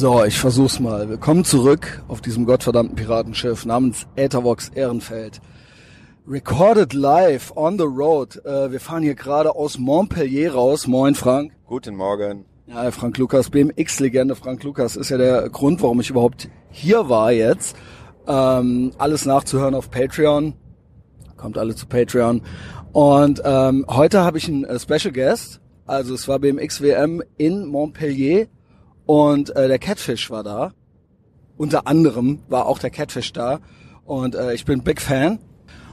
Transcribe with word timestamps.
So, 0.00 0.24
ich 0.24 0.38
versuch's 0.38 0.80
mal. 0.80 1.10
Willkommen 1.10 1.44
zurück 1.44 2.02
auf 2.08 2.22
diesem 2.22 2.46
gottverdammten 2.46 2.96
Piratenschiff 2.96 3.66
namens 3.66 4.06
Aethervox 4.16 4.70
Ehrenfeld. 4.70 5.42
Recorded 6.26 6.94
live 6.94 7.54
on 7.54 7.76
the 7.76 7.84
road. 7.84 8.42
Äh, 8.46 8.72
wir 8.72 8.80
fahren 8.80 9.02
hier 9.02 9.14
gerade 9.14 9.54
aus 9.54 9.76
Montpellier 9.76 10.54
raus. 10.54 10.86
Moin, 10.86 11.14
Frank. 11.14 11.52
Guten 11.66 11.96
Morgen. 11.96 12.46
Ja, 12.66 12.90
Frank 12.92 13.18
Lukas, 13.18 13.50
BMX-Legende 13.50 14.36
Frank 14.36 14.62
Lukas 14.62 14.96
ist 14.96 15.10
ja 15.10 15.18
der 15.18 15.50
Grund, 15.50 15.82
warum 15.82 16.00
ich 16.00 16.08
überhaupt 16.08 16.48
hier 16.70 17.10
war 17.10 17.30
jetzt. 17.32 17.76
Ähm, 18.26 18.92
alles 18.96 19.26
nachzuhören 19.26 19.74
auf 19.74 19.90
Patreon. 19.90 20.54
Kommt 21.36 21.58
alle 21.58 21.74
zu 21.74 21.84
Patreon. 21.86 22.40
Und 22.92 23.42
ähm, 23.44 23.84
heute 23.86 24.24
habe 24.24 24.38
ich 24.38 24.48
einen 24.48 24.64
äh, 24.64 24.80
Special 24.80 25.12
Guest. 25.12 25.60
Also 25.84 26.14
es 26.14 26.26
war 26.26 26.38
BMX 26.38 26.80
WM 26.80 27.22
in 27.36 27.66
Montpellier 27.66 28.46
und 29.06 29.54
äh, 29.56 29.68
der 29.68 29.78
Catfish 29.78 30.30
war 30.30 30.42
da. 30.42 30.72
Unter 31.56 31.86
anderem 31.86 32.40
war 32.48 32.66
auch 32.66 32.78
der 32.78 32.90
Catfish 32.90 33.32
da. 33.32 33.60
Und 34.04 34.34
äh, 34.34 34.54
ich 34.54 34.64
bin 34.64 34.82
Big 34.82 35.00
Fan. 35.00 35.38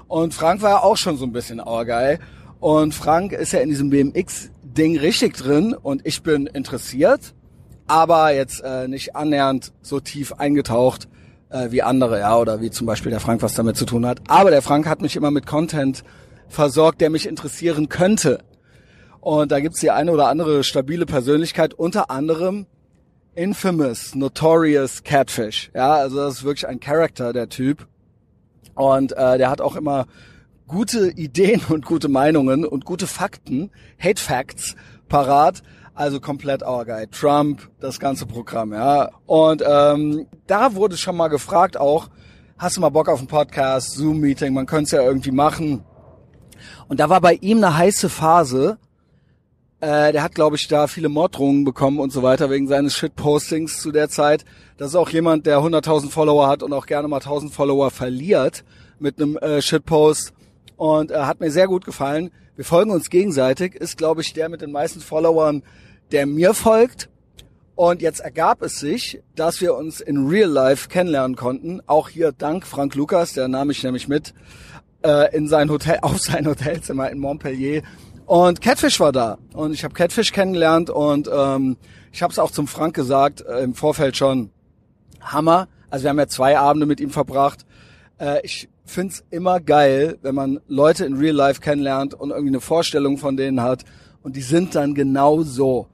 Und 0.08 0.34
Frank 0.34 0.62
war 0.62 0.70
ja 0.70 0.80
auch 0.80 0.98
schon 0.98 1.18
so 1.18 1.26
ein 1.26 1.34
bisschen 1.34 1.60
auergeil. 1.60 2.20
Und 2.60 2.96
Frank 2.96 3.34
ist 3.34 3.52
ja 3.52 3.60
in 3.60 3.70
diesem 3.70 3.90
BMX-Ding 3.90 4.98
richtig 4.98 5.36
drin 5.36 5.74
und 5.74 6.06
ich 6.06 6.24
bin 6.24 6.48
interessiert, 6.48 7.36
aber 7.86 8.34
jetzt 8.34 8.62
äh, 8.62 8.88
nicht 8.88 9.16
annähernd 9.16 9.74
so 9.82 10.00
tief 10.00 10.34
eingetaucht 10.34 11.08
äh, 11.50 11.70
wie 11.72 11.84
andere, 11.84 12.20
ja, 12.20 12.36
oder 12.38 12.60
wie 12.62 12.72
zum 12.72 12.88
Beispiel 12.88 13.12
der 13.12 13.20
Frank 13.20 13.42
was 13.44 13.54
damit 13.54 13.78
zu 13.78 13.86
tun 13.86 14.06
hat. 14.06 14.22
Aber 14.28 14.50
der 14.50 14.62
Frank 14.62 14.88
hat 14.88 15.02
mich 15.02 15.16
immer 15.16 15.32
mit 15.32 15.46
Content 15.46 16.04
versorgt, 16.48 17.02
der 17.02 17.10
mich 17.10 17.28
interessieren 17.28 17.90
könnte. 17.90 18.40
Und 19.20 19.52
da 19.52 19.60
gibt's 19.60 19.80
die 19.80 19.92
eine 19.92 20.12
oder 20.12 20.28
andere 20.28 20.64
stabile 20.64 21.06
Persönlichkeit, 21.06 21.74
unter 21.74 22.10
anderem 22.10 22.66
Infamous, 23.38 24.16
Notorious 24.16 25.04
Catfish. 25.04 25.70
Ja, 25.76 25.94
also 25.94 26.18
das 26.18 26.38
ist 26.38 26.44
wirklich 26.44 26.68
ein 26.68 26.80
Charakter, 26.80 27.34
der 27.34 27.50
Typ. 27.50 27.88
Und 28.74 29.16
äh, 29.16 29.38
der 29.38 29.52
hat 29.52 29.62
auch 29.62 29.76
immer 29.76 30.08
gute 30.68 31.12
Ideen 31.12 31.62
und 31.70 31.86
gute 31.86 32.10
Meinungen 32.10 32.66
und 32.66 32.84
gute 32.84 33.06
Fakten, 33.06 33.70
Hate 34.00 34.22
Facts 34.22 34.76
parat. 35.08 35.62
Also 35.94 36.20
komplett 36.20 36.64
our 36.64 36.86
guy. 36.86 37.08
Trump, 37.08 37.70
das 37.80 38.00
ganze 38.00 38.26
Programm, 38.26 38.74
ja. 38.74 39.10
Und 39.28 39.64
ähm, 39.68 40.28
da 40.48 40.74
wurde 40.74 40.98
schon 40.98 41.16
mal 41.16 41.28
gefragt 41.28 41.78
auch, 41.78 42.10
hast 42.58 42.78
du 42.78 42.82
mal 42.82 42.90
Bock 42.90 43.08
auf 43.08 43.20
einen 43.20 43.28
Podcast, 43.28 43.94
Zoom-Meeting, 43.94 44.54
man 44.54 44.66
könnte 44.66 44.84
es 44.84 44.92
ja 44.92 45.02
irgendwie 45.04 45.32
machen. 45.32 45.84
Und 46.88 47.00
da 47.00 47.10
war 47.10 47.22
bei 47.22 47.34
ihm 47.34 47.58
eine 47.58 47.78
heiße 47.78 48.10
Phase, 48.10 48.80
äh, 49.80 50.12
der 50.12 50.24
hat, 50.24 50.34
glaube 50.34 50.56
ich, 50.56 50.68
da 50.68 50.88
viele 50.88 51.10
Morddrohungen 51.10 51.64
bekommen 51.64 52.00
und 52.00 52.12
so 52.12 52.24
weiter 52.24 52.50
wegen 52.50 52.68
seines 52.68 52.96
Shitpostings 52.96 53.80
zu 53.80 53.92
der 53.92 54.10
Zeit. 54.10 54.44
Das 54.78 54.90
ist 54.90 54.96
auch 54.96 55.10
jemand, 55.10 55.46
der 55.46 55.60
100.000 55.60 56.10
Follower 56.10 56.48
hat 56.48 56.64
und 56.64 56.74
auch 56.74 56.88
gerne 56.88 57.08
mal 57.08 57.20
1.000 57.20 57.52
Follower 57.52 57.92
verliert 57.92 58.64
mit 59.00 59.22
einem 59.22 59.38
äh, 59.38 59.62
Shitpost. 59.62 60.34
Und 60.78 61.12
äh, 61.12 61.18
hat 61.20 61.40
mir 61.40 61.52
sehr 61.52 61.68
gut 61.68 61.86
gefallen. 61.86 62.32
Wir 62.56 62.66
folgen 62.66 62.92
uns 62.92 63.10
gegenseitig. 63.10 63.76
Ist, 63.76 63.98
glaube 63.98 64.22
ich, 64.22 64.34
der 64.34 64.50
mit 64.50 64.62
den 64.62 64.72
meisten 64.72 65.00
Followern, 65.00 65.64
der 66.12 66.26
mir 66.26 66.54
folgt. 66.54 67.10
Und 67.76 68.02
jetzt 68.02 68.20
ergab 68.20 68.64
es 68.64 68.80
sich, 68.80 69.22
dass 69.36 69.62
wir 69.62 69.76
uns 69.76 70.02
in 70.02 70.28
Real 70.28 70.50
Life 70.50 70.90
kennenlernen 70.90 71.36
konnten. 71.36 71.82
Auch 71.86 72.10
hier 72.10 72.32
dank 72.32 72.66
Frank 72.66 72.96
Lukas, 72.96 73.34
der 73.34 73.48
nahm 73.48 73.68
mich 73.68 73.84
nämlich 73.84 74.08
mit 74.08 74.34
äh, 75.04 75.36
in 75.36 75.48
sein 75.48 75.70
Hotel, 75.70 76.00
auf 76.02 76.18
sein 76.18 76.48
Hotelzimmer 76.48 77.12
in 77.12 77.20
Montpellier 77.20 77.84
und 78.28 78.62
Catfish 78.62 79.00
war 79.00 79.12
da 79.12 79.38
und 79.54 79.74
ich 79.74 79.84
habe 79.84 79.94
Catfish 79.94 80.32
kennengelernt 80.32 80.90
und 80.90 81.30
ähm, 81.34 81.78
ich 82.12 82.22
habe 82.22 82.32
es 82.32 82.40
auch 82.40 82.52
zum 82.52 82.68
Frank 82.68 82.94
gesagt 82.94 83.42
äh, 83.42 83.64
im 83.64 83.74
Vorfeld 83.74 84.18
schon. 84.18 84.52
Hammer. 85.22 85.68
Also 85.90 86.04
wir 86.04 86.10
haben 86.10 86.20
ja 86.20 86.28
zwei 86.28 86.58
Abende 86.58 86.86
mit 86.86 87.00
ihm 87.00 87.10
verbracht. 87.10 87.66
Äh, 88.20 88.42
ich 88.44 88.70
find's 88.86 89.24
immer 89.30 89.60
geil, 89.60 90.18
wenn 90.22 90.36
man 90.36 90.60
Leute 90.68 91.06
in 91.06 91.16
Real 91.16 91.36
Life 91.36 91.62
kennenlernt 91.62 92.14
und 92.14 92.32
irgendwie 92.32 92.50
eine 92.50 92.62
Vorstellung 92.62 93.18
von 93.18 93.38
denen 93.38 93.62
hat 93.62 93.84
und 94.24 94.36
die 94.36 94.42
sind 94.42 94.76
dann 94.76 94.94
genau 94.94 95.44
so, 95.44 95.88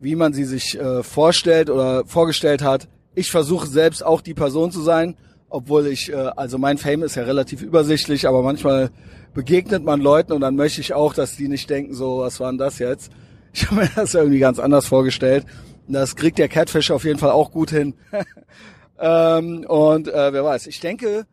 wie 0.00 0.14
man 0.14 0.32
sie 0.32 0.44
sich 0.44 0.78
äh, 0.78 1.02
vorstellt 1.02 1.68
oder 1.68 2.04
vorgestellt 2.06 2.62
hat. 2.62 2.88
Ich 3.14 3.30
versuche 3.30 3.66
selbst 3.66 4.04
auch 4.04 4.20
die 4.20 4.34
Person 4.34 4.70
zu 4.70 4.82
sein, 4.82 5.16
obwohl 5.48 5.86
ich, 5.86 6.12
äh, 6.12 6.14
also 6.14 6.58
mein 6.58 6.78
Fame 6.78 7.02
ist 7.02 7.16
ja 7.16 7.24
relativ 7.24 7.60
übersichtlich, 7.60 8.28
aber 8.28 8.42
manchmal 8.42 8.90
begegnet 9.34 9.84
man 9.84 10.00
Leuten 10.00 10.32
und 10.32 10.40
dann 10.40 10.56
möchte 10.56 10.80
ich 10.80 10.94
auch, 10.94 11.14
dass 11.14 11.36
die 11.36 11.48
nicht 11.48 11.68
denken, 11.70 11.94
so, 11.94 12.18
was 12.18 12.40
war 12.40 12.50
denn 12.50 12.58
das 12.58 12.78
jetzt? 12.78 13.10
Ich 13.52 13.66
habe 13.66 13.82
mir 13.82 13.90
das 13.94 14.14
irgendwie 14.14 14.38
ganz 14.38 14.58
anders 14.58 14.86
vorgestellt. 14.86 15.44
Das 15.88 16.16
kriegt 16.16 16.38
der 16.38 16.48
Catfish 16.48 16.90
auf 16.90 17.04
jeden 17.04 17.18
Fall 17.18 17.30
auch 17.30 17.50
gut 17.50 17.70
hin. 17.70 17.94
ähm, 18.98 19.64
und 19.68 20.08
äh, 20.08 20.32
wer 20.32 20.44
weiß, 20.44 20.66
ich 20.66 20.80
denke, 20.80 21.26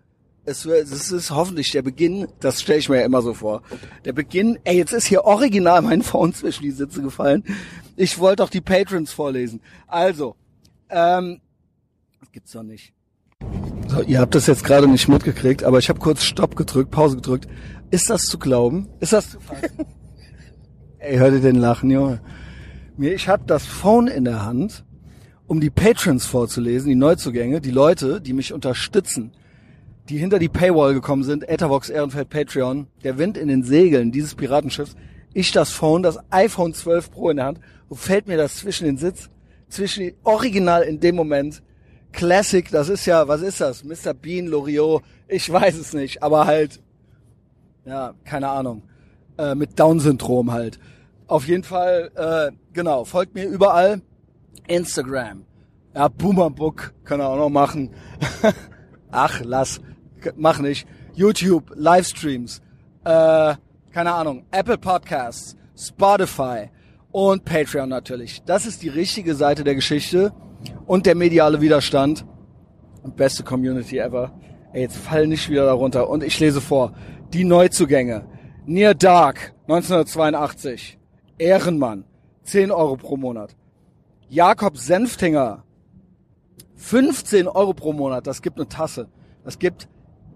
es, 0.46 0.66
es 0.66 1.12
ist 1.12 1.32
hoffentlich 1.32 1.72
der 1.72 1.82
Beginn, 1.82 2.28
das 2.40 2.62
stelle 2.62 2.80
ich 2.80 2.90
mir 2.90 3.00
ja 3.00 3.06
immer 3.06 3.22
so 3.22 3.34
vor. 3.34 3.62
Der 4.06 4.14
Beginn, 4.14 4.58
ey, 4.64 4.78
jetzt 4.78 4.94
ist 4.94 5.08
hier 5.08 5.24
original 5.26 5.82
mein 5.82 6.02
Phone 6.02 6.34
zwischen 6.34 6.64
die 6.64 6.72
Sitze 6.72 7.02
gefallen. 7.02 7.44
Ich 7.96 8.18
wollte 8.20 8.38
doch 8.38 8.50
die 8.50 8.62
Patrons 8.62 9.12
vorlesen. 9.12 9.62
Also, 9.88 10.36
ähm, 10.90 11.42
das 12.20 12.32
gibt's 12.32 12.52
doch 12.52 12.64
nicht. 12.64 12.94
So, 13.88 14.02
ihr 14.02 14.20
habt 14.20 14.36
das 14.36 14.48
jetzt 14.48 14.64
gerade 14.64 14.88
nicht 14.88 15.08
mitgekriegt, 15.08 15.64
aber 15.64 15.80
ich 15.80 15.90
habe 15.90 16.00
kurz 16.00 16.24
Stopp 16.24 16.56
gedrückt, 16.56 16.92
Pause 16.92 17.16
gedrückt. 17.16 17.48
Ist 17.92 18.10
das 18.10 18.24
zu 18.24 18.38
glauben? 18.38 18.88
Ist 19.00 19.14
das 19.14 19.32
zu 19.32 19.40
fassen? 19.40 19.86
Ey, 21.00 21.18
hört 21.18 21.34
ihr 21.34 21.42
den 21.42 21.56
Lachen, 21.56 21.90
Junge? 21.90 22.22
Mir, 22.98 23.14
ich 23.14 23.28
habe 23.28 23.44
das 23.48 23.66
Phone 23.66 24.08
in 24.08 24.26
der 24.26 24.46
Hand, 24.46 24.84
um 25.48 25.60
die 25.60 25.72
Patrons 25.72 26.26
vorzulesen, 26.26 26.90
die 26.90 26.96
Neuzugänge, 26.96 27.62
die 27.62 27.72
Leute, 27.72 28.22
die 28.22 28.34
mich 28.34 28.54
unterstützen, 28.54 29.32
die 30.10 30.18
hinter 30.18 30.38
die 30.38 30.50
Paywall 30.50 30.94
gekommen 30.94 31.24
sind, 31.24 31.48
Ethervox 31.48 31.90
Ehrenfeld 31.90 32.30
Patreon, 32.30 32.88
der 33.04 33.18
Wind 33.18 33.38
in 33.38 33.48
den 33.48 33.64
Segeln 33.64 34.12
dieses 34.12 34.36
Piratenschiffs, 34.36 34.96
ich 35.34 35.52
das 35.52 35.72
Phone, 35.72 36.04
das 36.04 36.20
iPhone 36.30 36.74
12 36.74 37.12
Pro 37.12 37.30
in 37.30 37.38
der 37.38 37.46
Hand, 37.46 37.60
wo 37.88 37.96
fällt 37.96 38.28
mir 38.28 38.38
das 38.38 38.58
zwischen 38.58 38.86
den 38.86 38.98
Sitz, 38.98 39.30
zwischen 39.70 40.12
original 40.24 40.84
in 40.84 41.00
dem 41.00 41.16
Moment, 41.16 41.64
Classic, 42.12 42.70
das 42.70 42.90
ist 42.90 43.06
ja, 43.06 43.28
was 43.28 43.42
ist 43.42 43.62
das? 43.62 43.84
Mr. 43.84 44.14
Bean, 44.14 44.48
Loriot, 44.48 45.04
ich 45.28 45.52
weiß 45.52 45.78
es 45.78 45.94
nicht, 45.94 46.22
aber 46.22 46.46
halt 46.46 46.82
ja, 47.90 48.14
keine 48.24 48.50
Ahnung, 48.50 48.84
äh, 49.38 49.56
mit 49.56 49.80
Down-Syndrom 49.80 50.52
halt. 50.52 50.80
Auf 51.28 51.48
jeden 51.48 51.64
Fall, 51.64 52.12
äh, 52.16 52.56
genau, 52.74 53.04
folgt 53.04 53.36
mir 53.36 53.46
überall. 53.46 54.02
Instagram. 54.68 55.46
Ja, 55.96 56.08
Boomerbook 56.08 56.94
kann 57.04 57.20
er 57.20 57.30
auch 57.30 57.38
noch 57.38 57.50
machen. 57.50 57.90
Ach, 59.12 59.42
lass, 59.44 59.82
mach 60.36 60.60
nicht. 60.60 60.88
YouTube, 61.16 61.72
Livestreams, 61.76 62.62
äh, 63.04 63.56
keine 63.92 64.14
Ahnung, 64.14 64.46
Apple 64.52 64.78
Podcasts, 64.78 65.58
Spotify 65.76 66.70
und 67.12 67.44
Patreon 67.44 67.90
natürlich. 67.90 68.44
Das 68.44 68.68
ist 68.68 68.84
die 68.84 68.90
richtige 68.90 69.34
Seite 69.34 69.64
der 69.64 69.76
Geschichte 69.76 70.32
und 70.86 71.06
der 71.06 71.16
mediale 71.16 71.60
Widerstand. 71.60 72.26
Beste 73.16 73.44
Community 73.44 73.98
ever. 73.98 74.32
Ey, 74.74 74.84
jetzt 74.84 74.98
fall 74.98 75.26
nicht 75.26 75.50
wieder 75.50 75.66
darunter. 75.66 76.10
Und 76.10 76.24
ich 76.24 76.40
lese 76.40 76.62
vor. 76.62 76.94
Die 77.34 77.44
Neuzugänge. 77.44 78.25
Near 78.66 78.95
Dark 78.95 79.53
1982. 79.67 80.97
Ehrenmann 81.38 82.06
10 82.41 82.72
Euro 82.72 82.97
pro 82.97 83.17
Monat. 83.17 83.56
Jakob 84.29 84.78
Senftinger 84.78 85.63
15 86.75 87.47
Euro 87.47 87.75
pro 87.75 87.94
Monat. 87.94 88.25
Das 88.25 88.41
gibt 88.41 88.57
eine 88.57 88.67
Tasse. 88.67 89.09
Das 89.44 89.59
gibt 89.59 89.88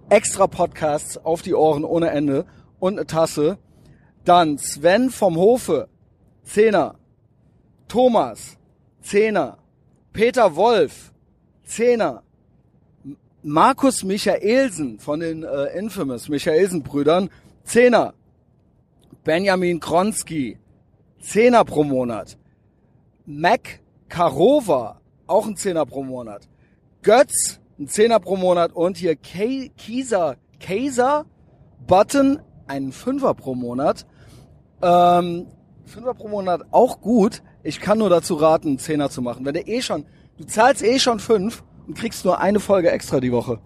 extra 0.09 0.45
Podcasts 0.45 1.17
auf 1.17 1.41
die 1.41 1.55
Ohren 1.55 1.83
ohne 1.83 2.11
Ende 2.11 2.45
und 2.79 2.99
eine 2.99 3.07
Tasse. 3.07 3.57
Dann 4.23 4.59
Sven 4.59 5.09
vom 5.09 5.35
Hofe 5.35 5.89
10er. 6.47 6.93
Thomas 7.87 8.59
10er. 9.03 9.55
Peter 10.11 10.55
Wolf 10.55 11.11
10er. 11.67 12.19
Markus 13.45 14.05
Michaelsen 14.05 14.99
von 14.99 15.19
den 15.19 15.43
äh, 15.43 15.78
Infamous 15.78 16.29
Michaelsen-Brüdern, 16.29 17.29
Zehner. 17.66 18.13
Benjamin 19.25 19.81
Kronski, 19.81 20.57
Zehner 21.19 21.66
pro 21.66 21.84
Monat. 21.84 22.37
Mac 23.25 23.81
Karova, 24.07 25.01
auch 25.28 25.45
ein 25.45 25.57
Zehner 25.57 25.85
pro 25.85 26.03
Monat. 26.03 26.47
Götz, 27.01 27.59
ein 27.78 27.90
Zehner 27.90 28.22
pro 28.22 28.37
Monat. 28.37 28.72
Und 28.72 28.95
hier 28.95 29.17
Kieser, 29.17 30.37
Kaiser 30.61 31.25
Button, 31.85 32.39
einen 32.67 32.93
Fünfer 32.93 33.34
pro 33.34 33.55
Monat. 33.55 34.05
Ähm, 34.81 35.47
Fünfer 35.85 36.13
pro 36.13 36.29
Monat 36.29 36.61
auch 36.72 37.01
gut. 37.01 37.43
Ich 37.61 37.81
kann 37.81 37.97
nur 37.97 38.09
dazu 38.09 38.35
raten, 38.35 38.69
einen 38.69 38.79
Zehner 38.79 39.09
zu 39.09 39.22
machen. 39.22 39.46
Wenn 39.46 39.53
du 39.53 39.67
eh 39.67 39.81
schon, 39.81 40.05
du 40.37 40.46
zahlst 40.46 40.81
eh 40.81 40.97
schon 40.97 41.19
fünf 41.19 41.61
und 41.88 41.97
kriegst 41.97 42.26
nur 42.26 42.40
eine 42.40 42.59
Folge 42.59 42.91
extra 42.91 43.20
die 43.20 43.32
Woche. 43.32 43.59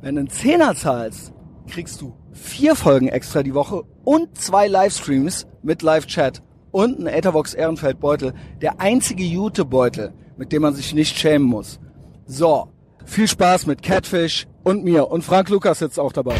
Wenn 0.00 0.14
du 0.14 0.20
einen 0.20 0.30
Zehner 0.30 0.74
zahlst, 0.74 1.32
kriegst 1.68 2.00
du 2.00 2.14
vier 2.32 2.76
Folgen 2.76 3.08
extra 3.08 3.42
die 3.42 3.54
Woche 3.54 3.82
und 4.04 4.38
zwei 4.38 4.68
Livestreams 4.68 5.46
mit 5.62 5.82
Live-Chat 5.82 6.42
und 6.70 6.98
ein 7.00 7.06
Etherbox 7.06 7.54
Ehrenfeld 7.54 8.00
Beutel. 8.00 8.32
Der 8.60 8.80
einzige 8.80 9.24
Jute-Beutel 9.24 10.12
mit 10.38 10.52
dem 10.52 10.62
man 10.62 10.74
sich 10.74 10.94
nicht 10.94 11.18
schämen 11.18 11.46
muss. 11.46 11.78
So, 12.24 12.68
viel 13.04 13.28
Spaß 13.28 13.66
mit 13.66 13.82
Catfish 13.82 14.46
und 14.62 14.84
mir. 14.84 15.10
Und 15.10 15.22
Frank 15.22 15.50
Lukas 15.50 15.80
sitzt 15.80 15.98
auch 15.98 16.12
dabei. 16.12 16.36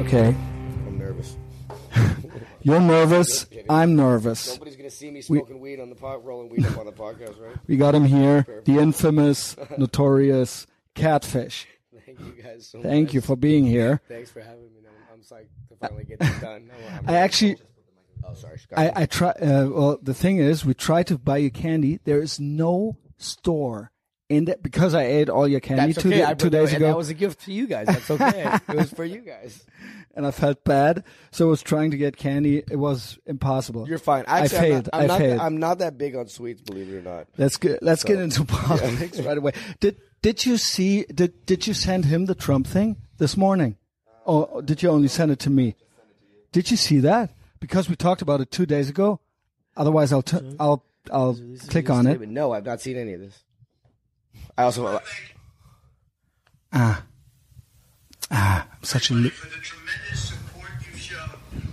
Okay. 0.00 0.34
You're 2.66 2.80
nervous. 2.80 3.46
I'm 3.70 3.94
nervous. 3.94 4.54
Nobody's 4.54 4.74
gonna 4.74 4.90
see 4.90 5.08
me 5.12 5.20
smoking 5.22 5.60
weed 5.60 5.78
on 5.78 5.88
the 5.88 5.94
pot, 5.94 6.24
rolling 6.24 6.48
weed 6.48 6.66
up 6.66 6.76
on 6.78 6.86
the 6.86 6.90
podcast, 6.92 7.40
right? 7.40 7.54
We 7.68 7.76
got 7.76 7.94
him 7.94 8.04
here, 8.04 8.44
the 8.64 8.78
infamous, 8.78 9.54
notorious 9.78 10.66
Catfish. 10.96 11.68
Thank 12.04 12.18
you 12.18 12.42
guys 12.42 12.66
so 12.66 12.82
Thank 12.82 13.08
much. 13.10 13.14
you 13.14 13.20
for 13.20 13.36
being 13.36 13.64
here. 13.66 14.00
Thanks 14.08 14.30
for 14.30 14.40
having 14.40 14.64
me. 14.64 14.80
I'm, 15.12 15.14
I'm 15.14 15.20
psyched 15.20 15.46
to 15.68 15.76
finally 15.80 16.04
get 16.06 16.18
this 16.18 16.40
done. 16.40 16.68
I'm- 16.72 17.04
I'm- 17.06 17.14
actually, 17.14 17.56
oh, 18.24 18.34
sorry. 18.34 18.58
I, 18.76 19.02
I 19.02 19.06
try. 19.06 19.30
Uh, 19.30 19.68
well, 19.70 19.98
the 20.02 20.14
thing 20.14 20.38
is, 20.38 20.64
we 20.64 20.74
try 20.74 21.04
to 21.04 21.16
buy 21.18 21.36
you 21.36 21.52
candy. 21.52 22.00
There 22.02 22.20
is 22.20 22.40
no 22.40 22.96
store 23.16 23.92
in 24.28 24.46
that 24.46 24.62
because 24.62 24.94
I 24.94 25.04
ate 25.04 25.28
all 25.28 25.46
your 25.46 25.60
candy 25.60 25.92
That's 25.92 26.02
two, 26.02 26.08
okay. 26.08 26.18
two 26.34 26.50
brought- 26.50 26.52
days 26.52 26.68
and 26.72 26.76
ago, 26.82 26.86
That 26.88 26.96
was 26.96 27.10
a 27.10 27.14
gift 27.14 27.42
to 27.44 27.52
you 27.52 27.66
guys. 27.66 27.86
That's 27.86 28.10
okay. 28.10 28.58
it 28.68 28.76
was 28.76 28.90
for 28.92 29.04
you 29.04 29.20
guys. 29.20 29.64
and 30.16 30.26
I 30.26 30.30
felt 30.32 30.64
bad. 30.64 31.04
So 31.30 31.46
I 31.46 31.50
was 31.50 31.62
trying 31.62 31.92
to 31.92 31.96
get 31.96 32.16
candy. 32.16 32.58
It 32.70 32.76
was 32.76 33.18
impossible. 33.26 33.86
You're 33.88 33.98
fine. 33.98 34.24
I 34.26 34.40
Actually, 34.40 34.58
failed. 34.70 34.88
I'm 34.92 35.02
I 35.02 35.06
not, 35.06 35.14
I'm, 35.14 35.20
failed. 35.20 35.36
Not, 35.36 35.46
I'm 35.46 35.56
not 35.58 35.78
that 35.78 35.98
big 35.98 36.16
on 36.16 36.26
sweets, 36.28 36.60
believe 36.62 36.88
it 36.92 36.96
or 36.98 37.02
not. 37.02 37.28
Let's 37.36 37.56
get 37.56 37.82
let's 37.82 38.02
get 38.02 38.18
into 38.18 38.44
politics 38.44 39.20
right 39.20 39.38
away. 39.38 39.52
Did 39.80 39.96
did 40.22 40.44
you 40.44 40.56
see 40.56 41.04
did 41.04 41.46
did 41.46 41.66
you 41.66 41.74
send 41.74 42.06
him 42.06 42.26
the 42.26 42.34
Trump 42.34 42.66
thing 42.66 42.96
this 43.18 43.36
morning? 43.36 43.76
Uh, 44.26 44.40
or 44.40 44.62
did 44.62 44.82
you 44.82 44.88
only 44.90 45.08
send 45.08 45.30
it 45.30 45.38
to 45.40 45.50
me? 45.50 45.76
Did 46.50 46.70
you 46.70 46.76
see 46.76 46.98
that? 47.00 47.30
Because 47.60 47.88
we 47.88 47.94
talked 47.96 48.22
about 48.22 48.40
it 48.40 48.50
two 48.50 48.66
days 48.66 48.88
ago. 48.88 49.20
Otherwise, 49.76 50.12
I'll 50.12 50.22
t- 50.22 50.56
I'll 50.58 50.82
I'll 51.12 51.38
click 51.68 51.90
on 51.90 52.06
it. 52.06 52.20
No, 52.28 52.52
I've 52.52 52.64
not 52.64 52.80
seen 52.80 52.96
any 52.96 53.12
of 53.12 53.20
this. 53.20 53.44
I 54.58 54.62
also. 54.62 55.00
Ah, 56.72 57.02
ah, 58.30 58.66
I'm 58.70 58.84
such 58.84 59.10
a. 59.10 59.14
Li- 59.14 59.28
for 59.28 59.46
the 59.46 59.62
tremendous 59.62 60.28
support 60.28 60.70
you've 60.90 61.00
shown. 61.00 61.30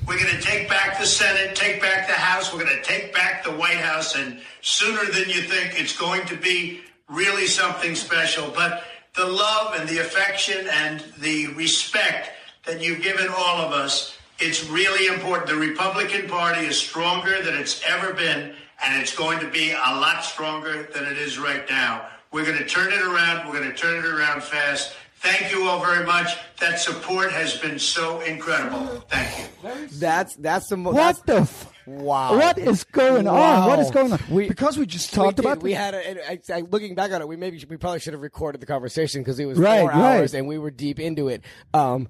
We're 0.08 0.20
going 0.20 0.36
to 0.36 0.42
take 0.42 0.68
back 0.68 1.00
the 1.00 1.06
Senate, 1.06 1.56
take 1.56 1.82
back 1.82 2.08
the 2.08 2.14
House, 2.14 2.54
we're 2.54 2.64
going 2.64 2.76
to 2.76 2.84
take 2.84 3.14
back 3.14 3.44
the 3.44 3.52
White 3.52 3.78
House, 3.78 4.16
and 4.16 4.40
sooner 4.62 5.06
than 5.12 5.30
you 5.30 5.42
think, 5.42 5.80
it's 5.80 5.98
going 5.98 6.26
to 6.28 6.36
be 6.36 6.82
really 7.10 7.48
something 7.48 7.96
special. 7.96 8.52
But 8.54 8.84
the 9.16 9.26
love 9.26 9.76
and 9.80 9.88
the 9.88 10.00
affection 10.00 10.68
and 10.70 11.04
the 11.20 11.48
respect 11.54 12.32
that 12.66 12.82
you've 12.82 13.02
given 13.02 13.28
all 13.30 13.62
of 13.62 13.72
us, 13.72 14.18
it's 14.40 14.68
really 14.70 15.08
important. 15.14 15.48
The 15.48 15.56
Republican 15.56 16.28
Party 16.28 16.66
is 16.66 16.78
stronger 16.78 17.42
than 17.42 17.56
it's 17.56 17.82
ever 17.88 18.14
been, 18.14 18.54
and 18.86 19.02
it's 19.02 19.16
going 19.16 19.40
to 19.40 19.50
be 19.50 19.72
a 19.72 19.96
lot 19.96 20.24
stronger 20.26 20.90
than 20.94 21.06
it 21.06 21.18
is 21.18 21.40
right 21.40 21.70
now. 21.70 22.08
We're 22.34 22.46
going 22.46 22.58
to 22.58 22.66
turn 22.66 22.92
it 22.92 23.02
around. 23.02 23.48
We're 23.48 23.60
going 23.60 23.70
to 23.72 23.78
turn 23.78 24.04
it 24.04 24.06
around 24.06 24.44
fast. 24.44 24.96
Thank 25.18 25.54
you 25.54 25.70
all 25.70 25.80
very 25.86 26.06
much. 26.06 26.36
That 26.60 26.80
support 26.80 27.32
has 27.32 27.58
been 27.58 27.80
so 27.80 28.20
incredible. 28.22 29.02
Thank 29.08 29.40
you. 29.64 29.88
That's 30.00 30.36
that's 30.36 30.68
the 30.68 30.76
most. 30.78 30.96
what 30.96 31.26
the? 31.26 31.36
F- 31.38 31.70
Wow. 31.86 32.38
What 32.38 32.58
is 32.58 32.86
going 32.86 33.28
on? 33.28 33.68
What 33.68 33.78
is 33.80 33.92
going 33.92 34.14
on? 34.14 34.20
We- 34.30 34.48
because 34.48 34.78
we 34.78 34.86
just 34.86 35.14
talked 35.14 35.38
we 35.40 35.44
did. 35.44 35.52
about. 35.52 35.64
We 35.64 35.74
had 35.74 35.94
a, 35.94 36.08
and 36.10 36.20
I, 36.50 36.56
I, 36.56 36.62
looking 36.62 36.96
back 36.96 37.12
on 37.12 37.22
it, 37.22 37.28
we 37.28 37.36
maybe 37.36 37.60
should, 37.60 37.70
we 37.70 37.76
probably 37.76 38.00
should 38.00 38.14
have 38.14 38.22
recorded 38.22 38.62
the 38.62 38.66
conversation 38.66 39.20
because 39.22 39.38
it 39.38 39.46
was 39.46 39.60
Right, 39.60 39.82
four 39.82 39.90
right. 39.90 39.98
hours 40.20 40.34
and 40.34 40.48
we 40.48 40.58
were 40.58 40.72
deep 40.72 40.98
into 40.98 41.28
it. 41.28 41.44
Um, 41.74 42.08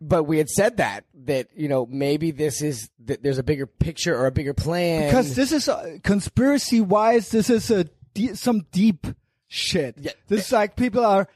but 0.00 0.24
we 0.24 0.38
had 0.38 0.48
said 0.48 0.76
that 0.76 1.06
that 1.24 1.48
you 1.56 1.66
know 1.68 1.86
maybe 1.90 2.30
this 2.30 2.62
is 2.62 2.88
that 3.06 3.22
there's 3.24 3.38
a 3.38 3.42
bigger 3.42 3.66
picture 3.66 4.16
or 4.16 4.26
a 4.26 4.30
bigger 4.30 4.54
plan 4.54 5.08
because 5.08 5.34
this 5.34 5.50
is 5.50 5.68
uh, 5.68 5.96
conspiracy 6.04 6.80
wise 6.80 7.30
this 7.30 7.50
is 7.50 7.68
a 7.70 7.84
de- 8.14 8.36
some 8.36 8.60
deep 8.70 9.08
shit 9.48 9.94
Yeah. 10.00 10.12
this 10.28 10.46
is 10.46 10.52
like 10.52 10.76
people 10.76 11.04
are 11.04 11.28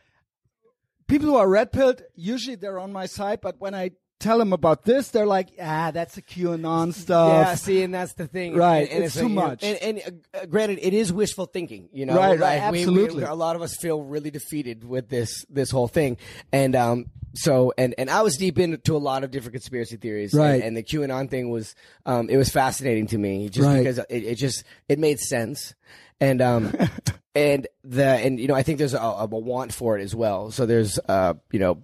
people 1.08 1.28
who 1.28 1.36
are 1.36 1.48
red 1.48 1.72
pilled 1.72 2.02
usually 2.14 2.56
they're 2.56 2.78
on 2.78 2.92
my 2.92 3.06
side 3.06 3.40
but 3.40 3.56
when 3.60 3.74
i 3.74 3.90
tell 4.18 4.36
them 4.38 4.52
about 4.52 4.84
this 4.84 5.08
they're 5.10 5.26
like 5.26 5.48
ah 5.62 5.90
that's 5.92 6.16
a 6.18 6.22
qanon 6.22 6.92
stuff 6.92 7.28
Yeah, 7.30 7.54
see, 7.54 7.82
and 7.82 7.94
that's 7.94 8.12
the 8.14 8.26
thing, 8.26 8.54
Right, 8.54 8.80
And, 8.88 8.90
and 8.90 9.04
it's 9.04 9.16
a- 9.16 9.20
too 9.20 9.28
you 9.28 9.34
know, 9.34 9.40
much. 9.46 9.62
And, 9.64 9.78
and 9.78 10.22
uh, 10.34 10.44
granted, 10.46 10.78
it 10.82 10.92
is 10.92 11.10
wishful 11.10 11.46
thinking, 11.46 11.88
you 11.92 12.04
know. 12.04 12.16
Right, 12.16 12.38
right, 12.38 12.60
Like, 12.60 12.72
we- 12.72 12.78
we- 12.80 12.82
absolutely. 12.82 13.22
a 13.24 13.34
lot 13.34 13.56
of 13.56 13.62
us 13.62 13.76
feel 13.80 14.02
really 14.02 14.30
defeated 14.30 14.84
with 14.84 15.08
this 15.08 15.46
this 15.48 15.70
whole 15.70 15.88
thing, 15.88 16.18
and 16.52 16.76
um, 16.76 17.06
so 17.34 17.72
and 17.78 17.94
and 17.96 18.10
I 18.10 18.20
was 18.20 18.36
deep 18.36 18.58
into 18.58 18.94
a 18.94 18.98
lot 18.98 19.24
of 19.24 19.30
different 19.30 19.54
conspiracy 19.54 19.96
theories, 19.96 20.34
Right. 20.34 20.56
And, 20.56 20.64
and 20.64 20.76
the 20.76 20.82
QAnon 20.82 21.30
thing 21.30 21.48
was, 21.48 21.74
um, 22.04 22.28
it 22.28 22.36
was 22.36 22.50
fascinating 22.50 23.06
to 23.08 23.16
me, 23.18 23.48
just 23.48 23.66
Right. 23.66 23.78
because 23.78 23.96
it, 23.98 24.04
it 24.10 24.34
just 24.34 24.64
it 24.86 24.98
made 24.98 25.18
sense, 25.18 25.72
and 26.20 26.40
um. 26.42 26.72
And 27.32 27.68
the 27.84 28.04
and 28.04 28.40
you 28.40 28.48
know 28.48 28.54
I 28.56 28.64
think 28.64 28.78
there's 28.80 28.92
a, 28.92 28.98
a 28.98 29.24
want 29.24 29.72
for 29.72 29.96
it 29.96 30.02
as 30.02 30.16
well. 30.16 30.50
So 30.50 30.66
there's 30.66 30.98
uh 31.08 31.34
you 31.52 31.60
know 31.60 31.80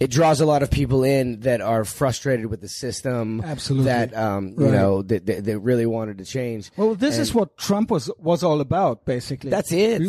it 0.00 0.10
draws 0.10 0.40
a 0.40 0.46
lot 0.46 0.64
of 0.64 0.70
people 0.72 1.04
in 1.04 1.38
that 1.42 1.60
are 1.60 1.84
frustrated 1.84 2.46
with 2.46 2.60
the 2.60 2.66
system. 2.68 3.40
Absolutely. 3.44 3.84
That 3.84 4.16
um, 4.16 4.48
you 4.58 4.64
Right. 4.64 4.72
know, 4.72 5.02
that, 5.02 5.26
that, 5.26 5.44
that 5.44 5.58
really 5.60 5.86
wanted 5.86 6.18
to 6.18 6.24
change. 6.24 6.72
well 6.76 6.96
this 6.96 7.18
is 7.18 7.32
what 7.32 7.56
trump 7.56 7.88
was 7.92 8.10
was 8.18 8.42
all 8.42 8.60
about 8.60 9.04
basically 9.04 9.50
That's 9.50 9.70
it. 9.70 10.02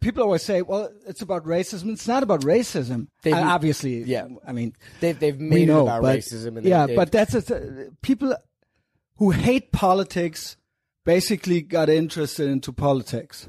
People 0.00 0.22
always 0.22 0.42
say 0.42 0.60
well 0.60 0.90
it's 1.06 1.22
about 1.22 1.46
racism 1.46 1.90
it's 1.90 2.06
not 2.06 2.22
about 2.22 2.42
racism 2.42 3.06
They've- 3.22 3.32
Uh, 3.34 3.40
obviously 3.40 4.02
yeah. 4.02 4.26
i 4.46 4.52
mean 4.52 4.74
they've 5.00 5.18
they've 5.18 5.40
made 5.40 5.66
know 5.68 5.78
it 5.78 5.82
about 5.84 6.02
but, 6.02 6.18
racism. 6.18 6.58
And 6.58 6.66
yeah 6.66 6.84
they've- 6.86 6.96
but 6.96 7.10
that's 7.10 7.34
a, 7.34 7.88
people 8.02 8.36
who 9.16 9.30
hate 9.30 9.72
politics 9.72 10.56
basically 11.04 11.60
got 11.62 11.88
interested 11.88 12.48
into 12.48 12.72
politics 12.72 13.48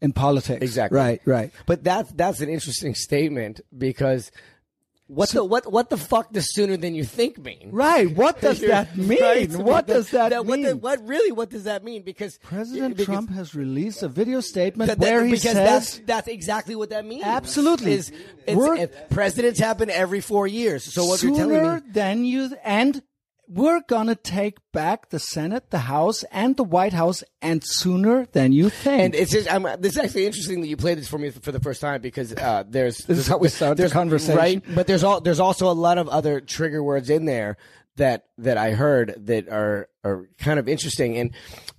in 0.00 0.12
politics 0.12 0.62
Exactly. 0.62 0.98
right 0.98 1.20
right 1.24 1.50
but 1.66 1.84
that's 1.84 2.10
that's 2.12 2.40
an 2.40 2.48
interesting 2.48 2.94
statement 2.94 3.60
because. 3.76 4.30
What 5.08 5.28
the 5.30 5.44
what 5.44 5.70
what 5.70 5.90
the 5.90 5.98
fuck 5.98 6.32
does 6.32 6.54
sooner 6.54 6.78
than 6.78 6.94
you 6.94 7.04
think 7.04 7.36
mean? 7.36 7.68
right 7.70 8.08
what 8.16 8.40
does 8.40 8.60
that 8.72 8.96
mean 8.96 9.20
Right? 9.20 9.50
what 9.56 9.86
does 9.86 10.08
that, 10.12 10.30
what 10.46 10.58
mean 10.58 10.64
the- 10.64 10.76
what 10.76 11.06
really 11.06 11.32
what 11.32 11.50
does 11.50 11.64
that 11.64 11.84
mean? 11.84 12.00
Because 12.02 12.38
president 12.38 12.96
because- 12.96 13.06
trump 13.12 13.30
has 13.30 13.54
released 13.54 14.02
a 14.02 14.08
video 14.08 14.40
statement 14.40 14.88
That- 14.88 15.00
that- 15.00 15.04
where 15.12 15.24
he 15.24 15.32
because 15.32 15.42
says 15.52 15.54
that's 15.54 15.98
that's 16.06 16.28
exactly 16.28 16.76
what 16.76 16.88
that 16.90 17.04
means. 17.04 17.24
Absolutely. 17.24 17.92
is 17.92 18.10
it's, 18.46 18.56
We're- 18.56 18.86
presidents 19.10 19.58
happen 19.60 19.90
every 19.90 20.22
four 20.22 20.46
years. 20.46 20.84
So 20.84 21.04
what 21.04 21.22
you're 21.22 21.36
telling 21.36 21.56
sooner 21.56 21.80
me, 21.80 21.90
than 21.92 22.24
you 22.24 22.50
and 22.64 23.02
we're 23.48 23.80
gonna 23.88 24.14
take 24.14 24.56
back 24.72 25.10
the 25.10 25.18
senate 25.18 25.70
the 25.70 25.78
house 25.78 26.24
and 26.30 26.56
the 26.56 26.64
white 26.64 26.92
house 26.92 27.22
and 27.42 27.62
sooner 27.64 28.26
than 28.32 28.52
you 28.52 28.70
think 28.70 29.02
and 29.02 29.14
it's 29.14 29.32
just, 29.32 29.52
I'm, 29.52 29.64
this 29.80 29.92
is 29.92 29.98
actually 29.98 30.26
interesting 30.26 30.60
that 30.60 30.68
you 30.68 30.76
played 30.76 30.98
this 30.98 31.08
for 31.08 31.18
me 31.18 31.30
for 31.30 31.52
the 31.52 31.60
first 31.60 31.80
time 31.80 32.00
because 32.00 32.32
uh, 32.34 32.64
there's 32.66 32.98
This 32.98 33.18
is 33.18 33.26
how 33.26 33.38
we 33.38 33.48
start 33.48 33.76
the 33.76 33.88
conversation. 33.90 34.36
right? 34.36 34.62
But 34.74 34.86
there's 34.86 35.04
all 35.04 35.20
there's 35.20 35.40
also 35.40 35.70
a 35.70 35.72
lot 35.74 35.98
of 35.98 36.08
other 36.08 36.40
trigger 36.40 36.82
words 36.82 37.10
in 37.10 37.24
there 37.26 37.56
that 37.96 38.24
that 38.38 38.56
I 38.56 38.70
heard 38.72 39.14
that 39.26 39.48
are 39.48 39.88
are 40.04 40.28
kind 40.38 40.58
of 40.58 40.68
interesting. 40.68 41.18
And 41.18 41.32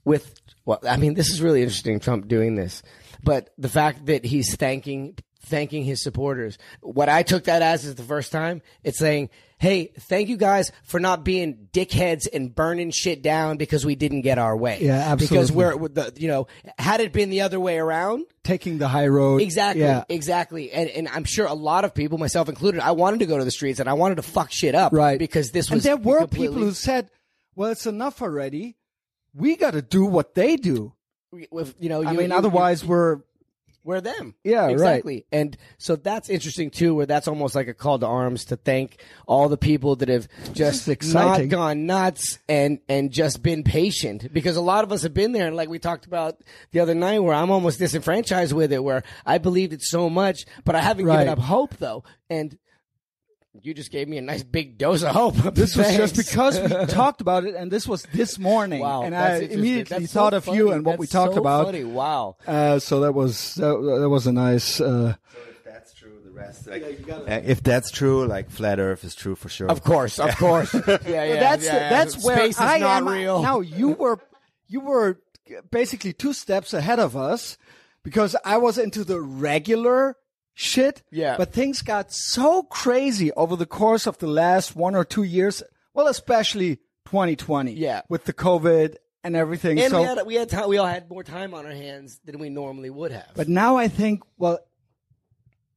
with 0.06 0.40
well, 0.66 0.80
I 0.88 0.98
mean, 0.98 1.14
this 1.16 1.30
is 1.30 1.42
really 1.42 1.62
interesting. 1.62 2.00
Trump 2.00 2.28
doing 2.28 2.56
this, 2.56 2.84
but 3.24 3.50
the 3.58 3.70
fact 3.70 4.06
that 4.06 4.24
he's 4.26 4.56
thanking 4.56 5.18
thanking 5.46 5.84
his 5.84 6.02
supporters. 6.02 6.58
What 6.82 7.10
I 7.10 7.24
took 7.24 7.44
that 7.46 7.62
as 7.62 7.86
is 7.86 7.96
the 7.96 8.04
first 8.04 8.32
time. 8.32 8.62
It's 8.84 8.98
saying, 8.98 9.30
"Hey, 9.58 9.92
thank 10.00 10.30
you 10.30 10.38
guys 10.38 10.72
for 10.84 11.00
not 11.00 11.24
being 11.24 11.68
dickheads 11.74 12.28
and 12.34 12.54
burning 12.56 12.92
shit 12.92 13.22
down 13.22 13.58
because 13.58 13.86
we 13.86 13.96
didn't 13.96 14.22
get 14.22 14.38
our 14.38 14.56
way." 14.56 14.80
Yeah, 14.82 15.14
Because 15.16 15.50
absolutely. 15.52 15.80
we're 15.80 15.88
the 15.90 16.14
you 16.18 16.28
know, 16.28 16.48
had 16.80 17.02
it 17.02 17.12
been 17.14 17.30
the 17.30 17.42
other 17.42 17.60
way 17.60 17.78
around, 17.78 18.26
taking 18.44 18.78
the 18.78 18.88
high 18.88 19.08
road 19.08 19.42
Exactly. 19.42 19.82
yeah 19.84 20.04
Exactly. 20.10 20.72
And 20.72 20.90
and 20.90 21.08
I'm 21.10 21.26
sure 21.26 21.46
a 21.46 21.54
lot 21.54 21.86
of 21.86 21.94
people, 21.94 22.18
myself 22.18 22.48
included, 22.50 22.82
I 22.82 22.92
wanted 22.92 23.20
to 23.20 23.26
go 23.26 23.38
to 23.38 23.44
the 23.46 23.52
streets 23.52 23.80
and 23.80 23.90
I 23.90 23.94
wanted 23.94 24.16
to 24.16 24.24
fuck 24.24 24.52
shit 24.52 24.76
up. 24.76 24.94
right 24.94 25.20
Because 25.20 25.52
this 25.52 25.68
and 25.68 25.76
was 25.76 25.84
there 25.84 25.98
were 25.98 26.20
completely- 26.20 26.48
people 26.48 26.64
who 26.64 26.72
said 26.74 27.10
well 27.56 27.70
it's 27.72 27.86
enough 27.86 28.22
already 28.22 28.76
we 29.36 29.56
got 29.56 29.72
to 29.72 29.82
do 29.82 30.06
what 30.06 30.36
they 30.36 30.56
do 30.58 30.94
with, 31.52 31.76
you 31.80 31.90
know, 31.90 32.04
i 32.06 32.14
mean 32.14 32.30
you- 32.30 32.36
otherwise 32.36 32.86
we're 32.86 33.20
we're 33.84 34.02
them. 34.02 34.36
Yeah, 34.44 34.62
right. 34.66 34.72
exactly. 34.72 35.26
And 35.32 35.58
so 35.78 35.96
that's 35.96 36.30
interesting 36.30 36.70
too, 36.70 36.96
where 36.96 37.06
that's 37.06 37.28
almost 37.28 37.56
like 37.56 37.68
a 37.68 37.74
call 37.74 38.00
to 38.00 38.06
arms 38.08 38.46
to 38.46 38.56
thank 38.56 39.02
all 39.28 39.50
the 39.50 39.58
people 39.58 39.96
that 39.98 40.10
have 40.10 40.28
just 40.54 40.88
not 41.14 41.50
gone 41.50 41.86
nuts 41.86 42.40
and 42.48 42.80
and 42.88 43.12
just 43.12 43.44
been 43.44 43.64
patient. 43.64 44.34
Because 44.34 44.56
a 44.58 44.62
lot 44.62 44.84
of 44.84 44.92
us 44.92 45.04
have 45.04 45.14
been 45.14 45.32
there, 45.32 45.48
and 45.48 45.56
like 45.56 45.70
we 45.70 45.80
talked 45.80 46.06
about 46.06 46.38
the 46.72 46.80
other 46.80 46.96
night, 46.96 47.20
where 47.20 47.34
I'm 47.34 47.52
almost 47.52 47.80
disenfranchised 47.80 48.54
with 48.54 48.72
it, 48.72 48.84
where 48.84 49.04
I 49.26 49.38
believed 49.38 49.74
it 49.74 49.82
so 49.82 50.10
much, 50.10 50.46
but 50.64 50.76
I 50.76 50.82
haven't 50.82 51.06
Right. 51.06 51.20
given 51.20 51.30
up 51.34 51.40
hope 51.40 51.78
though, 51.78 52.04
and. 52.30 52.58
You 53.62 53.76
just 53.76 53.92
gave 53.92 54.08
me 54.08 54.18
a 54.18 54.22
nice 54.22 54.42
big 54.42 54.80
dose 54.80 55.04
of 55.04 55.12
hope. 55.12 55.36
this 55.54 55.76
was 55.76 55.96
just 55.96 56.16
because 56.16 56.60
we 56.60 56.68
talked 56.88 57.22
about 57.22 57.46
it 57.46 57.54
and 57.54 57.72
this 57.72 57.88
was 57.88 58.04
this 58.12 58.40
morning 58.40 58.80
Wow, 58.82 59.04
and 59.04 59.16
i 59.16 59.36
immediately 59.38 60.00
That's 60.00 60.12
so 60.12 60.20
thought 60.22 60.34
of 60.34 60.48
you 60.48 60.72
and 60.72 60.84
what 60.84 60.98
we 60.98 61.06
talked 61.06 61.36
so 61.36 61.40
about 61.40 61.68
funny. 61.68 61.84
Wow. 61.84 62.38
uh, 62.48 62.80
so 62.80 63.02
that 63.02 63.14
was 63.14 63.56
that, 63.56 64.00
that 64.02 64.10
was 64.10 64.26
a 64.26 64.32
nice 64.32 64.82
uh, 64.82 65.14
So 65.32 65.40
if 65.50 65.64
that's 65.64 65.94
true, 65.94 66.20
the 66.26 66.32
rest 66.32 66.68
Yes, 66.68 66.68
like, 66.68 67.30
uh, 67.30 67.42
if 67.46 67.62
that's 67.62 67.92
true, 67.92 68.26
like 68.26 68.50
flat 68.50 68.80
Earth 68.80 69.04
is 69.04 69.14
true 69.14 69.36
for 69.36 69.50
sure. 69.50 69.70
Of 69.70 69.84
course, 69.84 70.20
of 70.20 70.36
course. 70.38 70.74
yeah, 70.88 70.98
yeah. 71.06 71.40
that's 71.40 71.66
yeah, 71.66 71.76
yeah. 71.76 71.90
that's 71.90 72.24
where 72.24 72.38
Space 72.38 72.56
is 72.56 72.62
I 72.62 72.80
not 72.80 73.04
am. 73.04 73.08
real. 73.08 73.42
Now 73.44 73.60
you 73.62 73.90
were 73.90 74.20
you 74.68 74.80
were 74.80 75.20
basically 75.70 76.14
two 76.14 76.34
steps 76.34 76.74
ahead 76.74 77.00
of 77.00 77.16
us 77.16 77.58
because 78.04 78.36
I 78.44 78.58
was 78.58 78.78
into 78.78 79.04
the 79.04 79.22
regular 79.22 80.18
shit. 80.54 81.04
Yeah. 81.12 81.38
But 81.38 81.54
things 81.54 81.82
got 81.82 82.12
so 82.14 82.64
crazy 82.64 83.32
over 83.34 83.56
the 83.56 83.66
course 83.66 84.08
of 84.08 84.18
the 84.20 84.28
last 84.28 84.76
one 84.76 84.96
or 84.96 85.04
two 85.04 85.24
years. 85.24 85.64
Well, 85.94 86.08
especially 86.08 86.78
2020. 87.06 87.74
Yeah. 87.74 88.02
With 88.10 88.26
the 88.26 88.34
COVID 88.34 88.96
and 89.24 89.36
everything. 89.36 89.80
and 89.80 89.92
so, 89.92 90.02
we 90.02 90.08
had 90.08 90.26
we 90.26 90.36
had 90.36 90.50
time, 90.50 90.70
we 90.70 90.78
all 90.78 90.88
had 90.88 91.10
more 91.10 91.24
time 91.24 91.54
on 91.54 91.66
our 91.66 91.72
hands 91.72 92.20
than 92.26 92.40
we 92.40 92.50
normally 92.50 92.90
would 92.90 93.12
have. 93.12 93.30
but 93.36 93.48
now 93.48 93.78
I 93.78 93.88
think, 93.88 94.22
well, 94.38 94.60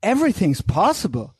everything's 0.02 0.60
possible. 0.60 1.34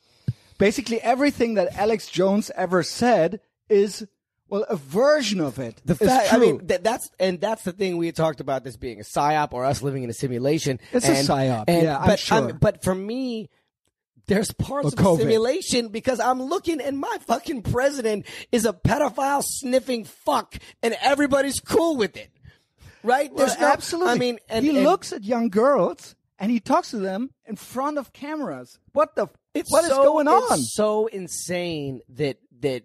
Basically, 0.57 0.99
everything 1.01 1.55
that 1.55 1.75
Alex 1.77 2.07
Jones 2.07 2.49
ever 2.55 2.81
said 2.81 3.39
is, 3.69 4.07
well, 4.49 4.65
a 4.69 4.75
version 4.75 5.39
of 5.41 5.59
it. 5.59 5.81
The 5.85 5.95
fact, 5.95 6.33
I 6.33 6.37
mean, 6.37 6.67
th- 6.67 6.81
that's 6.81 7.09
and 7.19 7.39
that's 7.41 7.63
the 7.63 7.71
thing 7.71 7.97
we 7.97 8.11
talked 8.11 8.39
about 8.39 8.63
this 8.63 8.77
being 8.77 8.99
a 8.99 9.03
psyop 9.03 9.53
or 9.53 9.65
us 9.65 9.81
living 9.81 10.03
in 10.03 10.09
a 10.09 10.13
simulation. 10.13 10.79
It's 10.93 11.07
a 11.07 11.11
psyop, 11.13 11.65
and- 11.67 11.83
yeah, 11.83 11.97
I'm 11.99 12.07
but, 12.07 12.19
sure. 12.19 12.53
but 12.53 12.83
for 12.83 12.95
me, 12.95 13.49
there's 14.27 14.51
parts 14.53 14.85
Or 14.85 14.87
of 14.89 14.95
the 14.95 15.03
COVID. 15.03 15.17
simulation 15.19 15.87
because 15.89 16.19
I'm 16.19 16.41
looking 16.41 16.81
and 16.81 16.97
my 16.97 17.17
fucking 17.27 17.61
president 17.63 18.25
is 18.51 18.65
a 18.65 18.73
pedophile 18.73 19.43
sniffing 19.43 20.03
fuck, 20.05 20.55
and 20.83 20.95
everybody's 21.01 21.59
cool 21.59 21.95
with 21.97 22.17
it, 22.17 22.29
right? 23.03 23.31
Well, 23.33 23.45
There's 23.47 23.59
no- 23.59 23.67
absolutely. 23.67 24.11
I 24.13 24.17
mean, 24.17 24.39
and, 24.49 24.65
he 24.65 24.75
and 24.75 24.83
looks 24.83 25.13
at 25.13 25.23
young 25.23 25.49
girls 25.49 26.15
and 26.39 26.51
he 26.51 26.59
talks 26.59 26.91
to 26.91 26.97
them 26.97 27.31
in 27.45 27.55
front 27.55 27.97
of 27.97 28.13
cameras. 28.13 28.79
What 28.93 29.15
the? 29.15 29.27
It's 29.53 29.71
what 29.71 29.83
is 29.85 29.89
so, 29.89 30.03
going 30.03 30.27
on? 30.27 30.59
It's 30.59 30.73
so 30.75 31.07
insane 31.07 32.01
that 32.09 32.37
that 32.59 32.83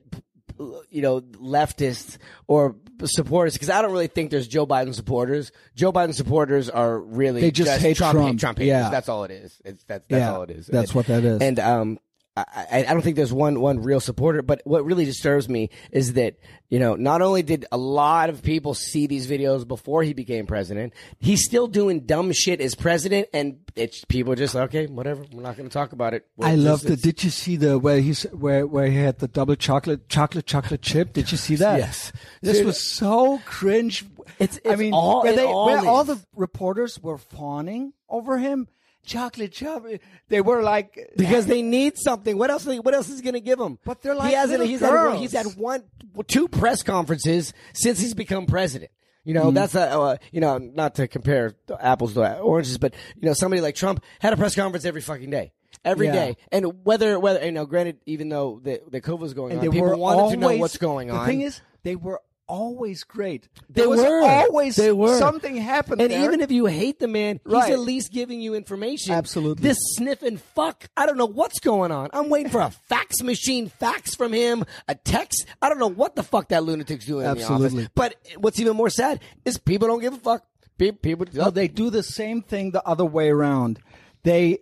you 0.91 1.03
know 1.03 1.21
leftists 1.21 2.19
or 2.47 2.77
supporters 3.05 3.55
because 3.55 3.71
I 3.71 3.83
don't 3.83 3.93
really 3.93 4.07
think 4.07 4.31
there's 4.31 4.49
Joe 4.49 4.67
Biden 4.67 4.95
supporters. 4.95 5.53
Joe 5.75 5.93
Biden 5.93 6.15
supporters 6.15 6.69
are 6.71 6.99
really 6.99 7.41
They 7.41 7.51
just 7.51 7.81
hate 7.81 7.97
Trump. 7.97 8.17
Trump. 8.19 8.39
Trump 8.41 8.59
haters. 8.59 8.69
Yeah. 8.69 8.91
that's 8.91 9.09
all 9.09 9.25
it 9.25 9.31
is. 9.31 9.61
It's 9.65 9.85
that's 9.85 10.07
that's 10.09 10.21
Yeah, 10.21 10.33
all 10.35 10.43
it 10.43 10.51
is. 10.51 10.67
that's 10.67 10.91
And- 10.91 10.95
what 10.97 11.07
that 11.07 11.25
is. 11.25 11.41
And 11.43 11.59
um. 11.59 11.99
I, 12.35 12.87
I 12.89 12.93
don't 12.95 13.03
think 13.03 13.17
there's 13.17 13.33
one 13.33 13.61
one 13.61 13.83
real 13.83 14.01
supporter, 14.01 14.41
but 14.41 14.63
what 14.65 14.87
really 14.87 15.05
disturbs 15.05 15.51
me 15.51 15.69
is 15.91 16.15
that 16.15 16.39
you 16.71 16.79
know 16.79 16.95
not 16.95 17.21
only 17.21 17.43
did 17.43 17.67
a 17.71 17.77
lot 17.77 18.31
of 18.31 18.43
people 18.43 18.73
see 18.73 19.07
these 19.07 19.27
videos 19.27 19.69
before 19.69 20.03
he 20.03 20.15
became 20.15 20.47
president, 20.47 20.95
he's 21.19 21.45
still 21.45 21.67
doing 21.67 22.01
dumb 22.01 22.33
shit 22.33 22.63
as 22.63 22.75
president, 22.75 23.29
and 23.35 23.59
it's 23.77 24.03
people 24.07 24.35
just 24.35 24.55
like, 24.55 24.65
okay, 24.71 24.87
whatever. 24.87 25.25
We're 25.31 25.43
not 25.43 25.59
going 25.59 25.69
to 25.69 25.73
talk 25.73 25.93
about 25.93 26.15
it. 26.15 26.27
I 26.41 26.55
love 26.55 26.81
the. 26.83 26.97
Did 26.97 27.23
you 27.23 27.29
see 27.29 27.57
the 27.57 27.79
where 27.79 28.01
he's 28.01 28.23
where 28.23 28.67
where 28.67 28.87
he 28.87 28.97
had 28.97 29.19
the 29.19 29.29
double 29.29 29.55
chocolate 29.55 30.09
chocolate 30.09 30.47
chocolate 30.47 30.81
chip? 30.81 31.13
Did 31.13 31.31
you 31.33 31.37
see 31.37 31.57
that? 31.57 31.81
Yes. 31.81 32.13
This 32.41 32.59
Dude, 32.59 32.67
was 32.67 32.83
so 32.83 33.43
cringe. 33.45 34.07
It's- 34.39 34.59
I 34.65 34.77
mean, 34.77 34.95
all- 34.95 35.23
where 35.23 35.37
they 35.37 35.45
all 35.45 35.67
where 35.67 35.85
all 35.87 36.05
the 36.05 36.19
reporters 36.35 36.99
were 36.99 37.19
fawning 37.19 37.93
over 38.09 38.39
him. 38.39 38.69
Chocolate 39.05 39.53
chip. 39.53 39.83
They 40.29 40.41
were 40.41 40.63
like 40.63 41.13
because 41.17 41.47
they 41.47 41.61
need 41.63 41.95
something. 41.99 42.39
What 42.39 42.51
else? 42.51 42.65
What 42.67 42.95
else 42.95 43.09
is 43.09 43.17
he 43.19 43.23
going 43.23 43.35
to 43.35 43.41
give 43.41 43.59
them? 43.59 43.79
But 43.85 44.01
they're 44.03 44.15
like 44.15 44.29
he 44.29 44.35
hasn't. 44.35 44.65
He's 44.65 44.81
had, 44.81 45.17
he's 45.17 45.33
had 45.33 45.47
one, 45.57 45.83
two 46.29 46.47
press 46.49 46.83
conferences 46.83 47.53
since 47.73 47.99
he's 47.99 48.15
become 48.15 48.47
president. 48.47 48.91
You 49.25 49.35
Mm-hmm. 49.35 49.45
know, 49.45 49.51
that's 49.53 49.75
a, 49.77 49.81
uh, 50.01 50.17
you 50.33 50.41
know, 50.41 50.59
not 50.59 50.97
to 50.97 51.07
compare 51.07 51.55
apples 51.79 52.15
to 52.15 52.39
oranges, 52.41 52.79
but 52.79 52.93
you 53.17 53.27
know, 53.29 53.35
somebody 53.35 53.61
like 53.63 53.77
Trump 53.77 54.03
had 54.19 54.33
a 54.33 54.37
press 54.37 54.55
conference 54.57 54.85
every 54.85 55.01
fucking 55.01 55.31
day. 55.31 55.53
every 55.85 56.07
Yeah. 56.07 56.13
day, 56.13 56.37
and 56.51 56.85
whether 56.85 57.19
whether 57.21 57.45
you 57.45 57.53
know, 57.53 57.65
granted, 57.67 57.99
even 58.07 58.29
though 58.29 58.61
the 58.63 58.81
the 58.89 59.01
COVID 59.01 59.19
was 59.21 59.35
going 59.35 59.53
and 59.53 59.61
on, 59.61 59.67
they 59.67 59.71
people 59.73 59.89
were 59.89 59.97
wanted 59.97 60.31
to 60.35 60.37
know 60.39 60.57
what's 60.57 60.77
going 60.77 61.11
on. 61.11 61.21
The 61.21 61.27
thing 61.27 61.41
is, 61.43 61.61
they 61.83 61.97
were 61.97 62.21
always 62.53 63.03
great. 63.03 63.49
They 63.71 63.81
There 63.83 63.89
was 63.89 64.01
were 64.01 64.23
always 64.23 64.77
They 64.77 64.93
were. 64.93 65.19
something 65.19 65.57
happened. 65.57 66.03
And 66.03 66.11
there. 66.11 66.23
even 66.25 66.41
if 66.43 66.51
you 66.51 66.67
hate 66.67 66.99
the 66.99 67.09
man, 67.09 67.41
Right. 67.45 67.65
he's 67.65 67.73
at 67.73 67.81
least 67.81 68.13
giving 68.13 68.41
you 68.43 68.55
information. 68.55 69.15
Absolutely. 69.15 69.63
This 69.63 69.79
sniffing 69.97 70.37
fuck, 70.37 70.89
I 70.97 71.07
don't 71.07 71.17
know 71.17 71.27
what's 71.27 71.61
going 71.61 71.91
on. 71.91 72.11
I'm 72.13 72.29
waiting 72.29 72.51
for 72.53 72.61
a 72.61 72.71
fax 72.89 73.23
machine 73.23 73.69
fax 73.69 74.15
from 74.15 74.33
him, 74.35 74.65
a 74.87 74.95
text. 74.95 75.47
I 75.63 75.71
don't 75.71 75.79
know 75.79 75.89
what 75.89 76.15
the 76.15 76.23
fuck 76.23 76.49
that 76.49 76.63
lunatic's 76.65 77.07
doing 77.07 77.27
in 77.27 77.35
the 77.37 77.41
Absolutely. 77.41 77.89
But 77.95 78.17
what's 78.37 78.61
even 78.61 78.77
more 78.77 78.91
sad 78.91 79.21
is 79.47 79.57
people 79.59 79.89
don't 79.89 80.01
give 80.01 80.13
a 80.13 80.19
fuck. 80.19 80.45
People, 80.79 81.27
No, 81.33 81.49
they 81.51 81.69
do 81.69 81.91
the 81.91 82.03
same 82.03 82.43
thing 82.43 82.73
the 82.73 82.85
other 82.87 83.05
way 83.05 83.31
around. 83.31 83.79
They, 84.25 84.59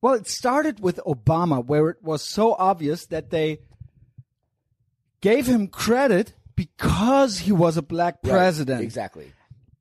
well, 0.00 0.14
it 0.14 0.28
started 0.28 0.80
with 0.80 1.00
Obama, 1.06 1.64
where 1.64 1.90
it 1.90 1.96
was 2.02 2.22
so 2.22 2.54
obvious 2.54 3.04
that 3.06 3.30
they 3.30 3.58
gave 5.20 5.46
him 5.46 5.66
credit 5.66 6.34
because 6.56 7.38
he 7.40 7.52
was 7.52 7.76
a 7.76 7.82
black 7.82 8.16
Right. 8.24 8.32
president. 8.32 8.82
Exactly. 8.82 9.32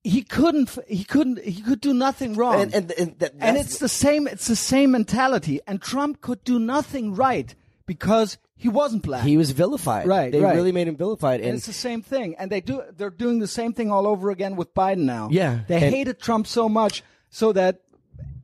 He 0.03 0.21
couldn't. 0.21 0.77
He 0.87 1.03
couldn't. 1.03 1.43
He 1.43 1.61
could 1.63 1.81
do 1.81 1.93
nothing 1.93 2.35
wrong. 2.35 2.61
And, 2.61 2.73
and, 2.75 2.91
and, 2.91 3.19
that, 3.19 3.33
And 3.39 3.57
it's 3.57 3.79
the 3.79 3.89
same. 3.89 4.27
It's 4.27 4.47
the 4.47 4.55
same 4.55 4.91
mentality. 4.91 5.61
And 5.65 5.81
Trump 5.81 6.21
could 6.21 6.43
do 6.43 6.59
nothing 6.59 7.15
right 7.15 7.55
because 7.87 8.37
he 8.55 8.69
wasn't 8.69 9.01
black. 9.01 9.23
he 9.25 9.35
was 9.35 9.49
vilified. 9.51 10.07
Right, 10.07 10.31
They 10.31 10.39
right. 10.39 10.55
really 10.55 10.71
made 10.71 10.87
him 10.87 10.95
vilified. 10.95 11.39
And 11.39 11.49
And 11.49 11.57
it's 11.57 11.65
the 11.65 11.73
same 11.73 12.01
thing, 12.03 12.35
and 12.37 12.51
they 12.51 12.61
do. 12.61 12.83
They're 12.95 13.09
doing 13.09 13.39
the 13.39 13.47
same 13.47 13.73
thing 13.73 13.91
all 13.91 14.05
over 14.07 14.29
again 14.29 14.55
with 14.55 14.73
Biden 14.75 15.05
now. 15.05 15.27
Yeah, 15.31 15.61
they 15.67 15.79
hated 15.79 16.19
Trump 16.19 16.45
so 16.47 16.69
much, 16.69 17.03
so 17.29 17.51
that 17.53 17.81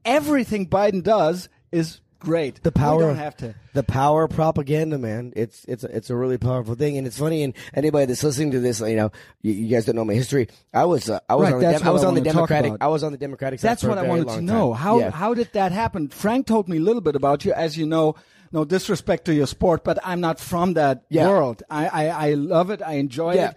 everything 0.04 0.68
Biden 0.68 1.04
does 1.04 1.48
is 1.72 2.02
great. 2.22 2.64
the 2.64 2.72
power 2.72 2.98
We 3.00 3.04
don't 3.04 3.16
have 3.18 3.36
to. 3.38 3.56
the 3.74 3.84
power 3.84 4.24
of 4.24 4.32
propaganda 4.32 4.98
man 4.98 5.34
it's 5.36 5.66
it's 5.66 5.84
a, 5.84 5.96
it's 5.96 6.10
a 6.10 6.16
really 6.16 6.38
powerful 6.38 6.76
thing 6.76 6.98
and 6.98 7.06
it's 7.06 7.18
funny 7.18 7.44
and 7.44 7.54
anybody 7.74 8.06
that's 8.06 8.24
listening 8.24 8.52
to 8.52 8.60
this 8.60 8.80
you 8.80 8.96
know 8.96 9.12
you, 9.42 9.52
you 9.54 9.68
guys 9.68 9.86
don't 9.86 9.96
know 9.96 10.06
my 10.06 10.14
history 10.14 10.48
i 10.74 10.86
was 10.86 11.10
uh, 11.10 11.20
i 11.30 11.36
was 11.36 11.46
Right, 11.46 11.54
on 11.56 11.60
the 11.62 11.72
Dem- 11.72 11.88
i 11.88 11.90
was 11.92 12.04
I 12.04 12.08
on 12.08 12.14
the 12.16 12.22
democratic 12.22 12.74
i 12.82 12.88
was 12.88 13.04
on 13.04 13.12
the 13.12 13.18
democratic 13.18 13.60
side 13.60 13.70
That's 13.70 13.82
for 13.82 13.88
a 13.88 13.92
what 13.92 13.98
I 14.00 14.08
wanted 14.08 14.30
to 14.30 14.42
know. 14.42 14.72
time. 14.74 14.82
How 14.82 15.00
Yeah. 15.00 15.12
how 15.12 15.34
did 15.34 15.50
that 15.54 15.72
happen? 15.72 16.08
Frank 16.10 16.48
told 16.48 16.70
me 16.70 16.78
a 16.78 16.82
little 16.82 17.02
bit 17.02 17.16
about 17.16 17.44
you, 17.46 17.54
as 17.54 17.78
you 17.78 17.86
know. 17.86 18.16
No 18.54 18.66
disrespect 18.66 19.24
to 19.26 19.34
your 19.34 19.48
sport, 19.48 19.84
but 19.86 19.98
I'm 20.04 20.20
not 20.20 20.38
from 20.40 20.74
that 20.74 21.04
Yeah. 21.10 21.28
world. 21.30 21.64
I, 21.70 21.88
I 21.88 22.04
I 22.30 22.34
love 22.34 22.70
it. 22.70 22.82
I 22.82 22.94
enjoy 22.96 23.36
Yeah. 23.36 23.52
it. 23.52 23.56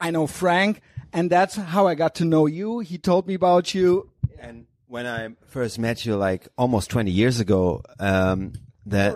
I 0.00 0.10
know 0.10 0.26
Frank, 0.26 0.80
and 1.12 1.28
that's 1.30 1.56
how 1.56 1.86
I 1.86 1.94
got 1.94 2.14
to 2.16 2.24
know 2.24 2.46
you. 2.46 2.78
He 2.80 2.96
told 2.96 3.26
me 3.28 3.34
about 3.34 3.74
you. 3.74 4.08
And 4.40 4.64
when 4.90 5.06
I 5.06 5.28
first 5.46 5.78
met 5.78 6.04
you, 6.04 6.16
like 6.16 6.48
almost 6.58 6.90
20 6.90 7.10
years 7.10 7.40
ago, 7.40 7.82
um, 7.98 8.52
that 8.86 9.14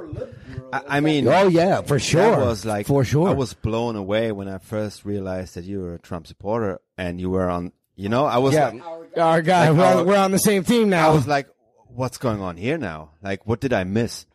I, 0.73 0.83
I 0.97 1.01
mean, 1.01 1.27
Oh, 1.29 1.49
yeah, 1.49 1.83
for 1.83 1.99
sure. 1.99 2.23
That 2.23 2.39
was 2.39 2.65
like 2.65 2.87
For 2.87 3.05
sure. 3.05 3.29
I 3.29 3.33
was 3.33 3.55
blown 3.55 3.97
away 3.97 4.31
when 4.33 4.47
I 4.49 4.59
first 4.59 5.05
realized 5.05 5.57
that 5.57 5.65
you 5.65 5.81
were 5.81 5.95
a 5.95 5.99
Trump 5.99 6.27
supporter 6.27 6.81
and 6.97 7.21
you 7.21 7.29
were 7.31 7.51
on. 7.51 7.73
You 7.97 8.09
know, 8.09 8.25
I 8.25 8.39
was 8.39 8.55
yeah 8.55 8.71
like, 8.71 8.83
our 9.19 9.43
guy 9.43 9.69
Like 9.69 9.79
we're, 9.79 9.85
our- 9.85 9.99
on, 10.01 10.07
we're 10.07 10.17
on 10.17 10.31
the 10.33 10.39
same 10.39 10.65
team 10.65 10.89
now. 10.91 11.11
I 11.11 11.15
was 11.15 11.27
like, 11.29 11.49
what's 11.89 12.19
going 12.19 12.41
on 12.41 12.57
here 12.57 12.77
now? 12.79 13.11
Like, 13.23 13.47
what 13.47 13.61
did 13.61 13.73
I 13.73 13.85
miss? 13.85 14.27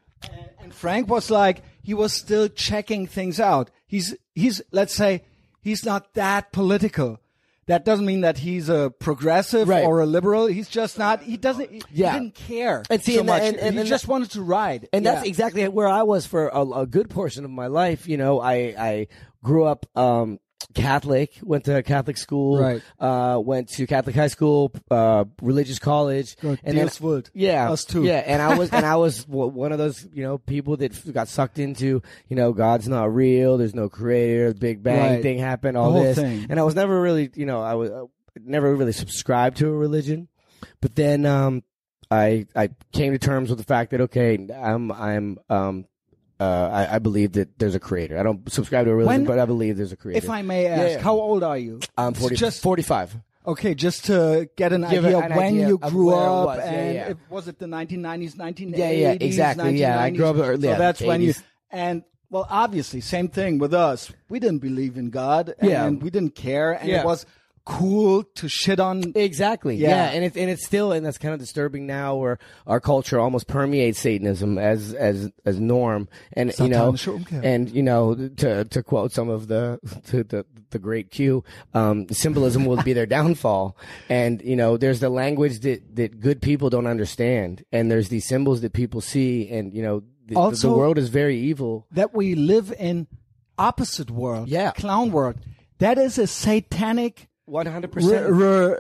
And 0.62 0.74
Frank 0.74 1.08
was 1.10 1.30
like, 1.30 1.62
he 1.82 1.94
was 1.94 2.14
still 2.14 2.48
checking 2.48 3.06
things 3.08 3.40
out. 3.40 3.70
He's, 3.88 4.16
he's, 4.36 4.62
let's 4.72 4.94
say, 4.94 5.24
he's 5.62 5.84
not 5.86 6.14
that 6.14 6.52
political. 6.54 7.20
That 7.70 7.86
doesn't 7.86 8.06
mean 8.06 8.22
that 8.22 8.40
he's 8.40 8.68
a 8.68 8.92
progressive 9.00 9.68
Right. 9.70 9.86
or 9.86 10.02
a 10.02 10.06
liberal. 10.08 10.48
He's 10.48 10.68
just 10.68 10.98
not, 10.98 11.22
he 11.22 11.38
doesn't, 11.38 11.72
he, 11.72 11.82
Yeah. 11.94 12.14
didn't 12.14 12.34
care 12.34 12.84
And 12.90 13.02
see, 13.02 13.14
so 13.14 13.20
and- 13.20 13.28
much. 13.28 13.44
and- 13.44 13.58
and- 13.58 13.78
he 13.78 13.84
just 13.86 14.06
that- 14.06 14.12
wanted 14.12 14.32
to 14.32 14.42
ride. 14.42 14.90
and 14.92 15.06
that's 15.06 15.26
exactly 15.28 15.68
where 15.68 15.88
I 15.88 16.02
was 16.02 16.26
for 16.26 16.48
a, 16.48 16.66
a 16.66 16.86
good 16.88 17.10
portion 17.12 17.46
of 17.46 17.52
my 17.52 17.68
life. 17.68 18.08
You 18.10 18.18
know, 18.18 18.42
I 18.42 18.74
I 18.78 19.08
grew 19.44 19.66
up 19.66 19.86
um, 19.96 20.40
Catholic, 20.74 21.32
went 21.42 21.66
to 21.66 21.82
Catholic 21.84 22.18
school, 22.18 22.60
Right. 22.60 22.82
Uh, 23.00 23.40
went 23.44 23.70
to 23.70 23.88
Catholic 23.88 24.16
high 24.16 24.28
school, 24.28 24.72
uh, 24.92 25.26
religious 25.42 25.80
college, 25.80 26.36
Good. 26.38 26.60
and 26.64 26.78
then 26.78 26.90
would. 27.02 27.30
yeah, 27.34 27.72
Us 27.72 27.86
too. 27.86 28.04
yeah. 28.04 28.24
And 28.26 28.42
I 28.42 28.58
was 28.58 28.70
and 28.72 28.86
I 28.86 28.98
was 28.98 29.28
one 29.28 29.72
of 29.72 29.78
those 29.78 30.08
you 30.14 30.24
know 30.24 30.38
people 30.38 30.78
that 30.78 31.14
got 31.14 31.28
sucked 31.28 31.60
into 31.60 32.02
you 32.28 32.36
know 32.36 32.54
God's 32.54 32.88
not 32.88 33.14
real, 33.14 33.58
there's 33.58 33.74
no 33.76 33.90
creator, 33.90 34.54
the 34.54 34.60
Big 34.60 34.84
Bang 34.84 35.14
Right. 35.16 35.22
thing 35.24 35.40
happened, 35.40 35.78
all 35.78 35.94
this, 35.94 36.18
thing. 36.18 36.46
and 36.50 36.60
I 36.60 36.64
was 36.64 36.76
never 36.76 37.00
really 37.02 37.30
you 37.36 37.46
know 37.46 37.62
I 37.62 37.74
was 37.76 37.90
uh, 37.90 38.06
never 38.40 38.76
really 38.76 38.92
subscribed 38.94 39.58
to 39.58 39.68
a 39.68 39.72
religion, 39.74 40.28
but 40.82 40.96
then 40.96 41.26
um 41.26 41.64
I 42.12 42.48
I 42.56 42.70
came 42.92 43.14
to 43.14 43.20
terms 43.20 43.50
with 43.50 43.60
the 43.60 43.66
fact 43.66 43.92
that 43.92 44.02
okay, 44.02 44.38
I'm 44.54 44.92
I'm 44.92 45.40
um 45.50 45.86
uh 46.40 46.70
I, 46.72 46.96
I 46.96 47.00
believe 47.00 47.34
that 47.34 47.58
there's 47.60 47.76
a 47.76 47.80
creator. 47.80 48.18
I 48.20 48.24
don't 48.24 48.50
subscribe 48.52 48.86
to 48.86 48.92
a 48.92 48.96
religion, 48.96 49.22
When- 49.24 49.26
but 49.26 49.40
I 49.40 49.46
believe 49.46 49.78
there's 49.78 49.92
a 49.92 49.98
creator. 49.98 50.24
if 50.26 50.30
I 50.30 50.42
may 50.42 50.68
ask, 50.68 50.98
yeah. 50.98 51.02
how 51.04 51.14
old 51.16 51.44
are 51.44 51.58
you? 51.58 51.80
I'm 51.98 52.14
40, 52.14 52.36
Just 52.36 52.62
45. 52.62 53.18
Okay, 53.48 53.74
just 53.74 54.06
to 54.06 54.50
get 54.56 54.74
an 54.74 54.82
Give 54.90 55.04
idea 55.06 55.18
an 55.20 55.36
when 55.36 55.48
idea 55.54 55.68
you 55.70 55.78
grew 55.80 56.12
it 56.12 56.18
up, 56.18 56.46
was. 56.48 56.60
And 56.60 56.94
yeah. 56.96 57.10
If, 57.10 57.18
was 57.30 57.48
it 57.48 57.58
the 57.58 57.66
1990s, 57.66 58.36
1980s? 58.36 58.78
Yeah, 58.78 58.92
yeah, 58.92 59.12
exactly. 59.20 59.78
Yeah, 59.78 60.00
I 60.00 60.10
grew 60.12 60.26
up 60.28 60.36
early- 60.38 60.62
So 60.62 60.70
yeah, 60.70 60.78
that's 60.78 61.02
when 61.02 61.22
you 61.22 61.34
and 61.72 62.04
well, 62.30 62.46
obviously, 62.50 63.02
same 63.02 63.28
thing 63.28 63.58
with 63.58 63.74
us. 63.74 64.12
We 64.30 64.40
didn't 64.40 64.60
believe 64.60 64.98
in 64.98 65.10
God, 65.10 65.56
Yeah. 65.64 65.86
and 65.86 66.02
we 66.04 66.12
didn't 66.12 66.36
care, 66.36 66.74
and 66.74 66.88
Yeah. 66.88 67.00
it 67.02 67.06
was 67.06 67.26
cool 67.70 68.24
to 68.36 68.50
shit 68.50 68.80
on. 68.80 69.14
Exactly. 69.16 69.76
Yeah. 69.76 69.90
Yeah. 69.90 70.10
and 70.12 70.26
it's 70.26 70.36
and 70.36 70.50
it's 70.50 70.66
still 70.66 70.92
and 70.92 71.06
that's 71.06 71.18
kind 71.20 71.34
of 71.34 71.40
disturbing 71.40 71.86
now, 71.86 72.16
where 72.16 72.40
our 72.68 72.80
culture 72.80 73.20
almost 73.20 73.48
permeates 73.48 74.00
Satanism 74.00 74.58
as 74.58 74.94
as 74.94 75.32
as 75.46 75.60
norm, 75.60 76.10
and 76.34 76.52
you 76.60 76.68
know, 76.70 76.96
and 77.44 77.70
you 77.70 77.84
know, 77.84 78.16
to 78.38 78.66
to 78.66 78.84
quote 78.84 79.12
some 79.12 79.30
of 79.30 79.48
the 79.48 79.80
to 80.08 80.24
the 80.24 80.46
the 80.72 80.80
great 80.80 81.12
Q, 81.12 81.44
um, 81.74 82.08
symbolism 82.10 82.66
will 82.66 82.82
be 82.84 82.94
their 82.94 83.06
downfall, 83.18 83.78
and 84.10 84.42
you 84.42 84.56
know, 84.56 84.78
there's 84.78 85.00
the 85.00 85.10
language 85.10 85.60
that 85.62 85.96
that 85.96 86.20
good 86.20 86.42
people 86.42 86.70
don't 86.70 86.88
understand, 86.88 87.64
and 87.72 87.92
there's 87.92 88.10
these 88.10 88.28
symbols 88.28 88.62
that 88.62 88.74
people 88.74 89.02
see, 89.02 89.50
and 89.50 89.74
you 89.74 89.82
know, 89.84 90.04
the, 90.28 90.36
the 90.62 90.70
world 90.74 90.98
is 90.98 91.10
very 91.10 91.38
evil. 91.38 91.86
that 91.92 92.14
we 92.14 92.36
live 92.36 92.74
in 92.80 93.08
opposite 93.58 94.10
world, 94.12 94.48
Yeah. 94.50 94.72
clown 94.72 95.12
world. 95.12 95.36
That 95.80 95.98
is 95.98 96.18
a 96.18 96.28
satanic. 96.28 97.29
One 97.50 97.66
hundred 97.66 97.96
Re, 97.96 98.04
percent. 98.04 98.34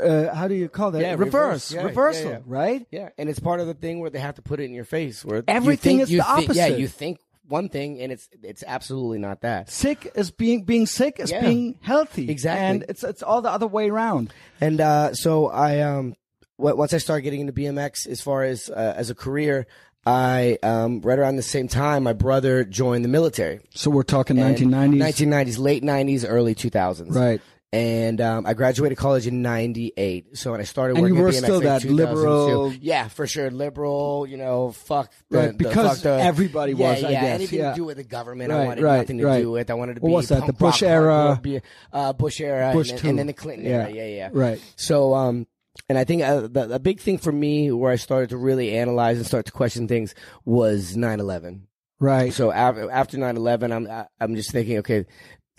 uh, 0.04 0.34
how 0.36 0.48
do 0.48 0.56
you 0.56 0.70
call 0.70 0.92
that? 0.92 1.02
Yeah, 1.02 1.12
reverse, 1.16 1.72
reverse. 1.72 1.72
Yeah, 1.72 1.84
reversal, 1.84 2.32
yeah, 2.32 2.40
right? 2.46 2.88
Yeah, 2.92 3.10
and 3.18 3.30
it's 3.30 3.40
part 3.40 3.60
of 3.60 3.68
the 3.68 3.74
thing 3.74 4.00
where 4.00 4.10
they 4.10 4.20
have 4.20 4.36
to 4.36 4.42
put 4.42 4.60
it 4.60 4.64
in 4.66 4.74
your 4.74 4.86
face. 4.86 5.26
Where 5.26 5.44
Everything 5.48 5.98
you 5.98 6.04
is 6.04 6.10
think, 6.10 6.24
the 6.24 6.42
you 6.42 6.48
thi- 6.48 6.54
yeah, 6.58 6.64
opposite. 6.66 6.80
you 6.80 6.88
think 6.88 7.20
one 7.48 7.68
thing, 7.70 8.00
and 8.00 8.12
it's 8.12 8.30
it's 8.44 8.64
absolutely 8.68 9.18
not 9.18 9.42
that. 9.42 9.70
Sick 9.72 10.12
is 10.16 10.30
being 10.32 10.64
being 10.66 10.86
sick 10.86 11.20
is 11.20 11.32
being 11.32 11.80
healthy, 11.82 12.30
Exactly. 12.30 12.66
and 12.66 12.86
it's 12.88 13.04
it's 13.04 13.24
all 13.24 13.42
the 13.42 13.50
other 13.50 13.68
way 13.68 13.90
around. 13.90 14.32
And 14.62 14.80
uh, 14.80 15.14
so 15.16 15.48
I 15.48 15.80
um, 15.80 16.14
w- 16.60 16.76
once 16.78 16.94
I 16.94 17.00
started 17.00 17.24
getting 17.24 17.42
into 17.42 17.54
BMX 17.54 18.08
as 18.08 18.22
far 18.22 18.44
as 18.44 18.70
uh, 18.70 18.94
as 18.96 19.10
a 19.10 19.16
career, 19.16 19.66
I 20.06 20.60
um, 20.62 21.02
right 21.02 21.18
around 21.18 21.38
the 21.38 21.42
same 21.42 21.68
time, 21.68 22.04
my 22.04 22.14
brother 22.14 22.64
joined 22.66 23.04
the 23.04 23.10
military. 23.10 23.62
So 23.74 23.90
we're 23.90 24.04
talking 24.04 24.36
1990s, 24.38 25.00
1990s, 25.28 25.58
late 25.58 25.84
90s, 25.84 26.26
early 26.28 26.54
2000s. 26.54 27.16
right? 27.16 27.42
And 27.72 28.20
um, 28.20 28.48
I 28.48 28.56
graduated 28.56 28.98
college 28.98 29.28
in 29.28 29.44
'98. 29.44 30.36
So 30.36 30.52
when 30.52 30.60
I 30.60 30.64
started 30.64 30.98
And 30.98 31.08
you 31.08 31.14
working 31.14 31.22
were 31.22 31.28
at 31.30 31.34
BMX 31.36 31.44
still 31.44 31.62
that 31.62 31.84
liberal- 31.84 32.74
yeah, 32.74 33.08
for 33.10 33.28
sure, 33.28 33.52
liberal. 33.52 34.26
You 34.28 34.38
know, 34.38 34.72
fuck 34.72 35.12
the, 35.30 35.38
Right, 35.38 35.48
the- 35.50 35.54
because 35.54 35.98
fuck 35.98 36.04
the- 36.04 36.20
everybody 36.24 36.74
yeah, 36.74 36.90
was, 36.96 37.04
I 37.04 37.10
yeah, 37.12 37.22
guess, 37.22 37.36
anything 37.36 37.60
yeah. 37.60 37.70
to 37.70 37.76
do 37.76 37.84
with 37.86 37.98
the 37.98 38.04
government. 38.04 38.52
I 38.52 38.58
Right, 38.58 38.66
wanted 38.68 38.84
right, 38.84 38.98
nothing 38.98 39.18
to 39.20 39.38
do 39.40 39.52
with. 39.52 39.70
I 39.70 39.76
wanted 39.76 39.96
to 39.98 40.02
What 40.02 40.10
be 40.10 40.14
was 40.16 40.30
that, 40.30 40.48
the 40.48 40.54
Bush 40.54 40.82
era? 40.82 41.40
be- 41.40 41.62
uh, 41.94 42.14
Bush 42.14 42.42
era, 42.42 42.74
Bush 42.74 42.90
and, 42.90 43.00
then, 43.00 43.10
and 43.12 43.20
then 43.20 43.28
the 43.28 43.34
Clinton 43.34 43.66
Yeah. 43.68 43.72
era. 43.84 43.92
Yeah, 43.92 44.06
yeah, 44.08 44.30
Right. 44.34 44.60
So, 44.76 45.14
um, 45.14 45.46
and 45.88 45.96
I 45.98 46.06
think 46.06 46.24
uh, 46.24 46.42
the, 46.48 46.66
the 46.66 46.80
big 46.80 47.00
thing 47.00 47.20
for 47.20 47.32
me 47.32 47.72
where 47.72 47.92
I 47.92 47.98
started 47.98 48.30
to 48.32 48.38
really 48.38 48.76
analyze 48.76 49.18
and 49.18 49.28
start 49.28 49.46
to 49.46 49.52
question 49.52 49.88
things 49.88 50.16
was 50.44 50.96
9/11. 50.98 51.62
Right. 52.00 52.34
So 52.34 52.52
after 52.52 52.90
after 52.90 53.18
9/11, 53.20 53.72
I'm 53.72 53.88
I- 53.88 54.08
I'm 54.20 54.36
just 54.36 54.52
thinking, 54.52 54.80
okay, 54.80 55.06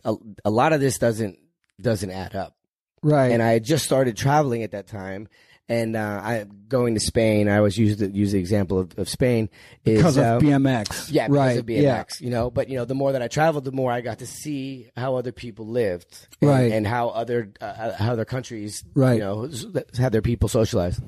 a, 0.04 0.16
a 0.44 0.50
lot 0.50 0.72
of 0.72 0.80
this 0.80 0.98
doesn't 0.98 1.38
doesn't 1.82 2.10
add 2.10 2.34
up 2.34 2.56
right. 3.02 3.32
and 3.32 3.42
I 3.42 3.52
had 3.52 3.64
just 3.64 3.84
started 3.84 4.16
traveling 4.16 4.62
at 4.62 4.72
that 4.72 4.86
time. 4.86 5.28
And 5.68 5.94
uh, 5.94 6.20
I 6.24 6.46
going 6.66 6.94
to 6.94 7.00
Spain. 7.00 7.48
I 7.48 7.58
always 7.58 7.78
use 7.78 7.96
the 7.98 8.10
use 8.10 8.32
the 8.32 8.40
example 8.40 8.80
of, 8.80 8.98
of 8.98 9.08
Spain 9.08 9.48
is 9.84 9.98
because 9.98 10.16
of 10.16 10.24
uh, 10.24 10.38
BMX. 10.40 11.12
yeah, 11.12 11.28
because 11.28 11.36
right. 11.36 11.58
of 11.60 11.66
BMX. 11.66 12.20
Yeah. 12.20 12.24
You 12.24 12.30
know, 12.30 12.50
but 12.50 12.68
you 12.68 12.76
know, 12.76 12.84
the 12.84 12.96
more 12.96 13.12
that 13.12 13.22
I 13.22 13.28
traveled, 13.28 13.64
the 13.64 13.70
more 13.70 13.92
I 13.92 14.00
got 14.00 14.18
to 14.18 14.26
see 14.26 14.90
how 14.96 15.14
other 15.14 15.30
people 15.30 15.68
lived, 15.68 16.26
and, 16.40 16.50
Right. 16.50 16.72
and 16.72 16.84
how 16.84 17.10
other 17.10 17.52
uh, 17.60 17.92
how 17.92 18.16
their 18.16 18.24
countries, 18.24 18.82
Right. 18.96 19.12
you 19.14 19.20
know, 19.20 19.48
had 19.96 20.10
their 20.10 20.22
people 20.22 20.48
socialized. 20.48 21.00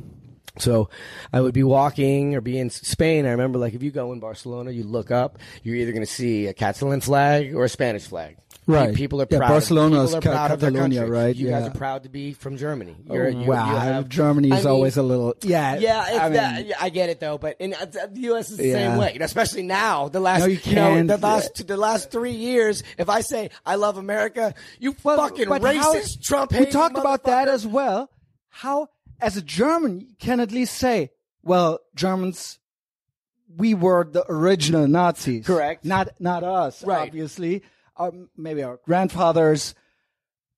So 0.59 0.91
I 1.33 1.41
would 1.41 1.55
be 1.55 1.65
walking 1.65 2.37
or 2.37 2.41
be 2.41 2.57
in 2.57 2.71
Spain. 2.71 3.27
I 3.27 3.31
remember, 3.31 3.59
like, 3.59 3.75
if 3.75 3.83
you 3.83 3.91
go 3.91 4.13
in 4.13 4.21
Barcelona, 4.21 4.71
you 4.71 4.85
look 4.85 5.11
up, 5.11 5.39
you're 5.65 5.75
either 5.75 5.91
going 5.91 6.07
to 6.07 6.13
see 6.13 6.47
a 6.47 6.55
Catalan 6.55 7.01
flag 7.01 7.53
or 7.53 7.65
a 7.65 7.69
Spanish 7.69 8.07
flag. 8.07 8.37
Right. 8.65 8.95
People 8.95 9.21
are 9.21 9.27
Yeah, 9.29 9.39
proud. 9.39 9.49
Barcelona 9.49 9.99
of, 10.01 10.05
is 10.05 10.15
are 10.15 10.21
Ca- 10.21 10.31
proud 10.31 10.51
of 10.53 10.61
their 10.61 10.71
Catalonia, 10.71 11.05
right? 11.07 11.35
You 11.35 11.49
guys 11.51 11.67
are 11.67 11.71
proud 11.71 12.05
to 12.05 12.09
be 12.09 12.33
from 12.33 12.57
Germany. 12.57 12.95
Oh, 13.11 13.15
You're, 13.15 13.29
you, 13.31 13.47
wow, 13.47 13.73
you 13.73 13.77
have, 13.77 14.09
Germany 14.09 14.49
is 14.49 14.53
I 14.53 14.57
mean, 14.59 14.67
always 14.69 14.97
a 14.97 15.03
little. 15.03 15.35
Yeah. 15.43 15.79
yeah, 15.79 16.07
it's 16.09 16.19
I 16.19 16.23
mean, 16.25 16.33
that, 16.35 16.67
yeah, 16.67 16.77
I 16.81 16.89
get 16.91 17.11
it 17.11 17.19
though, 17.19 17.39
but 17.39 17.57
in 17.61 17.75
uh, 17.75 17.87
the 17.87 18.21
U.S. 18.31 18.51
is 18.53 18.59
the 18.59 18.69
Yeah. 18.69 18.91
same 18.91 18.99
way, 18.99 19.19
especially 19.21 19.63
now. 19.65 20.09
The 20.09 20.21
last, 20.21 20.41
No, 20.41 20.47
you 20.47 20.55
know, 20.57 20.95
can't. 20.95 21.09
the 21.09 21.17
last, 21.17 21.67
the 21.67 21.77
last 21.77 22.13
three 22.13 22.31
years. 22.33 22.85
If 22.99 23.09
I 23.09 23.23
say 23.23 23.51
I 23.67 23.75
love 23.75 23.97
America, 23.97 24.55
you 24.79 24.93
fucking 24.93 25.49
but 25.49 25.63
how- 25.63 25.95
racist 25.95 26.23
Trump. 26.23 26.53
We 26.53 26.67
talked 26.67 26.97
about 26.97 27.25
that 27.25 27.49
as 27.49 27.67
well. 27.67 28.11
How, 28.49 28.89
as 29.21 29.37
a 29.37 29.43
German, 29.43 30.01
you 30.03 30.15
can 30.21 30.39
at 30.39 30.53
least 30.53 30.75
say, 30.79 31.11
well, 31.43 31.81
Germans, 31.97 32.61
we 33.57 33.75
were 33.75 34.05
the 34.05 34.25
original 34.31 34.87
Nazis. 34.87 35.47
Correct. 35.47 35.85
Not, 35.85 36.09
not 36.21 36.45
us, 36.45 36.85
Right. 36.85 37.09
obviously. 37.09 37.63
Um, 38.09 38.29
maybe 38.37 38.63
our 38.63 38.81
grandfathers. 38.85 39.75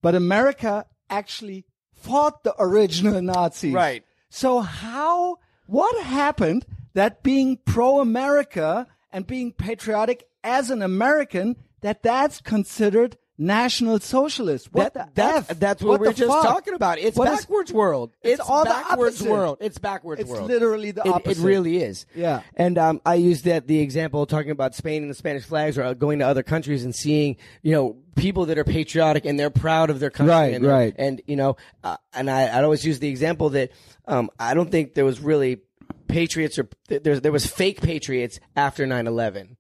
But 0.03 0.15
America 0.15 0.87
actually 1.09 1.65
fought 1.93 2.45
the 2.45 2.55
original 2.59 3.21
Nazis. 3.23 3.73
Right. 3.73 4.05
So 4.29 4.61
how, 4.61 5.39
what 5.67 6.05
happened 6.05 6.67
that 6.95 7.23
being 7.23 7.59
pro-America 7.65 8.87
and 9.13 9.27
being 9.27 9.53
patriotic 9.53 10.25
as 10.43 10.71
an 10.71 10.83
American, 10.83 11.57
that 11.81 12.03
that's 12.03 12.41
considered 12.41 13.17
National 13.37 13.99
Socialist? 13.99 14.73
What 14.73 14.95
That, 14.95 15.15
the 15.15 15.23
that's, 15.23 15.55
that's 15.59 15.83
what, 15.83 16.01
the 16.01 16.07
we're 16.09 16.13
just 16.13 16.31
fuck? 16.31 16.45
talking 16.45 16.75
about. 16.75 16.99
It's 16.99 17.17
What 17.17 17.33
is- 17.33 17.41
backwards 17.41 17.73
world. 17.73 18.13
It's, 18.23 18.41
all 18.41 18.65
the 18.65 18.71
backwards 18.71 19.17
opposite. 19.17 19.31
world. 19.31 19.59
It's 19.61 19.79
backwards 19.79 20.21
It's 20.21 20.31
world. 20.31 20.43
It's 20.43 20.49
literally 20.53 20.91
the 20.93 21.03
It- 21.05 21.27
It, 21.27 21.39
really 21.39 21.83
is. 21.83 22.07
Yeah. 22.15 22.43
And 22.57 22.79
um, 22.79 23.01
I 23.05 23.15
used 23.17 23.45
that 23.47 23.67
the 23.67 23.81
example 23.81 24.25
talking 24.27 24.51
about 24.53 24.75
Spain 24.75 25.03
and 25.03 25.11
the 25.11 25.15
Spanish 25.17 25.45
flags, 25.45 25.77
or 25.79 25.95
going 25.95 26.21
to 26.21 26.27
other 26.27 26.43
countries 26.45 26.85
and 26.85 26.95
seeing, 26.95 27.37
you 27.63 27.73
know, 27.73 27.97
people 28.15 28.47
that 28.47 28.59
are 28.59 28.65
patriotic 28.65 29.25
and 29.25 29.39
they're 29.39 29.51
proud 29.51 29.91
of 29.91 29.99
their 29.99 30.11
country. 30.11 30.33
Right, 30.35 30.55
and 30.55 30.65
right. 30.65 30.95
And 30.97 31.21
you 31.27 31.35
know, 31.37 31.57
uh, 31.83 31.97
and 32.13 32.31
I, 32.31 32.57
I'd 32.57 32.63
always 32.65 32.85
use 32.85 33.01
the 33.01 33.09
example 33.09 33.51
that 33.51 33.71
um, 34.07 34.31
I 34.39 34.55
don't 34.55 34.71
think 34.71 34.95
there 34.95 35.05
was 35.05 35.19
really 35.21 35.59
patriots 36.07 36.59
or 36.59 36.69
there 36.89 37.19
there 37.19 37.33
was 37.33 37.47
fake 37.47 37.81
patriots 37.81 38.39
after 38.55 38.87
9/11. 38.87 39.57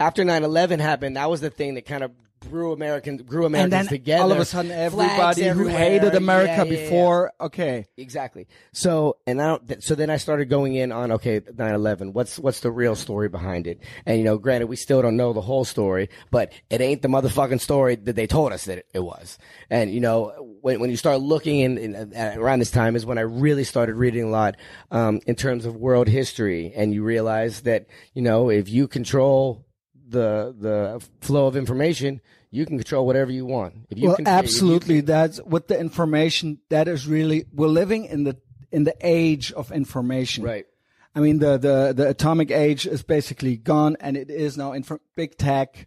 After 0.00 0.24
9/11 0.24 0.80
happened, 0.80 1.16
that 1.16 1.30
was 1.30 1.40
the 1.40 1.50
thing 1.50 1.74
that 1.74 1.86
kind 1.86 2.02
of 2.02 2.10
grew 2.50 2.72
American 2.72 3.16
grew 3.18 3.46
And 3.46 3.72
then 3.72 3.86
together. 3.86 4.22
all 4.22 4.32
of 4.32 4.38
a 4.38 4.44
sudden, 4.44 4.70
everybody 4.70 5.44
who 5.48 5.66
hated 5.66 6.14
America 6.14 6.52
Yeah, 6.52 6.64
yeah, 6.64 6.70
yeah. 6.72 6.84
before, 6.84 7.32
okay, 7.40 7.86
Exactly. 7.96 8.46
So 8.72 9.16
and 9.26 9.40
I 9.40 9.46
don't, 9.56 9.82
so 9.82 9.94
then 9.94 10.10
I 10.10 10.16
started 10.16 10.46
going 10.46 10.74
in 10.74 10.92
on 10.92 11.12
okay 11.12 11.40
9/11. 11.40 12.12
What's 12.12 12.38
what's 12.38 12.60
the 12.60 12.70
real 12.70 12.94
story 12.94 13.28
behind 13.28 13.66
it? 13.66 13.80
And 14.06 14.18
you 14.18 14.24
know, 14.24 14.38
granted, 14.38 14.66
we 14.66 14.76
still 14.76 15.02
don't 15.02 15.16
know 15.16 15.32
the 15.32 15.40
whole 15.40 15.64
story, 15.64 16.08
but 16.30 16.52
it 16.70 16.80
ain't 16.80 17.02
the 17.02 17.08
motherfucking 17.08 17.60
story 17.60 17.96
that 17.96 18.16
they 18.16 18.26
told 18.26 18.52
us 18.52 18.64
that 18.66 18.78
it, 18.78 18.86
it 18.94 19.00
was. 19.00 19.38
And 19.70 19.92
you 19.92 20.00
know, 20.00 20.32
when 20.60 20.80
when 20.80 20.90
you 20.90 20.96
start 20.96 21.20
looking 21.20 21.60
in, 21.60 21.78
in 21.78 21.94
uh, 22.14 22.34
around 22.36 22.58
this 22.60 22.70
time 22.70 22.96
is 22.96 23.06
when 23.06 23.18
I 23.18 23.22
really 23.22 23.64
started 23.64 23.94
reading 23.94 24.24
a 24.24 24.28
lot 24.30 24.56
um, 24.90 25.20
in 25.26 25.34
terms 25.34 25.64
of 25.66 25.76
world 25.76 26.08
history, 26.08 26.72
and 26.74 26.92
you 26.94 27.02
realize 27.02 27.62
that 27.62 27.86
you 28.14 28.22
know 28.22 28.50
if 28.50 28.68
you 28.68 28.88
control 28.88 29.63
the 30.14 30.54
the 30.58 31.06
flow 31.20 31.46
of 31.46 31.56
information. 31.56 32.20
You 32.50 32.64
can 32.64 32.78
control 32.78 33.04
whatever 33.04 33.32
you 33.32 33.44
want. 33.44 33.74
If 33.90 33.98
you 33.98 34.08
well, 34.08 34.16
can, 34.16 34.28
absolutely. 34.28 35.00
That's 35.00 35.42
with 35.42 35.66
the 35.66 35.78
information. 35.78 36.60
That 36.70 36.88
is 36.88 37.06
really 37.06 37.44
we're 37.52 37.66
living 37.66 38.06
in 38.06 38.24
the 38.24 38.36
in 38.72 38.84
the 38.84 38.96
age 39.00 39.52
of 39.52 39.70
information. 39.72 40.44
Right. 40.44 40.66
I 41.14 41.20
mean, 41.20 41.38
the 41.38 41.58
the 41.58 41.92
the 41.94 42.08
atomic 42.08 42.50
age 42.50 42.86
is 42.86 43.02
basically 43.02 43.56
gone, 43.56 43.96
and 44.00 44.16
it 44.16 44.30
is 44.30 44.56
now 44.56 44.72
in 44.72 44.84
big 45.14 45.36
tech. 45.36 45.86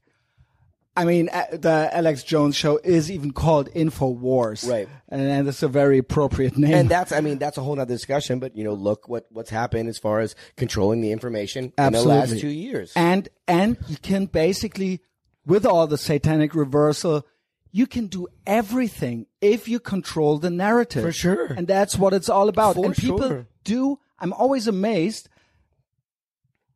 I 0.97 1.05
mean, 1.05 1.29
uh, 1.29 1.45
the 1.53 1.89
Alex 1.93 2.23
Jones 2.23 2.55
show 2.55 2.79
is 2.83 3.09
even 3.11 3.31
called 3.31 3.69
Infowars, 3.73 4.67
Right. 4.69 4.89
And, 5.09 5.21
and 5.21 5.47
that's 5.47 5.63
a 5.63 5.67
very 5.67 5.99
appropriate 5.99 6.57
name. 6.57 6.73
and 6.73 6.89
that's 6.89 7.11
I 7.11 7.21
mean 7.21 7.37
that's 7.37 7.57
a 7.57 7.61
whole 7.61 7.79
other 7.79 7.93
discussion. 7.93 8.39
But 8.39 8.57
you 8.57 8.63
know, 8.63 8.73
look 8.73 9.07
what 9.07 9.27
what's 9.29 9.49
happened 9.51 9.87
as 9.89 9.97
far 9.99 10.19
as 10.19 10.35
controlling 10.57 11.01
the 11.01 11.11
information 11.11 11.71
in 11.77 11.93
the 11.93 12.01
last 12.03 12.39
two 12.39 12.49
years. 12.49 12.91
and 12.95 13.29
and 13.47 13.77
you 13.87 13.97
can 13.97 14.25
basically 14.25 15.01
with 15.45 15.65
all 15.65 15.87
the 15.87 15.97
satanic 15.97 16.53
reversal 16.55 17.25
you 17.71 17.85
can 17.85 18.07
do 18.07 18.27
everything 18.47 19.27
if 19.39 19.67
you 19.67 19.79
control 19.79 20.39
the 20.39 20.49
narrative 20.49 21.03
For 21.03 21.11
sure. 21.11 21.45
and 21.45 21.67
that's 21.67 21.97
what 21.97 22.13
it's 22.13 22.27
all 22.27 22.49
about 22.49 22.75
For 22.75 22.85
and 22.85 22.95
people 22.95 23.27
sure. 23.29 23.47
do 23.63 23.99
i'm 24.19 24.33
always 24.33 24.67
amazed 24.67 25.29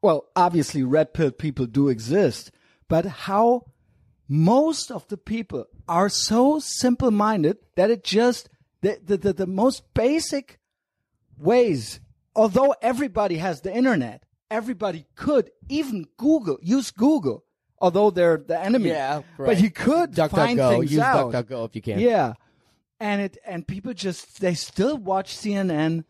well 0.02 0.26
obviously 0.36 0.84
red 0.84 1.14
pill 1.14 1.32
people 1.32 1.66
do 1.66 1.90
exist 1.90 2.52
but 2.88 3.06
how 3.06 3.66
most 4.34 4.92
of 4.92 5.06
the 5.10 5.18
people 5.18 5.66
are 5.90 6.08
so 6.08 6.58
simple 6.58 7.12
minded 7.12 7.58
that 7.76 7.92
it 7.92 8.02
just 8.02 8.48
the, 8.80 8.98
the, 9.04 9.18
the, 9.18 9.34
the 9.34 9.46
most 9.48 9.84
basic 9.94 10.58
ways 11.38 12.00
although 12.36 12.74
everybody 12.82 13.38
has 13.38 13.60
the 13.62 13.76
internet 13.76 14.24
everybody 14.50 15.06
could 15.16 15.52
even 15.68 16.06
google 16.18 16.58
use 16.62 16.92
google 16.92 17.44
although 17.80 18.10
they're 18.10 18.38
the 18.38 18.58
enemy 18.58 18.90
Yeah, 18.90 19.22
but 19.38 19.44
right. 19.48 19.60
you 19.60 19.70
could 19.70 20.14
Duck, 20.14 20.32
find 20.32 20.58
duck, 20.58 20.72
go. 20.72 20.80
things 20.80 20.92
Use 20.94 21.02
out 21.02 21.14
duck, 21.24 21.32
duck, 21.34 21.48
go 21.48 21.64
if 21.66 21.76
you 21.76 21.82
can. 21.82 22.00
yeah 22.00 22.34
and 23.02 23.22
it 23.22 23.38
and 23.46 23.68
people 23.68 23.94
just 23.94 24.40
they 24.40 24.54
still 24.54 24.98
watch 24.98 25.36
cnn 25.36 26.06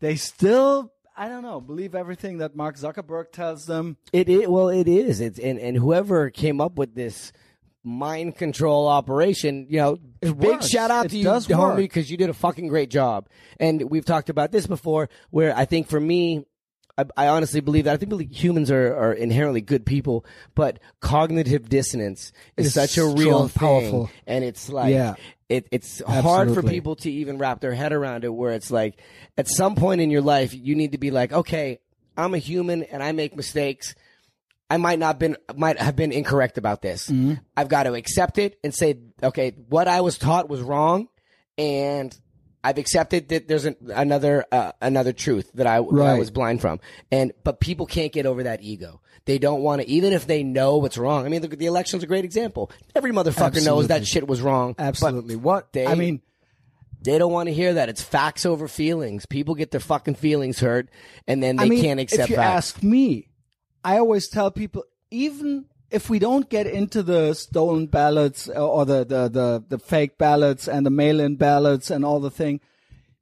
they 0.00 0.16
still 0.16 0.92
i 1.16 1.28
don't 1.28 1.42
know 1.42 1.60
believe 1.60 1.94
everything 1.94 2.38
that 2.38 2.54
mark 2.54 2.76
zuckerberg 2.76 3.30
tells 3.32 3.64
them 3.66 3.96
It 4.12 4.28
is 4.28 4.46
well, 4.48 4.68
it 4.68 4.88
is. 4.88 5.20
It's 5.22 5.38
and 5.38 5.58
and 5.58 5.76
whoever 5.78 6.28
came 6.28 6.60
up 6.60 6.76
with 6.76 6.94
this 6.94 7.32
mind 7.86 8.36
control 8.36 8.88
operation. 8.88 9.66
You 9.70 9.78
know, 9.78 9.98
It 10.20 10.36
big 10.38 10.50
works. 10.50 10.68
shout 10.68 10.90
out 10.90 11.06
It 11.06 11.10
to 11.10 11.18
you, 11.18 11.28
homie, 11.28 11.76
because 11.76 12.10
you 12.10 12.16
did 12.16 12.28
a 12.28 12.34
fucking 12.34 12.66
great 12.68 12.90
job. 12.90 13.28
And 13.60 13.88
we've 13.88 14.04
talked 14.04 14.28
about 14.28 14.50
this 14.52 14.66
before, 14.66 15.08
where 15.30 15.56
I 15.56 15.64
think 15.66 15.86
for 15.88 16.00
me, 16.00 16.44
I, 16.98 17.04
I 17.16 17.28
honestly 17.28 17.60
believe 17.60 17.84
that 17.84 17.94
I 17.94 17.96
think 17.96 18.32
humans 18.34 18.70
are, 18.70 18.94
are 18.96 19.12
inherently 19.12 19.60
good 19.60 19.86
people, 19.86 20.24
but 20.54 20.80
cognitive 21.00 21.68
dissonance 21.68 22.32
is 22.56 22.66
It's 22.66 22.74
such 22.74 22.98
a 22.98 23.06
real 23.06 23.48
strong, 23.48 23.80
powerful. 23.82 24.10
and 24.26 24.42
it's 24.44 24.68
like 24.68 24.92
Yeah. 24.92 25.14
it, 25.48 25.68
it's 25.70 26.00
hard 26.00 26.54
for 26.54 26.62
people 26.62 26.96
to 26.96 27.10
even 27.10 27.38
wrap 27.38 27.60
their 27.60 27.74
head 27.74 27.92
around 27.92 28.24
it. 28.24 28.34
Where 28.34 28.52
it's 28.52 28.70
like 28.70 28.98
at 29.38 29.46
some 29.46 29.76
point 29.76 30.00
in 30.00 30.10
your 30.10 30.22
life, 30.22 30.52
you 30.54 30.74
need 30.74 30.92
to 30.92 30.98
be 30.98 31.10
like, 31.12 31.32
okay, 31.32 31.78
I'm 32.16 32.34
a 32.34 32.38
human 32.38 32.82
and 32.82 33.02
I 33.02 33.12
make 33.12 33.36
mistakes. 33.36 33.94
I 34.68 34.78
might 34.78 34.98
not 34.98 35.18
been 35.18 35.36
might 35.54 35.78
have 35.78 35.94
been 35.96 36.12
incorrect 36.12 36.58
about 36.58 36.82
this. 36.82 37.08
Mm-hmm. 37.08 37.34
I've 37.56 37.68
got 37.68 37.84
to 37.84 37.94
accept 37.94 38.38
it 38.38 38.58
and 38.64 38.74
say, 38.74 38.98
okay, 39.22 39.50
what 39.68 39.86
I 39.88 40.00
was 40.00 40.18
taught 40.18 40.48
was 40.48 40.60
wrong, 40.60 41.08
and 41.56 42.16
I've 42.64 42.78
accepted 42.78 43.28
that 43.28 43.46
there's 43.46 43.64
an, 43.64 43.76
another 43.94 44.44
uh, 44.50 44.72
another 44.82 45.12
truth 45.12 45.50
that 45.54 45.66
I, 45.68 45.80
that 45.80 46.02
I 46.02 46.18
was 46.18 46.30
blind 46.32 46.60
from. 46.60 46.80
And 47.12 47.32
but 47.44 47.60
people 47.60 47.86
can't 47.86 48.12
get 48.12 48.26
over 48.26 48.42
that 48.44 48.60
ego. 48.62 49.00
They 49.24 49.38
don't 49.38 49.60
want 49.62 49.82
to, 49.82 49.88
even 49.88 50.12
if 50.12 50.26
they 50.26 50.42
know 50.44 50.78
what's 50.78 50.96
wrong. 50.98 51.26
I 51.26 51.28
mean, 51.28 51.42
the, 51.42 51.48
the 51.48 51.66
election's 51.66 52.02
a 52.04 52.06
great 52.06 52.24
example. 52.24 52.70
Every 52.94 53.12
motherfucker 53.12 53.64
knows 53.64 53.88
that 53.88 54.06
shit 54.06 54.26
was 54.26 54.40
wrong. 54.40 54.76
Absolutely. 54.78 55.34
What 55.34 55.72
they- 55.72 55.86
I 55.86 55.96
mean, 55.96 56.22
they 57.02 57.18
don't 57.18 57.32
want 57.32 57.48
to 57.48 57.52
hear 57.54 57.74
that. 57.74 57.88
It's 57.88 58.02
facts 58.02 58.46
over 58.46 58.68
feelings. 58.68 59.26
People 59.26 59.54
get 59.56 59.70
their 59.72 59.80
fucking 59.80 60.14
feelings 60.14 60.58
hurt, 60.60 60.88
and 61.26 61.42
then 61.42 61.56
they 61.56 61.64
I 61.64 61.68
mean, 61.68 61.82
can't 61.82 62.00
accept 62.00 62.22
if 62.24 62.30
you 62.30 62.36
facts. 62.36 62.72
ask 62.74 62.82
me, 62.82 63.28
I 63.86 63.98
always 63.98 64.28
tell 64.28 64.50
people, 64.50 64.82
even 65.12 65.66
if 65.92 66.10
we 66.10 66.18
don't 66.18 66.50
get 66.50 66.66
into 66.66 67.04
the 67.04 67.34
stolen 67.34 67.86
ballots 67.86 68.48
uh, 68.48 68.54
or 68.54 68.84
the, 68.84 69.04
the, 69.04 69.28
the, 69.28 69.64
the 69.68 69.78
fake 69.78 70.18
ballots 70.18 70.66
and 70.66 70.84
the 70.84 70.90
mail-in 70.90 71.36
ballots 71.36 71.88
and 71.88 72.04
all 72.04 72.18
the 72.18 72.30
thing, 72.30 72.60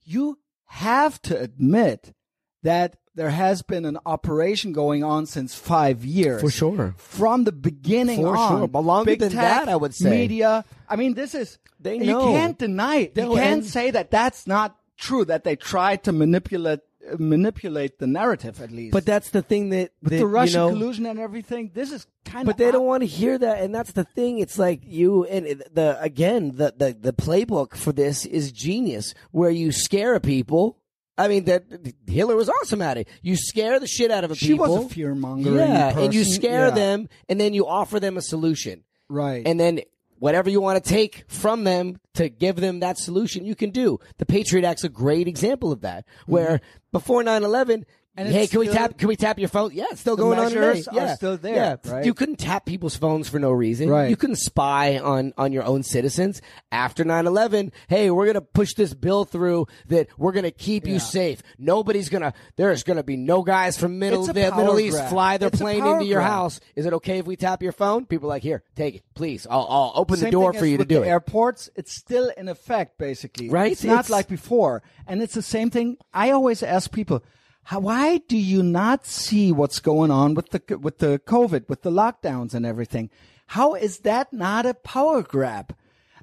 you 0.04 0.38
have 0.64 1.20
to 1.22 1.38
admit 1.38 2.14
that 2.62 2.96
there 3.14 3.28
has 3.28 3.60
been 3.60 3.84
an 3.84 3.98
operation 4.06 4.72
going 4.72 5.04
on 5.04 5.26
since 5.26 5.54
five 5.54 6.02
years. 6.02 6.40
For 6.40 6.50
sure. 6.50 6.94
From 6.96 7.44
the 7.44 7.52
beginning 7.52 8.22
For 8.22 8.34
on. 8.34 8.60
sure. 8.60 8.68
But 8.68 8.80
longer 8.80 9.10
Big 9.12 9.20
than 9.20 9.32
tech, 9.32 9.66
that, 9.66 9.68
I 9.68 9.76
would 9.76 9.94
say. 9.94 10.08
Media. 10.08 10.64
I 10.88 10.96
mean, 10.96 11.12
this 11.12 11.34
is, 11.34 11.58
They 11.78 11.98
you 11.98 12.18
can't 12.18 12.58
deny 12.58 12.96
it. 12.96 13.16
No, 13.16 13.34
you 13.34 13.36
can't 13.36 13.66
say 13.66 13.90
that 13.90 14.10
that's 14.10 14.46
not 14.46 14.76
true, 14.96 15.26
that 15.26 15.44
they 15.44 15.56
tried 15.56 16.04
to 16.04 16.12
manipulate, 16.12 16.80
manipulate 17.18 17.98
the 17.98 18.06
narrative 18.06 18.60
at 18.60 18.70
least. 18.70 18.92
But 18.92 19.04
that's 19.06 19.30
the 19.30 19.42
thing 19.42 19.70
that, 19.70 19.90
With 20.02 20.12
that, 20.12 20.18
the 20.18 20.26
Russian 20.26 20.60
you 20.60 20.66
know, 20.66 20.72
collusion 20.72 21.06
and 21.06 21.18
everything, 21.18 21.70
this 21.74 21.92
is 21.92 22.06
kind 22.24 22.42
of. 22.42 22.46
But 22.46 22.58
they 22.58 22.70
don't 22.70 22.86
want 22.86 23.02
to 23.02 23.06
hear 23.06 23.38
that, 23.38 23.62
and 23.62 23.74
that's 23.74 23.92
the 23.92 24.04
thing. 24.04 24.38
It's 24.38 24.58
like 24.58 24.80
you 24.84 25.24
and 25.24 25.62
the 25.72 25.98
again 26.00 26.56
the 26.56 26.74
the 26.76 26.96
the 26.98 27.12
playbook 27.12 27.76
for 27.76 27.92
this 27.92 28.24
is 28.26 28.52
genius, 28.52 29.14
where 29.30 29.50
you 29.50 29.72
scare 29.72 30.18
people. 30.20 30.78
I 31.16 31.28
mean, 31.28 31.44
that 31.44 31.64
Hitler 32.08 32.34
was 32.34 32.48
awesome 32.48 32.82
at 32.82 32.98
it. 32.98 33.08
You 33.22 33.36
scare 33.36 33.78
the 33.78 33.86
shit 33.86 34.10
out 34.10 34.24
of 34.24 34.32
a 34.32 34.34
She 34.34 34.48
people. 34.48 34.66
was 34.78 34.86
a 34.86 34.88
fear-mongering 34.88 35.56
Yeah, 35.56 35.96
and 35.96 36.12
you 36.12 36.24
scare 36.24 36.68
yeah. 36.68 36.74
them, 36.74 37.08
and 37.28 37.40
then 37.40 37.54
you 37.54 37.68
offer 37.68 38.00
them 38.00 38.16
a 38.16 38.20
solution. 38.22 38.82
Right. 39.08 39.46
And 39.46 39.60
then 39.60 39.82
whatever 40.18 40.50
you 40.50 40.60
want 40.60 40.82
to 40.82 40.88
take 40.88 41.24
from 41.28 41.64
them 41.64 41.98
to 42.14 42.28
give 42.28 42.56
them 42.56 42.80
that 42.80 42.98
solution, 42.98 43.44
you 43.44 43.54
can 43.54 43.70
do. 43.70 43.98
The 44.18 44.26
Patriot 44.26 44.64
Act's 44.64 44.84
a 44.84 44.88
great 44.88 45.28
example 45.28 45.72
of 45.72 45.80
that. 45.82 46.04
Where 46.26 46.60
before 46.92 47.22
9-11, 47.22 47.84
Mm-hmm. 47.84 48.03
And 48.16 48.28
hey, 48.28 48.46
can 48.46 48.60
we 48.60 48.66
still- 48.66 48.76
tap? 48.76 48.96
Can 48.96 49.08
we 49.08 49.16
tap 49.16 49.40
your 49.40 49.48
phone? 49.48 49.72
Yeah, 49.74 49.86
it's 49.90 50.00
still 50.00 50.14
going 50.16 50.38
on 50.38 50.52
today. 50.52 50.84
Yeah, 50.92 51.16
still 51.16 51.36
there, 51.36 51.54
Yeah, 51.84 51.90
right? 51.92 52.04
you 52.04 52.14
couldn't 52.14 52.36
tap 52.36 52.64
people's 52.64 52.94
phones 52.94 53.28
for 53.28 53.40
no 53.40 53.50
reason. 53.50 53.88
Right. 53.88 54.08
You 54.08 54.16
couldn't 54.16 54.36
spy 54.36 54.98
on 54.98 55.32
on 55.36 55.52
your 55.52 55.64
own 55.64 55.82
citizens. 55.82 56.40
After 56.70 57.04
9-11, 57.04 57.72
hey, 57.88 58.10
we're 58.12 58.26
gonna 58.26 58.40
push 58.40 58.74
this 58.74 58.94
bill 58.94 59.24
through 59.24 59.66
that 59.88 60.06
we're 60.16 60.30
gonna 60.30 60.52
keep 60.52 60.86
you 60.86 61.00
safe. 61.00 61.42
Nobody's 61.58 62.08
gonna. 62.08 62.34
There's 62.56 62.84
gonna 62.84 63.02
be 63.02 63.16
no 63.16 63.42
guys 63.42 63.76
from 63.76 63.98
middle 63.98 64.24
the 64.24 64.32
Middle 64.34 64.78
East 64.78 64.96
grab. 64.96 65.10
fly 65.10 65.36
their 65.38 65.48
It's 65.48 65.58
plane 65.60 65.84
into 65.84 66.04
your 66.04 66.20
grab. 66.20 66.30
house. 66.30 66.60
Is 66.76 66.86
it 66.86 66.92
okay 66.92 67.18
if 67.18 67.26
we 67.26 67.34
tap 67.34 67.64
your 67.64 67.72
phone? 67.72 68.06
People 68.06 68.28
are 68.28 68.34
like, 68.34 68.42
here, 68.44 68.62
take 68.76 68.94
it, 68.94 69.02
please. 69.14 69.44
I'll, 69.50 69.66
I'll 69.68 69.92
open 69.96 70.16
Same 70.18 70.26
the 70.26 70.30
door 70.30 70.52
for 70.52 70.66
you 70.66 70.78
to 70.78 70.84
do 70.84 71.02
it. 71.02 71.08
Airports, 71.08 71.68
it's 71.74 71.92
still 71.92 72.30
in 72.36 72.48
effect, 72.48 72.96
basically. 72.96 73.48
Right? 73.50 73.72
It's 73.72 73.82
not 73.82 74.08
like 74.08 74.28
before. 74.28 74.82
And 75.08 75.20
it's 75.20 75.34
the 75.34 75.42
same 75.42 75.70
thing. 75.70 75.96
I 76.12 76.30
always 76.30 76.62
ask 76.62 76.92
people, 76.92 77.24
how, 77.64 77.80
why 77.80 78.18
do 78.28 78.36
you 78.36 78.62
not 78.62 79.06
see 79.06 79.50
what's 79.52 79.78
going 79.80 80.10
on 80.10 80.34
with 80.34 80.50
the 80.50 80.78
with 80.78 80.98
the 80.98 81.18
COVID, 81.26 81.68
with 81.68 81.82
the 81.82 81.90
lockdowns 81.90 82.54
and 82.54 82.64
everything? 82.66 83.10
How 83.48 83.74
is 83.74 83.98
that 84.00 84.32
not 84.32 84.66
a 84.66 84.74
power 84.74 85.22
grab? 85.22 85.74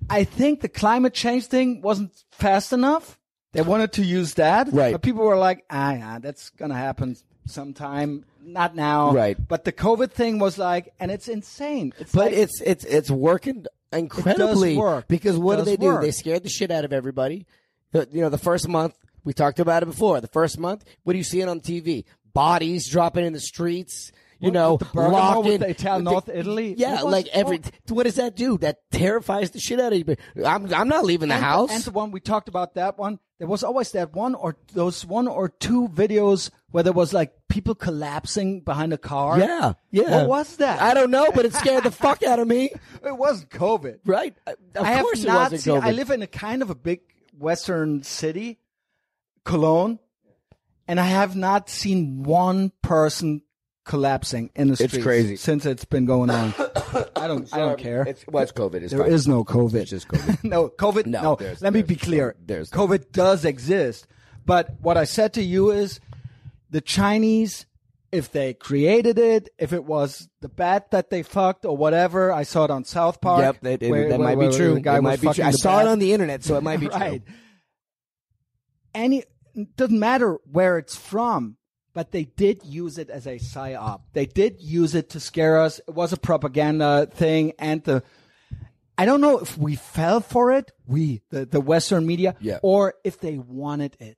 I 0.10 0.24
think 0.24 0.62
the 0.62 0.70
climate 0.70 1.14
change 1.14 1.46
thing 1.48 1.82
wasn't 1.82 2.12
fast 2.32 2.74
enough. 2.74 3.20
They 3.54 3.62
wanted 3.62 3.92
to 3.94 4.04
use 4.04 4.36
that, 4.36 4.70
Right. 4.72 4.94
But 4.94 5.02
people 5.02 5.24
were 5.26 5.38
like, 5.38 5.66
ah, 5.70 5.92
yeah, 5.94 6.20
that's 6.20 6.50
gonna 6.52 6.76
happen 6.76 7.18
sometime, 7.46 8.24
not 8.42 8.76
now, 8.76 9.12
Right. 9.12 9.38
But 9.48 9.66
the 9.66 9.72
COVID 9.74 10.12
thing 10.12 10.40
was 10.40 10.58
like, 10.58 10.94
and 11.00 11.12
it's 11.12 11.28
insane. 11.28 11.94
It's 12.00 12.12
But 12.14 12.28
like, 12.32 12.34
it's 12.34 12.62
it's 12.62 12.86
it's 12.86 13.12
working 13.12 13.66
incredibly 13.92 14.76
it 14.76 14.78
work. 14.78 15.08
because 15.08 15.38
what 15.38 15.58
do 15.58 15.64
they 15.64 15.76
does 15.78 15.96
do? 15.98 16.02
They 16.02 16.12
scared 16.12 16.44
the 16.44 16.50
shit 16.50 16.72
out 16.72 16.86
of 16.86 16.94
everybody. 16.94 17.46
The, 17.92 18.08
you 18.12 18.22
know, 18.22 18.30
the 18.30 18.38
first 18.38 18.68
month 18.70 18.96
we 19.24 19.34
talked 19.34 19.60
about 19.60 19.84
it 19.84 19.88
before. 19.88 20.22
The 20.22 20.28
first 20.28 20.60
month, 20.60 20.84
what 21.04 21.14
are 21.14 21.18
you 21.18 21.24
seeing 21.24 21.48
on 21.50 21.60
TV? 21.62 22.06
Bodies 22.34 22.88
dropping 22.90 23.26
in 23.26 23.34
the 23.34 23.40
streets. 23.40 24.12
You 24.40 24.48
What, 24.48 24.54
know, 24.54 24.78
Bergamo, 24.78 25.10
locking 25.10 25.60
with 25.60 25.78
the 25.78 26.00
North 26.00 26.28
Italy? 26.28 26.74
Yeah, 26.76 27.02
like 27.02 27.28
every. 27.28 27.60
oh. 27.64 27.94
What 27.94 28.04
does 28.06 28.16
that 28.16 28.36
do? 28.36 28.58
That 28.58 28.78
terrifies 28.90 29.52
the 29.52 29.60
shit 29.60 29.80
out 29.80 29.94
of 29.94 30.00
you. 30.00 30.16
I'm 30.44 30.74
I'm 30.74 30.88
not 30.88 31.06
leaving 31.06 31.30
the 31.30 31.36
and, 31.36 31.44
house. 31.44 31.70
And 31.72 31.84
the 31.84 31.92
one 31.92 32.10
we 32.10 32.22
talked 32.22 32.48
about 32.50 32.74
that 32.74 32.98
one, 32.98 33.20
there 33.38 33.48
was 33.48 33.64
always 33.64 33.92
that 33.92 34.14
one 34.14 34.34
or 34.34 34.58
those 34.74 35.06
one 35.06 35.28
or 35.28 35.50
two 35.50 35.90
videos 35.90 36.50
where 36.72 36.82
there 36.82 36.92
was 36.92 37.14
like 37.14 37.34
people 37.50 37.76
collapsing 37.76 38.62
behind 38.62 38.94
a 38.94 38.98
car. 38.98 39.38
yeah, 39.38 39.74
yeah. 39.92 40.22
What 40.22 40.28
was 40.30 40.56
that? 40.56 40.82
I 40.82 40.96
don't 40.96 41.12
know, 41.12 41.32
but 41.32 41.46
it 41.46 41.54
scared 41.54 41.84
the 41.84 41.92
fuck 41.92 42.24
out 42.24 42.40
of 42.40 42.48
me. 42.48 42.72
It 43.06 43.16
wasn't 43.18 43.52
COVID. 43.52 44.00
Right? 44.06 44.34
Uh, 44.48 44.54
of 44.76 44.86
I 44.86 45.02
course, 45.02 45.24
it 45.24 45.28
not 45.28 45.52
wasn't 45.52 45.62
seen. 45.62 45.76
COVID. 45.76 45.84
I 45.84 45.92
live 45.92 46.10
in 46.10 46.22
a 46.24 46.28
kind 46.28 46.64
of 46.64 46.70
a 46.72 46.76
big 46.76 47.02
western 47.38 48.02
city, 48.04 48.60
Cologne, 49.46 50.00
and 50.88 51.00
I 51.00 51.06
have 51.06 51.36
not 51.36 51.70
seen 51.70 52.24
one 52.24 52.72
person 52.82 53.42
collapsing 53.84 54.52
in 54.56 54.68
the 54.68 54.74
It's 54.74 54.84
streets 54.86 55.04
crazy. 55.04 55.36
since 55.36 55.66
it's 55.66 55.86
been 55.86 56.06
going 56.06 56.30
on. 56.30 56.54
I 57.16 57.28
don't. 57.28 57.52
I 57.54 57.58
don't 57.60 57.80
care. 57.80 58.04
It's, 58.04 58.26
well, 58.28 58.44
it's 58.44 58.52
COVID. 58.52 58.76
It's 58.76 58.94
There 58.94 59.02
fine. 59.04 59.12
is 59.12 59.28
no 59.28 59.44
COVID. 59.44 59.74
It's 59.76 59.90
just 59.90 60.08
COVID. 60.08 60.44
no, 60.50 60.70
COVID. 60.70 61.06
No, 61.08 61.22
No, 61.22 61.36
there's- 61.36 61.62
let 61.62 61.74
me 61.74 61.82
be 61.82 61.96
clear. 61.96 62.36
there's 62.46 62.70
COVID 62.70 63.12
does 63.12 63.46
exist, 63.46 64.08
but 64.46 64.76
what 64.82 64.98
I 64.98 65.04
said 65.06 65.34
to 65.34 65.42
you 65.44 65.72
is 65.72 66.00
the 66.70 66.82
Chinese, 66.82 67.66
if 68.12 68.32
they 68.32 68.54
created 68.54 69.18
it, 69.18 69.50
if 69.58 69.74
it 69.74 69.84
was 69.86 70.30
the 70.42 70.50
bat 70.50 70.92
that 70.92 71.10
they 71.10 71.24
fucked 71.24 71.66
or 71.66 71.76
whatever. 71.76 72.32
I 72.32 72.44
saw 72.44 72.66
it 72.66 72.72
on 72.72 72.84
South 72.86 73.20
Park. 73.22 73.42
Yep, 73.42 73.62
that, 73.62 73.90
where- 73.90 74.10
that 74.10 74.20
where- 74.20 74.28
might 74.28 74.38
where 74.38 74.50
be 74.50 74.56
true. 74.56 74.74
The 74.76 74.82
guy 74.82 74.98
it 74.98 75.02
might 75.02 75.22
be 75.22 75.32
true. 75.34 75.44
I 75.44 75.52
saw 75.52 75.80
it 75.82 75.88
on 75.88 76.00
the 76.00 76.14
internet, 76.14 76.44
so 76.44 76.56
it 76.58 76.64
might 76.64 76.80
be 76.80 76.88
right. 76.90 77.26
true. 77.26 77.36
Any 78.94 79.24
it 79.56 79.76
doesn't 79.76 80.00
matter 80.00 80.38
where 80.52 80.78
it's 80.78 80.96
from, 80.96 81.58
but 81.94 82.12
they 82.12 82.26
did 82.26 82.64
use 82.64 82.98
it 82.98 83.10
as 83.10 83.26
a 83.28 83.38
psyop. 83.40 84.02
They 84.14 84.26
did 84.26 84.62
use 84.62 84.96
it 84.96 85.10
to 85.12 85.20
scare 85.20 85.60
us. 85.60 85.80
It 85.88 85.94
was 85.94 86.14
a 86.14 86.18
propaganda 86.18 87.08
thing, 87.12 87.54
and 87.60 87.84
the 87.84 88.04
I 88.98 89.06
don't 89.06 89.22
know 89.22 89.40
if 89.40 89.58
we 89.58 89.76
fell 89.76 90.20
for 90.22 90.52
it, 90.52 90.72
we 90.86 91.22
the 91.30 91.46
the 91.46 91.62
Western 91.62 92.06
media, 92.06 92.36
Yeah. 92.40 92.60
or 92.62 92.94
if 93.04 93.20
they 93.20 93.38
wanted 93.38 93.98
it. 94.00 94.18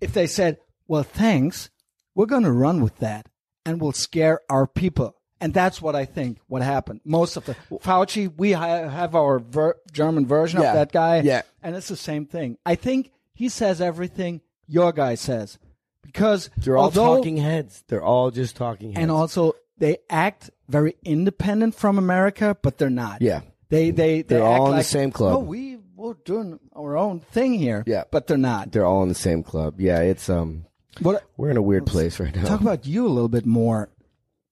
If 0.00 0.12
they 0.14 0.26
said, 0.26 0.58
"Well, 0.88 1.02
thanks, 1.02 1.70
we're 2.14 2.26
going 2.26 2.42
to 2.44 2.52
run 2.52 2.82
with 2.82 2.96
that, 2.98 3.26
and 3.66 3.80
we'll 3.80 3.92
scare 3.92 4.40
our 4.48 4.66
people." 4.66 5.16
And 5.40 5.52
that's 5.52 5.82
what 5.82 5.96
I 5.96 6.04
think. 6.04 6.38
What 6.46 6.62
happened? 6.62 7.00
Most 7.04 7.36
of 7.36 7.44
the 7.46 7.56
Fauci, 7.82 8.32
we 8.36 8.52
ha- 8.52 8.88
have 8.88 9.16
our 9.16 9.40
ver- 9.40 9.76
German 9.92 10.24
version 10.24 10.60
Yeah. 10.62 10.68
of 10.68 10.74
that 10.76 10.92
guy, 10.92 11.20
Yeah. 11.20 11.42
and 11.62 11.74
it's 11.74 11.88
the 11.88 11.96
same 11.96 12.26
thing. 12.26 12.58
I 12.64 12.76
think 12.76 13.10
he 13.34 13.48
says 13.48 13.80
everything 13.80 14.40
your 14.66 14.92
guy 14.92 15.14
says 15.14 15.58
because 16.02 16.50
They're 16.56 16.76
all 16.76 16.84
although, 16.84 17.16
talking 17.16 17.36
heads. 17.38 17.84
They're 17.88 18.02
all 18.02 18.30
just 18.30 18.56
talking 18.56 18.92
heads. 18.92 19.02
and 19.02 19.10
also 19.10 19.54
they 19.78 19.98
act 20.10 20.50
very 20.68 20.94
independent 21.04 21.74
from 21.74 21.98
America, 21.98 22.56
but 22.62 22.78
they're 22.78 22.90
not. 22.90 23.20
Yeah. 23.22 23.40
they 23.68 23.90
they 23.90 24.22
they 24.22 24.36
They're 24.36 24.42
act 24.42 24.60
all 24.60 24.70
in 24.72 24.76
the 24.78 24.84
same 24.84 25.10
club. 25.10 25.34
Oh, 25.36 25.38
we 25.40 25.78
we're 25.96 26.14
doing 26.24 26.58
our 26.74 26.96
own 26.96 27.20
thing 27.20 27.54
here. 27.54 27.84
Yeah. 27.86 28.04
but 28.10 28.26
they're 28.26 28.36
not. 28.36 28.72
they're 28.72 28.84
all 28.86 29.02
in 29.02 29.08
the 29.08 29.14
same 29.14 29.42
club. 29.42 29.80
Yeah, 29.80 30.00
it's 30.00 30.28
um, 30.28 30.66
What 31.00 31.22
we're 31.36 31.50
in 31.50 31.56
a 31.56 31.62
weird 31.62 31.86
place 31.86 32.18
right 32.20 32.34
now. 32.34 32.44
talk 32.44 32.60
about 32.60 32.86
you 32.86 33.06
a 33.06 33.08
little 33.08 33.28
bit 33.28 33.46
more. 33.46 33.88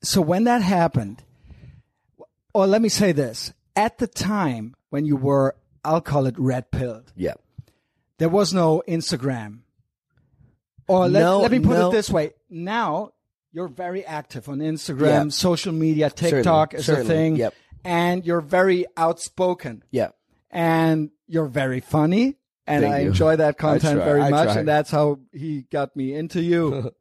So 0.02 0.20
when 0.22 0.44
that 0.44 0.62
happened, 0.62 1.22
or 2.54 2.66
let 2.66 2.80
me 2.82 2.88
say 2.88 3.12
this: 3.12 3.52
at 3.76 3.98
the 3.98 4.06
time 4.06 4.74
when 4.90 5.04
you 5.04 5.16
were, 5.16 5.56
I'll 5.84 6.00
call 6.00 6.26
it 6.26 6.34
red 6.38 6.70
pilled. 6.70 7.12
yeah, 7.16 7.34
There 8.18 8.28
was 8.28 8.52
no 8.54 8.82
Instagram. 8.88 9.60
Or 10.90 11.08
let, 11.08 11.20
No, 11.20 11.40
let 11.40 11.50
me 11.52 11.60
put 11.60 11.78
no. 11.78 11.88
it 11.88 11.92
this 11.92 12.10
way. 12.10 12.32
Now 12.48 13.12
you're 13.52 13.68
very 13.68 14.04
active 14.04 14.48
on 14.48 14.58
Instagram, 14.58 15.24
Yeah. 15.24 15.28
social 15.30 15.72
media, 15.72 16.10
TikTok 16.10 16.72
Certainly, 16.72 17.00
is 17.00 17.06
a 17.06 17.08
thing. 17.12 17.36
yep. 17.36 17.54
and 17.84 18.24
you're 18.26 18.40
very 18.40 18.86
outspoken, 18.96 19.82
Yeah. 19.90 20.10
and 20.50 21.10
you're 21.26 21.46
very 21.46 21.80
funny. 21.80 22.36
And 22.66 22.82
Thank 22.84 22.94
I 22.94 22.98
you. 23.00 23.08
enjoy 23.08 23.36
that 23.36 23.58
content 23.66 23.96
try, 23.96 24.04
very 24.04 24.20
I 24.22 24.30
much, 24.30 24.44
try. 24.50 24.58
and 24.60 24.68
that's 24.68 24.90
how 24.90 25.18
he 25.32 25.62
got 25.72 25.96
me 25.96 26.14
into 26.14 26.40
you. 26.40 26.92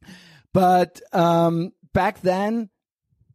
but 0.52 1.00
um, 1.12 1.72
back 1.92 2.20
then, 2.22 2.70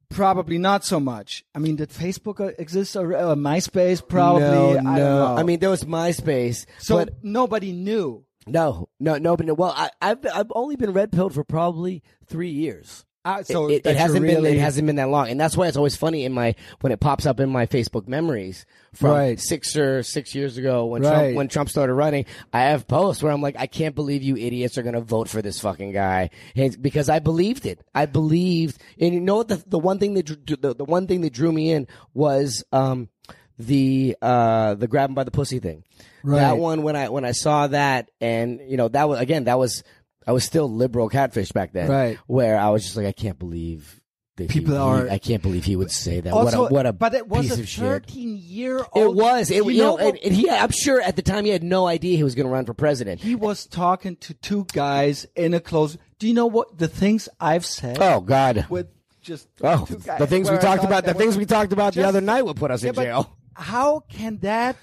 probably 0.09 0.57
not 0.57 0.83
so 0.83 0.99
much. 0.99 1.43
I 1.53 1.59
mean, 1.59 1.75
did 1.75 1.89
Facebook 1.89 2.53
exist 2.59 2.95
or 2.95 3.15
uh, 3.15 3.35
MySpace? 3.35 4.05
Probably. 4.07 4.41
No, 4.41 4.69
I 4.71 4.73
don't 4.73 4.83
no. 4.83 4.93
know. 4.95 5.35
I 5.37 5.43
mean, 5.43 5.59
there 5.59 5.69
was 5.69 5.83
MySpace, 5.83 6.65
so 6.79 6.95
but 6.97 7.23
nobody 7.23 7.71
knew. 7.71 8.24
No, 8.47 8.89
no, 8.99 9.17
no. 9.17 9.35
But 9.37 9.57
well, 9.57 9.73
I, 9.75 9.89
I've 10.01 10.25
I've 10.33 10.51
only 10.53 10.75
been 10.75 10.93
red 10.93 11.11
pilled 11.11 11.33
for 11.33 11.43
probably 11.43 12.03
three 12.27 12.49
years. 12.51 13.05
Uh, 13.23 13.41
so 13.41 13.69
it, 13.69 13.77
it, 13.77 13.85
it 13.87 13.97
hasn't 13.97 14.23
been 14.23 14.45
it 14.45 14.59
hasn't 14.59 14.85
been 14.85 14.97
that 14.97 15.09
long, 15.09 15.29
and 15.29 15.39
that's 15.39 15.57
why 15.57 15.67
it's 15.67 15.77
always 15.77 15.95
funny 15.95 16.25
in 16.25 16.31
my 16.31 16.53
when 16.81 16.91
it 16.91 16.99
pops 16.99 17.25
up 17.25 17.39
in 17.39 17.49
my 17.49 17.65
Facebook 17.65 18.07
memories 18.07 18.67
from 18.93 19.09
Right. 19.09 19.39
six 19.39 19.75
or 19.75 20.03
six 20.03 20.35
years 20.35 20.57
ago 20.57 20.85
when 20.85 21.01
Right. 21.01 21.09
Trump 21.09 21.35
when 21.35 21.47
Trump 21.47 21.69
started 21.69 21.95
running. 21.95 22.25
I 22.53 22.65
have 22.65 22.87
posts 22.87 23.23
where 23.23 23.31
I'm 23.31 23.41
like, 23.41 23.55
I 23.57 23.65
can't 23.65 23.95
believe 23.95 24.21
you 24.21 24.37
idiots 24.37 24.77
are 24.77 24.83
going 24.83 24.93
to 24.93 25.01
vote 25.01 25.27
for 25.27 25.41
this 25.41 25.59
fucking 25.59 25.91
guy, 25.91 26.29
and 26.55 26.79
because 26.79 27.09
I 27.09 27.17
believed 27.17 27.65
it. 27.65 27.79
I 27.95 28.05
believed, 28.05 28.79
and 29.01 29.11
you 29.15 29.21
know 29.21 29.37
what? 29.37 29.47
The 29.47 29.63
the 29.65 29.79
one 29.79 29.97
thing 29.97 30.13
that 30.13 30.27
drew, 30.27 30.55
the, 30.57 30.75
the 30.75 30.85
one 30.85 31.07
thing 31.07 31.21
that 31.21 31.33
drew 31.33 31.51
me 31.51 31.71
in 31.71 31.87
was 32.13 32.63
um 32.71 33.09
the 33.57 34.15
uh 34.21 34.75
the 34.75 34.87
grab 34.87 35.09
him 35.09 35.15
by 35.15 35.23
the 35.23 35.31
pussy 35.31 35.57
thing. 35.57 35.83
Right. 36.25 36.39
That 36.39 36.57
one 36.57 36.81
when 36.83 36.95
I 36.95 37.09
when 37.09 37.23
I 37.25 37.31
saw 37.31 37.67
that, 37.67 38.09
and 38.19 38.59
you 38.67 38.77
know 38.77 38.87
that 38.89 39.07
was 39.09 39.19
again 39.19 39.45
that 39.45 39.57
was. 39.59 39.83
I 40.27 40.31
was 40.31 40.43
still 40.43 40.67
liberal 40.67 41.07
catfish 41.07 41.51
back 41.51 41.71
then, 41.71 41.87
Right. 41.87 42.17
Where 42.25 42.57
I 42.57 42.69
was 42.69 42.83
just 42.83 42.97
like, 42.97 43.05
I 43.05 43.11
can't 43.11 43.37
believe 43.37 44.01
People 44.37 44.73
he, 44.73 44.79
are- 44.79 45.03
he- 45.05 45.11
I 45.11 45.17
can't 45.19 45.43
believe 45.43 45.65
he 45.65 45.75
would 45.75 45.91
say 45.91 46.19
that. 46.19 46.33
Also, 46.33 46.63
what 46.63 46.71
a 46.71 46.73
what 46.73 46.85
a 46.87 46.93
but 46.93 47.13
it 47.13 47.27
was 47.27 47.55
piece 47.55 47.77
a. 47.77 47.79
13 47.79 48.35
year 48.41 48.83
old. 48.91 49.15
It 49.17 49.21
was. 49.21 49.51
It, 49.51 49.57
you, 49.63 49.69
you 49.69 49.81
know, 49.83 49.97
know, 49.97 50.07
and, 50.09 50.17
and 50.17 50.33
he. 50.33 50.49
I'm 50.49 50.71
sure 50.71 50.99
at 50.99 51.15
the 51.15 51.21
time 51.21 51.45
he 51.45 51.51
had 51.51 51.61
no 51.63 51.85
idea 51.85 52.17
he 52.17 52.23
was 52.23 52.33
going 52.33 52.47
to 52.47 52.51
run 52.51 52.65
for 52.65 52.73
president. 52.73 53.21
he 53.21 53.35
was 53.35 53.67
talking 53.67 54.15
to 54.17 54.33
two 54.33 54.65
guys 54.73 55.27
in 55.35 55.53
a 55.53 55.59
close. 55.59 55.95
Do 56.17 56.27
you 56.27 56.33
know 56.33 56.47
what 56.47 56.75
the 56.75 56.87
things 56.87 57.29
I've 57.39 57.65
said 57.65 57.97
Oh 58.01 58.19
God. 58.19 58.65
with 58.67 58.87
just 59.21 59.47
Oh, 59.61 59.85
two 59.87 59.97
guys 59.99 60.17
the 60.17 60.25
things 60.27 60.49
we 60.49 60.57
talked 60.57 60.83
about. 60.83 61.05
The 61.05 61.13
things 61.13 61.37
we 61.37 61.45
talked 61.45 61.71
about 61.71 61.93
the 61.93 62.03
other 62.03 62.19
night 62.19 62.41
would 62.47 62.57
put 62.57 62.71
us 62.71 62.81
Yeah, 62.83 62.89
in 62.89 62.95
jail. 62.95 63.37
How 63.53 63.99
can 63.99 64.39
that? 64.39 64.75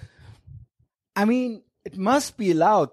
I 1.17 1.25
mean, 1.25 1.63
it 1.85 1.97
must 1.97 2.37
be 2.37 2.51
allowed 2.51 2.91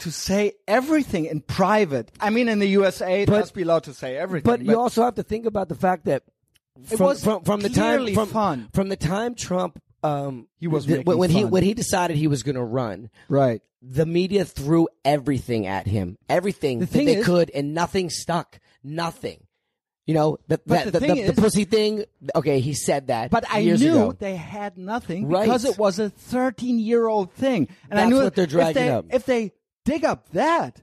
to 0.00 0.10
say 0.10 0.52
everything 0.66 1.26
in 1.26 1.40
private. 1.42 2.10
I 2.20 2.30
mean, 2.30 2.48
in 2.48 2.58
the 2.58 2.68
USA, 2.68 3.22
it 3.22 3.26
But- 3.26 3.40
must 3.40 3.54
be 3.54 3.62
allowed 3.62 3.84
to 3.84 3.94
say 3.94 4.16
everything. 4.16 4.50
But 4.50 4.62
you 4.62 4.78
also 4.78 5.02
have 5.02 5.16
to 5.16 5.22
think 5.22 5.46
about 5.46 5.68
the 5.68 5.74
fact 5.74 6.06
that 6.06 6.22
from, 6.86 7.16
from, 7.16 7.44
from 7.44 7.60
the 7.60 7.68
time 7.68 8.14
from, 8.14 8.28
fun. 8.28 8.68
from 8.72 8.88
the 8.88 8.96
time 8.96 9.34
Trump 9.34 9.82
um 10.02 10.46
He 10.58 10.66
was 10.66 10.86
th- 10.86 11.04
when 11.04 11.28
he 11.28 11.44
when 11.44 11.62
he 11.62 11.74
decided 11.74 12.16
he 12.16 12.26
was 12.26 12.42
going 12.42 12.54
to 12.56 12.64
run, 12.64 13.10
right. 13.28 13.60
the 13.82 14.06
media 14.06 14.46
threw 14.46 14.88
everything 15.04 15.66
at 15.66 15.86
him, 15.86 16.16
everything 16.30 16.78
The 16.78 16.86
that 16.86 16.92
they 17.04 17.16
is- 17.16 17.26
could, 17.26 17.50
and 17.50 17.74
nothing 17.74 18.08
stuck. 18.08 18.58
Nothing. 18.82 19.44
You 20.06 20.14
know, 20.14 20.38
the, 20.48 20.60
But 20.66 20.86
the 20.86 20.90
the, 20.92 21.00
thing 21.00 21.14
the, 21.16 21.20
is- 21.22 21.34
the 21.34 21.42
pussy 21.42 21.64
thing. 21.64 22.04
Okay, 22.34 22.60
he 22.60 22.74
said 22.74 23.08
that, 23.08 23.30
But 23.30 23.44
I 23.48 23.62
knew 23.62 23.74
ago. 23.74 24.12
they 24.12 24.34
had 24.36 24.76
nothing 24.76 25.28
Right. 25.28 25.44
because 25.44 25.64
it 25.64 25.78
was 25.78 25.98
a 25.98 26.10
13 26.10 26.78
year 26.78 27.06
old 27.06 27.32
thing. 27.32 27.68
And 27.90 28.00
I 28.00 28.06
knew 28.06 28.22
what 28.22 28.34
they're 28.34 28.46
if 28.46 28.74
they, 28.74 28.88
up. 28.90 29.06
If 29.10 29.24
they 29.26 29.52
dig 29.84 30.04
up 30.04 30.28
that, 30.30 30.82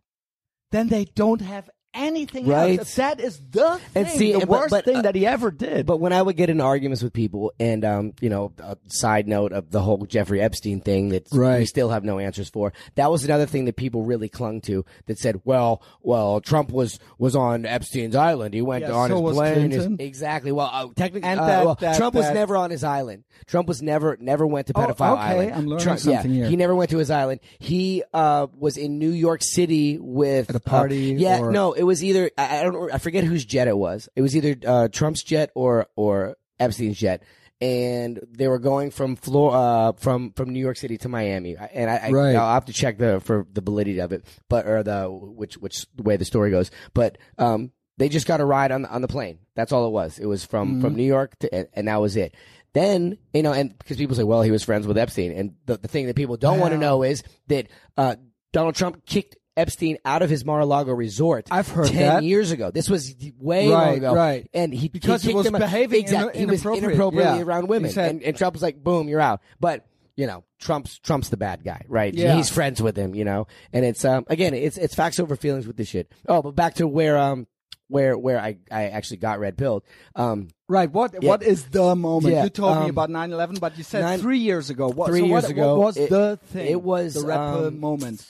then 0.72 0.88
they 0.90 1.06
don't 1.06 1.42
have 1.42 1.70
anything 1.94 2.46
Right. 2.48 2.80
else. 2.80 2.96
That 2.96 3.20
is 3.20 3.40
the 3.52 3.80
thing, 3.94 4.06
And 4.06 4.08
see, 4.08 4.32
the 4.34 4.40
but- 4.40 4.50
worst 4.50 4.70
but, 4.70 4.86
thing 4.86 4.98
uh, 4.98 5.02
that 5.04 5.16
he 5.16 5.26
ever 5.26 5.52
did. 5.52 5.86
But 5.86 6.00
when 6.00 6.14
I 6.14 6.22
would 6.22 6.38
get 6.38 6.50
in 6.50 6.62
arguments 6.62 7.02
with 7.04 7.14
people, 7.14 7.54
and 7.60 7.84
um, 7.84 8.14
you 8.22 8.30
know, 8.30 8.52
a 8.60 8.78
side 8.88 9.28
note 9.28 9.52
of 9.52 9.72
the 9.72 9.82
whole 9.82 9.98
Jeffrey 10.06 10.42
Epstein 10.42 10.82
thing 10.82 11.10
that 11.10 11.28
we 11.32 11.66
still 11.66 11.90
have 11.90 12.04
no 12.04 12.20
answers 12.20 12.50
for. 12.50 12.74
That 12.96 13.10
was 13.12 13.24
another 13.26 13.46
thing 13.46 13.66
that 13.66 13.76
people 13.76 14.04
really 14.04 14.30
clung 14.30 14.62
to. 14.62 14.86
That 15.08 15.18
said, 15.18 15.42
well, 15.44 15.82
well, 16.02 16.42
Trump 16.42 16.72
was 16.72 17.00
was 17.18 17.36
on 17.36 17.66
Epstein's 17.66 18.16
island. 18.16 18.54
He 18.54 18.62
went 18.62 18.84
Yeah, 18.84 18.92
on 18.92 19.10
so 19.10 19.26
his 19.28 19.36
plane. 19.36 19.72
his- 19.72 19.88
exactly. 20.00 20.52
Well, 20.52 20.70
uh, 20.72 20.88
technically, 20.96 21.28
And 21.30 21.40
uh, 21.40 21.46
that- 21.48 21.66
well, 21.66 21.76
that- 21.82 21.98
Trump 21.98 22.16
was 22.16 22.26
that- 22.26 22.34
never 22.34 22.58
on 22.58 22.70
his 22.70 22.84
island. 22.84 23.24
Trump 23.46 23.68
was 23.68 23.82
never 23.82 24.18
never 24.20 24.46
went 24.46 24.68
to 24.68 24.74
Oh, 24.76 24.82
pedophile 24.82 25.14
okay, 25.14 25.22
island. 25.22 25.54
I'm 25.54 25.66
learning 25.68 25.84
Trump, 25.84 26.00
something 26.00 26.32
yeah, 26.32 26.38
here. 26.42 26.50
He 26.50 26.56
never 26.56 26.76
went 26.76 26.90
to 26.92 26.98
his 26.98 27.10
island. 27.12 27.40
He 27.60 28.04
uh, 28.14 28.48
was 28.58 28.78
in 28.78 29.00
New 29.00 29.12
York 29.12 29.42
City 29.44 29.98
with 30.00 30.50
At 30.50 30.56
a 30.56 30.60
party 30.60 31.16
yeah, 31.18 31.40
or- 31.40 31.52
no, 31.52 31.74
it 31.74 31.84
was 31.88 32.04
either 32.04 32.30
I, 32.38 32.60
I 32.60 32.64
don't 32.64 32.94
I 32.94 33.00
forget 33.00 33.24
whose 33.24 33.44
jet 33.46 33.68
it 33.68 33.78
was. 33.78 34.08
It 34.16 34.22
was 34.22 34.36
either 34.36 34.56
uh, 34.66 34.88
Trump's 34.90 35.24
jet 35.24 35.50
or 35.56 35.88
or 35.96 36.36
Epstein's 36.60 36.98
jet, 37.00 37.24
and 37.60 38.20
they 38.30 38.48
were 38.48 38.60
going 38.60 38.92
from 38.92 39.16
Flor- 39.16 39.56
uh, 39.56 39.92
from 39.94 40.32
from 40.34 40.50
New 40.52 40.60
York 40.60 40.78
City 40.78 40.98
to 41.00 41.10
Miami. 41.10 41.56
And 41.74 41.90
I, 41.90 41.96
I 41.96 42.10
Right. 42.12 42.36
I'll 42.36 42.54
have 42.54 42.66
to 42.66 42.74
check 42.74 42.98
the 42.98 43.20
for 43.20 43.48
the 43.52 43.62
validity 43.62 44.00
of 44.00 44.12
it, 44.12 44.26
but 44.50 44.68
or 44.68 44.84
the 44.84 45.10
which 45.10 45.56
which 45.58 45.86
way 45.98 46.18
the 46.18 46.26
story 46.26 46.52
goes. 46.52 46.70
But 46.94 47.18
um, 47.38 47.72
they 47.98 48.10
just 48.10 48.28
got 48.28 48.42
a 48.42 48.46
ride 48.46 48.72
on 48.72 48.84
the, 48.84 48.90
on 48.90 49.02
the 49.02 49.08
plane. 49.08 49.40
That's 49.56 49.72
all 49.72 49.88
it 49.88 49.92
was. 49.92 50.20
It 50.20 50.26
was 50.28 50.46
from 50.46 50.82
from 50.82 50.96
New 50.96 51.04
York 51.08 51.38
to, 51.40 51.54
and, 51.54 51.68
and 51.74 51.88
that 51.88 52.00
was 52.02 52.16
it. 52.16 52.36
Then 52.74 53.18
you 53.34 53.42
know, 53.42 53.54
and 53.54 53.76
because 53.78 53.98
people 53.98 54.16
say, 54.16 54.24
well, 54.24 54.42
he 54.44 54.52
was 54.52 54.64
friends 54.64 54.86
with 54.86 54.98
Epstein, 54.98 55.32
and 55.32 55.56
the 55.66 55.78
the 55.78 55.88
thing 55.88 56.06
that 56.08 56.16
people 56.16 56.38
don't 56.38 56.60
want 56.60 56.74
to 56.74 56.78
know 56.78 57.02
is 57.04 57.24
that 57.48 57.68
uh, 57.98 58.18
Donald 58.52 58.76
Trump 58.76 59.06
kicked. 59.06 59.37
Epstein 59.58 59.98
out 60.06 60.22
of 60.22 60.30
his 60.30 60.46
Mar-a-Lago 60.46 60.94
resort. 60.94 61.48
I've 61.52 61.68
heard 61.68 61.88
ten 61.88 61.98
that. 62.16 62.24
years 62.24 62.52
ago. 62.52 62.72
This 62.72 62.90
was 62.90 63.14
way 63.40 63.70
Right, 63.70 63.86
long 63.88 63.96
ago, 63.98 64.16
right. 64.16 64.50
And 64.54 64.74
he 64.74 64.88
Because 64.88 65.22
he 65.24 65.34
kicked 65.34 65.52
was 65.52 65.60
behaving 65.60 66.00
exactly. 66.00 66.34
in- 66.42 66.48
he 66.48 66.52
was 66.52 66.62
inappropriate. 66.62 66.84
inappropriately 66.94 67.40
Yeah. 67.40 67.46
around 67.46 67.68
women, 67.68 67.92
said- 67.92 68.12
and, 68.12 68.24
and 68.24 68.38
Trump 68.38 68.54
was 68.54 68.62
like, 68.62 68.84
"Boom, 68.84 69.10
you're 69.10 69.20
out." 69.22 69.42
But 69.60 69.86
you 70.16 70.26
know, 70.28 70.44
Trump's 70.60 70.98
Trump's 71.00 71.30
the 71.30 71.38
bad 71.38 71.64
guy, 71.64 71.82
right? 71.88 72.14
Yeah. 72.14 72.36
He's 72.36 72.50
friends 72.50 72.82
with 72.82 72.96
him, 72.98 73.14
you 73.14 73.24
know. 73.26 73.48
And 73.74 73.84
it's 73.86 74.04
um 74.06 74.26
again, 74.28 74.54
it's 74.54 74.78
it's 74.78 74.96
facts 74.96 75.20
over 75.20 75.36
feelings 75.36 75.68
with 75.68 75.78
this 75.78 75.88
shit. 75.90 76.12
Oh, 76.28 76.42
but 76.42 76.56
back 76.56 76.76
to 76.76 76.88
where 76.88 77.18
um 77.18 77.46
where 77.88 78.18
where 78.18 78.40
I 78.40 78.58
I 78.72 78.86
actually 78.90 79.18
got 79.18 79.40
red 79.40 79.58
pilled. 79.58 79.84
Um, 80.16 80.48
Right. 80.70 80.92
What 80.92 81.24
What 81.24 81.44
is 81.44 81.64
the 81.66 81.96
moment? 81.96 82.34
Yeah, 82.36 82.44
you 82.44 82.50
told 82.50 82.78
me 82.80 82.84
um, 82.86 82.90
about 82.90 83.10
9/11, 83.10 83.60
but 83.62 83.78
you 83.78 83.84
said 83.86 84.02
nine- 84.02 84.20
three 84.20 84.40
years 84.40 84.70
ago. 84.70 84.90
What, 84.90 85.08
three 85.08 85.22
so 85.22 85.26
years 85.28 85.44
what, 85.44 85.52
ago, 85.52 85.78
what 85.80 85.86
was 85.86 85.98
it- 85.98 86.10
the 86.10 86.38
thing? 86.48 86.68
it 86.68 86.82
was, 86.82 87.14
the 87.14 87.26
red 87.26 87.38
pill 87.38 87.68
um, 87.68 87.80
moment. 87.80 88.26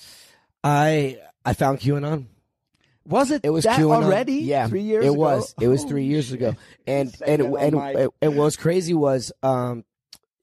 I 0.68 1.18
I 1.46 1.54
found 1.54 1.80
QAnon. 1.80 2.26
Was 3.06 3.32
it? 3.32 3.42
It 3.46 3.52
was 3.52 3.64
that 3.64 3.80
QAnon. 3.80 4.04
already? 4.04 4.34
Yeah, 4.40 4.68
three 4.68 4.82
years. 4.82 5.06
It 5.06 5.10
ago? 5.10 5.18
was. 5.18 5.56
It 5.62 5.68
was 5.70 5.86
three 5.86 6.04
years 6.06 6.32
ago, 6.34 6.56
and 6.86 7.16
and 7.26 7.42
and, 7.42 7.76
and, 7.76 8.10
and 8.22 8.38
what 8.38 8.44
was 8.44 8.58
crazy 8.58 8.94
was 8.94 9.32
um 9.42 9.86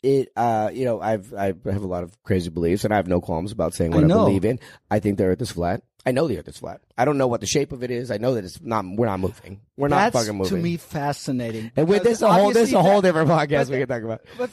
it 0.02 0.30
uh 0.36 0.70
you 0.72 0.84
know 0.86 1.00
I've 1.00 1.34
I 1.34 1.46
have 1.48 1.82
a 1.82 1.86
lot 1.86 2.04
of 2.04 2.22
crazy 2.22 2.48
beliefs 2.50 2.84
and 2.84 2.92
I 2.92 2.96
have 2.96 3.06
no 3.06 3.20
qualms 3.20 3.52
about 3.52 3.74
saying 3.74 3.90
what 3.90 4.04
I 4.04 4.06
I, 4.06 4.08
believe 4.08 4.44
in. 4.46 4.60
I 4.90 4.98
think 4.98 5.18
the 5.18 5.24
Earth 5.24 5.42
is 5.42 5.50
flat. 5.50 5.82
I 6.06 6.12
know 6.12 6.26
the 6.28 6.38
Earth 6.38 6.48
is 6.48 6.58
flat. 6.58 6.80
I 6.96 7.04
don't 7.04 7.18
know 7.18 7.26
what 7.26 7.40
the 7.40 7.46
shape 7.46 7.72
of 7.72 7.82
it 7.82 7.90
is. 7.90 8.10
I 8.10 8.16
know 8.18 8.34
that 8.34 8.44
it's 8.44 8.60
not. 8.62 8.84
We're 8.86 9.06
not 9.06 9.20
moving. 9.20 9.60
We're 9.76 9.88
not 9.88 10.12
That's 10.12 10.24
fucking 10.24 10.38
moving. 10.38 10.56
to 10.56 10.62
me 10.62 10.76
fascinating. 10.78 11.70
and 11.76 11.86
with 11.88 12.02
this 12.02 12.22
a 12.22 12.32
whole 12.32 12.50
this 12.52 12.72
a 12.72 12.80
whole 12.80 13.02
that- 13.02 13.08
different 13.08 13.28
podcast 13.30 13.68
we 13.70 13.78
can 13.78 13.88
talk 13.88 14.02
about. 14.02 14.22
But 14.38 14.50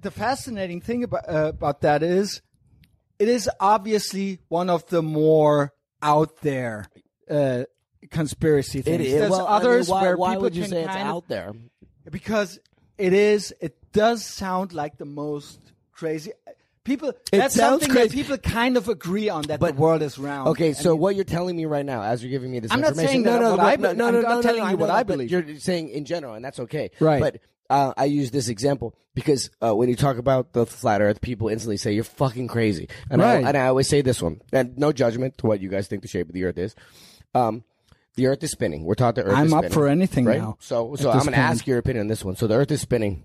the 0.00 0.10
fascinating 0.10 0.80
thing 0.80 1.04
about 1.04 1.28
uh, 1.28 1.48
about 1.48 1.80
that 1.82 2.02
is, 2.02 2.40
it 3.20 3.28
is 3.28 3.48
obviously 3.60 4.40
one 4.48 4.68
of 4.70 4.86
the 4.86 5.02
more 5.02 5.72
out 6.02 6.38
there 6.40 6.86
uh, 7.30 7.64
conspiracy 8.10 8.80
It 8.80 8.84
things. 8.86 9.06
is. 9.06 9.12
There's 9.12 9.30
well, 9.30 9.46
I 9.46 9.58
mean, 9.58 9.60
others 9.60 9.88
why, 9.88 10.02
where 10.02 10.16
why 10.16 10.30
people 10.30 10.42
would 10.42 10.56
you 10.56 10.62
can 10.62 10.70
say 10.70 10.82
it's 10.84 10.94
of- 10.94 11.00
out 11.00 11.28
there? 11.28 11.52
because 12.10 12.58
it 12.98 13.12
is. 13.12 13.54
It 13.60 13.76
does 13.92 14.24
sound 14.24 14.72
like 14.72 14.98
the 14.98 15.04
most 15.04 15.60
crazy. 15.92 16.32
People. 16.82 17.12
that's 17.30 17.54
something 17.54 17.90
crazy. 17.90 18.08
that 18.08 18.14
people 18.14 18.38
kind 18.38 18.78
of 18.78 18.88
agree 18.88 19.28
on 19.28 19.42
that 19.42 19.60
But- 19.60 19.76
the 19.76 19.80
world 19.82 20.00
is 20.02 20.18
round. 20.18 20.48
Okay, 20.48 20.72
so 20.72 20.92
you- 20.92 20.96
what 20.96 21.14
you're 21.14 21.24
telling 21.24 21.54
me 21.56 21.66
right 21.66 21.84
now, 21.84 22.02
as 22.02 22.22
you're 22.22 22.30
giving 22.30 22.50
me 22.50 22.58
this 22.58 22.72
I'm 22.72 22.80
not 22.80 22.92
information, 22.92 23.10
saying 23.10 23.22
no, 23.24 23.32
that 23.32 23.40
no, 23.42 23.56
no, 23.56 23.62
I 23.62 23.76
no, 23.76 23.92
no, 23.92 24.06
I'm 24.08 24.14
no, 24.14 24.20
not 24.22 24.28
no, 24.36 24.42
telling 24.42 24.60
no, 24.60 24.66
you 24.66 24.72
I 24.72 24.74
what 24.74 24.90
I 24.90 25.02
believe. 25.02 25.30
You're 25.30 25.58
saying 25.58 25.90
in 25.90 26.06
general, 26.06 26.34
and 26.34 26.44
that's 26.44 26.58
okay. 26.60 26.90
Right. 26.98 27.20
But 27.20 27.40
uh, 27.70 27.94
I 27.96 28.04
use 28.04 28.30
this 28.30 28.48
example 28.48 28.94
because 29.14 29.50
uh, 29.62 29.74
when 29.74 29.88
you 29.88 29.96
talk 29.96 30.18
about 30.18 30.52
the 30.52 30.66
flat 30.66 31.00
Earth, 31.00 31.20
people 31.20 31.48
instantly 31.48 31.76
say 31.78 31.92
you're 31.92 32.04
fucking 32.04 32.48
crazy, 32.48 32.88
and 33.10 33.22
Right. 33.22 33.44
I 33.44 33.48
and 33.48 33.56
I 33.56 33.68
always 33.68 33.88
say 33.88 34.02
this 34.02 34.20
one, 34.20 34.42
and 34.52 34.76
no 34.76 34.92
judgment 34.92 35.38
to 35.38 35.46
what 35.46 35.60
you 35.60 35.68
guys 35.68 35.86
think 35.88 36.02
the 36.02 36.08
shape 36.08 36.28
of 36.28 36.34
the 36.34 36.44
Earth 36.44 36.58
is. 36.58 36.74
Um, 37.34 37.64
the 38.16 38.26
Earth 38.26 38.42
is 38.42 38.50
spinning. 38.50 38.84
We're 38.84 38.96
taught 38.96 39.14
the 39.14 39.22
Earth. 39.22 39.36
I'm 39.36 39.46
is 39.46 39.52
up 39.52 39.58
spinning, 39.60 39.72
for 39.72 39.88
anything 39.88 40.24
right? 40.26 40.40
now, 40.40 40.56
So, 40.60 40.94
so 40.96 41.10
I'm 41.10 41.20
going 41.20 41.32
to 41.32 41.38
ask 41.38 41.66
your 41.66 41.78
opinion 41.78 42.02
on 42.02 42.08
this 42.08 42.24
one. 42.24 42.36
So 42.36 42.46
the 42.46 42.54
Earth 42.56 42.70
is 42.72 42.80
spinning. 42.80 43.24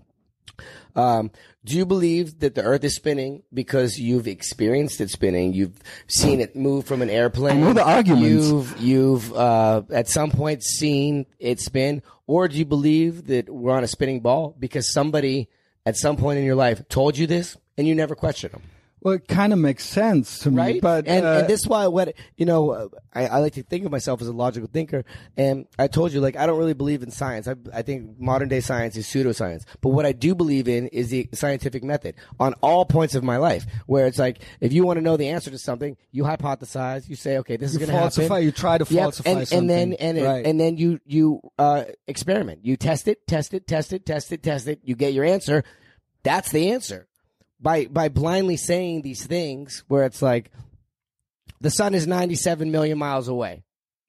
Um, 0.94 1.30
do 1.64 1.76
you 1.76 1.84
believe 1.84 2.40
that 2.40 2.54
the 2.54 2.62
Earth 2.62 2.84
is 2.84 2.96
spinning 2.96 3.42
because 3.52 3.98
you've 3.98 4.26
experienced 4.26 5.00
it 5.00 5.10
spinning? 5.10 5.52
You've 5.52 5.78
seen 6.06 6.40
it 6.40 6.56
move 6.56 6.86
from 6.86 7.02
an 7.02 7.10
airplane. 7.10 7.58
I 7.58 7.60
know 7.60 7.72
the 7.72 7.84
arguments. 7.84 8.48
You've 8.48 8.80
you've 8.80 9.34
uh, 9.34 9.82
at 9.90 10.08
some 10.08 10.30
point 10.30 10.62
seen 10.62 11.26
it 11.38 11.60
spin, 11.60 12.02
or 12.26 12.48
do 12.48 12.56
you 12.56 12.64
believe 12.64 13.26
that 13.26 13.50
we're 13.50 13.72
on 13.72 13.84
a 13.84 13.88
spinning 13.88 14.20
ball 14.20 14.56
because 14.58 14.92
somebody 14.92 15.48
at 15.84 15.96
some 15.96 16.16
point 16.16 16.38
in 16.38 16.44
your 16.44 16.54
life 16.54 16.86
told 16.88 17.18
you 17.18 17.26
this 17.26 17.56
and 17.76 17.86
you 17.86 17.94
never 17.94 18.14
questioned 18.14 18.54
them? 18.54 18.62
Well, 19.06 19.14
it 19.14 19.28
kind 19.28 19.52
of 19.52 19.60
makes 19.60 19.84
sense 19.84 20.40
to 20.40 20.50
me, 20.50 20.56
right? 20.56 20.80
but 20.80 21.06
and, 21.06 21.24
uh, 21.24 21.38
and 21.38 21.48
this 21.48 21.60
is 21.60 21.68
why 21.68 21.86
what 21.86 22.12
you 22.36 22.44
know, 22.44 22.70
uh, 22.70 22.88
I, 23.14 23.28
I 23.28 23.38
like 23.38 23.52
to 23.52 23.62
think 23.62 23.86
of 23.86 23.92
myself 23.92 24.20
as 24.20 24.26
a 24.26 24.32
logical 24.32 24.68
thinker, 24.68 25.04
and 25.36 25.68
I 25.78 25.86
told 25.86 26.12
you 26.12 26.20
like 26.20 26.34
I 26.34 26.44
don't 26.44 26.58
really 26.58 26.74
believe 26.74 27.04
in 27.04 27.12
science. 27.12 27.46
I, 27.46 27.54
I 27.72 27.82
think 27.82 28.18
modern 28.18 28.48
day 28.48 28.58
science 28.58 28.96
is 28.96 29.06
pseudoscience, 29.06 29.62
but 29.80 29.90
what 29.90 30.06
I 30.06 30.10
do 30.10 30.34
believe 30.34 30.66
in 30.66 30.88
is 30.88 31.10
the 31.10 31.28
scientific 31.34 31.84
method 31.84 32.16
on 32.40 32.54
all 32.54 32.84
points 32.84 33.14
of 33.14 33.22
my 33.22 33.36
life, 33.36 33.64
where 33.86 34.08
it's 34.08 34.18
like 34.18 34.40
if 34.60 34.72
you 34.72 34.84
want 34.84 34.96
to 34.96 35.02
know 35.02 35.16
the 35.16 35.28
answer 35.28 35.52
to 35.52 35.58
something, 35.58 35.96
you 36.10 36.24
hypothesize, 36.24 37.08
you 37.08 37.14
say, 37.14 37.38
okay, 37.38 37.56
this 37.56 37.70
is 37.70 37.78
going 37.78 37.88
to 37.88 37.94
happen. 37.96 38.42
you 38.42 38.50
try 38.50 38.76
to 38.76 38.92
Yep, 38.92 39.02
falsify 39.04 39.30
and, 39.30 39.46
something. 39.46 39.70
and 39.70 39.70
then 39.70 39.92
and 40.00 40.26
Right. 40.26 40.44
and 40.44 40.58
then 40.58 40.78
you 40.78 40.98
you 41.06 41.42
uh, 41.60 41.84
experiment. 42.08 42.64
You 42.66 42.76
test 42.76 43.06
it, 43.06 43.24
test 43.28 43.54
it, 43.54 43.68
test 43.68 43.92
it, 43.92 44.04
test 44.04 44.32
it, 44.32 44.42
test 44.42 44.66
it. 44.66 44.80
You 44.82 44.96
get 44.96 45.12
your 45.12 45.24
answer. 45.24 45.62
That's 46.24 46.50
the 46.50 46.72
answer. 46.72 47.06
By 47.60 47.86
by 47.86 48.08
blindly 48.08 48.56
saying 48.56 49.02
these 49.02 49.24
things, 49.24 49.82
where 49.88 50.04
it's 50.04 50.20
like 50.20 50.50
the 51.60 51.70
sun 51.70 51.94
is 51.94 52.06
ninety 52.06 52.34
seven 52.34 52.70
million 52.70 52.98
miles 52.98 53.28
away, 53.28 53.64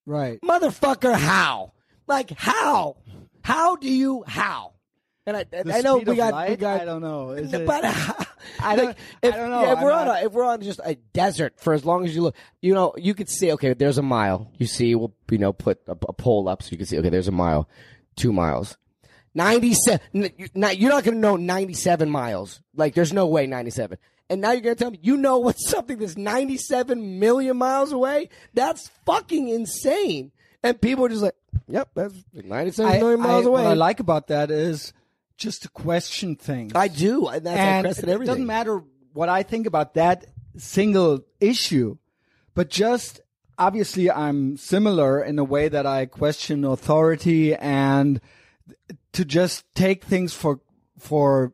right. 0.06 0.40
motherfucker. 0.42 1.16
How? 1.16 1.72
Like 2.08 2.32
how? 2.32 2.98
How 3.44 3.78
do 3.78 3.90
you 3.90 4.24
how? 4.28 4.74
And 5.26 5.36
I 5.38 5.46
I 5.74 5.82
know 5.82 5.98
we 5.98 6.16
got 6.16 6.34
light? 6.34 6.50
we 6.52 6.56
got 6.58 6.82
I 6.82 6.86
don't 6.86 7.02
know. 7.02 7.32
Is 7.32 7.54
it- 7.54 7.66
but 7.66 7.84
I 8.60 8.76
don't- 8.76 8.86
like, 8.88 8.98
if, 9.22 9.34
I 9.34 9.38
don't 9.38 9.50
know. 9.50 9.62
yeah, 9.62 9.72
if 9.74 9.78
I'm 9.78 9.84
we're 9.84 9.92
on 9.92 10.08
a, 10.08 10.14
if 10.26 10.32
we're 10.32 10.46
on 10.46 10.62
just 10.62 10.80
a 10.84 10.96
desert 11.14 11.60
for 11.60 11.74
as 11.74 11.86
long 11.86 12.06
as 12.06 12.16
you 12.16 12.22
look, 12.24 12.36
you 12.62 12.74
know, 12.74 12.94
you 12.98 13.14
could 13.14 13.30
see. 13.30 13.52
Okay, 13.54 13.74
there's 13.74 13.98
a 13.98 14.02
mile. 14.02 14.52
You 14.58 14.68
see, 14.68 14.94
we'll 14.96 15.14
you 15.32 15.38
know 15.38 15.54
put 15.54 15.80
a, 15.88 15.92
a 15.94 16.14
pole 16.14 16.48
up 16.50 16.64
so 16.64 16.70
you 16.72 16.78
can 16.78 16.86
see. 16.86 16.98
Okay, 17.00 17.10
there's 17.10 17.28
a 17.28 17.32
mile, 17.34 17.68
two 18.16 18.32
miles, 18.34 18.78
ninety 19.38 19.74
seven. 19.74 20.02
You're 20.14 20.50
not 20.90 21.04
going 21.04 21.16
to 21.16 21.20
know 21.20 21.36
ninety 21.38 21.74
seven 21.74 22.10
miles. 22.10 22.60
Like, 22.76 22.94
there's 22.96 23.14
no 23.14 23.28
way 23.28 23.48
ninety 23.48 23.72
seven. 23.72 23.98
And 24.30 24.42
now 24.42 24.52
you're 24.52 24.62
going 24.62 24.76
to 24.76 24.84
tell 24.84 24.92
me 24.92 25.00
you 25.02 25.16
know 25.16 25.38
what's 25.38 25.70
something 25.76 25.98
that's 26.00 26.18
ninety 26.18 26.58
seven 26.58 27.20
million 27.20 27.56
miles 27.58 27.94
away? 27.94 28.30
That's 28.54 28.90
fucking 29.06 29.48
insane. 29.48 30.32
And 30.64 30.82
people 30.82 31.06
are 31.06 31.10
just 31.10 31.22
like, 31.22 31.36
"Yep, 31.70 31.90
that's 31.96 32.16
ninety 32.34 32.72
seven 32.72 33.00
million 33.00 33.22
miles 33.22 33.46
I- 33.46 33.50
away." 33.50 33.64
What 33.64 33.72
I 33.72 33.76
like 33.76 34.00
about 34.02 34.28
that 34.28 34.52
is 34.52 34.92
just 35.38 35.62
to 35.62 35.70
question 35.70 36.36
things. 36.36 36.74
I 36.76 36.88
do, 36.88 37.28
and 37.28 37.46
that's 37.46 37.58
and 37.58 37.88
I 37.88 37.90
it 37.92 38.00
everything. 38.00 38.26
doesn't 38.26 38.46
matter 38.48 38.84
what 39.14 39.30
I 39.30 39.44
think 39.44 39.68
about 39.68 39.94
that 39.94 40.26
single 40.58 41.22
issue, 41.40 41.98
but 42.56 42.70
just 42.70 43.22
obviously 43.58 44.10
I'm 44.12 44.58
similar 44.58 45.24
in 45.24 45.40
a 45.40 45.44
way 45.44 45.70
that 45.70 45.86
I 45.86 46.06
question 46.08 46.64
authority 46.66 47.56
and 47.56 48.20
to 49.18 49.26
just 49.26 49.66
take 49.74 50.04
things 50.04 50.32
for 50.32 50.60
for 51.00 51.52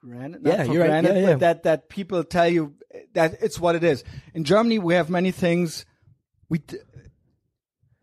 granted. 0.00 0.44
not 0.44 0.52
Yeah, 0.52 0.64
for 0.64 0.72
you're 0.72 0.88
right. 0.88 1.02
Yeah, 1.02 1.18
yeah. 1.18 1.34
that 1.34 1.64
that 1.64 1.88
people 1.88 2.22
tell 2.22 2.48
you 2.48 2.74
that 3.14 3.38
it's 3.42 3.58
what 3.58 3.74
it 3.74 3.82
is. 3.82 4.04
In 4.34 4.44
Germany, 4.44 4.78
we 4.78 4.94
have 4.94 5.10
many 5.10 5.32
things. 5.32 5.84
We 6.48 6.62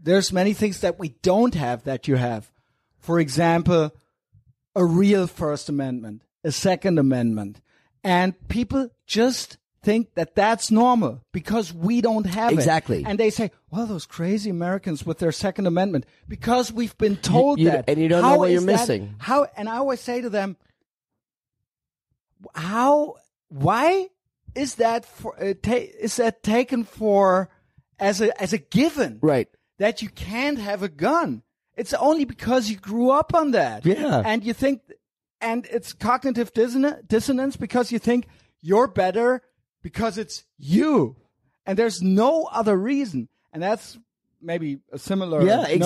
there's 0.02 0.34
many 0.34 0.54
things 0.54 0.82
that 0.82 1.00
we 1.00 1.16
don't 1.22 1.56
have 1.56 1.86
that 1.86 2.10
you 2.10 2.18
have. 2.18 2.52
For 3.00 3.22
example, 3.22 3.92
a 4.76 4.84
real 4.84 5.28
First 5.28 5.70
Amendment, 5.70 6.24
a 6.44 6.52
Second 6.52 7.00
Amendment, 7.00 7.62
and 8.04 8.36
people 8.50 8.90
just 9.08 9.58
think 9.84 10.14
that 10.16 10.34
that's 10.36 10.72
normal 10.72 11.22
because 11.34 11.74
we 11.74 12.02
don't 12.02 12.26
have 12.26 12.52
Exactly. 12.54 13.02
it. 13.02 13.08
And 13.08 13.20
they 13.20 13.30
say, 13.30 13.52
"Well, 13.70 13.86
those 13.86 14.06
crazy 14.06 14.50
Americans 14.50 15.06
with 15.06 15.20
their 15.20 15.32
Second 15.34 15.68
Amendment," 15.68 16.06
because 16.28 16.72
we've 16.72 16.98
been 16.98 17.18
told 17.18 17.60
you- 17.60 17.70
that, 17.72 17.86
and 17.90 18.00
you 18.00 18.08
don't 18.08 18.22
know 18.22 18.38
what 18.38 18.50
you're 18.52 18.62
that- 18.62 18.66
missing. 18.66 19.16
How? 19.20 19.48
And 19.58 19.68
I 19.70 19.78
always 19.78 20.00
say 20.00 20.22
to 20.22 20.30
them, 20.30 20.56
"How? 22.56 23.16
Why 23.50 24.10
is 24.56 24.76
that 24.76 25.06
for? 25.06 25.36
Uh, 25.42 25.54
ta- 25.62 25.88
is 26.00 26.16
that 26.18 26.44
taken 26.44 26.84
for 26.84 27.50
as 28.00 28.22
a 28.22 28.42
as 28.42 28.54
a 28.54 28.58
given?" 28.58 29.20
right. 29.22 29.48
that 29.80 30.02
you 30.02 30.10
can't 30.10 30.60
have 30.60 30.84
a 30.84 30.88
gun. 30.90 31.42
It's 31.76 31.94
only 31.96 32.26
because 32.26 32.70
you 32.70 32.78
grew 32.78 33.10
up 33.10 33.34
on 33.34 33.52
that. 33.52 33.86
Yeah. 33.86 34.22
And 34.24 34.44
you 34.44 34.54
think, 34.54 34.82
and 35.42 35.66
it's 35.72 35.92
cognitive 35.94 36.54
disson- 36.54 37.02
dissonance 37.08 37.56
because 37.58 37.92
you 37.92 37.98
think 38.00 38.28
you're 38.62 38.88
better 38.88 39.42
because 39.84 40.18
it's 40.18 40.44
you. 40.58 41.16
And 41.66 41.78
there's 41.78 42.02
no 42.02 42.46
other 42.52 42.76
reason. 42.76 43.30
And 43.54 43.62
that's 43.62 43.98
maybe 44.42 44.80
a 44.92 44.98
similar 44.98 45.46
Yeah, 45.46 45.68
exactly, 45.68 45.78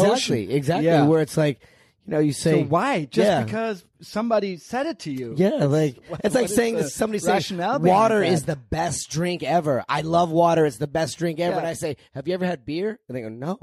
notion. 0.46 0.52
exactly. 0.52 0.86
Yeah. 0.86 1.06
Where 1.06 1.22
it's 1.22 1.36
like, 1.36 1.60
you 2.06 2.12
know, 2.12 2.20
you 2.20 2.32
say 2.32 2.62
so 2.62 2.68
why? 2.68 3.04
Just 3.04 3.28
yeah. 3.28 3.44
because 3.44 3.84
somebody 4.00 4.56
said 4.58 4.86
it 4.86 5.00
to 5.00 5.12
you. 5.12 5.34
Yeah, 5.36 5.66
like 5.66 5.98
what- 6.08 6.22
it's 6.24 6.34
like 6.34 6.48
saying 6.48 6.76
that 6.76 6.90
somebody 6.90 7.20
saying 7.20 7.60
water 7.60 8.24
is 8.24 8.46
the 8.46 8.56
best 8.56 9.12
drink 9.12 9.44
ever. 9.44 9.84
I 9.90 10.02
love 10.02 10.32
water; 10.32 10.66
it's 10.66 10.78
the 10.78 10.88
best 10.88 11.18
drink 11.18 11.42
ever. 11.42 11.56
Yeah. 11.56 11.60
And 11.60 11.68
I 11.68 11.74
say, 11.74 11.98
"Have 12.14 12.26
you 12.28 12.34
ever 12.34 12.46
had 12.46 12.66
beer?" 12.66 12.98
And 13.10 13.18
they 13.18 13.22
go, 13.22 13.28
"No." 13.30 13.60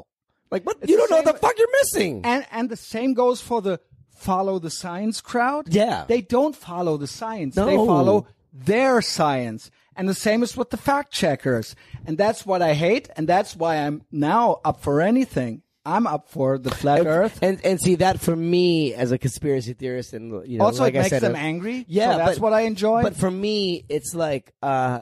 Like, 0.51 0.65
what? 0.67 0.77
It's 0.83 0.91
you 0.91 0.99
don't 0.99 1.09
the 1.09 1.17
know 1.17 1.23
what 1.23 1.35
the 1.35 1.41
fuck 1.41 1.59
you're 1.59 1.73
missing. 1.81 2.21
And 2.25 2.45
and 2.53 2.69
the 2.69 2.77
same 2.77 3.15
goes 3.15 3.41
for 3.41 3.63
the 3.63 3.81
follow 4.15 4.59
the 4.59 4.71
science 4.71 5.23
crowd. 5.23 5.73
Yeah. 5.73 6.05
They 6.07 6.21
don't 6.21 6.55
follow 6.55 6.99
the 6.99 7.07
science. 7.07 7.57
No. 7.57 7.65
They 7.67 7.77
follow 7.77 8.27
their 8.53 9.01
science. 9.03 9.71
And 9.97 10.09
the 10.09 10.15
same 10.15 10.43
is 10.43 10.57
with 10.57 10.71
the 10.71 10.77
fact 10.77 11.13
checkers. 11.13 11.77
And 12.07 12.19
that's 12.19 12.45
what 12.45 12.63
I 12.63 12.75
hate 12.75 13.09
and 13.17 13.29
that's 13.29 13.55
why 13.57 13.77
I'm 13.77 14.03
now 14.11 14.61
up 14.65 14.81
for 14.83 15.01
anything. 15.01 15.63
I'm 15.87 16.07
up 16.07 16.29
for 16.31 16.57
the 16.57 16.71
flat 16.71 17.07
earth. 17.07 17.39
And 17.43 17.61
and 17.65 17.79
see 17.79 17.97
that 17.97 18.19
for 18.19 18.35
me 18.35 18.95
as 18.95 19.13
a 19.13 19.19
conspiracy 19.19 19.75
theorist, 19.75 20.15
and 20.15 20.49
you 20.49 20.57
know, 20.59 20.65
also 20.65 20.83
like 20.83 20.95
it 20.95 20.99
I 20.99 21.01
makes 21.03 21.11
said, 21.11 21.21
them 21.23 21.35
uh, 21.35 21.39
angry. 21.39 21.85
Yeah, 21.89 22.13
So 22.13 22.19
that's 22.19 22.39
but- 22.39 22.43
what 22.43 22.53
I 22.55 22.63
enjoy. 22.63 23.03
But 23.03 23.17
for 23.17 23.31
me, 23.31 23.85
it's 23.91 24.15
like, 24.15 24.55
uh, 24.63 25.01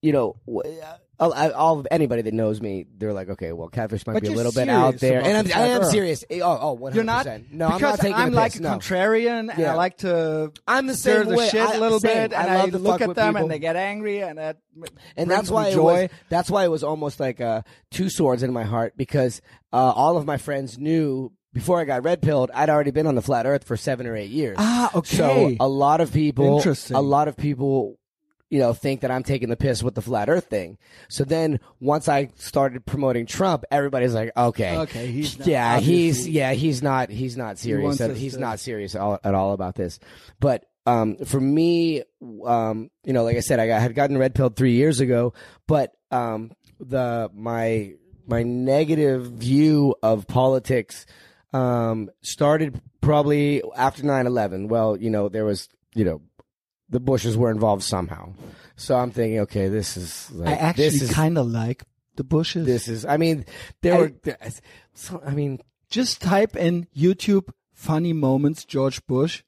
you 0.00 0.12
know, 0.12 0.34
all, 1.22 1.32
I- 1.34 1.50
all 1.50 1.84
anybody 1.90 2.22
that 2.22 2.34
knows 2.34 2.60
me, 2.60 2.86
they're 2.98 3.12
like, 3.12 3.28
okay, 3.30 3.52
well, 3.52 3.68
catfish 3.68 4.06
might 4.06 4.14
But 4.14 4.22
be 4.22 4.28
a 4.28 4.30
you're 4.30 4.36
little 4.36 4.52
bit 4.52 4.68
out 4.68 4.98
serious 4.98 5.00
there, 5.00 5.20
about 5.20 5.30
and 5.30 5.52
I'm, 5.52 5.58
I 5.62 5.66
am 5.68 5.84
serious. 5.84 6.24
Oh, 6.30 6.40
oh, 6.42 6.76
100%. 6.78 6.94
You're 6.94 7.04
not 7.04 7.26
No, 7.50 7.66
I'm 7.66 7.72
because 7.74 7.80
not 7.80 8.00
taking 8.00 8.14
I'm 8.16 8.30
the 8.32 8.36
like 8.36 8.52
piss, 8.52 8.60
a 8.60 8.62
no. 8.64 8.68
contrarian 8.78 9.50
and 9.50 9.58
Yeah. 9.58 9.72
I 9.72 9.74
like 9.76 9.98
to 9.98 10.52
I'm 10.66 10.86
the 10.86 10.94
stir 10.94 11.22
same 11.24 11.30
the 11.30 11.36
way. 11.38 11.48
shit 11.48 11.60
I- 11.62 11.76
a 11.76 11.80
little 11.80 12.00
same. 12.00 12.12
bit 12.30 12.34
I 12.38 12.42
and 12.44 12.54
love 12.54 12.66
I, 12.66 12.70
to 12.70 12.78
look 12.78 12.92
fuck 12.94 13.00
at 13.02 13.08
with 13.08 13.16
them 13.16 13.34
people. 13.34 13.42
and 13.42 13.50
they 13.50 13.58
get 13.58 13.76
angry 13.76 14.20
and 14.22 14.38
that 14.38 14.58
and 15.16 15.28
brings 15.28 15.28
that's 15.28 15.50
me 15.50 15.54
why 15.54 15.68
it 15.68 15.78
was 15.78 16.10
that's 16.28 16.50
why 16.50 16.64
it 16.64 16.70
was 16.70 16.82
almost 16.82 17.20
like 17.20 17.40
uh, 17.40 17.62
two 17.90 18.08
swords 18.10 18.42
in 18.42 18.52
my 18.52 18.64
heart 18.64 18.94
because 18.96 19.40
uh, 19.72 19.76
all 19.76 20.16
of 20.16 20.26
my 20.26 20.36
friends 20.36 20.76
knew 20.78 21.32
before 21.52 21.78
I 21.80 21.84
got 21.84 22.02
red 22.04 22.22
pilled 22.22 22.50
I'd 22.54 22.70
already 22.70 22.90
been 22.90 23.06
on 23.06 23.14
the 23.14 23.22
flat 23.22 23.46
earth 23.46 23.64
for 23.64 23.76
seven 23.76 24.06
or 24.06 24.16
eight 24.16 24.30
years. 24.30 24.56
Ah, 24.58 24.90
okay. 24.94 25.16
So 25.16 25.54
a 25.60 25.68
lot 25.68 26.00
of 26.00 26.12
people, 26.12 26.56
Interesting. 26.56 26.96
a 26.96 27.00
lot 27.00 27.28
of 27.28 27.36
people, 27.36 27.98
you 28.52 28.58
know, 28.58 28.74
think 28.74 29.00
that 29.00 29.10
I'm 29.10 29.22
taking 29.22 29.48
the 29.48 29.56
piss 29.56 29.82
with 29.82 29.94
the 29.94 30.02
flat 30.02 30.28
Earth 30.28 30.44
thing. 30.50 30.76
So 31.08 31.24
then 31.24 31.58
once 31.80 32.06
I 32.06 32.28
started 32.36 32.84
promoting 32.84 33.24
Trump, 33.24 33.64
everybody's 33.70 34.12
like, 34.12 34.30
okay, 34.36 34.76
Okay, 34.80 35.06
he's 35.06 35.38
not- 35.38 35.48
yeah, 35.48 35.80
he's 35.80 36.28
yeah, 36.28 36.52
he's 36.52 36.82
not 36.82 37.08
he's 37.08 37.34
not 37.34 37.58
serious. 37.58 37.98
us 37.98 38.18
he's 38.18 38.34
to- 38.34 38.40
not 38.40 38.60
serious 38.60 38.94
at 38.94 39.00
all, 39.00 39.18
at 39.24 39.34
all 39.34 39.54
about 39.54 39.74
this. 39.74 39.98
But 40.38 40.66
um, 40.84 41.16
for 41.24 41.40
me, 41.40 42.02
um, 42.44 42.90
you 43.04 43.14
know, 43.14 43.24
like 43.24 43.38
I 43.38 43.40
said, 43.40 43.58
I 43.58 43.66
got, 43.68 43.80
had 43.80 43.94
gotten 43.94 44.18
red 44.18 44.34
pilled 44.34 44.54
three 44.54 44.72
years 44.72 45.00
ago, 45.00 45.32
but 45.66 45.94
um, 46.10 46.52
the 46.78 47.30
my 47.34 47.94
my 48.26 48.42
negative 48.42 49.30
view 49.32 49.94
of 50.02 50.26
politics 50.26 51.06
um, 51.54 52.10
started 52.20 52.80
probably 53.00 53.62
after 53.76 54.02
9-11. 54.02 54.68
Well, 54.68 54.96
you 54.96 55.10
know, 55.10 55.28
there 55.28 55.44
was, 55.44 55.68
you 55.94 56.04
know, 56.04 56.20
the 56.92 57.00
Bushes 57.00 57.36
were 57.36 57.50
involved 57.50 57.82
somehow. 57.82 58.32
So 58.76 58.96
I'm 58.96 59.10
thinking, 59.10 59.40
okay, 59.40 59.68
this 59.68 59.96
is 59.96 60.30
like, 60.30 60.48
I 60.48 60.52
actually 60.58 61.08
kind 61.08 61.36
of 61.38 61.46
like 61.48 61.82
the 62.16 62.24
bushes. 62.24 62.66
this 62.66 62.86
is, 62.88 63.04
I 63.04 63.16
mean, 63.16 63.44
there 63.80 63.94
I- 63.94 63.98
were, 64.00 64.12
so, 64.94 65.20
I 65.26 65.32
mean, 65.32 65.60
Just 65.90 66.20
type 66.22 66.56
in 66.56 66.86
YouTube 66.96 67.50
funny 67.74 68.12
moments 68.14 68.64
George 68.64 69.04
Bush. 69.06 69.42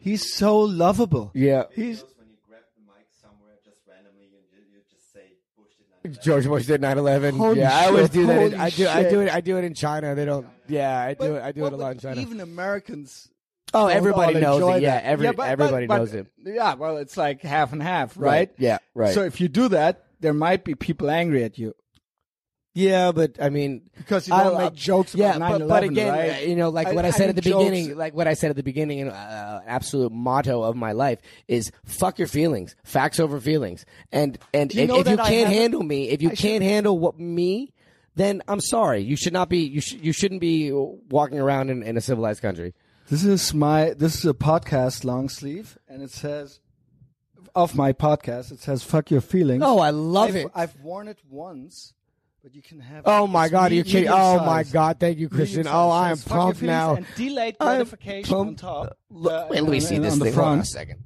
He's 0.00 0.32
so 0.32 0.58
lovable. 0.60 1.30
yeah. 1.34 1.64
He's 1.74 2.02
when 2.18 2.28
you 2.28 2.36
grab 2.46 2.60
the 2.76 2.82
mic 2.84 3.06
somewhere 3.22 3.56
just 3.64 3.78
randomly 3.88 4.24
and 4.24 4.44
you, 4.52 4.60
you 4.76 4.80
just 4.90 5.12
say 5.12 5.32
Bush 5.56 5.72
did 5.78 6.14
not 6.14 6.22
George 6.22 6.46
Bush 6.46 6.66
did 6.66 6.80
9/11. 6.82 7.36
Holy 7.38 7.58
yeah, 7.60 7.76
I 7.76 7.86
always 7.86 8.10
do 8.10 8.26
that. 8.26 8.42
In, 8.52 8.54
I 8.60 8.70
do. 8.70 8.86
I 8.86 9.02
do 9.08 9.20
it. 9.22 9.28
I 9.34 9.40
do 9.40 9.56
it 9.58 9.64
in 9.64 9.74
China. 9.74 10.14
They 10.14 10.24
don't. 10.26 10.46
Yeah, 10.68 10.98
I 11.00 11.14
do 11.14 11.36
it. 11.36 11.42
I 11.42 11.52
do 11.52 11.62
Well, 11.62 11.72
it 11.72 11.74
a 11.74 11.76
lot 11.78 11.92
in 11.92 11.98
China. 11.98 12.20
Even 12.20 12.40
Americans. 12.40 13.28
Oh, 13.74 13.86
everybody 13.86 14.40
knows 14.40 14.76
it. 14.76 14.82
Yeah, 14.82 15.00
every 15.02 15.32
but- 15.32 15.48
everybody 15.48 15.86
but- 15.86 15.98
knows 15.98 16.10
but- 16.10 16.20
it. 16.20 16.26
Yeah, 16.44 16.74
well, 16.74 16.96
it's 16.98 17.16
like 17.16 17.42
half 17.42 17.72
and 17.72 17.82
half, 17.82 18.14
right? 18.16 18.50
Yeah. 18.58 18.78
Right. 18.94 19.14
So 19.14 19.22
if 19.22 19.40
you 19.40 19.48
do 19.48 19.68
that, 19.68 20.04
there 20.20 20.34
might 20.34 20.64
be 20.64 20.74
people 20.74 21.10
angry 21.10 21.44
at 21.44 21.58
you 21.58 21.74
yeah, 22.76 23.10
but 23.10 23.38
I 23.40 23.48
mean, 23.48 23.88
because 23.96 24.28
you 24.28 24.34
don't 24.34 24.54
I- 24.54 24.64
make 24.64 24.74
jokes 24.74 25.14
yeah, 25.14 25.34
about 25.34 25.52
9/11, 25.52 25.58
but, 25.60 25.68
but 25.68 25.84
again, 25.84 26.12
right? 26.12 26.46
you 26.46 26.56
know, 26.56 26.68
like 26.68 26.88
I- 26.88 26.92
what 26.92 27.06
I, 27.06 27.08
I 27.08 27.10
said 27.12 27.30
at 27.30 27.34
the 27.34 27.40
jokes- 27.40 27.64
beginning, 27.64 27.96
like 27.96 28.12
what 28.12 28.28
I 28.28 28.34
said 28.34 28.50
at 28.50 28.56
the 28.56 28.62
beginning, 28.62 29.00
and 29.00 29.10
uh, 29.10 29.60
absolute 29.66 30.12
motto 30.12 30.62
of 30.62 30.76
my 30.76 30.92
life 30.92 31.18
is 31.48 31.72
"fuck 31.86 32.18
your 32.18 32.28
feelings, 32.28 32.76
facts 32.84 33.18
over 33.18 33.40
feelings." 33.40 33.86
And 34.12 34.38
and 34.52 34.74
you 34.74 34.82
if, 34.82 34.90
if 34.90 35.08
you 35.08 35.18
I 35.18 35.26
can't 35.26 35.48
handle 35.48 35.82
me, 35.82 36.10
if 36.10 36.20
you 36.20 36.28
can't 36.28 36.62
handle 36.62 36.98
what 36.98 37.18
me, 37.18 37.72
then 38.14 38.42
I'm 38.46 38.60
sorry. 38.60 39.00
You 39.00 39.16
should 39.16 39.32
not 39.32 39.48
be. 39.48 39.60
You 39.60 39.80
sh- 39.80 39.94
you 39.94 40.12
shouldn't 40.12 40.42
be 40.42 40.70
walking 40.70 41.38
around 41.40 41.70
in, 41.70 41.82
in 41.82 41.96
a 41.96 42.02
civilized 42.02 42.42
country. 42.42 42.74
This 43.08 43.24
is 43.24 43.54
my 43.54 43.90
this 43.96 44.16
is 44.16 44.24
a 44.24 44.34
podcast 44.34 45.04
long 45.04 45.28
sleeve, 45.28 45.78
and 45.88 46.02
it 46.02 46.10
says 46.10 46.60
of 47.54 47.74
my 47.76 47.92
podcast. 47.92 48.50
It 48.50 48.58
says 48.60 48.82
"fuck 48.82 49.10
your 49.10 49.20
feelings." 49.20 49.62
Oh, 49.64 49.78
I 49.78 49.90
love 49.90 50.30
I've, 50.30 50.36
it. 50.36 50.46
I've 50.54 50.76
worn 50.80 51.06
it 51.06 51.18
once, 51.30 51.94
but 52.42 52.52
you 52.54 52.62
can 52.62 52.80
have. 52.80 53.04
Oh 53.06 53.28
my 53.28 53.48
God, 53.48 53.70
are 53.70 53.74
you 53.76 53.84
kidding? 53.84 54.08
Oh 54.08 54.38
my. 54.44 54.64
God, 54.64 54.98
thank 54.98 55.18
you, 55.18 55.28
Christian. 55.28 55.68
Oh. 55.68 55.90
I 55.90 56.10
am 56.10 56.18
pumped 56.18 56.62
now. 56.62 56.96
And 56.96 57.06
delayed 57.16 57.58
gratification 57.58 58.34
on 58.34 58.54
top. 58.56 58.98
Look, 59.08 59.32
Uh, 59.32 59.46
wait, 59.50 59.62
let 59.62 59.70
me 59.70 59.80
see 59.80 59.98
this 59.98 60.18
thing. 60.18 60.32
Hold 60.32 60.46
on 60.48 60.58
a 60.60 60.64
second. 60.64 61.04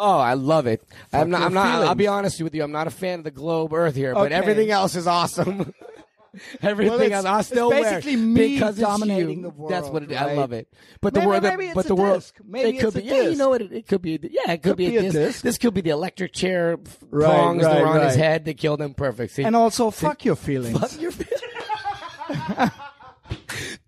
Oh, 0.00 0.18
I 0.18 0.34
love 0.34 0.66
it. 0.66 0.82
I'm 1.12 1.30
not. 1.30 1.42
I'm 1.42 1.54
not. 1.54 1.84
I'll 1.84 1.94
be 1.94 2.08
honest 2.08 2.42
with 2.42 2.56
you. 2.56 2.64
I'm 2.64 2.72
not 2.72 2.88
a 2.88 2.90
fan 2.90 3.20
of 3.20 3.24
the 3.24 3.30
globe 3.30 3.72
Earth 3.72 3.94
here, 3.94 4.14
but 4.14 4.26
Okay. 4.26 4.34
everything 4.34 4.70
else 4.70 4.96
is 4.96 5.06
awesome. 5.06 5.72
everything 6.62 6.98
Well, 6.98 7.12
else, 7.12 7.24
I'll 7.24 7.38
it's 7.40 7.48
still 7.48 7.70
wear 7.70 8.00
me 8.02 8.54
because 8.54 8.78
dominating 8.78 9.38
you. 9.38 9.42
the 9.42 9.50
world. 9.50 9.72
That's 9.72 9.88
what 9.88 10.02
it, 10.04 10.12
I 10.12 10.34
love 10.34 10.52
it. 10.52 10.68
But 11.00 11.14
the 11.14 11.20
Maybe- 11.20 11.28
world, 11.28 11.42
maybe 11.42 11.70
but 11.74 11.86
the 11.86 11.94
world, 11.94 12.20
disc. 12.20 12.34
Maybe 12.46 12.78
it 12.78 12.80
could 12.80 12.94
be. 12.94 13.02
Yeah, 13.02 13.22
you 13.22 13.36
know 13.36 13.48
what? 13.50 13.62
It, 13.62 13.72
it 13.72 13.86
could 13.88 14.02
be. 14.02 14.18
Yeah, 14.22 14.52
it 14.52 14.62
could, 14.62 14.76
be, 14.76 14.96
a, 14.96 15.02
disc. 15.02 15.14
disc. 15.14 15.42
This 15.42 15.58
could 15.58 15.74
be 15.74 15.80
the 15.80 15.90
electric 15.90 16.32
chair 16.32 16.78
f- 16.84 16.98
Right, 17.10 17.26
prongs 17.26 17.62
that 17.62 17.80
were 17.80 17.86
on 17.88 18.02
his 18.02 18.14
head 18.16 18.44
that 18.44 18.56
killed 18.56 18.80
him. 18.80 18.94
Perfect. 18.94 19.34
See, 19.34 19.42
And 19.44 19.56
also, 19.56 19.90
fuck 19.90 20.24
your 20.24 20.36
feelings. 20.36 20.78
Fuck 20.78 21.00
your 21.00 21.12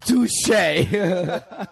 Touche. 0.05 0.51
I 0.51 1.69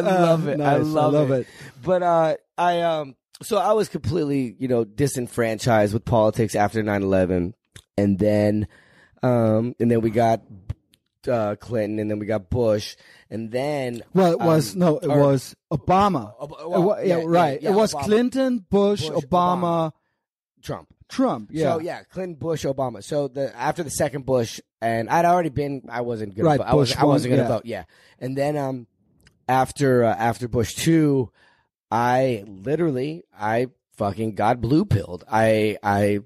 love 0.00 0.48
it. 0.48 0.54
I 0.54 0.56
nice. 0.56 0.74
I 0.74 0.76
love, 0.78 1.12
love 1.14 1.30
it. 1.30 1.40
it. 1.40 1.46
But 1.82 2.02
uh, 2.02 2.36
I 2.56 2.80
um, 2.82 3.16
so 3.42 3.58
I 3.58 3.72
was 3.72 3.88
completely, 3.88 4.54
you 4.58 4.68
know, 4.68 4.84
disenfranchised 4.84 5.92
with 5.94 6.04
politics 6.04 6.54
after 6.54 6.82
9-11. 6.82 7.54
and 7.96 8.18
then, 8.18 8.68
um, 9.22 9.74
and 9.80 9.90
then 9.90 10.00
we 10.00 10.10
got 10.10 10.42
uh, 11.28 11.54
Clinton, 11.56 11.98
and 11.98 12.10
then 12.10 12.18
we 12.18 12.26
got 12.26 12.48
Bush, 12.50 12.96
and 13.28 13.50
then 13.50 14.02
Well, 14.14 14.32
it 14.32 14.38
was 14.40 14.72
um, 14.74 14.78
no, 14.78 14.98
it 14.98 15.06
or- 15.08 15.18
was 15.20 15.54
Obama. 15.72 16.32
Ob- 16.40 16.52
well, 16.66 16.82
wa- 16.82 16.96
yeah, 16.98 17.04
yeah, 17.04 17.18
yeah, 17.18 17.24
right. 17.26 17.62
yeah, 17.62 17.70
it 17.70 17.74
was 17.74 17.92
Obama. 17.94 18.04
Clinton, 18.04 18.66
Bush, 18.70 19.08
Bush, 19.08 19.24
Obama, 19.24 19.92
Trump. 20.62 20.88
Trump. 21.08 21.50
Yeah. 21.52 21.72
So 21.74 21.80
yeah, 21.80 22.02
Clinton, 22.04 22.36
Bush, 22.36 22.64
Obama. 22.64 23.02
So 23.02 23.26
the 23.28 23.54
after 23.58 23.82
the 23.82 23.90
second 23.90 24.24
Bush, 24.26 24.60
and 24.80 25.10
I'd 25.10 25.24
already 25.24 25.48
been, 25.50 25.82
I 25.90 26.02
wasn't 26.02 26.36
gonna, 26.36 26.48
Right, 26.48 26.58
vote. 26.58 26.66
I, 26.68 26.74
was, 26.74 26.94
I 26.96 27.04
wasn't 27.04 27.32
gonna 27.32 27.42
yeah. 27.42 27.48
vote. 27.48 27.66
Yeah, 27.66 27.84
and 28.20 28.38
then 28.38 28.56
um, 28.56 28.86
after 29.48 30.04
uh, 30.04 30.14
after 30.14 30.46
Bush 30.48 30.74
two, 30.74 31.30
I 31.90 32.44
literally, 32.46 33.24
I 33.36 33.66
fucking 33.96 34.36
got 34.36 34.60
blue 34.60 34.84
pilled. 34.84 35.24
I 35.30 35.76
I 35.82 36.20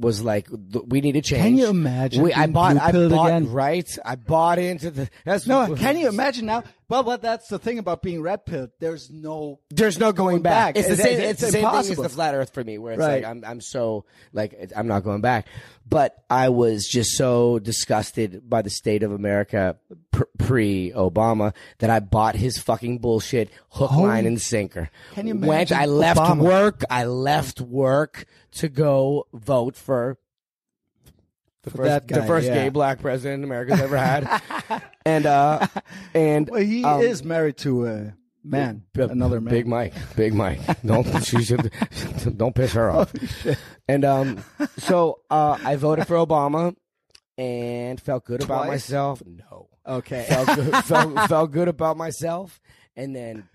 was 0.00 0.22
like, 0.22 0.48
we 0.86 1.00
need 1.00 1.12
to 1.12 1.20
change. 1.22 1.42
Can 1.42 1.56
you 1.58 1.68
imagine? 1.68 2.22
We, 2.22 2.32
I 2.32 2.46
bought, 2.46 2.76
I 2.76 2.92
bought, 2.92 3.26
again? 3.26 3.52
right? 3.52 3.88
I 4.04 4.16
bought 4.16 4.58
into 4.58 4.90
the. 4.90 5.10
That's 5.24 5.46
No, 5.46 5.74
can 5.78 5.98
you 5.98 6.08
imagine 6.08 6.46
now? 6.46 6.64
Well, 6.90 7.04
but 7.04 7.22
that's 7.22 7.46
the 7.48 7.58
thing 7.58 7.78
about 7.78 8.02
being 8.02 8.20
red 8.20 8.44
pilled. 8.44 8.70
There's 8.80 9.10
no. 9.10 9.60
There's 9.70 9.96
no 9.98 10.12
going, 10.12 10.42
back. 10.42 10.76
It's 10.76 10.88
the 10.88 10.96
same. 10.96 11.20
it's 11.20 11.40
It's, 11.42 11.52
the 11.52 11.52
same 11.52 11.70
thing 11.70 11.92
as 11.92 11.96
the 11.96 12.08
flat 12.08 12.34
Earth 12.34 12.52
for 12.52 12.64
me, 12.64 12.78
where 12.78 12.94
it's 12.94 13.00
Right. 13.00 13.22
like 13.22 13.30
I'm 13.30 13.44
I'm 13.46 13.60
so 13.60 14.04
like 14.32 14.72
I'm 14.76 14.88
not 14.88 15.04
going 15.04 15.20
back. 15.20 15.46
But 15.88 16.16
I 16.28 16.48
was 16.50 16.86
just 16.86 17.16
so 17.16 17.58
disgusted 17.60 18.48
by 18.50 18.62
the 18.62 18.70
state 18.70 19.02
of 19.04 19.12
America 19.12 19.76
pre 20.38 20.92
Obama 20.94 21.54
that 21.78 21.90
I 21.90 22.00
bought 22.00 22.34
his 22.34 22.58
fucking 22.58 22.98
bullshit 22.98 23.50
hook, 23.70 23.92
line, 23.92 24.26
and 24.26 24.40
sinker. 24.40 24.90
Can 25.14 25.26
you 25.28 25.34
imagine? 25.34 25.48
Went. 25.48 25.72
I 25.72 25.86
left 25.86 26.18
Obama? 26.20 26.42
work. 26.42 26.82
I 26.90 27.04
left 27.04 27.60
work 27.60 28.26
to 28.52 28.68
go 28.68 29.26
vote 29.32 29.76
for. 29.76 30.18
The 31.62 31.70
first, 31.70 31.82
that 31.82 32.08
the 32.08 32.22
first 32.22 32.46
yeah. 32.46 32.54
gay 32.54 32.68
black 32.70 33.00
president 33.00 33.44
America's 33.44 33.80
ever 33.80 33.96
had, 33.96 34.42
and 35.04 35.26
uh, 35.26 35.66
and 36.14 36.48
Well, 36.48 36.62
he 36.62 36.82
um, 36.84 37.02
is 37.02 37.22
married 37.22 37.58
to 37.58 37.86
a 37.86 38.14
man, 38.42 38.84
B- 38.94 39.02
another 39.02 39.42
man. 39.42 39.52
Big 39.52 39.66
Mike, 39.66 39.92
Big 40.16 40.32
Mike. 40.32 40.60
Don't 40.82 41.04
she 41.24 41.42
should 41.42 41.70
don't 42.36 42.54
piss 42.54 42.72
her 42.72 42.90
off. 42.90 43.12
and 43.86 44.04
um, 44.06 44.42
so 44.78 45.20
uh, 45.30 45.58
I 45.62 45.76
voted 45.76 46.06
for 46.06 46.14
Obama 46.16 46.74
and 47.36 48.00
felt 48.00 48.24
good 48.24 48.42
about 48.42 48.66
myself. 48.66 49.22
No, 49.26 49.68
Okay. 49.86 50.24
felt 50.28 50.46
good, 50.56 50.84
felt, 50.84 51.28
felt 51.28 51.50
good 51.50 51.68
about 51.68 51.96
myself, 51.98 52.58
and 52.96 53.14
then 53.14 53.48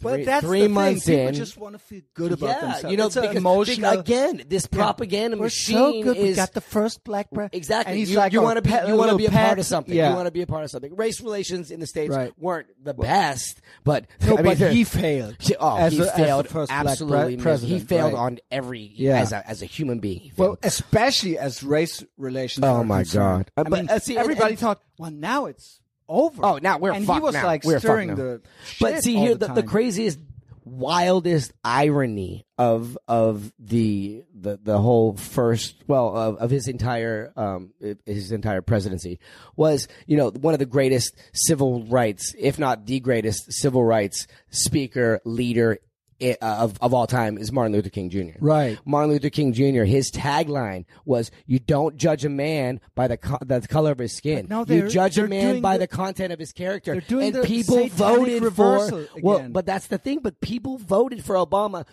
But 0.00 0.14
three, 0.14 0.24
that's 0.24 0.46
three 0.46 0.60
thing. 0.62 0.72
months 0.72 1.06
People 1.06 1.28
in. 1.28 1.34
just 1.34 1.56
want 1.56 1.72
to 1.74 1.78
feel 1.78 2.02
good 2.14 2.32
about 2.32 2.46
yeah, 2.48 2.60
themselves. 2.60 2.90
you 2.90 2.96
know, 2.96 3.06
it's 3.06 3.14
because, 3.14 3.36
emotional. 3.36 3.76
because 3.90 3.98
again, 4.00 4.42
this 4.48 4.66
propaganda 4.66 5.36
We're 5.36 5.44
machine 5.44 5.76
so 5.76 6.02
good. 6.02 6.16
is 6.16 6.22
we 6.30 6.34
got 6.34 6.52
the 6.52 6.60
first 6.60 7.02
black 7.04 7.28
president. 7.30 7.54
Exactly. 7.54 8.00
You 8.02 8.16
like 8.16 8.32
you 8.32 8.42
want 8.42 8.56
to 8.56 8.62
be 8.62 8.70
you 8.88 8.96
want 8.96 9.10
to 9.10 9.16
be 9.16 9.26
a 9.26 9.30
part 9.30 9.48
pet. 9.48 9.58
of 9.58 9.66
something. 9.66 9.94
Yeah. 9.94 10.10
You 10.10 10.16
want 10.16 10.26
to 10.26 10.30
be 10.32 10.42
a 10.42 10.46
part 10.46 10.64
of 10.64 10.70
something. 10.70 10.94
Race 10.96 11.20
relations 11.20 11.70
in 11.70 11.80
the 11.80 11.86
states 11.86 12.14
Right. 12.14 12.32
weren't 12.38 12.68
the 12.82 12.94
best, 12.94 13.60
but 13.84 14.06
No, 14.26 14.36
I 14.38 14.42
but 14.42 14.58
he 14.58 14.84
failed. 14.84 15.36
He- 15.38 15.56
Oh, 15.58 15.76
as 15.76 15.92
he 15.94 16.00
a- 16.00 16.06
failed 16.12 16.48
first 16.48 16.68
black 16.70 16.82
pre- 16.82 16.90
absolutely. 16.92 17.36
president, 17.38 17.80
he 17.80 17.86
failed 17.86 18.12
right. 18.12 18.18
on 18.18 18.38
every 18.50 18.92
Yeah. 18.94 19.20
as 19.20 19.32
a 19.32 19.46
as 19.48 19.62
a 19.62 19.66
human 19.66 19.98
being. 20.00 20.32
Well, 20.36 20.58
especially 20.62 21.38
as 21.38 21.62
race 21.62 22.04
relations. 22.16 22.64
Oh 22.64 22.84
my. 22.84 23.04
God. 23.04 23.50
I 23.56 23.62
But, 23.62 23.86
mean, 23.86 24.00
see, 24.00 24.16
everybody 24.18 24.56
thought, 24.56 24.80
well, 24.98 25.10
now 25.10 25.46
it's 25.46 25.80
over. 26.08 26.44
Oh, 26.44 26.58
now 26.58 26.78
we're 26.78 26.92
and 26.92 27.04
he 27.04 27.20
was 27.20 27.34
now. 27.34 27.44
like 27.44 27.64
We're 27.64 27.78
stirring 27.78 28.14
the. 28.14 28.40
but 28.80 29.02
see 29.02 29.16
here, 29.16 29.34
the, 29.34 29.48
the, 29.48 29.54
the 29.54 29.62
craziest, 29.62 30.18
wildest 30.64 31.52
irony 31.62 32.44
of 32.58 32.98
of 33.06 33.52
the 33.58 34.24
the 34.34 34.58
the 34.62 34.78
whole 34.78 35.14
first 35.16 35.76
well 35.86 36.16
of, 36.16 36.36
of 36.38 36.50
his 36.50 36.66
entire 36.66 37.32
um 37.36 37.72
his 38.04 38.32
entire 38.32 38.62
presidency 38.62 39.20
was 39.54 39.86
you 40.06 40.16
know 40.16 40.30
one 40.30 40.54
of 40.54 40.58
the 40.58 40.66
greatest 40.66 41.14
civil 41.32 41.84
rights, 41.84 42.34
if 42.36 42.58
not 42.58 42.84
the 42.84 42.98
greatest 43.00 43.52
civil 43.52 43.84
rights 43.84 44.26
speaker 44.50 45.20
leader. 45.24 45.78
I- 46.20 46.36
uh, 46.40 46.56
Of 46.64 46.78
of 46.80 46.94
all 46.94 47.06
time 47.06 47.38
is 47.38 47.52
Martin 47.52 47.72
Luther 47.72 47.90
King 47.90 48.10
Jr. 48.10 48.38
Right. 48.40 48.78
Martin 48.84 49.10
Luther 49.12 49.30
King 49.30 49.52
Jr. 49.52 49.84
His 49.84 50.10
tagline 50.10 50.84
was, 51.04 51.30
"You 51.46 51.58
don't 51.58 51.96
judge 51.96 52.24
a 52.24 52.28
man 52.28 52.80
by 52.94 53.08
the 53.08 53.16
co- 53.16 53.38
the 53.44 53.60
color 53.60 53.92
of 53.92 53.98
his 53.98 54.12
skin. 54.12 54.46
Now 54.48 54.64
you 54.66 54.88
judge 54.88 55.18
a 55.18 55.26
man 55.28 55.60
by 55.60 55.74
the- 55.78 55.80
the 55.80 55.88
content 55.88 56.32
of 56.32 56.38
his 56.38 56.52
character." 56.52 56.92
They're 56.92 57.00
doing 57.02 57.26
and 57.26 57.34
the 57.36 57.42
people 57.42 57.86
voted 57.88 58.52
for 58.54 59.06
well, 59.22 59.46
but 59.50 59.66
that's 59.66 59.86
the 59.88 59.98
thing. 59.98 60.20
But 60.22 60.40
people 60.40 60.78
voted 60.78 61.24
for 61.24 61.36
Obama 61.36 61.84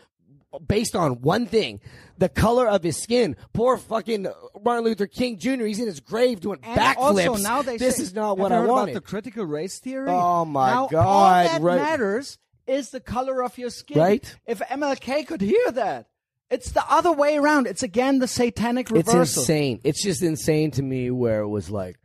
based 0.68 0.96
on 0.96 1.22
one 1.22 1.46
thing: 1.48 1.80
the 2.18 2.30
color 2.30 2.68
of 2.68 2.84
his 2.84 2.96
skin. 3.02 3.36
Poor 3.54 3.76
fucking 3.78 4.28
Martin 4.64 4.86
Luther 4.86 5.08
King 5.08 5.38
Jr. 5.40 5.66
He's 5.66 5.80
in 5.80 5.88
his 5.88 6.00
grave 6.00 6.40
doing 6.42 6.60
And 6.64 6.80
backflips. 6.80 7.28
Also, 7.28 7.36
now 7.44 7.62
they 7.64 7.78
this 7.78 7.98
say, 7.98 8.04
is 8.04 8.14
not 8.14 8.38
what 8.38 8.52
I. 8.52 8.64
About 8.64 8.94
the 8.94 9.02
critical 9.02 9.46
race 9.46 9.80
theory. 9.80 10.10
Oh, 10.12 10.46
my 10.46 10.70
Now, 10.72 10.88
God, 10.88 11.06
All 11.06 11.44
that 11.52 11.62
right. 11.62 11.76
matters 11.82 12.38
is 12.68 12.90
the 12.92 13.00
color 13.00 13.44
of 13.44 13.58
your 13.58 13.70
skin. 13.70 13.98
Right. 13.98 14.36
If 14.46 14.60
MLK 14.60 15.28
could 15.28 15.42
hear 15.42 15.72
that, 15.72 16.08
it's 16.50 16.72
the 16.72 16.84
other 16.90 17.12
way 17.12 17.38
around. 17.38 17.68
It's 17.68 17.84
again 17.84 18.20
the 18.20 18.28
satanic 18.28 18.90
reversal. 18.90 19.22
it's 19.22 19.38
insane. 19.38 19.80
It's 19.84 20.04
just 20.04 20.22
insane 20.22 20.72
to 20.72 20.84
me 20.84 21.10
where 21.12 21.42
it 21.42 21.48
was 21.48 21.70
like, 21.70 21.98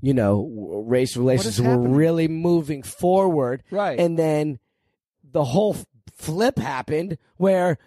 you 0.00 0.14
know, 0.14 0.84
race 0.86 1.16
relations 1.16 1.60
were 1.60 1.76
really 1.78 2.28
moving 2.28 2.82
forward. 2.82 3.62
Right. 3.70 3.98
And 3.98 4.18
then 4.18 4.58
the 5.24 5.44
whole 5.44 5.76
flip 6.16 6.58
happened 6.58 7.18
where 7.36 7.78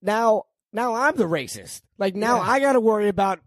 now, 0.00 0.44
now 0.72 0.94
I'm 0.94 1.16
the 1.16 1.24
racist. 1.28 1.82
Like 1.98 2.16
now 2.16 2.36
Yeah. 2.36 2.50
I 2.50 2.60
got 2.60 2.72
to 2.72 2.80
worry 2.80 3.08
about, 3.08 3.40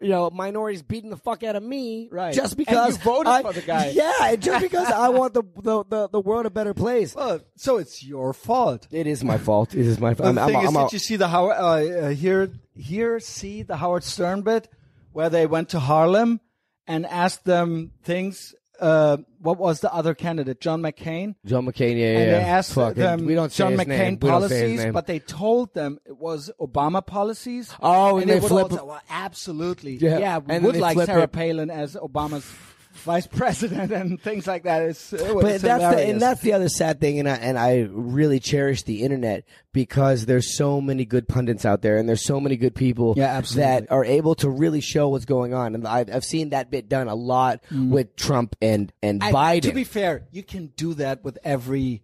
you 0.00 0.08
know, 0.08 0.30
minorities 0.30 0.82
beating 0.82 1.10
the 1.10 1.16
fuck 1.16 1.42
out 1.42 1.56
of 1.56 1.62
me. 1.62 2.08
Right. 2.10 2.34
Just 2.34 2.52
And 2.52 2.66
because 2.66 2.96
you 2.96 3.04
voted 3.04 3.26
I- 3.26 3.42
for 3.42 3.52
the 3.52 3.60
guy. 3.60 3.88
Yeah. 3.94 4.34
Just 4.36 4.62
because 4.62 4.88
I 4.88 5.08
want 5.10 5.34
the, 5.34 5.42
the, 5.56 5.84
the, 5.84 6.08
the 6.08 6.20
world 6.20 6.46
a 6.46 6.50
better 6.50 6.74
place. 6.74 7.14
Well, 7.14 7.40
so 7.56 7.76
it's 7.78 8.02
your 8.02 8.32
fault. 8.32 8.86
It 8.90 9.06
is 9.06 9.22
my 9.22 9.36
fault. 9.38 9.74
It 9.74 9.86
is 9.86 9.98
my 10.00 10.14
fault. 10.14 10.34
The 10.34 10.40
I'm, 10.40 10.46
thing 10.48 10.56
I'm, 10.56 10.64
is, 10.66 10.76
I'm 10.76 10.84
did 10.84 10.92
you 10.94 10.98
see 10.98 11.16
the 11.16 11.28
Howard 11.28 11.56
uh, 11.56 11.60
uh, 11.62 12.08
here 12.10 12.50
here 12.76 13.20
see 13.20 13.62
the 13.62 13.76
Howard 13.76 14.04
Stern 14.04 14.42
bit 14.42 14.68
where 15.12 15.28
they 15.28 15.46
went 15.46 15.70
to 15.70 15.80
Harlem 15.80 16.40
and 16.86 17.04
asked 17.06 17.44
them 17.44 17.92
things. 18.02 18.54
Uh, 18.80 19.18
what 19.40 19.58
was 19.58 19.80
the 19.80 19.92
other 19.92 20.14
candidate? 20.14 20.60
John 20.60 20.80
McCain. 20.82 21.34
John 21.44 21.66
McCain, 21.66 21.98
yeah, 21.98 22.06
and 22.18 22.30
yeah. 22.30 22.38
they 22.38 22.44
asked 22.44 22.72
Fuck 22.74 22.92
it. 22.92 22.96
them 22.96 23.26
we 23.26 23.34
don't 23.34 23.52
say 23.52 23.64
John 23.64 23.74
McCain 23.76 23.86
name. 23.88 24.18
We 24.20 24.28
don't 24.28 24.48
say 24.48 24.70
his 24.70 24.76
policies, 24.80 24.92
but 24.94 25.06
they 25.06 25.18
told 25.18 25.74
them 25.74 25.98
it 26.06 26.16
was 26.16 26.50
Obama 26.60 27.04
policies. 27.04 27.72
Oh, 27.82 28.14
and 28.14 28.22
and 28.22 28.30
they 28.30 28.34
they 28.34 28.40
would 28.40 28.48
flip- 28.48 28.80
all 28.80 28.86
well, 28.88 29.00
absolutely, 29.10 29.96
Yeah. 29.96 30.18
yeah, 30.18 30.38
we 30.38 30.54
And 30.54 30.64
would 30.64 30.76
like 30.76 30.98
Sarah 31.06 31.22
it. 31.24 31.32
Palin 31.32 31.70
as 31.70 31.94
Obama's 31.94 32.44
vice 32.92 33.26
president 33.32 33.92
and 33.92 34.20
things 34.20 34.46
like 34.46 34.64
that. 34.64 34.82
It's, 34.82 35.12
it 35.12 35.34
was 35.34 35.44
but 35.44 35.60
that's 35.60 35.62
the, 35.62 35.74
hilarious. 35.74 36.10
and 36.10 36.20
that's 36.20 36.40
the 36.40 36.52
other 36.52 36.68
sad 36.68 37.00
thing, 37.00 37.18
and 37.18 37.28
I 37.28 37.34
and 37.36 37.58
I 37.58 37.88
really 37.90 38.40
cherish 38.40 38.82
the 38.82 39.02
internet 39.02 39.44
because 39.72 40.26
there's 40.26 40.56
so 40.56 40.80
many 40.80 41.04
good 41.04 41.28
pundits 41.28 41.64
out 41.64 41.82
there, 41.82 41.96
and 41.96 42.08
there's 42.08 42.24
so 42.24 42.40
many 42.40 42.56
good 42.56 42.74
people 42.74 43.14
Yeah, 43.16 43.40
that 43.40 43.90
are 43.90 44.04
able 44.04 44.34
to 44.36 44.50
really 44.50 44.80
show 44.80 45.08
what's 45.08 45.24
going 45.24 45.54
on. 45.54 45.74
And 45.74 45.86
I've, 45.86 46.12
I've 46.12 46.24
seen 46.24 46.50
that 46.50 46.70
bit 46.70 46.88
done 46.88 47.08
a 47.08 47.14
lot 47.14 47.62
mm. 47.70 47.90
with 47.90 48.16
Trump 48.16 48.56
and 48.60 48.92
and 49.02 49.22
I- 49.22 49.32
Biden. 49.32 49.62
To 49.62 49.72
be 49.72 49.84
fair, 49.84 50.26
you 50.30 50.42
can 50.42 50.68
do 50.76 50.94
that 50.94 51.24
with 51.24 51.38
every 51.44 52.02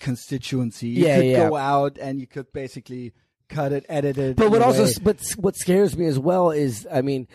constituency. 0.00 0.88
You 0.88 1.06
Yeah, 1.06 1.16
could 1.16 1.26
yeah. 1.26 1.48
go 1.48 1.56
out 1.56 1.98
and 1.98 2.20
you 2.20 2.26
could 2.26 2.52
basically 2.52 3.12
cut 3.48 3.72
it, 3.72 3.86
edit 3.88 4.18
it. 4.18 4.36
But 4.36 4.50
what 4.50 4.62
also, 4.62 4.86
but 5.02 5.20
what 5.36 5.56
scares 5.56 5.96
me 5.96 6.06
as 6.06 6.18
well 6.18 6.50
is, 6.50 6.86
I 6.92 7.02
mean, 7.02 7.28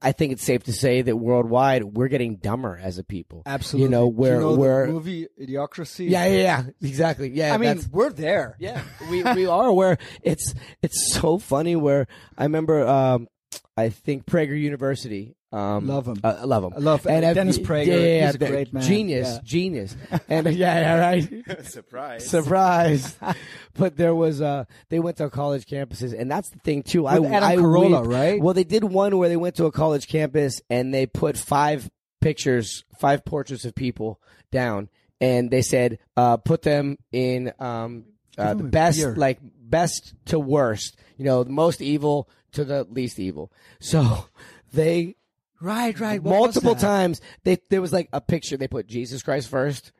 I 0.00 0.12
think 0.12 0.32
it's 0.32 0.44
safe 0.44 0.62
to 0.64 0.72
say 0.72 1.02
that 1.02 1.16
worldwide 1.16 1.82
we're 1.84 2.08
getting 2.08 2.36
dumber 2.36 2.78
as 2.80 2.98
a 2.98 3.04
people. 3.04 3.42
absolutely, 3.46 3.84
You 3.84 3.90
know, 3.90 4.06
where 4.06 4.34
you 4.34 4.40
know 4.40 4.54
where 4.54 4.86
movie 4.86 5.26
Idiocracy. 5.40 6.08
yeah, 6.08 6.26
yeah, 6.26 6.36
yeah, 6.42 6.64
exactly. 6.82 7.30
Yeah, 7.30 7.52
I 7.52 7.58
mean, 7.58 7.80
we're 7.90 8.10
there. 8.10 8.56
yeah, 8.60 8.82
we 9.10 9.22
we 9.22 9.46
are 9.46 9.72
where 9.72 9.98
it's 10.22 10.54
it's 10.82 11.12
so 11.12 11.38
funny. 11.38 11.74
Where 11.76 12.06
I 12.38 12.44
remember, 12.44 12.86
um, 12.86 13.28
I 13.76 13.88
think 13.88 14.24
Prager 14.26 14.58
University. 14.58 15.34
Um, 15.54 15.86
Love 15.86 16.08
'em. 16.08 16.16
Uh, 16.24 16.36
I 16.40 16.44
love 16.44 16.64
him. 16.64 16.72
I 16.74 16.78
love 16.80 17.06
and 17.06 17.34
Dennis 17.34 17.58
Prager. 17.58 17.86
Yeah, 17.86 17.94
yeah, 17.94 18.00
yeah, 18.06 18.26
He's 18.26 18.34
a 18.34 18.38
great 18.38 18.72
man. 18.72 18.82
Genius, 18.82 19.28
Yeah. 19.34 19.40
genius. 19.44 19.96
And 20.28 20.46
yeah, 20.48 20.80
yeah, 20.80 20.98
right. 20.98 21.64
Surprise. 21.66 22.26
Surprise! 22.28 23.16
but 23.74 23.96
there 23.96 24.14
was 24.14 24.40
uh 24.42 24.64
they 24.88 24.98
went 24.98 25.18
to 25.18 25.30
college 25.30 25.66
campuses, 25.66 26.18
and 26.18 26.30
that's 26.30 26.50
the 26.50 26.58
thing 26.58 26.82
too. 26.82 27.06
I, 27.06 27.18
With 27.20 27.30
Adam 27.32 27.48
I 27.48 27.56
Carolla, 27.56 28.02
weep- 28.02 28.10
right? 28.12 28.40
Well, 28.42 28.54
they 28.54 28.64
did 28.64 28.82
one 28.84 29.16
where 29.16 29.28
they 29.28 29.36
went 29.36 29.54
to 29.56 29.66
a 29.66 29.72
college 29.72 30.08
campus 30.08 30.60
and 30.68 30.92
they 30.92 31.06
put 31.06 31.36
five 31.38 31.88
pictures, 32.20 32.84
five 32.98 33.24
portraits 33.24 33.64
of 33.64 33.74
people 33.76 34.20
down, 34.50 34.88
and 35.20 35.50
they 35.50 35.62
said, 35.62 35.98
uh, 36.16 36.36
put 36.38 36.62
them 36.62 36.96
in 37.12 37.52
um 37.60 38.06
uh, 38.36 38.54
the 38.54 38.64
best, 38.64 38.98
beer. 38.98 39.14
like 39.14 39.38
best 39.42 40.14
to 40.26 40.38
worst. 40.40 40.96
You 41.16 41.24
know, 41.26 41.44
the 41.44 41.50
most 41.50 41.80
evil 41.80 42.28
to 42.52 42.64
the 42.64 42.84
least 42.90 43.20
evil. 43.20 43.52
So 43.78 44.26
they 44.72 45.14
Right, 45.60 45.98
right. 45.98 46.22
What 46.22 46.32
was 46.32 46.40
multiple 46.40 46.74
that? 46.74 46.80
times 46.80 47.20
they 47.44 47.58
there 47.70 47.80
was 47.80 47.92
like 47.92 48.08
a 48.12 48.20
picture 48.20 48.56
they 48.56 48.68
put 48.68 48.86
Jesus 48.86 49.22
Christ 49.22 49.48
first, 49.48 49.92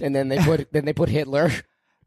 and 0.00 0.14
then 0.14 0.28
they 0.28 0.38
put 0.38 0.68
then 0.72 0.84
they 0.84 0.92
put 0.92 1.08
Hitler. 1.08 1.50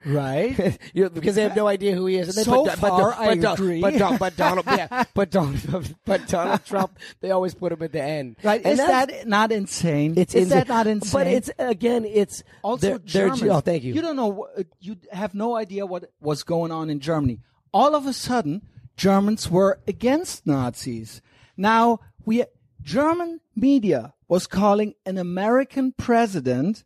Right. 0.06 0.78
you 0.94 1.04
know, 1.04 1.10
because 1.10 1.36
they 1.36 1.44
have 1.44 1.58
no 1.58 1.68
idea 1.68 1.94
who 1.94 2.06
he 2.06 2.16
is. 2.16 2.30
And 2.30 2.38
they 2.38 2.44
So 2.44 2.64
put, 2.64 2.74
far, 2.80 3.12
but, 3.12 3.20
I 3.20 3.36
but, 3.36 3.54
agree. 3.60 3.82
But, 3.82 3.98
Don- 3.98 4.16
but 4.18 4.38
Donald, 4.38 4.66
yeah, 4.68 5.04
but 5.14 5.30
Donald, 5.30 5.94
but 6.06 6.26
Donald 6.28 6.64
Trump, 6.64 6.98
they 7.20 7.32
always 7.32 7.54
put 7.54 7.74
him 7.74 7.82
at 7.84 7.92
the 7.92 8.02
end. 8.02 8.38
Right. 8.42 8.62
And 8.64 8.74
is 8.74 8.78
that 8.78 9.28
not 9.28 9.52
insane? 9.52 10.14
It's 10.16 10.34
is 10.34 10.44
insane. 10.44 10.58
that 10.58 10.68
not 10.70 10.88
insane? 10.88 11.12
But 11.12 11.28
it's 11.28 11.52
again, 11.60 12.06
it's 12.06 12.44
also 12.62 12.98
they're, 13.00 13.30
they're- 13.30 13.52
oh, 13.52 13.60
thank 13.60 13.84
you. 13.84 13.94
You 13.94 14.02
don't 14.02 14.16
know. 14.16 14.48
You 14.80 14.96
have 15.12 15.34
no 15.34 15.56
idea 15.58 15.86
what 15.86 16.10
was 16.22 16.44
going 16.44 16.72
on 16.72 16.90
in 16.90 17.02
Germany. 17.02 17.42
All 17.74 17.94
of 17.94 18.08
a 18.08 18.14
sudden, 18.14 18.62
Germans 18.96 19.50
were 19.50 19.80
against 19.86 20.48
Nazis. 20.48 21.22
Now 21.58 22.00
we 22.26 22.46
German 22.82 23.40
media 23.56 24.14
was 24.28 24.48
calling 24.48 24.94
an 25.06 25.18
American 25.18 25.94
president 25.98 26.84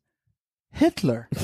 Hitler. 0.72 1.30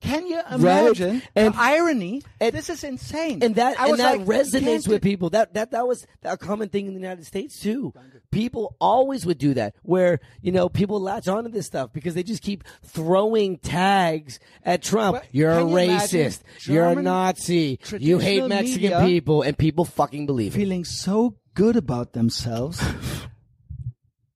Can 0.00 0.26
you 0.26 0.40
imagine 0.50 1.22
And- 1.36 1.54
the 1.54 1.58
irony? 1.60 2.22
and- 2.40 2.52
this 2.52 2.68
is 2.68 2.82
insane. 2.82 3.40
and 3.40 3.54
that 3.54 3.78
and 3.78 3.96
that 4.00 4.18
like, 4.18 4.26
resonates 4.26 4.88
with 4.88 5.00
people. 5.00 5.30
That 5.30 5.54
that 5.54 5.70
that 5.70 5.86
was 5.86 6.04
a 6.24 6.36
common 6.36 6.70
thing 6.70 6.88
in 6.88 6.94
the 6.94 6.98
United 6.98 7.24
States 7.24 7.60
too. 7.60 7.92
People 8.32 8.74
always 8.80 9.24
would 9.26 9.38
do 9.38 9.54
that, 9.54 9.76
where 9.82 10.18
you 10.40 10.50
know 10.50 10.68
people 10.68 11.00
latch 11.00 11.28
onto 11.28 11.50
this 11.50 11.66
stuff 11.66 11.92
because 11.92 12.14
they 12.14 12.24
just 12.24 12.42
keep 12.42 12.64
throwing 12.84 13.58
tags 13.58 14.40
at 14.64 14.82
Trump. 14.82 15.22
You're 15.30 15.52
a 15.52 15.58
can 15.60 15.68
you 15.68 15.74
racist. 15.76 16.40
You're 16.62 16.86
a 16.88 17.00
Nazi. 17.00 17.78
You 17.96 18.18
hate 18.18 18.44
Mexican 18.48 19.06
people, 19.06 19.42
and 19.42 19.56
people 19.56 19.84
fucking 19.84 20.26
believe 20.26 20.56
it. 20.56 20.58
feeling 20.58 20.84
so 20.84 21.36
good 21.54 21.76
about 21.76 22.12
themselves. 22.12 22.82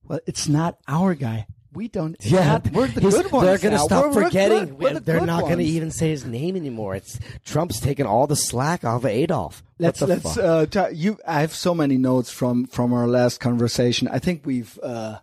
well, 0.09 0.21
it's 0.27 0.49
not 0.49 0.79
our 0.89 1.15
guy. 1.15 1.47
We 1.73 1.89
don't. 1.89 2.17
Yeah, 2.21 2.47
not- 2.53 2.73
we're 2.73 2.87
the 2.87 3.03
good 3.03 3.31
ones. 3.31 3.45
They're 3.47 3.59
gonna 3.59 3.79
stop 3.79 4.05
We're- 4.07 4.15
we're 4.17 4.25
forgetting. 4.25 4.59
good. 4.67 4.79
We're 4.79 4.95
the 4.95 5.01
they're 5.01 5.21
not 5.27 5.43
going 5.43 5.59
to 5.59 5.65
even 5.65 5.91
say 5.91 6.09
his 6.09 6.25
name 6.25 6.57
anymore. 6.57 6.95
It's 6.95 7.19
Trump's 7.45 7.81
taking 7.81 8.07
all 8.07 8.27
the 8.27 8.35
slack 8.37 8.83
off 8.83 9.03
of 9.03 9.07
Adolf. 9.07 9.63
What 9.77 9.85
Let's 9.85 10.01
the 10.01 10.07
let's 10.07 10.23
fuck? 10.23 10.39
uh, 10.45 10.67
ta- 10.67 10.89
you. 10.91 11.19
I 11.27 11.43
have 11.43 11.55
so 11.55 11.75
many 11.75 11.99
notes 11.99 12.31
from 12.31 12.67
from 12.67 12.95
our 12.95 13.07
last 13.07 13.41
conversation. 13.41 14.09
I 14.09 14.19
think 14.21 14.47
we've 14.47 14.79
uh, 14.83 15.19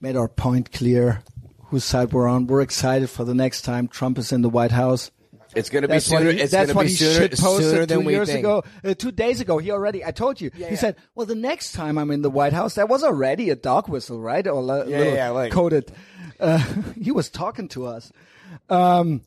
made 0.00 0.16
our 0.16 0.26
point 0.28 0.72
clear. 0.72 1.22
Whose 1.66 1.84
side 1.84 2.12
we're 2.14 2.26
on. 2.26 2.46
We're 2.46 2.62
excited 2.62 3.10
for 3.10 3.24
the 3.24 3.34
next 3.34 3.60
time 3.62 3.88
Trump 3.88 4.16
is 4.18 4.32
in 4.32 4.40
the 4.42 4.48
White 4.48 4.72
House. 4.72 5.10
It's 5.54 5.70
going 5.70 5.82
to 5.82 5.88
be 5.88 5.98
sooner. 6.00 6.30
he, 6.32 6.40
it's 6.40 6.52
that's 6.52 6.72
going 6.72 6.74
to 6.74 6.74
what 6.76 6.82
be 6.84 6.88
he 6.90 6.96
sooner, 6.96 7.36
sooner 7.36 7.86
than 7.86 8.00
two 8.00 8.06
we 8.06 8.12
years 8.14 8.28
think. 8.28 8.40
ago. 8.40 8.64
Uh, 8.84 8.94
two 8.94 9.10
days 9.12 9.40
ago, 9.40 9.58
he 9.58 9.70
already. 9.70 10.04
I 10.04 10.10
told 10.10 10.40
you. 10.40 10.50
he 10.54 10.62
yeah. 10.62 10.74
said, 10.76 10.96
"Well, 11.14 11.26
the 11.26 11.34
next 11.34 11.72
time 11.72 11.98
I'm 11.98 12.10
in 12.10 12.22
the 12.22 12.30
White 12.30 12.52
House, 12.52 12.74
that 12.74 12.88
was 12.88 13.02
already 13.02 13.50
a 13.50 13.56
dog 13.56 13.88
whistle, 13.88 14.20
right? 14.20 14.46
Or 14.46 14.60
a 14.60 14.64
Yeah, 14.88 14.98
little 14.98 15.14
yeah, 15.14 15.28
like- 15.30 15.52
coded." 15.52 15.92
Uh, 16.40 16.58
he 17.00 17.10
was 17.10 17.30
talking 17.30 17.68
to 17.68 17.86
us. 17.86 18.12
Um, 18.68 19.22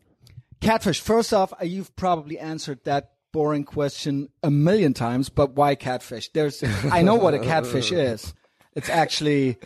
catfish. 0.62 1.02
First 1.02 1.34
off, 1.34 1.54
uh, 1.54 1.66
you've 1.66 1.96
probably 1.96 2.38
answered 2.40 2.80
that 2.86 3.12
boring 3.34 3.64
question 3.64 4.30
a 4.44 4.52
million 4.52 4.94
times, 4.94 5.30
but 5.30 5.56
why 5.56 5.76
catfish? 5.76 6.30
There's. 6.34 6.64
I 6.92 7.02
know 7.02 7.16
what 7.16 7.34
a 7.34 7.40
catfish 7.40 7.92
is. 7.92 8.34
It's 8.74 8.90
actually 8.90 9.58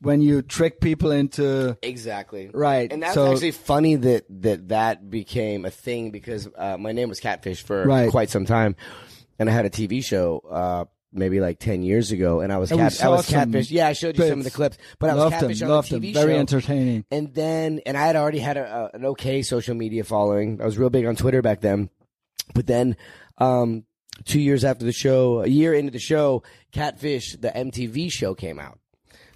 when 0.00 0.20
you 0.20 0.42
trick 0.42 0.80
people 0.80 1.10
into 1.10 1.76
Exactly. 1.82 2.50
Right, 2.52 2.92
And 2.92 3.02
that's 3.02 3.14
so- 3.14 3.32
actually 3.32 3.50
funny 3.52 3.96
that 3.96 4.24
that 4.42 4.68
that 4.68 5.10
became 5.10 5.64
a 5.64 5.70
thing 5.70 6.10
because 6.10 6.48
uh, 6.56 6.76
my 6.78 6.92
name 6.92 7.08
was 7.08 7.20
Catfish 7.20 7.62
for 7.62 7.84
Right. 7.84 8.10
quite 8.10 8.30
some 8.30 8.44
time, 8.46 8.76
and 9.38 9.48
I 9.48 9.52
had 9.52 9.64
a 9.66 9.70
TV 9.70 10.02
show. 10.04 10.42
Uh, 10.50 10.84
Maybe 11.10 11.40
like 11.40 11.58
ten 11.58 11.82
years 11.82 12.12
ago, 12.12 12.40
and 12.40 12.52
I 12.52 12.58
was 12.58 12.70
And 12.70 12.78
cat, 12.80 13.02
I 13.02 13.08
was 13.08 13.26
catfish. 13.26 13.70
Yeah, 13.70 13.88
I 13.88 13.94
showed 13.94 14.18
you 14.18 14.28
some 14.28 14.40
of 14.40 14.44
the 14.44 14.50
clips, 14.50 14.76
but 14.98 15.08
I 15.08 15.14
was 15.14 15.22
loved 15.24 15.32
catfish 15.36 15.60
them, 15.60 15.70
on 15.70 15.74
loved 15.76 15.90
the 15.90 15.98
them. 16.00 16.12
Very 16.12 16.34
show. 16.34 16.38
entertaining. 16.38 17.06
And 17.10 17.32
then, 17.32 17.80
and 17.86 17.96
I 17.96 18.02
had 18.06 18.14
already 18.14 18.40
had 18.40 18.58
a, 18.58 18.90
a, 18.92 18.96
an 18.96 19.04
okay 19.06 19.40
social 19.40 19.74
media 19.74 20.04
following. 20.04 20.60
I 20.60 20.66
was 20.66 20.76
real 20.76 20.90
big 20.90 21.06
on 21.06 21.16
Twitter 21.16 21.40
back 21.40 21.62
then. 21.62 21.88
But 22.54 22.66
then, 22.66 22.94
um, 23.38 23.84
two 24.26 24.38
years 24.38 24.64
after 24.64 24.84
the 24.84 24.92
show, 24.92 25.40
a 25.40 25.46
year 25.48 25.72
into 25.72 25.90
the 25.92 25.98
show, 25.98 26.42
Catfish, 26.72 27.36
the 27.40 27.48
MTV 27.56 28.12
show 28.12 28.34
came 28.34 28.58
out. 28.58 28.78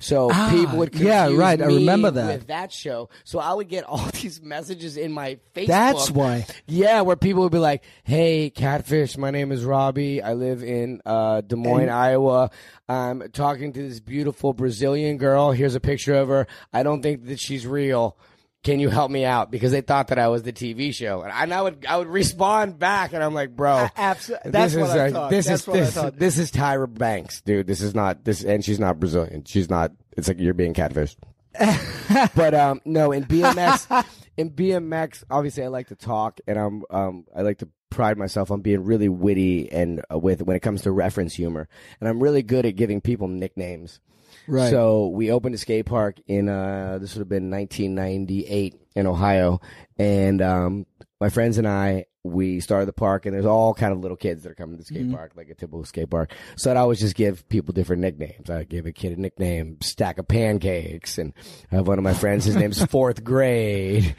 So 0.03 0.31
Ah, 0.33 0.49
people 0.51 0.79
would 0.79 0.91
confuse 0.91 1.09
yeah, 1.09 1.33
right. 1.35 1.61
I 1.63 1.67
me 1.69 1.77
remember 1.77 2.11
that. 2.11 2.27
with 2.39 2.47
that 2.49 2.73
show. 2.73 3.09
So 3.25 3.39
I 3.39 3.53
would 3.55 3.69
get 3.69 3.85
all 3.89 4.05
these 4.21 4.43
messages 4.43 4.97
in 4.97 5.13
my 5.13 5.39
Facebook. 5.55 5.69
That's 5.69 6.11
why. 6.11 6.47
Yeah, 6.67 7.01
where 7.03 7.17
people 7.17 7.43
would 7.45 7.53
be 7.53 7.59
like, 7.59 7.85
"Hey, 8.03 8.51
Catfish, 8.51 9.17
my 9.17 9.31
name 9.31 9.53
is 9.53 9.65
Robbie. 9.65 10.21
I 10.21 10.33
live 10.35 10.63
in 10.65 11.01
uh, 11.07 11.41
Des 11.43 11.57
Moines, 11.57 11.89
Iowa. 11.89 12.51
I'm 12.89 13.23
talking 13.33 13.73
to 13.73 13.89
this 13.89 14.01
beautiful 14.01 14.53
Brazilian 14.53 15.17
girl. 15.19 15.53
Here's 15.53 15.75
a 15.77 15.81
picture 15.81 16.15
of 16.15 16.29
her. 16.29 16.47
I 16.73 16.83
don't 16.83 17.01
think 17.03 17.27
that 17.27 17.39
she's 17.41 17.67
real. 17.67 18.17
Can 18.63 18.81
you 18.81 18.89
help 18.89 19.11
me 19.11 19.25
out?" 19.25 19.51
Because 19.51 19.73
they 19.73 19.81
thought 19.81 20.09
that 20.09 20.19
I 20.19 20.29
was 20.29 20.43
the 20.43 20.53
TV 20.53 20.95
show, 20.95 21.23
and 21.23 21.33
I, 21.33 21.43
and 21.43 21.55
I 21.55 21.63
would 21.63 21.87
I 21.89 21.97
would 21.97 22.09
respond 22.09 22.79
back, 22.79 23.13
and 23.13 23.23
I'm 23.23 23.35
like, 23.35 23.55
"Bro, 23.57 23.89
abso- 23.97 24.43
this 24.43 24.53
that's 24.53 24.75
is 24.75 24.79
what 24.79 24.91
I 24.99 25.09
uh, 25.09 25.11
thought. 25.11 25.31
This 25.31 25.47
That's 25.47 25.69
is 25.69 25.95
this, 25.95 26.13
this 26.17 26.39
is 26.39 26.53
Tyra 26.53 26.93
Banks, 26.93 27.41
dude. 27.41 27.67
This 27.67 27.81
is 27.81 27.95
not 27.95 28.25
this, 28.25 28.45
and 28.45 28.65
she's 28.65 28.79
not 28.81 29.01
Brazilian. 29.01 29.45
She's 29.45 29.69
not. 29.69 29.93
It's 30.17 30.29
like 30.29 30.39
you're 30.41 30.55
being 30.55 30.75
catfished." 30.75 31.17
but 32.35 32.55
um, 32.55 32.81
no, 32.85 33.13
in 33.13 33.25
BMX, 33.25 34.07
in 34.37 34.51
BMX, 34.51 35.25
obviously 35.31 35.65
I 35.65 35.69
like 35.69 35.89
to 35.89 35.97
talk, 35.97 36.41
and 36.47 36.59
I'm 36.59 36.83
um, 36.91 37.25
I 37.35 37.43
like 37.43 37.59
to 37.59 37.69
pride 37.91 38.17
myself 38.17 38.51
on 38.51 38.63
being 38.63 38.85
really 38.85 39.09
witty 39.09 39.71
and 39.71 40.03
uh, 40.11 40.19
with 40.19 40.43
when 40.43 40.57
it 40.57 40.61
comes 40.61 40.83
to 40.83 40.93
reference 40.93 41.35
humor, 41.35 41.69
and 42.01 42.09
I'm 42.09 42.23
really 42.23 42.43
good 42.43 42.65
at 42.65 42.77
giving 42.77 43.01
people 43.01 43.29
nicknames. 43.29 44.01
Right. 44.47 44.71
So 44.71 45.09
we 45.09 45.31
opened 45.31 45.55
a 45.55 45.59
skate 45.59 45.87
park 45.87 46.17
in 46.27 46.49
uh, 46.49 46.99
this 47.01 47.15
would 47.15 47.21
have 47.21 47.29
been 47.29 47.51
1998 47.51 48.81
in 48.97 49.07
Ohio, 49.07 49.61
and 49.99 50.43
um, 50.43 50.87
my 51.21 51.29
friends 51.29 51.59
and 51.59 51.67
I 51.69 52.07
we 52.25 52.61
started 52.61 52.87
the 52.87 52.93
park, 52.93 53.27
and 53.27 53.35
there's 53.35 53.47
all 53.47 53.75
kind 53.75 53.93
of 53.93 53.99
little 53.99 54.17
kids 54.17 54.45
that 54.45 54.53
are 54.53 54.55
coming 54.55 54.77
to 54.77 54.79
the 54.79 54.85
skate 54.85 55.03
Mm-hmm. 55.03 55.15
park, 55.15 55.33
like 55.35 55.49
a 55.49 55.55
typical 55.57 55.85
skate 55.85 56.09
park. 56.09 56.33
So 56.57 56.71
I'd 56.71 56.77
always 56.77 57.01
just 57.01 57.17
give 57.17 57.49
people 57.49 57.73
different 57.73 58.01
nicknames. 58.01 58.49
I'd 58.49 58.69
give 58.69 58.87
a 58.87 58.93
kid 58.93 59.17
a 59.19 59.21
nickname, 59.21 59.79
stack 59.83 60.19
of 60.19 60.29
pancakes, 60.29 61.19
and 61.19 61.33
I 61.73 61.77
have 61.77 61.89
one 61.89 61.99
of 61.99 62.05
my 62.05 62.15
friends. 62.15 62.45
His 62.45 62.55
name's 62.55 62.85
fourth 62.91 63.25
grade, 63.25 64.15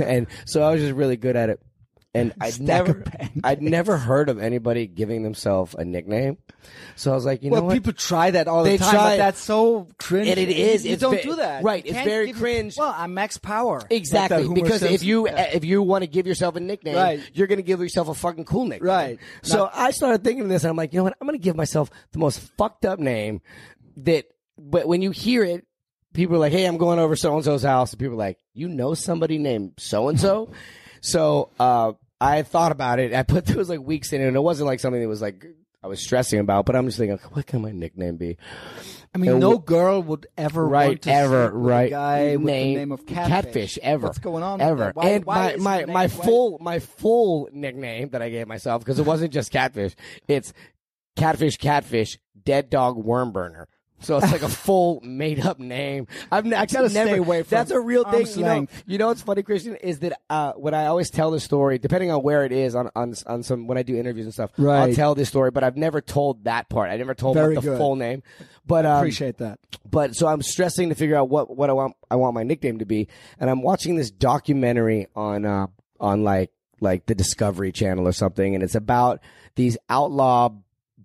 and 0.00 0.28
so 0.46 0.62
I 0.62 0.70
was 0.72 0.82
just 0.82 0.94
really 0.94 1.16
good 1.16 1.34
at 1.34 1.50
it. 1.50 1.60
And 2.14 2.32
I'd 2.40 2.54
Stack 2.54 2.66
never, 2.66 3.04
I'd 3.44 3.62
never 3.62 3.96
heard 3.98 4.28
of 4.30 4.38
anybody 4.38 4.86
giving 4.86 5.22
themselves 5.22 5.74
a 5.78 5.84
nickname. 5.84 6.38
So 6.96 7.12
I 7.12 7.14
was 7.14 7.24
like, 7.26 7.42
you 7.42 7.50
well, 7.50 7.60
know 7.60 7.66
what? 7.66 7.74
people 7.74 7.92
try 7.92 8.30
that 8.30 8.48
all 8.48 8.64
the 8.64 8.70
They 8.70 8.78
time, 8.78 8.90
try- 8.94 9.10
but 9.10 9.16
that's 9.18 9.40
so 9.40 9.88
cringe. 9.98 10.28
And 10.28 10.38
it 10.38 10.48
is. 10.48 10.86
You 10.86 10.92
It's 10.94 11.02
don't 11.02 11.16
ve- 11.16 11.22
do 11.22 11.36
that. 11.36 11.62
right, 11.62 11.84
You 11.84 11.92
it's 11.92 12.04
very 12.04 12.32
cringe. 12.32 12.76
Well, 12.78 12.94
I'm 12.96 13.12
Max 13.14 13.36
Power. 13.36 13.82
Exactly, 13.90 14.44
Like 14.44 14.54
because 14.54 14.82
if 14.82 15.02
you 15.02 15.28
if 15.28 15.64
you 15.64 15.82
want 15.82 16.02
to 16.02 16.08
give 16.08 16.26
yourself 16.26 16.56
a 16.56 16.60
nickname, 16.60 16.96
Right. 16.96 17.20
you're 17.34 17.46
going 17.46 17.58
to 17.58 17.62
give 17.62 17.80
yourself 17.80 18.08
a 18.08 18.14
fucking 18.14 18.46
cool 18.46 18.64
nickname. 18.64 18.88
Right. 18.88 19.18
So 19.42 19.64
Now- 19.64 19.70
I 19.74 19.90
started 19.90 20.24
thinking 20.24 20.44
of 20.44 20.48
this, 20.48 20.64
and 20.64 20.70
I'm 20.70 20.76
like, 20.76 20.92
you 20.94 20.98
know 21.00 21.04
what? 21.04 21.16
I'm 21.20 21.26
going 21.26 21.38
to 21.38 21.44
give 21.44 21.56
myself 21.56 21.90
the 22.12 22.18
most 22.18 22.40
fucked 22.56 22.84
up 22.86 22.98
name 22.98 23.40
that. 23.98 24.24
But 24.60 24.88
when 24.88 25.02
you 25.02 25.12
hear 25.12 25.44
it, 25.44 25.66
people 26.14 26.34
are 26.34 26.40
like, 26.40 26.52
"Hey, 26.52 26.64
I'm 26.64 26.78
going 26.78 26.98
over 26.98 27.14
so 27.14 27.36
and 27.36 27.44
so's 27.44 27.62
house," 27.62 27.92
and 27.92 28.00
people 28.00 28.14
are 28.14 28.18
like, 28.18 28.38
"You 28.54 28.66
know 28.68 28.94
somebody 28.94 29.38
named 29.38 29.74
so 29.78 30.08
and 30.08 30.18
so?" 30.18 30.50
So 31.00 31.50
uh, 31.60 31.92
I 32.20 32.42
thought 32.42 32.72
about 32.72 32.98
it. 32.98 33.14
I 33.14 33.22
put 33.22 33.46
those 33.46 33.68
like 33.68 33.80
weeks 33.80 34.12
in 34.12 34.20
it, 34.20 34.26
and 34.28 34.36
it 34.36 34.40
wasn't 34.40 34.66
like 34.66 34.80
something 34.80 35.00
that 35.00 35.08
was 35.08 35.22
like 35.22 35.44
I 35.82 35.86
was 35.86 36.00
stressing 36.00 36.40
about. 36.40 36.66
But 36.66 36.76
I'm 36.76 36.86
just 36.86 36.98
thinking, 36.98 37.18
what 37.32 37.46
can 37.46 37.62
my 37.62 37.70
nickname 37.72 38.16
be? 38.16 38.36
I 39.14 39.18
mean, 39.18 39.30
And 39.30 39.40
no 39.40 39.56
girl 39.58 40.02
would 40.02 40.26
ever 40.36 40.66
right 40.68 40.88
want 40.88 41.02
to 41.02 41.10
ever 41.10 41.46
sleep 41.48 41.54
with 41.54 41.62
right 41.70 41.86
a 41.86 41.90
guy 41.90 42.36
with 42.36 42.46
the 42.46 42.52
name 42.74 42.92
of 42.92 43.06
catfish. 43.06 43.78
ever 43.82 44.06
What's 44.06 44.18
going 44.18 44.42
on? 44.42 44.58
with 44.58 44.68
ever 44.68 44.84
that? 44.84 44.96
Why- 44.96 45.08
and 45.08 45.24
why 45.24 45.34
my 45.36 45.50
is 45.52 45.62
my 45.62 45.84
my 45.86 46.00
name- 46.06 46.10
full 46.10 46.58
my 46.60 46.78
full 46.78 47.48
nickname 47.52 48.10
that 48.10 48.20
I 48.20 48.28
gave 48.28 48.46
myself 48.46 48.84
because 48.84 48.98
it 48.98 49.06
wasn't 49.06 49.32
just 49.32 49.50
catfish 49.50 49.94
it's 50.28 50.52
catfish 51.16 51.56
catfish 51.56 52.18
dead 52.44 52.68
dog 52.70 52.96
worm 52.96 53.32
burner 53.32 53.66
so 54.00 54.18
it's 54.18 54.30
like 54.32 54.42
a 54.42 54.48
full 54.66 55.00
made 55.02 55.40
up 55.40 55.58
name. 55.58 56.06
I've 56.30 56.46
n- 56.46 56.52
actually 56.52 56.76
Gotta 56.78 56.90
stay 56.90 57.04
never. 57.04 57.16
away 57.18 57.42
from 57.42 57.50
that's 57.56 57.70
a 57.70 57.80
real 57.80 58.04
thing. 58.04 58.26
You 58.36 58.42
know, 58.44 58.66
you 58.86 58.98
know 58.98 59.08
what's 59.08 59.22
funny, 59.22 59.42
Christian, 59.42 59.76
is 59.76 59.98
that 60.00 60.20
uh, 60.30 60.52
when 60.52 60.74
I 60.74 60.86
always 60.86 61.10
tell 61.10 61.30
the 61.30 61.40
story, 61.40 61.78
depending 61.78 62.10
on 62.10 62.22
where 62.22 62.44
it 62.44 62.52
is 62.52 62.74
on 62.74 62.90
on 62.94 63.14
on 63.26 63.42
some 63.42 63.66
when 63.66 63.78
I 63.78 63.82
do 63.82 63.96
interviews 63.96 64.26
and 64.26 64.32
stuff, 64.34 64.50
right. 64.56 64.88
I'll 64.88 64.94
tell 64.94 65.14
this 65.14 65.28
story. 65.28 65.50
But 65.50 65.64
I've 65.64 65.76
never 65.76 66.00
told 66.00 66.44
that 66.44 66.68
part. 66.68 66.90
I 66.90 66.96
never 66.96 67.14
told 67.14 67.34
Very 67.36 67.54
what 67.54 67.64
the 67.64 67.70
good. 67.70 67.78
full 67.78 67.96
name. 67.96 68.22
But 68.66 68.84
um, 68.86 68.98
Appreciate 68.98 69.38
that. 69.38 69.58
but 69.90 70.14
so 70.14 70.26
I'm 70.26 70.42
stressing 70.42 70.90
to 70.90 70.94
figure 70.94 71.16
out 71.16 71.28
what 71.28 71.56
what 71.56 71.70
I 71.70 71.72
want 71.72 71.94
I 72.10 72.16
want 72.16 72.34
my 72.34 72.42
nickname 72.42 72.78
to 72.80 72.84
be, 72.86 73.08
and 73.40 73.48
I'm 73.50 73.62
watching 73.62 73.96
this 73.96 74.10
documentary 74.10 75.06
on 75.16 75.44
uh 75.44 75.66
on 76.00 76.22
like 76.24 76.50
like 76.80 77.06
the 77.06 77.14
Discovery 77.14 77.72
Channel 77.72 78.06
or 78.06 78.12
something, 78.12 78.54
and 78.54 78.62
it's 78.62 78.74
about 78.76 79.20
these 79.56 79.76
outlaw 79.88 80.50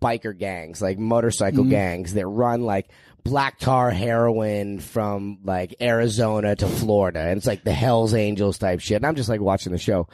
biker 0.04 0.38
gangs, 0.38 0.82
like 0.82 1.00
motorcycle 1.00 1.62
mm-hmm. 1.62 1.72
gangs 1.72 2.14
that 2.14 2.28
run 2.28 2.62
like 2.62 2.90
black 3.24 3.58
tar 3.58 3.90
heroin 3.90 4.80
from 4.80 5.40
like 5.44 5.76
Arizona 5.82 6.56
to 6.56 6.68
Florida, 6.68 7.22
and 7.22 7.38
it's 7.38 7.48
like 7.48 7.64
the 7.64 7.74
Hell's 7.74 8.14
Angels 8.14 8.58
type 8.58 8.82
shit. 8.82 8.98
And 8.98 9.06
I'm 9.06 9.16
just 9.16 9.30
like 9.30 9.42
watching 9.42 9.72
the 9.72 9.78
show, 9.78 10.08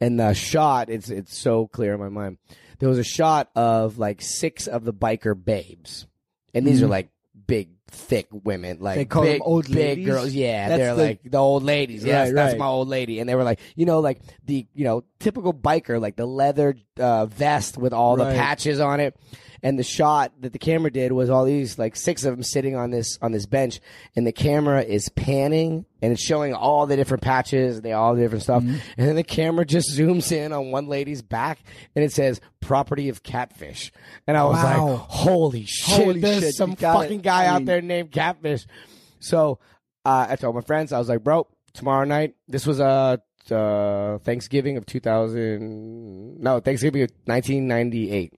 and 0.00 0.20
the 0.20 0.34
shot 0.34 0.90
it's 0.90 1.08
it's 1.08 1.36
so 1.36 1.66
clear 1.66 1.94
in 1.94 2.00
my 2.00 2.10
mind. 2.10 2.38
There 2.78 2.88
was 2.88 2.98
a 2.98 3.04
shot 3.04 3.50
of 3.54 3.98
like 3.98 4.20
six 4.20 4.66
of 4.66 4.84
the 4.84 4.92
biker 4.92 5.34
babes, 5.42 6.06
and 6.52 6.66
these 6.66 6.82
are 6.82 6.84
mm-hmm. 6.84 6.92
like 6.92 7.08
big, 7.46 7.70
thick 7.92 8.26
women, 8.32 8.78
like. 8.80 8.96
They 8.96 9.04
call 9.04 9.22
them 9.22 9.32
big, 9.34 9.42
old 9.44 9.66
big 9.66 9.74
ladies? 9.76 10.06
girls. 10.06 10.32
Yeah, 10.32 10.68
That's 10.68 10.78
they're 10.80 10.94
the- 10.96 11.02
like 11.02 11.20
the 11.24 11.38
old 11.38 11.62
ladies. 11.62 12.04
Yes, 12.04 12.28
Right, 12.28 12.34
that's 12.34 12.52
right. 12.54 12.58
my 12.58 12.66
old 12.66 12.88
lady. 12.88 13.20
And 13.20 13.28
they 13.28 13.34
were 13.34 13.44
like, 13.44 13.60
you 13.76 13.86
know, 13.86 14.00
like 14.00 14.20
the 14.44 14.66
you 14.74 14.84
know 14.84 15.04
typical 15.20 15.54
biker, 15.54 16.00
like 16.00 16.16
the 16.16 16.26
leather 16.26 16.74
uh, 16.98 17.26
vest 17.26 17.78
with 17.78 17.92
all 17.92 18.16
the 18.16 18.24
patches 18.24 18.80
on 18.80 18.98
it. 19.00 19.16
And 19.64 19.78
the 19.78 19.84
shot 19.84 20.32
that 20.40 20.52
the 20.52 20.58
camera 20.58 20.90
did 20.90 21.12
was 21.12 21.30
all 21.30 21.44
these 21.44 21.78
like 21.78 21.94
six 21.94 22.24
of 22.24 22.34
them 22.34 22.42
sitting 22.42 22.74
on 22.74 22.90
this 22.90 23.16
on 23.22 23.30
this 23.30 23.46
bench, 23.46 23.80
and 24.16 24.26
the 24.26 24.32
camera 24.32 24.82
is 24.82 25.08
panning 25.10 25.86
and 26.02 26.12
it's 26.12 26.20
showing 26.20 26.52
all 26.52 26.86
the 26.86 26.96
different 26.96 27.22
patches, 27.22 27.80
they 27.80 27.92
all 27.92 28.16
the 28.16 28.22
different 28.22 28.42
stuff, 28.42 28.62
Mm-hmm. 28.64 28.76
and 28.98 29.08
then 29.08 29.14
the 29.14 29.22
camera 29.22 29.64
just 29.64 29.96
zooms 29.96 30.32
in 30.32 30.52
on 30.52 30.72
one 30.72 30.88
lady's 30.88 31.22
back 31.22 31.60
and 31.94 32.04
it 32.04 32.10
says 32.12 32.40
"property 32.60 33.08
of 33.08 33.22
catfish," 33.22 33.92
and 34.26 34.36
I 34.36 34.42
was 34.44 34.56
Wow. 34.56 34.86
like, 34.88 34.98
"Holy 34.98 35.64
shit! 35.64 35.94
Holy 36.06 36.20
there's 36.20 36.40
shit, 36.42 36.54
some 36.56 36.74
got 36.74 36.96
it. 36.96 37.02
fucking 37.04 37.20
guy 37.20 37.44
I 37.44 37.46
out 37.46 37.64
there 37.64 37.80
named 37.80 38.10
Catfish." 38.10 38.66
So 39.20 39.60
uh, 40.04 40.26
I 40.30 40.34
told 40.34 40.56
my 40.56 40.60
friends, 40.62 40.92
I 40.92 40.98
was 40.98 41.08
like, 41.08 41.22
"Bro, 41.22 41.46
tomorrow 41.72 42.04
night." 42.04 42.34
This 42.48 42.66
was 42.66 42.80
uh, 42.80 43.18
uh 43.48 44.18
Thanksgiving 44.18 44.76
of 44.76 44.86
2000. 44.86 46.40
No, 46.40 46.58
Thanksgiving 46.58 47.02
of 47.02 47.10
1998. 47.26 48.32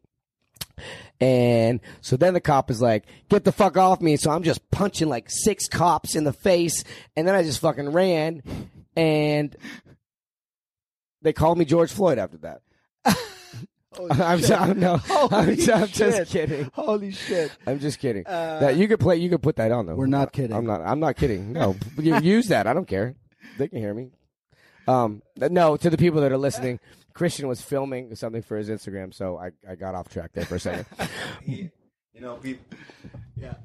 And 1.20 1.80
so 2.00 2.16
then 2.16 2.34
the 2.34 2.40
cop 2.40 2.70
is 2.70 2.82
like, 2.82 3.04
get 3.28 3.44
the 3.44 3.52
fuck 3.52 3.76
off 3.76 4.00
me. 4.00 4.16
So 4.16 4.30
I'm 4.30 4.42
just 4.42 4.70
punching 4.70 5.08
like 5.08 5.26
six 5.28 5.68
cops 5.68 6.16
in 6.16 6.24
the 6.24 6.32
face. 6.32 6.84
And 7.16 7.26
then 7.26 7.34
I 7.34 7.42
just 7.42 7.60
fucking 7.60 7.90
ran. 7.90 8.42
And 8.96 9.56
they 11.22 11.32
called 11.32 11.58
me 11.58 11.64
George 11.64 11.92
Floyd 11.92 12.18
after 12.18 12.38
that. 12.38 12.62
I'm, 14.10 14.40
so, 14.40 14.54
I'm, 14.54 14.80
no, 14.80 15.00
I'm, 15.10 15.50
I'm 15.50 15.56
just 15.56 16.30
kidding. 16.30 16.70
Holy 16.74 17.12
shit. 17.12 17.52
I'm 17.66 17.78
just 17.78 17.98
kidding. 17.98 18.24
that 18.24 18.76
you 18.76 18.88
could 18.88 19.00
play. 19.00 19.16
You 19.16 19.30
could 19.30 19.42
put 19.42 19.56
that 19.56 19.70
on 19.72 19.86
though. 19.86 19.94
We're 19.94 20.06
not 20.06 20.32
kidding. 20.32 20.56
I'm 20.56 20.66
not. 20.66 20.80
I'm 20.80 21.00
not 21.00 21.16
kidding. 21.16 21.52
No, 21.52 21.76
use 21.98 22.48
that. 22.48 22.66
I 22.66 22.72
don't 22.72 22.88
care. 22.88 23.14
They 23.58 23.68
can 23.68 23.78
hear 23.78 23.94
me. 23.94 24.10
Um, 24.86 25.22
no, 25.36 25.76
to 25.76 25.90
the 25.90 25.96
people 25.96 26.20
that 26.22 26.32
are 26.32 26.38
listening, 26.38 26.80
Christian 27.14 27.46
was 27.48 27.60
filming 27.62 28.14
something 28.16 28.42
for 28.42 28.56
his 28.56 28.68
Instagram, 28.68 29.14
so 29.14 29.38
I, 29.38 29.50
I 29.70 29.74
got 29.76 29.94
off 29.94 30.08
track 30.08 30.32
there 30.34 30.44
for 30.44 30.56
a 30.56 30.60
second. 30.60 30.86
You 32.16 32.20
know, 32.20 32.36
pe- 32.36 32.58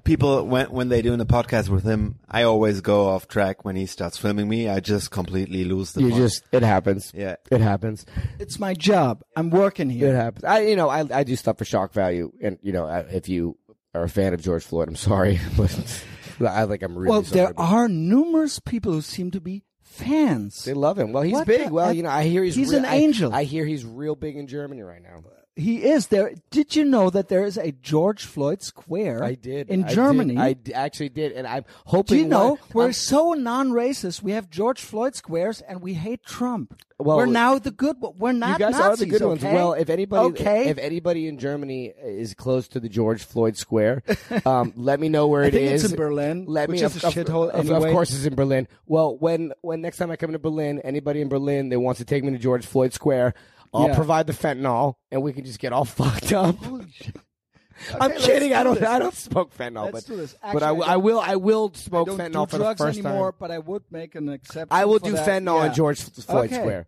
people 0.04 0.44
when 0.48 0.72
when 0.72 0.90
they 0.90 1.04
doing 1.04 1.20
the 1.20 1.26
podcast 1.28 1.70
with 1.70 1.84
him, 1.84 2.18
I 2.28 2.44
always 2.44 2.82
go 2.82 3.08
off 3.10 3.28
track 3.28 3.64
when 3.64 3.76
he 3.76 3.86
starts 3.86 4.18
filming 4.18 4.50
me. 4.50 4.68
I 4.68 4.80
just 4.80 5.12
completely 5.12 5.64
lose 5.66 5.94
the. 5.94 6.02
you 6.02 6.10
point. 6.10 6.22
just 6.24 6.44
it 6.52 6.64
happens. 6.64 7.12
yeah. 7.16 7.36
It 7.52 7.62
happens. 7.62 8.08
It's 8.40 8.58
my 8.60 8.74
job. 8.74 9.22
I'm 9.36 9.52
working 9.52 9.90
here. 9.92 10.10
It 10.14 10.16
happens. 10.16 10.46
I 10.46 10.62
you 10.62 10.76
know 10.76 10.90
I 10.90 11.06
I 11.14 11.24
do 11.24 11.36
stuff 11.36 11.60
for 11.60 11.66
shock 11.66 11.94
value, 11.94 12.32
and 12.42 12.58
you 12.64 12.72
know 12.74 12.86
I- 12.88 13.02
if 13.02 13.30
you 13.30 13.56
are 13.94 14.04
a 14.04 14.10
fan 14.10 14.34
of 14.34 14.42
George 14.42 14.64
Floyd, 14.64 14.88
I'm 14.88 14.96
sorry, 14.96 15.40
but 15.58 16.02
I 16.44 16.64
like 16.64 16.82
I'm 16.82 16.98
really 16.98 17.12
Well, 17.12 17.24
sorry. 17.24 17.36
there 17.46 17.54
but 17.54 17.62
are 17.64 17.88
numerous 17.88 18.58
people 18.60 18.94
who 18.94 19.02
seem 19.02 19.30
to 19.32 19.40
be 19.42 19.64
fans. 20.00 20.64
They 20.66 20.74
love 20.74 20.98
him. 20.98 21.12
Well, 21.12 21.24
he's 21.24 21.34
What 21.34 21.48
big. 21.48 21.68
the- 21.68 21.74
well, 21.74 21.94
you 21.94 22.04
know, 22.04 22.10
I 22.10 22.24
hear 22.24 22.44
he's 22.44 22.56
He's 22.56 22.72
an 22.74 22.86
angel. 22.86 23.34
I, 23.34 23.44
hear 23.44 23.66
he's 23.66 23.86
real 23.86 24.16
big 24.16 24.36
in 24.36 24.48
Germany 24.48 24.82
right 24.82 25.02
now. 25.04 25.24
He 25.60 25.84
is 25.84 26.08
there. 26.08 26.34
Did 26.52 26.76
you 26.76 26.86
know 26.86 27.10
that 27.10 27.28
there 27.28 27.44
is 27.44 27.58
a 27.58 27.72
George 27.74 28.24
Floyd 28.24 28.62
Square? 28.64 29.24
I 29.24 29.36
did 29.36 29.70
in 29.70 29.84
I 29.84 29.88
did. 29.88 29.96
Germany. 29.96 30.38
I 30.38 30.54
d- 30.54 30.74
actually 30.74 31.10
did, 31.10 31.34
and 31.34 31.46
I'm 31.46 31.66
hoping. 31.86 32.18
Do 32.18 32.24
you 32.24 32.28
know 32.30 32.50
one- 32.52 32.60
we're 32.74 32.84
I'm- 32.84 32.94
so 32.94 33.34
non-racist? 33.34 34.24
We 34.24 34.32
have 34.32 34.50
George 34.50 34.80
Floyd 34.82 35.16
squares, 35.16 35.62
and 35.62 35.82
we 35.82 35.94
hate 35.96 36.24
Trump. 36.24 36.82
Well, 36.98 37.18
we're 37.18 37.26
now 37.28 37.60
the 37.60 37.72
good. 37.72 37.98
We're 38.18 38.32
not. 38.34 38.60
you 38.60 38.66
guys 38.66 38.74
Nazis, 38.76 39.02
are 39.02 39.06
the 39.06 39.18
good 39.20 39.26
ones. 39.28 39.44
Well, 39.44 39.74
if 39.74 39.90
anybody, 39.90 40.26
okay, 40.42 40.68
if 40.70 40.78
anybody 40.78 41.28
in 41.28 41.38
Germany 41.38 41.94
is 42.04 42.34
close 42.34 42.68
to 42.70 42.80
the 42.80 42.90
George 42.90 43.24
Floyd 43.24 43.56
Square, 43.58 44.04
um, 44.46 44.74
let 44.78 45.00
me 45.00 45.08
know 45.10 45.28
where 45.28 45.44
I 45.44 45.50
think 45.52 45.72
is. 45.72 45.84
it's 45.84 45.94
in 45.94 45.98
Berlin, 45.98 46.46
Let 46.48 46.68
which 46.70 46.80
me. 46.82 46.86
is 46.86 46.96
of, 46.98 47.04
a 47.04 47.08
shithole 47.08 47.50
of- 47.50 47.60
anyway. 47.70 47.90
Of 47.90 47.94
course, 47.94 48.14
it's 48.14 48.26
in 48.26 48.36
Berlin. 48.36 48.68
Well, 48.86 49.18
when 49.18 49.54
when 49.62 49.82
next 49.82 49.98
time 49.98 50.12
I 50.12 50.16
come 50.18 50.32
to 50.34 50.40
Berlin, 50.40 50.80
anybody 50.84 51.22
in 51.22 51.30
Berlin 51.30 51.70
that 51.70 51.80
wants 51.80 52.00
to 52.00 52.06
take 52.06 52.24
me 52.24 52.32
to 52.32 52.38
George 52.38 52.66
Floyd 52.66 52.92
Square, 52.94 53.34
I'll 53.74 53.88
Yeah. 53.90 53.96
provide 53.96 54.28
the 54.28 54.34
fentanyl, 54.34 54.96
and 55.12 55.22
we 55.22 55.34
can 55.34 55.46
just 55.46 55.60
get 55.60 55.74
all 55.74 55.86
fucked 56.00 56.34
up. 56.34 56.56
I'm 58.02 58.12
kidding. 58.12 58.50
do 58.50 58.56
I 58.56 58.64
don't. 58.64 58.80
this. 58.80 58.88
I 58.90 59.00
don't 59.00 59.14
smoke 59.14 59.56
fentanyl, 59.58 59.94
Let's 59.94 60.06
but 60.08 60.18
this. 60.18 60.36
but 60.54 60.64
I, 60.64 60.70
Actually, 60.72 60.84
I 60.86 60.94
I 60.94 60.98
will. 60.98 61.20
I 61.20 61.36
will 61.38 61.72
I 61.74 61.78
smoke 61.78 62.08
don't 62.08 62.18
fentanyl 62.20 62.46
do 62.48 62.52
for 62.52 62.58
the 62.58 62.64
drugs 62.66 62.82
first 62.82 63.00
anymore, 63.00 63.32
time. 63.32 63.38
but 63.40 63.52
I 63.52 63.60
would 63.60 63.84
make 63.90 64.16
an 64.16 64.28
exception. 64.30 64.68
I 64.72 64.84
will 64.86 65.00
do 65.00 65.14
that. 65.14 65.26
fentanyl 65.28 65.62
Yeah. 65.64 65.70
on 65.70 65.74
George 65.74 66.02
Floyd 66.02 66.46
Okay. 66.48 66.56
Square. 66.56 66.88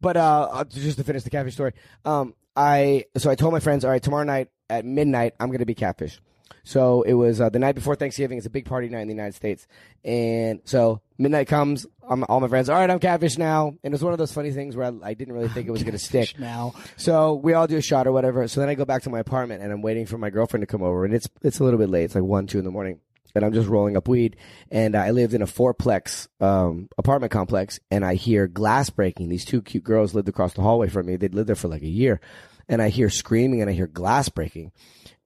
But 0.00 0.18
uh, 0.18 0.48
uh, 0.52 0.64
just 0.64 0.98
to 0.98 1.04
finish 1.04 1.22
the 1.22 1.30
catfish 1.30 1.54
story, 1.54 1.72
um, 2.04 2.34
I 2.54 3.06
so 3.16 3.30
I 3.30 3.34
told 3.34 3.54
my 3.54 3.60
friends, 3.60 3.82
all 3.84 3.90
right, 3.90 4.02
tomorrow 4.02 4.24
night 4.24 4.48
at 4.68 4.84
midnight, 4.84 5.32
I'm 5.40 5.48
going 5.48 5.60
to 5.60 5.64
be 5.66 5.74
catfish. 5.74 6.20
So 6.66 7.02
it 7.02 7.14
was 7.14 7.40
uh, 7.40 7.48
the 7.48 7.60
night 7.60 7.76
before 7.76 7.94
Thanksgiving. 7.94 8.38
It's 8.38 8.46
a 8.46 8.50
big 8.50 8.64
party 8.64 8.88
night 8.88 9.02
in 9.02 9.06
the 9.06 9.14
United 9.14 9.36
States, 9.36 9.68
and 10.04 10.60
so 10.64 11.00
midnight 11.16 11.46
comes. 11.46 11.86
I'm, 12.08 12.24
all 12.28 12.40
my 12.40 12.48
friends, 12.48 12.68
all 12.68 12.76
right, 12.76 12.90
I'm 12.90 12.98
catfish 12.98 13.38
now, 13.38 13.68
and 13.68 13.78
it 13.84 13.90
was 13.92 14.02
one 14.02 14.12
of 14.12 14.18
those 14.18 14.32
funny 14.32 14.50
things 14.50 14.74
where 14.74 14.86
I, 14.86 15.10
I 15.10 15.14
didn't 15.14 15.34
really 15.34 15.48
think 15.48 15.68
it 15.68 15.70
was 15.70 15.84
going 15.84 15.92
to 15.92 15.98
stick. 15.98 16.38
now. 16.40 16.74
So 16.96 17.34
we 17.34 17.54
all 17.54 17.68
do 17.68 17.76
a 17.76 17.80
shot 17.80 18.08
or 18.08 18.12
whatever. 18.12 18.48
So 18.48 18.58
then 18.58 18.68
I 18.68 18.74
go 18.74 18.84
back 18.84 19.02
to 19.02 19.10
my 19.10 19.20
apartment 19.20 19.62
and 19.62 19.72
I'm 19.72 19.80
waiting 19.80 20.06
for 20.06 20.18
my 20.18 20.28
girlfriend 20.28 20.62
to 20.62 20.66
come 20.66 20.82
over, 20.82 21.04
and 21.04 21.14
it's 21.14 21.28
it's 21.42 21.60
a 21.60 21.64
little 21.64 21.78
bit 21.78 21.88
late. 21.88 22.02
It's 22.02 22.16
like 22.16 22.24
one, 22.24 22.48
two 22.48 22.58
in 22.58 22.64
the 22.64 22.72
morning, 22.72 22.98
and 23.36 23.44
I'm 23.44 23.52
just 23.52 23.68
rolling 23.68 23.96
up 23.96 24.08
weed. 24.08 24.34
And 24.68 24.96
I 24.96 25.12
lived 25.12 25.34
in 25.34 25.42
a 25.42 25.46
fourplex 25.46 26.26
um, 26.40 26.88
apartment 26.98 27.30
complex, 27.30 27.78
and 27.92 28.04
I 28.04 28.16
hear 28.16 28.48
glass 28.48 28.90
breaking. 28.90 29.28
These 29.28 29.44
two 29.44 29.62
cute 29.62 29.84
girls 29.84 30.16
lived 30.16 30.28
across 30.28 30.54
the 30.54 30.62
hallway 30.62 30.88
from 30.88 31.06
me. 31.06 31.14
They'd 31.14 31.32
lived 31.32 31.48
there 31.48 31.54
for 31.54 31.68
like 31.68 31.82
a 31.82 31.86
year, 31.86 32.20
and 32.68 32.82
I 32.82 32.88
hear 32.88 33.08
screaming 33.08 33.60
and 33.60 33.70
I 33.70 33.72
hear 33.72 33.86
glass 33.86 34.28
breaking, 34.28 34.72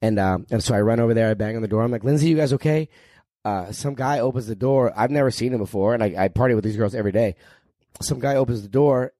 and 0.02 0.18
um, 0.18 0.46
and 0.50 0.62
so 0.62 0.74
I 0.74 0.80
run 0.80 1.00
over 1.00 1.14
there. 1.14 1.30
I 1.30 1.34
bang 1.34 1.56
on 1.56 1.62
the 1.62 1.68
door. 1.68 1.82
I'm 1.82 1.90
like, 1.90 2.04
Lindsay, 2.04 2.28
you 2.28 2.36
guys 2.36 2.52
okay? 2.54 2.88
Uh, 3.44 3.72
some 3.72 3.94
guy 3.94 4.18
opens 4.18 4.46
the 4.46 4.54
door. 4.54 4.92
I've 4.94 5.10
never 5.10 5.30
seen 5.30 5.52
him 5.52 5.58
before, 5.58 5.94
and 5.94 6.02
I, 6.02 6.14
I 6.18 6.28
party 6.28 6.54
with 6.54 6.64
these 6.64 6.76
girls 6.76 6.94
every 6.94 7.12
day. 7.12 7.36
Some 8.02 8.20
guy 8.20 8.36
opens 8.36 8.62
the 8.62 8.68
door, 8.68 9.12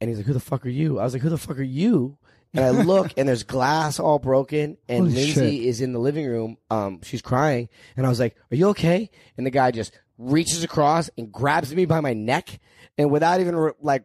and 0.00 0.08
he's 0.08 0.18
like, 0.18 0.26
"Who 0.26 0.32
the 0.32 0.40
fuck 0.40 0.66
are 0.66 0.70
you?" 0.70 0.98
I 0.98 1.04
was 1.04 1.12
like, 1.12 1.22
"Who 1.22 1.30
the 1.30 1.38
fuck 1.38 1.58
are 1.58 1.62
you?" 1.62 2.18
And 2.54 2.64
I 2.64 2.70
look, 2.70 3.12
and 3.16 3.26
there's 3.26 3.44
glass 3.44 3.98
all 3.98 4.18
broken, 4.18 4.76
and 4.88 5.06
Holy 5.06 5.14
Lindsay 5.14 5.58
shit. 5.58 5.66
is 5.66 5.80
in 5.80 5.92
the 5.92 5.98
living 5.98 6.26
room. 6.26 6.58
Um, 6.70 7.00
she's 7.02 7.22
crying, 7.22 7.68
and 7.96 8.04
I 8.04 8.08
was 8.08 8.20
like, 8.20 8.36
"Are 8.50 8.56
you 8.56 8.68
okay?" 8.68 9.10
And 9.36 9.46
the 9.46 9.50
guy 9.50 9.70
just 9.70 9.92
reaches 10.18 10.62
across 10.62 11.08
and 11.16 11.32
grabs 11.32 11.74
me 11.74 11.86
by 11.86 12.00
my 12.00 12.12
neck, 12.12 12.60
and 12.98 13.10
without 13.10 13.40
even 13.40 13.56
re- 13.56 13.72
like 13.80 14.04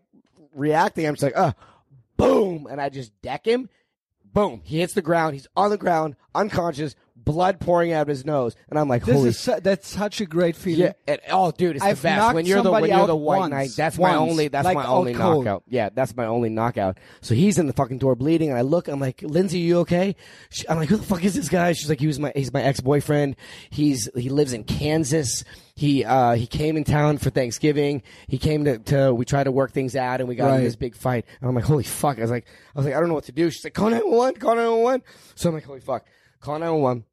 reacting, 0.53 1.05
I'm 1.05 1.15
just 1.15 1.23
like, 1.23 1.37
"Uh, 1.37 1.53
boom!" 2.15 2.67
And 2.69 2.79
I 2.79 2.89
just 2.89 3.11
deck 3.21 3.45
him. 3.45 3.69
Boom! 4.33 4.61
He 4.63 4.79
hits 4.79 4.93
the 4.93 5.01
ground. 5.01 5.33
He's 5.33 5.47
on 5.55 5.69
the 5.69 5.77
ground, 5.77 6.15
unconscious. 6.35 6.95
Blood 7.27 7.59
pouring 7.59 7.91
out 7.93 8.01
of 8.03 8.07
his 8.07 8.25
nose, 8.25 8.55
and 8.69 8.79
I'm 8.79 8.87
like, 8.87 9.05
This 9.05 9.15
holy 9.15 9.29
is 9.29 9.39
su- 9.39 9.59
that's 9.61 9.87
such 9.87 10.21
a 10.21 10.25
great 10.25 10.55
feeling. 10.55 10.93
yeah, 11.07 11.17
oh, 11.29 11.51
dude, 11.51 11.75
it's 11.75 11.85
I've 11.85 11.97
the 12.01 12.03
best 12.07 12.33
when 12.33 12.45
you're 12.45 12.61
the 12.63 12.71
when 12.71 12.85
you're 12.89 13.05
the 13.07 13.15
white 13.15 13.37
once. 13.39 13.51
knight. 13.51 13.69
That's 13.77 13.97
my 13.99 14.15
only. 14.15 14.47
That's 14.47 14.65
Like 14.65 14.75
my 14.75 14.83
out 14.83 14.89
only 14.97 15.13
cold. 15.13 15.45
knockout. 15.45 15.63
Yeah, 15.67 15.89
that's 15.93 16.15
my 16.15 16.25
only 16.25 16.49
knockout. 16.49 16.97
So 17.21 17.35
he's 17.35 17.59
in 17.59 17.67
the 17.67 17.73
fucking 17.73 17.97
door 17.99 18.15
bleeding, 18.15 18.49
and 18.49 18.57
I 18.57 18.61
look. 18.61 18.87
I'm 18.87 18.99
like, 18.99 19.21
Lindsay, 19.21 19.59
you 19.59 19.79
okay? 19.79 20.15
She, 20.49 20.67
I'm 20.69 20.77
like, 20.77 20.89
who 20.89 20.97
the 20.97 21.03
fuck 21.03 21.23
is 21.23 21.35
this 21.35 21.49
guy? 21.49 21.73
She's 21.73 21.89
like, 21.89 21.99
he 21.99 22.07
was 22.07 22.19
my 22.19 22.31
he's 22.35 22.51
my 22.53 22.63
ex 22.63 22.79
boyfriend. 22.79 23.35
He's 23.69 24.09
he 24.15 24.29
lives 24.29 24.53
in 24.53 24.63
Kansas. 24.63 25.43
He 25.75 26.03
uh 26.03 26.33
he 26.33 26.47
came 26.47 26.75
in 26.77 26.83
town 26.85 27.19
for 27.19 27.29
Thanksgiving. 27.29 28.01
He 28.27 28.39
came 28.39 28.65
to, 28.65 28.79
to 28.79 29.13
we 29.13 29.25
tried 29.25 29.43
to 29.43 29.51
work 29.51 29.73
things 29.73 29.95
out, 29.95 30.21
and 30.21 30.27
we 30.27 30.35
got 30.35 30.55
in 30.57 30.63
this 30.63 30.75
big 30.75 30.95
fight. 30.95 31.25
And 31.39 31.47
I'm 31.49 31.53
like, 31.55 31.65
holy 31.65 31.83
fuck! 31.83 32.17
I 32.17 32.21
was 32.21 32.31
like, 32.31 32.47
I 32.75 32.79
was 32.79 32.85
like, 32.85 32.95
I 32.95 32.99
don't 32.99 33.09
know 33.09 33.13
what 33.15 33.25
to 33.25 33.31
do. 33.31 33.51
She's 33.51 33.63
like, 33.63 33.73
call 33.75 33.89
911, 33.91 34.39
call 34.39 34.55
911. 34.55 35.03
So 35.35 35.49
I'm 35.49 35.55
like, 35.55 35.65
holy 35.65 35.79
fuck, 35.81 36.05
call 36.39 36.55
911. 36.57 37.03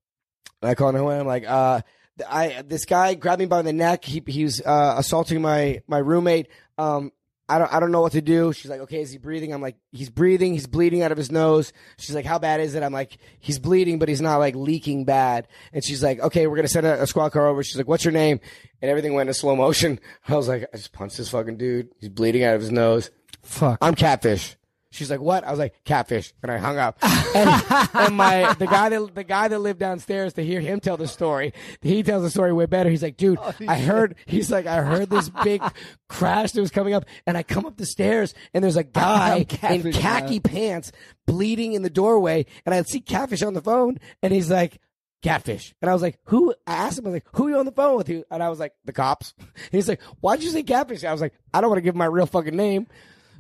And 0.63 0.71
I 0.71 0.75
call 0.75 0.93
911. 0.93 1.21
I'm 1.21 1.27
like, 1.27 1.45
uh, 1.47 1.81
I 2.29 2.63
this 2.67 2.85
guy 2.85 3.15
grabbed 3.15 3.41
me 3.41 3.47
by 3.47 3.63
the 3.63 3.73
neck. 3.73 4.05
He 4.05 4.23
he 4.27 4.45
was 4.45 4.61
uh, 4.61 4.95
assaulting 4.99 5.43
my 5.43 5.83
my 5.87 5.99
roommate. 5.99 6.49
Um, 6.79 7.13
I 7.49 7.59
don't 7.59 7.73
I 7.73 7.81
don't 7.81 7.91
know 7.91 8.01
what 8.01 8.13
to 8.13 8.23
do. 8.23 8.53
She's 8.53 8.71
like, 8.71 8.81
okay, 8.81 9.03
is 9.03 9.11
he 9.11 9.19
breathing? 9.19 9.53
I'm 9.53 9.61
like, 9.61 9.77
he's 9.93 10.11
breathing. 10.11 10.53
He's 10.53 10.67
bleeding 10.67 11.03
out 11.03 11.13
of 11.13 11.19
his 11.19 11.31
nose. 11.31 11.73
She's 11.99 12.15
like, 12.15 12.25
how 12.25 12.39
bad 12.39 12.61
is 12.61 12.75
it? 12.75 12.83
I'm 12.83 12.93
like, 12.93 13.19
he's 13.41 13.59
bleeding, 13.59 13.99
but 13.99 14.09
he's 14.09 14.21
not 14.21 14.39
like 14.39 14.55
leaking 14.55 15.05
bad. 15.05 15.49
And 15.73 15.85
she's 15.85 16.03
like, 16.03 16.21
okay, 16.21 16.47
we're 16.47 16.57
gonna 16.57 16.69
send 16.69 16.87
a, 16.87 17.03
a 17.03 17.07
squad 17.07 17.31
car 17.31 17.47
over. 17.49 17.63
She's 17.63 17.77
like, 17.77 17.89
what's 17.89 18.05
your 18.05 18.13
name? 18.13 18.41
And 18.81 18.91
everything 18.91 19.15
went 19.15 19.29
in 19.29 19.35
slow 19.35 19.57
motion. 19.57 19.99
I 20.29 20.37
was 20.37 20.49
like, 20.49 20.67
I 20.73 20.77
just 20.77 20.93
punched 20.93 21.19
this 21.19 21.29
fucking 21.31 21.57
dude. 21.57 21.89
He's 21.99 22.09
bleeding 22.09 22.45
out 22.45 22.55
of 22.55 22.61
his 22.61 22.71
nose. 22.71 23.11
Fuck. 23.43 23.79
I'm 23.83 23.95
catfish. 23.95 24.57
She's 24.95 25.11
like, 25.11 25.21
what? 25.21 25.45
I 25.45 25.51
was 25.51 25.59
like, 25.59 25.75
catfish, 25.85 26.33
and 26.43 26.53
I 26.53 26.59
hung 26.59 26.79
up. 26.79 26.99
And, 27.03 27.51
and 27.95 28.17
my 28.17 28.55
the 28.55 28.67
guy 28.67 28.89
that 28.89 29.15
the 29.15 29.25
guy 29.25 29.49
that 29.49 29.59
lived 29.59 29.81
downstairs 29.81 30.35
to 30.35 30.45
hear 30.45 30.61
him 30.61 30.79
tell 30.79 30.97
the 30.97 31.09
story, 31.09 31.53
he 31.83 32.03
tells 32.05 32.23
the 32.23 32.31
story 32.31 32.53
way 32.53 32.67
better. 32.67 32.89
He's 32.89 33.03
like, 33.03 33.17
dude, 33.17 33.39
I 33.67 33.79
heard. 33.81 34.15
He's 34.27 34.51
like, 34.51 34.67
I 34.67 34.83
heard 34.83 35.11
this 35.11 35.29
big 35.43 35.63
crash 36.09 36.53
that 36.53 36.61
was 36.61 36.71
coming 36.71 36.95
up, 36.95 37.07
and 37.27 37.37
I 37.37 37.43
come 37.43 37.67
up 37.67 37.77
the 37.77 37.87
stairs, 37.87 38.35
and 38.55 38.63
there's 38.63 38.77
a 38.77 38.85
guy 39.05 39.47
in 39.69 39.93
khaki 39.93 40.35
man. 40.35 40.41
pants 40.41 40.93
bleeding 41.27 41.73
in 41.73 41.83
the 41.83 41.91
doorway, 41.91 42.47
and 42.65 42.75
I 42.75 42.83
see 42.83 43.01
catfish 43.01 43.43
on 43.43 43.55
the 43.55 43.63
phone, 43.63 43.99
and 44.23 44.33
he's 44.33 44.51
like. 44.51 44.81
Catfish. 45.23 45.75
And 45.81 45.91
I 45.91 45.95
was 45.95 46.03
like, 46.03 46.19
who? 46.25 46.55
I 46.67 46.75
asked 46.75 46.99
him, 46.99 47.07
I 47.07 47.09
was 47.09 47.15
like, 47.15 47.27
who 47.33 47.47
are 47.47 47.51
you 47.51 47.57
on 47.57 47.65
the 47.65 47.73
phone 47.73 47.97
with? 47.97 48.11
You? 48.11 48.25
And 48.31 48.43
I 48.43 48.51
was 48.51 48.59
like, 48.61 48.75
the 48.85 48.93
cops. 48.93 49.33
And 49.39 49.49
he's 49.73 49.89
like, 49.89 50.03
why'd 50.21 50.43
you 50.43 50.51
say 50.51 50.63
catfish? 50.63 51.03
I 51.03 51.13
was 51.13 51.23
like, 51.23 51.33
I 51.55 51.63
don't 51.63 51.71
want 51.71 51.79
to 51.79 51.83
give 51.83 51.97
my 51.97 52.05
real 52.05 52.27
fucking 52.27 52.55
name. 52.55 52.87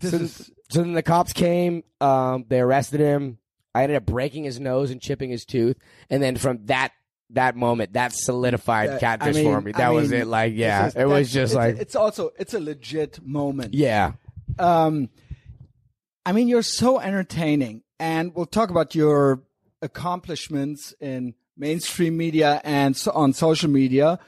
So, 0.02 0.16
is- 0.16 0.50
so 0.70 0.82
then 0.82 0.92
the 0.94 1.02
cops 1.02 1.32
came. 1.32 1.84
Um, 2.00 2.44
they 2.48 2.60
arrested 2.60 3.00
him. 3.00 3.38
I 3.74 3.82
ended 3.82 3.96
up 3.96 4.06
breaking 4.06 4.44
his 4.44 4.60
nose 4.60 4.90
and 4.90 5.00
chipping 5.00 5.30
his 5.30 5.44
tooth. 5.44 5.76
And 6.10 6.22
then 6.22 6.36
from 6.36 6.66
that 6.66 6.92
that 7.30 7.56
moment, 7.56 7.94
that 7.94 8.12
solidified 8.12 8.90
That- 8.90 9.00
catfish 9.00 9.36
I 9.36 9.42
mean- 9.42 9.52
for 9.52 9.60
me. 9.60 9.72
I 9.74 9.78
That 9.78 9.88
was 9.94 10.10
mean, 10.10 10.20
it. 10.22 10.26
Like, 10.26 10.52
yeah, 10.54 10.86
is- 10.88 10.94
it 10.94 11.06
was 11.08 11.32
just 11.32 11.54
it's- 11.54 11.66
like, 11.74 11.80
it's 11.80 11.96
also 11.96 12.30
it's 12.38 12.54
a 12.54 12.60
legit 12.60 13.20
moment. 13.24 13.74
yeah, 13.74 14.12
Um, 14.58 15.08
I 16.26 16.32
mean, 16.32 16.48
you're 16.48 16.62
so 16.62 17.00
entertaining, 17.00 17.82
and 17.98 18.34
we'll 18.34 18.46
talk 18.46 18.70
about 18.70 18.94
your 18.94 19.42
accomplishments 19.82 20.94
in 21.00 21.34
mainstream 21.56 22.16
media 22.16 22.60
and 22.64 22.96
so 22.96 23.10
on 23.12 23.32
social 23.32 23.70
media. 23.70 24.18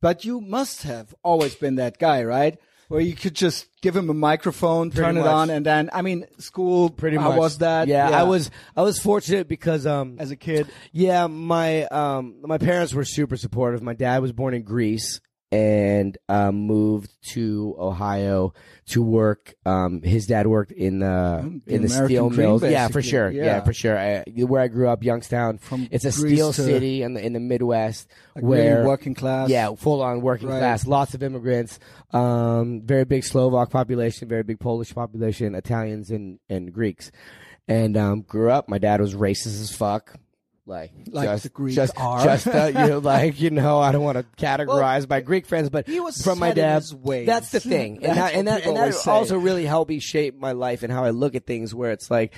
But 0.00 0.24
you 0.24 0.40
must 0.40 0.82
have 0.82 1.14
always 1.22 1.54
been 1.54 1.76
that 1.76 1.98
guy, 1.98 2.22
right? 2.24 2.58
Where 2.88 3.00
you 3.00 3.14
could 3.14 3.34
just 3.34 3.66
give 3.82 3.96
him 3.96 4.08
a 4.10 4.14
microphone, 4.14 4.90
turn 4.90 5.14
Pretty 5.14 5.20
it 5.20 5.26
on, 5.26 5.50
and 5.50 5.66
then 5.66 5.90
I 5.92 6.02
mean, 6.02 6.26
school. 6.38 6.90
pretty 6.90 7.16
how 7.16 7.30
much. 7.30 7.38
was 7.38 7.58
that? 7.58 7.88
Yeah, 7.88 8.08
I 8.08 8.22
was 8.22 8.50
I 8.76 8.82
was 8.82 8.98
fortunate 8.98 9.48
because 9.48 9.86
um 9.86 10.16
as 10.18 10.30
a 10.30 10.36
kid. 10.36 10.68
Yeah, 10.92 11.26
my 11.26 11.84
um 11.86 12.36
my 12.42 12.58
parents 12.58 12.94
were 12.94 13.04
super 13.04 13.36
supportive. 13.36 13.82
My 13.82 13.94
dad 13.94 14.22
was 14.22 14.32
born 14.32 14.54
in 14.54 14.62
Greece 14.62 15.20
and 15.52 16.18
um, 16.28 16.56
moved 16.56 17.10
to 17.32 17.76
Ohio 17.78 18.52
to 18.86 19.02
work. 19.02 19.54
Um, 19.64 20.02
his 20.02 20.26
dad 20.26 20.46
worked 20.46 20.72
in 20.72 20.98
the 21.00 21.06
Mm, 21.06 21.64
the 21.64 21.74
in 21.74 21.82
the 21.82 21.88
American 21.88 22.06
steel 22.06 22.30
mills. 22.30 22.62
Yeah, 22.64 22.88
for 22.88 23.00
sure. 23.02 23.30
Yeah, 23.30 23.44
Yeah. 23.44 23.60
for 23.64 23.72
sure. 23.72 23.96
I, 23.98 24.24
where 24.44 24.60
I 24.62 24.68
grew 24.68 24.88
up, 24.88 25.02
Youngstown. 25.04 25.58
From 25.58 25.86
it's 25.90 26.04
a 26.04 26.10
Greece 26.12 26.34
steel 26.34 26.52
city 26.52 27.02
in 27.02 27.14
the 27.14 27.24
in 27.24 27.32
the 27.32 27.40
Midwest 27.40 28.08
Like 28.34 28.44
really 28.44 28.64
where 28.64 28.84
working 28.86 29.14
class. 29.14 29.48
yeah, 29.48 29.72
full 29.76 30.02
on 30.02 30.20
working 30.20 30.48
Right. 30.48 30.58
class. 30.58 30.86
Lots 30.86 31.14
of 31.14 31.22
immigrants. 31.22 31.78
Um, 32.12 32.82
very 32.84 33.04
big 33.04 33.22
Slovak 33.24 33.70
population, 33.70 34.28
very 34.28 34.42
big 34.42 34.58
Polish 34.58 34.94
population, 34.94 35.54
Italians 35.54 36.10
and, 36.10 36.38
and 36.48 36.72
Greeks. 36.72 37.10
And 37.68 37.96
um, 37.96 38.22
grew 38.22 38.50
up. 38.50 38.68
My 38.68 38.78
dad 38.78 39.00
was 39.00 39.14
racist 39.14 39.60
as 39.60 39.74
fuck. 39.74 40.14
Like, 40.66 40.90
Like 41.10 41.28
just, 41.28 41.42
the 41.44 41.48
Greeks 41.50 41.76
just, 41.76 41.96
are. 41.96 42.24
just 42.24 42.46
uh, 42.48 42.66
you 42.66 42.72
know, 42.74 42.98
like 42.98 43.40
you 43.40 43.50
know, 43.50 43.78
I 43.78 43.92
don't 43.92 44.02
want 44.02 44.18
to 44.18 44.24
categorize 44.44 45.08
my 45.08 45.20
Greek 45.20 45.46
friends, 45.46 45.70
but 45.70 45.86
he 45.86 46.00
was 46.00 46.20
from 46.20 46.40
my 46.40 46.48
set 46.48 46.58
in 46.58 46.64
dad, 46.64 47.26
that's 47.26 47.50
the 47.50 47.60
thing, 47.60 47.96
and 48.02 48.16
That's 48.16 48.32
that, 48.32 48.34
and 48.34 48.48
that, 48.48 48.66
and 48.66 48.76
that 48.76 49.06
also 49.06 49.38
really 49.38 49.64
helped 49.64 49.88
me 49.90 50.00
shape 50.00 50.36
my 50.36 50.52
life 50.52 50.82
and 50.82 50.92
how 50.92 51.04
I 51.04 51.10
look 51.10 51.36
at 51.36 51.46
things. 51.46 51.72
Where 51.72 51.92
it's 51.92 52.10
like, 52.10 52.34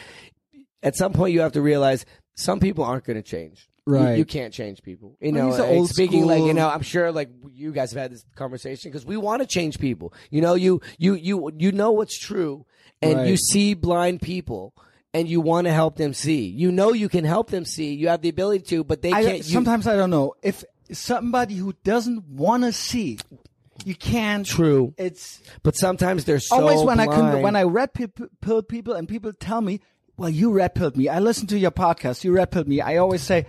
at 0.83 0.95
some 0.95 1.13
point, 1.15 1.33
you 1.33 1.41
have 1.41 1.53
to 1.53 1.63
realize 1.63 2.05
some 2.35 2.61
people 2.61 2.85
aren't 2.85 3.05
going 3.05 3.17
to 3.17 3.23
change. 3.23 3.67
Right. 3.87 4.19
You, 4.19 4.27
can't 4.27 4.53
change 4.53 4.83
people. 4.83 5.17
You 5.19 5.33
Well, 5.33 5.45
know, 5.49 5.57
like, 5.57 5.63
old 5.71 5.89
speaking 5.89 6.27
like 6.27 6.43
you 6.43 6.53
know, 6.53 6.69
I'm 6.69 6.83
sure 6.83 7.11
like 7.11 7.31
you 7.55 7.73
guys 7.73 7.91
have 7.93 8.03
had 8.03 8.13
this 8.13 8.27
conversation 8.37 8.91
because 8.91 9.07
we 9.07 9.17
want 9.17 9.41
to 9.41 9.49
change 9.49 9.79
people. 9.79 10.13
You 10.31 10.43
know, 10.43 10.55
you 10.55 10.83
you 10.99 11.15
you 11.15 11.51
you 11.57 11.73
know 11.73 11.93
what's 11.93 12.19
true, 12.19 12.67
and 13.01 13.17
Right. 13.21 13.29
you 13.29 13.39
see 13.39 13.73
blind 13.73 14.21
people. 14.21 14.75
And 15.15 15.27
you 15.27 15.41
want 15.41 15.67
to 15.67 15.73
help 15.73 15.97
them 15.97 16.13
see. 16.13 16.47
You 16.47 16.71
know 16.71 16.93
you 16.93 17.09
can 17.09 17.25
help 17.25 17.51
them 17.51 17.65
see. 17.65 17.95
You 17.95 18.09
have 18.09 18.21
the 18.21 18.29
ability 18.29 18.65
to, 18.67 18.85
but 18.85 19.01
they 19.03 19.13
I, 19.13 19.25
can't. 19.25 19.37
you- 19.39 19.43
sometimes 19.43 19.87
I 19.87 19.97
don't 19.97 20.11
know 20.11 20.35
if 20.43 20.65
somebody 20.93 21.55
who 21.55 21.75
doesn't 21.85 22.25
want 22.29 22.65
to 22.65 22.73
see, 22.73 23.19
you 23.85 23.95
can't. 23.95 24.47
True. 24.47 24.95
It's 24.97 25.41
but 25.63 25.77
sometimes 25.77 26.25
they're 26.25 26.41
so 26.41 26.57
always 26.57 26.83
when 26.83 27.01
I 27.01 27.07
can, 27.07 27.43
when 27.43 27.57
I 27.57 27.63
red 27.65 27.95
pill 27.95 28.09
pill 28.41 28.63
people 28.63 28.95
and 28.95 29.09
people 29.09 29.33
tell 29.33 29.61
me, 29.61 29.81
"Well, 30.17 30.31
you 30.31 30.53
red 30.53 30.75
pilled 30.75 30.97
me." 30.97 31.09
I 31.09 31.21
listened 31.21 31.49
to 31.51 31.59
your 31.59 31.71
podcast. 31.71 32.25
You 32.25 32.33
red 32.33 32.51
pilled 32.51 32.69
me. 32.69 32.81
I 32.81 32.97
always 32.97 33.23
say, 33.23 33.47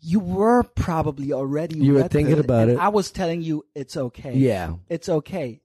"You 0.00 0.20
were 0.20 0.62
probably 0.62 1.32
already 1.32 1.78
You 1.78 1.94
were 1.94 2.08
thinking 2.08 2.38
about 2.38 2.68
it. 2.68 2.78
I 2.78 2.88
was 2.88 3.10
telling 3.10 3.42
you 3.42 3.64
it's 3.74 3.96
okay. 3.96 4.34
Yeah. 4.34 4.74
it's 4.88 5.08
okay 5.08 5.62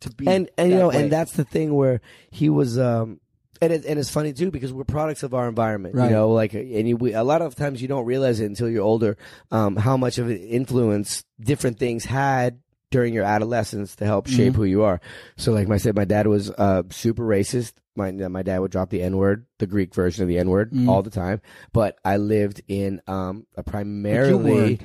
to 0.00 0.10
be 0.10 0.26
and 0.26 0.50
and 0.58 0.70
you 0.70 0.76
know 0.76 0.88
way. 0.88 1.02
and 1.02 1.12
that's 1.12 1.32
the 1.32 1.44
thing 1.44 1.72
where 1.72 2.00
he 2.30 2.50
was 2.50 2.78
um 2.78 3.18
and 3.62 3.72
it, 3.72 3.84
and 3.84 3.98
it's 3.98 4.10
funny 4.10 4.32
too 4.32 4.50
because 4.50 4.72
we're 4.72 4.84
products 4.84 5.22
of 5.22 5.34
our 5.34 5.48
environment 5.48 5.94
Right. 5.94 6.06
you 6.06 6.10
know 6.10 6.30
like 6.30 6.54
and 6.54 6.88
you, 6.88 6.96
we, 6.96 7.12
a 7.14 7.22
lot 7.24 7.42
of 7.42 7.54
times 7.54 7.80
you 7.82 7.88
don't 7.88 8.04
realize 8.06 8.40
it 8.40 8.46
until 8.46 8.68
you're 8.68 8.82
older 8.84 9.16
um 9.50 9.76
how 9.76 9.96
much 9.96 10.18
of 10.18 10.28
an 10.28 10.38
influence 10.38 11.24
different 11.40 11.78
things 11.78 12.04
had 12.04 12.60
during 12.90 13.12
your 13.14 13.24
adolescence 13.24 13.96
to 13.96 14.04
help 14.04 14.26
shape 14.28 14.52
Mm-hmm. 14.52 14.56
who 14.56 14.64
you 14.64 14.82
are 14.84 15.00
so 15.36 15.52
like 15.52 15.68
I 15.68 15.76
said 15.78 15.96
my 15.96 16.04
dad 16.04 16.26
was 16.26 16.50
uh 16.50 16.82
super 16.90 17.22
racist 17.24 17.72
my 17.96 18.10
my 18.12 18.42
dad 18.42 18.58
would 18.60 18.70
drop 18.70 18.90
the 18.90 19.02
n 19.02 19.16
word 19.16 19.46
the 19.58 19.66
greek 19.66 19.94
version 19.94 20.22
of 20.22 20.28
the 20.28 20.38
n 20.38 20.48
word 20.50 20.70
Mm. 20.72 20.88
all 20.88 21.02
the 21.02 21.10
time 21.10 21.40
but 21.72 21.98
i 22.04 22.16
lived 22.18 22.62
in 22.68 23.00
um 23.06 23.46
a 23.56 23.62
primarily 23.62 24.78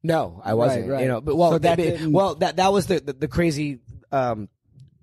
no, 0.00 0.40
I 0.44 0.54
wasn't. 0.54 0.88
right. 0.88 1.02
You 1.02 1.08
know, 1.08 1.20
but 1.20 1.34
well, 1.34 1.50
So 1.52 1.58
that 1.58 1.76
that 1.76 2.10
well 2.12 2.36
that 2.36 2.56
that 2.56 2.72
was 2.72 2.86
the 2.86 3.00
the, 3.00 3.12
the 3.14 3.26
crazy 3.28 3.80
um 4.12 4.48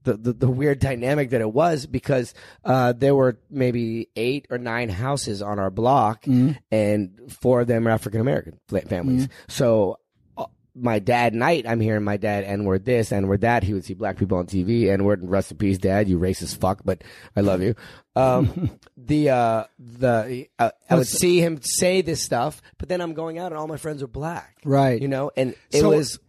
the, 0.06 0.14
the 0.16 0.34
the 0.34 0.50
weird 0.50 0.80
dynamic 0.80 1.32
that 1.32 1.42
it 1.42 1.52
was 1.52 1.86
because 1.86 2.34
uh 2.64 2.94
there 2.94 3.14
were 3.14 3.38
maybe 3.50 4.08
eight 4.16 4.48
or 4.50 4.58
nine 4.58 4.88
houses 4.90 5.42
on 5.42 5.60
our 5.60 5.70
block 5.70 6.24
Mm-hmm. 6.24 6.52
and 6.72 7.20
four 7.42 7.62
of 7.62 7.68
them 7.68 7.88
are 7.88 7.92
African 7.92 8.22
American 8.22 8.58
families. 8.88 9.28
So 9.50 10.00
uh, 10.38 10.46
my 10.76 11.00
dad 11.00 11.34
night, 11.34 11.66
I'm 11.68 11.80
hearing 11.80 12.04
my 12.04 12.18
dad 12.18 12.44
N 12.44 12.64
word 12.66 12.84
this, 12.86 13.12
N 13.12 13.28
word 13.28 13.42
that. 13.42 13.64
He 13.64 13.74
would 13.74 13.86
see 13.86 13.94
black 13.94 14.18
people 14.18 14.38
on 14.38 14.46
TV, 14.48 14.88
N 14.90 15.04
word, 15.04 15.22
rest 15.24 15.52
in 15.52 15.58
peace, 15.58 15.78
dad, 15.78 16.08
you 16.10 16.18
racist 16.20 16.58
fuck, 16.60 16.82
but 16.84 17.04
I 17.36 17.42
love 17.42 17.62
you. 17.62 17.76
Um, 18.16 18.72
the, 18.98 19.30
uh, 19.30 19.64
the, 19.80 20.48
uh, 20.60 20.72
I 20.90 20.96
would 20.96 21.08
see 21.08 21.40
him 21.42 21.60
say 21.62 22.02
this 22.02 22.22
stuff, 22.24 22.62
but 22.78 22.90
then 22.90 23.02
I'm 23.02 23.14
going 23.14 23.38
out 23.40 23.52
and 23.52 23.58
all 23.60 23.68
my 23.68 23.78
friends 23.78 24.04
are 24.04 24.08
black. 24.08 24.58
Right. 24.66 25.02
You 25.02 25.08
know, 25.08 25.32
and 25.38 25.56
it 25.72 25.82
So- 25.82 25.90
was, 25.90 26.20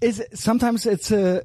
is 0.00 0.20
it, 0.20 0.38
sometimes 0.38 0.86
it's 0.86 1.10
a 1.12 1.42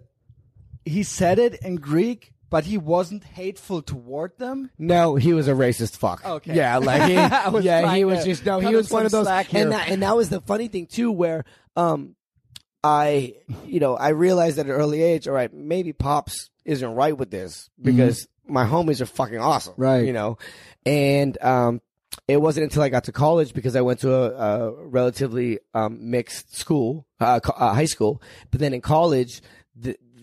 he 0.86 1.04
said 1.04 1.40
it 1.40 1.56
in 1.64 1.76
Greek, 1.76 2.34
but 2.50 2.66
he 2.66 2.78
wasn't 2.78 3.24
hateful 3.24 3.82
toward 3.82 4.38
them. 4.38 4.70
No, 4.78 5.16
he 5.16 5.34
was 5.34 5.48
a 5.48 5.54
racist 5.54 5.98
fuck. 5.98 6.26
Okay. 6.26 6.56
Yeah, 6.56 6.78
like 6.78 7.04
he, 7.10 7.16
was 7.52 7.66
yeah, 7.66 7.96
he 7.96 8.06
was 8.06 8.24
just 8.24 8.46
no, 8.46 8.60
he 8.60 8.76
was 8.76 8.92
one 8.92 9.06
of 9.06 9.12
those, 9.12 9.28
and 9.28 9.72
that 9.72 9.90
and 9.90 10.04
that 10.04 10.16
was 10.16 10.30
the 10.30 10.42
funny 10.42 10.68
thing 10.68 10.86
too, 10.88 11.12
where 11.12 11.46
um, 11.76 12.16
I, 12.84 13.36
you 13.66 13.80
know, 13.80 13.96
I 13.96 14.10
realized 14.10 14.60
at 14.60 14.66
an 14.66 14.72
early 14.72 15.02
age, 15.02 15.28
all 15.28 15.34
right, 15.34 15.52
maybe 15.54 15.94
pops 15.94 16.50
isn't 16.66 16.94
right 16.96 17.18
with 17.18 17.32
this 17.32 17.70
because 17.82 18.28
my 18.48 18.66
homies 18.66 19.02
are 19.02 19.06
fucking 19.06 19.40
awesome, 19.40 19.74
Mm-hmm. 19.74 19.82
Right. 19.82 20.06
You 20.06 20.14
know, 20.14 20.38
and 20.86 21.42
um, 21.42 21.82
it 22.28 22.38
wasn't 22.38 22.66
until 22.66 22.84
I 22.84 22.90
got 22.90 23.06
to 23.06 23.12
college 23.12 23.54
because 23.54 23.76
I 23.76 23.82
went 23.82 24.02
to 24.02 24.14
a, 24.14 24.68
a 24.68 24.86
relatively 24.86 25.60
um, 25.74 26.12
mixed 26.12 26.56
school, 26.56 27.08
uh, 27.20 27.40
co- 27.40 27.54
uh, 27.54 27.74
high 27.74 27.86
school, 27.86 28.22
but 28.52 28.60
then 28.60 28.74
in 28.74 28.82
college, 28.82 29.42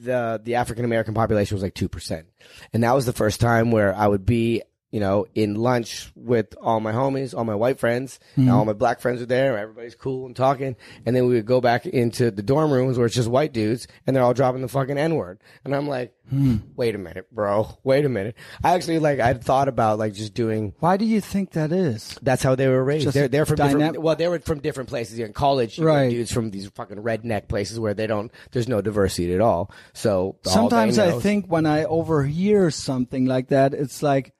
the 0.03 0.41
the 0.43 0.57
African 0.57 0.85
American 0.85 1.15
population 1.15 1.55
was 1.55 1.63
like 1.63 1.75
two 1.75 1.89
percent, 1.89 2.27
and 2.73 2.83
that 2.83 2.95
was 2.95 3.07
the 3.07 3.13
first 3.13 3.41
time 3.41 3.71
where 3.71 3.95
I 3.95 4.07
would 4.07 4.27
be 4.27 4.63
you 4.91 4.99
know, 4.99 5.27
in 5.35 5.55
lunch 5.55 6.11
with 6.17 6.55
all 6.61 6.81
my 6.81 6.93
homies, 6.93 7.37
all 7.37 7.45
my 7.45 7.55
white 7.55 7.79
friends, 7.79 8.19
and 8.35 8.47
mm-hmm. 8.47 8.55
all 8.55 8.65
my 8.65 8.73
black 8.73 9.01
friends 9.01 9.23
are 9.23 9.27
there. 9.27 9.57
Everybody's 9.57 9.95
cool 9.95 10.27
and 10.27 10.35
talking. 10.35 10.75
And 11.07 11.15
then 11.15 11.27
we 11.27 11.35
would 11.35 11.47
go 11.47 11.61
back 11.61 11.87
into 11.87 12.31
the 12.31 12.43
dorm 12.43 12.73
rooms 12.73 12.99
where 12.99 13.07
it's 13.07 13.15
just 13.15 13.29
white 13.29 13.53
dudes 13.53 13.87
and 14.07 14.15
they're 14.15 14.23
all 14.23 14.35
dropping 14.35 14.63
the 14.63 14.69
fucking 14.69 14.99
N 14.99 15.15
word. 15.15 15.41
And 15.65 15.77
I'm 15.77 15.87
like, 15.87 16.13
hmm. 16.29 16.57
wait 16.75 16.97
a 16.97 16.99
minute, 16.99 17.33
bro. 17.33 17.79
Wait 17.85 18.05
a 18.05 18.09
minute. 18.09 18.35
I 18.65 18.75
actually 18.75 18.99
like, 18.99 19.21
I'd 19.21 19.45
thought 19.45 19.69
about 19.69 19.99
like 19.99 20.13
just 20.15 20.35
doing, 20.35 20.75
Why 20.81 20.97
do 20.97 21.05
you 21.05 21.21
think 21.21 21.53
that 21.53 21.71
is? 21.71 22.19
that's 22.21 22.43
how 22.43 22.57
they 22.57 22.67
were 22.67 22.83
raised. 22.83 23.05
Just 23.05 23.15
They're, 23.15 23.29
they're 23.29 23.47
from 23.47 23.57
dynam- 23.57 23.79
different, 23.79 24.03
well, 24.03 24.17
they 24.17 24.27
were 24.27 24.41
from 24.41 24.59
different 24.59 24.89
places. 24.89 25.21
In 25.21 25.33
college, 25.33 25.79
Right. 25.79 26.11
dudes 26.11 26.33
from 26.33 26.51
these 26.51 26.69
fucking 26.71 26.99
redneck 26.99 27.47
places 27.47 27.79
where 27.79 27.95
they 27.95 28.09
don't, 28.09 28.33
there's 28.51 28.69
no 28.69 28.81
diversity 28.81 29.35
at 29.35 29.41
all. 29.41 29.71
So 29.93 30.37
all 30.45 30.53
Sometimes 30.53 30.99
I 30.99 31.13
think 31.21 31.47
when 31.47 31.67
I 31.67 31.85
overhear 31.85 32.73
something 32.73 33.27
like 33.27 33.49
that, 33.49 33.73
it's 33.73 34.03
like 34.03 34.33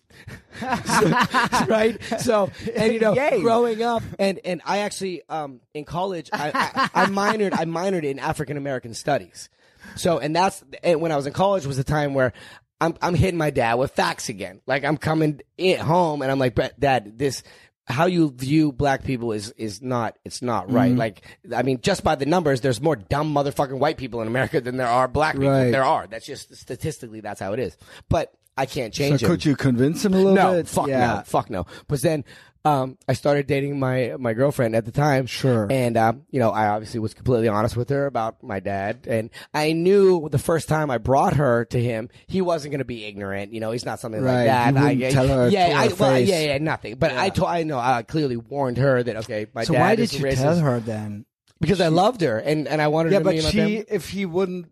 So- 0.60 1.10
right? 1.68 1.98
So 2.20 2.50
and 2.76 2.94
you 2.94 3.00
know 3.00 3.14
Yay. 3.14 3.42
growing 3.42 3.82
up 3.84 4.04
and 4.20 4.40
and 4.44 4.62
i 4.66 4.80
actually 4.80 5.22
um 5.30 5.62
in 5.74 5.86
college 5.86 6.30
i 6.34 6.52
i, 6.94 7.04
I 7.04 7.06
minored 7.06 7.54
i 7.54 7.66
minored 7.66 8.04
in 8.04 8.20
african 8.20 8.58
american 8.58 8.94
studies. 8.94 9.50
So, 9.96 10.20
and 10.20 10.36
that's 10.36 10.64
and 10.84 11.00
when 11.00 11.12
I 11.12 11.16
was 11.16 11.28
in 11.28 11.34
college 11.34 11.66
was 11.66 11.78
the 11.78 11.84
time 11.84 12.14
where 12.14 12.34
I'm 12.82 12.96
I'm 13.02 13.16
hitting 13.16 13.38
my 13.38 13.52
dad 13.52 13.76
with 13.76 13.92
facts 13.92 14.28
again. 14.28 14.62
Like 14.68 14.84
I'm 14.84 14.98
coming 14.98 15.40
in 15.58 15.80
home 15.80 16.22
and 16.22 16.30
I'm 16.30 16.40
like, 16.40 16.56
"Brett, 16.56 16.78
Dad, 16.80 17.18
this 17.18 17.42
how 17.88 18.06
you 18.06 18.32
view 18.32 18.72
black 18.72 19.04
people 19.04 19.32
is 19.32 19.52
is 19.52 19.82
not 19.82 20.18
it's 20.26 20.42
not 20.42 20.72
right. 20.72 20.90
Mm-hmm. 20.92 21.00
Like 21.00 21.22
I 21.56 21.64
mean, 21.64 21.80
just 21.82 22.04
by 22.04 22.16
the 22.16 22.26
numbers, 22.26 22.62
there's 22.62 22.82
more 22.82 22.96
dumb 22.96 23.34
motherfucking 23.34 23.80
white 23.80 23.98
people 23.98 24.22
in 24.22 24.28
America 24.28 24.60
than 24.62 24.78
there 24.78 24.88
are 24.88 25.08
black 25.08 25.34
people. 25.36 25.50
Right. 25.50 25.72
There 25.72 25.86
are. 25.86 26.06
That's 26.08 26.26
just 26.26 26.56
statistically 26.56 27.22
that's 27.22 27.40
how 27.40 27.54
it 27.54 27.60
is. 27.60 27.78
But 28.10 28.34
I 28.58 28.66
can't 28.66 28.94
change 28.94 29.22
So 29.22 29.26
it. 29.26 29.30
could 29.30 29.46
you 29.46 29.56
convince 29.56 30.04
him 30.04 30.14
a 30.14 30.18
little 30.18 30.34
No, 30.34 30.54
bit? 30.54 30.68
fuck 30.68 30.88
yeah. 30.88 31.16
no, 31.18 31.22
fuck 31.26 31.50
no. 31.50 31.66
But 31.88 32.02
then, 32.02 32.26
um, 32.66 32.98
I 33.08 33.14
started 33.14 33.48
dating 33.48 33.80
my 33.80 34.16
my 34.20 34.34
girlfriend 34.34 34.76
at 34.76 34.86
the 34.86 34.92
time. 34.92 35.26
Sure. 35.26 35.68
And 35.70 35.96
um, 35.98 36.24
you 36.30 36.40
know, 36.40 36.50
I 36.52 36.68
obviously 36.68 37.00
was 37.00 37.14
completely 37.14 37.48
honest 37.48 37.78
with 37.78 37.90
her 37.90 38.06
about 38.06 38.44
my 38.44 38.60
dad, 38.60 39.06
and 39.08 39.30
I 39.54 39.72
knew 39.74 40.28
the 40.30 40.38
first 40.40 40.68
time 40.68 40.90
I 40.92 40.98
brought 40.98 41.36
her 41.36 41.66
to 41.66 41.82
him, 41.82 42.10
he 42.28 42.42
wasn't 42.42 42.72
going 42.72 42.80
to 42.80 42.86
be 42.86 43.06
ignorant. 43.06 43.54
You 43.54 43.60
know, 43.60 43.72
he's 43.72 43.86
not 43.86 44.00
something 44.00 44.22
Right. 44.22 44.46
like 44.46 44.46
that. 44.48 44.74
You 44.74 44.82
wouldn't 44.82 45.04
I, 45.04 45.12
tell 45.12 45.28
her 45.28 45.50
yeah, 45.50 45.68
to 45.68 45.74
her 45.74 45.80
I, 45.80 45.88
well, 45.94 46.20
yeah, 46.20 46.40
yeah, 46.42 46.58
nothing. 46.58 46.96
But 46.96 47.14
I 47.14 47.30
told, 47.30 47.50
I 47.50 47.64
know, 47.64 47.80
I 47.80 48.04
clearly 48.04 48.38
warned 48.38 48.78
her 48.78 49.02
that 49.04 49.16
okay, 49.18 49.48
my 49.54 49.64
So 49.64 49.74
dad 49.74 49.80
why 49.82 49.94
is 49.94 50.12
did 50.12 50.20
you 50.20 50.26
racist. 50.26 50.36
tell 50.42 50.60
her 50.60 50.80
then? 50.80 51.26
Because 51.60 51.82
I 51.82 51.88
loved 51.88 52.22
her, 52.22 52.38
and 52.38 52.68
and 52.68 52.82
I 52.82 52.88
wanted 52.90 53.12
Yeah, 53.14 53.20
her 53.20 53.32
to 53.32 53.42
but 53.42 53.52
she, 53.52 53.78
if 53.78 54.10
he 54.10 54.26
wouldn't, 54.26 54.72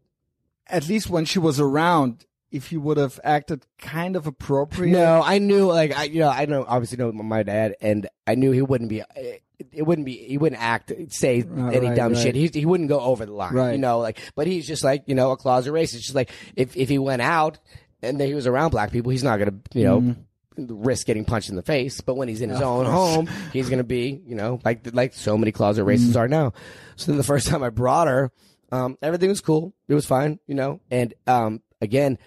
at 0.68 0.88
least 0.88 1.10
when 1.10 1.26
she 1.26 1.40
was 1.40 1.60
around, 1.60 2.26
if 2.56 2.68
he 2.68 2.78
would 2.78 2.98
have 2.98 3.20
acted 3.24 3.66
kind 3.78 4.16
of 4.16 4.28
appropriate. 4.28 4.92
No, 4.92 5.22
I 5.24 5.38
knew 5.40 5.68
like 5.68 5.96
I 5.96 6.04
you 6.06 6.20
know 6.20 6.30
I 6.30 6.46
know 6.46 6.66
obviously 6.68 6.98
know 6.98 7.12
my 7.12 7.44
dad 7.44 7.76
and 7.82 8.08
I 8.26 8.36
knew 8.36 8.52
he 8.52 8.62
wouldn't 8.62 8.90
be 8.90 9.04
it, 9.16 9.42
it 9.72 9.84
wouldn't 9.84 10.06
be 10.06 10.18
he 10.18 10.38
wouldn't 10.38 10.62
act 10.62 10.92
say 11.10 11.42
any 11.42 11.88
right, 11.88 11.96
dumb 11.96 12.14
right. 12.14 12.22
shit. 12.22 12.36
He 12.36 12.50
he 12.54 12.66
wouldn't 12.66 12.90
go 12.90 13.00
over 13.00 13.26
the 13.26 13.34
line, 13.34 13.54
Right. 13.54 13.72
you 13.74 13.78
know, 13.78 14.00
like 14.00 14.20
but 14.36 14.48
he's 14.48 14.68
just 14.68 14.84
like, 14.84 15.04
you 15.08 15.16
know, 15.16 15.32
a 15.32 15.38
closet 15.38 15.72
racist. 15.72 16.02
Just 16.02 16.16
like 16.16 16.30
if 16.56 16.76
if 16.76 16.90
he 16.90 16.98
went 17.00 17.22
out 17.22 17.60
and 18.02 18.20
then 18.20 18.28
he 18.28 18.34
was 18.34 18.48
around 18.48 18.72
black 18.72 18.92
people, 18.92 19.12
he's 19.12 19.24
not 19.24 19.38
going 19.38 19.50
to, 19.52 19.80
you 19.80 19.86
know, 19.86 20.02
Mm-hmm. 20.58 20.84
risk 20.84 21.06
getting 21.08 21.26
punched 21.26 21.50
in 21.50 21.56
the 21.58 21.62
face, 21.62 22.00
but 22.02 22.16
when 22.16 22.30
he's 22.30 22.40
in 22.42 22.50
his 22.50 22.62
own 22.62 22.86
home, 22.86 23.28
he's 23.52 23.68
going 23.68 23.80
to 23.80 23.84
be, 23.84 24.22
you 24.26 24.36
know, 24.36 24.60
like 24.64 24.88
like 24.94 25.14
so 25.14 25.38
many 25.38 25.52
closet 25.52 25.84
racists 25.84 26.10
Mm-hmm. 26.12 26.18
are 26.20 26.28
now. 26.30 26.54
So 26.96 27.12
then 27.12 27.18
the 27.18 27.24
first 27.24 27.48
time 27.48 27.62
I 27.64 27.70
brought 27.70 28.08
her, 28.08 28.32
um 28.72 28.98
everything 29.02 29.30
was 29.30 29.42
cool. 29.42 29.74
It 29.88 29.94
was 29.94 30.06
fine, 30.06 30.40
you 30.48 30.56
know. 30.56 30.80
And 30.90 31.14
um 31.28 31.62
again, 31.82 32.18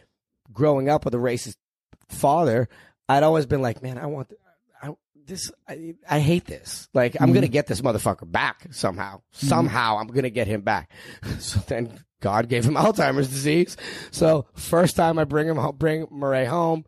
growing 0.58 0.88
up 0.88 1.04
with 1.04 1.14
a 1.14 1.18
racist 1.18 1.56
father, 2.08 2.68
I'd 3.08 3.22
always 3.22 3.46
been 3.46 3.62
like, 3.62 3.80
man, 3.80 3.96
I 3.96 4.06
want 4.06 4.32
I, 4.82 4.90
this. 5.24 5.52
I, 5.68 5.94
I 6.10 6.18
hate 6.18 6.46
this. 6.46 6.88
Like, 6.92 7.16
I'm 7.20 7.28
gonna 7.28 7.46
mm-hmm. 7.46 7.52
get 7.52 7.68
this 7.68 7.80
motherfucker 7.80 8.30
back 8.30 8.66
somehow. 8.72 9.18
Mm-hmm. 9.18 9.46
Somehow, 9.46 9.98
I'm 9.98 10.08
gonna 10.08 10.30
get 10.30 10.48
him 10.48 10.60
back. 10.60 10.90
So 11.38 11.60
then 11.60 12.00
God 12.20 12.48
gave 12.48 12.64
him 12.64 12.74
Alzheimer's 12.84 13.28
disease. 13.28 13.76
So 14.10 14.46
first 14.54 14.96
time 14.96 15.18
I 15.18 15.24
bring 15.24 15.48
him 15.48 15.56
home, 15.56 15.76
bring 15.76 16.08
Murray 16.10 16.44
home. 16.44 16.84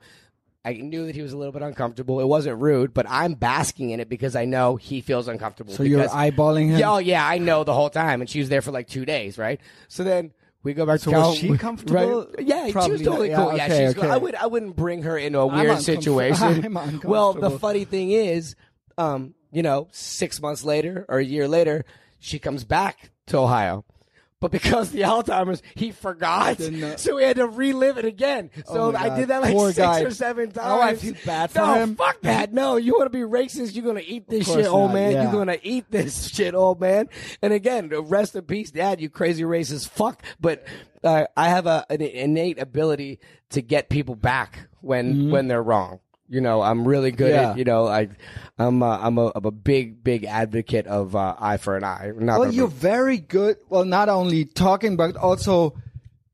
I 0.62 0.74
knew 0.74 1.06
that 1.06 1.14
he 1.14 1.22
was 1.22 1.32
a 1.32 1.38
little 1.38 1.52
bit 1.52 1.62
uncomfortable. 1.62 2.20
It 2.20 2.26
wasn't 2.26 2.60
rude, 2.60 2.92
but 2.92 3.06
I'm 3.08 3.32
basking 3.32 3.90
in 3.90 4.00
it 4.00 4.10
because 4.10 4.36
I 4.36 4.44
know 4.44 4.76
he 4.76 5.00
feels 5.00 5.26
uncomfortable. 5.26 5.72
So 5.72 5.84
you're 5.84 6.02
because- 6.02 6.12
eyeballing 6.12 6.68
him. 6.68 6.78
yeah, 6.78 6.92
oh, 6.92 6.98
yeah, 6.98 7.26
I 7.26 7.38
know 7.38 7.64
the 7.64 7.72
whole 7.72 7.88
time, 7.88 8.20
and 8.20 8.28
she 8.28 8.40
was 8.40 8.50
there 8.50 8.60
for 8.60 8.72
like 8.72 8.86
two 8.88 9.06
days, 9.06 9.38
right? 9.38 9.58
So 9.88 10.04
then 10.04 10.32
we 10.62 10.74
go 10.74 10.84
back 10.86 11.00
So 11.00 11.10
to 11.10 11.16
was 11.16 11.24
Cal- 11.26 11.34
she 11.34 11.56
comfortable? 11.56 12.26
Right? 12.36 12.46
Yeah, 12.46 12.66
she 12.66 12.72
was 12.90 13.02
totally 13.02 13.30
not. 13.30 13.36
cool. 13.50 13.56
Yeah, 13.56 13.66
Yeah, 13.66 13.72
okay, 13.74 13.86
she's. 13.88 13.98
okay. 13.98 14.08
I 14.08 14.16
would. 14.16 14.34
I 14.34 14.46
wouldn't 14.46 14.76
bring 14.76 15.02
her 15.02 15.16
into 15.16 15.38
a 15.38 15.46
weird 15.46 15.68
uncomf- 15.78 15.82
situation. 15.82 17.00
Well, 17.04 17.32
the 17.32 17.50
funny 17.50 17.84
thing 17.84 18.10
is, 18.10 18.56
um, 18.98 19.34
you 19.52 19.62
know, 19.62 19.88
six 19.92 20.40
months 20.40 20.64
later 20.64 21.06
or 21.08 21.18
a 21.18 21.24
year 21.24 21.48
later, 21.48 21.84
she 22.18 22.38
comes 22.38 22.64
back 22.64 23.10
to 23.28 23.38
Ohio. 23.38 23.84
But 24.40 24.52
because 24.52 24.90
the 24.90 25.02
Alzheimer's, 25.02 25.62
he 25.74 25.90
forgot, 25.90 26.58
so 26.98 27.16
we 27.16 27.22
had 27.24 27.36
to 27.36 27.46
relive 27.46 27.98
it 27.98 28.06
again. 28.06 28.50
So 28.66 28.90
Oh 28.90 28.96
I 28.96 29.14
did 29.14 29.28
that 29.28 29.42
like 29.42 29.52
Poor 29.52 29.68
six 29.68 29.78
guy. 29.78 30.00
or 30.00 30.10
seven 30.10 30.50
times. 30.50 30.66
Oh, 30.66 30.80
I 30.80 30.94
feel 30.94 31.14
bad 31.26 31.50
for 31.50 31.58
no, 31.58 31.74
him. 31.74 31.94
fuck 31.94 32.22
that. 32.22 32.52
No, 32.52 32.76
you 32.76 32.94
want 32.94 33.12
to 33.12 33.18
be 33.18 33.22
racist? 33.24 33.74
You're 33.74 33.84
gonna 33.84 34.00
eat 34.04 34.28
this 34.30 34.46
shit, 34.46 34.66
old 34.66 34.92
man. 34.94 35.12
yeah. 35.12 35.22
You're 35.24 35.32
gonna 35.32 35.58
eat 35.62 35.90
this 35.90 36.28
shit, 36.34 36.54
old 36.54 36.80
man. 36.80 37.08
And 37.42 37.52
again, 37.52 37.90
rest 38.04 38.34
in 38.34 38.42
peace, 38.44 38.70
Dad. 38.70 38.98
You 39.00 39.10
crazy 39.10 39.42
racist 39.42 39.90
fuck. 39.90 40.22
But 40.40 40.66
uh, 41.04 41.26
I 41.36 41.48
have 41.50 41.66
a, 41.66 41.84
an 41.90 42.00
innate 42.00 42.58
ability 42.58 43.20
to 43.50 43.60
get 43.60 43.90
people 43.90 44.14
back 44.14 44.68
when 44.80 45.30
when 45.30 45.48
they're 45.48 45.62
wrong. 45.62 46.00
You 46.30 46.40
know, 46.40 46.62
I'm 46.62 46.86
really 46.86 47.10
good. 47.10 47.30
Yeah. 47.30 47.50
at. 47.50 47.58
You 47.58 47.64
know, 47.64 47.88
I, 47.88 48.08
I'm 48.56 48.82
a, 48.82 49.00
I'm 49.02 49.18
a, 49.18 49.32
I'm 49.34 49.44
a 49.44 49.50
big 49.50 50.04
big 50.04 50.24
advocate 50.24 50.86
of 50.86 51.16
uh, 51.16 51.34
eye 51.38 51.56
for 51.56 51.76
an 51.76 51.82
eye. 51.82 52.12
Not 52.16 52.38
Well, 52.38 52.54
you're 52.54 52.68
very 52.68 53.18
good. 53.18 53.56
Well, 53.68 53.84
not 53.84 54.08
only 54.08 54.44
talking, 54.44 54.96
but 54.96 55.16
also 55.16 55.74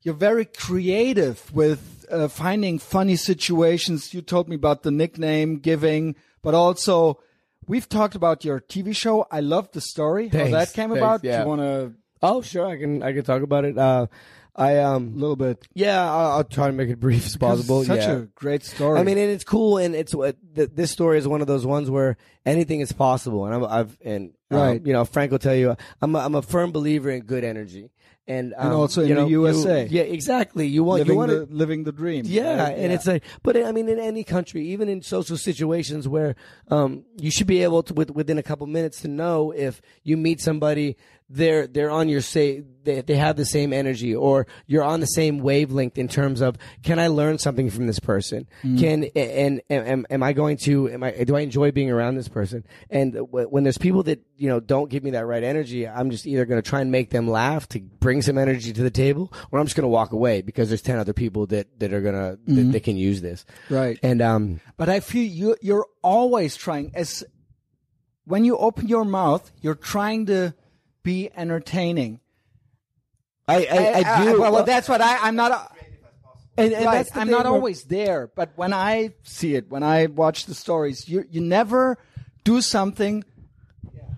you're 0.02 0.14
very 0.14 0.44
creative 0.44 1.52
with 1.54 2.04
uh, 2.10 2.28
finding 2.28 2.78
funny 2.78 3.16
situations. 3.16 4.12
You 4.12 4.20
told 4.20 4.50
me 4.50 4.56
about 4.56 4.82
the 4.82 4.90
nickname 4.90 5.60
giving, 5.60 6.14
but 6.42 6.54
also 6.54 7.18
we've 7.66 7.88
talked 7.88 8.14
about 8.14 8.44
your 8.44 8.60
TV 8.60 8.94
show. 8.94 9.26
I 9.30 9.40
love 9.40 9.72
the 9.72 9.80
story 9.80 10.28
how 10.28 10.44
that 10.44 10.74
came 10.74 10.90
thanks, 10.90 10.98
about. 10.98 11.24
yeah. 11.24 11.38
Do 11.38 11.42
you 11.42 11.48
want 11.48 11.60
to 11.62 11.94
oh 12.22 12.42
sure, 12.42 12.66
I 12.66 12.76
can 12.76 13.02
I 13.02 13.12
can 13.12 13.24
talk 13.24 13.42
about 13.42 13.64
it. 13.64 13.78
Uh, 13.78 14.06
I 14.58 14.78
um 14.78 15.12
a 15.14 15.18
little 15.20 15.36
bit? 15.36 15.68
yeah, 15.74 16.02
I'll, 16.10 16.30
I'll 16.38 16.44
try 16.44 16.66
to 16.68 16.72
make 16.72 16.88
it 16.88 16.98
brief 16.98 17.26
as 17.26 17.36
possible. 17.36 17.84
Such 17.84 18.00
yeah. 18.00 18.12
a 18.12 18.20
great 18.34 18.64
story. 18.64 18.98
I 18.98 19.02
mean, 19.02 19.18
and 19.18 19.30
it's 19.30 19.44
cool, 19.44 19.76
and 19.78 19.94
it's 19.94 20.14
what 20.14 20.36
th- 20.54 20.70
this 20.74 20.90
story 20.90 21.18
is 21.18 21.28
one 21.28 21.40
of 21.42 21.46
those 21.46 21.66
ones 21.66 21.90
where 21.90 22.16
anything 22.46 22.80
is 22.80 22.90
possible, 22.92 23.44
and 23.44 23.54
I'm, 23.54 23.64
I've 23.64 23.98
and 24.04 24.32
um, 24.50 24.58
Right. 24.58 24.86
you 24.86 24.92
know, 24.92 25.04
Frank 25.04 25.30
will 25.32 25.38
tell 25.38 25.54
you, 25.54 25.76
I'm 26.00 26.14
a, 26.14 26.18
I'm 26.20 26.34
a 26.34 26.42
firm 26.42 26.72
believer 26.72 27.10
in 27.10 27.22
good 27.22 27.42
energy, 27.44 27.90
and 28.28 28.54
um, 28.56 28.72
also 28.72 29.02
in 29.02 29.08
you 29.08 29.14
the 29.16 29.20
know, 29.22 29.26
you- 29.26 29.46
USA. 29.46 29.86
yeah, 29.90 30.02
exactly. 30.02 30.66
You 30.68 30.84
want 30.84 31.00
you 31.00 31.04
living 31.04 31.16
want 31.16 31.30
the 31.30 31.54
living 31.54 31.84
the 31.84 31.92
dream. 31.92 32.22
yeah, 32.26 32.62
right? 32.64 32.78
and 32.78 32.92
it's 32.92 33.06
like, 33.06 33.24
but 33.42 33.56
I 33.62 33.72
mean, 33.72 33.88
in 33.88 33.98
any 33.98 34.24
country, 34.24 34.66
even 34.68 34.88
in 34.88 35.02
social 35.02 35.36
situations 35.36 36.08
where 36.08 36.34
um, 36.70 37.04
you 37.20 37.30
should 37.30 37.46
be 37.48 37.62
able 37.62 37.82
to, 37.82 37.92
with, 37.94 38.10
within 38.12 38.38
a 38.38 38.42
couple 38.42 38.66
minutes, 38.66 39.00
to 39.02 39.08
know 39.08 39.50
if 39.52 39.82
you 40.02 40.16
meet 40.16 40.40
somebody, 40.40 40.96
they're 41.28 41.66
they're 41.66 41.90
on 41.90 42.08
your 42.08 42.20
say, 42.20 42.62
they 42.84 43.00
they 43.00 43.16
have 43.16 43.36
the 43.36 43.44
same 43.44 43.72
energy, 43.72 44.14
or 44.14 44.46
you're 44.66 44.84
on 44.84 45.00
the 45.00 45.06
same 45.06 45.40
wavelength 45.40 45.98
in 45.98 46.06
terms 46.06 46.40
of, 46.40 46.56
can 46.84 47.00
I 47.00 47.08
learn 47.08 47.38
something 47.38 47.68
from 47.68 47.88
this 47.88 47.98
person? 47.98 48.46
Can 48.62 49.04
and, 49.16 49.60
and 49.68 49.88
am, 49.88 50.06
am 50.08 50.22
I 50.22 50.32
going 50.32 50.56
to? 50.58 50.88
Am 50.90 51.02
I 51.02 51.24
do 51.24 51.34
I 51.34 51.40
enjoy 51.40 51.72
being 51.72 51.90
around 51.90 52.14
this 52.14 52.28
person? 52.28 52.64
And 52.88 53.12
w- 53.12 53.48
when 53.48 53.64
there's 53.64 53.78
people 53.78 54.04
that 54.04 54.24
you 54.36 54.48
know 54.48 54.60
don't 54.60 54.88
give 54.88 55.02
me 55.02 55.10
that 55.10 55.26
right 55.26 55.42
energy, 55.42 55.88
I'm 55.88 56.10
just 56.10 56.26
either 56.28 56.44
going 56.44 56.62
to 56.62 56.68
try 56.68 56.80
and 56.80 56.92
make 56.92 57.10
them 57.10 57.26
laugh 57.26 57.68
to 57.70 57.80
bring 57.80 58.22
some 58.22 58.38
energy 58.38 58.72
to 58.72 58.82
the 58.82 58.90
table, 58.90 59.32
or 59.50 59.58
I'm 59.58 59.66
just 59.66 59.74
going 59.74 59.82
to 59.82 59.88
walk 59.88 60.12
away 60.12 60.42
because 60.42 60.68
there's 60.68 60.82
ten 60.82 60.96
other 60.98 61.12
people 61.12 61.46
that 61.48 61.80
that 61.80 61.92
are 61.92 62.00
gonna 62.00 62.38
that, 62.46 62.72
that 62.72 62.84
can 62.84 62.96
use 62.96 63.20
this. 63.20 63.44
Right. 63.68 63.98
And 64.00 64.22
um, 64.22 64.60
But 64.76 64.88
I 64.88 65.00
feel 65.00 65.24
you 65.24 65.56
you're 65.60 65.86
always 66.02 66.54
trying 66.54 66.92
as 66.94 67.24
when 68.26 68.44
you 68.44 68.56
open 68.56 68.86
your 68.86 69.04
mouth, 69.04 69.50
you're 69.60 69.74
trying 69.74 70.26
to 70.26 70.54
be 71.06 71.30
entertaining. 71.36 72.18
I 73.46 73.54
I, 73.54 73.58
I, 73.60 73.62
uh, 73.62 74.02
uh, 74.04 74.24
do. 74.24 74.40
well, 74.40 74.64
that's 74.64 74.88
what 74.88 75.00
I 75.00 75.18
I'm 75.18 75.36
not. 75.36 75.72
and, 76.58 76.72
and 76.72 76.84
right, 76.84 77.06
I'm 77.14 77.30
not 77.30 77.46
always 77.46 77.84
there, 77.84 78.28
but 78.34 78.50
when 78.56 78.72
I 78.72 79.14
see 79.22 79.54
it, 79.54 79.70
when 79.70 79.84
I 79.84 80.06
watch 80.06 80.46
the 80.46 80.54
stories, 80.54 81.08
you 81.08 81.24
you 81.30 81.40
never 81.40 81.96
do 82.42 82.60
something. 82.60 83.24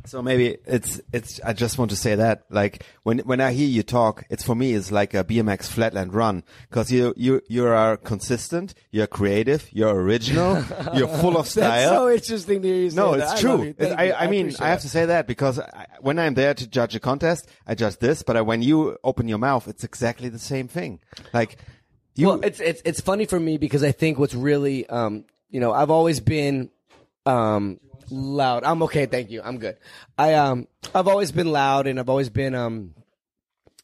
So 0.09 0.22
maybe 0.22 0.56
it's 0.66 1.02
it's. 1.12 1.38
I 1.44 1.52
just 1.52 1.76
want 1.76 1.90
to 1.90 1.96
say 1.96 2.14
that, 2.14 2.44
like 2.48 2.82
when 3.02 3.18
when 3.20 3.42
I 3.42 3.52
hear 3.52 3.68
you 3.68 3.82
talk, 3.82 4.24
it's 4.30 4.42
for 4.42 4.54
me 4.54 4.72
it's 4.72 4.90
like 4.90 5.12
a 5.12 5.22
BMX 5.22 5.66
flatland 5.68 6.14
run 6.14 6.44
because 6.70 6.90
you 6.90 7.12
you 7.14 7.42
you 7.48 7.66
are 7.66 7.98
consistent, 7.98 8.72
you're 8.90 9.06
creative, 9.06 9.68
you're 9.70 9.94
original, 9.94 10.64
you're 10.94 11.09
full 11.09 11.36
of 11.36 11.46
style. 11.46 11.68
That's 11.68 11.90
so 11.90 12.11
interesting 12.11 12.62
to 12.62 12.68
hear 12.68 12.76
you 12.84 12.90
say 12.90 12.96
no, 12.96 13.16
that. 13.16 13.32
it's 13.32 13.40
true. 13.42 13.62
you. 13.64 13.68
It's- 13.70 13.88
Thank 13.94 14.14
I. 14.14 14.24
I 14.24 14.26
mean, 14.28 14.54
I 14.59 14.68
have 14.68 14.80
to 14.80 14.88
say 14.88 15.04
that 15.04 15.26
because 15.26 15.59
I, 15.59 15.86
when 16.00 16.18
I'm 16.18 16.32
there 16.32 16.54
to 16.54 16.66
judge 16.66 16.96
a 16.96 17.00
contest, 17.00 17.46
I 17.66 17.74
judge 17.74 17.98
this. 17.98 18.22
But 18.22 18.38
I, 18.38 18.40
when 18.40 18.62
you 18.62 18.96
open 19.04 19.28
your 19.28 19.38
mouth, 19.38 19.68
it's 19.68 19.84
exactly 19.84 20.30
the 20.30 20.38
same 20.38 20.68
thing. 20.68 21.00
Like 21.34 21.59
you, 22.14 22.28
well, 22.28 22.40
it's 22.42 22.61
it's 22.61 22.80
it's 22.86 23.00
funny 23.02 23.26
for 23.26 23.38
me 23.38 23.59
because 23.59 23.84
I 23.84 23.92
think 23.92 24.18
what's 24.18 24.34
really 24.34 24.88
um 24.88 25.26
you 25.50 25.61
know 25.61 25.72
I've 25.72 25.90
always 25.90 26.20
been 26.20 26.70
um 27.26 27.78
loud. 28.11 28.64
I'm 28.64 28.82
okay, 28.84 29.06
thank 29.06 29.30
you. 29.30 29.40
I'm 29.44 29.59
good. 29.59 29.76
I 30.16 30.34
um 30.34 30.66
I've 30.94 31.09
always 31.09 31.32
been 31.32 31.50
loud 31.50 31.86
and 31.86 31.98
I've 31.98 32.09
always 32.09 32.30
been 32.30 32.54
um 32.54 32.94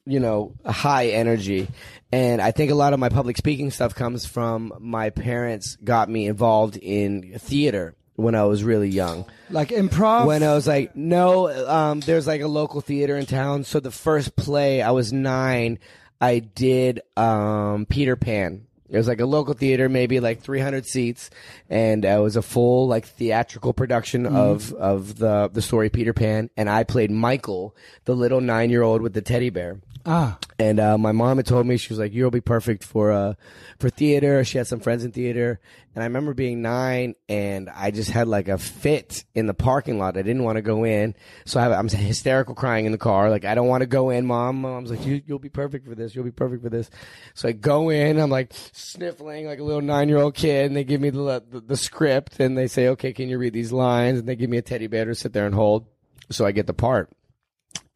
you 0.06 0.20
know 0.20 0.54
high 0.66 1.08
energy 1.08 1.68
and 2.12 2.40
I 2.42 2.50
think 2.50 2.70
a 2.70 2.74
lot 2.74 2.92
of 2.92 3.00
my 3.00 3.08
public 3.08 3.36
speaking 3.36 3.70
stuff 3.70 3.94
comes 3.94 4.26
from 4.26 4.72
my 4.78 5.10
parents 5.10 5.76
got 5.82 6.08
me 6.10 6.26
involved 6.26 6.76
in 6.76 7.38
theater 7.38 7.94
when 8.16 8.34
I 8.36 8.44
was 8.44 8.62
really 8.62 8.88
young 8.90 9.24
Like 9.50 9.70
improv. 9.70 10.26
when 10.26 10.42
I 10.44 10.54
was 10.54 10.68
like, 10.68 10.94
no, 10.94 11.48
um, 11.68 11.98
there's 12.00 12.26
like 12.28 12.42
a 12.42 12.46
local 12.46 12.80
theater 12.80 13.16
in 13.16 13.26
town. 13.26 13.64
So 13.64 13.80
the 13.80 13.90
first 13.90 14.36
play, 14.36 14.82
I 14.82 14.92
was 14.92 15.12
nine. 15.12 15.80
I 16.20 16.38
did 16.38 17.00
um, 17.16 17.86
Peter 17.86 18.14
Pan. 18.14 18.66
It 18.94 18.98
was 18.98 19.08
like 19.08 19.20
a 19.20 19.26
local 19.26 19.54
theater, 19.54 19.88
maybe 19.88 20.20
like 20.20 20.40
300 20.40 20.86
seats, 20.86 21.28
and 21.68 22.06
uh, 22.06 22.10
it 22.10 22.20
was 22.20 22.36
a 22.36 22.42
full 22.42 22.86
like 22.86 23.06
theatrical 23.06 23.72
production 23.72 24.24
of 24.24 24.72
of 24.74 25.18
the 25.18 25.50
the 25.52 25.62
story 25.62 25.90
Peter 25.90 26.12
Pan. 26.12 26.48
And 26.56 26.70
I 26.70 26.84
played 26.84 27.10
Michael, 27.10 27.74
the 28.04 28.14
little 28.14 28.40
nine 28.40 28.70
year 28.70 28.82
old 28.82 29.02
with 29.02 29.12
the 29.12 29.20
teddy 29.20 29.50
bear. 29.50 29.80
Ah, 30.06 30.38
And 30.58 30.78
uh, 30.78 30.98
my 30.98 31.12
mom 31.12 31.38
had 31.38 31.46
told 31.46 31.66
me 31.66 31.76
she 31.76 31.92
was 31.92 31.98
like, 31.98 32.12
"You'll 32.12 32.30
be 32.30 32.40
perfect 32.40 32.84
for 32.84 33.10
uh 33.10 33.34
for 33.78 33.90
theater." 33.90 34.44
She 34.44 34.58
had 34.58 34.66
some 34.66 34.80
friends 34.80 35.04
in 35.04 35.12
theater, 35.12 35.60
and 35.94 36.02
I 36.02 36.06
remember 36.06 36.34
being 36.34 36.62
nine, 36.62 37.14
and 37.28 37.68
I 37.70 37.90
just 37.90 38.10
had 38.10 38.28
like 38.28 38.48
a 38.48 38.58
fit 38.58 39.24
in 39.34 39.46
the 39.46 39.54
parking 39.54 39.98
lot. 39.98 40.16
I 40.16 40.22
didn't 40.22 40.44
want 40.44 40.56
to 40.56 40.62
go 40.62 40.84
in, 40.84 41.14
so 41.44 41.60
I 41.60 41.76
I'm 41.76 41.88
hysterical 41.88 42.54
crying 42.54 42.86
in 42.86 42.92
the 42.92 42.98
car, 42.98 43.30
like 43.30 43.44
I 43.44 43.54
don't 43.54 43.68
want 43.68 43.80
to 43.80 43.86
go 43.86 44.10
in. 44.10 44.26
Mom, 44.26 44.60
mom's 44.60 44.90
like, 44.90 45.04
you, 45.04 45.22
"You'll 45.26 45.38
be 45.38 45.48
perfect 45.48 45.86
for 45.86 45.94
this. 45.94 46.14
You'll 46.14 46.24
be 46.24 46.30
perfect 46.30 46.62
for 46.62 46.70
this." 46.70 46.90
So 47.34 47.48
I 47.48 47.52
go 47.52 47.90
in, 47.90 48.18
I'm 48.18 48.30
like 48.30 48.52
sniffling 48.72 49.46
like 49.46 49.58
a 49.58 49.64
little 49.64 49.82
nine 49.82 50.08
year 50.08 50.18
old 50.18 50.34
kid, 50.34 50.66
and 50.66 50.76
they 50.76 50.84
give 50.84 51.00
me 51.00 51.10
the, 51.10 51.42
the 51.50 51.60
the 51.60 51.76
script, 51.76 52.40
and 52.40 52.56
they 52.56 52.68
say, 52.68 52.88
"Okay, 52.88 53.12
can 53.12 53.28
you 53.28 53.38
read 53.38 53.52
these 53.52 53.72
lines?" 53.72 54.18
And 54.18 54.28
they 54.28 54.36
give 54.36 54.50
me 54.50 54.58
a 54.58 54.62
teddy 54.62 54.86
bear 54.86 55.06
to 55.06 55.14
sit 55.14 55.32
there 55.32 55.46
and 55.46 55.54
hold, 55.54 55.86
so 56.30 56.44
I 56.44 56.52
get 56.52 56.66
the 56.66 56.74
part. 56.74 57.10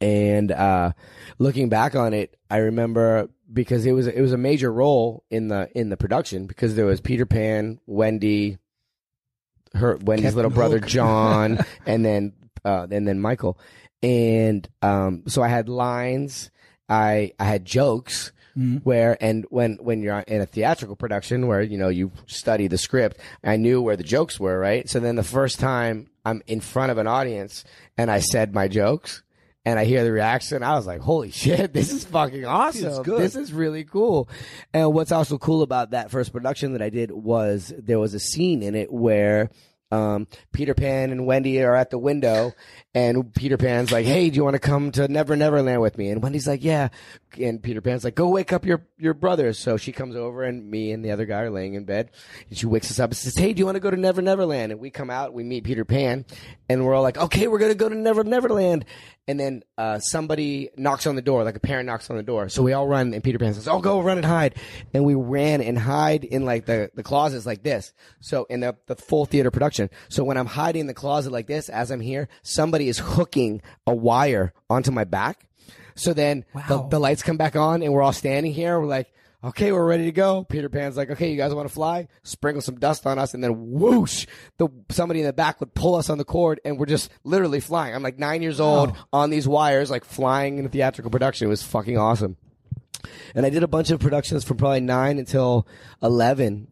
And 0.01 0.53
uh, 0.53 0.93
looking 1.39 1.69
back 1.69 1.97
on 1.97 2.15
it, 2.15 2.37
I 2.51 2.59
remember 2.59 3.29
because 3.53 3.87
it 3.87 3.93
was 3.93 4.07
it 4.07 4.21
was 4.21 4.33
a 4.33 4.39
major 4.39 4.73
role 4.73 5.25
in 5.31 5.49
the 5.49 5.69
in 5.75 5.89
the 5.89 5.97
production 5.97 6.47
because 6.47 6.77
there 6.77 6.87
was 6.87 7.01
Peter 7.01 7.27
Pan, 7.27 7.81
Wendy, 7.87 8.59
her 9.75 9.97
Wendy's 9.97 10.27
Captain 10.27 10.37
little 10.37 10.51
brother 10.51 10.79
Hook. 10.79 10.89
John, 10.89 11.59
and 11.87 12.05
then 12.05 12.33
uh, 12.65 12.87
and 12.91 13.09
then 13.09 13.21
Michael, 13.21 13.59
and 14.03 14.69
um, 14.83 15.25
so 15.27 15.43
I 15.43 15.49
had 15.49 15.69
lines, 15.69 16.51
I 16.89 17.33
I 17.39 17.45
had 17.45 17.65
jokes. 17.65 18.33
Where 18.83 19.17
and 19.21 19.47
when 19.51 19.79
when 19.81 20.03
you're 20.03 20.19
in 20.19 20.41
a 20.41 20.47
theatrical 20.47 20.97
production 20.97 21.47
where 21.47 21.63
you 21.63 21.79
know 21.79 21.91
you 21.91 22.11
study 22.27 22.67
the 22.67 22.77
script, 22.77 23.21
I 23.45 23.57
knew 23.57 23.81
where 23.81 23.97
the 23.97 24.03
jokes 24.03 24.41
were, 24.41 24.59
right? 24.59 24.89
So 24.89 24.99
then 24.99 25.15
the 25.15 25.23
first 25.23 25.61
time 25.61 26.09
I'm 26.25 26.43
in 26.49 26.59
front 26.61 26.91
of 26.91 26.99
an 26.99 27.07
audience 27.07 27.63
and 27.97 28.11
I 28.11 28.19
said 28.19 28.53
my 28.53 28.67
jokes, 28.67 29.23
and 29.69 29.79
I 29.79 29.85
hear 29.85 30.03
the 30.03 30.11
reaction, 30.11 30.63
I 30.63 30.77
was 30.77 30.87
like, 30.87 31.03
holy 31.03 31.31
shit, 31.43 31.75
this 31.75 31.93
is 31.93 32.05
fucking 32.07 32.47
awesome. 32.47 33.03
This 33.03 33.37
is 33.37 33.53
really 33.53 33.85
cool. 33.85 34.29
And 34.73 34.95
what's 34.95 35.13
also 35.13 35.37
cool 35.37 35.61
about 35.61 35.91
that 35.91 36.11
first 36.11 36.33
production 36.33 36.73
that 36.73 36.81
I 36.81 36.89
did 36.89 37.11
was 37.11 37.75
there 37.77 37.99
was 37.99 38.15
a 38.15 38.21
scene 38.21 38.63
in 38.63 38.75
it 38.75 38.91
where 38.91 39.51
um, 39.91 40.27
Peter 40.53 40.75
Pan 40.75 41.11
and 41.11 41.27
Wendy 41.27 41.63
are 41.63 41.75
at 41.75 41.91
the 41.91 41.99
window, 41.99 42.53
and 42.95 43.35
Peter 43.35 43.57
Pan's 43.57 43.91
like, 43.91 44.05
"Hey, 44.05 44.29
do 44.29 44.37
you 44.37 44.45
want 44.45 44.55
to 44.55 44.61
come 44.61 44.91
to 44.93 45.09
Never 45.09 45.35
Never 45.35 45.63
Land 45.63 45.81
with 45.81 45.97
me?" 45.97 46.11
And 46.11 46.23
Wendy's 46.23 46.47
like, 46.47 46.63
"Yeah." 46.63 46.89
And 47.41 47.63
Peter 47.63 47.81
Pan's 47.81 48.05
like, 48.05 48.15
"Go 48.15 48.29
wake 48.29 48.53
up 48.53 48.67
your 48.67 48.87
your 48.99 49.15
brothers." 49.15 49.59
So 49.59 49.79
she 49.79 49.93
comes 49.93 50.15
over, 50.15 50.43
and 50.43 50.71
me 50.71 50.93
and 50.93 51.03
the 51.03 51.13
other 51.13 51.25
guy 51.25 51.43
are 51.43 51.51
laying 51.51 51.75
in 51.75 51.85
bed, 51.85 52.11
and 52.51 52.59
she 52.59 52.67
wakes 52.67 52.91
us 52.91 53.01
up 53.01 53.11
and 53.11 53.17
says, 53.17 53.37
"Hey, 53.37 53.55
do 53.55 53.61
you 53.61 53.65
want 53.65 53.77
to 53.77 53.81
go 53.81 53.91
to 53.91 53.97
Never 53.97 54.21
Never 54.21 54.45
Land?" 54.45 54.73
And 54.73 54.81
we 54.81 54.91
come 54.91 55.09
out, 55.09 55.33
we 55.33 55.43
meet 55.43 55.65
Peter 55.65 55.87
Pan, 55.87 56.27
and 56.69 56.85
we're 56.85 56.95
all 56.95 57.03
like, 57.03 57.17
"Okay, 57.17 57.49
we're 57.49 57.59
gonna 57.59 57.75
go 57.75 57.89
to 57.89 57.95
Never 57.95 58.25
Never 58.25 58.49
Land." 58.51 58.85
And 59.27 59.39
then 59.39 59.63
uh, 59.77 59.99
somebody 59.99 60.71
knocks 60.79 61.07
on 61.07 61.15
the 61.15 61.23
door, 61.23 61.45
like 61.45 61.57
a 61.57 61.61
parent 61.61 61.87
knocks 61.87 62.09
on 62.09 62.17
the 62.17 62.23
door. 62.23 62.49
So 62.49 62.63
we 62.63 62.73
all 62.73 62.89
run, 62.89 63.13
and 63.13 63.23
Peter 63.23 63.39
Pan 63.39 63.55
says, 63.55 63.69
"Oh, 63.69 63.81
go 63.81 64.01
run 64.01 64.19
and 64.19 64.27
hide." 64.27 64.55
And 64.93 65.05
we 65.05 65.15
ran 65.15 65.61
and 65.61 65.79
hide 65.79 66.25
in 66.25 66.45
like 66.45 66.67
the 66.67 66.91
the 66.95 67.03
closets 67.03 67.47
like 67.47 67.63
this. 67.63 67.93
So 68.21 68.45
in 68.51 68.61
the 68.61 68.77
the 68.87 68.97
full 68.97 69.25
theater 69.25 69.51
production. 69.51 69.78
So 70.09 70.25
when 70.25 70.37
I'm 70.37 70.47
hiding 70.47 70.81
in 70.81 70.87
the 70.87 70.95
closet 70.95 71.31
like 71.33 71.47
this, 71.47 71.69
as 71.69 71.91
I'm 71.91 72.01
here, 72.01 72.29
somebody 72.43 72.89
is 72.89 72.99
hooking 72.99 73.63
a 73.87 73.95
wire 73.95 74.53
onto 74.69 74.91
my 74.91 75.05
back. 75.05 75.47
So 75.95 76.13
then 76.13 76.45
the, 76.69 76.87
the 76.89 76.99
lights 76.99 77.23
come 77.23 77.37
back 77.37 77.57
on, 77.57 77.83
and 77.83 77.93
we're 77.93 78.03
all 78.03 78.13
standing 78.13 78.53
here. 78.53 78.81
We're 78.81 78.87
like. 78.87 79.09
Okay, 79.45 79.71
we're 79.71 79.87
ready 79.87 80.07
to 80.07 80.11
go. 80.11 80.43
Peter 80.43 80.69
Pan's 80.69 80.97
like, 80.97 81.11
okay, 81.11 81.31
you 81.31 81.37
guys 81.37 81.55
want 81.55 81.69
to 81.69 81.73
fly? 81.73 82.09
Sprinkle 82.25 82.61
some 82.61 82.81
dust 82.81 83.07
on 83.07 83.21
us, 83.21 83.35
and 83.35 83.45
then 83.45 83.71
whoosh, 83.71 84.27
the 84.57 84.67
somebody 84.89 85.21
in 85.21 85.27
the 85.27 85.33
back 85.33 85.61
would 85.61 85.73
pull 85.75 85.95
us 85.95 86.11
on 86.11 86.19
the 86.19 86.25
cord, 86.25 86.61
and 86.65 86.77
we're 86.77 86.87
just 86.87 87.09
literally 87.23 87.61
flying. 87.61 87.95
I'm 87.95 88.03
like 88.03 88.19
nine 88.19 88.43
years 88.43 88.59
old 88.59 88.97
on 89.13 89.31
these 89.31 89.47
wires, 89.47 89.93
like 89.93 90.05
flying 90.05 90.59
in 90.59 90.67
a 90.67 90.69
theatrical 90.69 91.13
production. 91.13 91.47
It 91.47 91.51
was 91.51 91.63
fucking 91.63 91.97
awesome. 91.97 92.37
And 93.33 93.47
I 93.47 93.51
did 93.51 93.63
a 93.63 93.69
bunch 93.69 93.93
of 93.93 94.01
productions 94.01 94.43
from 94.43 94.57
probably 94.57 94.81
nine 94.81 95.21
until 95.21 95.69
eleven. 96.03 96.67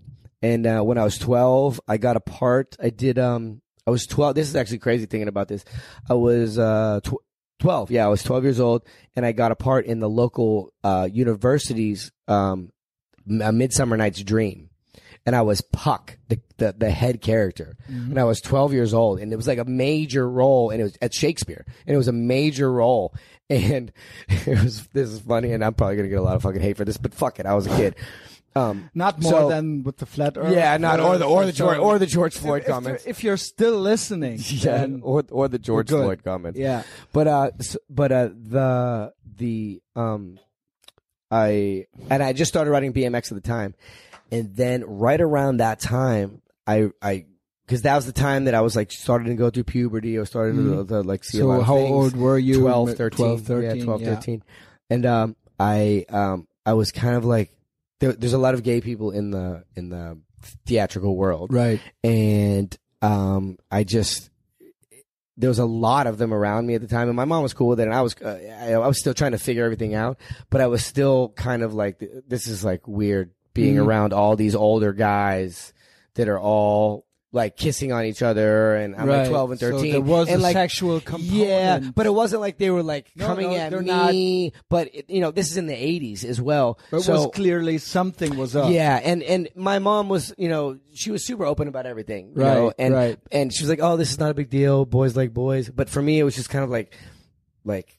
And 0.46 0.66
uh, 0.66 0.80
when 0.82 0.96
I 0.96 1.04
was 1.04 1.18
twelve, 1.18 1.80
I 1.88 1.96
got 1.96 2.16
a 2.16 2.20
part. 2.20 2.76
I 2.80 2.90
did. 2.90 3.18
Um, 3.18 3.62
I 3.86 3.90
was 3.90 4.06
twelve. 4.06 4.36
This 4.36 4.48
is 4.48 4.54
actually 4.54 4.78
crazy 4.78 5.06
thinking 5.06 5.28
about 5.28 5.48
this. 5.48 5.64
I 6.08 6.14
was 6.14 6.58
uh, 6.58 7.00
tw- 7.02 7.22
12 7.58 7.90
yeah 7.90 8.04
i 8.04 8.08
was 8.08 8.22
12 8.22 8.44
years 8.44 8.60
old 8.60 8.82
and 9.14 9.24
i 9.24 9.32
got 9.32 9.50
a 9.50 9.56
part 9.56 9.86
in 9.86 9.98
the 9.98 10.08
local 10.10 10.74
uh, 10.84 11.08
university's 11.10 12.12
um, 12.28 12.70
a 13.40 13.50
midsummer 13.50 13.96
night's 13.96 14.22
dream 14.22 14.68
and 15.24 15.34
i 15.34 15.40
was 15.40 15.62
puck 15.72 16.18
the, 16.28 16.38
the, 16.58 16.74
the 16.76 16.90
head 16.90 17.22
character 17.22 17.78
and 17.88 18.20
i 18.20 18.24
was 18.24 18.42
12 18.42 18.74
years 18.74 18.92
old 18.92 19.20
and 19.20 19.32
it 19.32 19.36
was 19.36 19.48
like 19.48 19.58
a 19.58 19.64
major 19.64 20.28
role 20.28 20.68
and 20.68 20.82
it 20.82 20.84
was 20.84 20.98
at 21.00 21.14
shakespeare 21.14 21.64
and 21.86 21.94
it 21.94 21.96
was 21.96 22.08
a 22.08 22.12
major 22.12 22.70
role 22.70 23.14
and 23.48 23.90
it 24.28 24.62
was 24.62 24.86
this 24.88 25.08
is 25.08 25.20
funny 25.20 25.52
and 25.52 25.64
i'm 25.64 25.72
probably 25.72 25.96
gonna 25.96 26.08
get 26.08 26.18
a 26.18 26.22
lot 26.22 26.36
of 26.36 26.42
fucking 26.42 26.60
hate 26.60 26.76
for 26.76 26.84
this 26.84 26.98
but 26.98 27.14
fuck 27.14 27.40
it 27.40 27.46
i 27.46 27.54
was 27.54 27.66
a 27.66 27.76
kid 27.76 27.96
um, 28.56 28.90
not 28.94 29.20
more 29.22 29.32
so- 29.32 29.48
than 29.48 29.82
with 29.82 29.98
the 29.98 30.06
flat 30.06 30.36
Earth. 30.36 30.52
yeah 30.52 30.76
not 30.78 30.98
or 31.00 31.18
the 31.18 31.24
or 31.26 31.44
the 31.46 31.52
george 31.52 31.78
or 31.78 31.98
the 31.98 32.06
george 32.06 32.36
floyd 32.36 32.62
if, 32.62 32.68
comments 32.68 33.04
If 33.06 33.22
you're 33.24 33.36
still 33.36 33.78
listening, 33.78 34.38
yeah, 34.40 34.78
then 34.78 35.00
or 35.04 35.22
or 35.30 35.48
the 35.48 35.58
George. 35.58 35.88
Floyd 35.90 36.22
comments. 36.24 36.58
Yeah. 36.58 36.82
but 37.12 37.26
uh, 37.28 37.50
s- 37.60 37.76
but 37.90 38.10
uh, 38.12 38.28
the 38.34 39.12
the 39.36 39.82
um, 39.94 40.38
I 41.30 41.86
and 42.08 42.22
I 42.22 42.32
just 42.32 42.48
started 42.50 42.70
riding 42.70 42.92
BMX 42.92 43.30
at 43.32 43.34
the 43.34 43.40
time, 43.46 43.74
and 44.30 44.54
then 44.54 44.84
right 44.86 45.20
around 45.20 45.58
that 45.58 45.80
time, 45.80 46.40
I 46.66 46.90
I 47.02 47.26
because 47.66 47.82
that 47.82 47.96
was 47.96 48.06
the 48.06 48.12
time 48.12 48.44
that 48.44 48.54
I 48.54 48.60
was 48.60 48.76
like 48.76 48.92
starting 48.92 49.28
to 49.28 49.34
go 49.34 49.50
through 49.50 49.64
puberty 49.64 50.16
or 50.16 50.24
starting 50.24 50.56
to, 50.56 50.84
to 50.86 51.00
like 51.00 51.24
see 51.24 51.38
a 51.38 51.40
So 51.40 51.46
lot 51.48 51.60
of 51.60 51.66
how 51.66 51.76
things. 51.76 51.90
old 51.90 52.16
were 52.16 52.38
you? 52.38 52.60
12, 52.60 52.94
13. 52.94 53.16
12, 53.16 53.42
13, 53.42 53.78
Yeah, 53.78 53.84
12, 53.84 54.00
yeah. 54.02 54.14
13. 54.14 54.42
And 54.88 55.04
um, 55.06 55.36
I 55.58 56.06
um, 56.08 56.46
I 56.64 56.74
was 56.74 56.92
kind 56.92 57.16
of 57.16 57.24
like 57.24 57.50
there, 58.00 58.12
there's 58.12 58.32
a 58.32 58.38
lot 58.38 58.54
of 58.54 58.62
gay 58.62 58.80
people 58.80 59.10
in 59.10 59.30
the 59.30 59.64
in 59.74 59.88
the 59.88 60.18
theatrical 60.66 61.16
world, 61.16 61.52
Right. 61.52 61.80
and 62.04 62.76
um, 63.02 63.58
I 63.70 63.84
just 63.84 64.30
there 65.38 65.50
was 65.50 65.58
a 65.58 65.66
lot 65.66 66.06
of 66.06 66.16
them 66.18 66.32
around 66.32 66.66
me 66.66 66.74
at 66.74 66.80
the 66.80 66.86
time, 66.86 67.08
and 67.08 67.16
my 67.16 67.24
mom 67.26 67.42
was 67.42 67.52
cool 67.52 67.68
with 67.68 67.80
it, 67.80 67.84
and 67.84 67.94
I 67.94 68.02
was 68.02 68.14
uh, 68.22 68.38
I, 68.60 68.72
I 68.72 68.86
was 68.86 68.98
still 68.98 69.14
trying 69.14 69.32
to 69.32 69.38
figure 69.38 69.64
everything 69.64 69.94
out, 69.94 70.18
but 70.50 70.60
I 70.60 70.66
was 70.66 70.84
still 70.84 71.30
kind 71.36 71.62
of 71.62 71.74
like 71.74 72.02
this 72.26 72.46
is 72.46 72.64
like 72.64 72.86
weird 72.88 73.30
being 73.54 73.76
Mhm. 73.76 73.86
around 73.86 74.12
all 74.12 74.36
these 74.36 74.54
older 74.54 74.92
guys 74.92 75.72
that 76.14 76.28
are 76.28 76.38
all 76.38 77.06
like 77.32 77.56
kissing 77.56 77.92
on 77.92 78.04
each 78.04 78.22
other, 78.22 78.76
and 78.76 78.94
I'm 78.96 79.06
like 79.08 79.28
12 79.28 79.50
and 79.50 79.60
13. 79.60 79.72
So 79.72 79.78
13, 79.78 79.92
there 79.92 80.00
was 80.00 80.28
and 80.28 80.38
a 80.40 80.42
like 80.42 80.54
sexual 80.54 81.00
component. 81.00 81.32
yeah, 81.34 81.78
but 81.94 82.06
it 82.06 82.14
wasn't 82.14 82.40
like 82.40 82.56
they 82.56 82.70
were 82.70 82.82
like 82.82 83.10
No, 83.14 83.26
coming 83.26 83.50
no, 83.50 83.56
at 83.56 83.72
me. 83.82 84.52
But 84.70 84.94
it, 84.94 85.10
you 85.10 85.20
know, 85.20 85.30
this 85.32 85.50
is 85.50 85.56
in 85.56 85.66
the 85.66 85.74
'80s 85.74 86.24
as 86.24 86.40
well. 86.40 86.78
But 86.90 86.98
it 86.98 87.02
so 87.02 87.12
was 87.12 87.26
clearly 87.34 87.78
something 87.78 88.36
was 88.36 88.56
up. 88.56 88.70
yeah, 88.72 89.00
and 89.02 89.22
and 89.22 89.48
my 89.54 89.78
mom 89.80 90.08
was, 90.08 90.32
you 90.38 90.48
know, 90.48 90.78
she 90.94 91.10
was 91.10 91.24
super 91.26 91.44
open 91.44 91.68
about 91.68 91.84
everything, 91.84 92.32
you 92.36 92.42
Right, 92.42 92.54
know, 92.54 92.72
and 92.78 92.94
right. 92.94 93.18
and 93.30 93.52
she 93.52 93.62
was 93.64 93.68
like, 93.68 93.80
"Oh, 93.82 93.96
this 93.96 94.10
is 94.10 94.18
not 94.18 94.30
a 94.30 94.34
big 94.34 94.48
deal. 94.48 94.86
Boys 94.86 95.14
like 95.16 95.34
boys." 95.34 95.68
But 95.68 95.90
for 95.90 96.00
me, 96.00 96.18
it 96.18 96.24
was 96.24 96.36
just 96.36 96.48
kind 96.48 96.64
of 96.64 96.70
like, 96.70 96.94
like, 97.64 97.98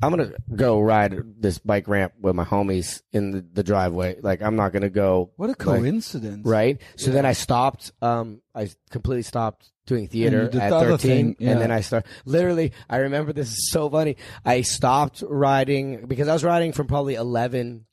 I'm 0.00 0.10
gonna 0.10 0.32
go 0.54 0.80
ride 0.80 1.16
this 1.40 1.58
bike 1.58 1.88
ramp 1.88 2.12
with 2.20 2.34
my 2.34 2.44
homies 2.44 3.02
in 3.12 3.32
the, 3.32 3.44
the 3.52 3.62
driveway. 3.62 4.20
Like, 4.20 4.42
I'm 4.42 4.54
not 4.54 4.72
gonna 4.72 4.90
go. 4.90 5.32
What 5.36 5.46
a 5.46 5.48
like, 5.50 5.58
coincidence. 5.58 6.46
right? 6.46 6.80
So 6.96 7.10
then 7.10 7.26
I 7.26 7.32
stopped. 7.32 7.92
Um, 8.00 8.40
I 8.54 8.70
completely 8.90 9.22
stopped 9.22 9.70
doing 9.86 10.06
theater 10.06 10.42
at 10.42 10.52
the 10.52 10.60
13, 10.60 10.98
thing, 10.98 11.36
yeah. 11.38 11.52
and 11.52 11.60
then 11.60 11.72
I 11.72 11.80
start. 11.80 12.06
Literally, 12.24 12.72
I 12.88 12.98
remember 12.98 13.32
this 13.32 13.48
is 13.48 13.70
so 13.70 13.90
funny. 13.90 14.16
I 14.44 14.62
stopped 14.62 15.24
riding 15.26 16.06
because 16.06 16.28
I 16.28 16.32
was 16.32 16.44
riding 16.44 16.72
from 16.72 16.86
probably 16.86 17.14
11. 17.14 17.84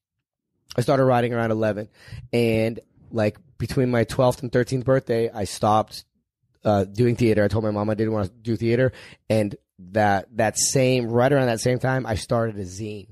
I 0.78 0.82
started 0.82 1.06
riding 1.06 1.34
around 1.34 1.52
11, 1.52 1.90
and 2.34 2.80
like 3.12 3.38
between 3.58 3.90
my 3.90 4.06
12th 4.06 4.44
and 4.44 4.52
13th 4.52 4.84
birthday, 4.84 5.32
I 5.32 5.46
stopped 5.46 6.06
uh, 6.64 6.84
doing 6.84 7.16
theater. 7.16 7.44
I 7.44 7.48
told 7.48 7.64
my 7.64 7.72
mom 7.72 7.90
I 7.90 7.96
didn't 7.96 8.14
want 8.14 8.28
to 8.28 8.34
do 8.34 8.56
theater, 8.56 8.92
and 9.30 9.56
that 9.94 10.28
that 10.38 10.58
same 10.58 11.08
right 11.08 11.32
around 11.32 11.48
that 11.48 11.60
same 11.62 11.80
time, 11.80 12.06
I 12.06 12.16
started 12.16 12.58
a 12.58 12.64
zine, 12.64 13.08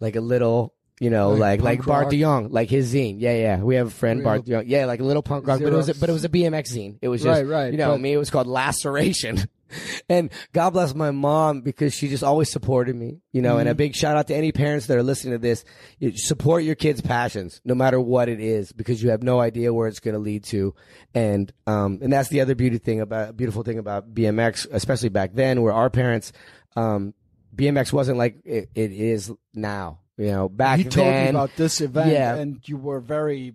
like 0.00 0.16
a 0.16 0.20
little. 0.20 0.72
You 0.98 1.10
know, 1.10 1.32
Like 1.32 1.60
like 1.60 1.80
like, 1.80 1.86
Bart? 1.86 2.08
de 2.10 2.18
Jong, 2.22 2.48
like 2.48 2.70
his 2.70 2.94
zine. 2.94 3.16
Yeah, 3.18 3.34
yeah. 3.36 3.60
We 3.60 3.74
have 3.74 3.88
a 3.88 3.90
friend, 3.90 4.20
Real- 4.20 4.24
Bart 4.24 4.44
de 4.46 4.52
Jong. 4.52 4.64
Yeah, 4.66 4.86
like 4.86 5.00
a 5.00 5.04
little 5.04 5.22
punk 5.22 5.46
rock, 5.46 5.60
but 5.62 5.70
it 5.70 5.76
was 5.76 5.90
a, 5.90 5.94
but 5.94 6.08
it 6.08 6.12
was 6.14 6.24
a 6.24 6.30
BMX 6.30 6.72
zine. 6.74 6.96
It 7.02 7.08
was 7.08 7.22
just 7.22 7.42
Right, 7.42 7.46
right, 7.46 7.70
You 7.70 7.76
know, 7.76 7.90
but- 7.92 8.00
me. 8.00 8.14
It 8.14 8.16
was 8.16 8.30
called 8.30 8.46
Laceration. 8.46 9.44
and 10.08 10.30
God 10.52 10.70
bless 10.70 10.94
my 10.94 11.10
mom 11.10 11.60
because 11.62 11.94
she 11.94 12.08
just 12.08 12.22
always 12.22 12.50
supported 12.50 12.94
me. 12.96 13.20
You 13.32 13.42
know, 13.42 13.52
Mm-hmm. 13.52 13.60
and 13.60 13.68
a 13.68 13.74
big 13.74 13.94
shout 13.94 14.16
out 14.16 14.26
to 14.28 14.34
any 14.36 14.52
parents 14.52 14.86
that 14.86 14.96
are 14.96 15.02
listening 15.02 15.32
to 15.34 15.38
this. 15.38 15.64
You 15.98 16.16
support 16.16 16.62
your 16.64 16.74
kids' 16.74 17.00
passions, 17.00 17.60
no 17.64 17.74
matter 17.74 18.00
what 18.00 18.28
it 18.28 18.40
is, 18.40 18.72
because 18.72 19.02
you 19.02 19.10
have 19.10 19.22
no 19.22 19.40
idea 19.40 19.72
where 19.74 19.88
it's 19.88 20.00
going 20.00 20.14
to 20.14 20.20
lead 20.20 20.44
to. 20.44 20.74
And 21.14 21.52
um, 21.66 21.98
and 22.02 22.12
that's 22.12 22.28
the 22.28 22.40
other 22.40 22.54
beauty 22.54 22.78
thing 22.78 23.00
about 23.00 23.36
beautiful 23.36 23.62
thing 23.62 23.78
about 23.78 24.12
BMX, 24.14 24.66
especially 24.70 25.08
back 25.10 25.34
then, 25.34 25.62
where 25.62 25.72
our 25.72 25.90
parents, 25.90 26.32
um, 26.76 27.14
BMX 27.54 27.92
wasn't 27.92 28.18
like 28.18 28.36
it, 28.44 28.68
it 28.74 28.92
is 28.92 29.32
now. 29.54 30.00
You 30.18 30.26
know, 30.32 30.48
back 30.48 30.78
He 30.78 30.84
told 30.84 31.06
me 31.08 31.12
then, 31.12 31.34
about 31.34 31.50
this 31.56 31.80
event, 31.82 32.10
Yeah. 32.10 32.36
and 32.36 32.60
you 32.66 32.78
were 32.78 33.00
very 33.00 33.54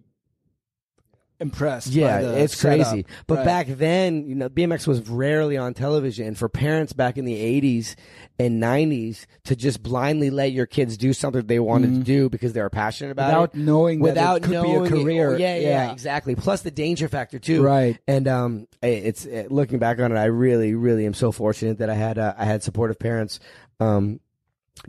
impressed. 1.41 1.87
Yeah, 1.87 2.17
by 2.17 2.21
the 2.27 2.37
it's 2.43 2.55
setup. 2.57 2.87
crazy. 2.87 3.05
But 3.27 3.37
Right. 3.39 3.45
back 3.45 3.67
then, 3.67 4.25
you 4.27 4.35
know, 4.35 4.47
BMX 4.49 4.87
was 4.87 5.07
rarely 5.09 5.57
on 5.57 5.73
television, 5.73 6.27
and 6.27 6.37
for 6.37 6.47
parents 6.47 6.93
back 6.93 7.17
in 7.17 7.25
the 7.25 7.35
'80s 7.35 7.95
and 8.39 8.61
'90s 8.61 9.25
to 9.45 9.55
just 9.55 9.81
blindly 9.83 10.29
let 10.29 10.51
your 10.51 10.65
kids 10.65 10.95
do 10.97 11.11
something 11.13 11.45
they 11.47 11.59
wanted 11.59 11.93
to 11.95 11.99
do 12.01 12.29
because 12.29 12.53
they 12.53 12.61
were 12.61 12.69
passionate 12.69 13.11
about 13.11 13.31
Mm-hmm. 13.31 13.41
without 13.41 13.55
it, 13.55 13.57
knowing 13.65 13.99
that 13.99 14.03
without 14.03 14.35
it 14.37 14.43
could 14.43 14.51
knowing 14.53 14.83
be 14.83 14.85
it- 14.85 14.91
a 15.01 15.03
career. 15.03 15.37
yeah, 15.37 15.55
yeah, 15.57 15.91
exactly. 15.91 16.35
Plus 16.35 16.61
the 16.61 16.71
danger 16.71 17.07
factor 17.07 17.39
too. 17.39 17.63
Right. 17.63 17.97
And 18.07 18.27
um, 18.27 18.67
it's 18.81 19.25
uh, 19.25 19.45
looking 19.49 19.79
back 19.79 19.99
on 19.99 20.11
it, 20.11 20.17
I 20.17 20.25
really, 20.25 20.75
really 20.75 21.05
am 21.05 21.13
so 21.13 21.31
fortunate 21.31 21.79
that 21.79 21.89
I 21.89 21.95
had 21.95 22.17
uh, 22.17 22.33
I 22.37 22.45
had 22.45 22.63
supportive 22.63 22.99
parents. 22.99 23.39
Um, 23.79 24.19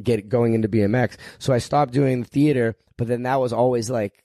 get 0.03 0.29
going 0.29 0.55
into 0.55 0.69
BMX. 0.69 1.17
So 1.39 1.53
I 1.53 1.59
stopped 1.59 1.93
doing 1.93 2.23
the 2.23 2.29
theater, 2.29 2.77
but 2.97 3.09
then 3.09 3.25
that 3.25 3.41
was 3.41 3.53
always 3.53 3.91
like 3.91 4.22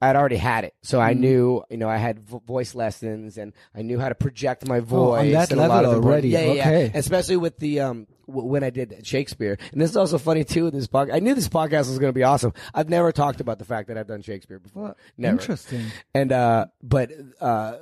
I'd 0.00 0.14
already 0.16 0.36
had 0.36 0.64
it. 0.64 0.74
So. 0.82 1.00
I 1.00 1.14
knew, 1.14 1.62
you 1.70 1.76
know, 1.78 1.88
I 1.88 1.96
had 1.96 2.20
vo- 2.20 2.42
voice 2.46 2.74
lessons 2.74 3.38
and 3.38 3.52
I 3.74 3.82
knew 3.82 3.98
how 3.98 4.08
to 4.10 4.14
project 4.14 4.66
my 4.68 4.78
Oh, 4.78 4.82
voice. 4.82 5.20
on 5.20 5.30
that 5.32 5.50
and 5.52 5.60
a 5.60 5.66
lot 5.68 5.84
level 5.84 5.90
of 5.92 5.96
important- 5.96 6.12
already. 6.12 6.28
Yeah, 6.28 6.40
yeah, 6.40 6.52
yeah. 6.52 6.68
Okay. 6.86 6.98
Especially 6.98 7.36
with 7.38 7.58
the, 7.58 7.80
um, 7.80 8.06
w- 8.26 8.46
when 8.46 8.62
I 8.62 8.70
did 8.70 9.06
Shakespeare. 9.06 9.56
And 9.72 9.80
this 9.80 9.90
is 9.90 9.96
also 9.96 10.18
funny 10.18 10.44
too 10.44 10.64
with 10.64 10.74
this 10.74 10.86
podcast. 10.86 11.14
I 11.14 11.20
knew 11.20 11.34
this 11.34 11.48
podcast 11.48 11.88
was 11.88 11.98
going 11.98 12.10
to 12.10 12.18
be 12.18 12.24
awesome. 12.24 12.52
I've 12.74 12.90
never 12.90 13.10
talked 13.10 13.40
about 13.40 13.58
the 13.58 13.64
fact 13.64 13.88
that 13.88 13.96
I've 13.96 14.06
done 14.06 14.20
Shakespeare 14.22 14.58
before. 14.58 14.96
Never. 15.16 15.38
Interesting. 15.40 15.86
And, 16.14 16.30
uh, 16.30 16.66
but, 16.82 17.10
uh, 17.40 17.76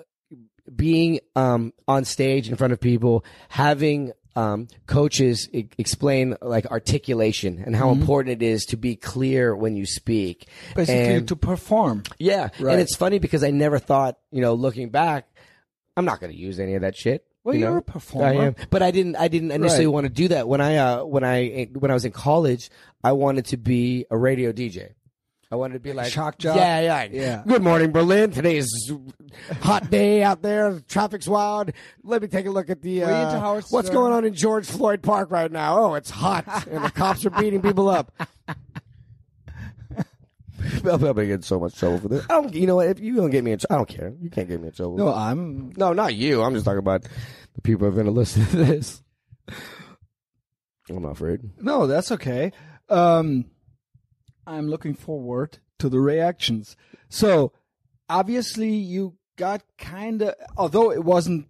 being, 0.75 1.21
um, 1.37 1.73
on 1.89 2.05
stage 2.05 2.49
in 2.49 2.57
front 2.57 2.73
of 2.73 2.81
people, 2.81 3.25
having, 3.49 4.12
um, 4.37 4.68
coaches 4.87 5.49
e- 5.53 5.68
explain 5.78 6.37
like 6.43 6.66
articulation 6.66 7.62
and 7.64 7.74
how 7.76 7.91
important 7.93 8.43
it 8.43 8.45
is 8.45 8.64
to 8.66 8.76
be 8.76 8.97
clear 8.97 9.55
when 9.55 9.76
you 9.76 9.87
speak. 9.87 10.47
Mm-hmm. 10.70 10.74
Basically, 10.76 11.14
And- 11.14 11.28
to 11.28 11.37
perform. 11.37 12.03
yeah, 12.18 12.49
Right. 12.59 12.72
and 12.72 12.80
it's 12.80 12.97
funny 12.97 13.18
because 13.18 13.45
I 13.45 13.51
never 13.51 13.78
thought, 13.78 14.18
you 14.32 14.41
know, 14.41 14.55
looking 14.55 14.91
back, 14.91 15.28
I'm 15.97 16.05
not 16.05 16.20
going 16.20 16.32
to 16.32 16.39
use 16.39 16.59
any 16.59 16.74
of 16.74 16.82
that 16.82 16.97
shit. 16.97 17.24
Well, 17.45 17.55
you 17.55 17.61
you're 17.61 17.70
know? 17.72 17.76
a 17.76 17.82
performer. 17.82 18.26
I 18.26 18.45
am, 18.47 18.57
but 18.70 18.82
I 18.82 18.91
didn't. 18.91 19.16
I 19.16 19.28
didn't 19.28 19.51
initially 19.51 19.85
Right. 19.87 19.93
want 19.93 20.05
to 20.07 20.12
do 20.12 20.28
that 20.28 20.49
when 20.49 20.62
I 20.62 20.76
uh, 20.78 21.05
when 21.05 21.22
I 21.24 21.68
when 21.74 21.91
I 21.91 21.95
was 21.95 22.07
in 22.07 22.11
college. 22.12 22.70
I 23.05 23.12
wanted 23.12 23.45
to 23.47 23.59
be 23.59 24.07
a 24.11 24.16
radio 24.16 24.51
DJ. 24.51 24.93
I 25.55 25.57
wanted 25.57 25.75
to 25.75 25.79
be 25.79 25.93
like 25.93 26.13
shock 26.13 26.37
jock? 26.37 26.57
Yeah, 26.57 26.81
yeah, 26.81 27.05
Yeah. 27.13 27.43
Good 27.47 27.63
morning, 27.63 27.93
Berlin. 27.93 28.33
Today's 28.33 28.69
hot 29.63 29.89
day 29.89 30.21
out 30.25 30.43
there. 30.43 30.81
Traffic's 30.89 31.29
wild. 31.29 31.71
Let 32.03 32.23
me 32.23 32.27
take 32.27 32.47
a 32.47 32.51
look 32.51 32.71
at 32.71 32.83
the 32.83 33.03
Were 33.03 33.05
into 33.05 33.15
uh, 33.15 33.39
Howard 33.41 33.65
what's 33.71 33.87
Stern? 33.87 34.01
going 34.01 34.13
on 34.13 34.25
in 34.25 34.35
George 34.35 34.67
Floyd 34.67 35.01
Park 35.01 35.31
right 35.31 35.53
now. 35.53 35.79
Oh, 35.79 35.95
it's 35.95 36.11
hot, 36.11 36.67
and 36.67 36.85
the 36.85 36.91
cops 36.91 37.25
are 37.25 37.31
beating 37.31 37.63
people 37.63 37.89
up. 37.89 38.13
I'll 40.85 40.99
probably 40.99 41.27
get 41.29 41.35
in 41.35 41.43
so 41.43 41.61
much 41.61 41.77
trouble 41.77 41.99
for 42.01 42.09
this. 42.09 42.25
I 42.29 42.33
don't. 42.33 42.53
You 42.53 42.67
know 42.67 42.75
what? 42.75 42.89
If 42.89 42.99
you 42.99 43.15
don't 43.15 43.31
get 43.31 43.45
me 43.45 43.53
in, 43.53 43.61
tr- 43.61 43.67
I 43.71 43.77
don't 43.77 43.89
care. 43.89 44.13
You 44.21 44.31
can't 44.31 44.49
get 44.49 44.61
me 44.61 44.67
in 44.67 44.73
trouble. 44.75 44.97
No, 44.97 45.15
I'm. 45.15 45.73
no, 45.77 45.93
not 45.93 46.17
you. 46.17 46.43
I'm 46.43 46.55
just 46.55 46.65
talking 46.65 46.81
about 46.81 47.03
the 47.55 47.61
people 47.63 47.87
who 47.87 47.93
are 47.93 47.95
going 47.95 48.07
to 48.07 48.11
listen 48.13 48.45
to 48.47 48.57
this. 48.57 49.01
I'm 50.91 51.01
not 51.03 51.13
afraid. 51.13 51.43
No, 51.61 51.87
that's 51.87 52.11
okay. 52.11 52.51
Um, 52.89 53.45
I'm 54.47 54.68
looking 54.68 54.95
forward 54.95 55.59
to 55.78 55.88
the 55.88 56.01
reactions. 56.01 56.76
So, 57.09 57.53
obviously, 58.09 58.70
you 58.74 59.14
got 59.36 59.62
kind 59.78 60.22
of, 60.22 60.34
although 60.57 60.90
it 60.92 61.05
wasn't 61.05 61.47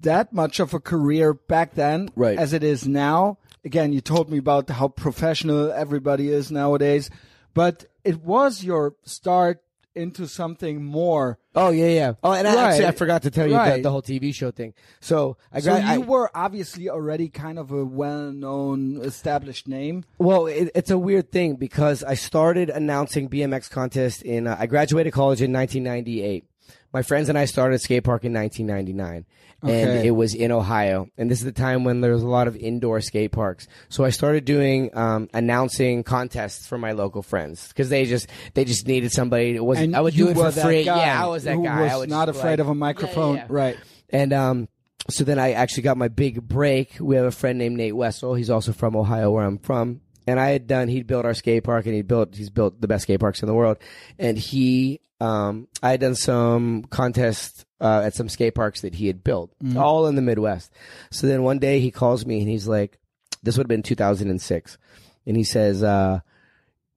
that 0.00 0.32
much 0.32 0.60
of 0.60 0.72
a 0.74 0.80
career 0.80 1.34
back 1.34 1.74
then, 1.74 2.08
Right. 2.16 2.38
as 2.38 2.52
it 2.52 2.64
is 2.64 2.86
now. 2.86 3.38
Again, 3.64 3.92
you 3.92 4.00
told 4.00 4.30
me 4.30 4.38
about 4.38 4.70
how 4.70 4.88
professional 4.88 5.70
everybody 5.70 6.28
is 6.28 6.50
nowadays, 6.50 7.10
but 7.52 7.84
it 8.04 8.22
was 8.24 8.64
your 8.64 8.94
start 9.04 9.62
into 9.94 10.26
something 10.28 10.84
more. 10.84 11.38
Oh 11.54 11.70
yeah, 11.70 11.86
yeah. 11.88 12.12
Oh, 12.22 12.32
and 12.32 12.46
I, 12.46 12.70
actually, 12.70 12.86
I 12.86 12.92
forgot 12.92 13.22
to 13.22 13.30
tell 13.30 13.46
you 13.46 13.54
Right. 13.56 13.76
the, 13.76 13.82
the 13.82 13.90
whole 13.90 14.02
TV 14.02 14.32
show 14.34 14.50
thing. 14.50 14.72
So 15.00 15.36
I 15.52 15.60
So 15.60 15.70
got. 15.72 15.82
I- 15.82 15.94
you 15.94 16.00
were 16.02 16.30
obviously 16.34 16.88
already 16.88 17.28
kind 17.28 17.58
of 17.58 17.72
a 17.72 17.84
well-known, 17.84 19.00
established 19.02 19.66
name. 19.68 20.04
Well, 20.18 20.46
it, 20.46 20.70
it's 20.74 20.90
a 20.90 20.98
weird 20.98 21.32
thing 21.32 21.56
because 21.56 22.04
I 22.04 22.14
started 22.14 22.70
announcing 22.70 23.28
BMX 23.28 23.68
contest 23.70 24.22
in. 24.22 24.46
Uh, 24.46 24.56
I 24.58 24.66
graduated 24.66 25.12
college 25.12 25.42
in 25.42 25.52
1998. 25.52 26.44
My 26.92 27.02
friends 27.02 27.28
and 27.28 27.38
I 27.38 27.44
started 27.44 27.76
a 27.76 27.78
skate 27.78 28.02
park 28.04 28.24
in 28.24 28.32
1999, 28.32 29.24
and 29.62 30.04
it 30.06 30.10
was 30.10 30.34
in 30.34 30.50
Ohio. 30.50 31.08
And 31.16 31.30
this 31.30 31.38
is 31.38 31.44
the 31.44 31.52
time 31.52 31.84
when 31.84 32.00
there 32.00 32.12
was 32.12 32.22
a 32.22 32.28
lot 32.28 32.48
of 32.48 32.56
indoor 32.56 33.00
skate 33.00 33.30
parks. 33.30 33.68
So 33.88 34.04
I 34.04 34.10
started 34.10 34.44
doing 34.44 34.90
um, 34.96 35.28
announcing 35.32 36.02
contests 36.02 36.66
for 36.66 36.78
my 36.78 36.92
local 36.92 37.22
friends 37.22 37.68
because 37.68 37.90
they 37.90 38.06
just 38.06 38.28
they 38.54 38.64
just 38.64 38.88
needed 38.88 39.12
somebody. 39.12 39.54
It 39.54 39.64
was 39.64 39.78
And 39.78 39.94
I 39.94 40.00
would 40.00 40.14
do 40.14 40.28
it 40.30 40.34
for 40.34 40.50
free. 40.50 40.84
guy 40.84 40.98
yeah, 41.06 41.24
I 41.24 41.28
was 41.28 41.44
that 41.44 41.54
who 41.54 41.64
guy. 41.64 41.82
was 41.82 41.92
I 41.92 41.96
would 41.98 42.10
not 42.10 42.28
afraid 42.28 42.52
like- 42.52 42.58
of 42.60 42.68
a 42.68 42.74
microphone. 42.74 43.36
Yeah, 43.36 43.42
yeah. 43.42 43.46
Right. 43.50 43.76
And 44.08 44.32
um, 44.32 44.68
so 45.08 45.22
then 45.22 45.38
I 45.38 45.52
actually 45.52 45.84
got 45.84 45.96
my 45.96 46.08
big 46.08 46.42
break. 46.46 46.96
We 47.00 47.14
have 47.16 47.24
a 47.24 47.30
friend 47.30 47.56
named 47.58 47.76
Nate 47.76 47.94
Wessel. 47.94 48.34
He's 48.34 48.50
also 48.50 48.72
from 48.72 48.96
Ohio, 48.96 49.30
where 49.30 49.44
I'm 49.44 49.58
from. 49.58 50.00
And 50.26 50.38
I 50.40 50.50
had 50.50 50.66
done. 50.66 50.88
He'd 50.88 51.06
built 51.06 51.24
our 51.24 51.34
skate 51.34 51.62
park, 51.64 51.86
and 51.86 51.94
he 51.94 52.02
built. 52.02 52.34
He's 52.34 52.50
built 52.50 52.80
the 52.80 52.88
best 52.88 53.04
skate 53.04 53.20
parks 53.20 53.42
in 53.42 53.46
the 53.46 53.54
world. 53.54 53.78
And 54.18 54.36
he, 54.36 55.00
um, 55.20 55.68
I 55.82 55.90
had 55.90 56.00
done 56.00 56.14
some 56.14 56.84
contests 56.84 57.64
uh, 57.80 58.02
at 58.04 58.14
some 58.14 58.28
skate 58.28 58.54
parks 58.54 58.80
that 58.82 58.94
he 58.94 59.06
had 59.06 59.22
built, 59.22 59.52
all 59.76 60.06
in 60.06 60.14
the 60.14 60.22
Midwest. 60.22 60.72
So 61.10 61.26
then 61.26 61.42
one 61.42 61.58
day 61.58 61.80
he 61.80 61.90
calls 61.90 62.24
me, 62.26 62.40
and 62.40 62.48
he's 62.48 62.66
like, 62.68 62.98
"This 63.42 63.56
would 63.56 63.64
have 63.64 63.68
been 63.68 63.82
2006," 63.82 64.78
and 65.26 65.36
he 65.36 65.44
says, 65.44 65.82
uh, 65.82 66.20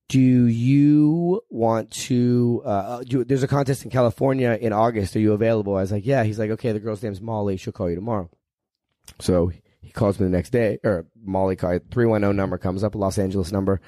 do 0.09 0.19
you 0.19 1.41
want 1.49 1.91
to? 1.91 2.61
Uh, 2.65 3.03
do, 3.03 3.23
there's 3.23 3.43
a 3.43 3.47
contest 3.47 3.83
in 3.83 3.89
California 3.89 4.57
in 4.59 4.73
August. 4.73 5.15
Are 5.15 5.19
you 5.19 5.33
available? 5.33 5.75
I 5.75 5.81
was 5.81 5.91
like, 5.91 6.05
yeah. 6.05 6.23
He's 6.23 6.37
like, 6.37 6.51
okay. 6.51 6.71
The 6.71 6.79
girl's 6.79 7.01
name's 7.01 7.21
Molly. 7.21 7.57
She'll 7.57 7.73
call 7.73 7.89
you 7.89 7.95
tomorrow. 7.95 8.29
So 9.19 9.51
he 9.83 9.91
calls 9.91 10.19
me 10.19 10.25
the 10.25 10.31
next 10.31 10.51
day, 10.51 10.79
or 10.83 11.05
Molly 11.23 11.55
called. 11.55 11.81
Three 11.91 12.05
one 12.05 12.21
zero 12.21 12.31
number 12.31 12.57
comes 12.57 12.83
up, 12.83 12.95
a 12.95 12.97
Los 12.97 13.17
Angeles 13.17 13.51
number, 13.51 13.81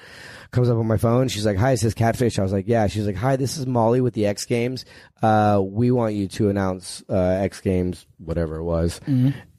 comes 0.50 0.68
up 0.68 0.76
on 0.76 0.86
my 0.86 0.98
phone. 0.98 1.28
She's 1.28 1.46
like, 1.46 1.56
"Hi, 1.56 1.72
it 1.72 1.78
says 1.78 1.94
Catfish." 1.94 2.38
I 2.38 2.42
was 2.42 2.52
like, 2.52 2.68
"Yeah." 2.68 2.86
She's 2.86 3.06
like, 3.06 3.16
"Hi, 3.16 3.36
this 3.36 3.56
is 3.56 3.66
Molly 3.66 4.00
with 4.00 4.14
the 4.14 4.26
X 4.26 4.44
Games. 4.44 4.84
Uh, 5.22 5.60
we 5.64 5.90
want 5.90 6.14
you 6.14 6.28
to 6.28 6.50
announce 6.50 7.02
uh, 7.08 7.14
X 7.16 7.60
Games, 7.60 8.06
whatever 8.18 8.56
it 8.56 8.64
was." 8.64 9.00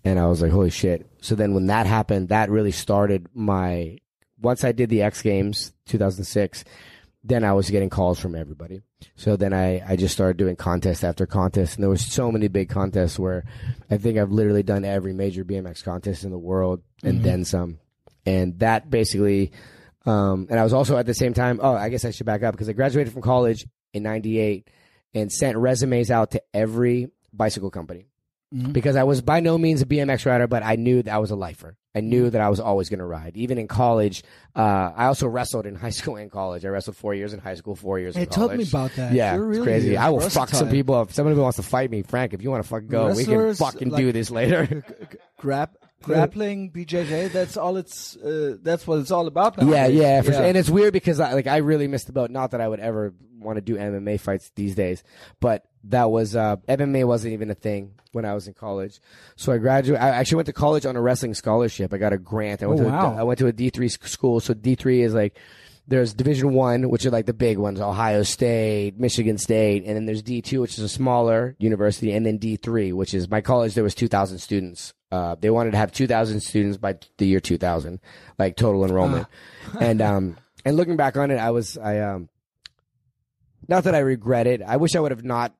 And 0.05 0.19
I 0.19 0.27
was 0.27 0.41
like, 0.41 0.51
"Holy 0.51 0.69
shit!" 0.69 1.05
So 1.21 1.35
then 1.35 1.53
when 1.53 1.67
that 1.67 1.87
happened, 1.87 2.29
that 2.29 2.49
really 2.49 2.71
started 2.71 3.27
my. 3.33 3.97
Once 4.39 4.63
I 4.63 4.71
did 4.71 4.89
the 4.89 5.01
X 5.01 5.23
Games, 5.23 5.73
2006, 5.87 6.63
then 7.27 7.43
I 7.43 7.53
was 7.53 7.69
getting 7.69 7.89
calls 7.89 8.19
from 8.19 8.35
everybody. 8.35 8.81
So 9.15 9.35
then 9.35 9.53
I, 9.53 9.83
I 9.87 9.95
just 9.95 10.13
started 10.13 10.37
doing 10.37 10.55
contest 10.55 11.03
after 11.03 11.25
contest, 11.25 11.75
and 11.75 11.83
there 11.83 11.89
was 11.89 12.05
so 12.05 12.31
many 12.31 12.47
big 12.47 12.69
contests 12.69 13.19
where 13.19 13.43
I 13.89 13.97
think 13.97 14.17
I've 14.17 14.31
literally 14.31 14.63
done 14.63 14.85
every 14.85 15.13
major 15.13 15.43
BMX 15.43 15.83
contest 15.83 16.23
in 16.23 16.31
the 16.31 16.37
world 16.37 16.81
and 17.03 17.23
then 17.23 17.45
some. 17.45 17.79
And 18.25 18.59
that 18.59 18.89
basically, 18.89 19.51
um, 20.05 20.47
and 20.49 20.59
I 20.59 20.63
was 20.63 20.73
also 20.73 20.97
at 20.97 21.05
the 21.05 21.13
same 21.13 21.33
time. 21.33 21.59
Oh, 21.61 21.73
I 21.73 21.89
guess 21.89 22.05
I 22.05 22.11
should 22.11 22.25
back 22.25 22.43
up 22.43 22.53
because 22.53 22.69
I 22.69 22.73
graduated 22.73 23.13
from 23.13 23.21
college 23.21 23.65
in 23.93 24.03
'98 24.03 24.67
and 25.13 25.31
sent 25.31 25.57
resumes 25.57 26.11
out 26.11 26.31
to 26.31 26.41
every 26.53 27.09
bicycle 27.33 27.71
company 27.71 28.07
because 28.71 28.95
I 28.95 29.03
was 29.03 29.21
by 29.21 29.39
no 29.39 29.57
means 29.57 29.81
a 29.81 29.85
BMX 29.85 30.25
rider, 30.25 30.47
but 30.47 30.63
I 30.63 30.75
knew 30.75 31.01
that 31.03 31.13
I 31.13 31.17
was 31.17 31.31
a 31.31 31.35
lifer. 31.35 31.75
I 31.97 32.01
knew 32.01 32.29
that 32.29 32.39
I 32.41 32.49
was 32.49 32.59
always 32.59 32.89
going 32.89 32.99
to 32.99 33.05
ride. 33.05 33.35
Even 33.35 33.57
in 33.57 33.67
college, 33.67 34.23
uh, 34.55 34.91
I 34.95 35.05
also 35.05 35.27
wrestled 35.27 35.65
in 35.65 35.75
high 35.75 35.89
school 35.99 36.15
and 36.15 36.31
college. 36.31 36.63
I 36.65 36.69
wrestled 36.69 36.95
four 36.95 37.13
years 37.15 37.33
in 37.33 37.39
high 37.39 37.55
school, 37.55 37.75
four 37.75 37.99
years 37.99 38.15
Hey, 38.15 38.23
in 38.23 38.27
college. 38.29 38.57
me 38.59 38.63
about 38.69 38.91
that. 38.95 39.13
Yeah, 39.13 39.35
You're 39.35 39.49
it's 39.49 39.57
really 39.59 39.67
crazy. 39.71 39.97
I 39.97 40.09
will 40.09 40.29
fuck 40.29 40.49
some 40.49 40.69
people 40.69 40.95
up. 40.95 41.09
If 41.09 41.15
somebody 41.15 41.37
wants 41.39 41.57
to 41.57 41.63
fight 41.63 41.89
me, 41.91 42.03
Frank, 42.03 42.33
if 42.33 42.41
you 42.41 42.49
want 42.51 42.63
to 42.63 42.69
fucking 42.69 42.87
go, 42.87 43.13
we 43.13 43.25
can 43.25 43.53
fucking 43.55 43.89
like- 43.89 43.99
do 44.01 44.11
this 44.11 44.29
later. 44.31 44.83
Grab, 45.37 45.71
grappling, 46.03 46.71
BJJ. 46.71 47.31
That's 47.31 47.57
all 47.57 47.77
it's. 47.77 48.15
Uh, 48.15 48.57
that's 48.61 48.85
what 48.87 48.99
it's 48.99 49.11
all 49.11 49.27
about. 49.27 49.61
yeah, 49.63 49.87
yeah, 49.87 50.21
for 50.21 50.31
sure. 50.33 50.43
And 50.43 50.55
it's 50.57 50.69
weird 50.69 50.93
because 50.93 51.19
I, 51.19 51.33
like 51.33 51.47
I 51.47 51.57
really 51.57 51.87
missed 51.87 52.07
the 52.07 52.13
boat. 52.13 52.31
Not 52.31 52.51
that 52.51 52.61
I 52.61 52.67
would 52.67 52.79
ever 52.79 53.13
want 53.39 53.57
to 53.57 53.61
do 53.61 53.75
MMA 53.77 54.19
fights 54.19 54.51
these 54.55 54.75
days, 54.75 55.03
but 55.39 55.63
that 55.89 56.09
was 56.11 56.35
uh, 56.35 56.57
MMA 56.67 57.05
wasn't 57.05 57.33
even 57.33 57.49
a 57.49 57.55
thing 57.55 57.93
when 58.11 58.25
I 58.25 58.33
was 58.33 58.47
in 58.47 58.53
college. 58.53 58.99
So 59.35 59.51
I 59.51 59.57
graduated. 59.57 60.01
I 60.03 60.09
actually 60.09 60.37
went 60.37 60.45
to 60.47 60.53
college 60.53 60.85
on 60.85 60.95
a 60.95 61.01
wrestling 61.01 61.33
scholarship. 61.33 61.93
I 61.93 61.97
got 61.97 62.13
a 62.13 62.17
grant. 62.17 62.63
I 62.63 62.67
went 62.67 62.81
Oh, 62.81 62.83
to 62.85 62.89
wow. 62.89 63.13
a, 63.13 63.17
I 63.19 63.23
went 63.23 63.39
to 63.39 63.47
a 63.47 63.51
D 63.53 63.69
three 63.69 63.89
school. 63.89 64.39
So 64.39 64.53
D 64.53 64.75
three 64.75 65.01
is 65.01 65.13
like 65.13 65.37
there's 65.89 66.13
Division 66.13 66.53
One, 66.53 66.89
which 66.89 67.05
are 67.05 67.11
like 67.11 67.25
the 67.27 67.33
big 67.33 67.57
ones: 67.57 67.79
Ohio 67.79 68.23
State, 68.23 68.99
Michigan 68.99 69.37
State, 69.37 69.83
and 69.85 69.95
then 69.95 70.05
there's 70.05 70.21
D 70.21 70.41
two, 70.41 70.59
which 70.61 70.77
is 70.77 70.83
a 70.83 70.89
smaller 70.89 71.55
university, 71.59 72.11
and 72.13 72.25
then 72.25 72.37
D 72.37 72.55
three, 72.57 72.91
which 72.91 73.13
is 73.13 73.29
my 73.29 73.39
college. 73.41 73.73
There 73.73 73.83
was 73.83 73.95
two 73.95 74.07
thousand 74.09 74.39
students. 74.39 74.93
Uh, 75.11 75.35
they 75.39 75.49
wanted 75.49 75.71
to 75.71 75.77
have 75.77 75.91
two 75.93 76.07
thousand 76.07 76.41
students 76.41 76.77
by 76.77 76.97
the 77.17 77.25
year 77.25 77.39
two 77.39 77.57
thousand, 77.57 78.01
like 78.37 78.57
total 78.57 78.83
enrollment. 78.83 79.27
and 79.79 80.01
um, 80.01 80.37
and 80.65 80.75
looking 80.75 80.97
back 80.97 81.15
on 81.15 81.31
it, 81.31 81.37
I 81.37 81.51
was 81.51 81.77
I 81.77 81.99
um, 81.99 82.27
not 83.69 83.85
that 83.85 83.95
I 83.95 83.99
regret 83.99 84.47
it. 84.47 84.61
I 84.61 84.75
wish 84.77 84.95
I 84.95 84.99
would 84.99 85.11
have 85.11 85.23
not 85.23 85.53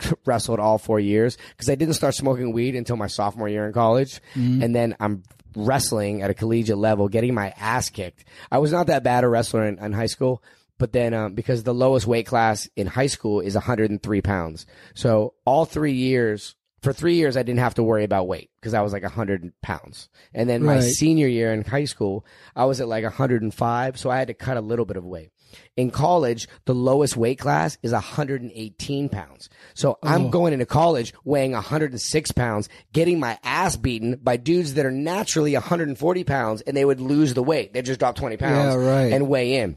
wrestled 0.24 0.60
all 0.60 0.78
four 0.78 1.00
years 1.00 1.36
because 1.50 1.70
I 1.70 1.74
didn't 1.74 1.94
start 1.94 2.14
smoking 2.14 2.52
weed 2.52 2.74
until 2.74 2.96
my 2.96 3.06
sophomore 3.06 3.48
year 3.48 3.66
in 3.66 3.72
college, 3.72 4.20
and 4.62 4.74
then 4.74 4.96
I'm 5.00 5.22
wrestling 5.54 6.22
at 6.22 6.30
a 6.30 6.34
collegiate 6.34 6.78
level, 6.78 7.08
getting 7.08 7.34
my 7.34 7.54
ass 7.58 7.88
kicked. 7.88 8.24
I 8.50 8.58
was 8.58 8.72
not 8.72 8.88
that 8.88 9.02
bad 9.02 9.24
a 9.24 9.28
wrestler 9.28 9.64
in, 9.66 9.78
in 9.78 9.92
high 9.92 10.06
school, 10.06 10.42
but 10.78 10.92
then 10.92 11.14
um, 11.14 11.34
because 11.34 11.62
the 11.62 11.72
lowest 11.74 12.06
weight 12.06 12.26
class 12.26 12.68
in 12.76 12.86
high 12.86 13.06
school 13.06 13.40
is 13.40 13.54
103 13.54 14.22
pounds, 14.22 14.66
so 14.94 15.34
all 15.44 15.64
three 15.64 15.94
years. 15.94 16.54
For 16.82 16.92
three 16.92 17.14
years, 17.14 17.36
I 17.36 17.42
didn't 17.42 17.60
have 17.60 17.74
to 17.76 17.82
worry 17.82 18.04
about 18.04 18.28
weight 18.28 18.50
because 18.60 18.72
I 18.72 18.80
was 18.82 18.92
like 18.92 19.02
100 19.02 19.52
pounds. 19.60 20.08
And 20.32 20.48
then 20.48 20.62
my 20.62 20.78
senior 20.80 21.26
year 21.26 21.52
in 21.52 21.64
high 21.64 21.86
school, 21.86 22.24
I 22.54 22.66
was 22.66 22.80
at 22.80 22.86
like 22.86 23.02
105, 23.02 23.98
so 23.98 24.08
I 24.08 24.18
had 24.18 24.28
to 24.28 24.34
cut 24.34 24.56
a 24.56 24.60
little 24.60 24.84
bit 24.84 24.96
of 24.96 25.04
weight. 25.04 25.32
In 25.76 25.90
college, 25.90 26.48
the 26.64 26.74
lowest 26.74 27.16
weight 27.16 27.38
class 27.38 27.76
is 27.82 27.92
118 27.92 29.08
pounds. 29.08 29.48
So 29.74 29.98
I'm 30.02 30.30
going 30.30 30.52
into 30.52 30.66
college 30.66 31.12
weighing 31.24 31.52
106 31.52 32.32
pounds, 32.32 32.68
getting 32.92 33.20
my 33.20 33.38
ass 33.44 33.76
beaten 33.76 34.18
by 34.22 34.36
dudes 34.36 34.74
that 34.74 34.86
are 34.86 34.90
naturally 34.90 35.52
140 35.54 36.24
pounds 36.24 36.62
and 36.62 36.76
they 36.76 36.84
would 36.84 37.00
lose 37.00 37.34
the 37.34 37.42
weight. 37.42 37.72
They 37.72 37.82
just 37.82 38.00
drop 38.00 38.16
20 38.16 38.36
pounds 38.36 38.74
Yeah, 38.74 38.80
right. 38.80 39.12
and 39.12 39.28
weigh 39.28 39.56
in. 39.58 39.76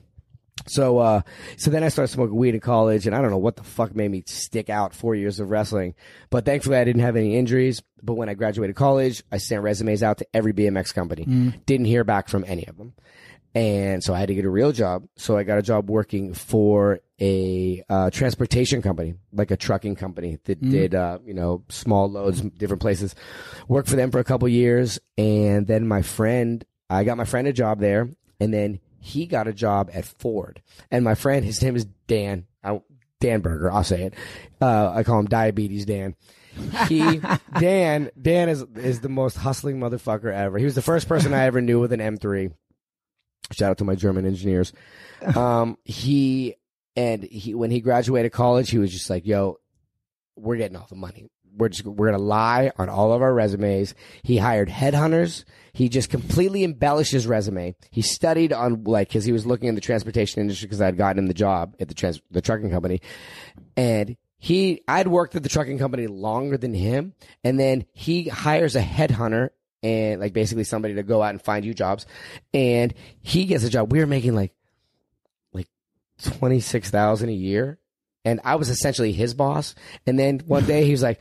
So, 0.68 0.98
uh, 1.00 1.22
so 1.58 1.72
then 1.72 1.84
I 1.84 1.88
started 1.90 2.12
smoking 2.12 2.36
weed 2.36 2.54
in 2.54 2.60
college, 2.60 3.08
and 3.08 3.16
I 3.16 3.22
don't 3.22 3.32
know 3.32 3.38
what 3.38 3.56
the 3.56 3.64
fuck 3.64 3.96
made 3.96 4.12
me 4.12 4.24
stick 4.28 4.70
out 4.70 4.94
four 4.94 5.16
years 5.16 5.40
of 5.40 5.50
wrestling. 5.50 5.96
But 6.30 6.44
thankfully, 6.46 6.76
I 6.76 6.84
didn't 6.84 7.02
have 7.02 7.16
any 7.16 7.38
injuries. 7.38 7.82
But 8.04 8.16
when 8.16 8.28
I 8.28 8.34
graduated 8.34 8.76
college, 8.76 9.24
I 9.32 9.38
sent 9.38 9.64
resumes 9.64 10.04
out 10.04 10.18
to 10.18 10.28
every 10.34 10.52
BMX 10.54 10.94
company. 10.94 11.24
Didn't 11.66 11.86
hear 11.86 12.04
back 12.04 12.28
from 12.28 12.44
any 12.46 12.68
of 12.68 12.78
them, 12.78 12.94
and 13.56 14.04
so 14.04 14.14
I 14.14 14.20
had 14.20 14.28
to 14.28 14.36
get 14.36 14.46
a 14.46 14.50
real 14.50 14.72
job. 14.72 15.08
So 15.16 15.38
I 15.38 15.44
got 15.44 15.58
a 15.58 15.64
job 15.64 15.90
working 15.90 16.34
for 16.34 17.00
a 17.20 17.84
uh, 17.90 18.10
transportation 18.12 18.82
company, 18.82 19.16
like 19.34 19.52
a 19.52 19.58
trucking 19.58 19.96
company 19.96 20.38
that 20.46 20.62
did, 20.62 20.96
uh, 20.96 21.20
you 21.26 21.34
know, 21.34 21.64
small 21.70 22.10
loads, 22.10 22.42
different 22.42 22.82
places. 22.82 23.16
Worked 23.68 23.90
for 23.90 23.96
them 23.96 24.12
for 24.12 24.20
a 24.20 24.24
couple 24.24 24.48
years, 24.48 25.00
and 25.18 25.68
then 25.68 25.88
my 25.88 26.02
friend, 26.02 26.64
I 26.90 27.04
got 27.04 27.18
my 27.18 27.26
friend 27.26 27.48
a 27.48 27.54
job 27.54 27.80
there, 27.80 28.10
and 28.40 28.54
then 28.54 28.80
he 29.00 29.26
got 29.26 29.48
a 29.48 29.54
job 29.54 29.90
at 29.94 30.06
Ford. 30.06 30.62
And 30.92 31.04
my 31.04 31.16
friend, 31.16 31.44
his 31.44 31.62
name 31.62 31.76
is 31.76 31.86
Dan. 32.08 32.46
I, 32.64 32.82
Dan 33.20 33.42
Berger, 33.42 33.72
I'll 33.72 33.84
say 33.84 34.04
it. 34.04 34.14
Uh, 34.62 34.92
I 34.96 35.04
call 35.04 35.20
him 35.20 35.26
Diabetes 35.26 35.86
Dan. 35.86 36.16
He 36.88 37.22
Dan 37.60 38.12
Dan 38.20 38.50
is 38.50 38.64
is 38.76 39.02
the 39.02 39.10
most 39.10 39.38
hustling 39.38 39.80
motherfucker 39.80 40.34
ever. 40.34 40.58
He 40.58 40.66
was 40.66 40.76
the 40.76 40.82
first 40.82 41.08
person 41.08 41.34
I 41.34 41.46
ever 41.46 41.62
knew 41.62 41.80
with 41.80 41.94
an 41.94 42.00
M3. 42.00 42.52
Shout 43.52 43.72
out 43.72 43.78
to 43.80 43.84
my 43.84 43.96
German 43.96 44.26
engineers. 44.26 44.74
Um, 45.36 45.78
he 45.84 46.56
and 46.96 47.24
he 47.24 47.56
when 47.56 47.72
he 47.72 47.82
graduated 47.82 48.32
college, 48.32 48.70
he 48.70 48.78
was 48.78 48.92
just 48.92 49.10
like, 49.10 49.26
"Yo, 49.26 49.58
we're 50.36 50.58
getting 50.58 50.78
all 50.78 50.88
the 50.90 50.96
money. 50.96 51.30
We're 51.56 51.70
just 51.70 51.86
we're 51.86 52.12
gonna 52.12 52.24
lie 52.24 52.72
on 52.78 52.90
all 52.90 53.14
of 53.14 53.22
our 53.22 53.34
resumes." 53.34 53.96
He 54.24 54.38
hired 54.38 54.70
headhunters. 54.70 55.46
He 55.74 55.90
just 55.90 56.10
completely 56.10 56.64
embellished 56.64 57.12
his 57.12 57.26
resume. 57.26 57.76
He 57.90 58.02
studied 58.02 58.54
on 58.54 58.84
like 58.84 59.10
because 59.10 59.26
he 59.26 59.32
was 59.32 59.46
looking 59.46 59.68
in 59.68 59.76
the 59.76 59.82
transportation 59.82 60.42
industry 60.42 60.68
because 60.68 60.82
I 60.82 60.86
had 60.86 60.98
gotten 60.98 61.20
him 61.20 61.28
the 61.28 61.34
job 61.34 61.76
at 61.80 61.88
the 61.88 61.94
trans 61.96 62.22
the 62.32 62.42
trucking 62.42 62.70
company, 62.70 63.02
and 63.76 64.16
he 64.38 64.82
I'd 64.88 65.08
worked 65.08 65.36
at 65.36 65.44
the 65.44 65.50
trucking 65.50 65.80
company 65.80 66.08
longer 66.08 66.58
than 66.58 66.74
him, 66.74 67.14
and 67.44 67.60
then 67.60 67.86
he 67.94 68.30
hires 68.30 68.76
a 68.76 68.82
headhunter 68.82 69.50
and 69.82 70.20
like 70.20 70.34
basically 70.34 70.64
somebody 70.64 70.96
to 70.96 71.04
go 71.04 71.22
out 71.22 71.32
and 71.32 71.42
find 71.42 71.66
you 71.66 71.74
jobs, 71.74 72.06
and 72.54 72.94
he 73.22 73.46
gets 73.46 73.64
a 73.64 73.70
job. 73.70 73.92
We 73.92 74.00
were 74.00 74.08
making 74.08 74.36
like 74.36 74.54
like 75.54 75.68
twenty 76.22 76.60
six 76.60 76.90
thousand 76.90 77.30
a 77.30 77.34
year, 77.34 77.80
and 78.26 78.40
I 78.44 78.56
was 78.56 78.70
essentially 78.70 79.12
his 79.12 79.34
boss. 79.34 79.76
And 80.06 80.18
then 80.18 80.40
one 80.46 80.66
day 80.66 80.86
he 80.86 80.92
was 80.92 81.04
like, 81.04 81.20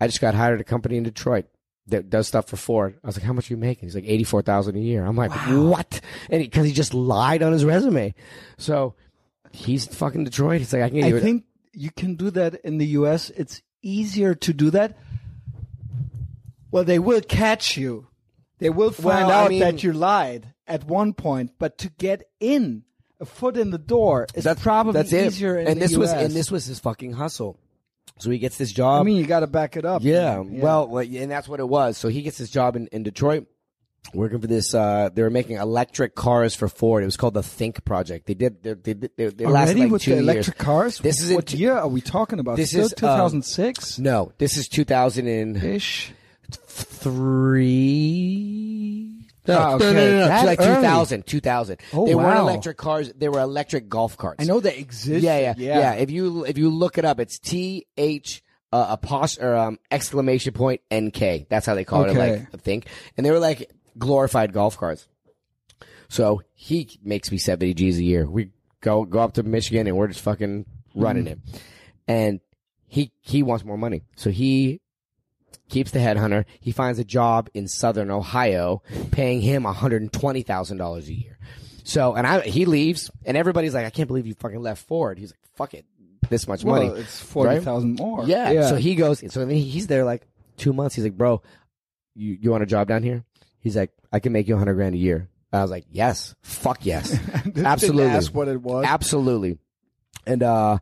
"I 0.00 0.06
just 0.06 0.20
got 0.20 0.34
hired 0.34 0.54
at 0.54 0.60
a 0.60 0.64
company 0.64 0.96
in 0.96 1.02
Detroit." 1.02 1.46
That 1.86 2.08
does 2.08 2.28
stuff 2.28 2.46
for 2.48 2.56
Ford. 2.56 2.98
I 3.02 3.06
was 3.06 3.16
like, 3.16 3.24
"How 3.24 3.32
much 3.32 3.50
are 3.50 3.54
you 3.54 3.58
making?" 3.58 3.88
He's 3.88 3.96
like, 3.96 4.04
eighty-four 4.06 4.42
thousand 4.42 4.76
a 4.76 4.80
year. 4.80 5.04
I'm 5.04 5.16
like, 5.16 5.32
"What?" 5.48 6.00
And 6.30 6.40
because 6.42 6.66
he, 6.66 6.72
just 6.72 6.94
lied 6.94 7.42
on 7.42 7.52
his 7.52 7.64
resume, 7.64 8.14
so 8.58 8.94
he's 9.50 9.86
fucking 9.86 10.24
Detroit. 10.24 10.58
He's 10.60 10.72
like, 10.72 10.82
"I 10.82 10.90
can 10.90 11.02
I 11.02 11.08
you." 11.08 11.20
think 11.20 11.44
you 11.72 11.90
can 11.90 12.14
do 12.14 12.30
that 12.30 12.54
in 12.64 12.78
the 12.78 12.86
U.S. 12.86 13.30
It's 13.30 13.60
easier 13.82 14.34
to 14.36 14.52
do 14.52 14.70
that. 14.70 14.96
Well, 16.70 16.84
they 16.84 16.98
will 16.98 17.20
catch 17.20 17.76
you. 17.76 18.06
They 18.58 18.70
will 18.70 18.90
find 18.90 19.26
Well, 19.26 19.30
I 19.38 19.42
out 19.44 19.50
mean- 19.50 19.60
that 19.60 19.82
you 19.82 19.92
lied 19.92 20.52
at 20.66 20.84
one 20.84 21.14
point, 21.14 21.52
but 21.58 21.78
to 21.78 21.90
get 21.90 22.24
in, 22.38 22.84
a 23.18 23.24
foot 23.26 23.56
in 23.56 23.70
the 23.70 23.78
door, 23.78 24.26
is 24.34 24.46
probably 24.60 24.92
that's 24.92 25.12
easier 25.12 25.56
and 25.56 25.80
this 25.80 25.96
was 25.96 26.10
and 26.12 26.32
this 26.32 26.50
was 26.50 26.64
his 26.66 26.78
fucking 26.78 27.12
hustle. 27.12 27.58
So 28.18 28.30
he 28.30 28.38
gets 28.38 28.58
this 28.58 28.72
job. 28.72 29.00
I 29.00 29.04
mean, 29.04 29.16
you 29.16 29.26
got 29.26 29.40
to 29.40 29.46
back 29.46 29.76
it 29.76 29.84
up. 29.84 30.02
Yeah, 30.02 30.36
man. 30.36 30.60
well, 30.60 30.98
and 30.98 31.30
that's 31.30 31.48
what 31.48 31.58
it 31.60 31.68
was. 31.68 31.96
So 31.96 32.08
he 32.08 32.22
gets 32.22 32.36
this 32.38 32.50
job 32.50 32.76
in, 32.76 32.86
in 32.88 33.02
Detroit, 33.02 33.46
working 34.12 34.40
for 34.40 34.46
this. 34.46 34.74
Uh, 34.74 35.08
they 35.12 35.22
were 35.22 35.30
making 35.30 35.56
electric 35.56 36.14
cars 36.14 36.54
for 36.54 36.68
Ford. 36.68 37.02
It 37.02 37.06
was 37.06 37.16
called 37.16 37.34
the 37.34 37.42
Think 37.42 37.84
Project. 37.84 38.26
They 38.26 38.34
did. 38.34 38.62
They, 38.62 38.74
they, 38.74 39.08
they, 39.16 39.26
they 39.28 39.46
lasted 39.46 39.78
like 39.78 39.90
with 39.90 40.02
two 40.02 40.10
the 40.10 40.16
years. 40.16 40.28
electric 40.28 40.58
cars. 40.58 40.98
This 40.98 41.20
is 41.22 41.34
what 41.34 41.52
year 41.52 41.74
are 41.76 41.88
we 41.88 42.00
talking 42.02 42.40
about? 42.40 42.56
This 42.56 42.70
Still 42.70 42.84
is, 42.86 42.92
um, 42.92 42.96
2006 42.96 43.98
No, 43.98 44.32
this 44.38 44.56
is 44.56 44.68
two 44.68 44.84
thousand 44.84 45.26
and 45.26 45.56
ish. 45.62 46.12
Three. 46.54 49.26
No, 49.46 49.54
no, 49.54 49.74
okay. 49.76 49.84
no, 49.84 49.92
no, 49.92 50.18
no, 50.20 50.28
That 50.28 50.46
like 50.46 50.60
early. 50.60 50.76
2000, 50.76 51.26
2000. 51.26 51.80
Oh, 51.92 52.06
they 52.06 52.14
weren't 52.14 52.38
electric 52.38 52.76
cars. 52.76 53.12
They 53.16 53.28
were 53.28 53.40
electric 53.40 53.88
golf 53.88 54.16
carts. 54.16 54.42
I 54.42 54.44
know 54.44 54.60
they 54.60 54.76
exist. 54.76 55.24
Yeah, 55.24 55.38
yeah, 55.38 55.54
yeah, 55.56 55.92
If 55.94 56.10
you 56.10 56.44
if 56.44 56.58
you 56.58 56.70
look 56.70 56.98
it 56.98 57.04
up, 57.04 57.20
it's 57.20 57.38
T 57.38 57.86
H 57.96 58.42
uh, 58.72 58.96
apos 58.96 59.42
or 59.42 59.56
um, 59.56 59.78
exclamation 59.90 60.52
point 60.52 60.82
N 60.90 61.10
K. 61.10 61.46
That's 61.48 61.66
how 61.66 61.74
they 61.74 61.84
call 61.84 62.04
it. 62.04 62.14
Like 62.14 62.46
I 62.54 62.56
think, 62.58 62.86
and 63.16 63.24
they 63.24 63.30
were 63.30 63.38
like 63.38 63.70
glorified 63.98 64.52
golf 64.52 64.76
carts. 64.76 65.08
So 66.08 66.42
he 66.54 66.98
makes 67.02 67.30
me 67.32 67.38
seventy 67.38 67.74
G's 67.74 67.98
a 67.98 68.04
year. 68.04 68.28
We 68.28 68.50
go 68.80 69.04
go 69.04 69.20
up 69.20 69.34
to 69.34 69.42
Michigan 69.42 69.86
and 69.86 69.96
we're 69.96 70.08
just 70.08 70.20
fucking 70.20 70.66
running 70.94 71.26
it. 71.26 71.38
And 72.06 72.40
he 72.86 73.12
he 73.20 73.42
wants 73.42 73.64
more 73.64 73.78
money, 73.78 74.02
so 74.16 74.30
he 74.30 74.80
keeps 75.70 75.90
the 75.92 75.98
headhunter. 76.00 76.44
He 76.60 76.72
finds 76.72 76.98
a 76.98 77.04
job 77.04 77.48
in 77.54 77.68
Southern 77.68 78.10
Ohio, 78.10 78.82
paying 79.10 79.40
him 79.40 79.62
one 79.62 79.74
hundred 79.74 80.02
and 80.02 80.12
twenty 80.12 80.42
thousand 80.42 80.76
dollars 80.78 81.08
a 81.08 81.14
year. 81.14 81.38
So, 81.84 82.14
and 82.14 82.26
I 82.26 82.40
he 82.40 82.66
leaves, 82.66 83.10
and 83.24 83.36
everybody's 83.36 83.72
like, 83.74 83.86
"I 83.86 83.90
can't 83.90 84.06
believe 84.08 84.26
you 84.26 84.34
fucking 84.34 84.60
left 84.60 84.86
Ford." 84.86 85.18
He's 85.18 85.30
like, 85.32 85.40
"Fuck 85.56 85.74
it, 85.74 85.86
this 86.28 86.46
much 86.46 86.64
money." 86.64 86.88
Well, 86.88 86.96
it's 86.98 87.20
forty 87.20 87.60
thousand 87.60 87.96
more. 87.96 88.24
Yeah. 88.26 88.68
So 88.68 88.76
he 88.76 88.94
goes. 88.94 89.20
So 89.32 89.40
then 89.40 89.50
he- 89.50 89.62
he's 89.62 89.86
there 89.86 90.04
like 90.04 90.26
two 90.56 90.72
months. 90.72 90.94
He's 90.94 91.04
like, 91.04 91.16
bro, 91.16 91.40
you 92.14 92.36
you 92.40 92.50
want 92.50 92.62
a 92.62 92.66
job 92.66 92.86
down 92.88 93.02
here? 93.02 93.24
He's 93.60 93.76
like, 93.76 93.90
I 94.12 94.20
can 94.20 94.32
make 94.32 94.46
you 94.48 94.54
a 94.54 94.58
hundred 94.58 94.74
grand 94.74 94.94
a 94.94 94.98
year. 94.98 95.28
I 95.52 95.62
was 95.62 95.70
like, 95.70 95.84
yes, 95.90 96.34
fuck 96.42 96.84
yes, 96.86 97.18
absolutely. 97.56 98.04
ask 98.04 98.32
what 98.32 98.46
it 98.46 98.60
was. 98.62 98.84
absolutely. 98.86 99.58
And 100.26 100.42
uh, 100.44 100.78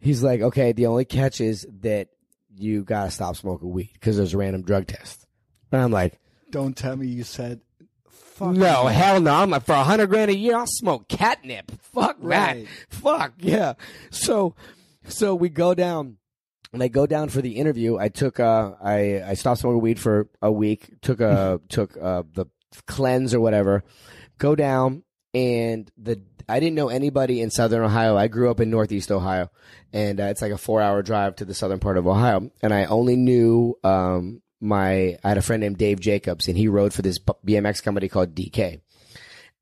he's 0.00 0.22
like, 0.22 0.40
okay, 0.42 0.72
the 0.72 0.86
only 0.86 1.04
catch 1.06 1.40
is 1.40 1.66
that 1.80 2.08
you 2.56 2.82
gotta 2.84 3.10
stop 3.10 3.36
smoking 3.36 3.70
weed 3.70 3.90
because 3.94 4.16
there's 4.16 4.34
a 4.34 4.38
random 4.38 4.62
drug 4.62 4.86
test. 4.86 5.26
And 5.70 5.80
I'm 5.80 5.90
like, 5.92 6.20
Don't 6.50 6.76
tell 6.76 6.96
me 6.96 7.06
you 7.08 7.24
said. 7.24 7.60
Fuck 8.10 8.54
no, 8.56 8.82
you. 8.84 8.88
hell 8.88 9.20
no. 9.20 9.34
I'm 9.34 9.50
like, 9.50 9.64
for 9.64 9.72
a 9.74 9.84
hundred 9.84 10.08
grand 10.08 10.30
a 10.30 10.36
year, 10.36 10.56
I'll 10.56 10.66
smoke 10.66 11.08
catnip. 11.08 11.70
Fuck 11.92 12.16
Right. 12.20 12.66
that. 12.90 12.94
Fuck 12.96 13.32
yeah. 13.38 13.74
So, 14.10 14.54
so 15.06 15.34
we 15.34 15.48
go 15.48 15.74
down 15.74 16.16
and 16.72 16.82
I 16.82 16.88
go 16.88 17.06
down 17.06 17.28
for 17.28 17.42
the 17.42 17.56
interview. 17.56 17.98
I 17.98 18.08
took, 18.08 18.40
uh, 18.40 18.72
I, 18.82 19.22
I 19.22 19.34
stopped 19.34 19.60
smoking 19.60 19.80
weed 19.82 20.00
for 20.00 20.28
a 20.40 20.50
week, 20.50 20.90
took 21.02 21.20
a, 21.20 21.60
took, 21.68 21.96
uh, 22.00 22.22
the 22.34 22.46
cleanse 22.86 23.34
or 23.34 23.40
whatever, 23.40 23.84
go 24.38 24.54
down 24.54 25.02
and 25.34 25.90
the, 25.98 26.20
I 26.48 26.60
didn't 26.60 26.76
know 26.76 26.88
anybody 26.88 27.40
in 27.40 27.50
Southern 27.50 27.82
Ohio. 27.82 28.16
I 28.16 28.28
grew 28.28 28.50
up 28.50 28.60
in 28.60 28.70
Northeast 28.70 29.10
Ohio 29.10 29.50
and 29.92 30.20
uh, 30.20 30.24
it's 30.24 30.42
like 30.42 30.52
a 30.52 30.58
four 30.58 30.80
hour 30.80 31.02
drive 31.02 31.36
to 31.36 31.44
the 31.44 31.54
southern 31.54 31.78
part 31.78 31.98
of 31.98 32.06
Ohio. 32.06 32.50
And 32.62 32.72
I 32.72 32.84
only 32.86 33.16
knew, 33.16 33.78
um, 33.84 34.42
my, 34.60 35.18
I 35.24 35.28
had 35.28 35.38
a 35.38 35.42
friend 35.42 35.60
named 35.60 35.78
Dave 35.78 35.98
Jacobs 36.00 36.48
and 36.48 36.56
he 36.56 36.68
rode 36.68 36.94
for 36.94 37.02
this 37.02 37.18
BMX 37.18 37.82
company 37.82 38.08
called 38.08 38.34
DK. 38.34 38.80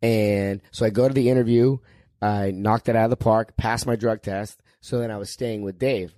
And 0.02 0.60
so 0.70 0.84
I 0.84 0.90
go 0.90 1.08
to 1.08 1.14
the 1.14 1.30
interview. 1.30 1.78
I 2.22 2.50
knocked 2.50 2.88
it 2.88 2.96
out 2.96 3.04
of 3.04 3.10
the 3.10 3.16
park, 3.16 3.56
passed 3.56 3.86
my 3.86 3.96
drug 3.96 4.22
test. 4.22 4.60
So 4.80 4.98
then 4.98 5.10
I 5.10 5.16
was 5.16 5.30
staying 5.30 5.62
with 5.62 5.78
Dave. 5.78 6.14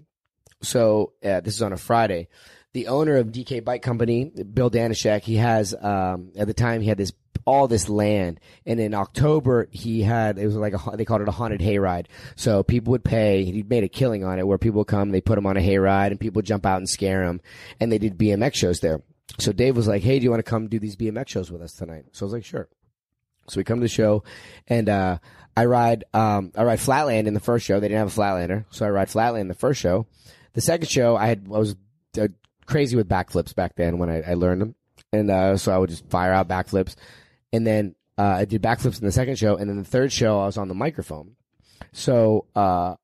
So 0.62 1.12
uh, 1.24 1.40
this 1.40 1.54
is 1.54 1.62
on 1.62 1.72
a 1.72 1.76
Friday. 1.76 2.28
The 2.72 2.88
owner 2.88 3.16
of 3.16 3.28
DK 3.28 3.64
Bike 3.64 3.82
Company, 3.82 4.24
Bill 4.24 4.70
Danishek, 4.70 5.22
he 5.22 5.36
has 5.36 5.74
um, 5.74 6.32
at 6.36 6.46
the 6.46 6.54
time 6.54 6.80
he 6.80 6.88
had 6.88 6.96
this 6.96 7.12
all 7.44 7.68
this 7.68 7.88
land, 7.88 8.40
and 8.66 8.80
in 8.80 8.94
October 8.94 9.68
he 9.70 10.02
had 10.02 10.38
it 10.38 10.46
was 10.46 10.56
like 10.56 10.74
a 10.74 10.96
they 10.96 11.04
called 11.04 11.22
it 11.22 11.28
a 11.28 11.32
haunted 11.32 11.60
hayride. 11.60 12.06
So 12.36 12.62
people 12.62 12.92
would 12.92 13.04
pay. 13.04 13.44
He 13.44 13.62
made 13.62 13.84
a 13.84 13.88
killing 13.88 14.24
on 14.24 14.38
it, 14.38 14.46
where 14.46 14.58
people 14.58 14.78
would 14.78 14.88
come, 14.88 15.10
they 15.10 15.20
put 15.20 15.38
him 15.38 15.46
on 15.46 15.56
a 15.56 15.60
hayride, 15.60 16.08
and 16.08 16.20
people 16.20 16.42
jump 16.42 16.66
out 16.66 16.78
and 16.78 16.88
scare 16.88 17.24
him, 17.24 17.40
and 17.80 17.90
they 17.90 17.98
did 17.98 18.18
BMX 18.18 18.54
shows 18.54 18.80
there. 18.80 19.02
So 19.38 19.52
Dave 19.52 19.76
was 19.76 19.88
like, 19.88 20.02
"Hey, 20.02 20.18
do 20.18 20.24
you 20.24 20.30
want 20.30 20.44
to 20.44 20.50
come 20.50 20.68
do 20.68 20.78
these 20.78 20.96
BMX 20.96 21.28
shows 21.28 21.50
with 21.50 21.62
us 21.62 21.72
tonight?" 21.72 22.06
So 22.12 22.24
I 22.24 22.26
was 22.26 22.32
like, 22.32 22.44
"Sure." 22.44 22.68
So 23.48 23.58
we 23.58 23.64
come 23.64 23.78
to 23.78 23.84
the 23.84 23.88
show, 23.88 24.22
and 24.68 24.88
uh, 24.88 25.18
I 25.56 25.64
ride 25.66 26.04
um, 26.14 26.52
I 26.56 26.64
ride 26.64 26.80
Flatland 26.80 27.28
in 27.28 27.34
the 27.34 27.40
first 27.40 27.64
show. 27.64 27.80
They 27.80 27.88
didn't 27.88 28.08
have 28.08 28.16
a 28.16 28.20
Flatlander, 28.20 28.64
so 28.70 28.86
I 28.86 28.90
ride 28.90 29.10
Flatland 29.10 29.42
in 29.42 29.48
the 29.48 29.54
first 29.54 29.80
show. 29.80 30.06
The 30.54 30.60
second 30.60 30.88
show, 30.88 31.16
I 31.16 31.26
had 31.26 31.46
I 31.46 31.58
was 31.58 31.76
uh, 32.18 32.28
crazy 32.66 32.96
with 32.96 33.08
backflips 33.08 33.54
back 33.54 33.76
then 33.76 33.98
when 33.98 34.10
I, 34.10 34.22
I 34.22 34.34
learned 34.34 34.60
them, 34.60 34.74
and 35.12 35.30
uh, 35.30 35.56
so 35.56 35.72
I 35.72 35.78
would 35.78 35.90
just 35.90 36.08
fire 36.08 36.32
out 36.32 36.48
backflips, 36.48 36.94
and 37.52 37.66
then 37.66 37.94
uh, 38.18 38.22
I 38.22 38.44
did 38.44 38.62
backflips 38.62 39.00
in 39.00 39.06
the 39.06 39.12
second 39.12 39.38
show, 39.38 39.56
and 39.56 39.68
then 39.68 39.78
the 39.78 39.84
third 39.84 40.12
show 40.12 40.40
I 40.40 40.46
was 40.46 40.56
on 40.56 40.68
the 40.68 40.74
microphone. 40.74 41.36
So 41.92 42.46
uh, 42.54 42.96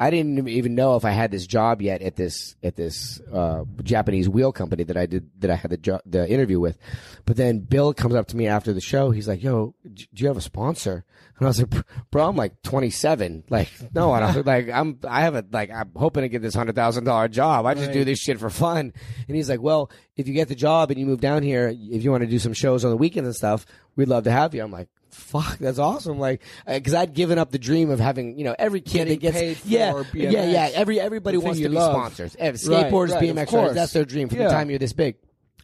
I 0.00 0.10
didn't 0.10 0.48
even 0.48 0.76
know 0.76 0.94
if 0.94 1.04
I 1.04 1.10
had 1.10 1.32
this 1.32 1.44
job 1.46 1.82
yet 1.82 2.02
at 2.02 2.14
this 2.14 2.54
at 2.62 2.76
this 2.76 3.20
uh, 3.32 3.64
Japanese 3.82 4.28
wheel 4.28 4.52
company 4.52 4.84
that 4.84 4.96
I 4.96 5.06
did 5.06 5.28
that 5.40 5.50
I 5.50 5.56
had 5.56 5.72
the 5.72 5.76
jo- 5.76 6.00
the 6.06 6.28
interview 6.28 6.60
with. 6.60 6.78
But 7.24 7.36
then 7.36 7.58
Bill 7.60 7.92
comes 7.92 8.14
up 8.14 8.28
to 8.28 8.36
me 8.36 8.46
after 8.46 8.72
the 8.72 8.80
show. 8.80 9.10
He's 9.10 9.26
like, 9.26 9.42
"Yo, 9.42 9.74
do 9.92 10.04
you 10.14 10.28
have 10.28 10.36
a 10.36 10.40
sponsor?" 10.40 11.04
And 11.38 11.46
I 11.46 11.48
was 11.48 11.60
like, 11.60 11.84
"Bro, 12.12 12.28
I'm 12.28 12.36
like 12.36 12.62
27. 12.62 13.44
Like, 13.48 13.70
no, 13.92 14.12
I 14.12 14.20
don't. 14.20 14.46
Like, 14.46 14.70
I'm 14.70 15.00
I 15.06 15.22
have 15.22 15.34
a 15.34 15.44
like 15.50 15.70
I'm 15.70 15.90
hoping 15.96 16.22
to 16.22 16.28
get 16.28 16.42
this 16.42 16.54
hundred 16.54 16.76
thousand 16.76 17.04
dollar 17.04 17.26
job. 17.26 17.66
I 17.66 17.74
just 17.74 17.92
do 17.92 18.04
this 18.04 18.20
shit 18.20 18.38
for 18.38 18.50
fun." 18.50 18.92
And 19.26 19.36
he's 19.36 19.50
like, 19.50 19.60
"Well, 19.60 19.90
if 20.16 20.28
you 20.28 20.34
get 20.34 20.46
the 20.46 20.54
job 20.54 20.92
and 20.92 21.00
you 21.00 21.06
move 21.06 21.20
down 21.20 21.42
here, 21.42 21.68
if 21.74 22.04
you 22.04 22.12
want 22.12 22.22
to 22.22 22.30
do 22.30 22.38
some 22.38 22.52
shows 22.52 22.84
on 22.84 22.92
the 22.92 22.96
weekends 22.96 23.26
and 23.26 23.36
stuff, 23.36 23.66
we'd 23.96 24.08
love 24.08 24.24
to 24.24 24.30
have 24.30 24.54
you." 24.54 24.62
I'm 24.62 24.70
like. 24.70 24.88
Fuck, 25.10 25.58
that's 25.58 25.78
awesome! 25.78 26.18
Like, 26.18 26.42
because 26.66 26.94
I'd 26.94 27.14
given 27.14 27.38
up 27.38 27.50
the 27.50 27.58
dream 27.58 27.90
of 27.90 28.00
having, 28.00 28.38
you 28.38 28.44
know, 28.44 28.54
every 28.58 28.80
kid 28.80 29.08
Getting 29.08 29.14
that 29.14 29.20
gets, 29.20 29.36
paid 29.36 29.56
for 29.56 29.68
yeah, 29.68 29.92
BMX. 29.92 30.32
yeah, 30.32 30.44
yeah. 30.44 30.70
Every 30.74 31.00
everybody 31.00 31.38
wants 31.38 31.58
to 31.60 31.68
be 31.68 31.74
love. 31.74 31.92
sponsors. 31.92 32.36
Right, 32.38 32.54
Skateboarders, 32.54 33.12
right, 33.12 33.22
BMX 33.22 33.52
riders, 33.52 33.74
that's 33.74 33.92
their 33.92 34.04
dream 34.04 34.28
for 34.28 34.36
the 34.36 34.48
time 34.48 34.70
you're 34.70 34.78
this 34.78 34.92
big. 34.92 35.16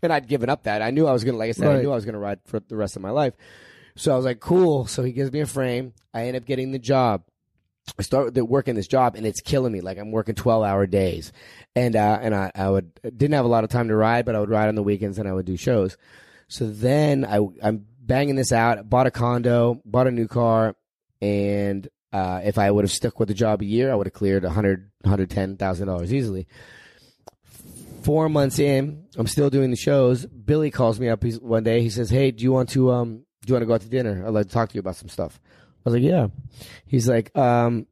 And 0.02 0.12
I'd 0.12 0.28
given 0.28 0.50
up 0.50 0.64
that. 0.64 0.82
I 0.82 0.90
knew 0.90 1.06
I 1.06 1.12
was 1.12 1.24
gonna, 1.24 1.38
like 1.38 1.48
I 1.48 1.52
said, 1.52 1.76
I 1.76 1.80
knew 1.80 1.90
I 1.90 1.94
was 1.94 2.04
gonna 2.04 2.18
ride 2.18 2.40
for 2.44 2.60
the 2.60 2.76
rest 2.76 2.96
of 2.96 3.02
my 3.02 3.10
life. 3.10 3.34
So 3.96 4.12
I 4.12 4.16
was 4.16 4.24
like, 4.24 4.40
cool. 4.40 4.86
So 4.86 5.02
he 5.02 5.12
gives 5.12 5.32
me 5.32 5.40
a 5.40 5.46
frame. 5.46 5.94
I 6.12 6.26
end 6.26 6.36
up 6.36 6.44
getting 6.44 6.72
the 6.72 6.78
job. 6.78 7.22
I 7.98 8.02
start 8.02 8.34
working 8.34 8.74
this 8.74 8.86
job 8.88 9.14
and 9.14 9.26
it's 9.26 9.40
killing 9.40 9.72
me. 9.72 9.80
Like 9.82 9.98
I'm 9.98 10.10
working 10.10 10.34
12 10.34 10.64
hour 10.64 10.86
days. 10.86 11.32
And, 11.76 11.96
uh, 11.96 12.18
and 12.20 12.34
I, 12.34 12.50
I 12.54 12.70
would, 12.70 12.92
didn't 13.02 13.34
have 13.34 13.44
a 13.44 13.48
lot 13.48 13.62
of 13.62 13.70
time 13.70 13.88
to 13.88 13.96
ride, 13.96 14.24
but 14.24 14.34
I 14.34 14.40
would 14.40 14.48
ride 14.48 14.68
on 14.68 14.74
the 14.74 14.82
weekends 14.82 15.18
and 15.18 15.28
I 15.28 15.32
would 15.32 15.46
do 15.46 15.56
shows. 15.56 15.96
So 16.48 16.66
then 16.68 17.24
I, 17.24 17.40
I'm 17.62 17.86
banging 18.06 18.36
this 18.36 18.52
out, 18.52 18.88
bought 18.88 19.06
a 19.06 19.10
condo, 19.10 19.80
bought 19.84 20.06
a 20.06 20.10
new 20.10 20.28
car. 20.28 20.76
And, 21.20 21.88
uh, 22.12 22.42
if 22.44 22.58
I 22.58 22.70
would 22.70 22.84
have 22.84 22.92
stuck 22.92 23.18
with 23.18 23.28
the 23.28 23.34
job 23.34 23.62
a 23.62 23.64
year, 23.64 23.90
I 23.90 23.94
would 23.94 24.06
have 24.06 24.14
cleared 24.14 24.44
a 24.44 24.50
hundred, 24.50 24.90
hundred 25.04 25.30
ten 25.30 25.56
thousand 25.56 25.88
dollars 25.88 26.12
easily. 26.14 26.46
Four 28.02 28.28
months 28.28 28.58
in, 28.58 29.06
I'm 29.16 29.26
still 29.26 29.50
doing 29.50 29.70
the 29.70 29.76
shows. 29.76 30.26
Billy 30.26 30.70
calls 30.70 31.00
me 31.00 31.08
up 31.08 31.24
one 31.40 31.64
day. 31.64 31.80
He 31.80 31.90
says, 31.90 32.10
"Hey, 32.10 32.30
do 32.30 32.44
you 32.44 32.52
want 32.52 32.68
to 32.70 32.92
um, 32.92 33.24
do 33.44 33.48
you 33.48 33.54
want 33.54 33.62
to 33.62 33.66
go 33.66 33.74
out 33.74 33.80
to 33.80 33.88
dinner? 33.88 34.24
I'd 34.24 34.32
like 34.34 34.46
to 34.46 34.52
talk 34.52 34.68
to 34.68 34.74
you 34.74 34.80
about 34.80 34.96
some 34.96 35.08
stuff." 35.08 35.40
I 35.84 35.90
was 35.90 35.94
like, 35.94 36.02
"Yeah." 36.02 36.28
He's 36.86 37.08
like, 37.08 37.36
um, 37.36 37.86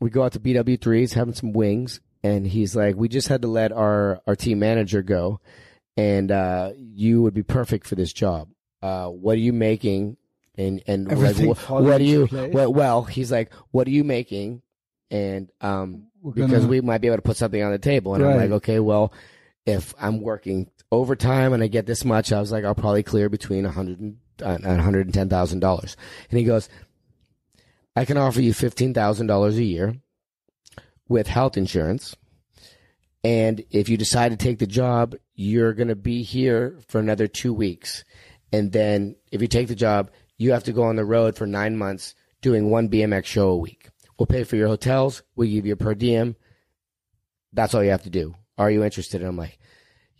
"We 0.00 0.10
go 0.10 0.22
out 0.24 0.32
to 0.32 0.40
BW3. 0.40 0.98
He's 0.98 1.12
having 1.14 1.34
some 1.34 1.52
wings, 1.52 2.00
and 2.22 2.46
he's 2.46 2.76
like, 2.76 2.96
we 2.96 3.08
just 3.08 3.28
had 3.28 3.42
to 3.42 3.48
let 3.48 3.72
our 3.72 4.20
our 4.26 4.36
team 4.36 4.58
manager 4.58 5.02
go, 5.02 5.40
and 5.96 6.30
uh, 6.30 6.72
you 6.76 7.22
would 7.22 7.34
be 7.34 7.42
perfect 7.42 7.86
for 7.86 7.94
this 7.94 8.12
job. 8.12 8.48
Uh, 8.82 9.08
what 9.08 9.36
are 9.36 9.40
you 9.40 9.52
making?" 9.52 10.16
And 10.58 10.82
and 10.86 11.06
like, 11.06 11.12
Everything 11.16 11.54
wh- 11.54 11.58
falls 11.58 11.84
what 11.84 12.00
are 12.00 12.04
you? 12.04 12.28
Well, 12.30 12.72
well, 12.72 13.02
he's 13.04 13.30
like, 13.32 13.52
"What 13.70 13.86
are 13.86 13.90
you 13.92 14.04
making?" 14.04 14.62
And 15.10 15.50
um, 15.60 16.08
We're 16.22 16.32
because 16.32 16.66
we 16.66 16.80
might 16.80 17.00
be 17.00 17.06
able 17.08 17.18
to 17.18 17.22
put 17.22 17.36
something 17.36 17.62
on 17.62 17.72
the 17.72 17.78
table. 17.78 18.14
And 18.14 18.24
I'm 18.24 18.36
like, 18.36 18.50
okay, 18.50 18.80
well, 18.80 19.12
if 19.66 19.94
I'm 20.00 20.20
working 20.22 20.70
overtime 20.90 21.52
and 21.52 21.62
I 21.62 21.66
get 21.66 21.84
this 21.86 22.04
much, 22.04 22.32
I 22.32 22.40
was 22.40 22.50
like, 22.50 22.64
I'll 22.64 22.74
probably 22.74 23.02
clear 23.02 23.28
between 23.28 23.66
a 23.66 23.70
hundred 23.70 24.00
and 24.00 24.16
uh, 24.42 24.56
one 24.58 24.78
hundred 24.78 25.06
and 25.06 25.14
ten 25.14 25.28
thousand 25.28 25.60
dollars. 25.60 25.96
And 26.30 26.38
he 26.38 26.44
goes, 26.44 26.68
I 27.94 28.04
can 28.06 28.16
offer 28.16 28.40
you 28.40 28.54
fifteen 28.54 28.94
thousand 28.94 29.26
dollars 29.26 29.56
a 29.58 29.64
year 29.64 29.96
with 31.08 31.26
health 31.26 31.56
insurance. 31.56 32.16
And 33.24 33.62
if 33.70 33.88
you 33.88 33.96
decide 33.96 34.30
to 34.30 34.36
take 34.36 34.58
the 34.58 34.66
job, 34.66 35.14
you're 35.34 35.74
going 35.74 35.88
to 35.88 35.94
be 35.96 36.22
here 36.22 36.78
for 36.88 36.98
another 36.98 37.28
two 37.28 37.52
weeks. 37.52 38.04
And 38.52 38.70
then 38.70 39.16
if 39.30 39.40
you 39.40 39.48
take 39.48 39.68
the 39.68 39.74
job, 39.74 40.10
you 40.36 40.52
have 40.52 40.64
to 40.64 40.72
go 40.72 40.84
on 40.84 40.96
the 40.96 41.04
road 41.04 41.36
for 41.36 41.46
nine 41.46 41.76
months 41.76 42.14
doing 42.40 42.70
one 42.70 42.88
BMX 42.88 43.24
show 43.24 43.48
a 43.48 43.56
week. 43.56 43.88
We'll 44.18 44.26
pay 44.26 44.44
for 44.44 44.56
your 44.56 44.68
hotels. 44.68 45.22
We'll 45.34 45.48
give 45.48 45.66
you 45.66 45.72
a 45.72 45.76
per 45.76 45.94
diem. 45.94 46.36
That's 47.52 47.74
all 47.74 47.82
you 47.82 47.90
have 47.90 48.02
to 48.02 48.10
do. 48.10 48.34
Are 48.58 48.70
you 48.70 48.84
interested? 48.84 49.20
And 49.20 49.28
I'm 49.28 49.36
like, 49.36 49.58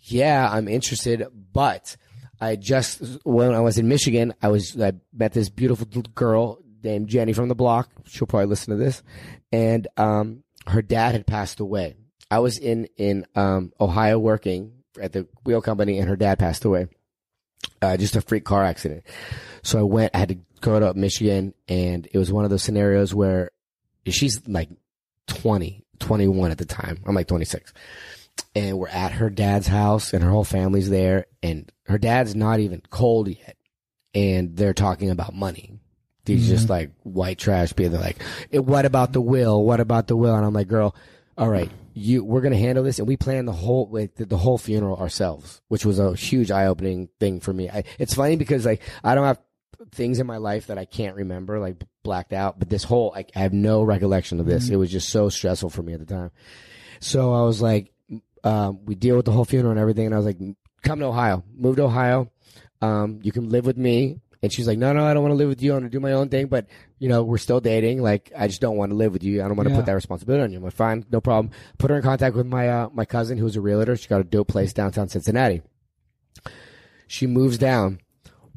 yeah, 0.00 0.48
I'm 0.50 0.68
interested, 0.68 1.24
but 1.52 1.96
I 2.40 2.56
just, 2.56 3.00
when 3.24 3.52
I 3.52 3.60
was 3.60 3.78
in 3.78 3.88
Michigan, 3.88 4.34
I 4.42 4.48
was, 4.48 4.80
I 4.80 4.94
met 5.12 5.32
this 5.32 5.48
beautiful 5.48 5.86
girl 5.86 6.58
named 6.82 7.08
Jenny 7.08 7.32
from 7.32 7.48
the 7.48 7.54
block. 7.54 7.90
She'll 8.06 8.26
probably 8.26 8.46
listen 8.46 8.76
to 8.76 8.84
this. 8.84 9.02
And, 9.52 9.86
um, 9.96 10.42
her 10.66 10.82
dad 10.82 11.12
had 11.12 11.26
passed 11.26 11.60
away. 11.60 11.94
I 12.30 12.40
was 12.40 12.58
in, 12.58 12.88
in, 12.96 13.26
um, 13.34 13.72
Ohio 13.80 14.18
working 14.18 14.72
at 15.00 15.12
the 15.12 15.28
wheel 15.44 15.60
company 15.60 15.98
and 15.98 16.08
her 16.08 16.16
dad 16.16 16.38
passed 16.38 16.64
away. 16.64 16.88
Uh, 17.80 17.96
just 17.96 18.16
a 18.16 18.20
freak 18.20 18.44
car 18.44 18.62
accident. 18.62 19.02
So 19.62 19.78
I 19.78 19.82
went, 19.82 20.14
I 20.14 20.18
had 20.18 20.28
to 20.30 20.38
go 20.60 20.78
to 20.78 20.94
Michigan 20.94 21.54
and 21.68 22.06
it 22.12 22.18
was 22.18 22.32
one 22.32 22.44
of 22.44 22.50
those 22.50 22.62
scenarios 22.62 23.14
where 23.14 23.50
she's 24.06 24.40
like 24.46 24.68
20, 25.28 25.84
21 25.98 26.50
at 26.50 26.58
the 26.58 26.64
time. 26.64 26.98
I'm 27.06 27.14
like 27.14 27.26
26 27.28 27.72
and 28.54 28.78
we're 28.78 28.88
at 28.88 29.12
her 29.12 29.30
dad's 29.30 29.66
house 29.66 30.12
and 30.12 30.22
her 30.22 30.30
whole 30.30 30.44
family's 30.44 30.90
there 30.90 31.26
and 31.42 31.70
her 31.86 31.98
dad's 31.98 32.34
not 32.34 32.60
even 32.60 32.82
cold 32.90 33.28
yet. 33.28 33.56
And 34.14 34.56
they're 34.56 34.74
talking 34.74 35.10
about 35.10 35.34
money. 35.34 35.78
These 36.24 36.46
just 36.46 36.68
like 36.68 36.92
white 37.02 37.38
trash 37.38 37.74
people 37.74 37.92
they're 37.92 38.00
like 38.00 38.22
"Eh, 38.52 38.58
what 38.58 38.84
about 38.84 39.12
the 39.12 39.20
will? 39.20 39.64
What 39.64 39.80
about 39.80 40.06
the 40.06 40.14
will? 40.16 40.36
And 40.36 40.44
i'm 40.46 40.52
like 40.52 40.68
girl 40.68 40.94
all 41.36 41.48
right 41.48 41.70
you 41.94 42.24
we're 42.24 42.40
gonna 42.40 42.56
handle 42.56 42.84
this 42.84 42.98
and 42.98 43.06
we 43.06 43.16
planned 43.16 43.46
the 43.46 43.52
whole 43.52 43.88
like 43.90 44.14
the, 44.14 44.24
the 44.24 44.36
whole 44.36 44.58
funeral 44.58 44.96
ourselves 44.96 45.60
which 45.68 45.84
was 45.84 45.98
a 45.98 46.14
huge 46.14 46.50
eye-opening 46.50 47.08
thing 47.20 47.40
for 47.40 47.52
me 47.52 47.68
I, 47.68 47.84
it's 47.98 48.14
funny 48.14 48.36
because 48.36 48.64
like 48.64 48.82
i 49.04 49.14
don't 49.14 49.26
have 49.26 49.38
things 49.90 50.20
in 50.20 50.26
my 50.26 50.36
life 50.36 50.68
that 50.68 50.78
I 50.78 50.84
can't 50.84 51.16
remember, 51.16 51.58
like 51.58 51.82
blacked 52.02 52.32
out. 52.32 52.58
But 52.58 52.68
this 52.68 52.84
whole, 52.84 53.12
like, 53.14 53.30
I 53.34 53.40
have 53.40 53.52
no 53.52 53.82
recollection 53.82 54.40
of 54.40 54.46
this. 54.46 54.68
It 54.68 54.76
was 54.76 54.90
just 54.90 55.08
so 55.08 55.28
stressful 55.28 55.70
for 55.70 55.82
me 55.82 55.92
at 55.92 56.00
the 56.00 56.06
time. 56.06 56.30
So 57.00 57.32
I 57.32 57.42
was 57.42 57.60
like, 57.60 57.92
um, 58.44 58.84
we 58.84 58.94
deal 58.94 59.16
with 59.16 59.24
the 59.24 59.32
whole 59.32 59.44
funeral 59.44 59.72
and 59.72 59.80
everything. 59.80 60.06
And 60.06 60.14
I 60.14 60.18
was 60.18 60.26
like, 60.26 60.38
come 60.82 61.00
to 61.00 61.06
Ohio, 61.06 61.44
move 61.54 61.76
to 61.76 61.84
Ohio. 61.84 62.30
Um, 62.80 63.20
you 63.22 63.32
can 63.32 63.48
live 63.48 63.66
with 63.66 63.76
me. 63.76 64.20
And 64.42 64.52
she's 64.52 64.66
like, 64.66 64.78
no, 64.78 64.92
no, 64.92 65.04
I 65.04 65.14
don't 65.14 65.22
want 65.22 65.32
to 65.32 65.36
live 65.36 65.48
with 65.48 65.62
you. 65.62 65.72
I 65.72 65.74
want 65.74 65.84
to 65.84 65.90
do 65.90 66.00
my 66.00 66.12
own 66.12 66.28
thing. 66.28 66.46
But, 66.46 66.66
you 67.02 67.08
know, 67.08 67.24
we're 67.24 67.36
still 67.38 67.58
dating. 67.60 68.00
Like, 68.00 68.30
I 68.38 68.46
just 68.46 68.60
don't 68.60 68.76
want 68.76 68.90
to 68.90 68.96
live 68.96 69.12
with 69.12 69.24
you. 69.24 69.42
I 69.42 69.48
don't 69.48 69.56
want 69.56 69.66
to 69.68 69.72
Yeah. 69.74 69.80
put 69.80 69.86
that 69.86 69.94
responsibility 69.94 70.44
on 70.44 70.52
you. 70.52 70.58
I'm 70.58 70.62
like, 70.62 70.72
fine, 70.72 71.04
no 71.10 71.20
problem. 71.20 71.52
Put 71.76 71.90
her 71.90 71.96
in 71.96 72.02
contact 72.02 72.36
with 72.36 72.46
my, 72.46 72.68
uh, 72.68 72.90
my 72.92 73.04
cousin 73.04 73.38
who's 73.38 73.56
a 73.56 73.60
realtor. 73.60 73.96
She 73.96 74.06
got 74.08 74.20
a 74.20 74.24
dope 74.24 74.46
place 74.46 74.72
downtown 74.72 75.08
Cincinnati. 75.08 75.62
She 77.08 77.26
moves 77.26 77.58
down. 77.58 77.98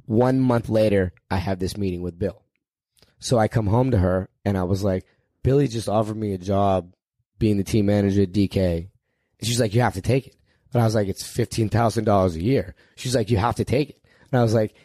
One 0.06 0.40
month 0.40 0.70
later, 0.70 1.12
I 1.32 1.38
have 1.38 1.58
this 1.58 1.76
meeting 1.76 2.04
with 2.04 2.20
Bill. 2.20 2.44
So 3.18 3.40
I 3.40 3.48
come 3.48 3.66
home 3.66 3.90
to 3.92 3.98
her 3.98 4.30
and 4.46 4.56
I 4.58 4.64
was 4.64 4.84
like, 4.84 5.06
Billy 5.42 5.68
just 5.68 5.90
offered 5.90 6.16
me 6.18 6.34
a 6.34 6.38
job 6.38 6.94
being 7.40 7.58
the 7.58 7.64
team 7.64 7.88
manager 7.88 8.22
at 8.22 8.32
DK. 8.32 8.90
And 9.40 9.48
she's 9.48 9.60
like, 9.60 9.74
you 9.74 9.82
have 9.82 9.96
to 9.96 10.02
take 10.02 10.28
it. 10.28 10.36
And 10.72 10.82
I 10.84 10.86
was 10.86 10.94
like, 10.94 11.08
it's 11.08 11.24
$15,000 11.24 12.36
a 12.36 12.44
year. 12.44 12.76
She's 12.96 13.16
like, 13.16 13.32
you 13.32 13.38
have 13.38 13.56
to 13.56 13.66
take 13.66 13.90
it. 13.90 14.02
And 14.32 14.40
I 14.40 14.44
was 14.44 14.54
like, 14.54 14.76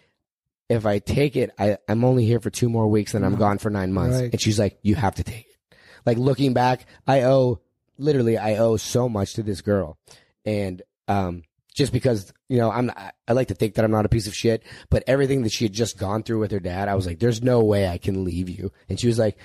if 0.70 0.86
I 0.86 1.00
take 1.00 1.36
it, 1.36 1.50
I, 1.58 1.78
I'm 1.88 2.04
only 2.04 2.24
here 2.24 2.38
for 2.38 2.48
two 2.48 2.68
more 2.68 2.86
weeks 2.86 3.14
and 3.14 3.26
I'm 3.26 3.34
gone 3.34 3.58
for 3.58 3.70
nine 3.70 3.92
months. 3.92 4.20
Right. 4.20 4.30
And 4.30 4.40
she's 4.40 4.58
like, 4.58 4.78
you 4.82 4.94
have 4.94 5.16
to 5.16 5.24
take 5.24 5.46
it. 5.46 5.76
Like 6.06 6.16
looking 6.16 6.54
back, 6.54 6.86
I 7.08 7.22
owe, 7.22 7.60
literally, 7.98 8.38
I 8.38 8.56
owe 8.56 8.76
so 8.76 9.08
much 9.08 9.34
to 9.34 9.42
this 9.42 9.62
girl. 9.62 9.98
And, 10.44 10.80
um, 11.08 11.42
just 11.74 11.92
because, 11.92 12.32
you 12.48 12.58
know, 12.58 12.70
I'm, 12.70 12.90
I, 12.90 13.10
I 13.26 13.32
like 13.32 13.48
to 13.48 13.54
think 13.54 13.74
that 13.74 13.84
I'm 13.84 13.90
not 13.90 14.06
a 14.06 14.08
piece 14.08 14.28
of 14.28 14.34
shit, 14.34 14.62
but 14.90 15.02
everything 15.08 15.42
that 15.42 15.52
she 15.52 15.64
had 15.64 15.72
just 15.72 15.98
gone 15.98 16.22
through 16.22 16.38
with 16.38 16.52
her 16.52 16.60
dad, 16.60 16.88
I 16.88 16.94
was 16.94 17.04
like, 17.04 17.18
there's 17.18 17.42
no 17.42 17.64
way 17.64 17.88
I 17.88 17.98
can 17.98 18.24
leave 18.24 18.48
you. 18.48 18.70
And 18.88 18.98
she 18.98 19.08
was 19.08 19.18
like, 19.18 19.36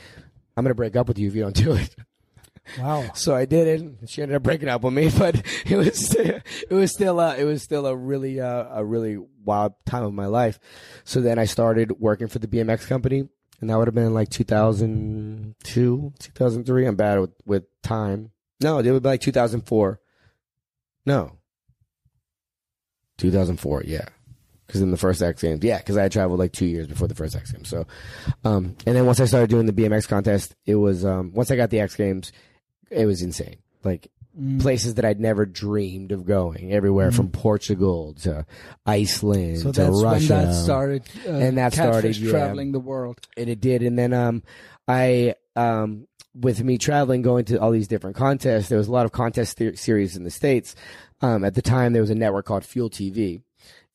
I'm 0.56 0.64
going 0.64 0.70
to 0.70 0.76
break 0.76 0.96
up 0.96 1.08
with 1.08 1.18
you 1.18 1.28
if 1.28 1.36
you 1.36 1.42
don't 1.42 1.56
do 1.56 1.74
it. 1.74 1.96
Wow. 2.80 3.06
So 3.16 3.36
I 3.36 3.46
did 3.46 3.68
it. 3.68 4.10
She 4.10 4.22
ended 4.22 4.36
up 4.36 4.44
breaking 4.44 4.70
up 4.70 4.84
with 4.84 4.94
me, 4.94 5.10
but 5.18 5.36
it 5.66 5.78
was 5.78 6.16
it 6.16 6.44
was 6.70 6.92
still 6.92 7.20
uh, 7.20 7.36
it 7.36 7.46
was 7.46 7.64
still 7.64 7.86
a 7.86 7.96
really 7.96 8.40
uh, 8.40 8.66
a 8.72 8.84
really 8.84 9.18
wild 9.44 9.74
time 9.86 10.04
of 10.04 10.14
my 10.14 10.26
life. 10.26 10.60
So 11.04 11.22
then 11.22 11.40
I 11.40 11.46
started 11.46 12.00
working 12.00 12.28
for 12.28 12.40
the 12.40 12.48
BMX 12.48 12.88
company, 12.88 13.28
and 13.62 13.70
that 13.70 13.78
would 13.78 13.88
have 13.88 13.96
been 13.96 14.14
like 14.14 14.30
2002, 14.30 16.14
2003. 16.20 16.86
I'm 16.86 16.96
bad 16.96 17.20
with, 17.20 17.32
with 17.46 17.64
time. 17.82 18.32
No, 18.62 18.80
it 18.80 18.90
would 18.92 19.04
be 19.04 19.10
like 19.10 19.22
2004. 19.22 20.00
No, 21.06 21.38
2004. 23.18 23.84
Yeah. 23.86 24.06
Because 24.66 24.82
in 24.82 24.90
the 24.90 24.98
first 24.98 25.22
X 25.22 25.44
Games, 25.44 25.64
yeah, 25.64 25.78
because 25.78 25.96
I 25.96 26.04
had 26.04 26.12
traveled 26.12 26.40
like 26.40 26.52
two 26.52 26.66
years 26.66 26.88
before 26.88 27.08
the 27.08 27.14
first 27.14 27.36
X 27.36 27.52
Games. 27.52 27.70
So, 27.70 27.86
um, 28.44 28.76
and 28.88 28.96
then 28.96 29.06
once 29.06 29.20
I 29.20 29.26
started 29.26 29.50
doing 29.50 29.68
the 29.68 29.74
BMX 29.74 30.08
contest, 30.08 30.56
it 30.66 30.74
was 30.74 31.06
um, 31.06 31.32
once 31.36 31.52
I 31.52 31.56
got 31.56 31.70
the 31.70 31.80
X 31.80 31.96
Games, 31.96 32.32
it 32.90 33.06
was 33.06 33.22
insane. 33.22 33.58
Like 33.84 34.10
places 34.60 34.96
that 34.96 35.06
I'd 35.06 35.20
never 35.22 35.46
dreamed 35.46 36.12
of 36.12 36.26
going, 36.26 36.74
everywhere 36.74 37.12
from 37.12 37.30
Portugal 37.30 38.14
to 38.24 38.46
Iceland 38.86 39.60
So 39.60 39.72
to 39.72 39.82
that's 39.84 40.04
Russia. 40.04 40.34
when 40.34 40.46
that 40.48 40.54
started. 40.54 41.04
Uh, 41.26 41.32
And 41.32 41.58
that 41.58 41.74
started, 41.74 42.18
yeah. 42.18 42.32
traveling 42.32 42.72
the 42.74 42.80
world. 42.80 43.20
and 43.38 43.50
it 43.50 43.62
did. 43.62 43.82
And 43.82 43.98
then 43.98 44.12
um, 44.14 44.44
I 44.88 45.36
um, 45.56 46.08
with 46.34 46.62
me 46.62 46.78
traveling, 46.78 47.22
going 47.22 47.46
to 47.46 47.58
all 47.62 47.72
these 47.72 47.88
different 47.88 48.18
contests. 48.18 48.68
There 48.68 48.78
was 48.78 48.90
a 48.90 48.92
lot 48.92 49.06
of 49.06 49.14
contest 49.14 49.58
the- 49.58 49.76
series 49.78 50.18
in 50.18 50.24
the 50.24 50.32
states. 50.32 50.76
Um, 51.22 51.46
at 51.46 51.54
the 51.56 51.62
time, 51.62 51.94
there 51.94 52.02
was 52.02 52.12
a 52.12 52.16
network 52.16 52.46
called 52.46 52.66
Fuel 52.66 52.90
TV, 52.90 53.42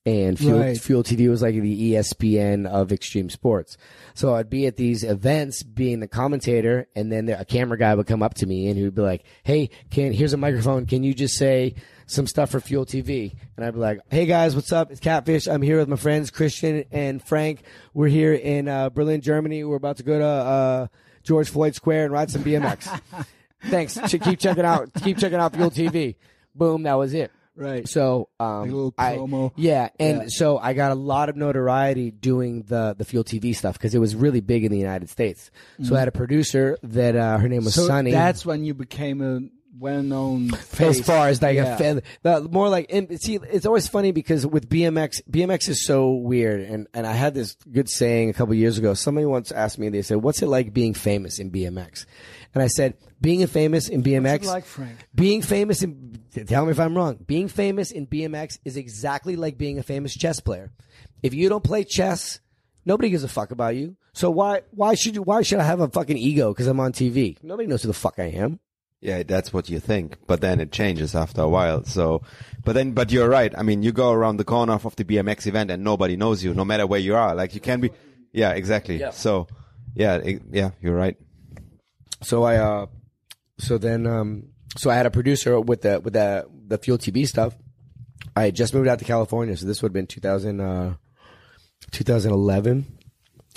and 0.06 0.38
Fuel, 0.38 0.58
Right. 0.58 0.80
Fuel 0.80 1.02
TV 1.02 1.28
was 1.28 1.42
like 1.42 1.54
the 1.54 1.92
ESPN 1.92 2.66
of 2.66 2.90
extreme 2.90 3.28
sports. 3.28 3.76
So 4.14 4.34
I'd 4.34 4.48
be 4.48 4.66
at 4.66 4.76
these 4.76 5.04
events, 5.04 5.62
being 5.62 6.00
the 6.00 6.08
commentator, 6.08 6.88
and 6.96 7.12
then 7.12 7.26
there, 7.26 7.36
a 7.38 7.44
camera 7.44 7.76
guy 7.78 7.94
would 7.94 8.06
come 8.06 8.22
up 8.22 8.34
to 8.34 8.46
me 8.46 8.68
and 8.68 8.78
he 8.78 8.84
would 8.84 8.94
be 8.94 9.02
like, 9.02 9.24
"Hey, 9.42 9.70
can 9.90 10.12
here's 10.12 10.32
a 10.32 10.36
microphone. 10.38 10.86
Can 10.86 11.02
you 11.02 11.14
just 11.14 11.36
say?" 11.36 11.74
Some 12.06 12.26
stuff 12.26 12.50
for 12.50 12.58
Fuel 12.58 12.84
TV, 12.84 13.36
and 13.56 13.64
I'd 13.64 13.72
be 13.74 13.78
like, 13.78 14.00
"Hey 14.10 14.26
guys, 14.26 14.56
what's 14.56 14.72
up? 14.72 14.90
It's 14.90 14.98
Catfish. 14.98 15.46
I'm 15.46 15.62
here 15.62 15.78
with 15.78 15.86
my 15.86 15.94
friends 15.94 16.32
Christian 16.32 16.82
and 16.90 17.22
Frank. 17.22 17.62
We're 17.94 18.08
here 18.08 18.34
in 18.34 18.66
uh, 18.66 18.90
Berlin, 18.90 19.20
Germany. 19.20 19.62
We're 19.62 19.76
about 19.76 19.98
to 19.98 20.02
go 20.02 20.18
to 20.18 20.24
uh, 20.24 20.86
George 21.22 21.48
Floyd 21.50 21.76
Square 21.76 22.06
and 22.06 22.12
ride 22.12 22.28
some 22.28 22.42
BMX. 22.42 23.00
Thanks. 23.66 23.96
Keep 24.08 24.40
checking 24.40 24.64
out. 24.64 24.90
Keep 25.04 25.18
checking 25.18 25.38
out 25.38 25.54
Fuel 25.54 25.70
TV. 25.70 26.16
Boom. 26.52 26.82
That 26.82 26.94
was 26.94 27.14
it. 27.14 27.30
Right. 27.56 27.86
So, 27.88 28.28
um, 28.38 28.64
little 28.70 28.94
I- 28.96 29.50
yeah, 29.56 29.88
and 29.98 30.22
Yeah. 30.22 30.28
so 30.28 30.56
I 30.58 30.72
got 30.72 30.92
a 30.92 30.94
lot 30.94 31.28
of 31.28 31.36
notoriety 31.36 32.10
doing 32.10 32.62
the 32.62 32.94
the 32.96 33.04
Fuel 33.04 33.24
TV 33.24 33.54
stuff 33.54 33.74
because 33.74 33.94
it 33.94 33.98
was 33.98 34.14
really 34.16 34.40
big 34.40 34.64
in 34.64 34.72
the 34.72 34.78
United 34.78 35.10
States. 35.10 35.50
So 35.82 35.94
I 35.94 35.98
had 35.98 36.08
a 36.08 36.12
producer 36.12 36.78
that 36.82 37.16
uh, 37.16 37.38
her 37.38 37.48
name 37.48 37.64
was 37.64 37.74
Mm-hmm. 37.74 37.80
So 37.82 37.86
Sunny. 37.88 38.10
that's 38.12 38.46
when 38.46 38.64
you 38.64 38.72
became 38.74 39.20
a 39.20 39.40
well-known 39.78 40.52
as 40.52 40.60
face. 40.60 41.00
far 41.00 41.28
as 41.28 41.40
like 41.40 41.56
Yeah. 41.56 41.74
a 41.74 41.78
fan, 41.78 42.02
the, 42.22 42.42
more 42.50 42.68
like 42.68 42.86
and 42.90 43.18
see 43.20 43.36
it's 43.50 43.64
always 43.66 43.88
funny 43.88 44.12
because 44.12 44.46
with 44.46 44.68
BMX 44.68 45.22
BMX 45.30 45.68
is 45.68 45.84
so 45.86 46.10
weird 46.12 46.60
and 46.60 46.86
and 46.92 47.06
I 47.06 47.12
had 47.12 47.34
this 47.34 47.56
good 47.70 47.88
saying 47.88 48.30
a 48.30 48.32
couple 48.32 48.52
years 48.54 48.78
ago 48.78 48.94
somebody 48.94 49.26
once 49.26 49.52
asked 49.52 49.78
me 49.78 49.88
they 49.88 50.02
said 50.02 50.18
what's 50.18 50.42
it 50.42 50.48
like 50.48 50.74
being 50.74 50.92
famous 50.92 51.38
in 51.38 51.50
BMX 51.50 52.04
and 52.54 52.62
I 52.62 52.66
said 52.66 52.94
being 53.20 53.42
a 53.42 53.46
famous 53.46 53.88
in 53.88 54.02
BMX 54.02 54.44
like, 54.44 54.64
Frank? 54.64 54.96
being 55.14 55.42
famous 55.42 55.82
in 55.82 56.20
tell 56.46 56.64
me 56.64 56.72
if 56.72 56.80
I'm 56.80 56.96
wrong 56.96 57.16
being 57.26 57.48
famous 57.48 57.90
in 57.90 58.06
BMX 58.06 58.58
is 58.64 58.76
exactly 58.76 59.36
like 59.36 59.58
being 59.58 59.78
a 59.78 59.82
famous 59.82 60.14
chess 60.14 60.40
player 60.40 60.70
if 61.22 61.34
you 61.34 61.48
don't 61.48 61.64
play 61.64 61.84
chess 61.84 62.40
nobody 62.84 63.10
gives 63.10 63.24
a 63.24 63.28
fuck 63.28 63.50
about 63.50 63.76
you 63.76 63.96
so 64.12 64.30
why 64.30 64.62
why 64.70 64.94
should 64.94 65.14
you 65.14 65.22
why 65.22 65.42
should 65.42 65.58
I 65.58 65.64
have 65.64 65.80
a 65.80 65.88
fucking 65.88 66.18
ego 66.18 66.52
because 66.52 66.66
I'm 66.66 66.80
on 66.80 66.92
TV 66.92 67.36
nobody 67.42 67.68
knows 67.68 67.82
who 67.82 67.88
the 67.88 67.94
fuck 67.94 68.14
I 68.18 68.24
am 68.24 68.60
Yeah, 69.02 69.22
that's 69.22 69.50
what 69.50 69.70
you 69.70 69.80
think, 69.80 70.18
but 70.26 70.42
then 70.42 70.60
it 70.60 70.72
changes 70.72 71.14
after 71.14 71.40
a 71.40 71.48
while. 71.48 71.84
So, 71.84 72.20
but 72.66 72.74
then, 72.74 72.92
but 72.92 73.10
you're 73.10 73.30
right. 73.30 73.50
I 73.56 73.62
mean, 73.62 73.82
you 73.82 73.92
go 73.92 74.12
around 74.12 74.36
the 74.36 74.44
corner 74.44 74.74
of 74.74 74.94
the 74.96 75.04
BMX 75.04 75.46
event 75.46 75.70
and 75.70 75.82
nobody 75.82 76.16
knows 76.16 76.44
you, 76.44 76.52
no 76.52 76.66
matter 76.66 76.86
where 76.86 77.00
you 77.00 77.16
are. 77.16 77.34
Like 77.34 77.54
you 77.54 77.62
can 77.62 77.80
be, 77.80 77.90
yeah, 78.32 78.50
exactly. 78.50 78.98
Yeah. 79.00 79.10
So, 79.10 79.46
yeah, 79.94 80.16
it, 80.16 80.42
yeah, 80.52 80.72
you're 80.82 80.94
right. 80.94 81.16
So 82.22 82.42
I, 82.44 82.56
uh, 82.56 82.86
so 83.58 83.78
then, 83.78 84.06
um, 84.06 84.48
so 84.76 84.90
I 84.90 84.94
had 84.94 85.06
a 85.06 85.10
producer 85.10 85.58
with 85.60 85.82
the 85.82 86.00
with 86.00 86.12
the 86.14 86.46
the 86.68 86.78
Fuel 86.78 86.98
TV 86.98 87.26
stuff. 87.26 87.54
I 88.36 88.44
had 88.44 88.54
just 88.54 88.74
moved 88.74 88.86
out 88.88 88.98
to 89.00 89.04
California, 89.04 89.56
so 89.56 89.66
this 89.66 89.82
would 89.82 89.88
have 89.90 89.94
been 89.94 90.06
2000, 90.06 90.60
uh, 90.60 90.94
2011. 91.90 92.86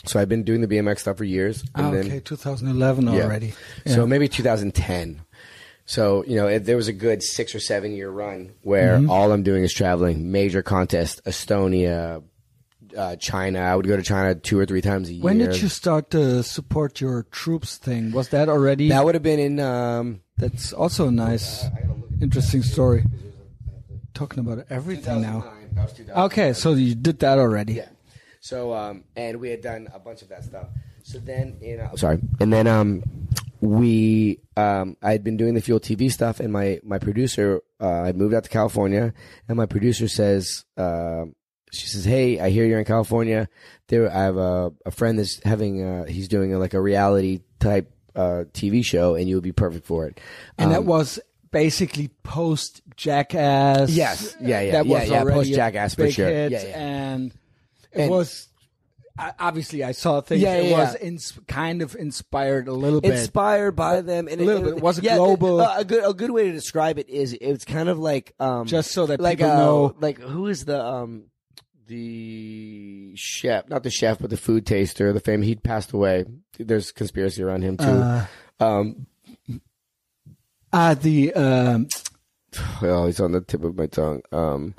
So 0.05 0.19
I've 0.19 0.27
been 0.29 0.43
doing 0.43 0.61
the 0.61 0.67
BMX 0.67 0.99
stuff 0.99 1.17
for 1.17 1.23
years, 1.23 1.61
and 1.75 1.87
Ah, 1.87 1.91
then 1.91 2.05
okay, 2.07 2.19
2011 2.19 3.05
yeah. 3.07 3.23
already. 3.23 3.53
So 3.85 4.05
maybe 4.05 4.27
2010. 4.27 5.21
So 5.85 6.23
you 6.25 6.35
know, 6.35 6.47
it, 6.47 6.65
there 6.65 6.75
was 6.75 6.87
a 6.87 6.93
good 6.93 7.21
six 7.23 7.53
or 7.55 7.59
seven 7.59 7.93
year 7.93 8.09
run 8.09 8.51
where 8.63 8.97
Mm-hmm. 8.97 9.09
all 9.09 9.31
I'm 9.31 9.43
doing 9.43 9.63
is 9.63 9.73
traveling, 9.73 10.31
major 10.31 10.61
contest, 10.63 11.23
Estonia, 11.25 12.23
uh, 12.95 13.15
China. 13.17 13.59
I 13.59 13.75
would 13.75 13.87
go 13.87 13.95
to 13.95 14.03
China 14.03 14.35
two 14.35 14.59
or 14.59 14.65
three 14.65 14.81
times 14.81 15.09
a 15.09 15.13
year. 15.13 15.23
When 15.23 15.37
did 15.37 15.61
you 15.61 15.69
start 15.69 16.11
to 16.11 16.43
support 16.43 17.01
your 17.01 17.23
troops 17.31 17.77
thing? 17.77 18.11
Was 18.11 18.29
that 18.29 18.49
already? 18.49 18.89
That 18.89 19.05
would 19.05 19.15
have 19.15 19.23
been 19.23 19.39
in. 19.39 19.59
Um, 19.59 20.21
that's 20.37 20.73
also 20.73 21.07
a 21.07 21.11
nice, 21.11 21.65
interesting 22.21 22.63
story. 22.63 23.05
Talking 24.13 24.39
about 24.39 24.65
everything 24.69 25.21
now. 25.21 25.41
2009. 25.41 25.75
That 25.75 25.83
was 25.83 25.93
2009. 25.93 26.25
Okay, 26.25 26.53
so 26.53 26.73
you 26.73 26.95
did 26.95 27.19
that 27.19 27.39
already. 27.39 27.73
Yeah. 27.73 27.89
So 28.39 28.73
um, 28.73 29.05
and 29.15 29.39
we 29.39 29.49
had 29.49 29.61
done 29.61 29.87
a 29.93 29.99
bunch 29.99 30.21
of 30.21 30.29
that 30.29 30.43
stuff. 30.43 30.67
So 31.03 31.17
then, 31.19 31.57
in 31.61 31.79
uh, 31.79 31.95
sorry, 31.95 32.19
and 32.39 32.51
then 32.51 32.67
um, 32.67 33.03
we 33.61 34.39
um, 34.57 34.97
I 35.01 35.11
had 35.13 35.23
been 35.23 35.37
doing 35.37 35.53
the 35.53 35.61
Fuel 35.61 35.79
TV 35.79 36.11
stuff, 36.11 36.39
and 36.39 36.51
my 36.51 36.79
my 36.83 36.97
producer 36.99 37.61
uh, 37.79 38.03
had 38.03 38.17
moved 38.17 38.33
out 38.33 38.43
to 38.43 38.49
California, 38.49 39.13
and 39.47 39.57
my 39.57 39.65
producer 39.65 40.07
says, 40.07 40.65
uh, 40.77 41.23
she 41.73 41.87
says, 41.87 42.05
"Hey, 42.05 42.39
I 42.39 42.49
hear 42.49 42.65
you're 42.65 42.79
in 42.79 42.85
California. 42.85 43.49
There, 43.87 44.09
I 44.09 44.21
have 44.23 44.37
a 44.37 44.71
a 44.85 44.91
friend 44.91 45.17
that's 45.19 45.41
having 45.43 45.83
uh 45.83 46.03
he's 46.05 46.27
doing 46.27 46.53
a, 46.53 46.59
like 46.59 46.73
a 46.73 46.81
reality 46.81 47.41
type 47.59 47.91
uh 48.15 48.45
TV 48.53 48.83
show, 48.85 49.15
and 49.15 49.27
you 49.27 49.35
would 49.35 49.43
be 49.43 49.51
perfect 49.51 49.85
for 49.85 50.05
it." 50.07 50.19
And 50.57 50.71
that 50.71 50.79
Um, 50.79 50.85
was 50.85 51.19
basically 51.51 52.07
post 52.23 52.81
Jackass. 52.95 53.89
Yes. 53.91 54.35
Yeah, 54.41 54.61
yeah, 54.61 54.71
That 54.71 54.85
yeah, 54.87 54.99
was 54.99 55.09
yeah, 55.09 55.23
post 55.23 55.53
Jackass 55.53 55.95
for 55.95 56.09
sure. 56.09 56.27
hit, 56.27 56.51
Yeah, 56.51 56.63
yeah. 56.63 56.79
And 56.79 57.31
it 57.91 58.01
And- 58.01 58.11
was 58.11 58.47
obviously 59.39 59.83
I 59.83 59.91
saw 59.91 60.21
things. 60.21 60.41
Yeah, 60.41 60.55
yeah, 60.59 60.61
it 60.61 60.71
was 60.71 60.95
yeah. 60.99 61.07
ins- 61.07 61.39
kind 61.47 61.81
of 61.83 61.95
inspired 61.95 62.67
a 62.67 62.73
little 62.73 63.01
bit. 63.01 63.11
inspired 63.11 63.73
by 63.75 64.01
them 64.01 64.27
and 64.27 64.41
A 64.41 64.43
little 64.43 64.61
and 64.63 64.71
bit. 64.71 64.77
It 64.77 64.83
was 64.83 64.97
a 64.99 65.03
yeah, 65.03 65.17
global- 65.17 65.61
uh, 65.61 65.75
a 65.77 65.85
good 65.85 66.03
a 66.03 66.13
good 66.13 66.31
way 66.31 66.45
to 66.45 66.51
describe 66.51 66.97
it 66.97 67.09
is 67.09 67.33
it's 67.39 67.65
kind 67.65 67.89
of 67.89 67.99
like 67.99 68.33
um 68.39 68.65
Just 68.65 68.91
so 68.91 69.05
that 69.05 69.19
like 69.19 69.37
people 69.37 69.51
uh, 69.51 69.57
know- 69.57 69.95
like 69.99 70.17
who 70.19 70.47
is 70.47 70.65
the 70.65 70.83
um 70.83 71.25
the 71.87 73.11
chef 73.15 73.67
not 73.69 73.83
the 73.83 73.89
chef 73.89 74.19
but 74.19 74.29
the 74.29 74.37
food 74.37 74.65
taster 74.65 75.11
the 75.13 75.19
fame 75.19 75.41
he'd 75.41 75.63
passed 75.63 75.91
away 75.91 76.25
there's 76.59 76.91
conspiracy 76.91 77.43
around 77.43 77.61
him 77.61 77.77
too 77.77 77.85
Uh, 77.85 78.25
um 78.59 79.07
Ah, 80.75 80.95
the 80.95 81.31
um, 81.33 81.87
oh 82.81 83.05
he's 83.05 83.19
on 83.19 83.31
the 83.31 83.41
tip 83.41 83.63
of 83.63 83.75
my 83.75 83.85
tongue 83.87 84.21
um 84.31 84.73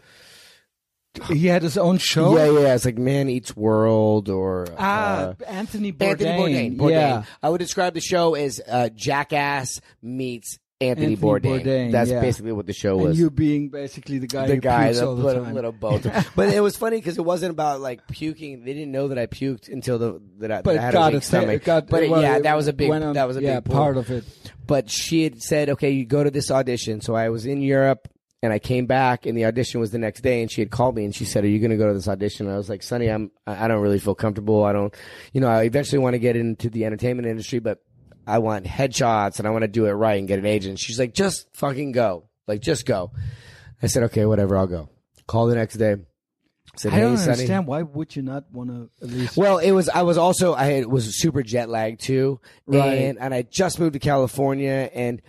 He 1.29 1.47
had 1.47 1.63
his 1.63 1.79
own 1.79 1.99
show. 1.99 2.37
Yeah, 2.37 2.61
yeah. 2.61 2.75
It's 2.75 2.85
like 2.85 2.99
Man 2.99 3.29
Eats 3.29 3.55
World 3.57 4.29
or 4.29 4.67
Ah, 4.77 5.29
uh, 5.29 5.35
Anthony 5.47 5.93
Bourdain. 5.93 6.27
Anthony 6.27 6.71
Bourdain. 6.73 6.77
Bourdain. 6.77 6.91
Yeah. 6.91 7.23
I 7.41 7.49
would 7.51 7.59
describe 7.61 7.95
the 7.95 8.01
show 8.01 8.35
as 8.35 8.61
uh, 8.67 8.89
Jackass 8.97 9.81
meets 10.03 10.59
Anthony, 10.81 11.13
Anthony 11.13 11.17
Bourdain. 11.17 11.63
Bourdain, 11.65 11.93
That's 11.93 12.11
yeah. 12.11 12.21
basically 12.21 12.53
what 12.53 12.67
the 12.67 12.73
show 12.73 12.97
And 12.99 13.09
was. 13.09 13.19
you 13.19 13.31
being 13.31 13.69
basically 13.71 14.19
the 14.19 14.27
guy 14.27 14.47
the 14.49 14.57
guy 14.57 14.93
that 14.93 15.05
all 15.05 15.17
put 15.17 15.37
a 15.37 15.41
little 15.41 15.73
both. 15.73 16.03
but 16.37 16.49
it 16.53 16.61
was 16.61 16.77
funny 16.77 16.97
because 16.99 17.17
it 17.17 17.25
wasn't 17.25 17.53
about 17.53 17.81
like 17.81 18.07
puking. 18.09 18.65
They 18.65 18.75
didn't 18.75 18.91
know 18.93 19.09
that 19.09 19.19
I 19.19 19.27
puked 19.27 19.69
until 19.73 19.99
the 19.99 20.21
that 20.39 20.51
I, 20.51 20.63
but 20.63 20.75
that 20.75 20.81
I 20.81 20.85
had 20.87 20.93
got 20.95 21.15
a 21.15 21.17
its 21.19 21.27
stomach. 21.27 21.63
it 21.63 21.65
got, 21.65 21.87
but 21.89 22.03
it- 22.03 22.11
well, 22.11 22.21
yeah, 22.23 22.41
that 22.41 22.57
was 22.57 22.67
a 22.67 22.73
big 22.73 22.91
on- 22.91 23.15
that 23.15 23.29
was 23.29 23.37
a 23.37 23.43
yeah, 23.43 23.61
big 23.61 23.73
part 23.73 23.97
of 23.97 24.11
it. 24.11 24.25
But 24.67 24.91
she 24.91 25.23
had 25.23 25.43
said, 25.43 25.71
okay, 25.71 25.91
you 25.91 26.05
go 26.07 26.25
to 26.25 26.31
this 26.31 26.51
audition. 26.51 27.01
So 27.01 27.15
I 27.15 27.29
was 27.29 27.47
in 27.47 27.63
Europe 27.63 28.09
and 28.43 28.53
I 28.53 28.59
came 28.59 28.87
back 28.87 29.27
and 29.27 29.39
the 29.39 29.45
audition 29.47 29.81
was 29.81 29.91
the 29.93 29.99
next 29.99 30.21
day 30.23 30.43
and 30.43 30.51
she 30.51 30.61
had 30.61 30.71
called 30.71 30.97
me 30.97 31.05
and 31.05 31.15
she 31.15 31.25
said, 31.25 31.45
are 31.45 31.49
you 31.49 31.61
going 31.61 31.71
to 31.71 31.77
go 31.77 31.87
to 31.87 31.95
this 31.95 32.09
audition? 32.09 32.47
And 32.47 32.55
I 32.55 32.59
was 32.59 32.69
like, 32.69 32.83
Sonny, 32.83 33.07
I'm, 33.09 33.31
I 33.47 33.65
I 33.65 33.69
don't 33.69 33.81
really 33.81 33.99
feel 34.01 34.15
comfortable. 34.15 34.65
I 34.65 34.73
don't, 34.73 34.93
you 35.33 35.41
know, 35.41 35.49
I 35.49 35.63
eventually 35.63 35.99
want 36.01 36.15
to 36.15 36.19
get 36.19 36.35
into 36.37 36.69
the 36.69 36.85
entertainment 36.85 37.29
industry, 37.29 37.61
but 37.61 37.79
I 38.27 38.39
want 38.39 38.67
headshots 38.67 39.39
and 39.39 39.47
I 39.49 39.51
want 39.51 39.63
to 39.63 39.69
do 39.69 39.87
it 39.87 39.93
right 39.93 40.19
and 40.19 40.27
get 40.29 40.39
an 40.39 40.47
agent. 40.47 40.79
She's 40.79 40.99
like, 40.99 41.15
just 41.15 41.47
fucking 41.55 41.93
go. 41.93 42.29
Like, 42.47 42.61
just 42.61 42.87
go. 42.87 43.13
I 43.83 43.87
said, 43.87 44.05
okay, 44.05 44.25
whatever. 44.27 44.57
I'll 44.57 44.67
go. 44.67 44.89
Call 45.27 45.47
the 45.47 45.55
next 45.55 45.77
day. 45.77 45.97
Said, 46.77 46.93
I 46.93 47.01
don't 47.01 47.13
hey, 47.13 47.17
Sonny. 47.19 47.31
understand. 47.33 47.67
Why 47.67 47.83
would 47.83 48.17
you 48.17 48.23
not 48.23 48.45
want 48.53 48.71
to 48.71 48.91
at 49.01 49.09
least? 49.09 49.37
Well, 49.37 49.59
it 49.59 49.71
was. 49.71 49.89
I 49.89 50.03
was 50.03 50.19
also. 50.19 50.55
I 50.55 50.65
had, 50.65 50.87
was 50.87 51.21
super 51.21 51.43
jet 51.45 51.69
lagged 51.69 52.01
too, 52.01 52.41
Right. 52.67 52.95
and 52.95 53.19
and 53.21 53.33
I 53.33 53.43
just 53.43 53.79
moved 53.79 53.93
to 53.93 54.01
California, 54.01 54.91
and 54.93 55.23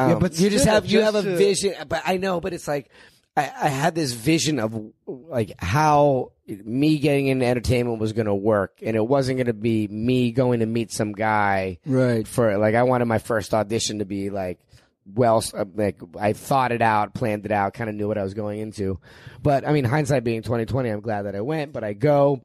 um, 0.00 0.10
Yeah, 0.10 0.18
but 0.18 0.36
you 0.40 0.50
just 0.50 0.64
still, 0.64 0.74
have 0.74 0.86
you 0.86 1.02
have 1.02 1.14
a 1.14 1.22
to- 1.22 1.36
vision. 1.36 1.74
But 1.86 2.02
I 2.04 2.16
know, 2.16 2.40
but 2.40 2.52
it's 2.52 2.66
like 2.66 2.90
I, 3.36 3.50
I 3.62 3.68
had 3.68 3.94
this 3.94 4.12
vision 4.12 4.58
of 4.58 4.92
like 5.06 5.54
how 5.58 6.32
me 6.46 6.98
getting 6.98 7.28
into 7.28 7.46
entertainment 7.46 7.98
was 7.98 8.12
going 8.12 8.26
to 8.26 8.34
work, 8.34 8.78
and 8.82 8.96
it 8.96 9.06
wasn't 9.06 9.38
going 9.38 9.46
to 9.46 9.54
be 9.54 9.88
me 9.88 10.32
going 10.32 10.60
to 10.60 10.66
meet 10.66 10.92
some 10.92 11.12
guy 11.12 11.78
right. 11.86 12.26
for 12.26 12.58
like 12.58 12.74
I 12.74 12.82
wanted 12.82 13.06
my 13.06 13.18
first 13.18 13.54
audition 13.54 14.00
to 14.00 14.04
be 14.04 14.30
like 14.30 14.58
well 15.06 15.42
uh, 15.54 15.64
like 15.74 16.00
I 16.18 16.32
thought 16.32 16.72
it 16.72 16.82
out, 16.82 17.14
planned 17.14 17.46
it 17.46 17.52
out, 17.52 17.74
kind 17.74 17.88
of 17.88 17.96
knew 17.96 18.06
what 18.06 18.18
I 18.18 18.22
was 18.22 18.34
going 18.34 18.60
into. 18.60 19.00
But 19.42 19.66
I 19.66 19.72
mean, 19.72 19.84
hindsight 19.84 20.24
being 20.24 20.42
2020, 20.42 20.90
I'm 20.90 21.00
glad 21.00 21.22
that 21.22 21.34
I 21.34 21.40
went, 21.40 21.72
but 21.72 21.84
I 21.84 21.94
go 21.94 22.44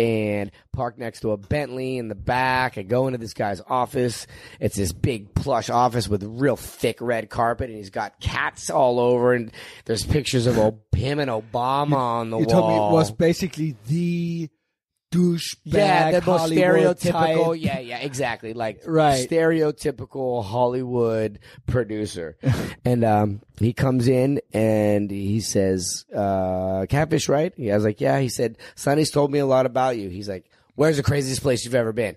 and 0.00 0.50
park 0.72 0.98
next 0.98 1.20
to 1.20 1.32
a 1.32 1.36
Bentley 1.36 1.98
in 1.98 2.08
the 2.08 2.14
back. 2.14 2.78
I 2.78 2.82
go 2.82 3.06
into 3.06 3.18
this 3.18 3.34
guy's 3.34 3.60
office. 3.68 4.26
It's 4.58 4.76
this 4.76 4.92
big 4.92 5.34
plush 5.34 5.68
office 5.68 6.08
with 6.08 6.22
real 6.24 6.56
thick 6.56 7.00
red 7.00 7.28
carpet 7.28 7.68
and 7.68 7.76
he's 7.78 7.90
got 7.90 8.18
cats 8.20 8.70
all 8.70 8.98
over 8.98 9.34
and 9.34 9.52
there's 9.84 10.04
pictures 10.04 10.46
of 10.46 10.56
him 10.96 11.18
and 11.18 11.30
Obama 11.30 11.96
on 11.96 12.30
the 12.30 12.38
You 12.38 12.46
wall. 12.46 12.60
told 12.60 12.68
me 12.70 12.76
it 12.76 12.92
was 12.92 13.10
basically 13.10 13.76
the 13.88 14.48
douchebag 15.12 15.56
Yeah, 15.64 16.10
the 16.12 16.26
most 16.26 16.40
Hollywood 16.40 16.98
stereotypical. 16.98 17.52
type. 17.52 17.60
Yeah, 17.62 17.78
yeah, 17.80 17.98
exactly. 17.98 18.52
Like 18.54 18.82
Right. 18.86 19.28
stereotypical 19.28 20.44
Hollywood 20.44 21.38
producer. 21.66 22.36
and 22.84 23.04
um, 23.04 23.40
he 23.58 23.72
comes 23.72 24.08
in 24.08 24.40
and 24.52 25.10
he 25.10 25.40
says, 25.40 26.04
uh, 26.14 26.86
"Catfish, 26.88 27.28
right?" 27.28 27.52
Yeah, 27.56 27.72
I 27.72 27.76
was 27.76 27.84
like, 27.84 28.00
"Yeah." 28.00 28.20
He 28.20 28.28
said, 28.28 28.56
"Sonny's 28.74 29.10
told 29.10 29.30
me 29.32 29.38
a 29.40 29.46
lot 29.46 29.66
about 29.66 29.96
you." 29.96 30.08
He's 30.08 30.28
like, 30.28 30.44
"Where's 30.76 30.96
the 30.96 31.02
craziest 31.02 31.42
place 31.42 31.64
you've 31.64 31.74
ever 31.74 31.92
been?" 31.92 32.16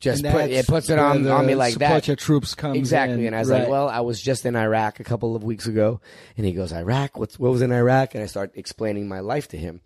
Just 0.00 0.24
put 0.24 0.50
it 0.50 0.66
puts 0.66 0.90
it 0.90 0.98
on 0.98 1.28
on 1.28 1.46
me 1.46 1.54
like 1.54 1.74
that. 1.76 2.08
your 2.08 2.16
troops 2.16 2.56
comes 2.56 2.76
Exactly. 2.76 3.20
in. 3.20 3.26
And 3.28 3.36
I 3.36 3.38
was 3.38 3.50
Right. 3.50 3.60
like, 3.60 3.68
well, 3.68 3.88
I 3.88 4.00
was 4.00 4.20
just 4.20 4.44
in 4.44 4.56
Iraq 4.56 4.98
a 4.98 5.04
couple 5.04 5.36
of 5.36 5.44
weeks 5.44 5.68
ago. 5.68 6.00
And 6.36 6.44
he 6.44 6.50
goes, 6.52 6.72
Iraq? 6.72 7.16
What's, 7.16 7.38
what 7.38 7.52
was 7.52 7.62
in 7.62 7.70
Iraq? 7.70 8.16
And 8.16 8.24
I 8.24 8.26
start 8.26 8.50
explaining 8.56 9.06
my 9.06 9.20
life 9.20 9.46
to 9.48 9.56
him. 9.56 9.80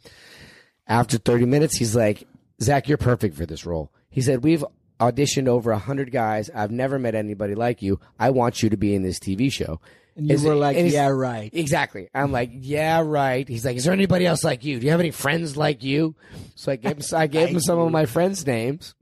After 0.86 1.18
30 1.18 1.46
minutes, 1.46 1.76
he's 1.76 1.96
like, 1.96 2.26
Zach, 2.62 2.88
you're 2.88 2.98
perfect 2.98 3.36
for 3.36 3.44
this 3.46 3.66
role. 3.66 3.90
He 4.08 4.20
said, 4.22 4.42
we've 4.44 4.64
auditioned 5.00 5.48
over 5.48 5.72
a 5.72 5.78
hundred 5.78 6.10
guys. 6.12 6.48
I've 6.54 6.70
never 6.70 6.98
met 6.98 7.14
anybody 7.14 7.54
like 7.54 7.82
you. 7.82 8.00
I 8.18 8.30
want 8.30 8.62
you 8.62 8.70
to 8.70 8.76
be 8.76 8.94
in 8.94 9.02
this 9.02 9.18
TV 9.18 9.52
show. 9.52 9.80
And 10.14 10.28
you 10.28 10.34
Is 10.34 10.42
were 10.44 10.52
it- 10.52 10.56
like, 10.56 10.76
yeah, 10.80 11.08
right. 11.08 11.50
Exactly. 11.52 12.08
I'm 12.14 12.32
like, 12.32 12.50
yeah, 12.54 13.02
right. 13.04 13.46
He's 13.46 13.64
like, 13.66 13.76
is 13.76 13.84
there 13.84 13.92
anybody 13.92 14.24
else 14.24 14.42
like 14.44 14.64
you? 14.64 14.78
Do 14.80 14.86
you 14.86 14.90
have 14.92 15.00
any 15.00 15.10
friends 15.10 15.56
like 15.56 15.82
you? 15.82 16.14
So 16.54 16.72
I 16.72 16.76
gave 16.76 16.96
him, 16.96 17.02
I 17.14 17.26
gave 17.26 17.48
him 17.50 17.60
some 17.60 17.78
of 17.78 17.90
my 17.92 18.06
friends' 18.06 18.46
names. 18.46 18.94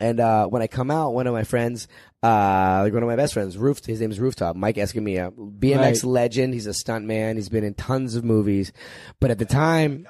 And 0.00 0.18
uh, 0.18 0.46
when 0.48 0.62
I 0.62 0.66
come 0.66 0.90
out, 0.90 1.12
one 1.14 1.26
of 1.28 1.34
my 1.34 1.44
friends, 1.44 1.86
uh, 2.22 2.80
like 2.82 2.92
one 2.92 3.02
of 3.02 3.08
my 3.08 3.14
best 3.16 3.34
friends, 3.34 3.56
Roof, 3.56 3.84
his 3.84 4.00
name 4.00 4.10
is 4.10 4.18
Rooftop, 4.18 4.56
Mike 4.56 4.76
Escamilla, 4.76 5.30
BMX 5.32 5.78
Right. 5.78 6.04
legend. 6.04 6.54
He's 6.54 6.66
a 6.66 6.74
stunt 6.74 7.04
man. 7.04 7.36
He's 7.36 7.50
been 7.50 7.62
in 7.62 7.74
tons 7.74 8.16
of 8.16 8.24
movies. 8.24 8.72
But 9.20 9.30
at 9.30 9.38
the 9.38 9.44
time, 9.44 10.08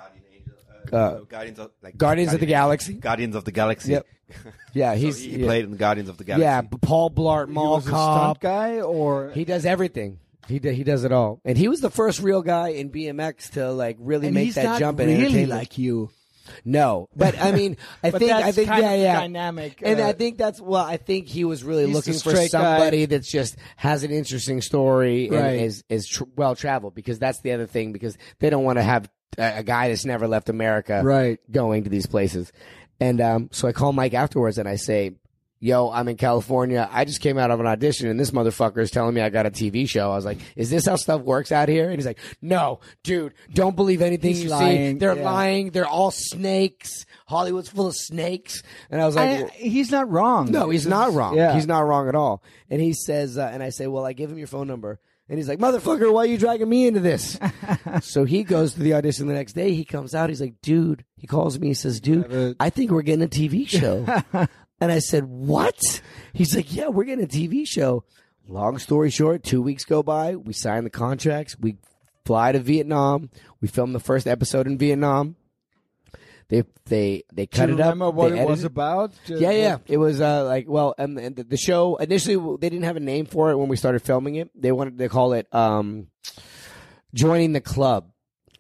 Uh, 0.94 1.20
Guardians 1.28 1.58
of 1.58 1.70
like 1.82 1.96
Guardians 1.96 2.32
of 2.32 2.40
the 2.40 2.46
Galaxy. 2.46 2.94
Guardians 2.94 3.34
of 3.36 3.44
the 3.44 3.52
Galaxy. 3.52 3.92
Yep. 3.92 4.06
Yeah, 4.72 4.94
So 4.94 4.98
he's 5.00 5.20
he 5.20 5.36
yeah, 5.36 5.46
played 5.46 5.64
in 5.66 5.76
Guardians 5.76 6.08
of 6.08 6.16
the 6.16 6.24
Galaxy. 6.24 6.42
yeah, 6.44 6.62
Paul 6.80 7.10
Blart 7.10 7.46
He 7.48 7.52
Mall 7.52 7.76
was 7.76 7.86
a 7.86 7.90
Cop. 7.90 8.38
stunt 8.38 8.40
guy, 8.40 8.80
or 8.80 9.30
He 9.30 9.44
does 9.44 9.64
everything. 9.66 10.18
He 10.48 10.58
do, 10.58 10.70
he 10.70 10.82
does 10.82 11.04
it 11.04 11.12
all, 11.12 11.40
and 11.44 11.56
he 11.56 11.68
was 11.68 11.80
the 11.80 11.90
first 11.90 12.20
real 12.20 12.42
guy 12.42 12.68
in 12.70 12.90
BMX 12.90 13.52
to 13.52 13.70
like 13.70 13.96
really 14.00 14.26
and 14.28 14.34
make 14.34 14.44
he's 14.46 14.54
that 14.56 14.64
not 14.64 14.78
jump 14.80 15.00
in 15.00 15.08
really 15.08 15.20
entertainment. 15.24 15.50
like 15.50 15.78
you. 15.78 16.10
No, 16.64 17.08
but 17.16 17.38
I 17.40 17.52
mean, 17.52 17.76
I 18.02 18.10
But 18.10 18.18
think 18.18 18.30
that's 18.30 18.44
I 18.44 18.52
think 18.52 18.68
kind 18.68 18.82
yeah, 18.82 18.94
yeah, 18.94 19.20
dynamic, 19.20 19.80
and 19.82 20.00
uh, 20.00 20.06
I 20.08 20.12
think 20.12 20.36
that's 20.36 20.60
well, 20.60 20.84
I 20.84 20.96
think 20.98 21.26
he 21.28 21.44
was 21.44 21.64
really 21.64 21.86
looking 21.86 22.12
for 22.14 22.30
straight 22.30 22.52
guy. 22.52 22.78
somebody 22.78 23.06
that's 23.06 23.30
just 23.30 23.56
has 23.76 24.02
an 24.04 24.10
interesting 24.10 24.60
story 24.60 25.28
and 25.28 25.60
is 25.60 25.82
is 25.88 26.06
tr- 26.08 26.24
well 26.36 26.54
traveled 26.54 26.94
because 26.94 27.18
that's 27.18 27.40
the 27.40 27.52
other 27.52 27.66
thing 27.66 27.92
because 27.92 28.18
they 28.40 28.50
don't 28.50 28.64
want 28.64 28.76
to 28.78 28.82
have 28.82 29.08
a, 29.39 29.62
guy 29.62 29.89
that's 29.89 30.05
never 30.05 30.27
left 30.28 30.48
America 30.48 31.01
Right. 31.05 31.39
going 31.51 31.85
to 31.85 31.90
these 31.90 32.06
places, 32.06 32.52
and 33.01 33.20
um, 33.20 33.48
so 33.52 33.69
I 33.69 33.73
call 33.73 33.93
Mike 33.93 34.15
afterwards 34.15 34.59
and 34.59 34.69
I 34.69 34.77
say. 34.77 35.12
Yo, 35.61 35.89
I'm 35.89 36.09
in 36.09 36.16
California. 36.19 36.86
I 36.93 37.06
just 37.06 37.23
came 37.23 37.39
out 37.39 37.51
of 37.51 37.59
an 37.59 37.66
audition 37.66 38.09
and 38.09 38.20
this 38.20 38.32
motherfucker 38.32 38.81
is 38.82 38.90
telling 38.90 39.15
me 39.15 39.23
I 39.23 39.31
got 39.31 39.47
a 39.47 39.51
TV 39.51 39.89
show. 39.89 40.11
I 40.12 40.15
was 40.16 40.24
like, 40.27 40.36
is 40.56 40.69
this 40.69 40.85
how 40.85 40.97
stuff 40.97 41.23
works 41.23 41.52
out 41.52 41.70
here? 41.70 41.89
And 41.89 41.94
he's 41.97 42.05
like, 42.05 42.19
no, 42.43 42.81
dude, 43.02 43.32
don't 43.55 43.74
believe 43.74 44.02
anything 44.02 44.35
He's 44.35 44.43
you 44.43 44.51
see. 44.51 44.93
They're 44.93 45.16
yeah. 45.16 45.24
lying. 45.24 45.70
They're 45.70 45.86
all 45.86 46.11
snakes. 46.11 47.06
Hollywood's 47.27 47.70
full 47.70 47.86
of 47.86 47.94
snakes. 47.97 48.62
And 48.90 49.01
I 49.01 49.06
was 49.06 49.16
like, 49.16 49.28
I- 49.31 49.43
well, 49.44 49.51
he's 49.55 49.90
not 49.90 50.11
wrong. 50.11 50.51
no, 50.51 50.69
he's 50.69 50.86
not 50.86 51.15
wrong. 51.15 51.35
Yeah. 51.35 51.55
He's 51.55 51.66
not 51.66 51.81
wrong 51.86 52.11
at 52.11 52.15
all. 52.15 52.43
And 52.69 52.82
he 52.82 52.93
says, 52.93 53.39
uh, 53.39 53.48
and 53.51 53.62
I 53.62 53.70
say, 53.70 53.86
well, 53.86 54.05
I 54.05 54.12
give 54.12 54.31
him 54.31 54.36
your 54.36 54.48
phone 54.48 54.66
number. 54.66 55.01
And 55.28 55.38
he's 55.38 55.48
like, 55.48 55.59
motherfucker, 55.59 56.12
why 56.12 56.22
are 56.22 56.26
you 56.26 56.36
dragging 56.36 56.68
me 56.68 56.86
into 56.86 57.01
this? 57.01 57.38
so 58.02 58.24
he 58.24 58.44
goes 58.44 58.74
to 58.74 58.80
the 58.80 58.94
audition 58.94 59.26
the 59.26 59.34
next 59.34 59.55
day. 59.55 59.72
He 59.72 59.84
comes 59.84 60.14
out. 60.14 60.28
He's 60.28 60.40
like, 60.40 60.60
dude, 60.60 61.05
he 61.16 61.26
calls 61.26 61.59
me. 61.59 61.68
He 61.68 61.74
says, 61.74 61.98
dude, 62.01 62.56
I 62.60 62.68
think 62.70 62.90
we're 62.90 63.02
getting 63.02 63.24
a 63.24 63.28
TV 63.28 63.66
show. 63.66 64.05
and 64.80 64.92
I 64.92 64.98
said, 64.98 65.24
what? 65.24 66.02
He's 66.34 66.55
like, 66.55 66.74
yeah, 66.74 66.88
we're 66.88 67.05
getting 67.05 67.24
a 67.24 67.28
TV 67.28 67.66
show. 67.66 68.05
Long 68.46 68.76
story 68.78 69.09
short, 69.09 69.42
two 69.42 69.62
weeks 69.62 69.86
go 69.86 70.02
by. 70.02 70.36
We 70.36 70.52
sign 70.52 70.84
the 70.84 70.90
contracts. 70.90 71.56
We 71.59 71.78
fly 72.26 72.52
to 72.52 72.59
Vietnam. 72.59 73.30
We 73.62 73.68
film 73.68 73.94
the 73.94 74.01
first 74.01 74.26
episode 74.26 74.66
in 74.66 74.76
Vietnam. 74.76 75.36
They 76.48 76.62
they 76.86 77.22
they 77.32 77.46
Do 77.46 77.56
cut 77.58 77.68
you 77.70 77.74
it 77.76 77.80
up. 77.80 77.86
remember 77.94 78.10
what 78.10 78.32
it 78.32 78.46
was 78.46 78.64
about? 78.64 79.12
Just 79.24 79.40
yeah, 79.40 79.50
yeah. 79.50 79.78
It 79.86 79.96
was 79.96 80.20
uh, 80.20 80.44
like 80.44 80.66
well, 80.68 80.94
and, 80.98 81.18
and 81.18 81.36
the, 81.36 81.56
show 81.56 81.96
initially 81.96 82.36
they 82.60 82.68
didn't 82.68 82.84
have 82.84 82.96
a 82.96 83.00
name 83.00 83.26
for 83.26 83.50
it 83.50 83.56
when 83.56 83.68
we 83.68 83.76
started 83.76 84.02
filming 84.02 84.34
it. 84.36 84.50
They 84.54 84.70
wanted 84.72 84.98
to 84.98 85.08
call 85.08 85.32
it 85.32 85.46
um, 85.54 86.08
joining 87.14 87.52
the 87.52 87.60
club, 87.60 88.10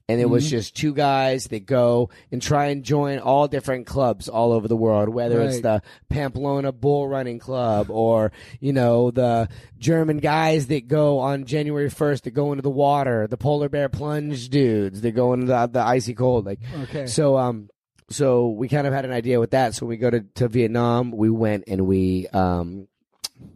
and 0.08 0.20
it 0.20 0.24
Mm-hmm. 0.24 0.32
was 0.32 0.50
just 0.50 0.76
two 0.76 0.94
guys 0.94 1.44
that 1.48 1.66
go 1.66 2.10
and 2.30 2.40
try 2.40 2.66
and 2.66 2.84
join 2.84 3.18
all 3.18 3.48
different 3.48 3.86
clubs 3.86 4.28
all 4.28 4.52
over 4.52 4.68
the 4.68 4.76
world, 4.76 5.08
whether 5.08 5.40
it's 5.42 5.60
the 5.60 5.82
Pamplona 6.08 6.72
Bull 6.72 7.08
Running 7.08 7.38
Club 7.38 7.90
or 7.90 8.32
you 8.60 8.72
know 8.72 9.10
the 9.10 9.48
German 9.78 10.18
guys 10.18 10.66
that 10.68 10.88
go 10.88 11.18
on 11.18 11.44
January 11.44 11.90
first 11.90 12.24
that 12.24 12.30
go 12.32 12.52
into 12.52 12.62
the 12.62 12.70
water, 12.70 13.26
the 13.26 13.36
polar 13.36 13.68
bear 13.68 13.88
plunge 13.88 14.48
dudes 14.48 15.00
that 15.02 15.12
go 15.12 15.32
into 15.32 15.46
the, 15.46 15.66
the 15.66 15.80
icy 15.80 16.14
cold, 16.14 16.46
like 16.46 16.60
Okay. 16.84 17.06
so 17.06 17.36
um 17.36 17.68
so 18.10 18.48
we 18.50 18.68
kind 18.68 18.86
of 18.86 18.92
had 18.92 19.04
an 19.04 19.12
idea 19.12 19.40
with 19.40 19.52
that. 19.52 19.74
So 19.74 19.86
we 19.86 19.96
go 19.96 20.10
to, 20.10 20.20
to 20.36 20.48
Vietnam, 20.48 21.10
we 21.10 21.30
went 21.30 21.64
and 21.68 21.86
we 21.86 22.26
um 22.28 22.88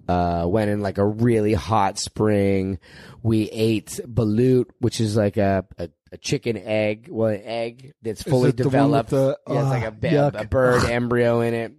uh 0.09 0.45
went 0.49 0.71
in 0.71 0.81
like 0.81 0.99
a 0.99 1.07
really 1.07 1.55
hot 1.55 1.99
spring. 1.99 2.79
We 3.23 3.51
ate 3.51 4.01
balut, 4.07 4.67
which 4.81 5.01
is 5.01 5.17
like 5.17 5.37
a, 5.37 5.65
a, 5.79 5.89
a 6.13 6.17
chicken 6.19 6.57
egg, 6.57 7.09
well 7.11 7.29
an 7.35 7.43
egg 7.45 7.95
that's 8.03 8.23
fully 8.23 8.51
it 8.51 8.57
the 8.57 8.65
one 8.65 8.73
developed. 8.73 9.11
the- 9.11 9.39
yeah, 9.49 9.61
it's 9.61 9.71
like 9.71 9.85
a, 9.85 9.91
ba- 9.93 10.09
yuck. 10.09 10.41
a 10.41 10.47
bird 10.47 10.85
embryo 10.91 11.41
in 11.41 11.55
it. 11.55 11.73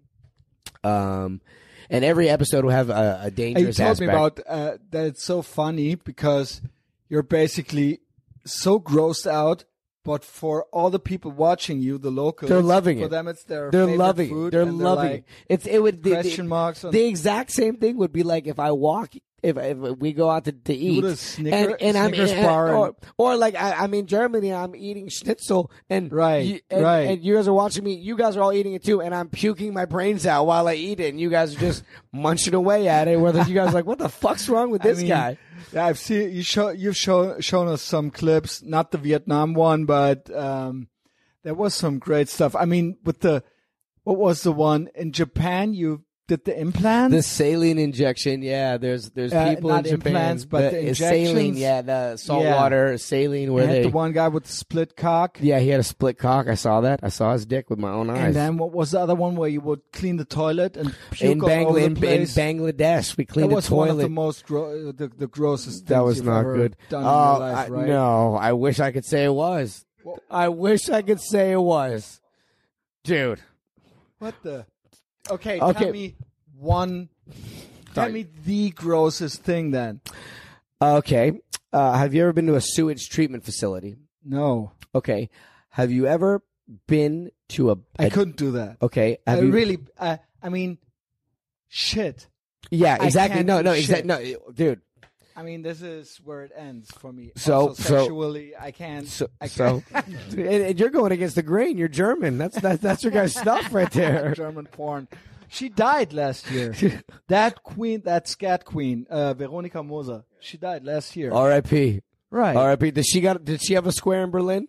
Um 0.83 1.41
and 1.89 2.05
every 2.05 2.29
episode 2.29 2.63
will 2.65 2.71
have 2.71 2.89
a, 2.91 2.93
a 2.93 3.15
And 3.23 3.25
you 3.25 3.31
dangerous 3.31 3.77
told 3.77 3.89
aspect. 3.89 3.99
me 4.07 4.13
about 4.15 4.39
uh, 4.47 4.77
that. 4.91 5.05
It's 5.07 5.23
so 5.23 5.41
funny 5.41 5.95
because 5.95 6.61
you're 7.09 7.23
basically 7.23 8.01
so 8.45 8.79
grossed 8.79 9.25
out, 9.25 9.63
but 10.03 10.23
for 10.23 10.63
all 10.71 10.89
the 10.89 10.99
people 10.99 11.31
watching 11.31 11.81
you, 11.81 11.97
the 11.97 12.09
locals, 12.11 12.49
They're 12.49 12.61
loving 12.61 12.99
for 12.99 13.05
it. 13.05 13.09
them, 13.09 13.27
it's 13.27 13.43
their 13.43 13.69
they're 13.71 13.85
favorite 13.85 13.97
loving 13.97 14.29
food. 14.29 14.53
They're 14.53 14.65
loving 14.65 15.11
like, 15.11 15.19
it. 15.19 15.25
It's 15.49 15.65
it 15.67 15.79
would 15.79 16.03
the, 16.03 16.11
question 16.11 16.45
the, 16.45 16.49
marks 16.49 16.83
on- 16.83 16.91
the 16.91 17.05
exact 17.05 17.51
same 17.51 17.77
thing 17.77 17.97
would 17.97 18.13
be 18.13 18.23
like 18.23 18.47
if 18.47 18.59
I 18.59 18.71
walk 18.71 19.15
if, 19.43 19.57
if 19.57 19.77
we 19.77 20.13
go 20.13 20.29
out 20.29 20.45
to, 20.45 20.51
to 20.51 20.73
eat, 20.73 21.17
Snicker- 21.17 21.55
and, 21.55 21.81
and 21.81 21.97
I'm 21.97 22.13
and- 22.13 22.45
or, 22.75 22.95
or 23.17 23.35
like 23.35 23.55
I, 23.55 23.73
I'm 23.73 23.93
in 23.93 24.05
Germany, 24.07 24.53
I'm 24.53 24.75
eating 24.75 25.07
schnitzel, 25.09 25.71
and 25.89 26.11
Right, 26.11 26.45
you, 26.45 26.59
and, 26.69 26.83
right. 26.83 26.99
and 27.09 27.23
you 27.23 27.35
guys 27.35 27.47
are 27.47 27.53
watching 27.53 27.83
me. 27.83 27.93
You 27.95 28.15
guys 28.17 28.35
are 28.37 28.41
all 28.41 28.53
eating 28.53 28.73
it 28.73 28.83
too, 28.83 29.01
and 29.01 29.13
I'm 29.15 29.29
puking 29.29 29.73
my 29.73 29.85
brains 29.85 30.25
out 30.25 30.45
while 30.45 30.67
I 30.67 30.73
eat 30.75 30.99
it, 30.99 31.09
and 31.09 31.19
you 31.19 31.29
guys 31.29 31.55
are 31.55 31.59
just 31.59 31.83
munching 32.13 32.53
away 32.53 32.87
at 32.87 33.07
it. 33.07 33.19
Whether 33.19 33.43
you 33.43 33.53
guys 33.55 33.69
are 33.69 33.73
like, 33.73 33.85
what 33.85 33.99
the 33.99 34.09
fuck's 34.09 34.49
wrong 34.49 34.71
with 34.71 34.81
this 34.81 34.97
I 34.97 35.01
mean, 35.01 35.09
guy? 35.09 35.37
Yeah, 35.73 35.85
I've 35.85 35.99
seen 35.99 36.31
you 36.31 36.41
show 36.43 36.69
you've 36.69 36.97
shown 36.97 37.41
shown 37.41 37.67
us 37.67 37.81
some 37.81 38.11
clips, 38.11 38.63
not 38.63 38.91
the 38.91 38.97
Vietnam 38.97 39.53
one, 39.53 39.85
but 39.85 40.33
um, 40.35 40.87
there 41.43 41.53
was 41.53 41.73
some 41.73 41.99
great 41.99 42.29
stuff. 42.29 42.55
I 42.55 42.65
mean, 42.65 42.97
with 43.03 43.19
the 43.19 43.43
what 44.03 44.17
was 44.17 44.41
the 44.43 44.51
one 44.51 44.89
in 44.95 45.11
Japan? 45.11 45.73
You 45.73 46.03
did 46.29 46.45
the 46.45 46.57
implants. 46.57 47.13
The 47.13 47.21
saline 47.23 47.77
injection, 47.77 48.41
yeah. 48.41 48.77
There's 48.77 49.09
there's 49.09 49.33
Uh, 49.33 49.49
people 49.53 49.73
in 49.75 49.83
Japan, 49.83 49.95
implants, 50.15 50.45
but 50.45 50.71
the 50.71 50.87
it's 50.89 50.99
saline, 50.99 51.57
yeah. 51.57 51.81
The 51.81 52.15
salt 52.15 52.43
Yeah. 52.43 52.55
water 52.55 52.97
saline 52.97 53.51
where 53.51 53.67
they, 53.67 53.81
the 53.83 53.89
one 53.89 54.13
guy 54.13 54.29
with 54.29 54.45
the 54.45 54.53
split 54.53 54.95
cock. 54.95 55.37
yeah, 55.41 55.59
he 55.59 55.67
had 55.67 55.81
a 55.81 55.83
split 55.83 56.17
cock. 56.17 56.47
I 56.47 56.53
saw 56.55 56.79
that. 56.81 57.01
I 57.03 57.09
saw 57.09 57.33
his 57.33 57.45
dick 57.45 57.69
with 57.69 57.79
my 57.79 57.89
own 57.91 58.09
eyes. 58.09 58.27
And 58.27 58.35
then 58.35 58.57
what 58.57 58.71
was 58.71 58.91
the 58.91 58.99
other 59.01 59.15
one 59.15 59.35
where 59.35 59.49
you 59.49 59.59
would 59.61 59.81
clean 59.91 60.15
the 60.15 60.23
toilet 60.25 60.77
and 60.77 60.95
in, 61.19 61.41
all 61.41 61.49
Bangla- 61.49 61.65
over 61.67 61.79
the 61.79 61.85
in, 62.15 62.21
in? 62.21 62.27
Bangladesh, 62.27 63.17
we 63.17 63.25
that 63.25 63.33
cleaned 63.33 63.51
the 63.51 63.55
was 63.55 63.69
one 63.69 63.89
of 63.89 63.97
the 63.97 64.07
most 64.07 64.45
gro- 64.45 64.91
the, 64.93 65.07
the 65.09 65.27
grossest. 65.27 65.87
that 65.87 66.03
was 66.05 66.21
not 66.21 66.43
good. 66.43 66.77
Done 66.89 67.03
Oh, 67.03 67.07
in 67.35 67.41
your 67.41 67.49
life, 67.53 67.57
I- 67.57 67.67
right? 67.73 67.87
no, 67.87 68.35
I 68.35 68.53
wish 68.53 68.79
I 68.79 68.91
could 68.91 69.05
say 69.05 69.25
it 69.25 69.33
was. 69.33 69.85
I 70.31 70.47
wish 70.49 70.89
I 70.89 71.01
could 71.01 71.19
say 71.19 71.51
it 71.51 71.59
was, 71.61 72.21
dude. 73.03 73.39
What 74.19 74.35
the? 74.43 74.65
Okay, 75.29 75.59
Okay. 75.59 75.79
tell 75.83 75.91
me 75.91 76.15
one. 76.57 77.09
Tell 77.93 78.03
Sorry. 78.05 78.11
me 78.11 78.27
the 78.45 78.69
grossest 78.71 79.43
thing 79.43 79.71
then. 79.71 80.01
Okay, 80.81 81.33
uh, 81.73 81.97
have 81.97 82.13
you 82.13 82.21
ever 82.23 82.33
been 82.33 82.47
to 82.47 82.55
a 82.55 82.61
sewage 82.61 83.09
treatment 83.09 83.43
facility? 83.43 83.97
No, 84.23 84.71
Okay, 84.95 85.29
have 85.69 85.91
you 85.91 86.07
ever 86.07 86.41
been 86.87 87.31
to 87.49 87.71
a? 87.71 87.75
I 87.97 88.05
a- 88.05 88.09
couldn't 88.09 88.37
do 88.37 88.51
that. 88.51 88.77
Okay, 88.81 89.17
I 89.27 89.39
you, 89.39 89.51
really, 89.51 89.77
I, 89.99 90.19
I 90.41 90.49
mean, 90.49 90.77
shit. 91.67 92.27
Yeah, 92.71 92.97
I 92.99 93.05
exactly. 93.05 93.35
can't 93.37 93.47
No, 93.47 93.57
do 93.59 93.63
no, 93.63 93.73
shit. 93.73 93.83
exactly. 94.01 94.07
No, 94.35 94.51
dude. 94.53 94.81
I 95.39 95.41
mean, 95.41 95.61
this 95.61 95.81
is 95.81 96.19
where 96.25 96.41
it 96.43 96.51
ends 96.53 96.91
for 96.91 97.13
me. 97.13 97.31
So- 97.37 97.69
Also, 97.69 97.81
so- 97.83 97.97
sexually, 97.99 98.57
I 98.59 98.71
can't. 98.71 99.07
So, 99.07 99.29
I 99.39 99.47
can't. 99.47 99.83
and, 99.93 100.39
and 100.39 100.79
you're 100.79 100.89
going 100.89 101.13
against 101.13 101.35
the 101.35 101.43
grain. 101.43 101.77
You're 101.77 101.87
German. 101.87 102.37
That's 102.37 102.59
that's 102.59 102.81
that's 102.81 103.03
your 103.03 103.13
guy's 103.13 103.33
stuff 103.33 103.73
right 103.73 103.89
there. 103.91 104.33
German 104.35 104.65
porn. 104.65 105.07
She 105.47 105.69
died 105.69 106.11
last 106.11 106.51
year. 106.51 106.75
that 107.29 107.63
queen, 107.63 108.01
that 108.03 108.27
scat 108.27 108.65
queen, 108.65 109.07
uh, 109.09 109.33
Veronica 109.33 109.81
Moser. 109.81 110.23
She 110.41 110.57
died 110.57 110.83
last 110.83 111.15
year. 111.15 111.31
R.I.P. 111.31 112.01
right. 112.29 112.55
R.I.P. 112.57 112.91
Did 112.91 113.05
she 113.07 113.21
got? 113.21 113.45
Did 113.45 113.61
she 113.63 113.75
have 113.75 113.87
a 113.87 113.93
square 113.93 114.23
in 114.25 114.31
Berlin? 114.31 114.67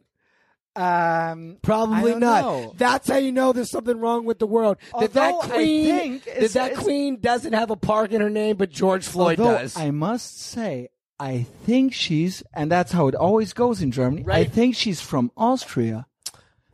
Um, 0.81 1.57
Probably 1.62 2.12
don't 2.12 2.20
know. 2.20 2.73
That's 2.77 3.09
how 3.09 3.19
you 3.19 3.32
know 3.32 3.52
there's 3.52 3.70
something 3.70 3.98
wrong 3.98 4.24
with 4.24 4.39
the 4.39 4.47
world. 4.47 4.78
that 4.98 5.12
that 5.12 5.35
queen, 5.40 6.23
that 6.39 6.51
that 6.52 6.77
queen 6.77 7.20
doesn't 7.20 7.52
have 7.52 7.70
a 7.70 7.77
park 7.77 8.12
in 8.12 8.20
her 8.20 8.31
name, 8.31 8.57
but 8.57 8.70
George 8.70 9.07
Floyd 9.07 9.36
does. 9.39 9.77
I 9.77 9.90
must 9.90 10.40
say, 10.40 10.89
I 11.19 11.47
think 11.65 11.93
she's, 11.93 12.43
and 12.55 12.70
that's 12.73 12.93
how 12.93 13.09
it 13.09 13.15
always 13.15 13.52
goes 13.52 13.82
in 13.82 13.90
Germany. 13.90 14.24
I 14.28 14.44
think 14.44 14.74
she's 14.74 15.01
from 15.01 15.31
Austria, 15.36 16.07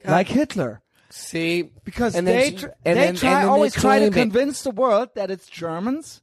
like 0.04 0.28
Hitler, 0.28 0.82
See, 1.10 1.62
because 1.84 2.14
And 2.14 2.26
they 2.26 2.50
she- 2.50 2.56
tr- 2.58 2.66
and 2.84 2.96
they 2.98 3.06
then- 3.06 3.14
try 3.16 3.28
and 3.30 3.36
then 3.38 3.42
they 3.42 3.48
always 3.48 3.72
try 3.74 3.98
to 3.98 4.06
it. 4.06 4.12
convince 4.12 4.62
the 4.62 4.70
world 4.70 5.10
that 5.14 5.30
it's 5.30 5.46
Germans, 5.48 6.20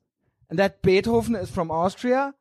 and 0.49 0.57
that 0.59 0.81
Beethoven 0.81 1.35
is 1.35 1.49
from 1.49 1.71
Austria, 1.71 2.35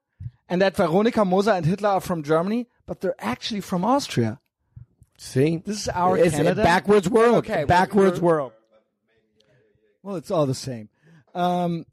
and 0.49 0.61
that 0.61 0.77
Veronica 0.77 1.25
Moser 1.25 1.53
and 1.53 1.65
Hitler 1.67 1.89
are 1.89 2.01
from 2.01 2.23
Germany, 2.23 2.69
but 2.87 3.01
they're 3.01 3.15
actually 3.19 3.63
from 3.63 3.85
Austria. 3.85 4.39
See, 5.19 5.59
This 5.65 5.83
is 5.83 5.89
our 5.89 6.17
it's 6.19 6.35
Canada. 6.37 6.61
a 6.61 6.65
backwards 6.65 7.09
world. 7.09 7.37
Okay, 7.39 7.65
backwards 7.65 8.21
we're- 8.21 8.27
world. 8.37 8.53
Well, 10.03 10.17
it's 10.17 10.31
all 10.33 10.47
the 10.47 10.55
same. 10.55 10.89
Um, 11.35 11.87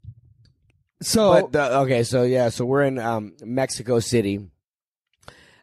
so 1.00 1.30
But 1.42 1.52
the, 1.52 1.78
okay, 1.80 2.02
so 2.02 2.24
yeah, 2.24 2.48
so 2.48 2.64
we're 2.64 2.82
in 2.82 2.98
um, 2.98 3.34
Mexico 3.42 4.00
City 4.00 4.50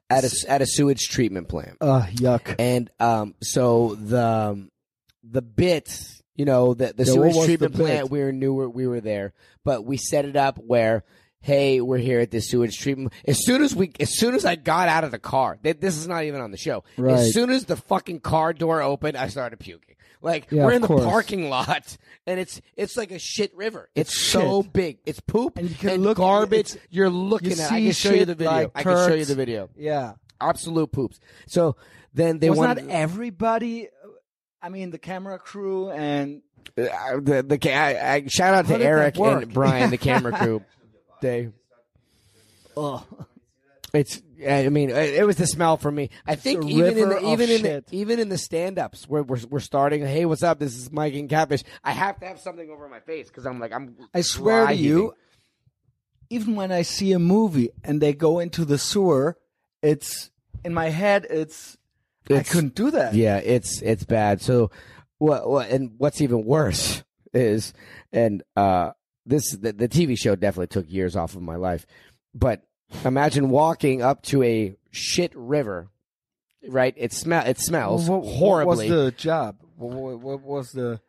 at 0.10 0.24
a 0.24 0.46
at 0.50 0.62
a 0.62 0.66
sewage 0.66 1.10
treatment 1.10 1.50
plant. 1.50 1.78
uh, 1.82 2.04
yuck. 2.14 2.56
And 2.58 2.90
um, 3.00 3.36
so 3.44 3.96
the 3.96 4.70
the 5.30 5.42
bit, 5.42 5.90
you 6.36 6.46
know, 6.46 6.74
the 6.74 6.94
the 6.94 7.04
Yeah, 7.04 7.12
sewage 7.14 7.46
treatment 7.46 7.74
the 7.74 7.78
plant, 7.84 8.10
we 8.10 8.20
were 8.24 8.32
knew 8.32 8.54
we 8.70 8.88
were 8.88 9.02
there, 9.02 9.34
but 9.66 9.84
we 9.84 9.98
set 9.98 10.24
it 10.24 10.38
up 10.38 10.58
where, 10.58 11.04
hey, 11.42 11.82
we're 11.82 11.98
here 11.98 12.20
at 12.20 12.32
this 12.32 12.50
sewage 12.50 12.78
treatment. 12.78 13.14
As 13.26 13.44
soon 13.46 13.62
as 13.64 13.76
we, 13.76 13.92
as 14.00 14.18
soon 14.18 14.36
as 14.36 14.46
I 14.46 14.56
got 14.56 14.88
out 14.90 15.04
of 15.04 15.12
the 15.12 15.20
car, 15.20 15.58
th- 15.64 15.80
this 15.80 15.98
is 15.98 16.08
not 16.08 16.24
even 16.24 16.42
on 16.42 16.52
the 16.52 16.58
show. 16.58 16.84
Right. 16.98 17.16
As 17.16 17.34
soon 17.34 17.50
as 17.50 17.66
the 17.66 17.76
fucking 17.78 18.20
car 18.22 18.54
door 18.54 18.82
opened, 18.82 19.16
I 19.18 19.28
started 19.30 19.58
puking. 19.60 19.96
Like 20.22 20.48
Yeah, 20.50 20.66
we're 20.66 20.74
in 20.74 20.82
the 20.82 20.88
course. 20.88 21.04
parking 21.04 21.48
lot, 21.50 21.96
and 22.26 22.40
it's 22.40 22.60
it's 22.76 22.98
like 22.98 23.12
a 23.12 23.20
shit 23.20 23.56
river. 23.56 23.88
It's, 23.94 24.10
It's 24.12 24.20
so 24.20 24.64
shit. 24.64 24.74
big. 24.74 24.98
It's 25.06 25.20
poop 25.20 25.58
And 25.60 25.70
you 25.70 25.76
can 25.76 25.90
and 25.90 26.04
look- 26.04 26.18
garbage. 26.18 26.76
You're 26.90 27.10
looking 27.12 27.52
you 27.52 27.62
at. 27.62 27.72
I 27.72 27.82
can 27.82 27.92
show 27.92 28.14
you 28.14 28.26
the 28.26 28.34
video. 28.36 28.52
like 28.52 28.72
I 28.74 28.84
can 28.84 29.08
show 29.10 29.14
you 29.14 29.26
the 29.26 29.36
video. 29.36 29.70
Yeah. 29.78 30.14
Absolute 30.42 30.92
poops. 30.92 31.20
So 31.48 31.76
then 32.16 32.40
they 32.40 32.50
was 32.50 32.58
wanted 32.58 32.86
not 32.88 32.94
everybody. 32.96 33.90
I 34.62 34.70
mean, 34.70 34.90
the 34.90 34.98
camera 34.98 35.38
crew 35.38 35.92
and 35.92 36.42
Uh, 36.76 36.84
the 37.22 37.44
the 37.48 37.74
I, 37.76 38.14
I, 38.16 38.26
shout 38.28 38.56
out 38.56 38.66
How 38.66 38.78
to 38.78 38.84
Eric 38.84 39.18
and 39.20 39.54
Brian, 39.54 39.92
the 39.92 39.98
camera 40.10 40.32
crew. 40.32 40.64
They, 41.22 41.50
it's. 43.94 44.22
I 44.48 44.70
mean, 44.70 44.92
it, 44.92 45.26
was 45.26 45.38
the 45.38 45.48
smell 45.48 45.78
for 45.78 45.92
me. 45.92 46.12
I 46.28 46.36
think 46.36 46.64
a 46.64 46.68
even 46.68 46.98
in 46.98 47.10
river 47.10 47.22
the, 47.22 47.28
of 47.28 47.34
even 47.34 47.50
in 47.50 47.62
the, 47.64 47.70
shit. 47.70 47.90
even 47.92 48.20
in 48.20 48.30
the 48.30 48.38
stand 48.38 48.78
ups 48.78 49.10
where 49.10 49.24
we're 49.24 49.40
we're 49.50 49.60
starting. 49.60 50.06
Hey, 50.06 50.26
what's 50.26 50.44
up? 50.44 50.60
This 50.60 50.78
is 50.78 50.92
Mike 50.92 51.16
and 51.16 51.28
Catfish. 51.28 51.64
I 51.84 51.92
have 51.92 52.20
to 52.20 52.28
have 52.28 52.40
something 52.40 52.70
over 52.70 52.88
my 52.88 53.00
face 53.00 53.30
because 53.30 53.48
I'm 53.48 53.60
like 53.60 53.74
I'm. 53.74 53.96
I 54.14 54.22
swear 54.22 54.66
dry 54.66 54.76
to 54.76 54.80
you, 54.80 55.14
even 56.30 56.56
when 56.56 56.72
I 56.72 56.84
see 56.84 57.14
a 57.14 57.20
movie 57.20 57.70
and 57.84 58.00
they 58.00 58.14
go 58.14 58.40
into 58.40 58.64
the 58.64 58.78
sewer, 58.78 59.38
it's 59.82 60.30
in 60.64 60.74
my 60.74 60.90
head. 60.90 61.26
It's, 61.30 61.78
I 62.30 62.44
couldn't 62.44 62.76
do 62.76 62.92
that. 62.92 63.16
Yeah, 63.16 63.38
it's 63.38 63.82
it's 63.82 64.04
bad. 64.04 64.42
So, 64.42 64.70
what? 65.18 65.50
what 65.50 65.70
and 65.70 65.94
what's 65.98 66.22
even 66.22 66.46
worse 66.46 67.04
is, 67.34 67.74
and 68.12 68.44
uh, 68.56 68.92
this 69.28 69.52
the, 69.52 69.74
the 69.74 69.88
TV 69.88 70.18
show 70.18 70.36
definitely 70.36 70.68
took 70.68 70.90
years 70.92 71.16
off 71.16 71.36
of 71.36 71.42
my 71.42 71.56
life. 71.56 71.86
But 72.34 72.64
imagine 73.06 73.50
walking 73.50 74.02
up 74.02 74.24
to 74.24 74.42
a 74.44 74.76
shit 74.92 75.32
river, 75.36 75.90
right? 76.68 76.94
It 76.98 77.14
smell 77.14 77.46
it 77.46 77.60
smells 77.60 78.10
What, 78.10 78.24
what 78.24 78.36
horribly. 78.36 78.90
was 78.92 79.06
the 79.06 79.12
job? 79.12 79.58
What, 79.76 79.92
what, 79.96 80.20
what 80.22 80.42
was 80.42 80.72
the? 80.72 81.00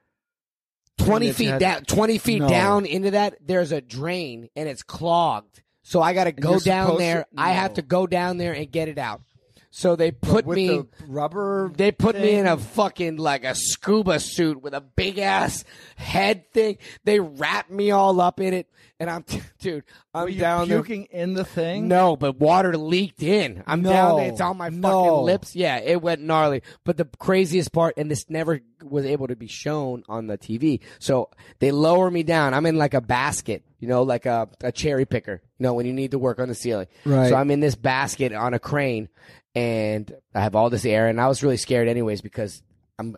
twenty 0.98 1.32
feet 1.32 1.48
had- 1.50 1.60
down, 1.60 1.84
twenty 1.84 2.18
feet 2.18 2.40
No. 2.40 2.48
down 2.48 2.84
into 2.86 3.12
that. 3.12 3.36
There's 3.46 3.72
a 3.72 3.80
drain 3.80 4.48
and 4.56 4.68
it's 4.68 4.82
clogged. 4.82 5.62
So 5.82 6.02
I 6.02 6.12
got 6.12 6.24
to 6.24 6.32
go 6.32 6.58
down 6.58 6.98
there. 6.98 7.22
to- 7.32 7.40
I 7.40 7.52
have 7.52 7.74
to 7.74 7.82
go 7.82 8.06
down 8.06 8.36
there 8.36 8.52
and 8.52 8.70
get 8.70 8.88
it 8.88 8.98
out. 8.98 9.22
So 9.70 9.96
they 9.96 10.10
put 10.12 10.46
with 10.46 10.56
me. 10.56 10.68
the 10.68 10.86
rubber. 11.06 11.70
They 11.76 11.92
put 11.92 12.16
me 12.16 12.34
in 12.34 12.46
a 12.46 12.56
fucking 12.56 13.16
like 13.16 13.44
a 13.44 13.54
scuba 13.54 14.18
suit 14.18 14.62
with 14.62 14.72
a 14.74 14.80
big 14.80 15.18
ass 15.18 15.64
head 15.96 16.50
thing. 16.52 16.78
They 17.04 17.20
wrap 17.20 17.68
me 17.70 17.90
all 17.90 18.18
up 18.20 18.40
in 18.40 18.54
it, 18.54 18.70
and 18.98 19.10
I'm 19.10 19.24
dude. 19.58 19.84
I'm 20.14 20.22
Were 20.22 20.28
you 20.30 20.40
down 20.40 20.68
there. 20.68 20.78
puking 20.78 21.04
in 21.10 21.34
the 21.34 21.44
thing? 21.44 21.86
No, 21.86 22.16
but 22.16 22.40
water 22.40 22.76
leaked 22.78 23.22
in. 23.22 23.62
I'm 23.66 23.82
No, 23.82 23.92
down 23.92 24.16
there. 24.16 24.28
It's 24.30 24.40
on 24.40 24.56
my 24.56 24.70
no. 24.70 24.88
fucking 24.88 25.24
lips. 25.24 25.54
Yeah, 25.54 25.78
it 25.78 26.00
went 26.00 26.22
gnarly. 26.22 26.62
But 26.84 26.96
the 26.96 27.04
craziest 27.18 27.70
part, 27.72 27.94
and 27.98 28.10
this 28.10 28.28
never 28.30 28.60
was 28.82 29.04
able 29.04 29.28
to 29.28 29.36
be 29.36 29.48
shown 29.48 30.02
on 30.08 30.28
the 30.28 30.38
TV. 30.38 30.80
So 30.98 31.28
they 31.58 31.72
lower 31.72 32.10
me 32.10 32.22
down. 32.22 32.54
I'm 32.54 32.64
in 32.64 32.76
like 32.76 32.94
a 32.94 33.00
basket, 33.02 33.64
you 33.80 33.86
know, 33.88 34.02
like 34.02 34.24
a, 34.24 34.48
a 34.62 34.72
cherry 34.72 35.04
picker, 35.04 35.42
you 35.58 35.62
know, 35.62 35.74
when 35.74 35.84
you 35.84 35.92
need 35.92 36.12
to 36.12 36.18
work 36.18 36.38
on 36.38 36.48
the 36.48 36.54
ceiling. 36.54 36.86
Right. 37.04 37.28
So 37.28 37.36
I'm 37.36 37.50
in 37.50 37.60
this 37.60 37.74
basket 37.76 38.32
on 38.32 38.54
a 38.54 38.58
crane 38.58 39.08
and 39.58 40.14
I 40.34 40.40
have 40.40 40.54
all 40.54 40.70
this 40.70 40.84
air 40.84 41.08
and 41.08 41.20
I 41.20 41.26
was 41.26 41.42
really 41.42 41.56
scared 41.56 41.88
anyways 41.88 42.20
because 42.20 42.62
I'm, 42.96 43.16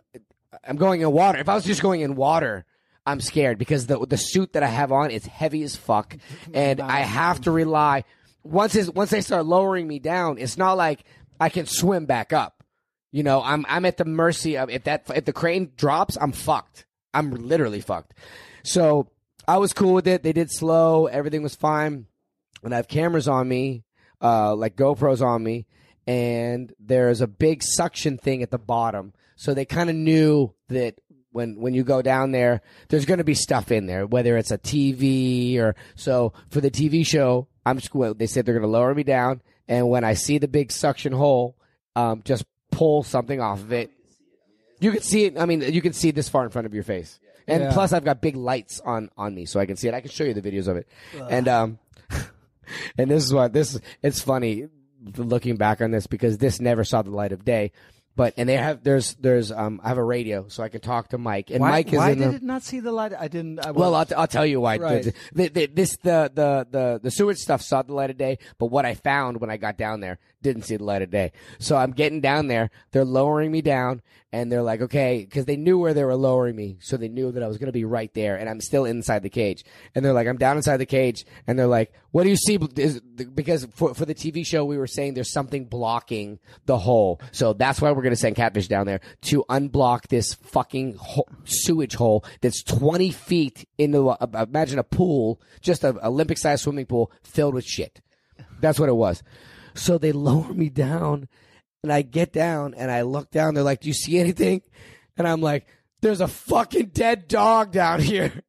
I'm 0.67 0.77
going 0.77 1.03
in 1.03 1.13
water. 1.13 1.39
If 1.39 1.51
I 1.51 1.55
was 1.55 1.65
just 1.65 1.83
going 1.83 2.01
in 2.01 2.17
water, 2.17 2.65
I'm 3.05 3.21
scared 3.21 3.59
because 3.59 3.87
the 3.87 4.07
the 4.07 4.17
suit 4.17 4.55
that 4.55 4.63
I 4.63 4.69
have 4.69 4.91
on 4.93 5.11
is 5.11 5.27
heavy 5.27 5.63
as 5.63 5.77
fuck, 5.77 6.17
and 6.53 6.81
I 6.81 7.01
have 7.01 7.41
to 7.43 7.51
rely. 7.51 8.05
Once 8.43 8.75
it's, 8.75 8.89
once 8.91 9.11
they 9.11 9.21
start 9.21 9.47
lowering 9.47 9.87
me 9.87 9.99
down, 9.99 10.39
it's 10.39 10.57
not 10.57 10.77
like 10.77 11.05
I 11.39 11.49
can 11.49 11.67
swim 11.67 12.07
back 12.07 12.33
up. 12.33 12.63
You 13.11 13.23
know, 13.23 13.43
I'm 13.43 13.67
I'm 13.69 13.85
at 13.85 13.97
the 13.97 14.05
mercy 14.05 14.57
of 14.57 14.71
if 14.71 14.85
that 14.85 15.11
if 15.15 15.25
the 15.25 15.33
crane 15.33 15.73
drops, 15.77 16.17
I'm 16.21 16.33
fucked. 16.33 16.87
I'm 17.13 17.31
literally 17.33 17.81
fucked. 17.81 18.15
So 18.63 19.09
I 19.49 19.59
was 19.59 19.73
cool 19.73 19.95
with 19.95 20.07
it. 20.07 20.23
They 20.23 20.33
did 20.33 20.51
slow. 20.51 21.07
Everything 21.07 21.43
was 21.43 21.55
fine. 21.55 22.07
And 22.63 22.73
I 22.75 22.77
have 22.77 22.89
cameras 22.89 23.27
on 23.27 23.49
me, 23.49 23.85
uh, 24.21 24.55
like 24.55 24.77
GoPros 24.77 25.23
on 25.23 25.43
me, 25.43 25.67
and 26.11 26.73
there's 26.81 27.21
a 27.21 27.29
big 27.29 27.63
suction 27.63 28.19
thing 28.19 28.43
at 28.43 28.51
the 28.51 28.59
bottom. 28.59 29.13
So 29.37 29.55
they 29.55 29.65
kind 29.65 29.89
of 29.89 29.95
knew 29.95 30.53
that 30.67 30.97
when 31.31 31.61
when 31.61 31.73
you 31.73 31.85
go 31.85 32.03
down 32.03 32.33
there, 32.33 32.63
there's 32.89 33.05
going 33.05 33.19
to 33.19 33.25
be 33.25 33.35
stuff 33.35 33.71
in 33.71 33.87
there, 33.87 34.07
whether 34.09 34.37
it's 34.37 34.51
a 34.51 34.59
TV 34.59 35.57
or 35.59 35.77
so. 35.95 36.33
For 36.49 36.61
the 36.61 36.71
TV 36.71 37.07
show, 37.07 37.47
I'm 37.65 37.79
just 37.79 37.93
they 38.19 38.27
said 38.27 38.45
they're 38.45 38.55
going 38.59 38.63
to 38.67 38.69
lower 38.69 38.93
me 38.93 39.05
down, 39.05 39.41
and 39.69 39.89
when 39.89 40.03
I 40.03 40.15
see 40.15 40.39
the 40.39 40.49
big 40.49 40.73
suction 40.73 41.13
hole, 41.13 41.57
um, 41.95 42.23
just 42.25 42.45
pull 42.73 43.05
something 43.05 43.41
off 43.41 43.61
of 43.61 43.73
it. 43.73 43.93
You 44.81 44.91
can 44.91 45.03
see 45.03 45.27
it. 45.27 45.39
I 45.39 45.47
mean, 45.47 45.61
you 45.61 45.81
can 45.81 45.93
see 45.93 46.11
this 46.11 46.29
far 46.29 46.43
in 46.45 46.51
front 46.51 46.67
of 46.67 46.75
your 46.75 46.83
face, 46.83 47.21
and 47.47 47.63
Yeah. 47.63 47.73
plus 47.73 47.93
I've 47.93 48.05
got 48.05 48.21
big 48.21 48.35
lights 48.35 48.81
on 48.81 49.11
on 49.17 49.33
me, 49.33 49.47
so 49.47 49.61
I 49.61 49.67
can 49.67 49.77
see 49.77 49.87
it. 49.87 49.95
I 49.95 50.01
can 50.01 50.11
show 50.11 50.25
you 50.25 50.35
the 50.35 50.43
videos 50.43 50.67
of 50.67 50.77
it, 50.77 50.89
and 51.31 51.47
um, 51.47 51.79
and 52.99 53.09
this 53.09 53.23
is 53.25 53.33
what 53.33 53.53
this. 53.53 53.79
It's 54.03 54.21
funny 54.21 54.67
looking 55.17 55.57
back 55.57 55.81
on 55.81 55.91
this 55.91 56.07
because 56.07 56.39
this 56.39 56.61
never 56.61 56.85
saw 56.85 57.03
the 57.03 57.11
light 57.11 57.33
of 57.33 57.45
day. 57.45 57.73
But 58.17 58.35
and 58.37 58.49
they 58.49 58.57
have 58.57 58.83
there's 58.83 59.15
there's 59.15 59.53
um 59.53 59.81
I 59.83 59.89
have 59.89 59.97
a 59.97 60.05
radio 60.05 60.49
so 60.49 60.63
I 60.63 60.69
can 60.69 60.81
talk 60.81 61.09
to 61.11 61.19
Mike 61.19 61.51
and 61.51 61.61
Why, 61.61 61.71
Mike 61.71 61.93
is 61.93 61.99
why 61.99 62.11
in 62.11 62.19
did 62.19 62.31
the, 62.33 62.37
it 62.37 62.43
not 62.43 62.63
see 62.63 62.81
the 62.81 62.93
light? 62.93 63.13
I 63.19 63.29
didn't. 63.29 63.65
I 63.65 63.71
well, 63.71 63.95
I'll, 63.95 64.05
t- 64.05 64.15
I'll 64.15 64.27
tell 64.27 64.45
you 64.45 64.61
why. 64.61 64.79
Right. 64.79 65.15
The, 65.33 65.49
the, 65.49 65.67
this 65.67 65.97
the, 65.99 66.31
the 66.35 66.67
the 66.71 67.01
the 67.05 67.11
sewage 67.11 67.39
stuff 67.39 67.63
saw 67.63 67.83
the 67.83 67.95
light 67.95 68.11
of 68.11 68.19
day, 68.19 68.39
but 68.59 68.67
what 68.67 68.85
I 68.85 68.95
found 68.95 69.41
when 69.41 69.49
I 69.49 69.57
got 69.57 69.79
down 69.79 70.01
there 70.01 70.19
didn't 70.43 70.63
see 70.63 70.77
the 70.77 70.85
light 70.85 71.03
of 71.03 71.11
day. 71.11 71.33
So 71.59 71.77
I'm 71.77 71.93
getting 71.93 72.21
down 72.21 72.47
there. 72.47 72.71
They're 72.93 73.05
lowering 73.05 73.53
me 73.53 73.63
down, 73.63 74.03
and 74.33 74.51
they're 74.51 74.63
like, 74.63 74.81
okay, 74.81 75.25
because 75.29 75.45
they 75.45 75.57
knew 75.57 75.79
where 75.79 75.93
they 75.93 76.05
were 76.05 76.17
lowering 76.17 76.57
me, 76.57 76.79
so 76.81 76.97
they 76.97 77.09
knew 77.09 77.33
that 77.33 77.43
I 77.43 77.49
was 77.49 77.59
going 77.59 77.67
to 77.67 77.73
be 77.73 77.85
right 77.85 78.13
there, 78.15 78.37
and 78.37 78.49
I'm 78.49 78.61
still 78.61 78.85
inside 78.85 79.23
the 79.23 79.31
cage. 79.31 79.65
And 79.95 80.05
they're 80.05 80.13
like, 80.13 80.29
I'm 80.29 80.39
down 80.39 80.57
inside 80.57 80.79
the 80.79 80.87
cage, 80.87 81.25
and 81.47 81.59
they're 81.59 81.67
like, 81.67 81.93
what 82.13 82.23
do 82.25 82.31
you 82.31 82.37
see? 82.37 82.57
Because 82.57 83.67
for 83.75 83.95
for 83.95 84.05
the 84.05 84.15
TV 84.15 84.47
show, 84.47 84.65
we 84.65 84.79
were 84.79 84.87
saying 84.87 85.15
there's 85.15 85.33
something 85.33 85.65
blocking 85.67 86.39
the 86.67 86.79
hole, 86.79 87.21
so 87.33 87.53
that's 87.53 87.81
why 87.81 87.91
we're 87.91 88.03
going 88.03 88.15
to 88.15 88.21
send 88.21 88.37
Catfish 88.37 88.69
down 88.69 88.87
there 88.87 89.01
to 89.23 89.45
unblock 89.49 90.09
this 90.09 90.35
fucking 90.35 90.95
ho- 90.95 91.27
sewage 91.45 91.95
hole 91.95 92.25
that's 92.41 92.63
20 92.63 93.11
feet 93.11 93.69
into 93.79 94.17
imagine 94.35 94.79
a 94.79 94.85
pool, 94.85 95.41
just 95.61 95.85
an 95.85 95.99
Olympic 96.03 96.39
sized 96.39 96.63
swimming 96.63 96.87
pool 96.87 97.11
filled 97.23 97.55
with 97.55 97.65
shit. 97.65 98.01
That's 98.61 98.79
what 98.79 98.89
it 98.89 98.95
was. 98.95 99.23
So 99.81 99.97
they 99.97 100.13
lower 100.31 100.53
me 100.53 100.69
down, 100.69 101.29
and 101.83 101.93
I 101.93 102.03
get 102.03 102.33
down 102.33 102.75
and 102.75 102.91
I 102.91 103.03
look 103.03 103.31
down. 103.31 103.55
They're 103.55 103.65
like, 103.65 103.81
"Do 103.81 103.89
you 103.89 103.95
see 103.95 104.19
anything?" 104.19 104.63
And 105.17 105.27
I'm 105.27 105.41
like, 105.41 105.67
"There's 106.03 106.21
a 106.21 106.29
fucking 106.29 106.91
dead 106.93 107.27
dog 107.29 107.73
down 107.73 108.01
here." 108.13 108.43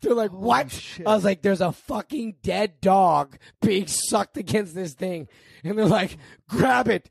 They're 0.00 0.14
like, 0.14 0.32
"What?" 0.32 0.82
I 1.06 1.14
was 1.14 1.24
like, 1.24 1.42
"There's 1.42 1.60
a 1.60 1.72
fucking 1.72 2.36
dead 2.42 2.80
dog 2.80 3.38
being 3.62 3.86
sucked 3.86 4.36
against 4.36 4.74
this 4.74 4.94
thing," 4.94 5.28
and 5.62 5.78
they're 5.78 5.86
like, 5.86 6.18
"Grab 6.48 6.88
it." 6.88 7.08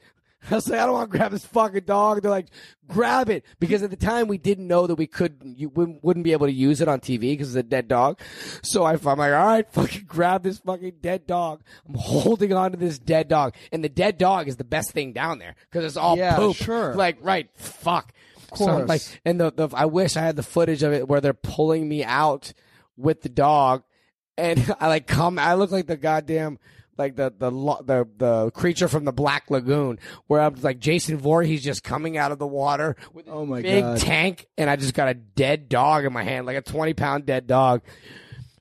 I 0.49 0.55
was 0.55 0.69
like, 0.69 0.79
I 0.79 0.85
don't 0.85 0.93
want 0.93 1.11
to 1.11 1.17
grab 1.17 1.31
this 1.31 1.45
fucking 1.45 1.83
dog. 1.85 2.21
They're 2.21 2.31
like, 2.31 2.47
grab 2.87 3.29
it. 3.29 3.45
Because 3.59 3.83
at 3.83 3.89
the 3.89 3.95
time 3.97 4.27
we 4.27 4.37
didn't 4.37 4.67
know 4.67 4.87
that 4.87 4.95
we 4.95 5.07
could, 5.07 5.41
you 5.43 5.69
wouldn't, 5.69 6.03
wouldn't 6.03 6.23
be 6.23 6.31
able 6.31 6.47
to 6.47 6.53
use 6.53 6.81
it 6.81 6.87
on 6.87 6.99
TV 6.99 7.19
because 7.31 7.55
it's 7.55 7.65
a 7.65 7.67
dead 7.67 7.87
dog. 7.87 8.19
So 8.63 8.83
I, 8.83 8.93
I'm 8.93 8.99
like, 9.01 9.33
all 9.33 9.45
right, 9.45 9.65
fucking 9.71 10.05
grab 10.07 10.43
this 10.43 10.59
fucking 10.59 10.95
dead 11.01 11.27
dog. 11.27 11.61
I'm 11.87 11.95
holding 11.95 12.53
on 12.53 12.71
to 12.71 12.77
this 12.77 12.99
dead 12.99 13.27
dog. 13.27 13.55
And 13.71 13.83
the 13.83 13.89
dead 13.89 14.17
dog 14.17 14.47
is 14.47 14.57
the 14.57 14.63
best 14.63 14.91
thing 14.91 15.13
down 15.13 15.39
there 15.39 15.55
because 15.69 15.85
it's 15.85 15.97
all 15.97 16.17
Yeah, 16.17 16.35
poop. 16.35 16.55
sure. 16.55 16.95
Like, 16.95 17.17
right, 17.21 17.49
fuck. 17.55 18.13
Of 18.43 18.49
course. 18.51 18.87
like, 18.87 19.01
and 19.25 19.41
the, 19.41 19.51
the, 19.51 19.69
I 19.75 19.85
wish 19.85 20.15
I 20.15 20.21
had 20.21 20.37
the 20.37 20.43
footage 20.43 20.81
of 20.83 20.93
it 20.93 21.07
where 21.07 21.19
they're 21.19 21.33
pulling 21.33 21.87
me 21.87 22.03
out 22.03 22.53
with 22.95 23.21
the 23.21 23.29
dog 23.29 23.83
and 24.37 24.73
I 24.79 24.87
like 24.87 25.07
come, 25.07 25.39
I 25.39 25.55
look 25.55 25.71
like 25.71 25.87
the 25.87 25.97
goddamn, 25.97 26.59
like 26.97 27.15
the, 27.15 27.33
the, 27.37 27.51
the, 27.51 28.07
the 28.17 28.51
creature 28.51 28.87
from 28.87 29.05
the 29.05 29.11
Black 29.11 29.49
Lagoon, 29.49 29.99
where 30.27 30.41
I'm 30.41 30.55
like 30.61 30.79
Jason 30.79 31.17
Voorhees 31.17 31.63
just 31.63 31.83
coming 31.83 32.17
out 32.17 32.31
of 32.31 32.39
the 32.39 32.47
water 32.47 32.95
with 33.13 33.27
Oh 33.27 33.45
my 33.45 33.61
big 33.61 33.83
God. 33.83 33.99
tank, 33.99 34.47
and 34.57 34.69
I 34.69 34.75
just 34.75 34.93
got 34.93 35.07
a 35.09 35.13
dead 35.13 35.69
dog 35.69 36.05
in 36.05 36.13
my 36.13 36.23
hand, 36.23 36.45
like 36.45 36.57
a 36.57 36.61
20 36.61 36.93
pound 36.93 37.25
dead 37.25 37.47
dog. 37.47 37.81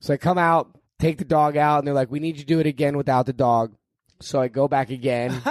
So 0.00 0.14
I 0.14 0.16
come 0.16 0.38
out, 0.38 0.78
take 0.98 1.18
the 1.18 1.24
dog 1.24 1.56
out, 1.56 1.78
and 1.78 1.86
they're 1.86 1.94
like, 1.94 2.10
we 2.10 2.20
need 2.20 2.36
you 2.36 2.42
to 2.42 2.46
do 2.46 2.60
it 2.60 2.66
again 2.66 2.96
without 2.96 3.26
the 3.26 3.32
dog. 3.32 3.74
So 4.20 4.40
I 4.40 4.48
go 4.48 4.66
back 4.66 4.90
again 4.90 5.42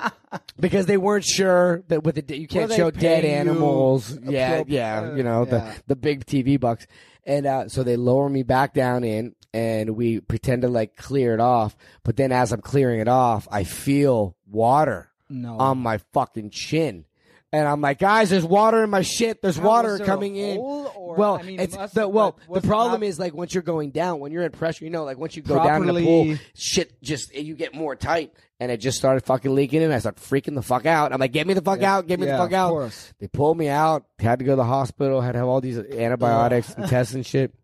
because 0.60 0.86
they 0.86 0.96
weren't 0.96 1.24
sure 1.24 1.82
that 1.88 2.04
with 2.04 2.14
the 2.14 2.38
you 2.38 2.46
can't 2.46 2.70
they 2.70 2.76
show 2.76 2.90
dead 2.90 3.24
animals. 3.24 4.16
Yeah, 4.22 4.62
yeah, 4.66 5.00
uh, 5.00 5.14
you 5.16 5.22
know 5.24 5.44
yeah. 5.44 5.50
the 5.50 5.82
the 5.88 5.96
big 5.96 6.24
TV 6.24 6.58
bucks, 6.60 6.86
and 7.24 7.44
uh, 7.46 7.68
so 7.68 7.82
they 7.82 7.96
lower 7.96 8.28
me 8.28 8.44
back 8.44 8.72
down 8.72 9.02
in, 9.02 9.34
and 9.54 9.96
we 9.96 10.20
pretend 10.20 10.62
to 10.62 10.68
like 10.68 10.96
clear 10.96 11.32
it 11.32 11.40
off. 11.40 11.76
But 12.02 12.16
then 12.16 12.32
as 12.32 12.52
I'm 12.52 12.60
clearing 12.60 13.00
it 13.00 13.08
off, 13.08 13.46
I 13.50 13.64
feel 13.64 14.36
water 14.50 15.10
No. 15.30 15.56
on 15.58 15.78
my 15.78 15.98
fucking 16.12 16.50
chin. 16.50 17.04
And 17.52 17.68
I'm 17.68 17.80
like, 17.80 18.00
guys, 18.00 18.30
there's 18.30 18.44
water 18.44 18.82
in 18.82 18.90
my 18.90 19.02
shit. 19.02 19.40
There's 19.40 19.58
How, 19.58 19.68
water 19.68 19.96
there 19.96 20.04
coming 20.04 20.34
in. 20.34 20.58
or- 20.58 21.14
well, 21.16 21.38
I 21.38 21.42
mean, 21.42 21.60
it's 21.60 21.76
must- 21.76 21.94
the 21.94 22.08
well. 22.08 22.36
The 22.52 22.60
problem 22.62 23.02
not- 23.02 23.06
is 23.06 23.20
like 23.20 23.32
once 23.32 23.54
you're 23.54 23.62
going 23.62 23.90
down, 23.90 24.18
when 24.18 24.32
you're 24.32 24.42
in 24.42 24.50
pressure, 24.50 24.84
you 24.84 24.90
know, 24.90 25.04
like 25.04 25.18
once 25.18 25.36
you 25.36 25.42
go 25.42 25.62
down 25.62 25.88
in 25.88 25.94
the 25.94 26.02
pool, 26.02 26.34
shit 26.56 27.00
just 27.00 27.32
you 27.32 27.54
get 27.54 27.72
more 27.72 27.94
tight, 27.94 28.32
and 28.58 28.72
it 28.72 28.78
just 28.78 28.98
started 28.98 29.24
fucking 29.24 29.54
leaking, 29.54 29.84
and 29.84 29.92
I 29.94 30.00
start 30.00 30.16
freaking 30.16 30.56
the 30.56 30.62
fuck 30.62 30.84
out. 30.84 31.12
I'm 31.12 31.20
like, 31.20 31.30
get 31.30 31.46
me 31.46 31.54
the 31.54 31.62
fuck 31.62 31.80
out, 31.84 32.08
get 32.08 32.18
me 32.18 32.26
Yeah, 32.26 32.32
the 32.32 32.38
fuck 32.38 32.48
of 32.50 32.54
out. 32.54 32.70
course. 32.70 33.14
They 33.20 33.28
pulled 33.28 33.56
me 33.56 33.68
out. 33.68 34.04
Had 34.18 34.40
to 34.40 34.44
go 34.44 34.52
to 34.52 34.56
the 34.56 34.64
hospital. 34.64 35.20
Had 35.20 35.32
to 35.32 35.38
have 35.38 35.46
all 35.46 35.60
these 35.60 35.78
antibiotics 35.78 36.74
and 36.74 36.88
tests 36.88 37.14
and 37.14 37.24
shit. 37.24 37.54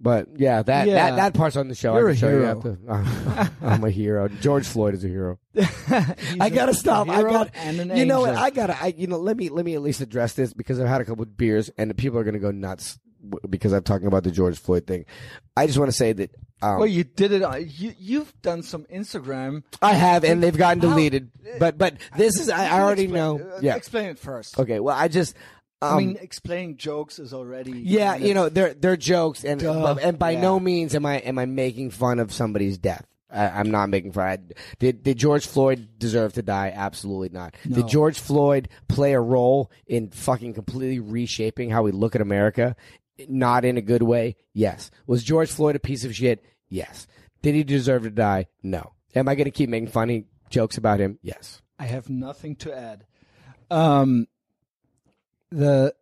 But 0.00 0.28
yeah, 0.36 0.62
that 0.62 0.86
Yeah. 0.86 0.94
that 1.10 1.16
that 1.16 1.34
part's 1.34 1.56
on 1.56 1.66
the 1.68 1.74
show. 1.74 1.98
You're 1.98 2.10
I 2.10 2.12
a 2.12 2.16
show 2.16 2.28
hero. 2.28 2.62
you 2.64 2.86
after. 2.88 3.52
I'm 3.62 3.82
a 3.82 3.90
hero. 3.90 4.28
George 4.28 4.66
Floyd 4.66 4.94
is 4.94 5.04
a 5.04 5.08
hero. 5.08 5.38
I 6.40 6.50
gotta 6.52 6.74
stop. 6.74 7.08
I 7.08 7.22
got. 7.22 7.50
an 7.56 7.96
You 7.96 8.06
know 8.06 8.20
what? 8.20 8.36
I 8.36 8.50
gotta. 8.50 8.80
I 8.80 8.94
you 8.96 9.06
know. 9.08 9.18
Let 9.18 9.36
me 9.36 9.48
let 9.48 9.64
me 9.64 9.74
at 9.74 9.82
least 9.82 10.00
address 10.00 10.34
this 10.34 10.52
because 10.52 10.78
I've 10.80 10.86
had 10.88 11.00
a 11.00 11.04
couple 11.04 11.22
of 11.24 11.36
beers 11.36 11.68
and 11.76 11.90
the 11.90 11.94
people 11.94 12.18
are 12.18 12.24
gonna 12.24 12.38
go 12.38 12.50
nuts 12.52 12.98
because 13.50 13.72
I'm 13.72 13.82
talking 13.82 14.06
about 14.06 14.22
the 14.22 14.30
George 14.30 14.58
Floyd 14.58 14.86
thing. 14.86 15.04
I 15.56 15.66
just 15.66 15.78
want 15.78 15.90
to 15.90 15.96
say 15.96 16.12
that 16.12 16.30
um, 16.62 16.78
Well, 16.78 16.86
you 16.86 17.02
did 17.02 17.32
it. 17.32 17.42
On, 17.42 17.60
you 17.68 17.92
you've 17.98 18.32
done 18.40 18.62
some 18.62 18.84
Instagram. 18.84 19.64
I 19.82 19.94
have, 19.94 20.22
and 20.22 20.40
they've 20.40 20.56
gotten 20.56 20.80
How- 20.80 20.90
deleted. 20.90 21.30
But 21.58 21.76
but 21.76 21.96
this 22.16 22.38
is. 22.38 22.48
I, 22.48 22.66
I 22.76 22.80
already 22.82 23.04
Explain- 23.04 23.38
know. 23.38 23.50
uh, 23.56 23.58
Yeah. 23.62 23.74
Explain 23.74 24.10
it 24.10 24.18
first. 24.20 24.58
Okay. 24.60 24.78
Well, 24.78 24.96
I 24.96 25.08
just. 25.08 25.34
Um, 25.80 25.94
I 25.94 25.98
mean, 25.98 26.18
explaining 26.20 26.76
jokes 26.76 27.18
is 27.18 27.32
already. 27.32 27.70
Yeah, 27.72 28.16
you 28.16 28.34
know, 28.34 28.48
they're 28.48 28.74
they're 28.74 28.96
jokes, 28.96 29.44
and 29.44 29.60
Duh. 29.60 29.96
and 30.02 30.18
by 30.18 30.32
Yeah. 30.32 30.40
no 30.40 30.58
means 30.60 30.94
am 30.94 31.06
I 31.06 31.18
am 31.18 31.38
I 31.38 31.46
making 31.46 31.90
fun 31.90 32.18
of 32.18 32.32
somebody's 32.32 32.78
death. 32.78 33.06
I, 33.30 33.46
I'm 33.48 33.70
not 33.70 33.88
making 33.90 34.12
fun. 34.12 34.26
I, 34.26 34.38
did 34.78 35.02
did 35.02 35.18
George 35.18 35.46
Floyd 35.46 35.88
deserve 35.98 36.32
to 36.32 36.42
die? 36.42 36.72
Absolutely 36.74 37.28
not. 37.28 37.54
Did 37.68 37.86
George 37.86 38.18
Floyd 38.18 38.68
play 38.88 39.12
a 39.12 39.20
role 39.20 39.70
in 39.86 40.10
fucking 40.10 40.54
completely 40.54 40.98
reshaping 40.98 41.70
how 41.70 41.82
we 41.82 41.92
look 41.92 42.14
at 42.16 42.22
America? 42.22 42.74
Not 43.28 43.64
in 43.64 43.76
a 43.76 43.82
good 43.82 44.02
way. 44.02 44.36
Yes. 44.54 44.90
Was 45.06 45.22
George 45.22 45.50
Floyd 45.50 45.76
a 45.76 45.80
piece 45.80 46.04
of 46.04 46.14
shit? 46.14 46.44
Yes. 46.68 47.06
Did 47.42 47.54
he 47.54 47.64
deserve 47.64 48.02
to 48.04 48.10
die? 48.10 48.46
No. 48.62 48.92
Am 49.14 49.28
I 49.28 49.34
going 49.34 49.44
to 49.44 49.50
keep 49.50 49.68
making 49.68 49.88
funny 49.88 50.24
jokes 50.50 50.76
about 50.78 50.98
him? 51.00 51.18
Yes. 51.22 51.60
I 51.78 51.84
have 51.86 52.08
nothing 52.08 52.56
to 52.56 52.76
add. 52.76 53.04
Um, 53.70 54.26
the 55.50 55.94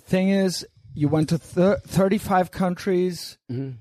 thing 0.00 0.30
is, 0.30 0.66
you 0.94 1.08
went 1.08 1.28
to 1.30 1.38
thir- 1.38 1.78
35 1.86 2.50
countries, 2.50 3.38
Mm-hmm. 3.50 3.76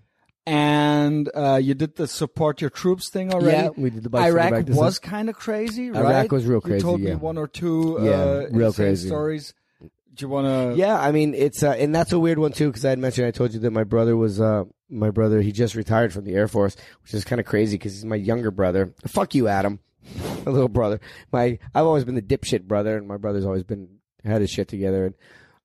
and 0.45 1.29
uh, 1.35 1.55
you 1.61 1.73
did 1.73 1.95
the 1.95 2.07
support 2.07 2.61
your 2.61 2.69
troops 2.69 3.09
thing 3.09 3.33
already. 3.33 3.57
Yeah, 3.63 3.69
we 3.75 3.89
did 3.89 4.03
the 4.03 4.17
Iraq 4.17 4.67
was 4.69 4.99
kind 4.99 5.29
of 5.29 5.35
crazy, 5.35 5.87
Iraq 5.87 6.31
was 6.31 6.45
real 6.45 6.61
crazy. 6.61 6.75
You 6.75 6.81
told 6.81 7.01
yeah. 7.01 7.09
me 7.11 7.15
one 7.15 7.37
or 7.37 7.47
two 7.47 7.97
Yeah, 8.01 8.09
uh, 8.11 8.47
real 8.51 8.71
crazy. 8.73 9.07
stories. 9.07 9.53
Do 9.81 10.23
you 10.25 10.29
want 10.29 10.47
to? 10.47 10.79
Yeah, 10.79 10.99
I 10.99 11.11
mean 11.11 11.33
it's 11.35 11.61
uh, 11.61 11.71
and 11.71 11.93
that's 11.93 12.11
a 12.11 12.19
weird 12.19 12.39
one 12.39 12.51
too 12.51 12.67
because 12.69 12.83
I 12.85 12.89
had 12.89 12.97
mentioned 12.99 13.27
I 13.27 13.31
told 13.31 13.53
you 13.53 13.59
that 13.59 13.71
my 13.71 13.83
brother 13.83 14.17
was 14.17 14.41
uh 14.41 14.63
my 14.89 15.11
brother 15.11 15.41
he 15.41 15.51
just 15.51 15.75
retired 15.75 16.11
from 16.11 16.23
the 16.23 16.33
Air 16.33 16.47
Force, 16.47 16.75
which 17.03 17.13
is 17.13 17.23
kind 17.23 17.39
of 17.39 17.45
crazy 17.45 17.75
because 17.77 17.93
he's 17.93 18.05
my 18.05 18.15
younger 18.15 18.49
brother. 18.49 18.93
Fuck 19.05 19.35
you, 19.35 19.47
Adam, 19.47 19.79
my 20.45 20.51
little 20.51 20.69
brother. 20.69 20.99
My 21.31 21.59
I've 21.75 21.85
always 21.85 22.03
been 22.03 22.15
the 22.15 22.21
dipshit 22.23 22.63
brother, 22.63 22.97
and 22.97 23.07
my 23.07 23.17
brother's 23.17 23.45
always 23.45 23.63
been 23.63 23.96
had 24.27 24.41
his 24.41 24.49
shit 24.49 24.67
together. 24.67 25.07
And 25.07 25.15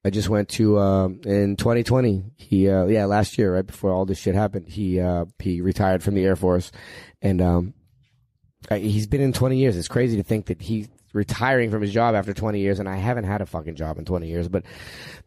I 0.05 0.11
just 0.11 0.29
went 0.29 0.49
to 0.51 0.79
um 0.79 1.21
in 1.25 1.57
2020. 1.57 2.25
He 2.37 2.69
uh 2.69 2.87
yeah 2.87 3.05
last 3.05 3.39
year 3.39 3.55
right 3.55 3.67
before 3.67 3.93
all 3.93 4.05
this 4.05 4.19
shit 4.19 4.35
happened. 4.35 4.69
He 4.69 5.01
uh 5.01 5.27
he 5.39 5.61
retired 5.61 6.03
from 6.03 6.15
the 6.15 6.25
Air 6.25 6.37
Force, 6.37 6.73
and 7.21 7.41
um 7.41 7.75
uh, 8.71 8.77
he's 8.77 9.07
been 9.07 9.21
in 9.21 9.33
20 9.33 9.57
years. 9.57 9.77
It's 9.77 9.89
crazy 9.89 10.17
to 10.17 10.23
think 10.23 10.47
that 10.47 10.63
he's 10.63 10.89
retiring 11.13 11.71
from 11.71 11.83
his 11.83 11.93
job 11.93 12.15
after 12.15 12.33
20 12.33 12.61
years, 12.61 12.79
and 12.79 12.89
I 12.89 12.97
haven't 12.97 13.25
had 13.25 13.41
a 13.41 13.47
fucking 13.47 13.75
job 13.75 13.99
in 13.99 14.05
20 14.05 14.29
years, 14.29 14.49
but 14.49 14.65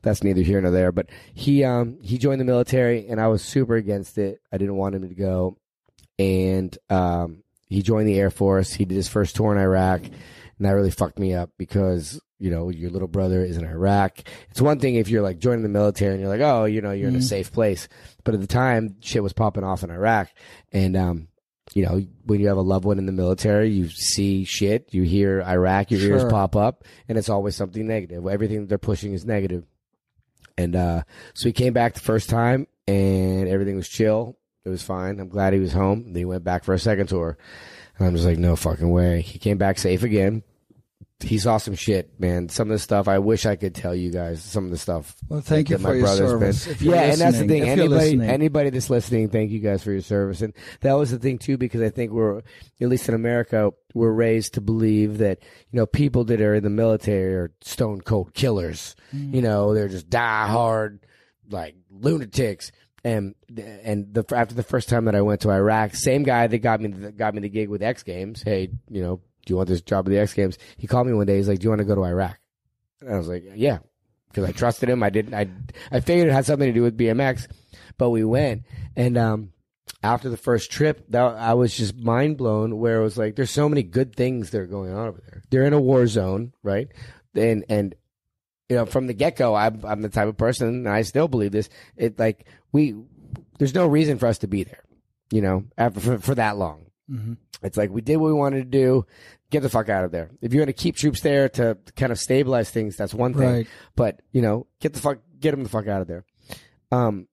that's 0.01 0.23
neither 0.23 0.41
here 0.41 0.61
nor 0.61 0.71
there. 0.71 0.91
But 0.91 1.09
he, 1.33 1.63
um, 1.63 1.97
he 2.01 2.17
joined 2.17 2.41
the 2.41 2.45
military, 2.45 3.07
and 3.07 3.19
I 3.19 3.27
was 3.27 3.43
super 3.43 3.75
against 3.75 4.17
it. 4.17 4.39
I 4.51 4.57
didn't 4.57 4.77
want 4.77 4.95
him 4.95 5.07
to 5.07 5.15
go. 5.15 5.57
And, 6.17 6.75
um, 6.89 7.43
he 7.67 7.81
joined 7.81 8.07
the 8.07 8.19
Air 8.19 8.29
Force. 8.29 8.73
He 8.73 8.85
did 8.85 8.95
his 8.95 9.07
first 9.07 9.35
tour 9.35 9.51
in 9.51 9.61
Iraq, 9.61 10.03
and 10.03 10.13
that 10.59 10.71
really 10.71 10.91
fucked 10.91 11.19
me 11.19 11.33
up 11.33 11.49
because, 11.57 12.19
you 12.39 12.51
know, 12.51 12.69
your 12.69 12.89
little 12.89 13.07
brother 13.07 13.43
is 13.43 13.57
in 13.57 13.65
Iraq. 13.65 14.19
It's 14.49 14.61
one 14.61 14.79
thing 14.79 14.95
if 14.95 15.09
you're 15.09 15.21
like 15.21 15.39
joining 15.39 15.63
the 15.63 15.69
military 15.69 16.13
and 16.13 16.21
you're 16.21 16.29
like, 16.29 16.41
oh, 16.41 16.65
you 16.65 16.81
know, 16.81 16.91
you're 16.91 17.09
in 17.09 17.15
a 17.15 17.21
safe 17.21 17.51
place. 17.51 17.87
But 18.23 18.33
at 18.33 18.41
the 18.41 18.47
time, 18.47 18.97
shit 18.99 19.23
was 19.23 19.33
popping 19.33 19.63
off 19.63 19.83
in 19.83 19.89
Iraq. 19.89 20.29
And, 20.73 20.97
um, 20.97 21.27
you 21.73 21.85
know, 21.85 22.05
when 22.25 22.39
you 22.39 22.47
have 22.47 22.57
a 22.57 22.61
loved 22.61 22.85
one 22.85 22.99
in 22.99 23.05
the 23.05 23.11
military, 23.11 23.69
you 23.69 23.89
see 23.89 24.43
shit, 24.43 24.93
you 24.93 25.03
hear 25.03 25.41
Iraq, 25.41 25.91
your 25.91 26.01
ears 26.01 26.25
pop 26.25 26.55
up, 26.55 26.83
and 27.07 27.17
it's 27.17 27.29
always 27.29 27.55
something 27.55 27.87
negative. 27.87 28.25
Everything 28.27 28.67
they're 28.67 28.77
pushing 28.77 29.13
is 29.13 29.25
negative. 29.25 29.65
And 30.57 30.75
uh, 30.75 31.03
so 31.33 31.49
he 31.49 31.53
came 31.53 31.73
back 31.73 31.93
the 31.93 31.99
first 32.01 32.29
time, 32.29 32.67
and 32.87 33.47
everything 33.47 33.75
was 33.75 33.89
chill. 33.89 34.37
It 34.63 34.69
was 34.69 34.83
fine. 34.83 35.19
I'm 35.19 35.29
glad 35.29 35.53
he 35.53 35.59
was 35.59 35.73
home. 35.73 36.05
Then 36.05 36.15
he 36.15 36.25
went 36.25 36.43
back 36.43 36.63
for 36.63 36.73
a 36.73 36.79
second 36.79 37.07
tour, 37.07 37.37
and 37.97 38.07
I'm 38.07 38.13
just 38.13 38.25
like, 38.25 38.37
no 38.37 38.55
fucking 38.55 38.89
way. 38.89 39.21
He 39.21 39.39
came 39.39 39.57
back 39.57 39.77
safe 39.77 40.03
again. 40.03 40.43
He 41.21 41.37
saw 41.37 41.57
some 41.57 41.75
shit, 41.75 42.19
man. 42.19 42.49
Some 42.49 42.69
of 42.69 42.75
the 42.75 42.79
stuff 42.79 43.07
I 43.07 43.19
wish 43.19 43.45
I 43.45 43.55
could 43.55 43.73
tell 43.73 43.95
you 43.95 44.11
guys. 44.11 44.43
Some 44.43 44.65
of 44.65 44.71
the 44.71 44.77
stuff. 44.77 45.15
Well, 45.29 45.39
thank 45.39 45.69
you 45.69 45.77
for 45.77 45.83
my 45.83 45.93
your 45.93 46.01
brother's 46.03 46.29
service. 46.29 46.65
been- 46.65 46.73
If 46.73 46.81
you're 46.81 46.95
yeah, 46.95 47.01
and 47.03 47.21
that's 47.21 47.39
the 47.39 47.47
thing. 47.47 47.63
Anybody, 47.63 48.19
anybody 48.21 48.69
that's 48.69 48.89
listening, 48.89 49.29
thank 49.29 49.49
you 49.51 49.59
guys 49.59 49.81
for 49.81 49.93
your 49.93 50.01
service. 50.01 50.41
And 50.41 50.53
that 50.81 50.93
was 50.93 51.11
the 51.11 51.17
thing 51.17 51.37
too, 51.37 51.57
because 51.57 51.81
I 51.81 51.89
think 51.89 52.11
we're, 52.11 52.39
at 52.39 52.89
least 52.89 53.07
in 53.07 53.15
America, 53.15 53.71
we're 53.93 54.11
raised 54.11 54.55
to 54.55 54.61
believe 54.61 55.19
that 55.19 55.39
you 55.71 55.77
know 55.79 55.85
people 55.85 56.25
that 56.25 56.41
are 56.41 56.53
in 56.53 56.63
the 56.63 56.69
military 56.69 57.33
are 57.33 57.51
stone 57.61 58.01
cold 58.01 58.33
killers. 58.33 58.93
Mm. 59.15 59.35
You 59.35 59.41
know, 59.41 59.73
they're 59.73 59.87
just 59.87 60.09
die 60.09 60.47
hard, 60.47 60.99
like 61.49 61.75
lunatics. 61.89 62.71
And 63.05 63.35
and 63.57 64.13
the 64.13 64.25
after 64.35 64.53
the 64.55 64.63
first 64.63 64.89
time 64.89 65.05
that 65.05 65.15
I 65.15 65.21
went 65.21 65.41
to 65.41 65.51
Iraq, 65.51 65.95
same 65.95 66.23
guy 66.23 66.47
that 66.47 66.57
got 66.57 66.81
me 66.81 66.89
that 66.89 67.15
got 67.15 67.35
me 67.35 67.39
the 67.41 67.49
gig 67.49 67.69
with 67.69 67.83
X 67.83 68.01
Games. 68.03 68.41
Hey, 68.41 68.69
you 68.89 69.01
know, 69.01 69.21
do 69.45 69.53
you 69.53 69.57
want 69.57 69.69
this 69.69 69.81
job 69.81 70.07
at 70.07 70.11
the 70.11 70.19
X 70.19 70.33
Games? 70.33 70.57
He 70.77 70.87
called 70.87 71.07
me 71.07 71.13
one 71.13 71.27
day. 71.27 71.37
He's 71.37 71.47
like, 71.47 71.59
"Do 71.59 71.65
you 71.65 71.69
want 71.69 71.79
to 71.79 71.85
go 71.85 71.95
to 71.95 72.03
Iraq?" 72.05 72.37
And 73.01 73.13
I 73.13 73.17
was 73.17 73.27
like, 73.27 73.43
"Yeah," 73.55 73.79
because 74.29 74.43
I 74.43 74.51
trusted 74.51 74.89
him. 74.89 75.03
I 75.03 75.09
didn't. 75.09 75.33
I 75.33 75.47
I 75.91 75.99
figured 75.99 76.27
it 76.27 76.33
had 76.33 76.45
something 76.45 76.67
to 76.67 76.73
do 76.73 76.83
with 76.83 76.97
BMX, 76.97 77.47
but 77.97 78.09
we 78.09 78.23
went. 78.23 78.63
And 78.95 79.17
um, 79.17 79.53
after 80.03 80.29
the 80.29 80.37
first 80.37 80.71
trip, 80.71 81.05
that 81.09 81.21
I 81.21 81.53
was 81.53 81.75
just 81.75 81.95
mind 81.95 82.37
blown. 82.37 82.77
Where 82.77 82.99
it 82.99 83.03
was 83.03 83.17
like, 83.17 83.35
there's 83.35 83.51
so 83.51 83.69
many 83.69 83.83
good 83.83 84.15
things 84.15 84.49
that 84.49 84.61
are 84.61 84.67
going 84.67 84.91
on 84.93 85.07
over 85.07 85.21
there. 85.25 85.43
They're 85.49 85.63
in 85.63 85.73
a 85.73 85.81
war 85.81 86.07
zone, 86.07 86.53
right? 86.63 86.87
And 87.33 87.65
and 87.69 87.95
you 88.69 88.75
know, 88.75 88.85
from 88.85 89.07
the 89.07 89.13
get 89.13 89.35
go, 89.35 89.55
I'm 89.55 89.81
I'm 89.85 90.01
the 90.01 90.09
type 90.09 90.27
of 90.27 90.37
person, 90.37 90.67
and 90.67 90.89
I 90.89 91.03
still 91.03 91.27
believe 91.27 91.51
this. 91.51 91.69
It 91.95 92.17
like 92.17 92.45
we, 92.71 92.95
there's 93.59 93.75
no 93.75 93.87
reason 93.87 94.17
for 94.17 94.27
us 94.27 94.39
to 94.39 94.47
be 94.47 94.63
there, 94.63 94.83
you 95.31 95.41
know, 95.41 95.65
after, 95.77 95.99
for 95.99 96.19
for 96.19 96.35
that 96.35 96.57
long. 96.57 96.85
It's 97.61 97.77
like 97.77 97.91
we 97.91 98.01
did 98.01 98.17
what 98.17 98.27
we 98.27 98.33
wanted 98.33 98.57
to 98.71 98.77
do. 98.77 99.05
Get 99.55 99.61
the 99.61 99.69
fuck 99.69 99.87
out 99.87 100.03
of 100.03 100.11
there. 100.11 100.31
If 100.41 100.53
you're 100.53 100.59
going 100.59 100.67
to 100.67 100.73
keep 100.73 100.97
troops 100.97 101.21
there 101.21 101.47
to 101.47 101.77
kind 101.95 102.11
of 102.11 102.19
stabilize 102.19 102.69
things, 102.69 102.97
that's 102.97 103.13
one 103.13 103.33
thing. 103.33 103.49
Right. 103.49 103.67
But 103.95 104.21
you 104.33 104.41
know, 104.41 104.67
get 104.81 104.91
the 104.91 104.99
fuck, 104.99 105.19
get 105.39 105.51
them 105.51 105.63
the 105.63 105.69
fuck 105.69 105.87
out 105.87 106.01
of 106.01 106.07
there. 106.07 106.25
Um, 106.91 107.29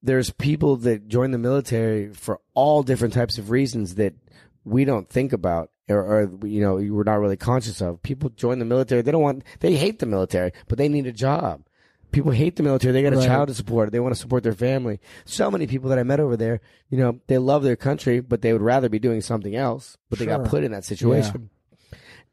there's 0.00 0.30
people 0.30 0.76
that 0.76 1.08
join 1.08 1.32
the 1.32 1.38
military 1.38 2.12
for 2.12 2.38
all 2.54 2.84
different 2.84 3.12
types 3.12 3.38
of 3.38 3.50
reasons 3.50 3.96
that 3.96 4.14
we 4.62 4.84
don't 4.84 5.10
think 5.10 5.32
about 5.32 5.72
or, 5.88 5.98
or 5.98 6.46
you 6.46 6.60
know 6.60 6.76
we're 6.76 7.02
not 7.02 7.18
really 7.18 7.36
conscious 7.36 7.80
of. 7.80 8.00
People 8.04 8.30
join 8.30 8.60
the 8.60 8.64
military. 8.64 9.02
They 9.02 9.10
don't 9.10 9.22
want. 9.22 9.42
They 9.58 9.74
hate 9.74 9.98
the 9.98 10.06
military, 10.06 10.52
but 10.68 10.78
they 10.78 10.88
need 10.88 11.08
a 11.08 11.12
job. 11.12 11.64
People 12.10 12.32
hate 12.32 12.56
the 12.56 12.62
military. 12.62 12.92
They 12.92 13.02
got 13.02 13.12
a 13.12 13.16
Right. 13.16 13.26
child 13.26 13.48
to 13.48 13.54
support. 13.54 13.92
They 13.92 14.00
want 14.00 14.14
to 14.14 14.20
support 14.20 14.42
their 14.42 14.54
family. 14.54 14.98
So 15.26 15.50
many 15.50 15.66
people 15.66 15.90
that 15.90 15.98
I 15.98 16.02
met 16.04 16.20
over 16.20 16.36
there, 16.36 16.60
you 16.88 16.96
know, 16.98 17.18
they 17.26 17.36
love 17.38 17.62
their 17.62 17.76
country, 17.76 18.20
but 18.20 18.40
they 18.40 18.52
would 18.52 18.62
rather 18.62 18.88
be 18.88 18.98
doing 18.98 19.20
something 19.20 19.54
else. 19.54 19.96
But 20.08 20.18
they 20.18 20.26
got 20.26 20.44
put 20.46 20.64
in 20.64 20.72
that 20.72 20.84
situation. 20.84 21.50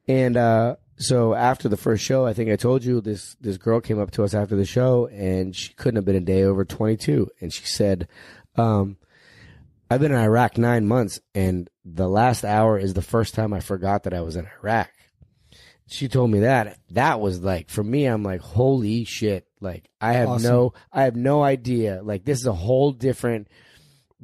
And 0.07 0.37
uh, 0.37 0.75
so 0.97 1.33
after 1.33 1.67
the 1.67 1.77
first 1.77 2.03
show, 2.05 2.25
I 2.25 2.33
think 2.33 2.49
I 2.49 2.55
told 2.55 2.83
you 2.85 3.01
this 3.01 3.35
this 3.41 3.57
girl 3.57 3.81
came 3.81 3.99
up 3.99 4.11
to 4.11 4.23
us 4.23 4.33
after 4.33 4.55
the 4.55 4.65
show, 4.65 5.07
and 5.07 5.55
she 5.55 5.73
couldn't 5.73 5.97
have 5.97 6.05
been 6.05 6.15
a 6.15 6.21
day 6.21 6.43
over 6.43 6.63
twenty 6.63 6.95
two, 6.95 7.29
and 7.41 7.51
she 7.51 7.65
said, 7.65 8.07
um, 8.55 8.97
"I've 9.89 9.99
been 9.99 10.11
in 10.11 10.17
Iraq 10.17 10.57
nine 10.57 10.87
months, 10.87 11.19
and 11.33 11.69
the 11.83 12.07
last 12.07 12.45
hour 12.45 12.77
is 12.77 12.93
the 12.93 13.01
first 13.01 13.33
time 13.33 13.51
I 13.51 13.59
forgot 13.59 14.03
that 14.03 14.13
I 14.13 14.21
was 14.21 14.35
in 14.35 14.47
Iraq." 14.61 14.89
She 15.87 16.07
told 16.07 16.31
me 16.31 16.39
that. 16.39 16.79
That 16.91 17.19
was 17.19 17.41
like 17.41 17.69
for 17.69 17.83
me. 17.83 18.05
I'm 18.05 18.23
like, 18.23 18.41
holy 18.41 19.03
shit! 19.05 19.47
Like 19.61 19.89
I 20.01 20.13
have 20.13 20.29
Awesome. 20.29 20.51
no, 20.51 20.73
I 20.91 21.03
have 21.03 21.15
no 21.15 21.43
idea. 21.43 22.01
Like 22.03 22.25
this 22.25 22.39
is 22.39 22.45
a 22.45 22.53
whole 22.53 22.91
different 22.91 23.47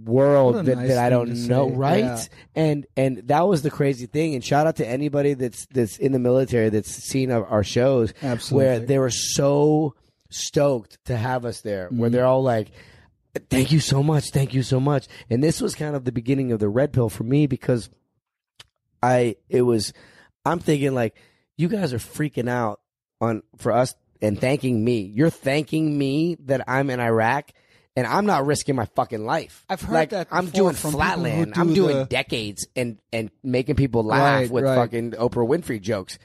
world 0.02 0.66
that, 0.66 0.76
nice 0.78 0.88
that 0.88 0.98
I 0.98 1.10
don't 1.10 1.30
know, 1.48 1.70
say. 1.70 1.76
right? 1.76 2.00
Yeah. 2.00 2.24
And 2.56 2.88
and 2.98 3.18
that 3.28 3.42
was 3.48 3.62
the 3.62 3.70
crazy 3.72 4.06
thing. 4.08 4.36
And 4.36 4.44
shout 4.44 4.68
out 4.68 4.78
to 4.78 4.88
anybody 4.88 5.34
that's 5.34 5.66
that's 5.68 5.98
in 5.98 6.12
the 6.12 6.20
military 6.20 6.70
that's 6.70 6.90
seen 6.92 7.32
our, 7.32 7.46
our 7.46 7.64
shows, 7.64 8.14
Absolutely. 8.22 8.66
where 8.68 8.80
they 8.80 9.00
were 9.00 9.10
so 9.12 9.96
stoked 10.30 10.98
to 11.06 11.16
have 11.18 11.46
us 11.46 11.62
there. 11.62 11.88
Where 11.90 12.10
Mm-hmm. 12.10 12.16
they're 12.16 12.26
all 12.26 12.44
like, 12.44 12.72
"Thank 13.50 13.72
you 13.72 13.80
so 13.80 14.02
much, 14.04 14.32
thank 14.32 14.54
you 14.54 14.64
so 14.64 14.80
much." 14.80 15.08
And 15.30 15.44
this 15.44 15.62
was 15.62 15.76
kind 15.76 15.96
of 15.96 16.04
the 16.06 16.12
beginning 16.12 16.52
of 16.52 16.60
the 16.60 16.70
red 16.70 16.94
pill 16.94 17.10
for 17.10 17.24
me 17.24 17.48
because 17.48 17.90
I 19.04 19.36
it 19.50 19.62
was 19.64 19.94
I'm 20.46 20.60
thinking 20.60 20.94
like 20.94 21.16
you 21.58 21.68
guys 21.68 21.94
are 21.94 21.98
freaking 22.00 22.50
out 22.50 22.80
on 23.20 23.44
for 23.58 23.72
us 23.72 23.94
and 24.22 24.40
thanking 24.40 24.84
me. 24.84 25.02
You're 25.02 25.30
thanking 25.30 25.98
me 25.98 26.38
that 26.46 26.62
I'm 26.68 26.90
in 26.90 27.00
Iraq 27.00 27.52
and 27.96 28.08
I'm 28.08 28.26
not 28.26 28.46
risking 28.46 28.76
my 28.76 28.86
fucking 28.96 29.26
life. 29.26 29.66
I've 29.70 29.82
heard 29.82 29.94
like, 29.94 30.10
that 30.12 30.28
I'm 30.32 30.46
doing 30.48 30.76
flatland. 30.76 31.54
do 31.54 31.60
I'm 31.62 31.74
doing 31.74 31.98
the- 31.98 32.06
decades 32.06 32.68
and 32.76 32.98
and 33.12 33.32
making 33.44 33.76
people 33.76 34.04
laugh 34.04 34.42
Right, 34.44 34.52
with 34.52 34.64
right. 34.64 34.76
fucking 34.76 35.12
Oprah 35.12 35.48
Winfrey 35.48 35.82
jokes. 35.82 36.18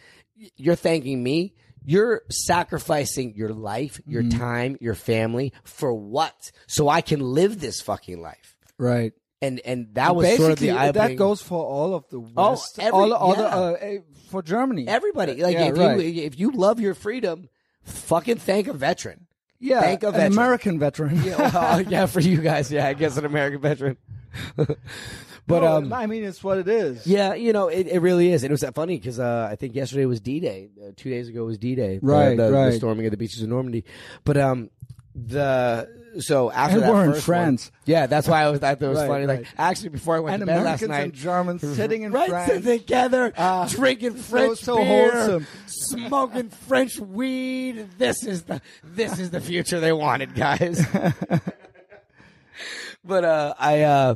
You're 0.56 0.76
thanking 0.76 1.22
me. 1.22 1.54
You're 1.88 2.22
sacrificing 2.30 3.34
your 3.36 3.50
life, 3.50 4.00
your 4.06 4.22
Mm-hmm. 4.22 4.38
time, 4.38 4.76
your 4.80 4.94
family 4.94 5.52
for 5.64 5.92
what? 5.94 6.50
So 6.66 6.88
I 6.88 7.00
can 7.00 7.20
live 7.20 7.60
this 7.60 7.80
fucking 7.80 8.20
life. 8.20 8.56
Right. 8.78 9.12
And 9.42 9.60
and 9.64 9.88
that 9.94 10.16
was 10.16 10.26
sort 10.36 10.52
of 10.52 10.58
the 10.58 10.68
Basically, 10.68 10.92
that 10.92 11.16
goes 11.16 11.42
for 11.42 11.62
all 11.64 11.94
of 11.94 12.08
the 12.08 12.18
Oh, 12.36 12.50
West, 12.52 12.78
every- 12.78 12.90
all, 12.92 13.12
all 13.12 13.34
the, 13.34 13.46
uh, 13.46 13.72
eh, 13.80 13.98
for 14.30 14.42
Germany. 14.42 14.88
Everybody, 14.88 15.42
like 15.42 15.54
Yeah, 15.54 15.66
if 15.66 15.76
right. 15.78 16.00
you 16.00 16.22
if 16.22 16.38
you 16.38 16.50
love 16.52 16.80
your 16.80 16.94
freedom, 16.94 17.48
fucking 17.86 18.36
thank 18.36 18.68
a 18.68 18.72
veteran. 18.74 19.26
yeah, 19.58 19.80
thank 19.80 20.02
a 20.02 20.08
an 20.08 20.12
veteran. 20.12 20.32
American 20.32 20.78
veteran. 20.78 21.22
Well, 21.24 21.80
yeah, 21.82 22.06
for 22.06 22.20
you 22.20 22.38
guys, 22.42 22.70
yeah, 22.70 22.86
I 22.86 22.92
guess 22.94 23.16
an 23.16 23.24
American 23.24 23.60
veteran. 23.60 23.96
but 24.56 24.78
No, 25.48 25.76
um, 25.76 25.92
I 25.92 26.06
mean, 26.06 26.24
it's 26.24 26.42
what 26.44 26.58
it 26.58 26.68
is. 26.68 27.06
yeah, 27.06 27.34
you 27.34 27.52
know, 27.52 27.68
it, 27.68 27.86
it 27.86 28.00
really 28.00 28.32
is, 28.32 28.42
and 28.42 28.50
it 28.50 28.52
was 28.52 28.60
that 28.62 28.74
funny 28.74 28.96
because 28.98 29.18
uh, 29.18 29.48
I 29.50 29.56
think 29.56 29.74
yesterday 29.74 30.04
was 30.06 30.20
D 30.20 30.40
Day, 30.40 30.68
uh, 30.82 30.90
two 30.96 31.08
days 31.10 31.28
ago 31.28 31.44
was 31.44 31.56
D 31.58 31.74
Day, 31.74 31.98
Right, 32.02 32.36
the, 32.36 32.44
the 32.50 32.52
right. 32.52 32.74
storming 32.74 33.06
of 33.06 33.12
the 33.12 33.16
beaches 33.16 33.42
of 33.42 33.48
Normandy. 33.48 33.84
But 34.24 34.36
um, 34.36 34.70
the 35.14 35.88
so 36.20 36.50
after 36.50 36.76
And 36.76 36.84
that 36.84 36.92
we're 36.92 37.04
in 37.14 37.20
France. 37.20 37.70
one- 37.70 37.80
yeah, 37.86 38.06
that's 38.06 38.28
why 38.28 38.42
I 38.42 38.50
was 38.50 38.60
thought 38.60 38.78
that 38.80 38.88
was 38.88 38.98
Right, 38.98 39.08
funny. 39.08 39.26
Like 39.26 39.46
actually, 39.58 39.90
before 39.90 40.16
I 40.16 40.20
went 40.20 40.34
And 40.34 40.40
to 40.40 40.46
bed 40.46 40.60
Americans 40.60 40.88
last 40.90 40.98
night, 40.98 41.04
and 41.04 41.12
Germans 41.14 41.60
sitting 41.76 42.02
in 42.02 42.12
right 42.12 42.28
France. 42.28 42.64
together, 42.64 43.32
Ah, 43.36 43.66
drinking 43.70 44.14
French 44.14 44.58
so 44.60 44.76
beer, 44.76 45.10
wholesome. 45.12 45.46
smoking 45.66 46.48
French 46.50 46.98
weed. 46.98 47.88
This 47.98 48.24
is 48.24 48.42
the 48.44 48.60
this 48.84 49.18
is 49.18 49.30
the 49.30 49.40
future 49.40 49.80
they 49.80 49.92
wanted, 49.92 50.34
guys. 50.34 50.84
but 53.04 53.24
uh, 53.24 53.54
I 53.58 53.82
uh, 53.82 54.14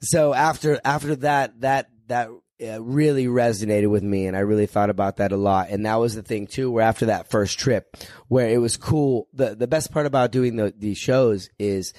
so 0.00 0.34
after 0.34 0.80
after 0.84 1.16
that 1.16 1.60
that 1.60 1.88
that 2.08 2.28
uh, 2.62 2.82
really 2.82 3.26
resonated 3.26 3.88
with 3.90 4.02
me, 4.02 4.26
and 4.26 4.36
I 4.36 4.40
really 4.40 4.66
thought 4.66 4.90
about 4.90 5.16
that 5.16 5.32
a 5.32 5.36
lot. 5.36 5.68
And 5.70 5.86
that 5.86 5.96
was 5.96 6.14
the 6.14 6.22
thing 6.22 6.46
too, 6.46 6.70
where 6.70 6.84
after 6.84 7.06
that 7.06 7.30
first 7.30 7.58
trip, 7.58 7.96
where 8.28 8.48
it 8.48 8.58
was 8.58 8.76
cool. 8.76 9.28
the 9.32 9.54
The 9.54 9.66
best 9.68 9.92
part 9.92 10.06
about 10.06 10.30
doing 10.32 10.56
the 10.56 10.72
these 10.76 10.98
shows 10.98 11.48
is 11.58 11.92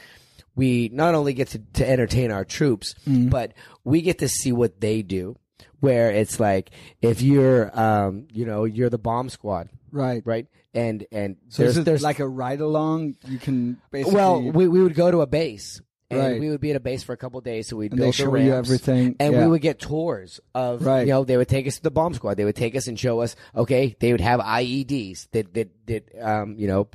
we 0.55 0.89
not 0.93 1.15
only 1.15 1.33
get 1.33 1.49
to, 1.49 1.59
to 1.73 1.89
entertain 1.89 2.31
our 2.31 2.45
troops, 2.45 2.93
Mm-hmm. 3.07 3.29
but 3.29 3.53
we 3.83 4.01
get 4.01 4.19
to 4.19 4.27
see 4.27 4.51
what 4.51 4.79
they 4.81 5.01
do. 5.01 5.35
Where 5.79 6.11
it's 6.11 6.39
like 6.39 6.69
if 7.01 7.23
you're, 7.23 7.71
um, 7.79 8.27
you 8.31 8.45
know, 8.45 8.65
you're 8.65 8.91
the 8.91 8.99
bomb 8.99 9.29
squad, 9.29 9.69
Right. 9.91 10.21
right? 10.25 10.45
And 10.75 11.05
and 11.11 11.37
So 11.49 11.63
there's 11.63 11.75
there's 11.83 12.03
like 12.03 12.19
a 12.19 12.27
ride 12.27 12.61
along? 12.61 13.15
You 13.27 13.39
can 13.39 13.77
basically. 13.89 14.15
well, 14.15 14.41
we, 14.43 14.67
we 14.67 14.83
would 14.83 14.93
go 14.93 15.09
to 15.09 15.21
a 15.21 15.27
base. 15.27 15.81
And 16.11 16.19
Right. 16.19 16.39
we 16.39 16.49
would 16.49 16.61
be 16.61 16.69
at 16.71 16.75
a 16.75 16.79
base 16.81 17.03
for 17.03 17.13
a 17.13 17.17
couple 17.17 17.37
of 17.39 17.43
days, 17.45 17.67
so 17.67 17.77
we'd 17.77 17.91
And 17.91 17.99
build 17.99 18.13
they 18.15 18.23
the 18.23 18.29
ramps, 18.29 18.69
everything, 18.69 19.15
and 19.19 19.33
yeah. 19.33 19.41
we 19.45 19.47
would 19.51 19.61
get 19.61 19.79
tours 19.79 20.39
of, 20.53 20.85
Right. 20.85 21.01
you 21.01 21.13
know, 21.13 21.23
they 21.23 21.37
would 21.37 21.47
take 21.47 21.67
us 21.67 21.77
to 21.77 21.83
the 21.83 21.91
bomb 21.91 22.13
squad. 22.13 22.35
They 22.35 22.45
would 22.45 22.55
take 22.55 22.75
us 22.75 22.87
and 22.87 22.99
show 22.99 23.21
us, 23.21 23.35
okay, 23.55 23.95
they 23.99 24.11
would 24.11 24.21
have 24.21 24.39
IEDs 24.41 25.27
that 25.31 25.53
that 25.53 25.69
that 25.87 26.03
um, 26.21 26.55
you 26.57 26.67
know, 26.67 26.87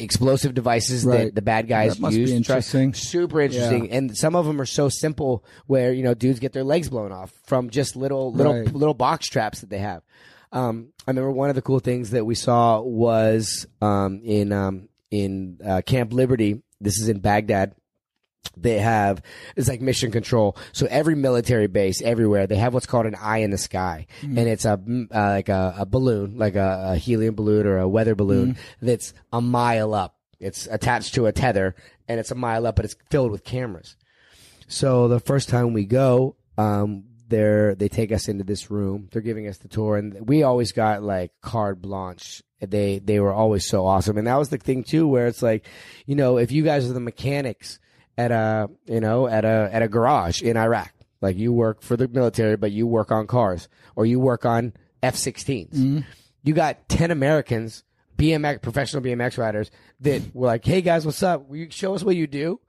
explosive 0.00 0.54
devices 0.54 1.04
Right. 1.04 1.26
that 1.26 1.34
the 1.36 1.42
bad 1.42 1.68
guys 1.68 1.96
That 1.98 2.12
use. 2.12 2.28
try- 2.30 2.36
interesting. 2.36 2.94
super 2.94 3.40
interesting, 3.40 3.90
and 3.90 4.16
some 4.16 4.34
of 4.34 4.44
them 4.44 4.60
are 4.60 4.66
so 4.66 4.88
simple 4.88 5.44
where 5.66 5.92
you 5.92 6.02
know 6.02 6.14
dudes 6.14 6.40
get 6.40 6.52
their 6.52 6.64
legs 6.64 6.88
blown 6.88 7.12
off 7.12 7.32
from 7.46 7.70
just 7.70 7.94
little 7.96 8.32
little 8.32 8.54
Right. 8.54 8.74
little 8.74 8.94
box 8.94 9.28
traps 9.28 9.60
that 9.60 9.70
they 9.70 9.78
have. 9.78 10.02
Um, 10.52 10.88
I 11.06 11.10
remember 11.10 11.30
one 11.32 11.48
of 11.48 11.54
the 11.56 11.62
cool 11.62 11.80
things 11.80 12.10
that 12.10 12.24
we 12.24 12.34
saw 12.34 12.80
was 12.80 13.66
um, 13.80 14.20
in 14.24 14.52
um, 14.52 14.88
in 15.10 15.58
uh, 15.64 15.82
Camp 15.86 16.12
Liberty. 16.12 16.60
This 16.80 16.98
is 16.98 17.08
in 17.08 17.20
Baghdad. 17.20 17.74
They 18.56 18.78
have 18.78 19.22
it's 19.56 19.68
like 19.68 19.80
mission 19.80 20.10
control. 20.10 20.56
So 20.72 20.86
every 20.88 21.14
military 21.14 21.66
base 21.66 22.02
everywhere 22.02 22.46
they 22.46 22.56
have 22.56 22.74
what's 22.74 22.86
called 22.86 23.06
an 23.06 23.16
eye 23.16 23.38
in 23.38 23.50
the 23.50 23.58
sky, 23.58 24.06
and 24.22 24.38
it's 24.38 24.64
a 24.64 24.76
mm, 24.76 25.06
uh, 25.14 25.30
like 25.30 25.48
a, 25.48 25.74
a 25.78 25.86
balloon, 25.86 26.38
like 26.38 26.54
a, 26.54 26.92
a 26.92 26.96
helium 26.96 27.34
balloon 27.34 27.66
or 27.66 27.78
a 27.78 27.88
weather 27.88 28.14
balloon 28.14 28.56
that's 28.80 29.12
a 29.32 29.40
mile 29.40 29.94
up. 29.94 30.16
It's 30.40 30.66
attached 30.66 31.14
to 31.14 31.26
a 31.26 31.32
tether, 31.32 31.74
and 32.08 32.20
it's 32.20 32.30
a 32.30 32.36
mile 32.36 32.66
up, 32.66 32.76
but 32.76 32.84
it's 32.84 32.96
filled 33.10 33.30
with 33.30 33.44
cameras. 33.44 33.96
So 34.68 35.08
the 35.08 35.20
first 35.20 35.48
time 35.48 35.72
we 35.72 35.84
go, 35.84 36.36
um, 36.58 37.04
they're 37.28 37.74
they 37.74 37.88
take 37.88 38.12
us 38.12 38.28
into 38.28 38.44
this 38.44 38.70
room. 38.70 39.08
They're 39.10 39.22
giving 39.22 39.48
us 39.48 39.58
the 39.58 39.68
tour, 39.68 39.96
and 39.96 40.28
we 40.28 40.42
always 40.42 40.72
got 40.72 41.02
like 41.02 41.32
carte 41.40 41.80
blanche 41.80 42.42
they 42.70 42.98
they 42.98 43.20
were 43.20 43.32
always 43.32 43.66
so 43.66 43.86
awesome. 43.86 44.18
And 44.18 44.26
that 44.26 44.38
was 44.38 44.48
the 44.48 44.58
thing 44.58 44.84
too, 44.84 45.06
where 45.06 45.26
it's 45.26 45.42
like, 45.42 45.66
you 46.06 46.14
know, 46.14 46.38
if 46.38 46.52
you 46.52 46.62
guys 46.62 46.88
are 46.88 46.92
the 46.92 47.00
mechanics 47.00 47.78
at 48.16 48.30
a 48.30 48.70
you 48.86 49.00
know 49.00 49.26
at 49.26 49.44
a 49.44 49.68
at 49.72 49.82
a 49.82 49.88
garage 49.88 50.42
in 50.42 50.56
Iraq, 50.56 50.92
like 51.20 51.36
you 51.36 51.52
work 51.52 51.82
for 51.82 51.96
the 51.96 52.08
military, 52.08 52.56
but 52.56 52.72
you 52.72 52.86
work 52.86 53.10
on 53.10 53.26
cars 53.26 53.68
or 53.96 54.06
you 54.06 54.20
work 54.20 54.44
on 54.44 54.72
F-16s. 55.02 55.70
Mm-hmm. 55.70 56.00
You 56.42 56.54
got 56.54 56.88
ten 56.88 57.10
Americans, 57.10 57.84
BMX 58.16 58.62
professional 58.62 59.02
BMX 59.02 59.38
riders 59.38 59.70
that 60.00 60.22
were 60.34 60.46
like, 60.46 60.64
"Hey 60.64 60.82
guys, 60.82 61.04
what's 61.06 61.22
up? 61.22 61.48
Will 61.48 61.56
you 61.56 61.70
show 61.70 61.94
us 61.94 62.02
what 62.02 62.16
you 62.16 62.26
do?" 62.26 62.60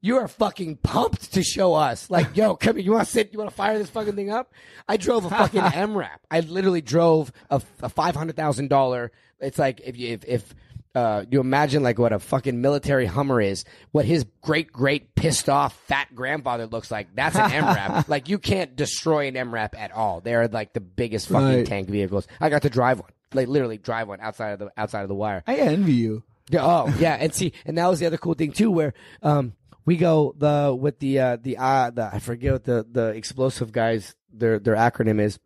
You 0.00 0.18
are 0.18 0.28
fucking 0.28 0.76
pumped 0.76 1.32
to 1.32 1.42
show 1.42 1.74
us. 1.74 2.08
Like, 2.08 2.36
yo, 2.36 2.54
come 2.54 2.76
here. 2.76 2.84
You 2.84 2.92
want 2.92 3.06
to 3.06 3.12
sit? 3.12 3.32
You 3.32 3.38
want 3.38 3.50
to 3.50 3.56
fire 3.56 3.76
this 3.78 3.90
fucking 3.90 4.14
thing 4.14 4.30
up? 4.30 4.52
I 4.88 4.96
drove 4.96 5.24
a 5.24 5.30
fucking 5.30 5.60
MRAP. 5.60 6.18
I 6.30 6.38
literally 6.38 6.82
drove 6.82 7.32
a, 7.50 7.60
a 7.82 7.88
five 7.88 8.14
hundred 8.14 8.36
thousand 8.36 8.68
dollar. 8.68 9.10
It's 9.40 9.58
like 9.58 9.80
if 9.84 9.96
you 9.96 10.10
if, 10.10 10.24
if 10.24 10.54
uh, 10.94 11.24
you 11.30 11.40
imagine 11.40 11.82
like 11.82 11.98
what 11.98 12.12
a 12.12 12.18
fucking 12.18 12.60
military 12.60 13.06
Hummer 13.06 13.40
is, 13.40 13.64
what 13.92 14.04
his 14.04 14.24
great 14.42 14.72
great 14.72 15.14
pissed 15.14 15.48
off 15.48 15.78
fat 15.86 16.14
grandfather 16.14 16.66
looks 16.66 16.90
like. 16.90 17.14
That's 17.14 17.36
an 17.36 17.50
MRAP. 17.50 18.08
like 18.08 18.28
you 18.28 18.38
can't 18.38 18.74
destroy 18.74 19.28
an 19.28 19.34
MRAP 19.34 19.76
at 19.78 19.92
all. 19.92 20.20
They're 20.20 20.48
like 20.48 20.72
the 20.72 20.80
biggest 20.80 21.28
fucking 21.28 21.46
Right. 21.48 21.66
tank 21.66 21.88
vehicles. 21.88 22.26
I 22.40 22.48
got 22.48 22.62
to 22.62 22.70
drive 22.70 23.00
one, 23.00 23.10
like 23.34 23.48
literally 23.48 23.78
drive 23.78 24.08
one 24.08 24.20
outside 24.20 24.50
of 24.52 24.58
the 24.60 24.70
outside 24.76 25.02
of 25.02 25.08
the 25.08 25.14
wire. 25.14 25.42
I 25.46 25.56
envy 25.56 25.92
you. 25.94 26.22
Yeah, 26.50 26.64
oh 26.64 26.94
yeah, 26.98 27.14
and 27.20 27.34
see, 27.34 27.52
and 27.66 27.76
that 27.76 27.86
was 27.88 28.00
the 28.00 28.06
other 28.06 28.16
cool 28.16 28.34
thing 28.34 28.52
too, 28.52 28.70
where 28.70 28.94
um 29.22 29.52
we 29.84 29.96
go 29.98 30.34
the 30.38 30.74
with 30.78 30.98
the 30.98 31.18
uh 31.18 31.36
the 31.36 31.58
uh 31.58 31.90
the 31.90 32.08
I 32.10 32.18
forget 32.20 32.52
what 32.54 32.64
the 32.64 32.86
the 32.90 33.08
explosive 33.08 33.70
guys 33.72 34.14
their 34.32 34.58
their 34.58 34.74
acronym 34.74 35.20
is. 35.20 35.38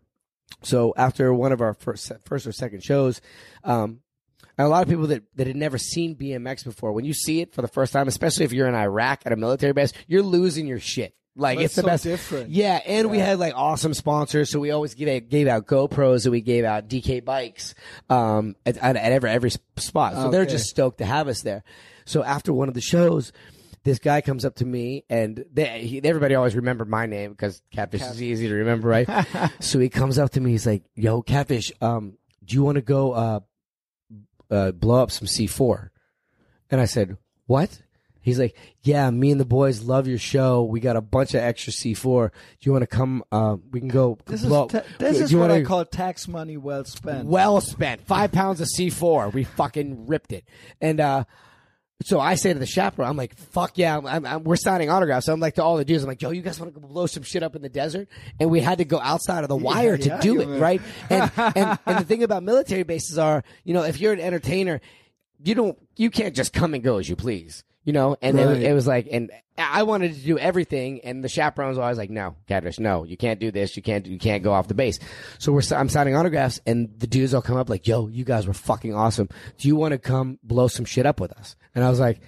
So 0.63 0.95
after 0.97 1.35
one 1.35 1.51
of 1.51 1.61
our 1.61 1.75
first 1.75 2.13
first 2.25 2.47
or 2.47 2.53
second 2.53 2.85
shows, 2.85 3.21
um. 3.65 4.02
And 4.59 4.67
a 4.67 4.69
lot 4.69 4.83
of 4.83 4.89
people 4.89 5.07
that, 5.09 5.23
that 5.37 5.47
had 5.47 5.57
never 5.57 5.79
seen 5.79 6.15
BMX 6.17 6.65
before, 6.65 6.93
when 6.93 7.05
you 7.05 7.15
see 7.15 7.41
it 7.41 7.55
for 7.55 7.63
the 7.63 7.69
first 7.69 7.93
time, 7.93 8.09
especially 8.09 8.45
if 8.45 8.53
you're 8.53 8.69
in 8.69 8.75
Iraq 8.75 9.23
at 9.25 9.33
a 9.33 9.37
military 9.37 9.73
base, 9.73 9.93
you're 10.07 10.23
losing 10.23 10.67
your 10.67 10.81
shit. 10.81 11.15
Like 11.35 11.57
But 11.57 11.65
it's 11.65 11.75
the 11.77 11.81
so 11.81 11.87
best. 11.87 12.05
different. 12.05 12.51
Yeah, 12.51 12.79
and 12.85 13.11
we 13.11 13.19
had 13.19 13.39
like 13.39 13.55
awesome 13.57 13.95
sponsors, 13.95 14.51
so 14.51 14.61
we 14.61 14.71
always 14.71 14.95
gave 14.95 15.09
out, 15.09 15.29
gave 15.31 15.49
out 15.49 15.67
GoPros 15.67 16.27
and 16.27 16.33
we 16.33 16.43
gave 16.43 16.65
out 16.67 16.89
DK 16.89 17.25
bikes 17.25 17.75
um, 18.11 18.55
at, 18.67 18.77
at, 18.77 18.97
at 18.97 19.13
every 19.13 19.31
every 19.31 19.51
spot. 19.79 20.15
So 20.15 20.31
they're 20.31 20.45
just 20.45 20.69
stoked 20.69 20.99
to 20.99 21.07
have 21.07 21.29
us 21.29 21.41
there. 21.41 21.65
So 22.05 22.23
after 22.23 22.53
one 22.53 22.69
of 22.69 22.75
the 22.75 22.83
shows, 22.83 23.33
this 23.83 23.99
guy 23.99 24.21
comes 24.21 24.45
up 24.45 24.57
to 24.57 24.67
me, 24.67 25.05
and 25.09 25.43
they, 25.51 25.87
he, 25.87 26.05
everybody 26.05 26.35
always 26.35 26.55
remembered 26.55 26.91
my 26.91 27.07
name 27.07 27.31
because 27.31 27.63
Catfish 27.71 28.03
is 28.03 28.21
easy 28.23 28.49
to 28.49 28.55
remember, 28.55 28.89
right? 28.89 29.09
so 29.61 29.79
he 29.79 29.89
comes 29.89 30.19
up 30.19 30.33
to 30.33 30.41
me, 30.41 30.51
he's 30.51 30.67
like, 30.67 30.83
"Yo, 30.95 31.23
Catfish, 31.23 31.73
um, 31.81 32.19
do 32.45 32.55
you 32.55 32.63
want 32.63 32.77
to 32.77 32.83
go 32.83 33.13
uh, 33.13 33.41
uh, 34.53 34.71
blow 34.73 35.03
up 35.03 35.11
some 35.11 35.27
C4?" 35.27 35.89
And 36.71 36.81
I 36.81 36.85
said, 36.85 37.17
"What?" 37.47 37.81
He's 38.21 38.39
like, 38.39 38.57
"Yeah, 38.83 39.11
me 39.11 39.33
and 39.33 39.41
the 39.41 39.45
boys 39.45 39.83
love 39.83 40.07
your 40.07 40.17
show. 40.19 40.63
We 40.63 40.79
got 40.79 40.95
a 40.95 41.01
bunch 41.01 41.35
of 41.35 41.41
extra 41.41 41.73
C4. 41.73 42.29
Do 42.31 42.35
you 42.61 42.71
want 42.73 42.83
to 42.83 42.87
come? 42.87 43.25
Uh, 43.33 43.57
we 43.73 43.81
can 43.81 43.89
go 43.89 44.17
This 44.27 44.43
blow. 44.45 44.67
is 44.67 44.73
ta- 44.73 44.83
this 44.99 45.19
is 45.19 45.33
you 45.33 45.41
what 45.41 45.51
I 45.51 45.63
call 45.63 45.85
tax 45.85 46.29
money 46.29 46.57
well 46.57 46.85
spent. 46.85 47.27
well 47.27 47.61
spent. 47.61 48.01
Five 48.03 48.31
pounds 48.31 48.61
of 48.61 48.69
C4. 48.79 49.33
We 49.35 49.43
fucking 49.43 50.07
ripped 50.07 50.33
it. 50.33 50.45
And, 50.81 51.01
uh, 51.01 51.25
so 52.05 52.21
I 52.21 52.35
say 52.35 52.53
to 52.53 52.59
the 52.59 52.67
chaperone, 52.67 53.09
I'm 53.11 53.17
like, 53.17 53.37
fuck 53.37 53.77
yeah, 53.77 53.97
I'm, 53.97 54.07
I'm, 54.07 54.27
I'm- 54.27 54.45
we're 54.45 54.57
signing 54.57 54.91
autographs. 54.91 55.27
So 55.27 55.33
I'm 55.33 55.41
like 55.41 55.55
to 55.57 55.63
all 55.65 55.77
the 55.77 55.85
dudes, 55.85 56.03
I'm 56.03 56.09
like, 56.09 56.23
yo, 56.23 56.31
you 56.31 56.43
guys 56.43 56.59
want 56.61 56.75
to 56.75 56.81
go 56.81 56.87
blow 56.87 57.07
some 57.07 57.23
shit 57.23 57.43
up 57.43 57.57
in 57.57 57.63
the 57.63 57.69
desert? 57.69 58.09
And 58.41 58.51
we 58.51 58.61
had 58.61 58.79
to 58.79 58.85
go 58.85 59.01
outside 59.01 59.43
of 59.45 59.49
the 59.49 59.57
wire 59.57 59.97
to 59.97 60.09
yeah, 60.09 60.21
do 60.21 60.41
it, 60.41 60.49
were- 60.49 60.59
right? 60.59 60.81
And, 61.11 61.31
and, 61.37 61.79
and 61.87 61.99
the 61.99 62.05
thing 62.05 62.23
about 62.23 62.43
military 62.43 62.83
bases 62.83 63.19
are, 63.19 63.45
you 63.65 63.75
know, 63.75 63.83
if 63.85 64.01
you're 64.01 64.13
an 64.13 64.21
entertainer, 64.21 64.81
you 65.43 65.55
don't, 65.55 65.79
you 65.97 66.11
can't 66.11 66.35
just 66.35 66.53
come 66.53 66.75
and 66.75 66.83
go 66.83 66.99
as 66.99 67.09
you 67.09 67.17
please, 67.17 67.65
you 67.85 67.93
know? 67.93 68.17
And 68.23 68.37
Right. 68.37 68.57
it, 68.57 68.63
it 68.63 68.73
was 68.75 68.87
like, 68.87 69.09
and 69.11 69.31
I 69.59 69.83
wanted 69.83 70.15
to 70.15 70.21
do 70.21 70.39
everything, 70.39 71.01
and 71.05 71.23
the 71.23 71.29
chaperones 71.29 71.77
were 71.77 71.83
always 71.83 71.99
like, 71.99 72.11
no, 72.11 72.37
Catfish, 72.49 72.79
no, 72.79 73.05
you 73.05 73.17
can't 73.17 73.39
do 73.39 73.51
this, 73.51 73.77
you 73.77 73.83
can't, 73.83 74.07
you 74.07 74.19
can't 74.19 74.43
go 74.43 74.53
off 74.53 74.67
the 74.69 74.75
base. 74.75 74.99
So 75.39 75.53
we're, 75.53 75.63
I'm 75.77 75.89
signing 75.89 76.17
autographs, 76.17 76.61
and 76.67 76.89
the 76.99 77.07
dudes 77.07 77.35
all 77.35 77.43
come 77.43 77.57
up 77.57 77.69
like, 77.69 77.87
yo, 77.87 78.09
you 78.09 78.25
guys 78.25 78.47
were 78.47 78.55
fucking 78.55 78.95
awesome. 78.95 79.29
Do 79.59 79.69
you 79.69 79.77
want 79.77 79.93
to 79.93 79.99
come 79.99 80.39
blow 80.43 80.69
some 80.69 80.85
shit 80.87 81.05
up 81.07 81.21
with 81.21 81.33
us? 81.33 81.55
And 81.75 81.85
I 81.85 81.91
was 81.91 82.01
like, 82.01 82.21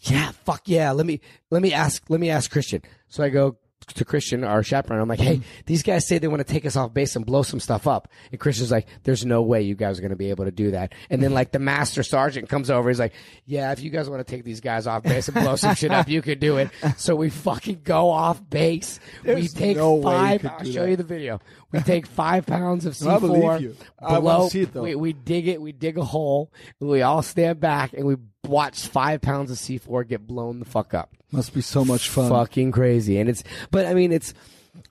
yeah, 0.00 0.30
fuck 0.44 0.62
yeah. 0.66 0.92
Let 0.92 1.06
me 1.06 1.20
let 1.50 1.60
me 1.60 1.72
ask 1.72 2.04
let 2.08 2.20
me 2.20 2.30
ask 2.30 2.50
Christian. 2.50 2.82
So 3.08 3.24
I 3.24 3.30
go 3.30 3.56
to 3.94 4.04
Christian, 4.04 4.44
our 4.44 4.62
chaperone. 4.62 5.00
I'm 5.00 5.08
like, 5.08 5.20
hey, 5.20 5.40
these 5.66 5.82
guys 5.82 6.06
say 6.06 6.18
they 6.18 6.28
want 6.28 6.46
to 6.46 6.52
take 6.52 6.66
us 6.66 6.76
off 6.76 6.92
base 6.94 7.16
and 7.16 7.24
blow 7.26 7.42
some 7.42 7.60
stuff 7.60 7.86
up. 7.86 8.08
And 8.30 8.40
Christian's 8.40 8.70
like, 8.70 8.86
there's 9.04 9.24
no 9.24 9.42
way 9.42 9.62
you 9.62 9.74
guys 9.74 9.98
are 9.98 10.02
going 10.02 10.10
to 10.10 10.16
be 10.16 10.30
able 10.30 10.44
to 10.44 10.50
do 10.50 10.70
that. 10.72 10.92
And 11.10 11.22
then 11.22 11.32
like 11.32 11.52
the 11.52 11.58
master 11.58 12.02
sergeant 12.02 12.48
comes 12.48 12.70
over. 12.70 12.88
He's 12.88 12.98
like, 12.98 13.12
yeah, 13.46 13.72
if 13.72 13.80
you 13.80 13.90
guys 13.90 14.08
want 14.08 14.26
to 14.26 14.30
take 14.30 14.44
these 14.44 14.60
guys 14.60 14.86
off 14.86 15.02
base 15.02 15.28
and 15.28 15.34
blow 15.34 15.56
some 15.56 15.74
shit 15.74 15.90
up, 15.92 16.08
you 16.08 16.22
could 16.22 16.40
do 16.40 16.58
it. 16.58 16.70
So 16.96 17.16
we 17.16 17.30
fucking 17.30 17.80
go 17.84 18.10
off 18.10 18.40
base. 18.48 19.00
we 19.24 19.34
There's 19.34 19.54
take 19.54 19.76
no 19.76 19.94
way 19.94 20.12
you 20.12 20.18
five. 20.18 20.40
could 20.42 20.50
I'll 20.50 20.64
do 20.64 20.72
show 20.72 20.82
that. 20.82 20.90
you 20.90 20.96
the 20.96 21.04
video. 21.04 21.40
We 21.72 21.80
take 21.80 22.06
five 22.06 22.46
pounds 22.46 22.86
of 22.86 22.92
C4. 22.94 23.10
I 23.16 23.18
believe 23.18 23.60
you. 23.62 23.76
I 24.00 24.18
wanna 24.18 24.50
see 24.50 24.62
it, 24.62 24.72
though. 24.72 24.82
We, 24.82 24.94
we 24.94 25.12
dig 25.12 25.48
it. 25.48 25.60
We 25.60 25.72
dig 25.72 25.98
a 25.98 26.04
hole. 26.04 26.52
We 26.80 27.02
all 27.02 27.22
stand 27.22 27.60
back 27.60 27.92
and 27.92 28.04
we 28.06 28.16
watch 28.44 28.86
five 28.88 29.20
pounds 29.20 29.50
of 29.50 29.58
C4 29.58 30.06
get 30.08 30.26
blown 30.26 30.58
the 30.60 30.64
fuck 30.64 30.94
up. 30.94 31.14
Must 31.30 31.52
be 31.52 31.60
so 31.60 31.84
much 31.84 32.08
fun. 32.08 32.30
Fucking 32.30 32.72
crazy. 32.72 33.18
And 33.18 33.28
it's, 33.28 33.44
but 33.70 33.86
I 33.86 33.94
mean, 33.94 34.12
it's, 34.12 34.32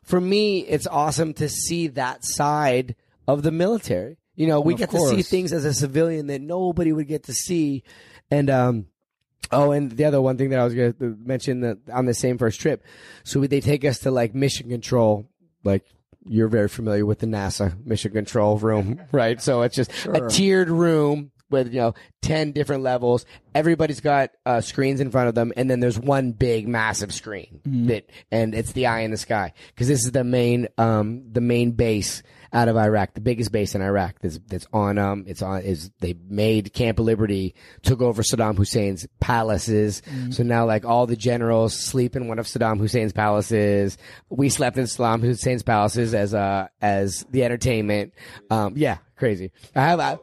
for 0.04 0.22
me, 0.22 0.60
it's 0.60 0.88
awesome 0.88 1.34
to 1.36 1.50
see 1.50 1.88
that 1.88 2.24
side 2.24 2.96
of 3.28 3.44
the 3.44 3.52
military. 3.52 4.18
You 4.36 4.48
know, 4.48 4.62
we 4.62 4.74
Of 4.74 4.80
get 4.80 4.90
to 4.92 5.00
see 5.08 5.24
things 5.24 5.52
as 5.52 5.66
a 5.66 5.74
civilian 5.74 6.28
that 6.28 6.42
nobody 6.42 6.94
would 6.94 7.08
get 7.08 7.24
to 7.24 7.34
see. 7.34 7.84
And, 8.30 8.50
um, 8.50 8.86
Oh, 9.52 9.72
and 9.72 9.92
the 9.92 10.06
other 10.06 10.22
one 10.22 10.38
thing 10.38 10.50
that 10.50 10.60
I 10.60 10.66
was 10.66 10.74
going 10.74 10.94
to 10.94 11.18
mention 11.24 11.62
that 11.62 11.78
on 11.92 12.06
the 12.06 12.14
same 12.14 12.38
first 12.38 12.60
trip, 12.60 12.84
so 13.24 13.40
they 13.42 13.62
take 13.62 13.86
us 13.86 14.00
to 14.00 14.12
like 14.12 14.36
mission 14.36 14.70
control, 14.70 15.30
like 15.64 15.86
you're 16.26 16.50
very 16.50 16.68
familiar 16.68 17.06
with 17.06 17.20
the 17.20 17.28
NASA 17.28 17.74
mission 17.86 18.12
control 18.12 18.58
room, 18.58 19.00
right? 19.12 19.42
So 19.42 19.62
it's 19.62 19.76
just 19.76 19.92
a 20.06 20.28
tiered 20.28 20.70
room 20.70 21.32
with 21.50 21.74
you 21.74 21.80
know 21.80 21.94
ten 22.22 22.52
different 22.52 22.84
levels. 22.84 23.26
Everybody's 23.56 24.02
got 24.02 24.32
uh, 24.46 24.62
screens 24.62 25.00
in 25.00 25.12
front 25.12 25.30
of 25.30 25.36
them, 25.36 25.52
and 25.58 25.70
then 25.70 25.80
there's 25.80 26.00
one 26.00 26.32
big, 26.32 26.68
massive 26.68 27.14
screen 27.14 27.62
that, 27.88 28.10
and 28.32 28.54
it's 28.54 28.74
the 28.74 28.88
eye 28.88 29.02
in 29.02 29.12
the 29.12 29.18
sky 29.18 29.54
because 29.70 29.88
this 29.88 30.06
is 30.06 30.12
the 30.12 30.24
main, 30.24 30.68
um, 30.78 31.24
the 31.32 31.42
main 31.42 31.72
base 31.72 32.22
out 32.54 32.68
of 32.68 32.78
Iraq, 32.78 33.14
the 33.14 33.22
biggest 33.22 33.52
base 33.52 33.76
in 33.76 33.82
Iraq 33.82 34.16
that's 34.22 34.40
that's 34.48 34.68
on 34.72 34.98
um 34.98 35.26
it's 35.28 35.42
on 35.42 35.62
is 35.62 35.92
they 36.00 36.16
made 36.30 36.74
Camp 36.74 37.00
Liberty, 37.00 37.56
took 37.84 38.02
over 38.02 38.22
Saddam 38.22 38.58
Hussein's 38.58 39.08
palaces. 39.20 40.02
So 40.32 40.44
now 40.44 40.66
like 40.66 40.86
all 40.86 41.08
the 41.08 41.16
generals 41.16 41.74
sleep 41.74 42.16
in 42.16 42.28
one 42.28 42.40
of 42.40 42.46
Saddam 42.46 42.80
Hussein's 42.80 43.14
palaces. 43.14 43.98
We 44.30 44.50
slept 44.50 44.78
in 44.78 44.86
Saddam 44.86 45.22
Hussein's 45.22 45.64
palaces 45.64 46.14
as 46.14 46.34
uh 46.34 46.68
as 46.82 47.26
the 47.30 47.44
entertainment. 47.44 48.14
Um 48.50 48.74
yeah, 48.78 48.98
crazy. 49.18 49.52
I 49.76 49.82
have 49.82 50.00
I, 50.00 50.18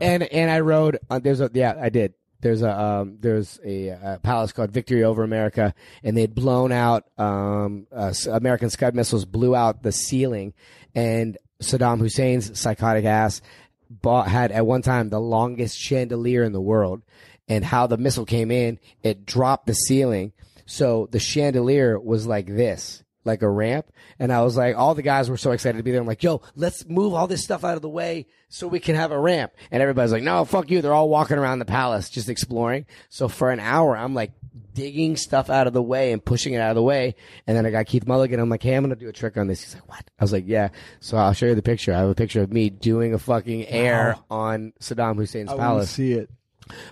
and 0.00 0.22
and 0.22 0.50
I 0.50 0.60
rode 0.60 0.98
uh, 1.10 1.18
there's 1.18 1.40
a 1.40 1.50
yeah, 1.52 1.74
I 1.80 1.88
did. 1.88 2.14
There's 2.40 2.62
a 2.62 2.78
um, 2.78 3.18
there's 3.20 3.58
a, 3.64 3.90
uh 3.90 4.18
palace 4.18 4.52
called 4.52 4.70
Victory 4.70 5.02
Over 5.04 5.22
America, 5.22 5.74
and 6.02 6.16
they'd 6.16 6.34
blown 6.34 6.72
out 6.72 7.04
um, 7.16 7.86
uh, 7.90 8.12
American 8.30 8.70
Scud 8.70 8.94
missiles, 8.94 9.24
blew 9.24 9.56
out 9.56 9.82
the 9.82 9.92
ceiling, 9.92 10.52
and 10.94 11.38
Saddam 11.62 12.00
Hussein's 12.00 12.58
psychotic 12.58 13.04
ass 13.04 13.40
bought, 13.88 14.28
had 14.28 14.52
at 14.52 14.66
one 14.66 14.82
time 14.82 15.08
the 15.08 15.20
longest 15.20 15.78
chandelier 15.78 16.42
in 16.42 16.52
the 16.52 16.60
world, 16.60 17.02
and 17.48 17.64
how 17.64 17.86
the 17.86 17.96
missile 17.96 18.26
came 18.26 18.50
in, 18.50 18.78
it 19.02 19.24
dropped 19.24 19.66
the 19.66 19.74
ceiling, 19.74 20.32
so 20.66 21.08
the 21.12 21.20
chandelier 21.20 21.98
was 21.98 22.26
like 22.26 22.46
this. 22.46 23.03
Like 23.26 23.40
a 23.40 23.48
ramp, 23.48 23.86
and 24.18 24.30
I 24.30 24.42
was 24.42 24.54
like, 24.54 24.76
all 24.76 24.94
the 24.94 25.00
guys 25.00 25.30
were 25.30 25.38
so 25.38 25.52
excited 25.52 25.78
to 25.78 25.82
be 25.82 25.90
there. 25.92 26.00
I'm 26.00 26.06
like, 26.06 26.22
yo, 26.22 26.42
let's 26.56 26.86
move 26.86 27.14
all 27.14 27.26
this 27.26 27.42
stuff 27.42 27.64
out 27.64 27.76
of 27.76 27.80
the 27.80 27.88
way 27.88 28.26
so 28.50 28.68
we 28.68 28.80
can 28.80 28.96
have 28.96 29.12
a 29.12 29.18
ramp. 29.18 29.52
And 29.70 29.82
everybody's 29.82 30.12
like, 30.12 30.22
no, 30.22 30.44
fuck 30.44 30.70
you. 30.70 30.82
They're 30.82 30.92
all 30.92 31.08
walking 31.08 31.38
around 31.38 31.58
the 31.58 31.64
palace 31.64 32.10
just 32.10 32.28
exploring. 32.28 32.84
So 33.08 33.28
for 33.28 33.50
an 33.50 33.60
hour, 33.60 33.96
I'm 33.96 34.12
like 34.14 34.32
digging 34.74 35.16
stuff 35.16 35.48
out 35.48 35.66
of 35.66 35.72
the 35.72 35.82
way 35.82 36.12
and 36.12 36.22
pushing 36.22 36.52
it 36.52 36.58
out 36.58 36.70
of 36.70 36.74
the 36.74 36.82
way. 36.82 37.14
And 37.46 37.56
then 37.56 37.64
I 37.64 37.70
got 37.70 37.86
Keith 37.86 38.06
Mulligan. 38.06 38.38
I'm 38.38 38.50
like, 38.50 38.62
hey, 38.62 38.74
I'm 38.74 38.84
going 38.84 38.94
to 38.94 39.00
do 39.02 39.08
a 39.08 39.12
trick 39.12 39.38
on 39.38 39.46
this. 39.46 39.62
He's 39.62 39.74
like, 39.74 39.88
what? 39.88 40.04
I 40.18 40.22
was 40.24 40.32
like, 40.32 40.44
yeah. 40.46 40.68
So 41.00 41.16
I'll 41.16 41.32
show 41.32 41.46
you 41.46 41.54
the 41.54 41.62
picture. 41.62 41.94
I 41.94 42.00
have 42.00 42.10
a 42.10 42.14
picture 42.14 42.42
of 42.42 42.52
me 42.52 42.68
doing 42.68 43.14
a 43.14 43.18
fucking 43.18 43.66
air 43.68 44.16
on 44.30 44.74
Saddam 44.80 45.16
Hussein's 45.16 45.50
I 45.50 45.56
palace. 45.56 45.90
see 45.90 46.12
it. 46.12 46.28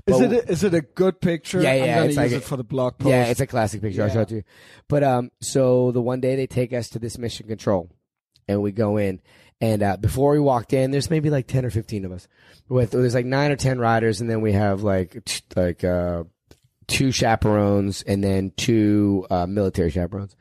Is 0.06 0.20
it 0.20 0.32
a, 0.32 0.50
is 0.50 0.64
it 0.64 0.74
a 0.74 0.80
good 0.82 1.20
picture? 1.20 1.62
Yeah, 1.62 1.74
yeah, 1.74 1.82
I'm 1.82 1.88
gonna 1.88 2.00
it's 2.00 2.08
use 2.10 2.16
like 2.16 2.32
it 2.32 2.44
for 2.44 2.56
the 2.56 2.64
blog 2.64 2.98
post. 2.98 3.10
Yeah, 3.10 3.24
it's 3.26 3.40
a 3.40 3.46
classic 3.46 3.80
picture. 3.80 4.02
I'll 4.02 4.10
show 4.10 4.20
it 4.20 4.28
to 4.28 4.34
you. 4.36 4.44
But 4.88 5.02
um, 5.02 5.30
so 5.40 5.92
the 5.92 6.02
one 6.02 6.20
day 6.20 6.36
they 6.36 6.46
take 6.46 6.72
us 6.72 6.90
to 6.90 6.98
this 6.98 7.18
mission 7.18 7.46
control, 7.46 7.90
and 8.48 8.62
we 8.62 8.72
go 8.72 8.96
in, 8.96 9.20
and 9.60 9.82
uh, 9.82 9.96
before 9.96 10.32
we 10.32 10.40
walked 10.40 10.72
in, 10.72 10.90
there's 10.90 11.10
maybe 11.10 11.30
like 11.30 11.46
ten 11.46 11.64
or 11.64 11.70
fifteen 11.70 12.04
of 12.04 12.12
us. 12.12 12.28
With 12.68 12.90
there's 12.90 13.14
like 13.14 13.26
nine 13.26 13.50
or 13.50 13.56
ten 13.56 13.78
riders, 13.78 14.20
and 14.20 14.28
then 14.28 14.40
we 14.40 14.52
have 14.52 14.82
like 14.82 15.24
t- 15.24 15.42
like 15.56 15.84
uh, 15.84 16.24
two 16.86 17.12
chaperones, 17.12 18.02
and 18.02 18.22
then 18.22 18.52
two 18.56 19.26
uh, 19.30 19.46
military 19.46 19.90
chaperones. 19.90 20.36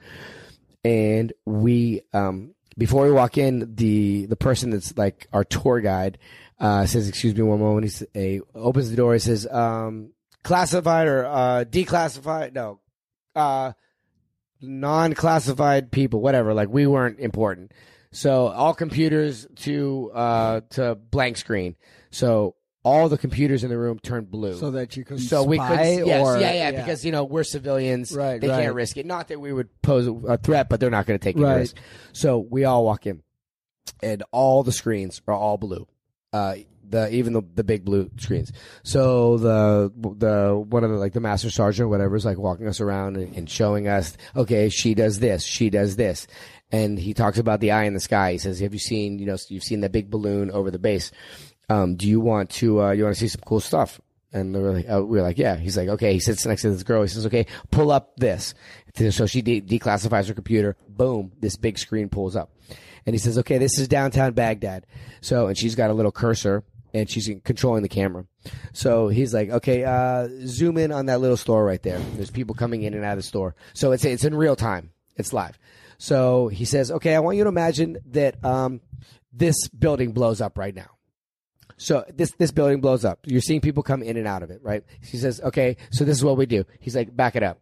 And 0.83 1.31
we 1.45 2.01
um, 2.13 2.55
before 2.77 3.05
we 3.05 3.11
walk 3.11 3.37
in, 3.37 3.75
the 3.75 4.25
the 4.25 4.35
person 4.35 4.71
that's 4.71 4.97
like 4.97 5.27
our 5.31 5.43
tour 5.43 5.81
guide 5.81 6.17
Uh, 6.61 6.85
says, 6.85 7.09
"Excuse 7.09 7.33
me, 7.35 7.41
one 7.41 7.59
moment." 7.59 7.85
He 7.85 7.89
s- 7.89 8.03
a, 8.15 8.41
opens 8.55 8.89
the 8.91 8.95
door. 8.95 9.13
He 9.13 9.19
says, 9.19 9.47
um, 9.47 10.11
"Classified 10.43 11.07
or 11.07 11.25
uh, 11.25 11.65
declassified? 11.67 12.53
No, 12.53 12.79
uh, 13.35 13.71
non-classified 14.61 15.91
people, 15.91 16.21
whatever. 16.21 16.53
Like 16.53 16.69
we 16.69 16.88
weren't 16.88 17.19
important. 17.19 17.71
So 18.11 18.47
all 18.47 18.73
computers 18.73 19.47
to 19.57 20.11
uh, 20.13 20.61
to 20.71 20.95
blank 20.95 21.38
screen. 21.38 21.75
So 22.11 22.55
all 22.83 23.09
the 23.09 23.17
computers 23.17 23.63
in 23.63 23.69
the 23.69 23.77
room 23.77 23.99
turned 23.99 24.29
blue. 24.31 24.57
so 24.57 24.71
that 24.71 24.97
you 24.97 25.05
can 25.05 25.17
so 25.19 25.43
we 25.43 25.57
could, 25.57 25.65
spy 25.65 26.01
yes, 26.03 26.25
or 26.25 26.39
yeah, 26.39 26.53
yeah, 26.53 26.71
because 26.71 27.05
you 27.05 27.11
know 27.11 27.23
we're 27.23 27.43
civilians, 27.43 28.11
Right, 28.15 28.41
They 28.41 28.49
right. 28.49 28.63
can't 28.63 28.75
risk 28.75 28.97
it. 28.97 29.05
Not 29.05 29.27
that 29.29 29.39
we 29.39 29.53
would 29.53 29.69
pose 29.81 30.07
a 30.27 30.38
threat, 30.38 30.67
but 30.69 30.79
they're 30.79 30.89
not 30.89 31.05
going 31.05 31.17
to 31.19 31.23
take 31.23 31.35
any 31.38 31.45
Right. 31.45 31.57
risk. 31.57 31.75
So 32.11 32.39
we 32.39 32.65
all 32.65 32.83
walk 32.83 33.05
in, 33.07 33.21
and 34.03 34.23
all 34.31 34.63
the 34.63 34.71
screens 34.71 35.21
are 35.27 35.33
all 35.35 35.57
blue. 35.57 35.88
Uh, 36.33 36.55
the 36.91 37.09
even 37.13 37.33
the 37.33 37.41
the 37.55 37.63
big 37.63 37.83
blue 37.83 38.09
screens. 38.17 38.51
So 38.83 39.37
the 39.37 39.91
the 40.17 40.57
one 40.57 40.83
of 40.83 40.91
the 40.91 40.97
like 40.97 41.13
the 41.13 41.19
master 41.19 41.49
sergeant 41.49 41.89
whatever 41.89 42.15
is 42.15 42.25
like 42.25 42.37
walking 42.37 42.67
us 42.67 42.79
around 42.79 43.17
and, 43.17 43.35
and 43.35 43.49
showing 43.49 43.87
us, 43.87 44.15
okay, 44.35 44.69
she 44.69 44.93
does 44.93 45.19
this, 45.19 45.43
she 45.43 45.69
does 45.69 45.95
this, 45.95 46.27
and 46.71 46.99
he 46.99 47.13
talks 47.13 47.37
about 47.37 47.59
the 47.59 47.71
eye 47.71 47.83
in 47.83 47.93
the 47.93 47.99
sky. 47.99 48.33
He 48.33 48.37
says, 48.37 48.59
"Have 48.59 48.73
you 48.73 48.79
seen 48.79 49.19
you 49.19 49.25
know 49.25 49.37
you've 49.47 49.63
seen 49.63 49.81
that 49.81 49.91
big 49.91 50.09
balloon 50.11 50.51
over 50.51 50.69
the 50.69 50.79
base? 50.79 51.11
Um, 51.69 51.95
do 51.95 52.07
you 52.07 52.19
want 52.19 52.49
to 52.51 52.81
uh, 52.81 52.91
you 52.91 53.03
want 53.03 53.15
to 53.15 53.19
see 53.19 53.29
some 53.29 53.41
cool 53.45 53.61
stuff?" 53.61 53.99
And 54.33 54.55
they 54.55 54.59
were 54.59 54.71
like, 54.71 54.89
uh, 54.89 55.03
we 55.03 55.17
were 55.17 55.23
like, 55.23 55.37
yeah. 55.37 55.57
He's 55.57 55.75
like, 55.75 55.89
okay. 55.89 56.13
He 56.13 56.19
sits 56.19 56.45
next 56.45 56.61
to 56.61 56.71
this 56.71 56.83
girl. 56.83 57.01
He 57.01 57.09
says, 57.09 57.25
okay, 57.25 57.47
pull 57.69 57.91
up 57.91 58.15
this. 58.17 58.53
So 59.09 59.25
she 59.25 59.41
de- 59.41 59.61
declassifies 59.61 60.27
her 60.27 60.33
computer. 60.33 60.77
Boom, 60.87 61.31
this 61.39 61.55
big 61.57 61.77
screen 61.77 62.09
pulls 62.09 62.35
up. 62.35 62.51
And 63.05 63.13
he 63.13 63.17
says, 63.17 63.37
okay, 63.39 63.57
this 63.57 63.77
is 63.79 63.87
downtown 63.87 64.33
Baghdad. 64.33 64.85
So, 65.21 65.47
and 65.47 65.57
she's 65.57 65.75
got 65.75 65.89
a 65.89 65.93
little 65.93 66.11
cursor 66.11 66.63
and 66.93 67.09
she's 67.09 67.29
controlling 67.43 67.83
the 67.83 67.89
camera. 67.89 68.25
So 68.73 69.07
he's 69.07 69.33
like, 69.33 69.49
okay, 69.49 69.83
uh, 69.83 70.27
zoom 70.45 70.77
in 70.77 70.91
on 70.91 71.07
that 71.07 71.19
little 71.19 71.37
store 71.37 71.65
right 71.65 71.81
there. 71.81 71.99
There's 72.15 72.31
people 72.31 72.53
coming 72.53 72.83
in 72.83 72.93
and 72.93 73.03
out 73.03 73.13
of 73.13 73.17
the 73.17 73.23
store. 73.23 73.55
So 73.73 73.91
it's, 73.91 74.05
it's 74.05 74.23
in 74.23 74.35
real 74.35 74.55
time. 74.55 74.91
It's 75.15 75.33
live. 75.33 75.57
So 75.97 76.47
he 76.47 76.65
says, 76.65 76.91
okay, 76.91 77.15
I 77.15 77.19
want 77.19 77.37
you 77.37 77.43
to 77.43 77.49
imagine 77.49 77.97
that, 78.11 78.43
um, 78.45 78.81
this 79.33 79.69
building 79.69 80.11
blows 80.11 80.41
up 80.41 80.57
right 80.57 80.75
now. 80.75 80.89
So 81.81 82.05
this 82.13 82.31
this 82.37 82.51
building 82.51 82.79
blows 82.79 83.03
up. 83.03 83.21
You're 83.25 83.41
seeing 83.41 83.59
people 83.59 83.81
come 83.81 84.03
in 84.03 84.15
and 84.15 84.27
out 84.27 84.43
of 84.43 84.51
it, 84.51 84.61
right? 84.61 84.83
She 85.01 85.17
says, 85.17 85.41
"Okay, 85.41 85.77
so 85.89 86.05
this 86.05 86.15
is 86.15 86.23
what 86.23 86.37
we 86.37 86.45
do." 86.45 86.63
He's 86.79 86.95
like, 86.95 87.15
"Back 87.15 87.35
it 87.35 87.41
up." 87.41 87.59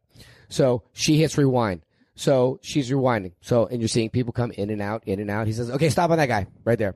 So 0.49 0.83
she 0.91 1.17
hits 1.17 1.37
rewind. 1.37 1.83
So 2.15 2.59
she's 2.61 2.91
rewinding. 2.91 3.31
So 3.39 3.67
and 3.67 3.79
you're 3.79 3.87
seeing 3.87 4.09
people 4.09 4.33
come 4.33 4.51
in 4.51 4.71
and 4.71 4.81
out, 4.81 5.03
in 5.05 5.21
and 5.21 5.31
out. 5.31 5.47
He 5.47 5.53
says, 5.53 5.71
"Okay, 5.71 5.89
stop 5.89 6.11
on 6.11 6.17
that 6.17 6.27
guy 6.27 6.47
right 6.65 6.77
there." 6.77 6.95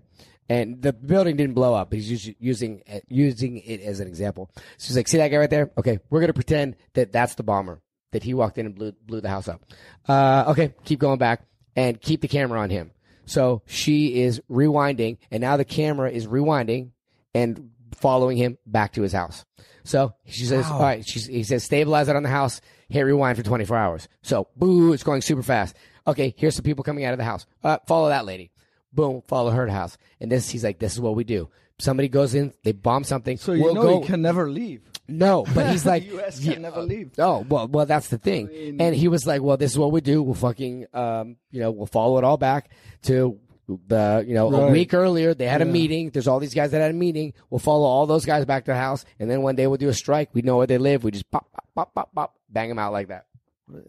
And 0.49 0.81
the 0.81 0.91
building 0.91 1.37
didn't 1.37 1.53
blow 1.53 1.73
up, 1.73 1.93
he's 1.93 2.11
us- 2.11 2.35
using 2.39 2.83
using 3.07 3.59
it 3.59 3.79
as 3.79 4.01
an 4.01 4.07
example. 4.09 4.51
She's 4.77 4.97
like, 4.97 5.07
"See 5.07 5.17
that 5.17 5.29
guy 5.29 5.37
right 5.37 5.49
there? 5.49 5.71
Okay, 5.77 5.99
we're 6.09 6.19
gonna 6.19 6.33
pretend 6.33 6.75
that 6.93 7.13
that's 7.13 7.35
the 7.35 7.43
bomber 7.43 7.81
that 8.11 8.23
he 8.23 8.33
walked 8.33 8.57
in 8.57 8.65
and 8.65 8.75
blew 8.75 8.91
blew 8.91 9.21
the 9.21 9.29
house 9.29 9.47
up." 9.47 9.63
Uh, 10.09 10.43
okay, 10.49 10.73
keep 10.83 10.99
going 10.99 11.19
back 11.19 11.47
and 11.73 12.01
keep 12.01 12.19
the 12.19 12.27
camera 12.27 12.59
on 12.59 12.69
him. 12.69 12.91
So 13.25 13.61
she 13.65 14.21
is 14.21 14.41
rewinding, 14.51 15.19
and 15.31 15.39
now 15.39 15.55
the 15.55 15.63
camera 15.63 16.11
is 16.11 16.27
rewinding 16.27 16.89
and 17.33 17.71
following 17.95 18.37
him 18.37 18.57
back 18.65 18.93
to 18.93 19.01
his 19.01 19.13
house. 19.13 19.45
So 19.83 20.13
she 20.25 20.45
says, 20.45 20.65
all 20.69 20.79
right, 20.81 21.05
she's, 21.05 21.25
he 21.25 21.43
says, 21.43 21.63
stabilize 21.63 22.07
it 22.07 22.15
on 22.15 22.23
the 22.23 22.29
house, 22.29 22.61
hit 22.89 23.01
rewind 23.01 23.37
for 23.37 23.43
24 23.43 23.77
hours. 23.77 24.07
So, 24.21 24.47
boo, 24.55 24.93
it's 24.93 25.03
going 25.03 25.21
super 25.21 25.43
fast. 25.43 25.75
Okay, 26.07 26.33
here's 26.37 26.55
some 26.55 26.63
people 26.63 26.83
coming 26.83 27.05
out 27.05 27.13
of 27.13 27.17
the 27.17 27.25
house. 27.25 27.45
Uh, 27.63 27.77
follow 27.87 28.09
that 28.09 28.25
lady. 28.25 28.51
Boom, 28.93 29.23
follow 29.27 29.51
her 29.51 29.65
to 29.65 29.71
house. 29.71 29.97
And 30.21 30.31
this, 30.31 30.49
he's 30.49 30.63
like, 30.63 30.79
this 30.79 30.93
is 30.93 30.99
what 31.01 31.15
we 31.15 31.23
do. 31.23 31.49
Somebody 31.79 32.07
goes 32.07 32.35
in, 32.35 32.53
they 32.63 32.71
bomb 32.71 33.03
something. 33.03 33.37
So 33.37 33.53
you 33.53 33.63
we'll 33.63 33.73
know 33.73 33.81
go. 33.81 33.99
you 34.01 34.05
can 34.05 34.21
never 34.21 34.49
leave. 34.49 34.81
No, 35.07 35.45
but 35.53 35.69
he's 35.71 35.85
like, 35.87 36.03
the 36.03 36.15
U.S. 36.15 36.39
yeah, 36.39 36.53
can 36.53 36.61
never 36.61 36.81
leave. 36.81 37.11
Oh 37.17 37.45
well, 37.49 37.67
well 37.67 37.85
that's 37.85 38.07
the 38.07 38.17
thing. 38.17 38.47
mean- 38.47 38.79
and 38.79 38.95
he 38.95 39.07
was 39.07 39.25
like, 39.27 39.41
"Well, 39.41 39.57
this 39.57 39.71
is 39.71 39.77
what 39.77 39.91
we 39.91 39.99
do. 39.99 40.21
We'll 40.21 40.35
fucking, 40.35 40.85
um, 40.93 41.35
you 41.51 41.59
know, 41.59 41.71
we'll 41.71 41.87
follow 41.87 42.17
it 42.19 42.23
all 42.23 42.37
back 42.37 42.69
to 43.03 43.37
the, 43.67 44.23
you 44.27 44.33
know, 44.33 44.53
a 44.53 44.71
week 44.71 44.93
earlier 44.93 45.33
they 45.33 45.45
had 45.45 45.61
a 45.61 45.65
meeting. 45.65 46.09
There's 46.09 46.27
all 46.27 46.39
these 46.39 46.53
guys 46.53 46.71
that 46.71 46.81
had 46.81 46.91
a 46.91 46.95
meeting. 46.95 47.33
We'll 47.49 47.59
follow 47.59 47.85
all 47.85 48.05
those 48.05 48.25
guys 48.25 48.45
back 48.45 48.65
to 48.65 48.71
the 48.71 48.77
house, 48.77 49.05
and 49.19 49.29
then 49.29 49.41
one 49.41 49.55
day 49.55 49.67
we'll 49.67 49.77
do 49.77 49.89
a 49.89 49.93
strike. 49.93 50.29
We 50.33 50.41
know 50.41 50.57
where 50.57 50.67
they 50.67 50.77
live. 50.77 51.03
We 51.03 51.11
just 51.11 51.29
pop, 51.31 51.51
pop, 51.53 51.67
pop, 51.75 51.93
pop, 51.93 52.13
pop, 52.13 52.35
bang 52.49 52.69
them 52.69 52.79
out 52.79 52.91
like 52.91 53.07
that." 53.07 53.25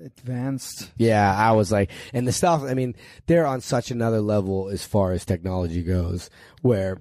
Advanced. 0.05 0.91
Yeah, 0.97 1.35
I 1.35 1.53
was 1.53 1.73
like, 1.73 1.91
and 2.13 2.27
the 2.27 2.33
stuff. 2.33 2.63
I 2.63 2.75
mean, 2.75 2.95
they're 3.27 3.47
on 3.47 3.61
such 3.61 3.91
another 3.91 4.21
level 4.21 4.69
as 4.69 4.85
far 4.85 5.13
as 5.13 5.25
technology 5.25 5.83
goes, 5.83 6.31
where. 6.63 7.01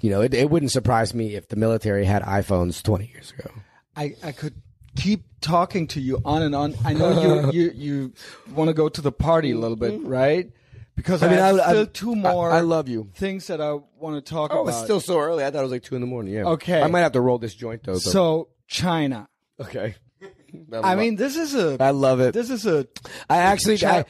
You 0.00 0.10
know, 0.10 0.22
it, 0.22 0.34
it 0.34 0.50
wouldn't 0.50 0.72
surprise 0.72 1.14
me 1.14 1.36
if 1.36 1.46
the 1.46 1.54
military 1.54 2.04
had 2.04 2.22
iPhones 2.22 2.82
20 2.82 3.06
years 3.12 3.30
ago. 3.38 3.50
I, 3.94 4.16
I 4.24 4.32
could 4.32 4.54
keep 4.96 5.24
talking 5.40 5.86
to 5.88 6.00
you 6.00 6.18
on 6.24 6.42
and 6.42 6.54
on. 6.54 6.74
I 6.84 6.94
know 6.94 7.20
you 7.20 7.50
you, 7.52 7.70
you 7.74 8.12
want 8.54 8.68
to 8.68 8.74
go 8.74 8.88
to 8.88 9.00
the 9.00 9.12
party 9.12 9.52
a 9.52 9.58
little 9.58 9.76
bit, 9.76 9.92
mm-hmm. 9.92 10.08
right? 10.08 10.50
Because 10.94 11.22
I. 11.22 11.26
I 11.26 11.30
mean, 11.30 11.38
have 11.38 11.54
I- 11.60 11.68
still 11.70 11.82
I- 11.82 11.84
two 11.92 12.14
more. 12.16 12.50
I 12.50 12.60
love 12.60 12.88
you. 12.88 13.10
things 13.14 13.46
that 13.46 13.60
I 13.60 13.72
want 13.98 14.16
to 14.24 14.30
talk 14.32 14.50
Oh, 14.52 14.62
about. 14.62 14.68
it's 14.70 14.84
still 14.84 15.00
so 15.00 15.18
early. 15.18 15.44
I 15.44 15.50
thought 15.50 15.60
it 15.60 15.62
was 15.62 15.72
like 15.72 15.82
two 15.82 15.94
in 15.94 16.00
the 16.00 16.06
morning. 16.06 16.34
Yeah. 16.34 16.44
Okay. 16.44 16.80
I 16.82 16.86
might 16.88 17.00
have 17.00 17.12
to 17.12 17.20
roll 17.20 17.38
this 17.38 17.54
joint 17.54 17.82
though. 17.84 17.94
though. 17.94 17.98
so 17.98 18.48
China. 18.66 19.28
okay. 19.60 19.94
I 20.82 20.94
mean, 20.96 21.16
this 21.16 21.36
is 21.36 21.54
a 21.54 21.76
I 21.82 21.90
love 21.90 22.20
it. 22.20 22.34
this 22.34 22.50
is 22.50 22.66
a 22.66 22.86
I 23.28 23.38
actually, 23.38 23.78
Chap- 23.78 24.06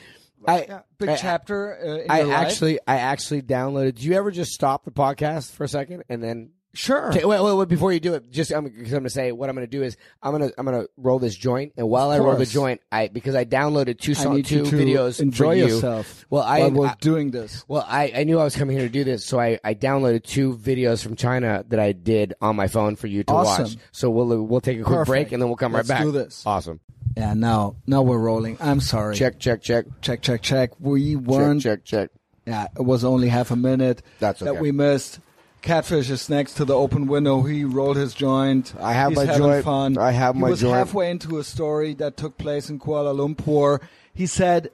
I, 0.47 0.65
yeah, 0.69 0.81
big 0.99 1.11
I- 1.11 1.17
chapter 1.17 1.79
uh, 1.79 1.97
in 2.05 2.11
I 2.11 2.19
your 2.19 2.27
life. 2.29 2.47
actually, 2.47 2.79
I 2.87 2.97
actually 2.97 3.43
downloaded. 3.43 3.95
Do 3.95 4.07
you 4.07 4.15
ever 4.15 4.31
just 4.33 4.53
stop 4.53 4.85
the 4.85 4.91
podcast 4.91 5.53
for 5.53 5.65
a 5.65 5.69
second 5.69 6.03
and 6.09 6.23
then? 6.23 6.51
Sure. 6.75 7.11
Okay, 7.11 7.25
wait, 7.25 7.43
wait, 7.43 7.55
wait, 7.55 7.69
before 7.69 7.93
you 7.93 8.01
do 8.01 8.15
it, 8.15 8.31
just 8.31 8.51
I'm, 8.53 8.65
cause 8.69 8.93
I'm 8.93 8.99
gonna 9.01 9.11
say 9.11 9.33
what 9.33 9.49
I'm 9.49 9.55
gonna 9.55 9.67
do 9.67 9.83
is 9.83 9.97
I'm 10.23 10.33
gonna 10.33 10.51
I'm 10.57 10.65
gonna 10.65 10.87
roll 10.97 11.19
this 11.19 11.35
joint, 11.35 11.73
and 11.77 11.89
while 11.89 12.11
I 12.11 12.19
roll 12.19 12.37
the 12.37 12.47
joint, 12.47 12.81
I 12.91 13.09
because 13.09 13.35
I 13.35 13.45
downloaded 13.45 13.99
two 13.99 14.13
I 14.13 14.15
song, 14.15 14.37
need 14.37 14.47
two 14.47 14.59
you 14.59 14.65
to 14.65 14.77
videos 14.77 15.21
enjoy 15.21 15.45
for 15.45 15.55
you. 15.55 15.67
yourself. 15.75 16.25
Well, 16.31 16.43
I, 16.43 16.61
while 16.61 16.71
we're 16.71 16.87
I 16.89 16.95
doing 17.01 17.31
this. 17.31 17.65
Well, 17.69 17.85
I, 17.89 18.13
I 18.17 18.25
knew 18.25 18.39
I 18.39 18.45
was 18.45 18.57
coming 18.57 18.77
here 18.77 18.87
to 18.87 18.93
do 18.93 19.05
this, 19.05 19.25
so 19.25 19.39
I, 19.41 19.59
I 19.65 19.75
downloaded 19.75 20.25
two 20.25 20.57
videos 20.57 21.03
from 21.03 21.17
China 21.17 21.65
that 21.69 21.79
I 21.81 21.93
did 21.93 22.35
on 22.41 22.57
my 22.57 22.69
phone 22.69 22.97
for 22.97 23.07
you 23.07 23.23
to 23.25 23.33
Awesome. 23.33 23.65
watch. 23.65 23.77
So 23.93 24.11
we'll 24.11 24.43
we'll 24.45 24.61
take 24.61 24.79
a 24.81 24.83
quick 24.83 24.95
Perfect. 24.99 25.09
break 25.09 25.33
and 25.33 25.43
then 25.43 25.49
we'll 25.49 25.57
come 25.57 25.73
Let's 25.73 25.89
right 25.89 25.97
back. 25.97 26.05
do 26.05 26.13
this. 26.13 26.43
Awesome. 26.47 26.81
Yeah, 27.17 27.35
now 27.35 27.77
now 27.87 28.01
we're 28.03 28.19
rolling. 28.19 28.57
I'm 28.61 28.81
sorry. 28.81 29.15
Check 29.17 29.39
check 29.39 29.61
check 29.63 29.85
check, 30.01 30.23
check, 30.23 30.41
check. 30.41 30.71
We 30.81 31.15
check 31.15 31.23
weren't. 31.25 31.61
check 31.63 31.85
check. 31.85 32.11
Yeah, 32.47 32.67
it 32.75 32.83
was 32.83 33.05
only 33.05 33.29
half 33.29 33.51
a 33.51 33.57
minute 33.57 34.03
That's 34.19 34.41
okay. 34.43 34.51
that 34.53 34.61
we 34.61 34.73
missed. 34.73 35.21
Catfish 35.63 36.11
is 36.11 36.29
next 36.29 36.55
to 36.55 36.65
the 36.65 36.75
open 36.75 37.07
window. 37.07 37.43
He 37.43 37.65
rolled 37.65 37.97
his 37.97 38.15
joint. 38.15 38.75
I 38.81 38.93
have 38.93 39.11
He's 39.11 39.19
my 39.19 39.25
having 39.27 39.43
joint. 39.43 39.65
Fun. 39.65 39.99
I 39.99 40.11
have 40.11 40.35
he 40.35 40.41
my 40.41 40.51
was 40.51 40.61
joint. 40.61 40.75
halfway 40.75 41.11
into 41.11 41.39
a 41.39 41.45
story 41.45 41.95
that 41.95 42.17
took 42.17 42.37
place 42.37 42.69
in 42.69 42.79
Kuala 42.81 43.15
Lumpur. 43.15 43.81
He 44.13 44.27
said 44.27 44.71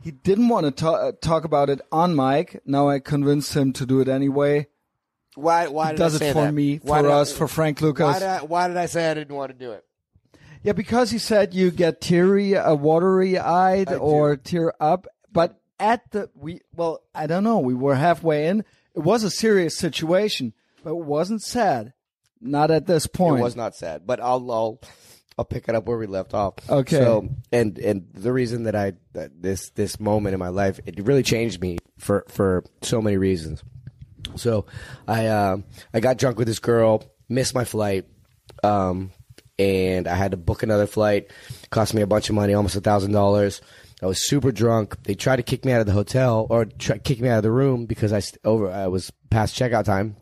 he 0.00 0.10
didn't 0.10 0.48
want 0.48 0.64
to 0.66 0.70
ta- 0.72 0.94
uh, 1.08 1.12
talk 1.20 1.44
about 1.44 1.68
it 1.70 1.80
on 1.92 2.16
mic. 2.16 2.60
Now 2.66 2.88
I 2.88 2.98
convinced 2.98 3.54
him 3.54 3.72
to 3.74 3.84
do 3.86 4.00
it 4.00 4.08
anyway. 4.08 4.68
Why 5.34 5.66
why 5.68 5.86
He 5.86 5.90
did 5.92 5.98
does 5.98 6.14
I 6.14 6.16
it 6.16 6.18
say 6.20 6.32
for 6.32 6.42
that? 6.46 6.52
me, 6.52 6.78
Why 6.82 6.98
for 6.98 7.02
did 7.02 7.10
I- 7.12 7.20
us, 7.20 7.32
for 7.32 7.48
Frank 7.48 7.80
Why 7.80 7.86
Lucas. 7.86 8.18
did, 8.18 8.28
I, 8.28 8.38
why 8.42 8.68
did 8.68 8.76
I 8.76 8.86
say 8.86 9.10
I 9.10 9.14
didn't 9.14 9.34
want 9.36 9.52
to 9.52 9.58
do 9.58 9.72
it? 9.72 9.84
Yeah, 10.62 10.72
because 10.72 11.10
he 11.10 11.18
said 11.18 11.54
you 11.54 11.70
get 11.70 12.00
teary, 12.00 12.56
uh, 12.56 12.74
watery 12.74 13.38
eyed, 13.38 13.92
or 13.92 14.36
tear 14.36 14.72
up. 14.80 15.08
But 15.32 15.58
at 15.80 16.10
the 16.12 16.30
we, 16.36 16.60
well, 16.74 17.02
I 17.14 17.26
don't 17.26 17.42
know. 17.44 17.58
We 17.58 17.74
were 17.74 17.96
halfway 17.96 18.46
in. 18.46 18.64
It 18.94 19.00
was 19.00 19.24
a 19.24 19.30
serious 19.30 19.76
situation, 19.76 20.52
but 20.84 20.90
it 20.90 21.04
wasn't 21.04 21.42
sad. 21.42 21.92
Not 22.40 22.70
at 22.70 22.86
this 22.86 23.06
point. 23.06 23.40
It 23.40 23.44
was 23.44 23.56
not 23.56 23.76
sad, 23.76 24.06
but 24.06 24.20
I'll 24.20 24.50
I'll 24.50 24.80
I'll 25.38 25.44
pick 25.44 25.68
it 25.68 25.74
up 25.74 25.86
where 25.86 25.96
we 25.96 26.06
left 26.06 26.34
off. 26.34 26.54
Okay. 26.68 26.96
So 26.96 27.28
and 27.52 27.78
and 27.78 28.08
the 28.12 28.32
reason 28.32 28.64
that 28.64 28.74
I 28.74 28.94
that 29.12 29.30
this 29.40 29.70
this 29.70 30.00
moment 30.00 30.34
in 30.34 30.40
my 30.40 30.48
life 30.48 30.80
it 30.84 31.06
really 31.06 31.22
changed 31.22 31.60
me 31.60 31.78
for 31.98 32.24
for 32.28 32.64
so 32.82 33.00
many 33.00 33.16
reasons. 33.16 33.62
So 34.36 34.66
I 35.06 35.28
um 35.28 35.64
I 35.94 36.00
got 36.00 36.18
drunk 36.18 36.38
with 36.38 36.48
this 36.48 36.58
girl, 36.58 37.04
missed 37.28 37.54
my 37.54 37.64
flight, 37.64 38.06
um, 38.64 39.12
and 39.58 40.08
I 40.08 40.14
had 40.14 40.32
to 40.32 40.36
book 40.36 40.62
another 40.62 40.86
flight. 40.86 41.30
Cost 41.70 41.94
me 41.94 42.02
a 42.02 42.06
bunch 42.06 42.28
of 42.28 42.34
money, 42.34 42.54
almost 42.54 42.76
a 42.76 42.80
thousand 42.80 43.12
dollars. 43.12 43.60
I 44.02 44.06
was 44.06 44.26
super 44.26 44.50
drunk. 44.50 45.02
They 45.04 45.14
tried 45.14 45.36
to 45.36 45.42
kick 45.42 45.64
me 45.64 45.72
out 45.72 45.80
of 45.80 45.86
the 45.86 45.92
hotel 45.92 46.46
or 46.50 46.64
try, 46.64 46.98
kick 46.98 47.20
me 47.20 47.28
out 47.28 47.38
of 47.38 47.42
the 47.44 47.52
room 47.52 47.86
because 47.86 48.12
I 48.12 48.18
st- 48.18 48.40
over 48.44 48.70
I 48.70 48.88
was 48.88 49.12
past 49.30 49.56
checkout 49.56 49.84
time 49.84 50.16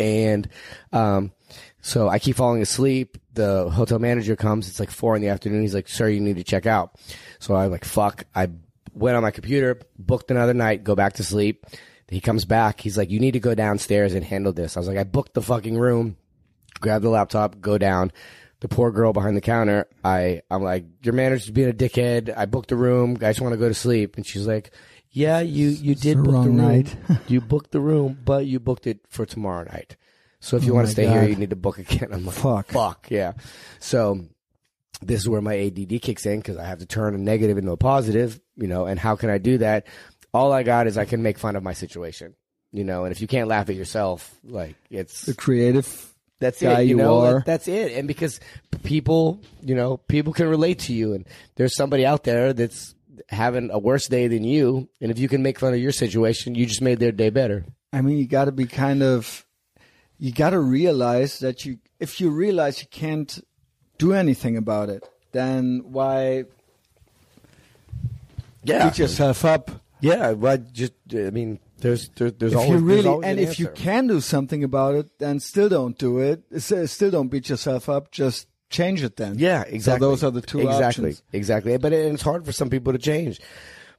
and 0.00 0.48
um, 0.92 1.32
so 1.82 2.08
I 2.08 2.18
keep 2.18 2.36
falling 2.36 2.62
asleep. 2.62 3.18
The 3.34 3.70
hotel 3.70 3.98
manager 3.98 4.34
comes. 4.34 4.68
It's 4.68 4.80
like 4.80 4.90
four 4.90 5.14
in 5.14 5.22
the 5.22 5.28
afternoon. 5.28 5.62
He's 5.62 5.74
like, 5.74 5.88
"Sir, 5.88 6.08
you 6.08 6.20
need 6.20 6.36
to 6.36 6.44
check 6.44 6.66
out." 6.66 6.98
So 7.38 7.54
I'm 7.54 7.70
like, 7.70 7.84
"Fuck!" 7.84 8.24
I 8.34 8.48
went 8.92 9.16
on 9.16 9.22
my 9.22 9.30
computer, 9.30 9.80
booked 9.98 10.30
another 10.30 10.54
night, 10.54 10.82
go 10.82 10.94
back 10.94 11.14
to 11.14 11.24
sleep. 11.24 11.66
He 12.08 12.20
comes 12.20 12.44
back. 12.44 12.80
He's 12.80 12.98
like, 12.98 13.10
"You 13.10 13.20
need 13.20 13.32
to 13.32 13.40
go 13.40 13.54
downstairs 13.54 14.14
and 14.14 14.24
handle 14.24 14.52
this." 14.52 14.76
I 14.76 14.80
was 14.80 14.88
like, 14.88 14.98
"I 14.98 15.04
booked 15.04 15.34
the 15.34 15.42
fucking 15.42 15.78
room." 15.78 16.16
Grab 16.80 17.02
the 17.02 17.10
laptop, 17.10 17.60
go 17.60 17.76
down. 17.76 18.10
The 18.60 18.68
poor 18.68 18.90
girl 18.90 19.12
behind 19.12 19.36
the 19.36 19.40
counter. 19.40 19.86
I 20.04 20.42
I'm 20.50 20.62
like, 20.62 20.84
"Your 21.02 21.14
manager's 21.14 21.50
being 21.50 21.70
a 21.70 21.72
dickhead." 21.72 22.32
I 22.36 22.46
booked 22.46 22.68
the 22.68 22.76
room. 22.76 23.16
I 23.16 23.30
just 23.30 23.40
want 23.40 23.52
to 23.54 23.58
go 23.58 23.68
to 23.68 23.74
sleep, 23.74 24.16
and 24.16 24.26
she's 24.26 24.46
like. 24.46 24.70
Yeah, 25.12 25.40
you 25.40 25.70
you 25.70 25.96
did 25.96 26.18
the 26.18 26.22
book 26.22 26.44
the 26.44 26.50
room. 26.50 26.56
night. 26.56 26.94
you 27.26 27.40
booked 27.40 27.72
the 27.72 27.80
room, 27.80 28.16
but 28.24 28.46
you 28.46 28.60
booked 28.60 28.86
it 28.86 29.00
for 29.08 29.26
tomorrow 29.26 29.64
night. 29.64 29.96
So 30.38 30.56
if 30.56 30.62
you 30.62 30.70
oh 30.70 30.76
want 30.76 30.86
to 30.86 30.92
stay 30.92 31.08
here, 31.08 31.24
you 31.24 31.34
need 31.34 31.50
to 31.50 31.56
book 31.56 31.78
again. 31.78 32.10
I'm 32.12 32.24
like, 32.24 32.36
Fuck. 32.36 32.68
fuck, 32.68 33.10
yeah. 33.10 33.32
So 33.80 34.20
this 35.02 35.18
is 35.18 35.28
where 35.28 35.40
my 35.40 35.58
ADD 35.58 36.00
kicks 36.00 36.26
in 36.26 36.38
because 36.38 36.58
I 36.58 36.64
have 36.64 36.78
to 36.78 36.86
turn 36.86 37.16
a 37.16 37.18
negative 37.18 37.58
into 37.58 37.72
a 37.72 37.76
positive, 37.76 38.40
you 38.54 38.68
know. 38.68 38.86
And 38.86 39.00
how 39.00 39.16
can 39.16 39.30
I 39.30 39.38
do 39.38 39.58
that? 39.58 39.88
All 40.32 40.52
I 40.52 40.62
got 40.62 40.86
is 40.86 40.96
I 40.96 41.06
can 41.06 41.24
make 41.24 41.38
fun 41.38 41.56
of 41.56 41.64
my 41.64 41.72
situation, 41.72 42.36
you 42.70 42.84
know. 42.84 43.02
And 43.04 43.10
if 43.10 43.20
you 43.20 43.26
can't 43.26 43.48
laugh 43.48 43.68
at 43.68 43.74
yourself, 43.74 44.32
like 44.44 44.76
it's 44.90 45.22
The 45.26 45.34
creative. 45.34 46.09
That's 46.40 46.60
guy 46.60 46.80
it. 46.80 46.84
You 46.84 46.88
you 46.90 46.96
know, 46.96 47.20
are. 47.20 47.34
That- 47.34 47.46
that's 47.46 47.68
it. 47.68 47.92
And 47.92 48.08
because 48.08 48.40
people, 48.82 49.40
you 49.62 49.74
know, 49.74 49.98
people 49.98 50.32
can 50.32 50.48
relate 50.48 50.80
to 50.80 50.92
you, 50.92 51.14
and 51.14 51.26
there's 51.54 51.76
somebody 51.76 52.04
out 52.04 52.24
there 52.24 52.52
that's 52.52 52.94
having 53.28 53.70
a 53.70 53.78
worse 53.78 54.08
day 54.08 54.26
than 54.26 54.42
you, 54.42 54.88
and 55.00 55.10
if 55.10 55.18
you 55.18 55.28
can 55.28 55.42
make 55.42 55.58
fun 55.58 55.72
of 55.72 55.78
your 55.78 55.92
situation, 55.92 56.54
you 56.54 56.66
just 56.66 56.82
made 56.82 56.98
their 56.98 57.12
day 57.12 57.30
better. 57.30 57.64
I 57.92 58.00
mean, 58.02 58.18
you 58.18 58.26
got 58.26 58.46
to 58.46 58.52
be 58.52 58.66
kind 58.66 59.02
of. 59.02 59.46
You 60.18 60.32
got 60.32 60.50
to 60.50 60.60
realize 60.60 61.38
that 61.38 61.64
you, 61.64 61.78
if 61.98 62.20
you 62.20 62.28
realize 62.28 62.82
you 62.82 62.88
can't 62.90 63.42
do 63.96 64.12
anything 64.12 64.58
about 64.58 64.90
it, 64.90 65.08
then 65.32 65.82
why 65.86 66.44
yeah. 68.64 68.88
beat 68.88 68.98
yourself 68.98 69.44
up? 69.44 69.70
Yeah, 70.00 70.34
but 70.34 70.72
just 70.72 70.92
I 71.12 71.30
mean, 71.30 71.58
there's 71.80 72.08
there, 72.10 72.30
there's 72.30 72.52
if 72.52 72.58
always 72.58 72.80
you 72.80 72.86
there's 72.86 72.98
really 72.98 73.08
always 73.08 73.26
and 73.26 73.38
an 73.38 73.44
if 73.44 73.58
you 73.58 73.68
can 73.68 74.06
do 74.06 74.20
something 74.20 74.64
about 74.64 74.94
it, 74.94 75.18
then 75.18 75.40
still 75.40 75.68
don't 75.68 75.96
do 75.98 76.18
it. 76.18 76.44
Still 76.60 77.10
don't 77.10 77.28
beat 77.28 77.48
yourself 77.48 77.88
up. 77.88 78.10
Just 78.10 78.46
change 78.70 79.02
it 79.02 79.16
then. 79.16 79.38
Yeah, 79.38 79.62
exactly. 79.66 79.80
So 80.04 80.10
those 80.10 80.24
are 80.24 80.30
the 80.30 80.40
two 80.40 80.60
exactly, 80.60 80.84
options. 81.10 81.22
exactly. 81.32 81.76
But 81.76 81.92
it, 81.92 82.12
it's 82.12 82.22
hard 82.22 82.46
for 82.46 82.52
some 82.52 82.70
people 82.70 82.92
to 82.92 82.98
change. 82.98 83.40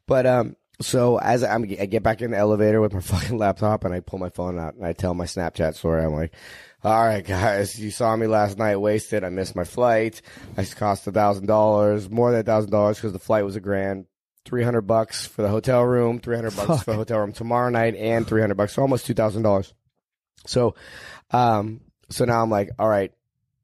But 0.08 0.26
um, 0.26 0.56
so 0.82 1.18
as 1.18 1.44
I'm, 1.44 1.64
I 1.64 1.86
get 1.86 2.04
back 2.04 2.22
in 2.22 2.32
the 2.32 2.38
elevator 2.38 2.82
with 2.82 2.94
my 2.94 3.00
fucking 3.02 3.38
laptop 3.38 3.84
and 3.84 3.94
I 3.94 4.00
pull 4.00 4.20
my 4.20 4.30
phone 4.30 4.60
out 4.60 4.76
and 4.76 4.86
I 4.86 4.94
tell 4.94 5.14
my 5.14 5.26
Snapchat 5.26 5.76
story. 5.76 6.04
I'm 6.04 6.14
like, 6.14 6.34
"All 6.84 7.06
right, 7.06 7.26
guys, 7.26 7.80
you 7.80 7.92
saw 7.92 8.16
me 8.16 8.28
last 8.28 8.58
night 8.58 8.78
wasted. 8.78 9.24
I 9.24 9.30
missed 9.30 9.56
my 9.56 9.64
flight. 9.64 10.22
I 10.58 10.66
cost 10.66 11.08
a 11.08 11.12
thousand 11.12 11.48
dollars, 11.48 12.10
more 12.10 12.32
than 12.32 12.42
a 12.42 12.44
thousand 12.44 12.72
dollars 12.72 12.98
because 12.98 13.14
the 13.14 13.20
flight 13.20 13.46
was 13.46 13.56
a 13.56 13.62
grand." 13.62 14.06
300 14.46 14.82
bucks 14.82 15.26
for 15.26 15.42
the 15.42 15.50
hotel 15.50 15.84
room, 15.84 16.20
300 16.20 16.56
bucks 16.56 16.84
for 16.84 16.92
the 16.92 16.98
hotel 16.98 17.20
room 17.20 17.34
tomorrow 17.34 17.70
night, 17.70 17.96
and 17.96 18.28
300 18.28 18.56
bucks, 18.56 18.74
so 18.74 18.82
almost 18.82 19.08
$2,000. 19.08 19.74
So, 20.46 20.76
um, 21.32 21.82
so 22.10 22.26
now 22.26 22.42
I'm 22.42 22.50
like, 22.50 22.70
all 22.80 22.90
right, 22.90 23.12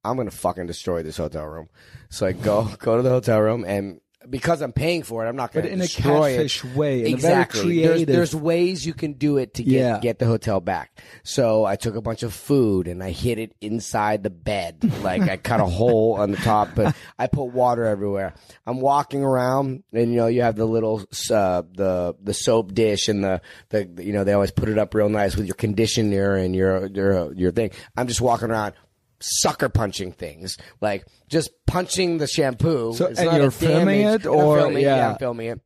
I'm 0.03 0.15
gonna 0.15 0.31
fucking 0.31 0.67
destroy 0.67 1.03
this 1.03 1.17
hotel 1.17 1.45
room. 1.45 1.69
So 2.09 2.27
I 2.27 2.31
go 2.31 2.63
go 2.79 2.97
to 2.97 3.03
the 3.03 3.09
hotel 3.09 3.41
room, 3.41 3.65
and 3.65 3.99
because 4.29 4.61
I'm 4.61 4.73
paying 4.73 5.03
for 5.03 5.25
it, 5.25 5.29
I'm 5.29 5.35
not 5.35 5.55
in 5.55 5.65
a 5.79 5.83
destroy 5.83 6.29
it. 6.31 6.35
catfish 6.35 6.63
way, 6.63 7.01
in 7.01 7.07
exactly. 7.13 7.59
a 7.59 7.63
very 7.63 7.75
creative. 7.87 8.07
There's, 8.07 8.31
there's 8.31 8.35
ways 8.35 8.85
you 8.85 8.93
can 8.93 9.13
do 9.13 9.37
it 9.37 9.53
to 9.55 9.63
get 9.63 9.71
Yeah. 9.73 9.99
get 9.99 10.19
the 10.19 10.25
hotel 10.25 10.59
back. 10.59 11.01
So 11.23 11.65
I 11.65 11.75
took 11.75 11.95
a 11.95 12.01
bunch 12.01 12.23
of 12.23 12.33
food 12.33 12.87
and 12.87 13.03
I 13.03 13.11
hid 13.11 13.39
it 13.39 13.55
inside 13.61 14.23
the 14.23 14.29
bed. 14.29 14.91
Like 15.01 15.21
I 15.23 15.37
cut 15.37 15.59
a 15.59 15.65
hole 15.77 16.15
on 16.15 16.31
the 16.31 16.37
top, 16.37 16.69
but 16.75 16.95
I 17.17 17.27
put 17.27 17.45
water 17.45 17.85
everywhere. 17.85 18.33
I'm 18.65 18.79
walking 18.81 19.23
around, 19.23 19.83
and 19.93 20.11
you 20.11 20.17
know 20.17 20.27
you 20.27 20.41
have 20.41 20.55
the 20.55 20.65
little 20.65 20.99
uh, 21.31 21.63
the 21.73 22.15
the 22.21 22.33
soap 22.33 22.73
dish 22.73 23.07
and 23.07 23.23
the 23.23 23.41
the 23.69 23.89
you 23.99 24.13
know 24.13 24.23
they 24.23 24.33
always 24.33 24.51
put 24.51 24.69
it 24.69 24.77
up 24.77 24.93
real 24.93 25.09
nice 25.09 25.35
with 25.35 25.45
your 25.45 25.55
conditioner 25.55 26.35
and 26.35 26.55
your 26.55 26.87
your 26.87 27.33
your 27.33 27.51
thing. 27.51 27.71
I'm 27.95 28.07
just 28.07 28.21
walking 28.21 28.49
around. 28.51 28.73
Sucker 29.19 29.69
punching 29.69 30.11
things, 30.11 30.57
like 30.81 31.05
just 31.27 31.49
punching 31.65 32.19
the 32.19 32.27
shampoo. 32.27 32.93
So- 32.93 33.07
It's 33.07 33.19
and 33.19 33.31
not 33.31 33.41
you're 33.41 33.49
filming 33.51 34.01
damage- 34.03 34.25
it, 34.25 34.27
or- 34.27 34.57
filming, 34.57 34.83
yeah. 34.83 35.09
I'm 35.11 35.17
filming 35.17 35.47
it. 35.47 35.59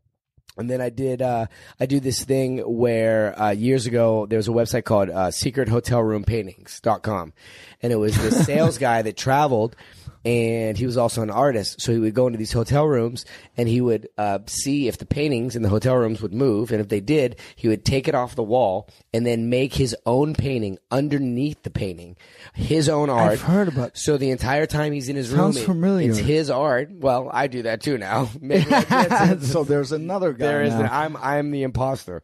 And 0.58 0.70
then 0.70 0.82
I 0.82 0.90
did, 0.90 1.22
uh, 1.22 1.46
I 1.80 1.86
do 1.86 2.00
this 2.02 2.24
thing 2.26 2.58
where, 2.60 3.40
uh, 3.42 3.52
years 3.52 3.86
ago, 3.88 4.26
there 4.26 4.36
was 4.38 4.50
a 4.50 4.52
website 4.52 4.84
called, 4.84 5.10
uh, 5.10 5.30
secrethotelroompaintings.com. 5.32 7.34
And 7.82 7.94
it 7.94 7.96
was 7.96 8.16
this 8.18 8.46
sales 8.48 8.78
guy 8.78 9.02
that 9.02 9.16
traveled 9.18 9.76
and 10.24 10.78
he 10.78 10.86
was 10.86 10.98
also 10.98 11.22
an 11.24 11.30
artist. 11.30 11.82
So 11.82 11.92
he 11.92 12.00
would 12.00 12.14
go 12.14 12.28
into 12.28 12.38
these 12.38 12.52
hotel 12.52 12.86
rooms 12.86 13.26
and 13.58 13.68
he 13.68 13.82
would, 13.82 14.08
uh, 14.18 14.40
see 14.46 14.88
if 14.88 14.98
the 14.98 15.06
paintings 15.06 15.56
in 15.56 15.64
the 15.64 15.70
hotel 15.70 15.96
rooms 15.96 16.22
would 16.22 16.34
move. 16.34 16.72
And 16.72 16.80
if 16.80 16.90
they 16.90 17.00
did, 17.00 17.38
he 17.56 17.68
would 17.68 17.84
take 17.84 18.08
it 18.08 18.14
off 18.16 18.36
the 18.36 18.44
wall 18.44 18.88
and 19.14 19.26
then 19.26 19.50
make 19.50 19.74
his 19.74 19.96
own 20.06 20.34
painting 20.34 20.78
underneath 20.92 21.64
the 21.64 21.70
painting, 21.72 22.16
his 22.54 22.88
own 22.88 23.10
art. 23.10 23.32
I've 23.32 23.42
heard 23.42 23.68
about. 23.68 23.98
So 23.98 24.18
the 24.18 24.30
entire 24.30 24.66
time 24.68 24.92
he's 24.94 25.10
in 25.10 25.16
his 25.16 25.30
Sounds 25.32 25.56
room, 25.58 25.64
it- 25.64 25.66
familiar. 25.66 26.10
it's 26.10 26.20
his 26.20 26.50
art. 26.50 26.90
Well, 26.92 27.30
I 27.34 27.48
do 27.48 27.64
that 27.64 27.82
too 27.82 27.98
now. 27.98 28.30
Maybe 28.42 28.66
so 29.42 29.64
there's 29.64 29.92
another 29.92 30.34
guy. 30.34 30.46
There 30.46 30.64
is. 30.64 30.74
now. 30.74 30.90
I'm 30.92 31.18
I'm 31.18 31.52
the 31.52 31.64
imposter. 31.64 32.22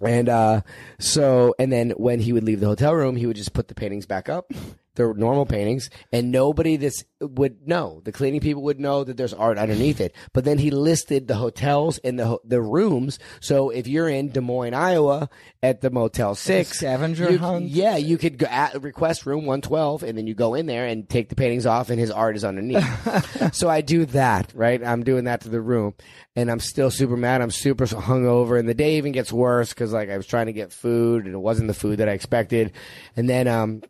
And 0.00 0.28
uh, 0.28 0.62
so, 0.98 1.54
and 1.60 1.70
then 1.72 1.90
when 1.90 2.18
he 2.18 2.32
would 2.32 2.42
leave 2.42 2.58
the 2.60 2.66
hotel 2.66 2.92
room, 2.92 3.14
he 3.14 3.24
would 3.26 3.36
just 3.36 3.52
put 3.52 3.68
the 3.68 3.74
paintings 3.74 4.04
back 4.04 4.28
up, 4.28 4.50
the 4.94 5.12
normal 5.16 5.46
paintings, 5.46 5.88
and 6.12 6.30
nobody 6.30 6.76
this 6.76 7.04
would 7.20 7.66
know. 7.66 8.00
The 8.04 8.12
cleaning 8.12 8.40
people 8.40 8.62
would 8.64 8.80
know 8.80 9.04
that 9.04 9.16
there's 9.16 9.32
art 9.32 9.56
underneath 9.58 10.00
it. 10.00 10.14
But 10.32 10.44
then 10.44 10.58
he 10.58 10.70
listed 10.70 11.28
the 11.28 11.36
hotels 11.36 11.98
and 11.98 12.18
the 12.18 12.38
the 12.44 12.60
rooms. 12.60 13.18
So 13.40 13.70
if 13.70 13.86
you're 13.86 14.08
in 14.08 14.30
Des 14.30 14.40
Moines, 14.40 14.74
Iowa, 14.74 15.30
at 15.62 15.80
the 15.80 15.90
Motel 15.90 16.34
Six, 16.34 16.78
scavenger 16.78 17.30
you- 17.32 17.38
hunt? 17.38 17.66
yeah, 17.66 17.96
you 17.96 18.18
could 18.18 18.38
go 18.38 18.46
at, 18.46 18.82
request 18.82 19.24
room 19.26 19.46
112, 19.46 20.02
and 20.02 20.18
then 20.18 20.26
you 20.26 20.34
go 20.34 20.54
in 20.54 20.66
there 20.66 20.86
and 20.86 21.08
take 21.08 21.28
the 21.28 21.36
paintings 21.36 21.66
off, 21.66 21.88
and 21.90 21.98
his 21.98 22.10
art 22.10 22.36
is 22.36 22.44
underneath. 22.44 23.54
so 23.54 23.68
I 23.68 23.80
do 23.80 24.04
that, 24.06 24.52
right? 24.54 24.82
I'm 24.84 25.04
doing 25.04 25.24
that 25.24 25.42
to 25.42 25.48
the 25.48 25.60
room, 25.60 25.94
and 26.36 26.50
I'm 26.50 26.60
still 26.60 26.90
super 26.90 27.16
mad. 27.16 27.40
I'm 27.40 27.50
super 27.50 27.86
hungover, 27.86 28.58
and 28.58 28.68
the 28.68 28.74
day 28.74 28.96
even 28.96 29.12
gets 29.12 29.32
worse 29.32 29.70
because 29.70 29.92
like 29.92 30.10
I 30.10 30.16
was 30.16 30.26
trying 30.26 30.46
to 30.46 30.52
get 30.52 30.72
food, 30.72 31.24
and 31.26 31.34
it 31.34 31.38
wasn't 31.38 31.68
the 31.68 31.74
food 31.74 31.98
that 31.98 32.08
I 32.08 32.12
expected. 32.12 32.72
And 33.16 33.28
then, 33.28 33.46
um, 33.48 33.82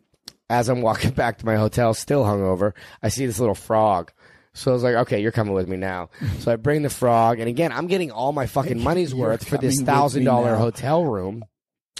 as 0.49 0.69
I'm 0.69 0.81
walking 0.81 1.11
back 1.15 1.37
to 1.39 1.45
my 1.45 1.55
hotel, 1.55 1.93
still 1.93 2.23
hungover, 2.23 2.73
I 3.01 3.09
see 3.09 3.25
this 3.25 3.39
little 3.39 3.55
frog. 3.55 4.11
So 4.55 4.69
I 4.71 4.73
was 4.75 4.83
like, 4.83 4.95
okay, 4.95 5.19
you're 5.19 5.31
coming 5.31 5.53
with 5.53 5.67
me 5.67 5.77
now. 5.77 6.09
So 6.39 6.51
I 6.51 6.57
bring 6.57 6.83
the 6.83 6.89
frog, 6.89 7.39
and 7.39 7.49
again, 7.49 7.71
I'm 7.71 7.87
getting 7.87 8.11
all 8.11 8.31
my 8.31 8.45
fucking 8.45 8.83
money's 8.83 9.15
worth 9.15 9.47
for 9.47 9.57
this 9.57 9.77
coming 9.77 9.79
with 9.79 9.79
me 9.79 9.85
thousand 9.85 10.23
dollar 10.25 10.55
hotel 10.55 11.03
room. 11.05 11.43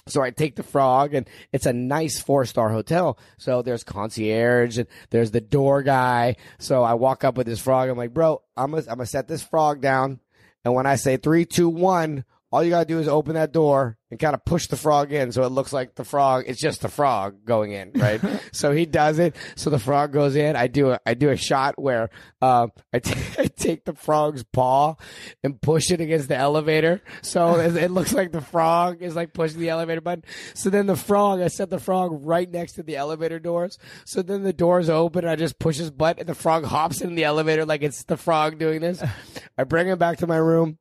So 0.06 0.22
I 0.22 0.32
take 0.32 0.56
the 0.58 0.64
frog 0.64 1.14
and 1.14 1.30
it's 1.54 1.66
a 1.66 1.72
nice 1.72 2.20
four 2.20 2.44
star 2.46 2.70
hotel. 2.70 3.18
So 3.38 3.62
there's 3.62 3.86
concierge 3.86 4.78
and 4.78 4.88
there's 5.12 5.32
the 5.32 5.40
door 5.40 5.82
guy. 5.82 6.36
So 6.60 6.84
I 6.84 6.96
walk 6.96 7.24
up 7.24 7.38
with 7.38 7.48
this 7.48 7.62
frog. 7.62 7.90
I'm 7.90 7.98
like, 7.98 8.14
bro, 8.14 8.42
I'm 8.58 8.72
gonna, 8.72 8.84
I'm 8.84 8.98
gonna 8.98 9.06
set 9.06 9.30
this 9.30 9.42
frog 9.42 9.80
down. 9.82 10.20
And 10.66 10.74
when 10.74 10.86
I 10.86 10.96
say 10.96 11.18
three, 11.18 11.46
two, 11.46 11.70
one, 11.70 12.26
all 12.54 12.64
you 12.64 12.70
gotta 12.70 12.86
do 12.86 13.00
is 13.00 13.08
open 13.08 13.34
that 13.34 13.52
door 13.52 13.98
and 14.12 14.20
kind 14.20 14.36
of 14.36 14.46
push 14.46 14.68
the 14.68 14.76
frog 14.76 15.12
in 15.12 15.32
so 15.32 15.42
it 15.42 15.50
looks 15.50 15.74
like 15.74 15.96
the 15.96 16.04
frog, 16.04 16.44
it's 16.46 16.62
just 16.62 16.82
the 16.82 16.88
frog 16.88 17.44
going 17.46 17.72
in, 17.72 17.92
right? 17.96 18.22
so 18.54 18.72
he 18.72 18.86
does 18.86 19.18
it. 19.18 19.36
So 19.56 19.72
the 19.72 19.80
frog 19.80 20.14
goes 20.14 20.36
in. 20.36 20.56
I 20.56 20.68
do 20.68 20.92
a, 20.92 21.00
I 21.04 21.16
do 21.16 21.32
a 21.32 21.36
shot 21.36 21.82
where, 21.82 22.12
um, 22.44 22.72
I, 22.94 23.00
t- 23.00 23.20
I 23.40 23.48
take 23.48 23.86
the 23.86 23.96
frog's 23.96 24.44
paw 24.44 24.98
and 25.44 25.60
push 25.60 25.90
it 25.90 26.00
against 26.00 26.28
the 26.28 26.36
elevator. 26.36 27.02
So 27.24 27.60
it, 27.60 27.76
it 27.76 27.90
looks 27.90 28.14
like 28.14 28.32
the 28.32 28.42
frog 28.42 29.02
is 29.02 29.16
like 29.16 29.34
pushing 29.34 29.60
the 29.60 29.70
elevator 29.70 30.02
button. 30.02 30.24
So 30.54 30.70
then 30.70 30.86
the 30.86 30.96
frog, 30.96 31.42
I 31.42 31.48
set 31.48 31.72
the 31.72 31.80
frog 31.80 32.12
right 32.22 32.48
next 32.48 32.74
to 32.74 32.84
the 32.84 32.98
elevator 32.98 33.40
doors. 33.40 33.80
So 34.06 34.22
then 34.22 34.44
the 34.44 34.54
doors 34.54 34.92
open 34.92 35.24
and 35.24 35.32
I 35.32 35.38
just 35.38 35.58
push 35.58 35.78
his 35.78 35.90
butt 35.90 36.20
and 36.20 36.30
the 36.30 36.36
frog 36.36 36.66
hops 36.66 37.02
in 37.02 37.16
the 37.16 37.24
elevator 37.24 37.66
like 37.66 37.82
it's 37.82 38.04
the 38.04 38.16
frog 38.18 38.60
doing 38.60 38.80
this. 38.80 39.04
I 39.58 39.64
bring 39.64 39.88
him 39.88 39.98
back 39.98 40.20
to 40.20 40.28
my 40.28 40.38
room. 40.38 40.78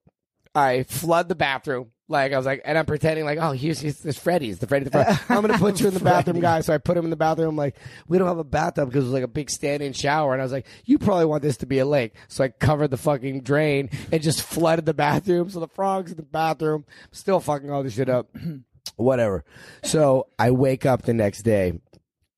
I 0.55 0.83
flood 0.85 1.29
the 1.29 1.35
bathroom. 1.35 1.91
Like 2.09 2.33
I 2.33 2.37
was 2.37 2.45
like, 2.45 2.61
and 2.65 2.77
I'm 2.77 2.85
pretending 2.85 3.25
like, 3.25 3.39
oh, 3.41 3.53
here's, 3.53 3.81
here's 3.81 3.99
this 4.01 4.19
Freddy's 4.19 4.59
the 4.59 4.67
Freddy 4.67 4.85
the 4.85 4.91
Frog. 4.91 5.19
I'm 5.31 5.41
gonna 5.41 5.57
put 5.57 5.81
you 5.81 5.89
in 5.89 5.95
the 5.95 6.01
bathroom, 6.05 6.41
guy. 6.41 6.61
So 6.61 6.75
I 6.75 6.79
put 6.79 6.97
him 6.97 7.05
in 7.05 7.11
the 7.11 7.17
bathroom. 7.17 7.57
Like, 7.57 7.77
we 8.07 8.19
don't 8.19 8.29
have 8.29 8.39
a 8.39 8.45
bathtub 8.45 8.89
because 8.89 9.05
it 9.05 9.07
was 9.07 9.15
like 9.15 9.23
a 9.23 9.29
big 9.29 9.49
stand-in 9.49 9.95
shower, 9.95 10.33
and 10.35 10.43
I 10.43 10.45
was 10.45 10.53
like, 10.53 10.67
you 10.85 10.99
probably 10.99 11.25
want 11.25 11.43
this 11.43 11.57
to 11.59 11.67
be 11.67 11.79
a 11.79 11.87
lake. 11.87 12.15
So 12.29 12.45
I 12.45 12.49
covered 12.49 12.89
the 12.89 12.99
fucking 12.99 13.41
drain 13.43 13.89
and 14.13 14.23
just 14.23 14.43
flooded 14.43 14.85
the 14.85 14.93
bathroom. 14.95 15.49
So 15.49 15.61
the 15.61 15.69
frogs 15.69 16.11
in 16.11 16.19
the 16.19 16.23
bathroom, 16.23 16.85
still 17.13 17.41
fucking 17.41 17.71
all 17.71 17.83
this 17.83 17.95
shit 17.95 18.11
up. 18.11 18.29
Whatever. 18.97 19.45
So 19.83 20.27
I 20.39 20.51
wake 20.51 20.85
up 20.85 21.03
the 21.03 21.15
next 21.15 21.43
day, 21.45 21.81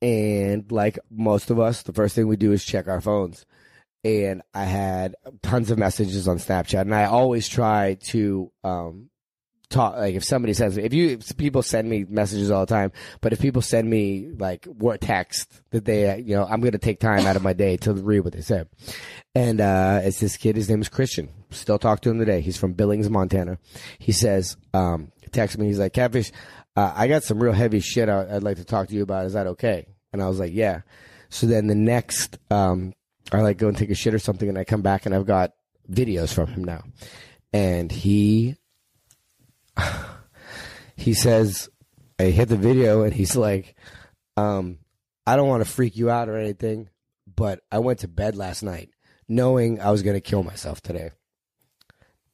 and 0.00 0.70
like 0.70 1.00
most 1.10 1.50
of 1.50 1.58
us, 1.58 1.82
the 1.82 1.92
first 1.92 2.14
thing 2.14 2.28
we 2.28 2.36
do 2.36 2.52
is 2.52 2.64
check 2.64 2.86
our 2.86 3.00
phones 3.00 3.44
and 4.04 4.42
I 4.52 4.64
had 4.64 5.16
tons 5.42 5.70
of 5.70 5.78
messages 5.78 6.28
on 6.28 6.38
Snapchat, 6.38 6.82
and 6.82 6.94
I 6.94 7.04
always 7.04 7.48
try 7.48 7.94
to 8.08 8.52
um, 8.62 9.08
talk. 9.70 9.96
Like 9.96 10.14
if 10.14 10.24
somebody 10.24 10.52
sends 10.52 10.76
me, 10.76 10.84
if 10.84 10.92
you 10.92 11.10
if 11.10 11.36
people 11.36 11.62
send 11.62 11.88
me 11.88 12.04
messages 12.08 12.50
all 12.50 12.66
the 12.66 12.74
time, 12.74 12.92
but 13.20 13.32
if 13.32 13.40
people 13.40 13.62
send 13.62 13.88
me 13.88 14.30
like 14.38 14.66
what 14.66 15.00
text 15.00 15.62
that 15.70 15.84
they, 15.84 16.18
you 16.20 16.36
know, 16.36 16.44
I'm 16.44 16.60
gonna 16.60 16.78
take 16.78 17.00
time 17.00 17.26
out 17.26 17.36
of 17.36 17.42
my 17.42 17.54
day 17.54 17.76
to 17.78 17.94
read 17.94 18.20
what 18.20 18.34
they 18.34 18.42
said. 18.42 18.68
And 19.34 19.60
uh, 19.60 20.00
it's 20.04 20.20
this 20.20 20.36
kid. 20.36 20.54
His 20.56 20.68
name 20.68 20.80
is 20.80 20.88
Christian. 20.88 21.28
Still 21.50 21.78
talk 21.78 22.00
to 22.02 22.10
him 22.10 22.18
today. 22.18 22.40
He's 22.40 22.56
from 22.56 22.74
Billings, 22.74 23.10
Montana. 23.10 23.58
He 23.98 24.12
says, 24.12 24.56
um, 24.72 25.10
text 25.32 25.58
me. 25.58 25.66
He's 25.66 25.78
like, 25.80 25.92
Catfish, 25.92 26.30
uh, 26.76 26.92
I 26.94 27.08
got 27.08 27.24
some 27.24 27.42
real 27.42 27.52
heavy 27.52 27.80
shit 27.80 28.08
I- 28.08 28.36
I'd 28.36 28.42
like 28.44 28.58
to 28.58 28.64
talk 28.64 28.88
to 28.88 28.94
you 28.94 29.02
about. 29.02 29.26
Is 29.26 29.32
that 29.32 29.48
okay? 29.48 29.86
And 30.12 30.22
I 30.22 30.28
was 30.28 30.38
like, 30.38 30.52
yeah. 30.52 30.82
So 31.30 31.48
then 31.48 31.66
the 31.66 31.74
next, 31.74 32.38
um, 32.50 32.92
I 33.32 33.40
like 33.40 33.58
go 33.58 33.68
and 33.68 33.76
take 33.76 33.90
a 33.90 33.94
shit 33.94 34.14
or 34.14 34.18
something, 34.18 34.48
and 34.48 34.58
I 34.58 34.64
come 34.64 34.82
back 34.82 35.06
and 35.06 35.14
I've 35.14 35.26
got 35.26 35.52
videos 35.90 36.32
from 36.32 36.48
him 36.48 36.64
now, 36.64 36.84
and 37.52 37.90
he 37.90 38.56
he 40.96 41.14
says, 41.14 41.68
I 42.18 42.24
hit 42.24 42.48
the 42.48 42.56
video, 42.56 43.02
and 43.02 43.12
he's 43.12 43.36
like, 43.36 43.76
Um, 44.36 44.78
I 45.26 45.36
don't 45.36 45.48
want 45.48 45.64
to 45.64 45.70
freak 45.70 45.96
you 45.96 46.10
out 46.10 46.28
or 46.28 46.36
anything, 46.36 46.90
but 47.34 47.60
I 47.72 47.78
went 47.78 48.00
to 48.00 48.08
bed 48.08 48.36
last 48.36 48.62
night 48.62 48.90
knowing 49.28 49.80
I 49.80 49.90
was 49.90 50.02
going 50.02 50.14
to 50.14 50.20
kill 50.20 50.42
myself 50.42 50.80
today. 50.80 51.10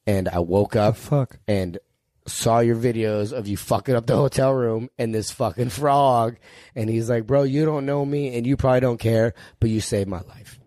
And 0.06 0.28
I 0.28 0.40
woke 0.40 0.76
up 0.76 0.96
fuck. 0.96 1.38
and 1.46 1.78
saw 2.26 2.60
your 2.60 2.76
videos 2.76 3.32
of 3.32 3.48
you 3.48 3.56
fucking 3.56 3.94
up 3.94 4.06
the 4.06 4.16
hotel 4.16 4.52
room 4.52 4.88
and 4.98 5.14
this 5.14 5.30
fucking 5.30 5.70
frog. 5.70 6.36
And 6.74 6.88
he's 6.88 7.08
like, 7.08 7.26
bro, 7.26 7.42
you 7.42 7.64
don't 7.64 7.86
know 7.86 8.04
me 8.04 8.36
and 8.36 8.46
you 8.46 8.56
probably 8.56 8.80
don't 8.80 8.98
care, 8.98 9.34
but 9.58 9.70
you 9.70 9.80
saved 9.80 10.08
my 10.08 10.20
life. 10.22 10.59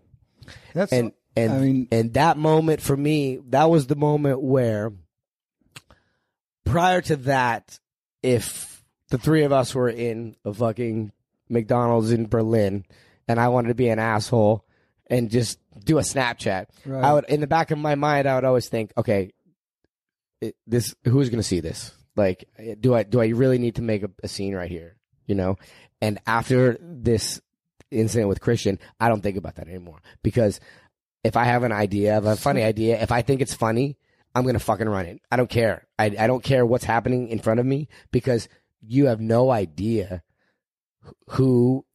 That's 0.73 0.91
And, 0.91 1.13
and, 1.35 1.51
I 1.51 1.59
mean, 1.59 1.87
and 1.91 2.13
that 2.13 2.37
moment 2.37 2.81
for 2.81 2.95
me, 2.95 3.39
that 3.49 3.69
was 3.69 3.87
the 3.87 3.95
moment 3.95 4.41
where 4.41 4.91
prior 6.65 7.01
to 7.01 7.15
that, 7.17 7.79
if 8.21 8.83
the 9.09 9.17
three 9.17 9.43
of 9.43 9.51
us 9.51 9.75
were 9.75 9.89
in 9.89 10.35
a 10.45 10.53
fucking 10.53 11.11
McDonald's 11.49 12.11
in 12.11 12.27
Berlin 12.27 12.85
and 13.27 13.39
I 13.39 13.49
wanted 13.49 13.69
to 13.69 13.75
be 13.75 13.89
an 13.89 13.99
asshole 13.99 14.65
and 15.07 15.29
just 15.29 15.59
do 15.83 15.97
a 15.97 16.01
Snapchat, 16.01 16.67
Right. 16.85 17.03
I 17.03 17.13
would, 17.13 17.25
in 17.25 17.41
the 17.41 17.47
back 17.47 17.71
of 17.71 17.77
my 17.77 17.95
mind, 17.95 18.27
I 18.27 18.35
would 18.35 18.45
always 18.45 18.69
think, 18.69 18.93
okay, 18.97 19.31
it, 20.41 20.55
this, 20.67 20.95
who's 21.03 21.29
going 21.29 21.39
to 21.39 21.47
see 21.47 21.59
this? 21.59 21.91
Like, 22.15 22.47
eh, 22.57 22.75
do 22.79 22.93
I, 22.93 23.03
do 23.03 23.21
I 23.21 23.27
really 23.27 23.57
need 23.57 23.75
to 23.75 23.81
make 23.81 24.03
a, 24.03 24.09
a 24.23 24.27
scene 24.27 24.55
right 24.55 24.69
here? 24.69 24.95
You 25.25 25.35
know? 25.35 25.57
And 26.01 26.19
after 26.25 26.77
this 26.81 27.41
incident 27.93 28.29
with 28.29 28.41
Christian, 28.41 28.79
I 28.99 29.09
don't 29.09 29.21
think 29.21 29.37
about 29.37 29.55
that 29.55 29.67
anymore 29.67 30.01
because 30.21 30.59
if 31.23 31.37
I 31.37 31.45
have 31.45 31.63
an 31.63 31.71
idea, 31.71 32.17
of 32.17 32.25
a 32.25 32.35
funny 32.35 32.63
idea, 32.71 33.01
if 33.01 33.11
I 33.11 33.21
think 33.21 33.41
it's 33.41 33.53
funny, 33.53 33.97
I'm 34.35 34.45
gonna 34.45 34.59
fucking 34.59 34.89
run 34.89 35.05
it. 35.05 35.21
I 35.31 35.35
don't 35.35 35.49
care. 35.49 35.87
I 35.97 36.05
I 36.17 36.27
don't 36.27 36.43
care 36.43 36.65
what's 36.65 36.85
happening 36.85 37.29
in 37.29 37.39
front 37.39 37.59
of 37.59 37.65
me 37.65 37.87
because 38.11 38.49
you 38.81 39.07
have 39.07 39.21
no 39.21 39.51
idea 39.51 40.23
who 41.29 41.85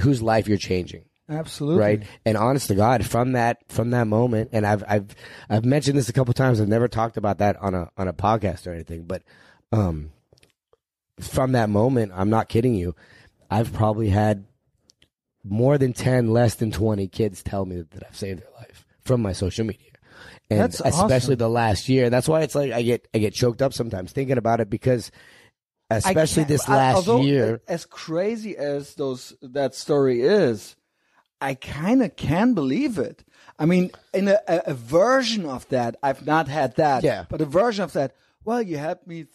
whose 0.00 0.22
life 0.22 0.48
you're 0.48 0.58
changing, 0.58 1.04
absolutely. 1.28 1.80
right? 1.80 2.02
And 2.24 2.36
honest 2.36 2.68
to 2.68 2.74
God, 2.74 3.06
from 3.06 3.32
that 3.32 3.58
from 3.68 3.90
that 3.90 4.06
moment, 4.06 4.50
and 4.52 4.66
I've 4.66 4.82
I've 4.88 5.14
I've 5.48 5.64
mentioned 5.64 5.96
this 5.96 6.08
a 6.08 6.12
couple 6.12 6.34
times. 6.34 6.60
I've 6.60 6.68
never 6.68 6.88
talked 6.88 7.16
about 7.16 7.38
that 7.38 7.56
on 7.56 7.74
a 7.74 7.90
on 7.96 8.08
a 8.08 8.12
podcast 8.12 8.66
or 8.66 8.72
anything, 8.72 9.04
but 9.04 9.22
um, 9.72 10.10
from 11.20 11.52
that 11.52 11.70
moment, 11.70 12.12
I'm 12.14 12.30
not 12.30 12.48
kidding 12.48 12.74
you. 12.74 12.94
I've 13.50 13.72
probably 13.72 14.08
had 14.08 14.46
more 15.44 15.76
than 15.78 15.92
10, 15.92 16.32
less 16.32 16.54
than 16.56 16.70
20 16.70 17.06
kids 17.08 17.42
tell 17.42 17.64
me 17.66 17.82
that 17.90 18.02
I've 18.06 18.16
saved 18.16 18.40
their 18.42 18.50
life 18.58 18.86
from 19.04 19.22
my 19.22 19.32
social 19.32 19.64
media. 19.66 19.90
And 20.50 20.60
That's 20.60 20.80
especially 20.80 21.34
awesome. 21.34 21.36
the 21.38 21.48
last 21.48 21.88
year. 21.88 22.10
That's 22.10 22.28
why 22.28 22.42
it's 22.42 22.54
like 22.54 22.72
I 22.72 22.82
get 22.82 23.08
I 23.14 23.18
get 23.18 23.32
choked 23.34 23.62
up 23.62 23.72
sometimes 23.72 24.12
thinking 24.12 24.36
about 24.38 24.60
it 24.60 24.68
because 24.68 25.10
especially 25.90 26.44
this 26.44 26.68
I- 26.68 26.76
last 26.76 26.96
although, 26.96 27.22
year. 27.22 27.54
uh, 27.68 27.72
As 27.72 27.86
crazy 27.86 28.56
as 28.56 28.94
those 28.94 29.34
that 29.42 29.74
story 29.74 30.22
is, 30.22 30.76
I 31.40 31.54
kind 31.54 32.02
of 32.02 32.16
can 32.16 32.54
believe 32.54 32.98
it. 32.98 33.24
I 33.58 33.66
mean, 33.66 33.90
in 34.12 34.28
a, 34.28 34.38
a, 34.48 34.74
version 34.74 35.46
of 35.46 35.68
that, 35.68 35.96
I've 36.02 36.26
not 36.26 36.48
had 36.48 36.74
that. 36.76 37.04
Yeah. 37.04 37.24
But 37.28 37.40
a 37.40 37.44
version 37.44 37.84
of 37.84 37.92
that, 37.92 38.14
well, 38.44 38.60
you 38.60 38.78
helped 38.78 39.06
me 39.06 39.26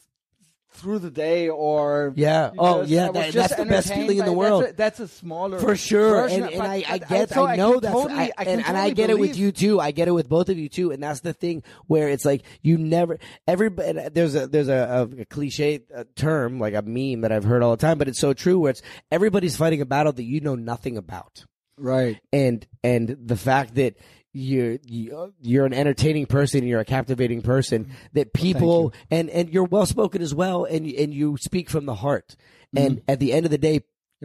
through 0.80 1.00
the 1.00 1.12
day, 1.12 1.50
or 1.50 2.14
Yeah. 2.16 2.52
Oh, 2.58 2.84
yeah, 2.84 3.10
I 3.10 3.12
that- 3.12 3.34
just 3.34 3.50
that's 3.50 3.56
the 3.62 3.66
best 3.66 3.90
feeling 3.94 4.18
in 4.18 4.18
the 4.18 4.24
by- 4.24 4.26
that's 4.26 4.36
world. 4.38 4.64
a- 4.64 4.74
That's 4.74 5.00
a, 5.00 5.08
smaller 5.08 5.60
For 5.60 5.76
sure, 5.76 6.22
version, 6.24 6.44
and, 6.44 6.54
and 6.54 6.62
I, 6.64 6.84
I 6.88 6.98
get, 7.00 7.30
so 7.30 7.46
I 7.46 7.56
know 7.56 7.80
that's, 7.80 7.94
totally, 7.94 8.20
I, 8.20 8.32
I 8.38 8.44
can 8.46 8.60
and, 8.60 8.68
and 8.68 8.78
I 8.78 8.90
totally 8.90 8.94
get 8.96 9.10
it 9.10 9.20
with 9.20 9.38
you 9.38 9.52
too. 9.52 9.80
I 9.80 9.92
get 9.92 10.08
it 10.08 10.12
with 10.12 10.30
both 10.30 10.50
of 10.50 10.58
you 10.58 10.70
too, 10.70 10.92
and 10.92 11.04
that's 11.04 11.20
the 11.20 11.34
thing 11.34 11.64
where 11.88 12.10
it's 12.10 12.26
like 12.26 12.44
you 12.62 12.78
never, 12.78 13.20
everybody. 13.48 14.10
There's 14.10 14.36
a 14.36 14.48
there's 14.48 14.70
a, 14.70 15.08
a, 15.18 15.22
a 15.22 15.26
cliche 15.26 15.82
uh 15.96 16.04
term 16.16 16.60
like 16.60 16.74
a 16.74 16.82
meme 16.82 17.22
that 17.22 17.32
I've 17.32 17.44
heard 17.44 17.62
all 17.64 17.72
the 17.72 17.78
time, 17.82 17.98
but 17.98 18.08
it's 18.08 18.20
so 18.20 18.34
true. 18.34 18.60
Where 18.60 18.72
it's 18.72 18.82
everybody's 19.12 19.58
fighting 19.58 19.82
a 19.82 19.86
battle 19.86 20.14
that 20.14 20.24
you 20.24 20.40
know 20.42 20.56
nothing 20.56 20.98
about, 20.98 21.46
Right. 21.78 22.20
and 22.34 22.66
and 22.84 23.18
the 23.26 23.36
fact 23.38 23.76
that 23.76 23.96
you're 24.34 24.78
you- 24.86 25.34
you're 25.42 25.66
an 25.66 25.74
entertaining 25.74 26.26
person, 26.26 26.66
you're 26.66 26.80
a 26.80 26.86
captivating 26.86 27.42
person 27.42 27.90
that 28.14 28.34
people 28.34 28.94
and 29.10 29.30
and 29.30 29.50
you're 29.50 29.64
well 29.64 29.86
spoken 29.86 30.22
as 30.22 30.34
well, 30.36 30.66
and 30.66 30.86
and 30.92 31.14
you 31.14 31.38
speak 31.38 31.70
from 31.70 31.86
the 31.86 31.96
heart. 31.96 32.36
Mm-hmm. 32.76 32.86
And 32.86 33.02
at 33.08 33.20
the 33.20 33.34
end 33.34 33.46
of 33.46 33.52
the 33.52 33.58
day, 33.58 33.82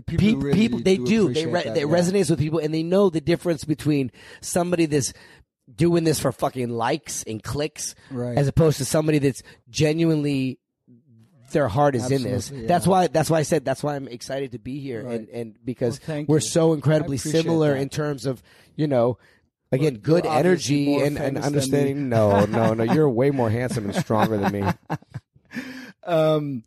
people 0.07 0.19
people, 0.19 0.43
really 0.43 0.59
people 0.59 0.79
they 0.81 0.97
do 0.99 1.07
do. 1.07 1.33
They 1.33 1.47
re- 1.47 1.63
that, 1.65 1.77
yeah. 1.77 1.83
resonates 1.85 2.29
with 2.29 2.39
people, 2.39 2.59
and 2.59 2.75
they 2.75 2.83
know 2.83 3.09
the 3.11 3.21
difference 3.23 3.65
between 3.65 4.11
somebody 4.43 4.87
that's 4.87 5.13
doing 5.75 6.05
this 6.05 6.21
for 6.21 6.31
fucking 6.33 6.69
likes 6.69 7.23
and 7.23 7.43
clicks, 7.43 7.95
Right. 8.11 8.37
as 8.37 8.47
opposed 8.49 8.77
to 8.79 8.85
somebody 8.85 9.19
that's 9.19 9.43
genuinely 9.71 10.59
their 11.53 11.69
heart 11.69 11.95
is 11.95 12.11
in 12.11 12.23
this. 12.25 12.35
Absolutely, 12.49 12.67
That's 12.67 12.87
why. 12.87 13.07
That's 13.07 13.31
why 13.31 13.39
I 13.39 13.43
said 13.43 13.65
that's 13.65 13.83
why 13.83 13.95
I'm 13.97 14.09
excited 14.09 14.53
to 14.53 14.59
be 14.59 14.81
here, 14.81 15.05
Right. 15.05 15.21
and 15.21 15.29
and 15.31 15.55
because 15.65 16.01
Well, 16.07 16.25
we're 16.29 16.37
you. 16.37 16.41
so 16.41 16.73
incredibly 16.75 17.17
similar 17.17 17.75
that. 17.75 17.81
in 17.81 17.89
terms 17.89 18.27
of 18.27 18.43
you 18.77 18.87
know. 18.87 19.17
Again, 19.73 19.97
good 19.97 20.27
energy 20.27 20.97
and, 20.97 21.19
and 21.19 21.19
famous 21.19 21.23
than 21.25 21.35
me. 21.35 21.47
understanding. 21.47 22.09
No, 22.09 22.45
no, 22.45 22.75
no. 22.75 22.85
You're 22.95 23.11
way 23.11 23.31
more 23.31 23.51
handsome 23.51 23.87
and 23.87 23.95
stronger 23.95 24.37
than 24.37 24.53
me. 24.53 24.65
Um, 26.07 26.65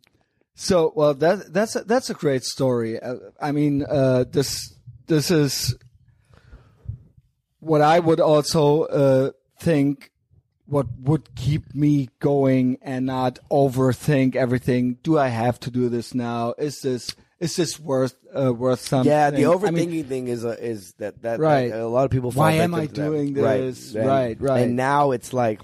so 0.54 0.92
well, 0.94 1.14
that 1.14 1.52
that's 1.52 1.76
a, 1.76 1.84
that's 1.84 2.10
a 2.10 2.14
great 2.14 2.42
story. 2.44 3.00
Uh, 3.00 3.16
I 3.40 3.52
mean, 3.52 3.84
uh, 3.88 4.24
this 4.28 4.74
this 5.06 5.30
is 5.30 5.76
what 7.60 7.80
I 7.80 8.00
would 8.00 8.20
also 8.20 8.82
uh, 8.84 9.30
think. 9.60 10.10
What 10.66 10.86
would 11.00 11.34
keep 11.34 11.74
me 11.74 12.10
going 12.18 12.76
and 12.82 13.06
not 13.06 13.38
overthink 13.50 14.36
everything? 14.36 14.98
Do 15.02 15.18
I 15.18 15.28
have 15.28 15.58
to 15.60 15.70
do 15.70 15.88
this 15.88 16.14
now? 16.14 16.52
Is 16.58 16.82
this 16.82 17.16
is 17.40 17.56
this 17.56 17.78
worth 17.78 18.16
uh, 18.36 18.52
worth 18.52 18.80
something? 18.80 19.10
Yeah, 19.10 19.30
the 19.30 19.44
I 19.46 19.48
overthinking 19.48 19.88
mean, 19.90 20.04
thing 20.04 20.28
is 20.28 20.44
a, 20.44 20.50
is 20.62 20.92
that 20.94 21.22
that 21.22 21.38
Right. 21.40 21.70
that 21.70 21.80
a 21.80 21.86
lot 21.86 22.04
of 22.04 22.10
people. 22.10 22.30
Why 22.32 22.52
am 22.52 22.74
I 22.74 22.86
to 22.86 22.92
doing 22.92 23.34
Right. 23.34 23.58
this? 23.58 23.94
And- 23.94 24.06
Right, 24.06 24.40
right. 24.40 24.62
And 24.64 24.76
now 24.76 25.12
it's 25.12 25.32
like 25.32 25.60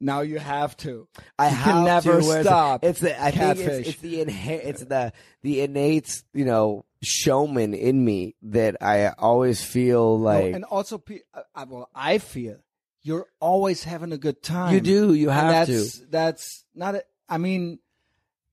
now 0.00 0.20
you 0.22 0.38
have 0.40 0.76
to. 0.78 1.06
I 1.38 1.48
You 1.48 1.54
have 1.54 1.64
can 1.74 1.84
never 1.84 2.20
to, 2.20 2.42
stop. 2.42 2.84
It's 2.84 2.98
the 3.00 3.16
I 3.20 3.30
think 3.30 3.58
Catfish. 3.58 3.66
it's, 3.66 3.88
it's 3.90 3.98
the 4.00 4.24
inhe- 4.24 4.64
it's 4.64 4.84
the 4.84 5.12
the 5.42 5.60
innate 5.60 6.22
you 6.34 6.44
know 6.44 6.84
showman 7.02 7.74
in 7.74 8.04
me 8.04 8.34
that 8.42 8.76
I 8.82 9.08
always 9.18 9.62
feel 9.62 10.18
No, 10.18 10.24
like 10.24 10.54
and 10.54 10.64
also, 10.64 10.98
pe- 10.98 11.20
uh, 11.34 11.42
uh, 11.54 11.66
well, 11.68 11.88
I 11.94 12.18
feel 12.18 12.56
you're 13.02 13.26
always 13.40 13.82
having 13.84 14.12
a 14.12 14.18
good 14.18 14.42
time. 14.42 14.72
you 14.74 14.80
do. 14.80 15.12
You 15.14 15.30
And 15.30 15.38
have 15.54 15.66
to. 15.66 15.72
that's, 15.72 15.98
That's 16.10 16.64
not. 16.74 16.94
A, 16.96 17.04
I 17.28 17.38
mean, 17.38 17.78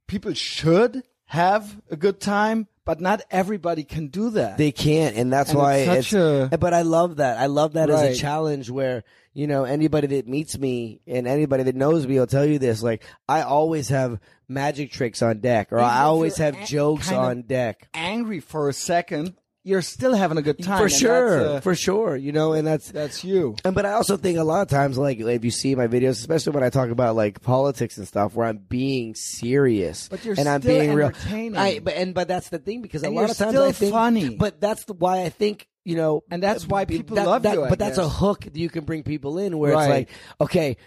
people 0.07 0.33
should 0.33 1.03
have 1.29 1.79
a 1.91 1.95
good 1.95 2.19
time, 2.19 2.67
but 2.85 2.99
not 2.99 3.21
everybody 3.29 3.83
can 3.83 4.07
do 4.07 4.31
that. 4.31 4.57
They 4.57 4.71
can't, 4.71 5.15
and 5.15 5.31
that's 5.31 5.51
And 5.51 5.59
why 5.59 5.75
it's 5.75 6.07
such 6.09 6.13
a- 6.19 6.57
But 6.57 6.73
I 6.73 6.81
love 6.81 7.17
that. 7.17 7.37
I 7.37 7.45
love 7.45 7.73
that 7.73 7.89
as 7.91 8.01
a 8.01 8.15
challenge 8.19 8.69
where 8.71 9.03
you 9.33 9.45
know 9.45 9.63
anybody 9.63 10.07
that 10.07 10.27
meets 10.27 10.57
me 10.57 11.01
and 11.05 11.27
anybody 11.27 11.63
that 11.63 11.75
knows 11.75 12.07
me 12.07 12.17
will 12.19 12.25
tell 12.25 12.45
you 12.45 12.57
this. 12.57 12.81
Like 12.81 13.03
I 13.27 13.43
always 13.43 13.89
have 13.89 14.19
magic 14.47 14.91
tricks 14.91 15.21
on 15.21 15.39
deck, 15.39 15.71
or 15.71 15.77
Even 15.77 15.87
I 15.87 16.01
always 16.01 16.37
have 16.37 16.65
jokes 16.65 17.11
on 17.11 17.43
deck. 17.43 17.87
Angry 17.93 18.39
for 18.39 18.67
a 18.67 18.73
second, 18.73 19.35
you're 19.63 19.81
still 19.81 20.13
having 20.13 20.37
a 20.37 20.41
good 20.41 20.57
time. 20.63 20.79
For 20.81 20.89
sure, 20.89 21.55
uh, 21.57 21.59
for 21.61 21.75
sure. 21.75 22.15
You 22.15 22.31
know, 22.31 22.53
and 22.53 22.65
that's 22.65 22.91
that's 22.91 23.23
you. 23.23 23.55
And 23.65 23.75
but 23.75 23.85
I 23.85 23.91
also 23.93 24.15
think 24.17 24.37
a 24.37 24.43
lot 24.43 24.61
of 24.61 24.67
times, 24.69 24.97
like 24.97 25.19
if 25.19 25.43
you 25.45 25.51
see 25.51 25.75
my 25.75 25.87
videos, 25.87 26.11
especially 26.11 26.53
when 26.53 26.63
I 26.63 26.69
talk 26.69 26.89
about 26.89 27.15
like 27.15 27.41
politics 27.41 27.97
and 27.97 28.07
stuff, 28.07 28.35
where 28.35 28.47
I'm 28.47 28.57
being 28.57 29.15
serious, 29.15 30.07
But 30.09 30.23
you're 30.25 30.35
and 30.37 30.47
I'm 30.47 30.61
still 30.61 30.79
being 30.79 30.93
real. 30.93 31.07
entertaining. 31.07 31.57
I 31.57 31.79
but 31.79 31.93
and 31.95 32.13
but 32.13 32.27
that's 32.27 32.49
the 32.49 32.59
thing 32.59 32.81
because 32.81 33.03
And 33.03 33.13
a 33.15 33.19
lot 33.19 33.29
of 33.29 33.37
times 33.37 33.51
still 33.51 33.63
I 33.63 33.71
think 33.71 33.91
funny. 33.93 34.35
But 34.35 34.61
that's 34.61 34.85
the, 34.85 34.93
why 34.93 35.23
I 35.23 35.29
think 35.29 35.67
you 35.85 35.95
know, 35.95 36.23
And 36.29 36.43
that's 36.43 36.67
why 36.67 36.85
people 36.85 37.15
that- 37.15 37.25
love 37.25 37.43
that- 37.43 37.53
you, 37.55 37.63
I 37.63 37.69
But 37.69 37.79
that's 37.79 37.97
a 37.97 38.07
hook 38.07 38.41
that 38.45 38.55
you 38.55 38.69
can 38.69 38.83
bring 38.85 39.03
people 39.03 39.37
in, 39.39 39.57
where 39.57 39.73
Right. 39.73 39.83
it's 39.83 39.89
like, 39.89 40.09
okay. 40.41 40.77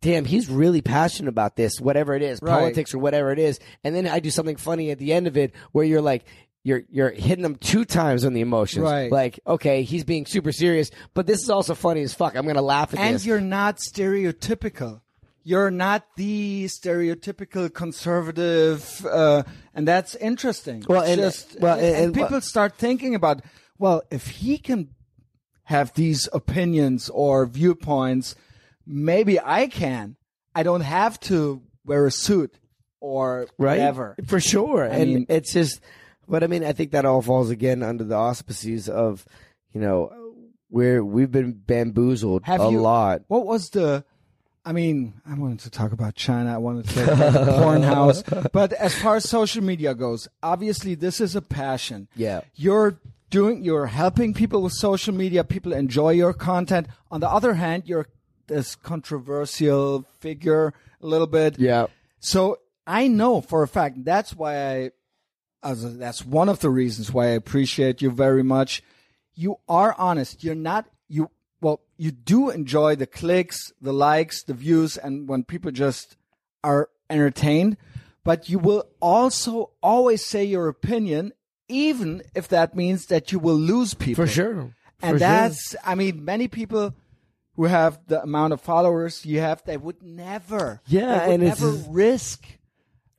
Damn, 0.00 0.24
he's 0.24 0.48
really 0.48 0.80
passionate 0.80 1.28
about 1.28 1.56
this, 1.56 1.80
whatever 1.80 2.14
it 2.14 2.22
is, 2.22 2.38
Right. 2.40 2.52
politics 2.52 2.94
or 2.94 2.98
whatever 2.98 3.32
it 3.32 3.40
is. 3.40 3.58
And 3.82 3.96
then 3.96 4.06
I 4.06 4.20
do 4.20 4.30
something 4.30 4.54
funny 4.54 4.92
at 4.92 4.98
the 4.98 5.12
end 5.12 5.26
of 5.26 5.36
it 5.36 5.52
where 5.72 5.84
you're 5.84 6.00
like, 6.00 6.24
you're 6.68 6.82
you're 6.90 7.10
hitting 7.10 7.42
them 7.42 7.56
two 7.56 7.84
times 7.84 8.24
on 8.24 8.32
the 8.34 8.40
emotions. 8.42 8.84
Right. 8.84 9.10
Like, 9.10 9.40
okay, 9.46 9.82
he's 9.82 10.04
being 10.04 10.26
super 10.26 10.52
serious, 10.52 10.90
but 11.14 11.26
this 11.26 11.42
is 11.42 11.50
also 11.50 11.74
funny 11.74 12.02
as 12.02 12.14
fuck. 12.14 12.36
I'm 12.36 12.46
gonna 12.46 12.62
laugh 12.62 12.92
at 12.94 13.00
and 13.00 13.14
this. 13.14 13.22
And 13.22 13.26
you're 13.28 13.40
not 13.40 13.78
stereotypical. 13.78 15.00
You're 15.44 15.70
not 15.70 16.04
the 16.16 16.66
stereotypical 16.66 17.72
conservative, 17.72 19.06
uh, 19.06 19.44
and 19.74 19.88
that's 19.88 20.14
interesting. 20.16 20.84
Well, 20.86 21.00
It's 21.02 21.10
and- 21.12 21.20
just, 21.20 21.56
well, 21.60 21.76
and, 21.78 21.86
and- 21.86 22.04
and 22.06 22.14
people 22.14 22.40
start 22.42 22.76
thinking 22.76 23.14
about, 23.14 23.40
well, 23.78 24.02
if 24.10 24.26
he 24.26 24.58
can 24.58 24.90
have 25.64 25.94
these 25.94 26.28
opinions 26.34 27.08
or 27.08 27.46
viewpoints, 27.46 28.34
maybe 28.86 29.40
I 29.40 29.68
can. 29.68 30.16
I 30.54 30.62
don't 30.64 30.82
have 30.82 31.18
to 31.20 31.62
wear 31.84 32.04
a 32.06 32.10
suit 32.10 32.58
or 33.00 33.46
right? 33.58 33.78
whatever. 33.78 34.16
For 34.26 34.40
sure. 34.40 34.84
and 34.84 35.14
mean- 35.14 35.26
it's 35.30 35.52
just, 35.52 35.80
but 36.28 36.44
I 36.44 36.46
mean, 36.46 36.64
I 36.64 36.72
think 36.72 36.92
that 36.92 37.04
all 37.04 37.22
falls 37.22 37.50
again 37.50 37.82
under 37.82 38.04
the 38.04 38.14
auspices 38.16 38.88
of, 38.88 39.24
you 39.72 39.80
know, 39.80 40.12
we're, 40.70 41.02
we've 41.04 41.30
been 41.32 41.52
bamboozled 41.52 42.44
Have 42.44 42.60
a 42.60 42.70
you- 42.70 42.80
lot. 42.80 43.22
What 43.28 43.46
was 43.46 43.70
the? 43.70 44.04
I 44.64 44.72
mean, 44.72 45.14
I 45.24 45.32
wanted 45.32 45.60
to 45.60 45.70
talk 45.70 45.92
about 45.92 46.14
China. 46.14 46.52
I 46.52 46.58
wanted 46.58 46.88
to 46.88 46.94
talk 47.06 47.14
about 47.14 47.32
the 47.46 47.52
porn 47.62 47.82
house. 47.82 48.22
But 48.52 48.74
as 48.74 48.94
far 48.94 49.16
as 49.16 49.26
social 49.26 49.64
media 49.64 49.94
goes, 49.94 50.28
obviously 50.42 50.94
this 50.94 51.20
is 51.22 51.34
a 51.34 51.40
passion. 51.40 52.06
Yeah. 52.14 52.42
You're 52.54 53.00
doing, 53.30 53.64
you're 53.64 53.86
helping 53.86 54.34
people 54.34 54.60
with 54.60 54.74
social 54.74 55.14
media. 55.14 55.42
People 55.42 55.72
enjoy 55.72 56.10
your 56.10 56.34
content. 56.34 56.88
On 57.10 57.20
the 57.20 57.30
other 57.30 57.54
hand, 57.54 57.84
you're 57.86 58.08
this 58.46 58.76
controversial 58.76 60.04
figure 60.20 60.74
a 61.00 61.06
little 61.06 61.26
bit. 61.26 61.58
Yeah. 61.58 61.86
So 62.20 62.58
I 62.86 63.08
know 63.08 63.40
for 63.40 63.62
a 63.62 63.68
fact 63.68 64.04
that's 64.04 64.34
why 64.34 64.56
I, 64.56 64.90
as 65.62 65.98
that's 65.98 66.24
one 66.24 66.48
of 66.48 66.60
the 66.60 66.70
reasons 66.70 67.12
why 67.12 67.26
I 67.26 67.30
appreciate 67.30 68.00
you 68.02 68.10
very 68.10 68.42
much. 68.42 68.82
You 69.34 69.56
are 69.68 69.94
honest. 69.98 70.42
You're 70.44 70.54
not 70.54 70.86
you. 71.08 71.30
Well, 71.60 71.80
you 71.96 72.10
do 72.12 72.50
enjoy 72.50 72.94
the 72.96 73.06
clicks, 73.06 73.72
the 73.80 73.92
likes, 73.92 74.44
the 74.44 74.54
views, 74.54 74.96
and 74.96 75.28
when 75.28 75.42
people 75.44 75.70
just 75.72 76.16
are 76.62 76.88
entertained. 77.10 77.76
But 78.24 78.48
you 78.48 78.58
will 78.58 78.84
also 79.00 79.70
always 79.82 80.24
say 80.24 80.44
your 80.44 80.68
opinion, 80.68 81.32
even 81.68 82.22
if 82.34 82.46
that 82.48 82.76
means 82.76 83.06
that 83.06 83.32
you 83.32 83.38
will 83.38 83.56
lose 83.56 83.94
people. 83.94 84.24
For 84.26 84.30
sure. 84.30 84.60
And 84.60 84.74
For 85.00 85.08
sure. 85.10 85.18
that's, 85.18 85.76
I 85.84 85.94
mean, 85.94 86.24
many 86.24 86.46
people 86.48 86.94
who 87.56 87.64
have 87.64 87.98
the 88.06 88.22
amount 88.22 88.52
of 88.52 88.60
followers 88.60 89.24
you 89.26 89.40
have, 89.40 89.62
they 89.64 89.76
would 89.76 90.02
never, 90.02 90.80
Yeah, 90.86 91.20
they 91.20 91.26
would 91.26 91.34
and 91.34 91.42
it's 91.48 91.60
never 91.60 91.76
just- 91.76 91.88
risk 91.90 92.46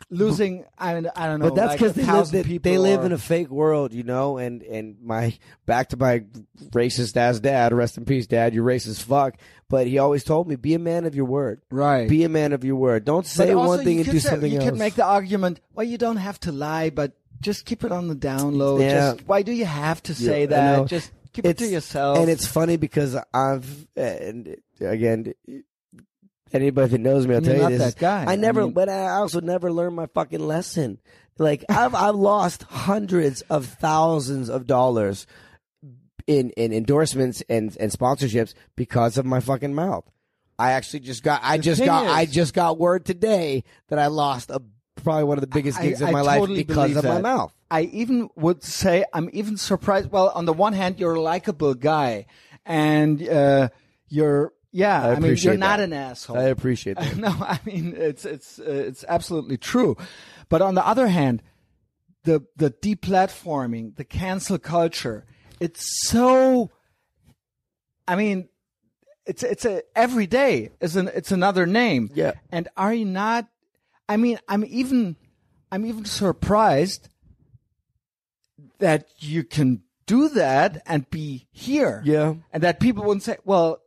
losing. 0.10 0.65
I, 0.77 0.94
mean, 0.95 1.10
I 1.15 1.27
don't 1.27 1.40
know, 1.40 1.49
But 1.49 1.56
that's 1.56 1.73
because 1.73 1.91
a 1.98 2.02
they 2.02 2.11
live, 2.11 2.31
they, 2.31 2.57
they 2.57 2.77
live 2.77 3.02
or- 3.02 3.06
in 3.07 3.11
a 3.11 3.18
fake 3.18 3.49
world, 3.49 3.94
you 3.94 4.03
know. 4.03 4.38
And 4.38 4.61
and 4.64 4.98
my 5.02 5.38
back 5.65 5.90
to 5.90 5.98
my 5.98 6.23
racist 6.72 7.15
ass 7.18 7.40
dad, 7.40 7.73
rest 7.73 7.98
in 7.98 8.06
peace, 8.06 8.27
dad. 8.27 8.53
You're 8.53 8.65
racist 8.65 9.03
fuck. 9.03 9.36
But 9.69 9.86
he 9.88 9.99
always 9.99 10.23
told 10.23 10.48
me, 10.48 10.56
be 10.56 10.73
a 10.73 10.80
man 10.80 11.06
of 11.06 11.14
your 11.14 11.26
word. 11.26 11.61
right. 11.69 12.10
Be 12.10 12.23
a 12.23 12.30
man 12.30 12.53
of 12.53 12.64
your 12.64 12.76
word. 12.76 13.06
Don't 13.06 13.26
say 13.26 13.53
one 13.53 13.84
thing 13.84 13.98
and 13.99 14.06
do 14.10 14.19
say- 14.19 14.30
something 14.30 14.52
You 14.52 14.57
else. 14.57 14.65
You 14.65 14.72
could 14.72 14.80
make 14.80 14.95
the 14.95 15.06
argument, 15.06 15.60
well, 15.73 15.86
you 15.86 15.98
don't 15.99 16.18
have 16.18 16.40
to 16.41 16.52
lie, 16.52 16.90
but 16.90 17.11
just 17.40 17.65
keep 17.65 17.84
it 17.84 17.91
on 17.91 18.07
the 18.07 18.15
down 18.15 18.57
low. 18.57 18.80
Yeah. 18.80 19.14
Just, 19.14 19.27
why 19.27 19.44
do 19.44 19.52
you 19.52 19.65
have 19.65 20.02
to 20.03 20.15
say 20.15 20.44
I 20.44 20.45
that? 20.48 20.88
Just 20.88 21.11
keep 21.34 21.45
it 21.45 21.57
to 21.60 21.68
yourself. 21.68 22.18
And 22.18 22.30
it's 22.31 22.48
funny 22.48 22.77
because 22.77 23.15
I've 23.34 23.88
and 23.95 24.57
again, 24.81 25.34
anybody 26.55 26.89
that 26.89 26.97
knows 27.01 27.27
me, 27.27 27.35
I'll 27.35 27.43
You're 27.43 27.55
tell 27.55 27.71
you 27.71 27.77
this. 27.77 27.93
that 27.93 27.99
guy. 27.99 28.26
I 28.27 28.35
never, 28.35 28.63
mean- 28.63 28.73
but 28.73 28.89
I 28.89 29.09
also 29.09 29.41
never 29.41 29.71
learned 29.71 29.95
my 29.95 30.07
fucking 30.07 30.39
lesson. 30.45 30.99
Like 31.38 31.63
I've 31.69 31.95
I've 31.95 32.15
lost 32.15 32.63
hundreds 32.63 33.41
of 33.43 33.65
thousands 33.65 34.49
of 34.49 34.67
dollars 34.67 35.26
in 36.27 36.49
in 36.51 36.73
endorsements 36.73 37.41
and 37.49 37.76
and 37.80 37.91
sponsorships 37.91 38.53
because 38.76 39.17
of 39.17 39.26
my 39.26 39.39
fucking 39.39 39.73
mouth. 39.73 40.03
I 40.57 40.71
actually 40.71 40.99
just 41.01 41.23
got 41.23 41.41
I 41.43 41.57
The 41.57 41.63
just 41.63 41.80
thing 41.80 41.88
got 41.88 42.07
I 42.07 42.26
just 42.26 42.53
got 42.53 42.77
word 42.77 43.05
today 43.05 43.63
that 43.88 43.99
I 43.99 44.07
lost 44.07 44.49
a 44.49 44.61
probably 44.95 45.23
one 45.23 45.38
of 45.38 45.41
the 45.41 45.47
biggest 45.47 45.80
gigs 45.81 46.01
of 46.01 46.11
my 46.11 46.19
life 46.21 46.45
because 46.47 46.76
believe 46.91 46.97
of 46.97 47.03
my 47.05 47.13
that. 47.15 47.21
mouth. 47.21 47.53
I 47.71 47.84
even 47.84 48.30
would 48.35 48.63
say 48.63 49.05
I'm 49.13 49.30
even 49.31 49.55
surprised. 49.55 50.11
Well, 50.11 50.30
on 50.35 50.43
the 50.43 50.51
one 50.53 50.73
hand, 50.73 50.99
you're 50.99 51.13
a 51.15 51.21
likable 51.21 51.73
guy, 51.76 52.26
and 52.65 53.26
uh, 53.26 53.69
you're 54.09 54.51
yeah. 54.71 55.03
I 55.03 55.11
I, 55.11 55.19
mean, 55.19 55.35
you're 55.37 55.57
not 55.57 55.77
that. 55.77 55.85
an 55.85 55.93
asshole. 55.93 56.37
I 56.37 56.43
appreciate 56.43 56.97
that. 56.97 57.17
no, 57.17 57.29
I 57.29 57.59
mean 57.65 57.93
it's 57.95 58.25
it's 58.25 58.59
uh, 58.59 58.63
it's 58.65 59.05
absolutely 59.07 59.57
true. 59.57 59.97
But 60.49 60.61
on 60.61 60.75
the 60.75 60.85
other 60.85 61.07
hand, 61.07 61.43
the 62.23 62.45
the 62.55 62.71
deplatforming, 62.71 63.95
the 63.95 64.03
cancel 64.03 64.57
culture, 64.59 65.25
it's 65.59 66.07
so. 66.07 66.71
I 68.07 68.15
mean, 68.15 68.49
it's 69.25 69.43
it's 69.43 69.65
a 69.65 69.83
every 69.95 70.27
day 70.27 70.71
is 70.81 70.95
an 70.95 71.09
it's 71.13 71.31
another 71.31 71.65
name. 71.65 72.09
Yeah. 72.13 72.33
And 72.51 72.67
are 72.75 72.93
you 72.93 73.05
not? 73.05 73.47
I 74.07 74.17
mean, 74.17 74.39
I'm 74.47 74.65
even 74.65 75.15
I'm 75.71 75.85
even 75.85 76.05
surprised 76.05 77.09
that 78.79 79.07
you 79.19 79.43
can 79.43 79.83
do 80.07 80.29
that 80.29 80.81
and 80.87 81.07
be 81.11 81.47
here. 81.51 82.01
Yeah. 82.03 82.35
And 82.51 82.63
that 82.63 82.79
people 82.79 83.03
wouldn't 83.03 83.23
say, 83.23 83.37
"Well, 83.45 83.79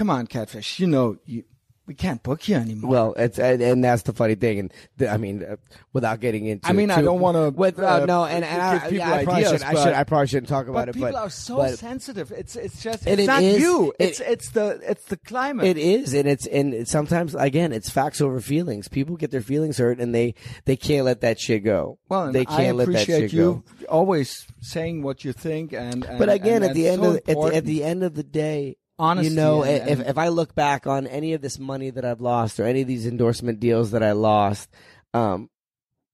come 0.00 0.08
on, 0.08 0.26
catfish. 0.26 0.80
You 0.80 0.86
know, 0.86 1.18
you 1.26 1.44
we 1.86 1.94
can't 1.94 2.22
book 2.22 2.48
you 2.48 2.54
anymore." 2.56 2.90
Well, 2.90 3.14
it's 3.18 3.38
and, 3.38 3.60
and 3.60 3.84
that's 3.84 4.02
the 4.04 4.14
funny 4.14 4.34
thing, 4.34 4.58
and 4.60 4.72
the, 4.96 5.10
I 5.10 5.18
mean, 5.18 5.44
uh, 5.44 5.56
without 5.92 6.20
getting 6.20 6.46
into, 6.46 6.66
I 6.66 6.72
mean, 6.72 6.88
it 6.88 6.96
I 6.96 7.02
don't 7.02 7.20
wanna, 7.20 7.50
With, 7.50 7.78
uh, 7.78 7.86
uh, 8.02 8.06
no, 8.06 8.24
and, 8.24 8.42
and 8.42 8.80
give 8.80 8.82
I, 8.82 8.84
people 8.84 8.96
yeah, 8.96 9.12
I 9.12 9.24
probably 9.24 9.44
ideas, 9.44 9.60
should, 9.60 9.68
I 9.68 9.72
but- 9.74 9.82
should, 9.82 9.92
I 9.94 10.04
probably 10.04 10.26
shouldn't 10.28 10.48
talk 10.48 10.68
about 10.68 10.86
but 10.86 10.88
it. 10.88 10.94
people 10.94 11.10
but, 11.12 11.18
are 11.18 11.28
so 11.28 11.56
but 11.58 11.78
sensitive. 11.78 12.32
It's 12.32 12.56
it's 12.56 12.82
just 12.82 13.06
it's 13.06 13.20
it 13.22 13.26
not 13.26 13.42
is- 13.42 13.60
you. 13.60 13.92
it- 13.98 14.08
It's 14.08 14.20
it's 14.20 14.50
the 14.52 14.80
it's 14.88 15.04
the 15.04 15.18
climate. 15.18 15.66
It 15.66 15.76
is, 15.76 16.14
and 16.14 16.26
it's 16.26 16.46
and 16.46 16.72
it's 16.72 16.90
sometimes 16.90 17.34
again, 17.34 17.72
it's 17.74 17.90
facts 17.90 18.22
over 18.22 18.40
feelings. 18.40 18.88
People 18.88 19.16
get 19.16 19.32
their 19.32 19.42
feelings 19.42 19.76
hurt, 19.76 19.98
and 20.00 20.14
they 20.14 20.34
they 20.64 20.76
can't 20.76 21.04
let 21.04 21.20
that 21.20 21.38
shit 21.38 21.62
go. 21.62 21.98
well, 22.08 22.24
and 22.24 22.34
they 22.34 22.46
can't 22.46 22.78
let 22.78 22.90
that 22.90 23.04
shit 23.04 23.32
you 23.34 23.64
go. 23.78 23.86
Always 23.90 24.46
saying 24.62 25.02
what 25.02 25.24
you 25.24 25.34
think, 25.34 25.74
and, 25.74 26.04
and 26.06 26.18
But 26.18 26.30
again, 26.30 26.62
and 26.62 26.70
at 26.70 26.74
the 26.74 26.88
end 26.88 27.02
so 27.02 27.10
of 27.10 27.16
at 27.16 27.24
the, 27.26 27.50
at 27.56 27.64
the 27.66 27.84
end 27.84 28.02
of 28.04 28.14
the 28.14 28.22
day, 28.22 28.76
Honesty 29.00 29.30
you 29.30 29.36
know, 29.36 29.64
if 29.64 29.98
and- 30.00 30.08
if 30.08 30.18
I 30.18 30.28
look 30.28 30.54
back 30.54 30.86
on 30.86 31.06
any 31.06 31.32
of 31.32 31.40
this 31.40 31.58
money 31.58 31.90
that 31.90 32.04
I've 32.04 32.20
lost 32.20 32.60
or 32.60 32.64
any 32.64 32.82
of 32.82 32.86
these 32.88 33.06
endorsement 33.06 33.58
deals 33.60 33.92
that 33.92 34.02
I 34.02 34.12
lost, 34.12 34.68
um, 35.14 35.48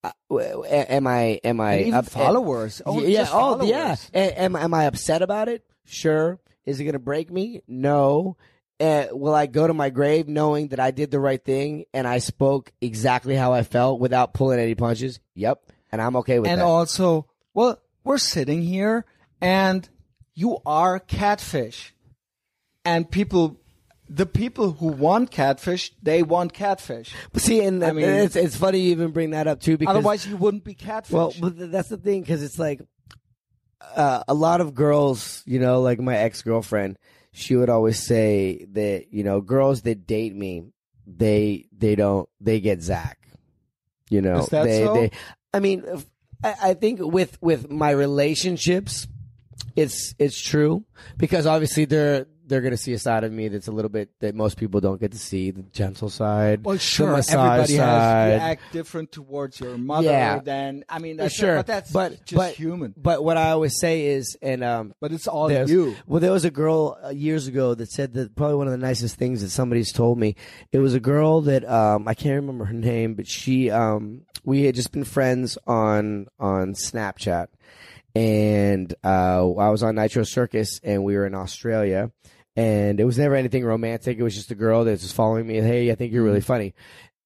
uh, 0.04 0.12
am 0.32 1.06
I 1.06 1.40
am 1.42 1.60
I 1.60 1.90
up- 1.90 2.06
followers. 2.06 2.80
Oh, 2.86 3.02
yeah, 3.02 3.26
oh 3.30 3.62
yeah. 3.64 3.96
Am 4.14 4.54
am 4.56 4.72
I 4.72 4.84
upset 4.84 5.22
about 5.22 5.48
it? 5.48 5.64
Sure. 5.84 6.38
Is 6.64 6.80
it 6.80 6.84
going 6.84 6.94
to 6.94 6.98
break 6.98 7.30
me? 7.30 7.62
No. 7.66 8.36
Uh, 8.78 9.06
will 9.12 9.34
I 9.34 9.46
go 9.46 9.66
to 9.66 9.72
my 9.72 9.88
grave 9.88 10.28
knowing 10.28 10.68
that 10.68 10.80
I 10.80 10.90
did 10.90 11.10
the 11.10 11.20
right 11.20 11.42
thing 11.42 11.86
and 11.94 12.06
I 12.06 12.18
spoke 12.18 12.72
exactly 12.80 13.34
how 13.34 13.52
I 13.52 13.62
felt 13.62 14.00
without 14.00 14.34
pulling 14.34 14.58
any 14.60 14.74
punches? 14.74 15.18
Yep. 15.34 15.62
And 15.90 16.02
I'm 16.02 16.16
okay 16.16 16.38
with 16.38 16.50
and 16.50 16.60
that. 16.60 16.64
And 16.64 16.70
also, 16.70 17.26
well, 17.54 17.80
we're 18.04 18.18
sitting 18.18 18.62
here, 18.62 19.06
and 19.40 19.88
you 20.34 20.58
are 20.66 20.98
catfish, 20.98 21.94
and 22.86 23.10
people, 23.10 23.60
the 24.08 24.24
people 24.26 24.72
who 24.72 24.86
want 24.88 25.30
catfish, 25.30 25.92
they 26.02 26.22
want 26.22 26.52
catfish. 26.52 27.14
See, 27.36 27.60
and 27.60 27.84
I 27.84 27.92
mean- 27.92 28.08
it's 28.08 28.36
it's 28.36 28.56
funny 28.56 28.80
you 28.80 28.90
even 28.92 29.10
bring 29.10 29.30
that 29.30 29.46
up 29.46 29.60
too 29.60 29.76
because 29.76 29.94
Otherwise, 29.96 30.26
you 30.26 30.36
wouldn't 30.36 30.64
be 30.64 30.74
catfish. 30.74 31.12
Well, 31.12 31.34
but 31.38 31.70
that's 31.72 31.88
the 31.88 31.96
thing 31.96 32.20
because 32.22 32.42
it's 32.42 32.58
like 32.58 32.80
uh, 33.94 34.22
a 34.28 34.34
lot 34.34 34.60
of 34.60 34.74
girls, 34.74 35.42
you 35.46 35.58
know, 35.58 35.80
like 35.82 36.00
my 36.00 36.16
ex 36.16 36.42
girlfriend, 36.42 36.98
she 37.32 37.56
would 37.56 37.68
always 37.68 38.04
say 38.06 38.64
that 38.72 39.12
you 39.12 39.24
know 39.24 39.40
girls 39.40 39.82
that 39.82 40.06
date 40.06 40.34
me, 40.34 40.64
they 41.06 41.66
they 41.76 41.94
don't 41.94 42.28
they 42.40 42.60
get 42.60 42.82
Zach. 42.82 43.18
You 44.08 44.22
know, 44.22 44.38
Is 44.38 44.46
that 44.48 44.64
they 44.64 44.84
so? 44.84 44.94
they. 44.94 45.10
I 45.52 45.60
mean, 45.60 45.82
if- 45.86 46.06
I, 46.44 46.54
I 46.62 46.74
think 46.74 47.00
with 47.00 47.38
with 47.42 47.70
my 47.70 47.90
relationships, 47.90 49.06
it's 49.74 50.14
it's 50.18 50.40
true 50.40 50.84
because 51.16 51.46
obviously 51.46 51.86
they're 51.86 52.26
they're 52.46 52.60
gonna 52.60 52.76
see 52.76 52.92
a 52.92 52.98
side 52.98 53.24
of 53.24 53.32
me 53.32 53.48
that's 53.48 53.68
a 53.68 53.72
little 53.72 53.88
bit 53.88 54.08
that 54.20 54.34
most 54.34 54.56
people 54.56 54.80
don't 54.80 55.00
get 55.00 55.12
to 55.12 55.18
see 55.18 55.50
the 55.50 55.62
gentle 55.62 56.08
side. 56.08 56.64
well, 56.64 56.74
the 56.74 56.78
sure, 56.80 57.12
massage 57.12 57.34
everybody 57.34 57.74
has 57.74 58.02
side. 58.02 58.28
you 58.28 58.38
act 58.38 58.62
different 58.72 59.12
towards 59.12 59.58
your 59.60 59.76
mother 59.76 60.08
Yeah. 60.08 60.38
than 60.38 60.84
I 60.88 60.98
mean, 61.00 61.16
that's 61.16 61.34
sure, 61.34 61.56
but 61.56 61.66
that's 61.66 61.90
but 61.92 62.24
just 62.24 62.36
but, 62.36 62.54
human. 62.54 62.94
But 62.96 63.24
what 63.24 63.36
I 63.36 63.50
always 63.50 63.78
say 63.78 64.06
is, 64.06 64.36
and 64.40 64.62
um, 64.64 64.94
But 65.00 65.12
it's 65.12 65.26
all 65.26 65.50
you. 65.50 65.96
Well, 66.06 66.20
there 66.20 66.32
was 66.32 66.44
a 66.44 66.50
girl 66.50 66.98
uh, 67.04 67.08
years 67.10 67.46
ago 67.48 67.74
that 67.74 67.90
said 67.90 68.14
that 68.14 68.34
probably 68.36 68.56
one 68.56 68.66
of 68.68 68.72
the 68.72 68.78
nicest 68.78 69.16
things 69.16 69.42
that 69.42 69.50
somebody's 69.50 69.92
told 69.92 70.18
me. 70.18 70.36
It 70.72 70.78
was 70.78 70.94
a 70.94 71.00
girl 71.00 71.40
that 71.42 71.68
um, 71.68 72.06
I 72.06 72.14
can't 72.14 72.36
remember 72.36 72.64
her 72.66 72.74
name, 72.74 73.14
but 73.14 73.26
she 73.26 73.70
um, 73.70 74.22
we 74.44 74.62
had 74.62 74.74
just 74.74 74.92
been 74.92 75.04
friends 75.04 75.58
on 75.66 76.26
on 76.38 76.74
Snapchat, 76.74 77.48
and 78.14 78.94
uh, 79.04 79.50
I 79.54 79.70
was 79.70 79.82
on 79.82 79.96
Nitro 79.96 80.22
Circus, 80.22 80.80
and 80.82 81.04
we 81.04 81.16
were 81.16 81.26
in 81.26 81.34
Australia. 81.34 82.10
And 82.56 82.98
it 82.98 83.04
was 83.04 83.18
never 83.18 83.34
anything 83.34 83.64
romantic. 83.64 84.18
It 84.18 84.22
was 84.22 84.34
just 84.34 84.50
a 84.50 84.54
girl 84.54 84.84
that 84.84 84.90
was 84.92 85.02
just 85.02 85.14
following 85.14 85.46
me. 85.46 85.56
Hey, 85.56 85.90
I 85.90 85.94
think 85.94 86.12
you're 86.12 86.24
really 86.24 86.40
funny. 86.40 86.74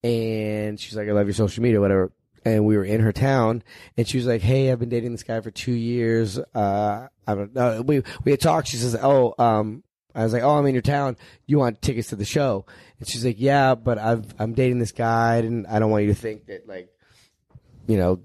And 0.03 0.79
she's 0.81 0.97
like, 0.97 1.09
I 1.09 1.13
love 1.13 1.27
your 1.27 1.35
social 1.35 1.63
media, 1.63 1.81
whatever. 1.81 2.11
And 2.45 2.65
we 2.65 2.77
were 2.77 2.85
in 2.85 3.01
her 3.01 3.13
town 3.13 3.63
and 3.99 4.09
she 4.09 4.17
was 4.17 4.27
like 4.27 4.41
hey 4.41 4.73
i've 4.73 4.79
been 4.79 4.89
dating 4.89 5.13
this 5.13 5.23
guy 5.23 5.41
for 5.43 5.51
two 5.51 5.73
years. 5.73 6.39
Uh 6.39 7.09
i 7.27 7.35
don't 7.35 7.55
know. 7.55 7.83
We 7.83 8.03
we 8.25 8.31
had 8.31 8.41
talked. 8.41 8.69
She 8.69 8.79
says 8.79 8.97
oh 9.01 9.35
um 9.39 9.83
i 10.15 10.25
was 10.25 10.33
like 10.33 10.43
oh 10.43 10.57
i'm 10.57 10.65
in 10.65 10.75
your 10.75 10.81
town. 10.81 11.19
You 11.47 11.59
want 11.59 11.83
tickets 11.83 12.09
to 12.09 12.17
the 12.17 12.25
show? 12.25 12.65
And 12.99 13.07
she's 13.07 13.27
like 13.27 13.37
yeah 13.39 13.75
but 13.75 13.99
i've 13.99 14.25
i'm 14.39 14.55
dating 14.55 14.79
this 14.79 14.93
guy. 14.93 15.37
And 15.37 15.67
i 15.67 15.79
don't 15.79 15.91
want 15.91 16.05
you 16.05 16.15
to 16.15 16.19
think 16.19 16.47
that 16.47 16.67
like 16.67 16.89
you 17.87 17.99
know 17.99 18.21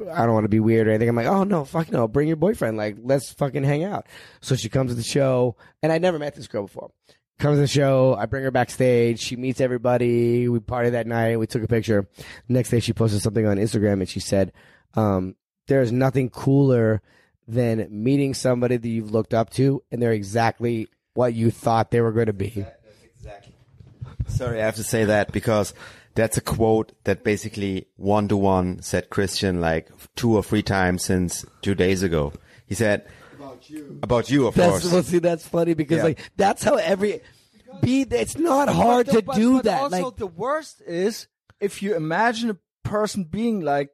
I 0.00 0.24
don't 0.24 0.34
want 0.34 0.44
to 0.44 0.48
be 0.48 0.60
weird 0.60 0.86
or 0.86 0.90
anything. 0.90 1.08
I'm 1.08 1.16
like, 1.16 1.26
oh 1.26 1.44
no, 1.44 1.64
fuck 1.64 1.90
no, 1.90 2.08
bring 2.08 2.28
your 2.28 2.36
boyfriend. 2.36 2.76
Like, 2.76 2.96
let's 3.02 3.32
fucking 3.32 3.64
hang 3.64 3.84
out. 3.84 4.06
So 4.40 4.56
she 4.56 4.68
comes 4.68 4.90
to 4.90 4.94
the 4.94 5.02
show, 5.02 5.56
and 5.82 5.92
I 5.92 5.98
never 5.98 6.18
met 6.18 6.34
this 6.34 6.46
girl 6.46 6.62
before. 6.62 6.90
Comes 7.38 7.58
to 7.58 7.60
the 7.60 7.68
show, 7.68 8.16
I 8.18 8.26
bring 8.26 8.42
her 8.42 8.50
backstage. 8.50 9.20
She 9.20 9.36
meets 9.36 9.60
everybody. 9.60 10.48
We 10.48 10.58
party 10.58 10.90
that 10.90 11.06
night. 11.06 11.38
We 11.38 11.46
took 11.46 11.62
a 11.62 11.68
picture. 11.68 12.08
Next 12.48 12.70
day, 12.70 12.80
she 12.80 12.92
posted 12.92 13.22
something 13.22 13.46
on 13.46 13.58
Instagram, 13.58 13.94
and 13.94 14.08
she 14.08 14.20
said, 14.20 14.52
um, 14.94 15.36
"There's 15.68 15.92
nothing 15.92 16.30
cooler 16.30 17.00
than 17.46 17.86
meeting 17.90 18.34
somebody 18.34 18.76
that 18.76 18.88
you've 18.88 19.12
looked 19.12 19.34
up 19.34 19.50
to, 19.50 19.82
and 19.92 20.02
they're 20.02 20.12
exactly 20.12 20.88
what 21.14 21.34
you 21.34 21.50
thought 21.50 21.90
they 21.90 22.00
were 22.00 22.12
going 22.12 22.26
to 22.26 22.32
be." 22.32 22.66
Exactly. 23.16 23.54
Sorry, 24.26 24.60
I 24.60 24.64
have 24.64 24.76
to 24.76 24.84
say 24.84 25.06
that 25.06 25.32
because 25.32 25.74
that's 26.18 26.36
a 26.36 26.40
quote 26.40 26.92
that 27.04 27.22
basically 27.24 27.86
one 27.96 28.26
to 28.28 28.36
one 28.36 28.82
said 28.82 29.08
Christian 29.10 29.60
like 29.60 29.88
two 30.16 30.34
or 30.36 30.42
three 30.42 30.62
times 30.62 31.04
since 31.04 31.44
two 31.62 31.74
days 31.74 32.02
ago. 32.02 32.32
He 32.66 32.74
said 32.74 33.06
about 33.38 33.70
you, 33.70 33.98
about 34.02 34.30
you, 34.30 34.46
of 34.48 34.54
That's 34.54 34.70
course. 34.82 34.92
well, 34.92 35.02
see, 35.02 35.20
that's 35.20 35.46
funny 35.46 35.74
because 35.74 35.98
Yeah. 35.98 36.04
like 36.10 36.20
that's 36.36 36.62
how 36.62 36.74
every 36.76 37.20
be. 37.82 38.02
It's 38.02 38.36
not 38.36 38.68
hard 38.68 39.06
the- 39.06 39.12
to 39.12 39.22
but- 39.22 39.36
do 39.36 39.50
but 39.56 39.64
that. 39.64 39.80
Also, 39.82 40.04
Like 40.06 40.16
the 40.16 40.26
worst 40.26 40.82
is 40.86 41.28
if 41.60 41.82
you 41.82 41.94
imagine 41.94 42.50
a 42.50 42.58
person 42.88 43.24
being 43.24 43.60
like 43.60 43.90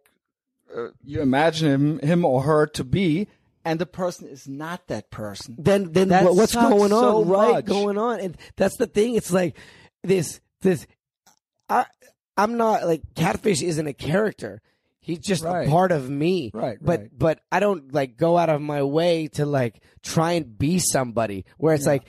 uh, 0.74 0.88
you 1.04 1.20
imagine 1.20 1.70
him, 1.70 1.98
him 2.00 2.24
or 2.24 2.42
her 2.42 2.66
to 2.66 2.82
be, 2.84 3.28
and 3.64 3.78
the 3.78 3.86
person 3.86 4.26
is 4.28 4.48
not 4.48 4.88
that 4.88 5.10
person. 5.10 5.54
then 5.58 5.92
then 5.92 6.08
That 6.08 6.34
what's 6.34 6.54
going 6.54 6.92
on 6.92 7.02
so 7.02 7.24
right 7.24 7.52
much. 7.56 7.64
going 7.66 7.98
on 7.98 8.18
and 8.20 8.36
that's 8.56 8.76
the 8.78 8.86
thing 8.86 9.14
it's 9.14 9.30
like 9.32 9.56
this 10.02 10.40
this 10.62 10.86
i 11.68 11.84
i'm 12.36 12.56
not 12.56 12.86
like 12.86 13.02
catfish 13.14 13.62
isn't 13.62 13.86
a 13.86 13.92
character 13.94 14.60
he's 15.00 15.18
just 15.18 15.44
Right. 15.44 15.66
a 15.66 15.70
part 15.70 15.92
of 15.92 16.08
me 16.10 16.50
Right, 16.54 16.78
but 16.80 17.00
right. 17.00 17.10
but 17.18 17.40
i 17.52 17.60
don't 17.60 17.92
like 17.92 18.16
go 18.16 18.36
out 18.38 18.48
of 18.48 18.60
my 18.60 18.82
way 18.82 19.28
to 19.34 19.44
like 19.46 19.80
try 20.02 20.32
and 20.32 20.58
be 20.58 20.78
somebody 20.78 21.44
where 21.58 21.74
it's 21.74 21.86
like 21.86 22.04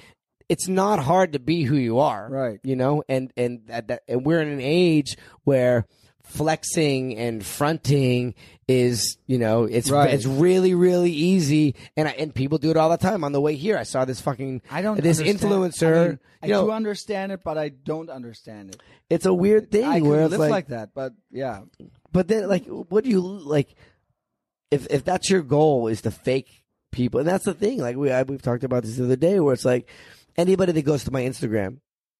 it's 0.48 0.68
not 0.68 1.00
hard 1.00 1.34
to 1.34 1.40
be 1.40 1.64
who 1.64 1.76
you 1.76 2.00
are 2.00 2.28
Right. 2.30 2.60
you 2.64 2.76
know 2.76 3.04
and 3.10 3.32
and 3.36 3.62
that 3.68 4.04
and 4.08 4.26
we're 4.26 4.42
in 4.42 4.50
an 4.50 4.62
age 4.62 5.18
where 5.44 5.86
flexing 6.24 7.16
and 7.18 7.46
fronting 7.46 8.34
is 8.68 9.18
you 9.28 9.38
know 9.38 9.66
it's 9.66 9.92
Right. 9.92 10.12
it's 10.14 10.26
really 10.26 10.74
really 10.74 11.12
easy 11.12 11.76
and 11.96 12.08
I, 12.08 12.12
and 12.14 12.34
people 12.34 12.58
do 12.58 12.72
it 12.72 12.78
all 12.78 12.90
the 12.90 12.98
time 12.98 13.24
on 13.24 13.32
the 13.32 13.40
way 13.40 13.56
here 13.56 13.78
i 13.78 13.84
saw 13.84 14.06
this 14.06 14.20
fucking 14.22 14.64
I 14.72 14.82
don't. 14.82 15.00
this 15.00 15.20
understand. 15.20 15.52
influencer 15.52 15.96
I, 15.96 16.08
mean, 16.08 16.20
I 16.42 16.46
you 16.48 16.54
know 16.54 16.66
do 16.66 16.72
understand 16.72 17.32
it, 17.32 17.42
but 17.44 17.60
I 17.60 17.70
don't 17.70 18.10
understand 18.10 18.70
it. 18.72 18.82
it's 19.10 19.28
a 19.28 19.34
weird 19.34 19.70
thing 19.70 19.84
I 19.86 20.00
where 20.02 20.24
live 20.24 20.34
it's 20.34 20.40
like, 20.40 20.50
like, 20.50 20.68
that, 20.70 20.90
but 20.96 21.14
yeah, 21.30 21.62
but 22.12 22.28
then 22.28 22.48
like 22.50 22.66
what 22.66 23.04
do 23.04 23.12
you 23.12 23.20
like 23.22 23.76
if 24.72 24.88
if 24.90 25.04
that's 25.04 25.30
your 25.30 25.44
goal 25.44 25.88
is 25.88 26.02
to 26.02 26.12
fake 26.12 26.64
people 26.92 27.20
and 27.20 27.30
that's 27.30 27.46
the 27.46 27.54
thing 27.54 27.78
like 27.80 27.96
we 27.98 28.12
I, 28.12 28.24
we've 28.24 28.42
talked 28.42 28.64
about 28.64 28.82
this 28.84 28.96
the 28.98 29.04
other 29.04 29.16
day 29.16 29.40
where 29.40 29.54
it's 29.54 29.66
like 29.66 29.88
anybody 30.38 30.72
that 30.72 30.82
goes 30.86 31.04
to 31.04 31.12
my 31.12 31.22
instagram 31.22 31.78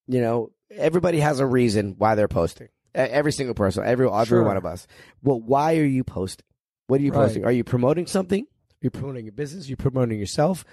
you 0.08 0.22
know 0.22 0.52
everybody 0.70 1.22
has 1.22 1.40
a 1.40 1.46
reason 1.46 1.96
why 1.98 2.14
they're 2.16 2.28
posting 2.28 2.68
every 2.96 3.32
single 3.32 3.54
person 3.56 3.84
every 3.84 4.06
every 4.08 4.26
Sure. 4.26 4.44
one 4.44 4.58
of 4.58 4.66
us. 4.66 4.88
Well 5.24 5.40
why 5.42 5.78
are 5.78 5.84
you 5.86 6.04
posting? 6.04 6.46
What 6.88 7.00
are 7.02 7.04
you 7.04 7.12
Right. 7.12 7.26
posting? 7.26 7.46
Are 7.46 7.52
you 7.52 7.64
promoting 7.64 8.08
something? 8.08 8.46
You're 8.82 8.92
promoting 8.92 9.26
your 9.26 9.32
business 9.34 9.68
You're 9.70 9.78
promoting 9.78 10.20
yourself 10.20 10.64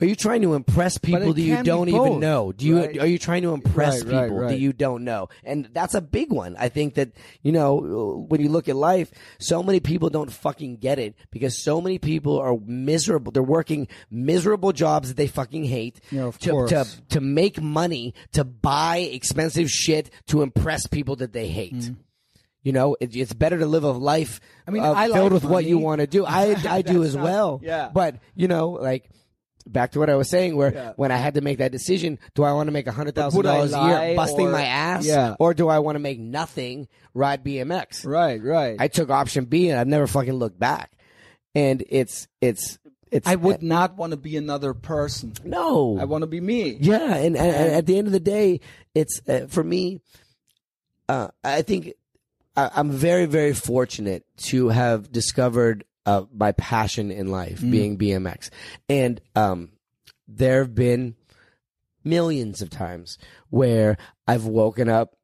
are 0.00 0.06
you 0.06 0.14
trying 0.14 0.42
to 0.42 0.54
impress 0.54 0.98
people 0.98 1.32
that 1.32 1.40
you 1.40 1.62
don't 1.62 1.88
even 1.88 2.20
know? 2.20 2.52
Do 2.52 2.66
you 2.66 2.78
right? 2.78 2.98
are 2.98 3.06
you 3.06 3.18
trying 3.18 3.42
to 3.42 3.52
impress 3.52 4.02
Right, 4.02 4.14
right, 4.14 4.22
people 4.28 4.40
that 4.48 4.58
you 4.58 4.72
don't 4.72 5.04
know? 5.04 5.28
And 5.44 5.68
that's 5.72 5.94
a 5.94 6.00
big 6.00 6.32
one. 6.32 6.56
I 6.58 6.68
think 6.68 6.94
that 6.94 7.12
you 7.42 7.52
know 7.52 8.26
when 8.28 8.40
you 8.40 8.48
look 8.48 8.68
at 8.68 8.76
life, 8.76 9.10
so 9.38 9.62
many 9.62 9.80
people 9.80 10.10
don't 10.10 10.32
fucking 10.32 10.76
get 10.76 10.98
it 10.98 11.14
because 11.30 11.62
so 11.62 11.80
many 11.80 11.98
people 11.98 12.38
are 12.38 12.56
miserable. 12.64 13.32
They're 13.32 13.42
working 13.42 13.88
miserable 14.10 14.72
jobs 14.72 15.08
that 15.08 15.16
they 15.16 15.26
fucking 15.26 15.64
hate 15.64 16.00
Yeah, 16.10 16.30
to, 16.40 16.66
to 16.68 16.86
to 17.10 17.20
make 17.20 17.60
money 17.60 18.14
to 18.32 18.44
buy 18.44 18.98
expensive 18.98 19.70
shit 19.70 20.10
to 20.28 20.42
impress 20.42 20.86
people 20.86 21.16
that 21.16 21.32
they 21.32 21.48
hate. 21.48 21.74
Mm-hmm. 21.74 21.94
You 22.62 22.72
know, 22.72 22.94
it, 23.00 23.16
it's 23.16 23.32
better 23.32 23.58
to 23.58 23.64
live 23.66 23.84
a 23.84 23.90
life 23.92 24.40
I 24.66 24.70
mean, 24.70 24.82
uh, 24.82 24.92
I 24.92 25.08
filled 25.08 25.32
like 25.32 25.32
with 25.32 25.44
what 25.44 25.64
you 25.64 25.78
want 25.78 26.00
to 26.02 26.06
do. 26.06 26.26
I 26.26 26.56
I 26.68 26.82
do 26.94 27.02
as 27.02 27.16
well. 27.16 27.60
yeah. 27.62 27.90
But 27.92 28.16
you 28.34 28.48
know, 28.48 28.70
like 28.70 29.08
back 29.66 29.92
to 29.92 29.98
what 29.98 30.08
I 30.10 30.16
was 30.16 30.28
saying, 30.30 30.56
where 30.56 30.72
Yeah. 30.72 30.92
when 30.96 31.12
I 31.12 31.16
had 31.16 31.34
to 31.34 31.40
make 31.40 31.58
that 31.58 31.72
decision, 31.72 32.18
do 32.34 32.42
I 32.42 32.52
want 32.52 32.68
to 32.68 32.72
make 32.72 32.86
a 32.86 32.92
hundred 32.92 33.14
thousand 33.14 33.42
dollars 33.42 33.72
a 33.72 33.80
year 33.82 34.16
busting 34.16 34.48
or- 34.48 34.52
my 34.52 34.64
ass, 34.64 35.06
Yeah. 35.06 35.36
or 35.38 35.54
do 35.54 35.68
I 35.68 35.78
want 35.80 35.96
to 35.96 36.00
make 36.00 36.18
nothing, 36.18 36.88
ride 37.14 37.44
BMX? 37.44 38.04
right, 38.06 38.42
right. 38.42 38.76
I 38.78 38.88
took 38.88 39.10
option 39.10 39.44
B, 39.44 39.68
and 39.70 39.78
I've 39.78 39.86
never 39.88 40.06
fucking 40.06 40.32
looked 40.34 40.58
back. 40.58 40.92
And 41.54 41.82
it's 41.88 42.28
it's 42.40 42.78
it's. 43.10 43.26
I 43.26 43.34
would 43.34 43.60
not 43.62 43.96
want 43.96 44.12
to 44.12 44.16
be 44.16 44.36
another 44.36 44.72
person. 44.72 45.32
no. 45.44 45.98
I 46.00 46.04
want 46.04 46.22
to 46.22 46.28
be 46.28 46.40
me. 46.40 46.78
Yeah, 46.80 47.14
and, 47.16 47.36
and, 47.36 47.56
and 47.56 47.72
at 47.74 47.86
the 47.86 47.98
end 47.98 48.06
of 48.06 48.12
the 48.12 48.20
day, 48.20 48.60
it's 48.94 49.20
uh, 49.28 49.46
for 49.48 49.64
me. 49.64 50.00
Uh, 51.08 51.28
I 51.42 51.62
think 51.62 51.94
I, 52.56 52.70
I'm 52.76 52.92
very, 52.92 53.26
very 53.26 53.52
fortunate 53.52 54.24
to 54.44 54.68
have 54.68 55.10
discovered 55.10 55.84
uh, 56.06 56.22
my 56.32 56.52
passion 56.52 57.10
in 57.10 57.30
life, 57.30 57.60
being 57.60 57.98
BMX, 57.98 58.50
and 58.88 59.20
um, 59.36 59.70
there 60.26 60.60
have 60.60 60.74
been 60.74 61.14
millions 62.04 62.62
of 62.62 62.70
times 62.70 63.18
where 63.50 63.96
I've 64.26 64.46
woken 64.46 64.88
up 64.88 65.16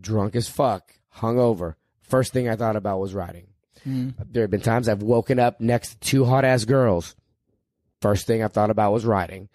drunk 0.00 0.36
as 0.36 0.48
fuck, 0.48 0.92
hungover. 1.16 1.74
First 2.02 2.32
thing 2.32 2.48
I 2.48 2.56
thought 2.56 2.76
about 2.76 3.00
was 3.00 3.14
riding. 3.14 3.46
There 4.30 4.42
have 4.42 4.50
been 4.50 4.60
times 4.60 4.88
I've 4.88 5.02
woken 5.02 5.38
up 5.38 5.60
next 5.60 5.90
to 5.92 5.98
two 6.00 6.24
hot 6.24 6.44
ass 6.44 6.64
girls. 6.64 7.14
First 8.02 8.26
thing 8.26 8.42
I 8.42 8.48
thought 8.48 8.70
about 8.70 8.92
was 8.92 9.04
riding. 9.06 9.48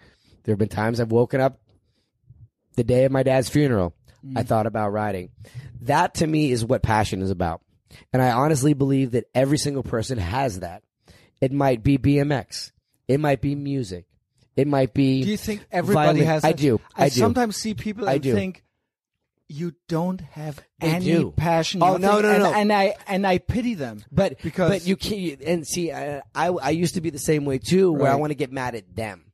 There 0.44 0.52
have 0.52 0.58
been 0.58 0.68
times 0.68 1.00
I've 1.00 1.12
woken 1.12 1.40
up 1.40 1.60
the 2.76 2.84
day 2.84 3.04
of 3.04 3.12
my 3.12 3.22
dad's 3.22 3.48
funeral. 3.48 3.94
I 4.34 4.42
thought 4.42 4.66
about 4.66 4.92
riding. 4.92 5.30
That 5.82 6.14
to 6.14 6.26
me 6.26 6.50
is 6.50 6.64
what 6.64 6.82
passion 6.82 7.22
is 7.22 7.30
about. 7.30 7.60
And 8.12 8.20
I 8.22 8.32
honestly 8.32 8.74
believe 8.74 9.12
that 9.12 9.24
every 9.34 9.58
single 9.58 9.82
person 9.82 10.18
has 10.18 10.60
that. 10.60 10.82
It 11.40 11.52
might 11.52 11.82
be 11.82 11.98
BMX. 11.98 12.72
It 13.08 13.20
might 13.20 13.40
be 13.40 13.54
music. 13.54 14.06
It 14.56 14.66
might 14.66 14.94
be. 14.94 15.22
Do 15.22 15.28
you 15.30 15.36
think 15.36 15.66
everybody 15.70 16.20
violin. 16.20 16.26
has? 16.26 16.44
I 16.44 16.52
do. 16.52 16.80
I, 16.96 17.04
I 17.04 17.08
do. 17.10 17.20
sometimes 17.20 17.56
see 17.56 17.74
people 17.74 18.08
I 18.08 18.18
do. 18.18 18.32
think 18.34 18.64
you 19.48 19.74
don't 19.86 20.20
have 20.22 20.60
They 20.80 20.88
any 20.88 21.04
do. 21.04 21.30
passion. 21.36 21.82
Oh, 21.82 21.98
no, 21.98 22.20
nothing, 22.20 22.22
no, 22.22 22.30
and, 22.32 22.42
no. 22.42 22.52
And 22.54 22.72
I 22.72 22.94
and 23.06 23.26
I 23.26 23.38
pity 23.38 23.74
them. 23.74 24.02
But 24.10 24.40
because 24.42 24.70
but 24.70 24.86
you 24.86 24.96
can't. 24.96 25.40
And 25.42 25.66
see, 25.66 25.92
I 25.92 26.22
I, 26.34 26.48
I 26.48 26.70
used 26.70 26.94
to 26.94 27.00
be 27.00 27.10
the 27.10 27.18
same 27.18 27.44
way 27.44 27.58
too, 27.58 27.92
where 27.92 28.02
I 28.02 28.04
Right. 28.04 28.12
Mm-hmm. 28.12 28.20
want 28.22 28.30
to 28.30 28.34
get 28.34 28.50
mad 28.50 28.74
at 28.74 28.96
them. 28.96 29.24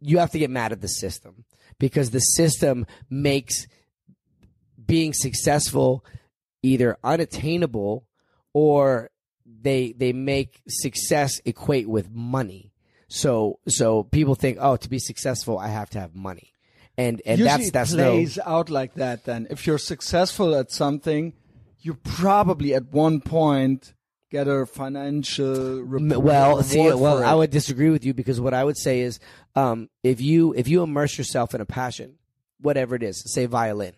You 0.00 0.18
have 0.18 0.30
to 0.32 0.38
get 0.38 0.50
mad 0.50 0.72
at 0.72 0.80
the 0.80 0.88
system 0.88 1.44
because 1.78 2.10
the 2.10 2.18
system 2.20 2.86
makes 3.08 3.66
being 4.84 5.12
successful 5.12 6.04
either 6.62 6.96
unattainable 7.04 8.06
or 8.52 9.10
they 9.44 9.92
they 9.92 10.12
make 10.12 10.60
success 10.68 11.40
equate 11.44 11.88
with 11.88 12.10
money. 12.10 12.72
So 13.08 13.58
so 13.68 14.04
people 14.04 14.34
think, 14.34 14.58
oh, 14.60 14.76
to 14.76 14.88
be 14.88 14.98
successful, 14.98 15.58
I 15.58 15.68
have 15.68 15.90
to 15.90 16.00
have 16.00 16.14
money, 16.14 16.52
and 16.96 17.20
and 17.26 17.38
usually 17.40 17.58
that's 17.58 17.70
that's 17.72 17.92
it 17.92 17.96
no. 17.96 18.10
plays 18.12 18.38
out 18.44 18.70
like 18.70 18.94
that. 18.94 19.24
Then, 19.24 19.46
if 19.50 19.66
you're 19.66 19.78
successful 19.78 20.54
at 20.54 20.70
something, 20.70 21.32
you 21.80 21.94
probably 21.94 22.74
at 22.74 22.92
one 22.92 23.20
point 23.20 23.94
get 24.30 24.46
a 24.46 24.64
financial 24.64 25.82
re- 25.82 26.00
M- 26.00 26.22
well 26.22 26.62
see 26.62 26.78
reward 26.86 27.00
well 27.00 27.24
i 27.24 27.34
would 27.34 27.50
disagree 27.50 27.90
with 27.90 28.04
you 28.04 28.14
because 28.14 28.40
what 28.40 28.54
i 28.54 28.62
would 28.62 28.76
say 28.76 29.00
is 29.00 29.18
um, 29.56 29.88
if 30.04 30.20
you 30.20 30.54
if 30.54 30.68
you 30.68 30.84
immerse 30.84 31.18
yourself 31.18 31.52
in 31.52 31.60
a 31.60 31.66
passion 31.66 32.14
whatever 32.60 32.94
it 32.94 33.02
is 33.02 33.24
say 33.34 33.46
violin 33.46 33.92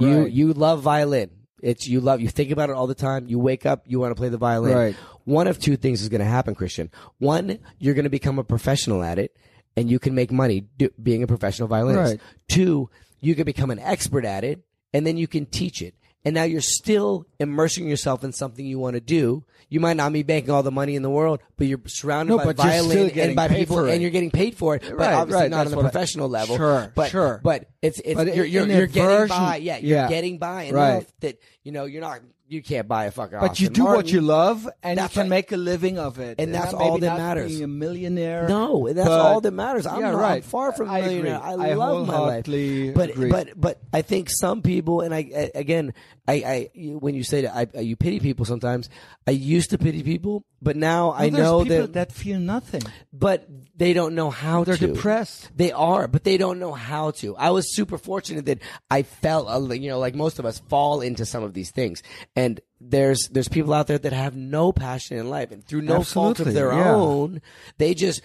you 0.00 0.22
Right. 0.22 0.32
you 0.32 0.52
love 0.52 0.80
violin 0.82 1.30
it's 1.62 1.86
you 1.86 2.00
love 2.00 2.20
you 2.20 2.28
think 2.28 2.50
about 2.50 2.68
it 2.68 2.76
all 2.76 2.86
the 2.86 2.94
time. 2.94 3.26
You 3.26 3.38
wake 3.38 3.64
up 3.64 3.84
you 3.86 4.00
want 4.00 4.10
to 4.10 4.14
play 4.16 4.28
the 4.28 4.36
violin. 4.36 4.76
Right. 4.76 4.96
one 5.24 5.46
of 5.46 5.58
two 5.58 5.76
things 5.76 6.02
is 6.02 6.08
going 6.08 6.20
to 6.20 6.26
happen 6.26 6.54
christian. 6.54 6.90
One 7.18 7.58
you're 7.78 7.94
going 7.94 8.04
to 8.04 8.10
become 8.10 8.38
a 8.38 8.44
professional 8.44 9.02
at 9.02 9.18
it 9.18 9.36
and 9.76 9.90
you 9.90 9.98
can 9.98 10.14
make 10.14 10.30
money 10.30 10.66
do, 10.76 10.90
being 11.02 11.22
a 11.22 11.26
professional 11.26 11.68
violinist. 11.68 12.12
Right. 12.14 12.20
two 12.48 12.90
you 13.20 13.34
can 13.34 13.44
become 13.44 13.70
an 13.70 13.78
expert 13.78 14.24
at 14.24 14.44
it 14.44 14.60
and 14.92 15.06
then 15.06 15.16
you 15.16 15.28
can 15.28 15.46
teach 15.46 15.80
it 15.80 15.94
and 16.24 16.34
now 16.34 16.44
you're 16.44 16.60
still 16.60 17.26
immersing 17.38 17.88
yourself 17.88 18.22
in 18.24 18.32
something 18.32 18.64
you 18.64 18.78
want 18.78 18.94
to 18.94 19.00
do. 19.00 19.44
You 19.68 19.80
might 19.80 19.96
not 19.96 20.12
be 20.12 20.22
making 20.22 20.50
all 20.50 20.62
the 20.62 20.70
money 20.70 20.96
in 20.96 21.02
the 21.02 21.08
world, 21.10 21.40
but 21.56 21.66
you're 21.66 21.80
surrounded 21.86 22.30
No, 22.32 22.38
by 22.38 22.44
but 22.44 22.56
violin 22.56 23.10
and 23.18 23.34
by 23.34 23.48
people, 23.48 23.78
and 23.86 24.02
you're 24.02 24.10
getting 24.10 24.30
paid 24.30 24.54
for 24.54 24.74
it. 24.74 24.82
But 24.82 24.98
Right, 24.98 25.14
obviously 25.14 25.42
right, 25.44 25.50
not 25.50 25.60
on 25.60 25.64
that's 25.66 25.74
the 25.74 25.78
I- 25.80 25.82
professional 25.90 26.28
level. 26.28 26.56
Sure, 26.56 26.92
but, 26.94 27.10
sure. 27.10 27.40
But 27.42 27.70
it's 27.80 27.98
it's 28.04 28.14
But 28.14 28.34
you're 28.36 28.44
you're, 28.44 28.66
you're 28.66 28.86
getting 28.86 29.28
by. 29.28 29.56
Yeah, 29.56 29.78
you're 29.78 29.96
yeah. 29.98 30.08
getting 30.08 30.38
by 30.38 30.64
enough 30.64 30.76
Right. 30.78 31.06
that 31.20 31.38
you 31.62 31.72
know 31.72 31.86
you're 31.86 32.02
not 32.02 32.20
you 32.52 32.62
can't 32.62 32.86
buy 32.86 33.06
a 33.06 33.10
fucking. 33.10 33.38
But 33.40 33.58
you 33.60 33.66
Aston 33.68 33.72
do 33.72 33.84
what 33.84 34.12
you 34.12 34.20
love, 34.20 34.68
and 34.82 35.00
you 35.00 35.08
can 35.08 35.22
right. 35.22 35.28
make 35.30 35.52
a 35.52 35.56
living 35.56 35.98
of 35.98 36.18
it, 36.18 36.36
And 36.38 36.54
that's 36.54 36.72
maybe 36.72 36.84
all 36.84 36.98
that 36.98 37.06
not 37.06 37.18
matters. 37.18 37.50
Being 37.52 37.64
a 37.64 37.68
millionaire, 37.68 38.46
No, 38.48 38.86
that's 38.92 39.08
but- 39.08 39.20
all 39.20 39.40
that 39.40 39.50
matters. 39.52 39.86
I'm, 39.86 40.00
yeah, 40.00 40.10
not, 40.10 40.14
I'm 40.16 40.20
right. 40.20 40.44
far 40.44 40.72
from 40.72 40.88
a 40.88 40.92
I 40.92 40.98
agree. 40.98 41.08
millionaire. 41.22 41.40
I, 41.42 41.52
I 41.70 41.74
love 41.74 42.06
my 42.06 42.18
life. 42.18 42.44
But 42.44 43.10
agree. 43.10 43.30
but 43.30 43.48
but 43.56 43.80
I 43.92 44.02
think 44.02 44.28
some 44.30 44.62
people, 44.62 45.00
and 45.00 45.14
I, 45.14 45.18
I 45.36 45.50
again, 45.54 45.94
I, 46.28 46.34
I 46.74 46.78
when 46.98 47.14
you 47.14 47.24
say 47.24 47.42
that, 47.42 47.56
I, 47.56 47.66
I 47.76 47.80
you 47.80 47.96
pity 47.96 48.20
people 48.20 48.44
sometimes. 48.44 48.88
I 49.26 49.30
used 49.32 49.70
to 49.70 49.78
pity 49.78 50.02
people, 50.02 50.44
but 50.60 50.76
now 50.76 51.10
I 51.10 51.22
Well, 51.26 51.30
there's 51.30 51.42
know 51.44 51.62
people 51.62 51.76
that, 51.82 51.92
that 51.94 52.12
feel 52.12 52.40
nothing. 52.40 52.82
but 53.12 53.46
they 53.76 53.92
don't 53.92 54.14
know 54.16 54.30
how 54.30 54.64
They're 54.64 54.76
to. 54.76 54.88
depressed. 54.88 55.50
They 55.56 55.70
are, 55.72 56.08
but 56.08 56.24
they 56.24 56.36
don't 56.36 56.58
know 56.58 56.72
how 56.72 57.12
to. 57.22 57.36
I 57.36 57.50
was 57.50 57.74
super 57.74 57.98
fortunate 57.98 58.46
that 58.46 58.58
I 58.90 59.02
fell, 59.02 59.44
li- 59.60 59.78
you 59.78 59.90
know, 59.90 59.98
like 60.00 60.14
most 60.16 60.38
of 60.40 60.44
us 60.44 60.58
fall 60.68 61.00
into 61.02 61.24
some 61.24 61.42
of 61.44 61.54
these 61.54 61.70
things. 61.70 62.02
And 62.34 62.41
there's 62.80 63.28
there's 63.30 63.48
people 63.48 63.72
out 63.72 63.86
there 63.86 63.98
that 63.98 64.12
have 64.12 64.34
no 64.36 64.72
passion 64.72 65.16
in 65.16 65.30
life, 65.30 65.50
and 65.52 65.64
through 65.64 65.82
no 65.82 66.02
fault 66.02 66.40
of 66.40 66.52
their 66.52 66.72
yeah. 66.72 66.94
own, 66.94 67.40
they 67.78 67.94
just 67.94 68.22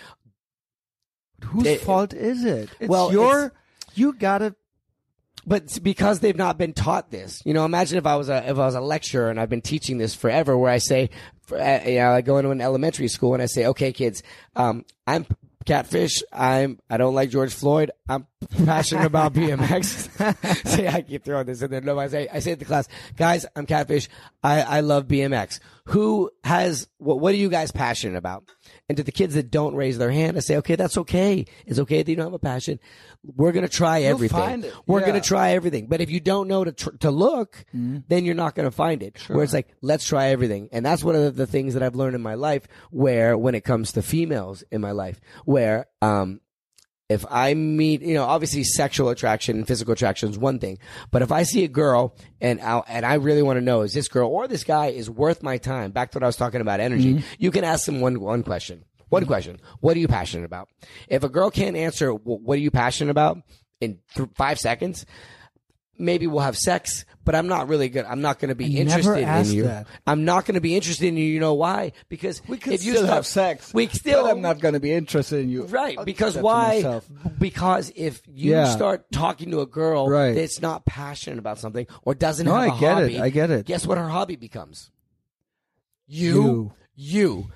Whose 1.46 1.64
They- 1.64 1.78
fault 1.78 2.14
is 2.14 2.44
it? 2.44 2.70
It's 2.80 2.90
Well, 2.90 3.12
your. 3.12 3.54
You 3.94 4.14
gotta. 4.14 4.56
but 5.46 5.78
because 5.84 6.20
they've 6.20 6.36
not 6.36 6.58
been 6.58 6.74
taught 6.74 7.12
this. 7.12 7.42
You 7.46 7.54
know, 7.54 7.64
imagine 7.64 7.98
if 7.98 8.06
I 8.06 8.16
was 8.16 8.30
a 8.30 8.38
if 8.50 8.58
I 8.58 8.66
was 8.66 8.76
a 8.76 8.82
lecturer 8.82 9.30
and 9.30 9.40
I've 9.40 9.50
been 9.50 9.62
teaching 9.62 9.98
this 9.98 10.16
forever, 10.16 10.58
where 10.58 10.72
I 10.72 10.80
say, 10.80 11.10
uh, 11.52 11.80
you 11.86 12.00
know, 12.00 12.12
I 12.12 12.22
go 12.22 12.38
into 12.38 12.50
an 12.50 12.60
elementary 12.62 13.08
school 13.08 13.34
and 13.34 13.42
I 13.44 13.46
say, 13.46 13.66
okay, 13.68 13.94
kids, 13.94 14.24
um, 14.56 14.84
I'm 15.06 15.26
catfish. 15.68 16.24
I'm 16.34 16.80
I 16.90 16.98
don't 16.98 17.14
like 17.14 17.30
George 17.30 17.54
Floyd. 17.54 17.92
I'm 18.10 18.26
passionate 18.66 19.06
about 19.06 19.34
BMX. 19.34 20.66
See, 20.68 20.88
I 20.88 21.02
keep 21.02 21.24
throwing 21.24 21.46
this 21.46 21.62
in 21.62 21.70
there. 21.70 21.82
No, 21.82 22.00
I 22.00 22.08
say 22.08 22.28
I 22.32 22.40
say 22.40 22.52
to 22.52 22.60
the 22.60 22.66
class, 22.66 22.88
guys, 23.16 23.46
I'm 23.56 23.66
catfish. 23.68 24.10
I 24.42 24.62
I 24.62 24.80
love 24.80 25.08
BMX. 25.08 25.60
Who 25.86 26.32
has 26.44 26.88
what? 26.98 27.20
What 27.20 27.34
are 27.34 27.38
you 27.38 27.50
guys 27.50 27.72
passionate 27.72 28.18
about? 28.18 28.46
And 28.90 28.96
to 28.96 29.04
the 29.04 29.12
kids 29.12 29.34
that 29.36 29.52
don't 29.52 29.76
raise 29.76 29.98
their 29.98 30.12
hand, 30.12 30.38
I 30.38 30.40
say, 30.40 30.56
okay, 30.58 30.76
that's 30.76 30.98
okay. 31.00 31.46
It's 31.66 31.78
okay 31.80 32.04
that 32.04 32.10
you 32.10 32.16
don't 32.16 32.28
have 32.28 32.34
a 32.34 32.40
passion. 32.40 32.80
We're 33.22 33.52
gonna 33.52 33.68
try 33.68 34.04
everything. 34.04 34.38
find 34.40 34.64
it. 34.64 34.74
We're 34.86 35.02
Yeah. 35.02 35.08
gonna 35.08 35.20
try 35.22 35.52
everything. 35.52 35.88
But 35.88 36.00
if 36.00 36.10
you 36.10 36.22
don't 36.22 36.48
know 36.48 36.64
to 36.64 36.72
tr- 36.72 36.96
to 37.02 37.12
look, 37.12 37.66
then 37.74 38.24
you're 38.24 38.34
not 38.34 38.56
gonna 38.56 38.72
find 38.72 39.04
it. 39.04 39.20
Where 39.28 39.44
it's 39.44 39.52
like, 39.54 39.68
let's 39.82 40.06
try 40.06 40.28
everything. 40.28 40.70
And 40.72 40.86
that's 40.86 41.04
one 41.04 41.16
of 41.16 41.24
the, 41.24 41.32
the 41.32 41.48
things 41.48 41.74
that 41.74 41.84
I've 41.84 41.96
learned 41.96 42.16
in 42.16 42.22
my 42.22 42.36
life. 42.36 42.66
Where 42.90 43.38
when 43.38 43.56
it 43.56 43.66
comes 43.66 43.92
to 43.92 44.02
females 44.02 44.64
in 44.72 44.80
my 44.80 44.92
life, 44.92 45.20
where 45.44 45.88
um 46.02 46.40
if 47.10 47.26
I 47.30 47.54
meet, 47.54 48.02
you 48.02 48.16
know, 48.16 48.26
obviously 48.26 48.64
sexual 48.64 49.10
attraction 49.10 49.58
and 49.58 49.68
physical 49.68 49.94
attraction 49.94 50.30
is 50.30 50.38
one 50.38 50.60
thing, 50.60 50.78
but 51.10 51.22
if 51.22 51.32
I 51.32 51.44
see 51.44 51.64
a 51.64 51.70
girl 51.70 52.16
and 52.42 52.60
I, 52.60 52.80
and 52.88 53.06
I 53.06 53.16
really 53.16 53.42
want 53.42 53.58
to 53.58 53.62
know 53.62 53.82
is 53.82 53.94
this 53.94 54.10
girl 54.10 54.30
or 54.30 54.48
this 54.48 54.66
guy 54.66 54.88
is 54.88 55.10
worth 55.10 55.42
my 55.42 55.58
time? 55.58 55.92
Back 55.92 56.12
to 56.12 56.18
what 56.18 56.24
I 56.24 56.28
was 56.28 56.36
talking 56.36 56.60
about 56.60 56.80
energy. 56.80 57.16
Mm-hmm. 57.16 57.36
You 57.40 57.52
can 57.52 57.64
ask 57.64 57.86
them 57.86 58.02
one 58.02 58.20
one 58.20 58.44
question. 58.44 58.84
One 59.08 59.22
mm-hmm. 59.22 59.28
question. 59.28 59.62
What 59.80 59.96
are 59.96 60.00
you 60.00 60.10
passionate 60.10 60.46
about? 60.46 60.68
If 61.08 61.24
a 61.24 61.30
girl 61.30 61.50
can't 61.50 61.78
answer 61.78 62.12
what 62.12 62.58
are 62.58 62.62
you 62.62 62.72
passionate 62.72 63.12
about 63.12 63.38
in 63.80 64.00
th- 64.16 64.30
5 64.36 64.60
seconds, 64.60 65.06
maybe 65.98 66.28
we'll 66.28 66.42
have 66.42 66.58
sex, 66.58 67.06
but 67.26 67.36
I'm 67.36 67.48
not 67.48 67.68
really 67.68 67.90
good. 67.90 68.06
I'm 68.06 68.22
not 68.22 68.40
going 68.40 68.50
to 68.50 68.56
be 68.56 68.66
I 68.80 68.84
never 68.84 69.16
interested 69.16 69.52
in 69.52 69.58
you. 69.58 69.64
that. 69.64 69.88
I'm 70.06 70.26
not 70.26 70.46
going 70.46 70.56
to 70.56 70.62
be 70.62 70.76
interested 70.76 71.08
in 71.08 71.18
you. 71.18 71.26
You 71.26 71.40
know 71.40 71.54
why? 71.56 71.92
Because 72.10 72.42
We 72.48 72.58
could 72.58 72.74
if 72.74 72.84
you 72.84 72.94
still 72.94 73.04
start- 73.06 73.16
have 73.16 73.26
sex. 73.26 73.74
We 73.74 73.88
still 73.88 74.24
but 74.24 74.32
I'm 74.32 74.42
not 74.42 74.60
going 74.60 74.74
to 74.76 74.80
be 74.80 74.92
interested 74.94 75.40
in 75.42 75.50
you. 75.50 75.64
Right, 75.66 75.98
I'll 75.98 76.06
because 76.06 76.34
keep 76.36 76.44
that 76.44 76.82
to 76.82 77.02
why? 77.02 77.02
Because 77.40 77.92
if 77.96 78.22
you 78.28 78.52
Yeah. 78.52 78.66
start 78.70 79.12
talking 79.12 79.52
to 79.52 79.62
a 79.62 79.66
girl 79.66 80.08
Right. 80.10 80.36
that's 80.36 80.62
not 80.62 80.86
passionate 80.86 81.40
about 81.40 81.60
something 81.60 81.88
or 82.04 82.14
doesn't 82.16 82.46
No, 82.46 82.54
have 82.56 82.70
a 82.70 82.74
I 82.76 82.80
get 82.80 82.98
it. 83.12 83.22
I 83.22 83.30
get 83.30 83.52
it. 83.52 83.66
Guess 83.66 83.86
what 83.88 83.98
her 83.98 84.08
hobby 84.10 84.36
becomes? 84.36 84.90
You, 86.08 86.72
you. 86.96 87.50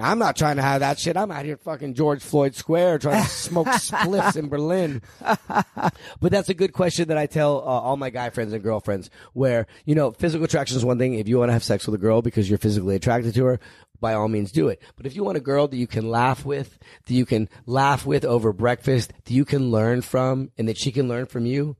I'm 0.00 0.18
not 0.18 0.36
trying 0.36 0.56
to 0.56 0.62
have 0.62 0.80
that 0.80 0.98
shit. 0.98 1.16
I'm 1.16 1.30
out 1.30 1.44
here 1.44 1.58
fucking 1.58 1.94
George 1.94 2.22
Floyd 2.22 2.54
Square 2.54 3.00
trying 3.00 3.22
to 3.22 3.28
smoke 3.28 3.66
spliffs 3.68 4.36
in 4.36 4.48
Berlin. 4.48 5.02
But 5.20 6.32
that's 6.32 6.48
a 6.48 6.54
good 6.54 6.72
question 6.72 7.08
that 7.08 7.18
I 7.18 7.26
tell 7.26 7.58
uh, 7.58 7.80
all 7.80 7.96
my 7.96 8.10
guy 8.10 8.30
friends 8.30 8.52
and 8.52 8.62
girlfriends. 8.62 9.10
Where 9.34 9.66
you 9.84 9.94
know, 9.94 10.12
physical 10.12 10.44
attraction 10.44 10.76
is 10.76 10.84
one 10.84 10.98
thing. 10.98 11.14
If 11.14 11.28
you 11.28 11.38
want 11.38 11.50
to 11.50 11.52
have 11.54 11.64
sex 11.64 11.86
with 11.86 11.94
a 11.94 11.98
girl 11.98 12.22
because 12.22 12.48
you're 12.48 12.58
physically 12.58 12.96
attracted 12.96 13.34
to 13.34 13.44
her, 13.44 13.60
by 14.00 14.14
all 14.14 14.28
means 14.28 14.50
do 14.50 14.68
it. 14.68 14.82
But 14.96 15.06
if 15.06 15.14
you 15.14 15.24
want 15.24 15.36
a 15.36 15.40
girl 15.40 15.68
that 15.68 15.76
you 15.76 15.86
can 15.86 16.10
laugh 16.10 16.44
with, 16.44 16.78
that 17.06 17.14
you 17.14 17.26
can 17.26 17.48
laugh 17.66 18.06
with 18.06 18.24
over 18.24 18.52
breakfast, 18.52 19.12
that 19.24 19.32
you 19.32 19.44
can 19.44 19.70
learn 19.70 20.00
from, 20.00 20.50
and 20.56 20.68
that 20.68 20.78
she 20.78 20.90
can 20.90 21.08
learn 21.08 21.26
from 21.26 21.46
you, 21.46 21.76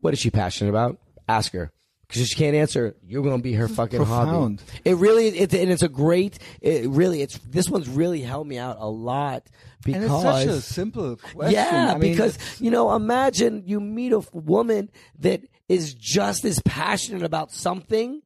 what 0.00 0.12
is 0.12 0.18
she 0.18 0.30
passionate 0.30 0.70
about? 0.70 0.98
Ask 1.28 1.52
her. 1.52 1.72
Because 2.12 2.28
she 2.28 2.34
can't 2.34 2.54
answer, 2.54 2.94
you're 3.06 3.22
going 3.22 3.38
to 3.38 3.42
be 3.42 3.54
her 3.54 3.68
fucking 3.68 3.98
profound. 3.98 4.60
hobby. 4.60 4.80
It 4.84 4.96
really, 4.96 5.28
it, 5.28 5.54
and 5.54 5.70
it's 5.70 5.82
a 5.82 5.88
great, 5.88 6.38
it 6.60 6.86
really, 6.90 7.22
it's, 7.22 7.38
this 7.38 7.70
one's 7.70 7.88
really 7.88 8.20
helped 8.20 8.46
me 8.46 8.58
out 8.58 8.76
a 8.78 8.86
lot 8.86 9.46
because. 9.82 10.02
And 10.02 10.12
it's 10.12 10.22
such 10.22 10.46
a 10.46 10.60
simple 10.60 11.16
question. 11.16 11.54
Yeah, 11.54 11.92
I 11.94 11.98
mean, 11.98 12.12
because 12.12 12.38
you 12.60 12.70
know, 12.70 12.94
imagine 12.94 13.62
you 13.64 13.80
meet 13.80 14.12
a 14.12 14.22
woman 14.32 14.90
that 15.20 15.40
is 15.70 15.94
just 15.94 16.44
as 16.44 16.60
passionate 16.66 17.22
about 17.22 17.50
something. 17.50 18.20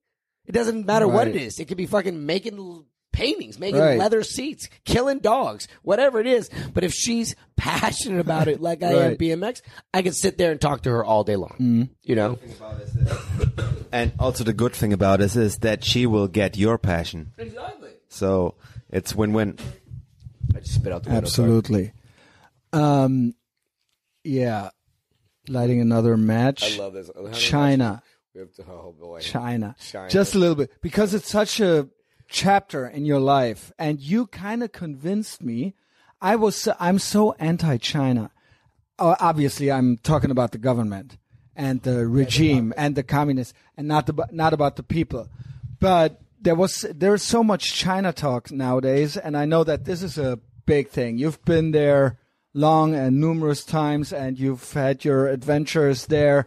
It 0.47 0.53
doesn't 0.53 0.85
matter 0.85 1.07
what 1.07 1.29
it 1.29 1.37
is. 1.37 1.61
It 1.61 1.67
could 1.67 1.77
be 1.77 1.87
fucking 1.87 2.27
making 2.27 2.85
paintings, 3.17 3.59
making 3.59 3.81
Right. 3.81 3.99
leather 3.99 4.23
seats, 4.23 4.69
killing 4.85 5.21
dogs, 5.21 5.67
whatever 5.83 6.21
it 6.21 6.27
is. 6.27 6.51
But 6.75 6.85
if 6.85 6.93
she's 6.93 7.35
passionate 7.57 8.21
about 8.21 8.47
it, 8.47 8.61
like 8.61 8.83
I 8.83 8.93
am 8.93 9.17
BMX, 9.17 9.63
I 9.95 10.03
can 10.03 10.13
sit 10.13 10.37
there 10.37 10.53
and 10.53 10.61
talk 10.61 10.83
to 10.83 10.91
her 10.91 11.03
all 11.05 11.25
day 11.25 11.37
long. 11.37 11.55
Mm-hmm. 11.59 11.83
You 12.03 12.15
know, 12.15 12.39
And 13.91 14.13
also 14.19 14.45
the 14.45 14.53
good 14.53 14.75
thing 14.75 14.93
about 14.93 15.21
this 15.21 15.35
is 15.37 15.59
that 15.59 15.83
she 15.85 16.05
will 16.07 16.29
get 16.29 16.57
your 16.57 16.77
passion. 16.79 17.33
exactly. 17.39 17.91
So 18.09 18.55
it's 18.91 19.15
win-win. 19.15 19.59
I 20.55 20.61
just 20.61 20.75
spit 20.75 20.93
out 20.93 21.03
the. 21.05 21.11
Absolutely. 21.11 21.93
Um, 22.73 23.35
yeah. 24.25 24.71
Lighting 25.49 25.81
another 25.81 26.17
match. 26.17 26.63
I 26.77 26.79
love 26.83 26.93
this. 26.93 27.11
How 27.15 27.23
many 27.23 27.35
China. 27.35 28.03
We 28.35 28.41
have 28.41 28.53
to- 28.55 28.65
oh 28.69 28.95
boy. 28.99 29.21
China. 29.21 29.75
China. 29.81 30.11
Just 30.11 30.35
a 30.35 30.39
little 30.39 30.55
bit. 30.57 30.71
Because 30.83 31.15
it's 31.15 31.29
such 31.31 31.61
a 31.61 31.89
chapter 32.29 32.87
in 32.87 33.05
your 33.05 33.21
life. 33.21 33.73
And 33.79 34.01
you 34.01 34.27
kind 34.27 34.63
of 34.63 34.73
convinced 34.73 35.43
me. 35.43 35.75
I 36.21 36.37
was, 36.37 36.57
so- 36.57 36.77
I'm 36.81 36.99
so 36.99 37.33
anti-China. 37.39 38.31
Uh, 38.99 39.17
obviously, 39.21 39.71
I'm 39.71 39.99
talking 39.99 40.31
about 40.31 40.53
the 40.53 40.59
government 40.59 41.19
and 41.55 41.83
the 41.83 42.07
regime 42.07 42.73
and 42.77 42.95
the 42.95 43.03
communists 43.03 43.55
and 43.77 43.87
not, 43.87 44.07
the, 44.07 44.27
not 44.31 44.53
about 44.53 44.77
the 44.77 44.83
people. 44.83 45.29
But 45.81 46.21
there 46.41 46.55
was, 46.55 46.85
there's 46.95 47.23
so 47.23 47.45
much 47.45 47.75
China 47.75 48.13
talk 48.13 48.51
nowadays. 48.51 49.17
And 49.17 49.37
I 49.37 49.45
know 49.45 49.65
that 49.65 49.85
this 49.85 50.03
is 50.03 50.19
a 50.19 50.39
big 50.65 50.89
thing. 50.89 51.19
You've 51.19 51.45
been 51.45 51.73
there 51.73 52.19
long 52.55 52.95
and 52.95 53.21
numerous 53.21 53.65
times 53.65 54.13
and 54.13 54.39
you've 54.39 54.73
had 54.73 55.05
your 55.05 55.29
adventures 55.29 56.07
there. 56.07 56.47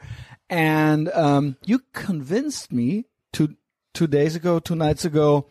And 0.50 1.10
um, 1.10 1.58
you 1.64 1.82
convinced 1.94 2.74
me 2.74 3.06
two 3.32 3.56
two 3.94 4.08
days 4.08 4.36
ago, 4.36 4.60
two 4.60 4.76
nights 4.76 5.06
ago, 5.06 5.48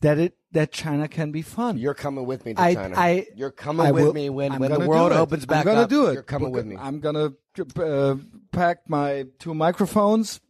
that 0.00 0.18
it 0.18 0.36
that 0.52 0.72
China 0.72 1.08
can 1.08 1.30
be 1.32 1.42
fun. 1.42 1.76
You're 1.78 1.94
coming 1.94 2.24
with 2.26 2.44
me 2.46 2.54
to 2.54 2.60
I, 2.60 2.74
China. 2.74 2.94
I, 2.96 3.26
You're 3.36 3.50
coming 3.50 3.86
I 3.86 3.92
with 3.92 4.04
will- 4.04 4.14
me 4.14 4.30
when, 4.30 4.52
I'm 4.52 4.60
when 4.60 4.72
the 4.72 4.80
world 4.88 5.12
opens 5.12 5.44
back 5.44 5.58
I'm 5.60 5.64
gonna 5.66 5.80
up. 5.82 5.90
do 5.90 6.06
it. 6.06 6.14
You're 6.14 6.22
coming 6.22 6.50
with 6.52 6.64
me. 6.66 6.76
I'm 6.78 7.00
gonna 7.00 7.32
uh, 7.78 8.16
pack 8.52 8.88
my 8.88 9.26
two 9.38 9.54
microphones, 9.54 10.40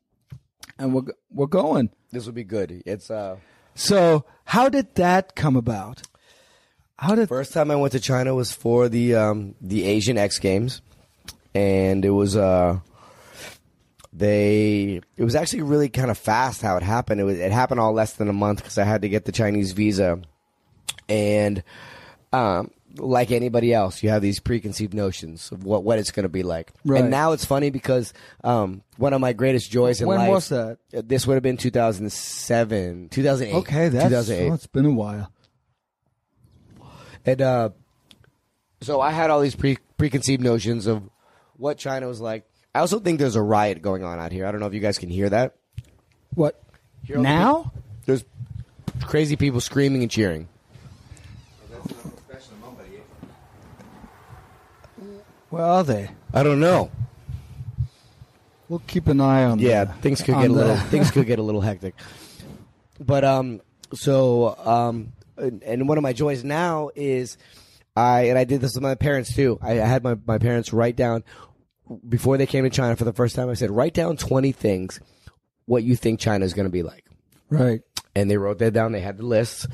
and 0.79 0.95
we're 0.95 1.03
we're 1.31 1.47
going. 1.47 1.91
This 2.13 2.27
will 2.27 2.33
be 2.33 2.45
good. 2.45 2.83
It's 2.87 3.11
uh 3.11 3.37
So, 3.75 4.25
how 4.45 4.69
did 4.69 4.95
that 4.97 5.35
come 5.35 5.57
about? 5.57 6.03
How 6.99 7.15
did 7.15 7.29
first 7.29 7.53
time 7.53 7.71
I 7.71 7.77
went 7.77 7.93
to 7.93 8.01
China 8.01 8.35
was 8.35 8.53
for 8.53 8.89
the 8.89 9.15
um 9.15 9.55
the 9.61 9.85
Asian 9.85 10.17
X 10.19 10.39
Games, 10.39 10.81
and 11.55 12.05
it 12.05 12.11
was 12.11 12.37
uh 12.37 12.81
they 14.13 15.01
it 15.17 15.25
was 15.25 15.35
actually 15.35 15.63
really 15.63 15.89
kind 15.89 16.11
of 16.11 16.19
fast 16.19 16.63
how 16.63 16.77
it 16.77 16.83
happened. 16.83 17.21
It 17.21 17.25
was 17.25 17.39
it 17.39 17.53
happened 17.53 17.81
all 17.81 17.93
less 17.93 18.15
than 18.15 18.29
a 18.29 18.33
month 18.33 18.59
because 18.63 18.79
I 18.79 18.85
had 18.85 19.03
to 19.03 19.09
get 19.09 19.25
the 19.25 19.33
Chinese 19.33 19.73
visa, 19.73 20.21
and 21.09 21.63
um 22.33 22.71
like 22.97 23.31
anybody 23.31 23.73
else, 23.75 24.03
you 24.03 24.09
have 24.09 24.23
these 24.23 24.41
preconceived 24.41 24.95
notions 24.95 25.53
of 25.53 25.63
what 25.63 25.85
what 25.85 25.99
it's 25.99 26.11
going 26.11 26.25
to 26.25 26.29
be 26.31 26.43
like. 26.43 26.73
Right. 26.85 27.03
And 27.03 27.11
now 27.11 27.33
it's 27.33 27.45
funny 27.45 27.69
because 27.71 28.13
um 28.43 28.83
one 28.97 29.13
of 29.13 29.21
my 29.21 29.35
greatest 29.35 29.71
joys 29.71 30.01
in 30.01 30.09
When 30.09 30.19
life 30.19 30.31
was 30.31 30.49
that? 30.49 30.79
uh, 30.97 31.03
This 31.05 31.27
would 31.27 31.35
have 31.35 31.43
been 31.43 31.59
2007, 31.59 33.11
2008. 33.11 33.55
okay? 33.59 33.89
That's 33.91 34.05
2008. 34.07 34.51
oh, 34.51 34.55
it's 34.55 34.67
been 34.67 34.87
a 34.87 34.91
while. 34.91 35.31
And 37.27 37.43
uh, 37.43 37.71
so 38.81 39.01
I 39.03 39.11
had 39.11 39.29
all 39.29 39.41
these 39.41 39.55
pre- 39.55 39.79
preconceived 39.99 40.43
notions 40.43 40.87
of 40.87 41.03
what 41.57 41.77
China 41.77 42.09
was 42.09 42.21
like. 42.23 42.45
I 42.79 42.81
also 42.81 43.01
think 43.01 43.19
there's 43.19 43.35
a 43.35 43.43
riot 43.43 43.83
going 43.83 44.05
on 44.05 44.21
out 44.21 44.31
here. 44.31 44.47
I 44.47 44.53
don't 44.53 44.61
know 44.61 44.69
if 44.69 44.73
you 44.73 44.79
guys 44.79 44.99
can 44.99 45.09
hear 45.09 45.29
that. 45.31 45.57
What 46.35 46.63
Hear 47.03 47.17
all 47.17 47.25
the 47.25 47.29
now? 47.29 47.73
There's 48.07 48.25
crazy 49.03 49.35
people 49.35 49.61
screaming 49.61 50.03
and 50.03 50.09
cheering. 50.09 50.49
Where 55.51 55.65
are 55.65 55.83
they? 55.83 56.11
I 56.33 56.45
don't 56.45 56.61
know. 56.61 56.93
We'll 58.69 58.79
keep 58.87 59.09
an 59.09 59.21
eye 59.21 59.43
on. 59.43 59.59
Yeah, 59.59 59.87
the, 59.87 59.95
things 59.95 60.23
could 60.23 60.37
get 60.37 60.49
a 60.49 60.53
little 60.53 60.77
things 60.93 61.11
could 61.11 61.27
get 61.27 61.41
a 61.41 61.43
little 61.43 61.61
hectic. 61.63 61.97
But 63.01 63.25
um, 63.25 63.61
so 63.93 64.57
um, 64.57 65.15
and, 65.37 65.65
and 65.65 65.89
one 65.89 65.99
of 65.99 66.03
my 66.03 66.13
joys 66.13 66.45
now 66.45 66.91
is 66.95 67.39
I 67.97 68.29
and 68.29 68.39
I 68.39 68.45
did 68.45 68.61
this 68.61 68.75
with 68.75 68.85
my 68.85 68.95
parents 68.95 69.35
too. 69.35 69.59
I, 69.61 69.83
I 69.83 69.87
had 69.87 70.05
my 70.05 70.17
my 70.25 70.39
parents 70.39 70.73
write 70.73 70.95
down 70.95 71.25
before 72.09 72.37
they 72.37 72.47
came 72.47 72.65
to 72.65 72.71
China 72.71 72.97
for 72.97 73.05
the 73.05 73.13
first 73.13 73.37
time. 73.37 73.49
I 73.49 73.55
said, 73.55 73.71
write 73.71 73.95
down 73.95 74.17
twenty 74.17 74.53
things 74.53 75.01
what 75.67 75.85
you 75.85 75.97
think 75.97 76.21
China 76.21 76.45
is 76.45 76.55
going 76.55 76.67
to 76.67 76.73
be 76.73 76.83
like. 76.83 77.05
right. 77.51 77.83
and 78.15 78.31
they 78.31 78.37
wrote 78.37 78.59
that 78.59 78.73
down. 78.73 78.93
They 78.93 79.01
had 79.01 79.19
the 79.19 79.27
lists, 79.27 79.67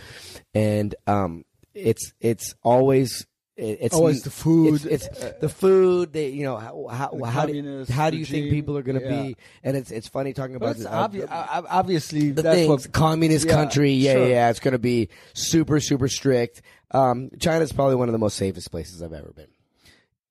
and 0.54 0.94
um, 1.06 1.44
it's 1.74 2.12
it's 2.20 2.54
always 2.62 3.26
it's 3.56 3.94
Always 3.94 4.22
the 4.22 4.30
food. 4.30 4.84
It's, 4.86 5.06
it's 5.06 5.38
the 5.40 5.48
food. 5.48 6.12
They 6.12 6.30
you 6.30 6.42
know 6.42 6.56
how 6.56 6.88
how 6.88 7.24
how 7.24 7.46
do, 7.46 7.86
how 7.88 8.10
do 8.10 8.16
you 8.16 8.24
think 8.24 8.50
people 8.50 8.76
are 8.76 8.82
going 8.82 8.98
to 8.98 9.04
yeah. 9.04 9.22
be? 9.22 9.36
And 9.62 9.76
it's 9.76 9.92
it's 9.92 10.08
funny 10.08 10.32
talking 10.32 10.56
about 10.56 10.76
this. 10.76 10.86
uh, 10.86 11.08
obvi- 11.08 11.30
uh, 11.30 11.62
obviously 11.68 12.32
the 12.32 12.42
that's 12.42 12.56
things, 12.56 12.68
what 12.68 12.92
communist 12.92 13.46
yeah, 13.46 13.52
country. 13.52 13.92
Yeah, 13.92 14.12
sure. 14.14 14.22
yeah, 14.22 14.28
yeah. 14.28 14.50
It's 14.50 14.58
going 14.58 14.72
to 14.72 14.80
be 14.80 15.08
super 15.34 15.78
super 15.78 16.08
strict. 16.08 16.62
Um, 16.90 17.30
China's 17.38 17.72
probably 17.72 17.94
one 17.94 18.08
of 18.08 18.12
the 18.12 18.18
most 18.18 18.36
safest 18.36 18.72
places 18.72 19.02
I've 19.02 19.12
ever 19.12 19.32
been. 19.32 19.48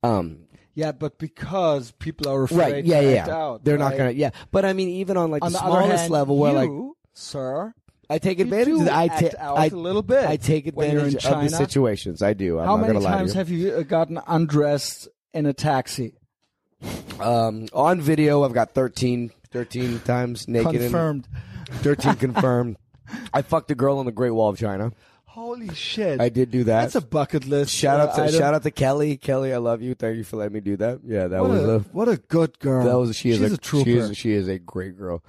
Um, 0.03 0.39
Yeah, 0.75 0.91
but 0.91 1.19
because 1.19 1.91
people 1.91 2.29
are 2.29 2.43
afraid 2.43 2.71
right? 2.73 2.85
Yeah, 2.85 3.01
yeah. 3.01 3.29
out, 3.29 3.63
They're 3.63 3.77
not 3.77 3.95
gonna. 3.95 4.11
Yeah, 4.11 4.31
but 4.51 4.65
I 4.65 4.73
mean, 4.73 4.89
even 4.89 5.17
on 5.17 5.29
like 5.29 5.43
On 5.43 5.51
the, 5.51 5.59
the 5.59 5.63
smallest 5.65 6.01
hand, 6.01 6.11
level, 6.11 6.37
where 6.37 6.53
like 6.53 6.69
sir, 7.13 7.73
I 8.09 8.17
take 8.17 8.39
you 8.39 8.45
advantage. 8.45 8.81
of 8.81 8.87
I 8.87 9.05
act 9.05 9.19
take 9.19 9.35
out 9.35 9.71
a 9.71 9.75
little 9.75 10.01
bit 10.01 10.25
I 10.25 10.37
take 10.37 10.71
when 10.73 10.91
you're 10.91 11.01
in 11.01 11.15
advantage 11.15 11.25
of 11.25 11.41
the 11.41 11.49
situations. 11.57 12.21
I 12.21 12.33
do. 12.33 12.59
I'm 12.59 12.65
how 12.65 12.75
not 12.77 12.81
many 12.87 12.93
gonna 12.93 13.05
lie 13.05 13.11
to 13.11 13.17
times 13.17 13.33
you. 13.33 13.37
have 13.37 13.49
you 13.49 13.73
uh, 13.73 13.83
gotten 13.83 14.19
undressed 14.25 15.07
in 15.33 15.45
a 15.45 15.53
taxi? 15.53 16.15
Um, 17.19 17.67
on 17.71 18.01
video, 18.01 18.43
I've 18.43 18.53
got 18.53 18.73
13, 18.73 19.31
13 19.51 19.99
times 19.99 20.47
naked. 20.47 20.81
Confirmed. 20.81 21.27
And 21.69 21.79
13 21.79 22.15
confirmed. 22.15 22.77
I 23.33 23.41
fucked 23.41 23.71
a 23.71 23.75
girl 23.75 23.99
on 23.99 24.05
the 24.05 24.11
Great 24.11 24.31
Wall 24.31 24.49
of 24.49 24.57
China. 24.57 24.91
Holy 25.33 25.73
shit! 25.73 26.21
I 26.21 26.29
did 26.29 26.51
do 26.51 26.65
that. 26.65 26.81
That's 26.81 26.93
a 26.93 27.01
bucket 27.01 27.47
list. 27.47 27.73
shout 27.73 27.99
out 27.99 28.09
uh, 28.09 28.17
to 28.17 28.23
item. 28.25 28.39
shout 28.39 28.53
out 28.53 28.61
to 28.61 28.69
Kelly. 28.69 29.17
Kelly, 29.17 29.51
I 29.51 29.57
love 29.57 29.81
you. 29.81 29.95
Thank 29.95 30.17
you 30.17 30.23
for 30.23 30.37
letting 30.37 30.53
me 30.53 30.59
do 30.59 30.77
that. 30.77 30.99
Yeah, 31.03 31.27
that 31.27 31.41
What 31.41 31.49
was 31.49 31.63
a, 31.63 31.69
a, 31.71 31.79
what 31.79 32.07
a 32.07 32.17
good 32.17 32.59
girl. 32.59 32.85
that 32.85 32.95
was 32.99 33.15
she 33.15 33.31
is 33.31 33.39
She's 33.39 33.51
a, 33.51 33.55
a, 33.55 33.57
trooper. 33.57 33.85
She 33.85 33.97
is, 33.97 34.17
she 34.17 34.31
is 34.33 34.47
a 34.47 34.59
great 34.59 34.95
girl. 34.95 35.23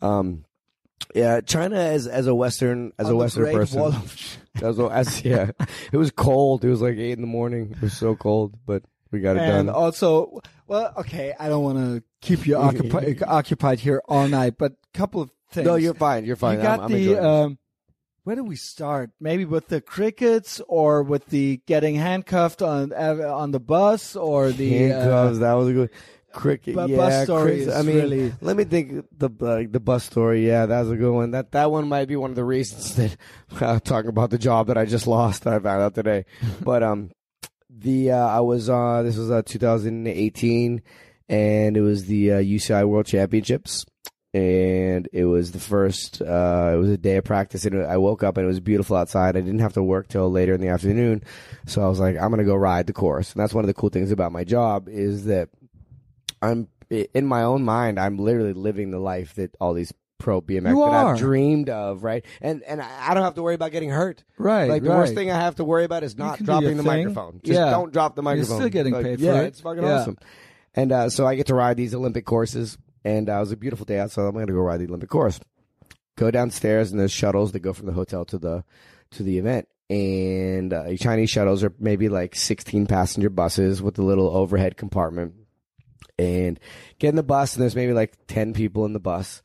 Um, 0.00 0.46
yeah, 1.14 1.42
China 1.42 1.76
as 1.76 2.06
as 2.06 2.26
a 2.28 2.34
Western 2.34 2.92
as 2.98 3.08
On 3.08 3.12
a 3.12 3.16
Western 3.16 3.52
person. 3.52 3.80
Of- 3.82 4.38
as, 4.62 4.78
as 4.80 5.22
yeah, 5.22 5.50
it 5.92 5.98
was 5.98 6.10
cold. 6.12 6.64
It 6.64 6.70
was 6.70 6.80
like 6.80 6.96
eight 6.96 7.12
in 7.12 7.20
the 7.20 7.26
morning. 7.26 7.72
It 7.72 7.82
was 7.82 7.92
so 7.92 8.16
cold, 8.16 8.54
but 8.64 8.84
we 9.10 9.20
got 9.20 9.36
it 9.36 9.42
and 9.42 9.66
done. 9.66 9.68
also, 9.68 10.40
well, 10.66 10.94
okay, 10.96 11.34
I 11.38 11.50
don't 11.50 11.62
want 11.62 11.76
to 11.76 12.02
keep 12.22 12.46
you 12.46 12.56
occupi- 12.56 13.22
occupied 13.26 13.80
here 13.80 14.00
all 14.08 14.28
night, 14.28 14.54
but 14.56 14.72
a 14.72 14.96
couple 14.96 15.20
of 15.20 15.30
things. 15.50 15.66
No, 15.66 15.74
you're 15.74 15.92
fine. 15.92 16.24
You're 16.24 16.36
fine. 16.36 16.56
You 16.56 16.62
got 16.62 16.80
I'm, 16.80 16.84
I'm 16.86 16.92
the. 16.92 17.22
Um, 17.22 17.58
where 18.24 18.36
do 18.36 18.44
we 18.44 18.56
start? 18.56 19.10
Maybe 19.20 19.44
with 19.44 19.68
the 19.68 19.80
crickets, 19.80 20.60
or 20.68 21.02
with 21.02 21.26
the 21.26 21.60
getting 21.66 21.96
handcuffed 21.96 22.62
on 22.62 22.92
uh, 22.92 23.32
on 23.34 23.50
the 23.50 23.60
bus, 23.60 24.16
or 24.16 24.50
the 24.50 24.70
handcuffs. 24.78 25.36
uh, 25.38 25.40
that 25.40 25.52
was 25.54 25.68
a 25.68 25.72
good 25.72 25.90
cricket. 26.32 26.74
bu- 26.74 26.86
yeah, 26.88 26.96
bus 26.96 27.24
story 27.24 27.72
I 27.72 27.82
mean, 27.82 27.96
really- 27.96 28.34
let 28.40 28.56
me 28.56 28.64
think. 28.64 29.06
The 29.16 29.28
uh, 29.40 29.64
the 29.70 29.80
bus 29.80 30.04
story. 30.04 30.46
Yeah, 30.46 30.66
that 30.66 30.80
was 30.82 30.90
a 30.90 30.96
good 30.96 31.12
one. 31.12 31.32
That 31.32 31.52
that 31.52 31.70
one 31.70 31.88
might 31.88 32.06
be 32.08 32.16
one 32.16 32.30
of 32.30 32.36
the 32.36 32.44
reasons 32.44 32.94
that 32.96 33.16
uh, 33.60 33.80
talking 33.80 34.08
about 34.08 34.30
the 34.30 34.38
job 34.38 34.68
that 34.68 34.78
I 34.78 34.84
just 34.84 35.06
lost. 35.06 35.44
That 35.44 35.54
I 35.54 35.58
found 35.58 35.82
out 35.82 35.94
today. 35.94 36.24
but 36.62 36.82
um, 36.82 37.10
the 37.68 38.12
uh, 38.12 38.16
I 38.28 38.40
was 38.40 38.68
uh 38.70 39.02
this 39.02 39.16
was 39.16 39.30
uh 39.30 39.42
2018, 39.42 40.82
and 41.28 41.76
it 41.76 41.80
was 41.80 42.06
the 42.06 42.32
uh, 42.32 42.36
UCI 42.38 42.86
World 42.86 43.06
Championships. 43.06 43.84
And 44.34 45.08
it 45.12 45.26
was 45.26 45.52
the 45.52 45.58
first. 45.60 46.22
Uh, 46.22 46.72
it 46.74 46.76
was 46.78 46.88
a 46.88 46.96
day 46.96 47.16
of 47.16 47.24
practice, 47.24 47.66
and 47.66 47.84
I 47.84 47.98
woke 47.98 48.22
up 48.22 48.38
and 48.38 48.44
it 48.44 48.48
was 48.48 48.60
beautiful 48.60 48.96
outside. 48.96 49.36
I 49.36 49.40
didn't 49.42 49.58
have 49.60 49.74
to 49.74 49.82
work 49.82 50.08
till 50.08 50.30
later 50.30 50.54
in 50.54 50.60
the 50.62 50.68
afternoon, 50.68 51.22
so 51.66 51.82
I 51.82 51.88
was 51.88 52.00
like, 52.00 52.16
I'm 52.16 52.30
gonna 52.30 52.44
go 52.44 52.54
ride 52.56 52.86
the 52.86 52.94
course. 52.94 53.32
And 53.34 53.40
that's 53.42 53.52
one 53.52 53.62
of 53.62 53.68
the 53.68 53.74
cool 53.74 53.90
things 53.90 54.10
about 54.10 54.32
my 54.32 54.44
job 54.44 54.88
is 54.88 55.26
that 55.26 55.50
I'm 56.40 56.68
in 56.88 57.26
my 57.26 57.42
own 57.42 57.62
mind. 57.62 58.00
I'm 58.00 58.16
literally 58.18 58.54
living 58.54 58.90
the 58.90 58.98
life 58.98 59.34
that 59.34 59.54
all 59.60 59.74
these 59.74 59.92
pro 60.18 60.40
BMX 60.40 60.68
You 60.70 60.76
that 60.76 60.80
are. 60.94 61.12
I've 61.12 61.18
dreamed 61.18 61.68
of, 61.68 62.02
right? 62.02 62.24
And 62.40 62.62
and 62.62 62.80
I 62.80 63.12
don't 63.12 63.24
have 63.24 63.34
to 63.34 63.42
worry 63.42 63.54
about 63.56 63.72
getting 63.72 63.90
hurt. 63.90 64.24
right, 64.38 64.70
Like 64.70 64.82
the 64.82 64.88
right. 64.88 64.96
worst 64.98 65.14
thing 65.14 65.30
I 65.30 65.38
have 65.38 65.56
to 65.56 65.64
worry 65.64 65.84
about 65.84 66.04
is 66.04 66.16
not 66.16 66.38
can 66.38 66.46
do 66.46 66.52
your 66.52 66.60
dropping 66.62 66.76
the 66.78 66.82
thing. 66.84 66.92
microphone. 67.04 67.40
Just 67.44 67.58
Yeah. 67.58 67.68
don't 67.70 67.92
drop 67.92 68.16
the 68.16 68.22
microphone. 68.22 68.56
still 68.60 68.68
getting 68.70 68.94
Like, 68.94 69.04
paid 69.04 69.18
for 69.18 69.24
yeah, 69.26 69.40
it. 69.42 69.46
it's 69.48 69.60
fucking 69.60 69.82
Yeah. 69.82 70.00
awesome. 70.00 70.16
And 70.74 70.90
uh, 70.90 71.10
so 71.10 71.26
I 71.26 71.34
get 71.34 71.48
to 71.48 71.54
ride 71.54 71.76
these 71.76 71.92
Olympic 71.94 72.24
courses, 72.24 72.78
and 73.04 73.28
uh, 73.28 73.36
it 73.36 73.40
was 73.40 73.52
a 73.52 73.56
beautiful 73.56 73.84
day 73.84 73.98
out. 73.98 74.10
So 74.10 74.26
I'm 74.26 74.32
going 74.32 74.46
to 74.46 74.52
go 74.52 74.60
ride 74.60 74.80
the 74.80 74.86
Olympic 74.86 75.10
course. 75.10 75.40
Go 76.16 76.30
downstairs, 76.30 76.90
and 76.90 77.00
there's 77.00 77.12
shuttles 77.12 77.52
that 77.52 77.60
go 77.60 77.72
from 77.72 77.86
the 77.86 77.92
hotel 77.92 78.24
to 78.26 78.38
the 78.38 78.64
to 79.12 79.22
the 79.22 79.38
event. 79.38 79.68
And 79.90 80.72
uh, 80.72 80.96
Chinese 80.96 81.30
shuttles 81.30 81.62
are 81.62 81.74
maybe 81.78 82.08
like 82.08 82.34
16 82.34 82.86
passenger 82.86 83.28
buses 83.28 83.82
with 83.82 83.98
a 83.98 84.02
little 84.02 84.34
overhead 84.34 84.76
compartment. 84.76 85.34
And 86.18 86.60
get 86.98 87.10
in 87.10 87.16
the 87.16 87.22
bus, 87.22 87.54
and 87.54 87.62
there's 87.62 87.76
maybe 87.76 87.92
like 87.92 88.14
10 88.26 88.54
people 88.54 88.84
in 88.84 88.92
the 88.92 89.00
bus. 89.00 89.42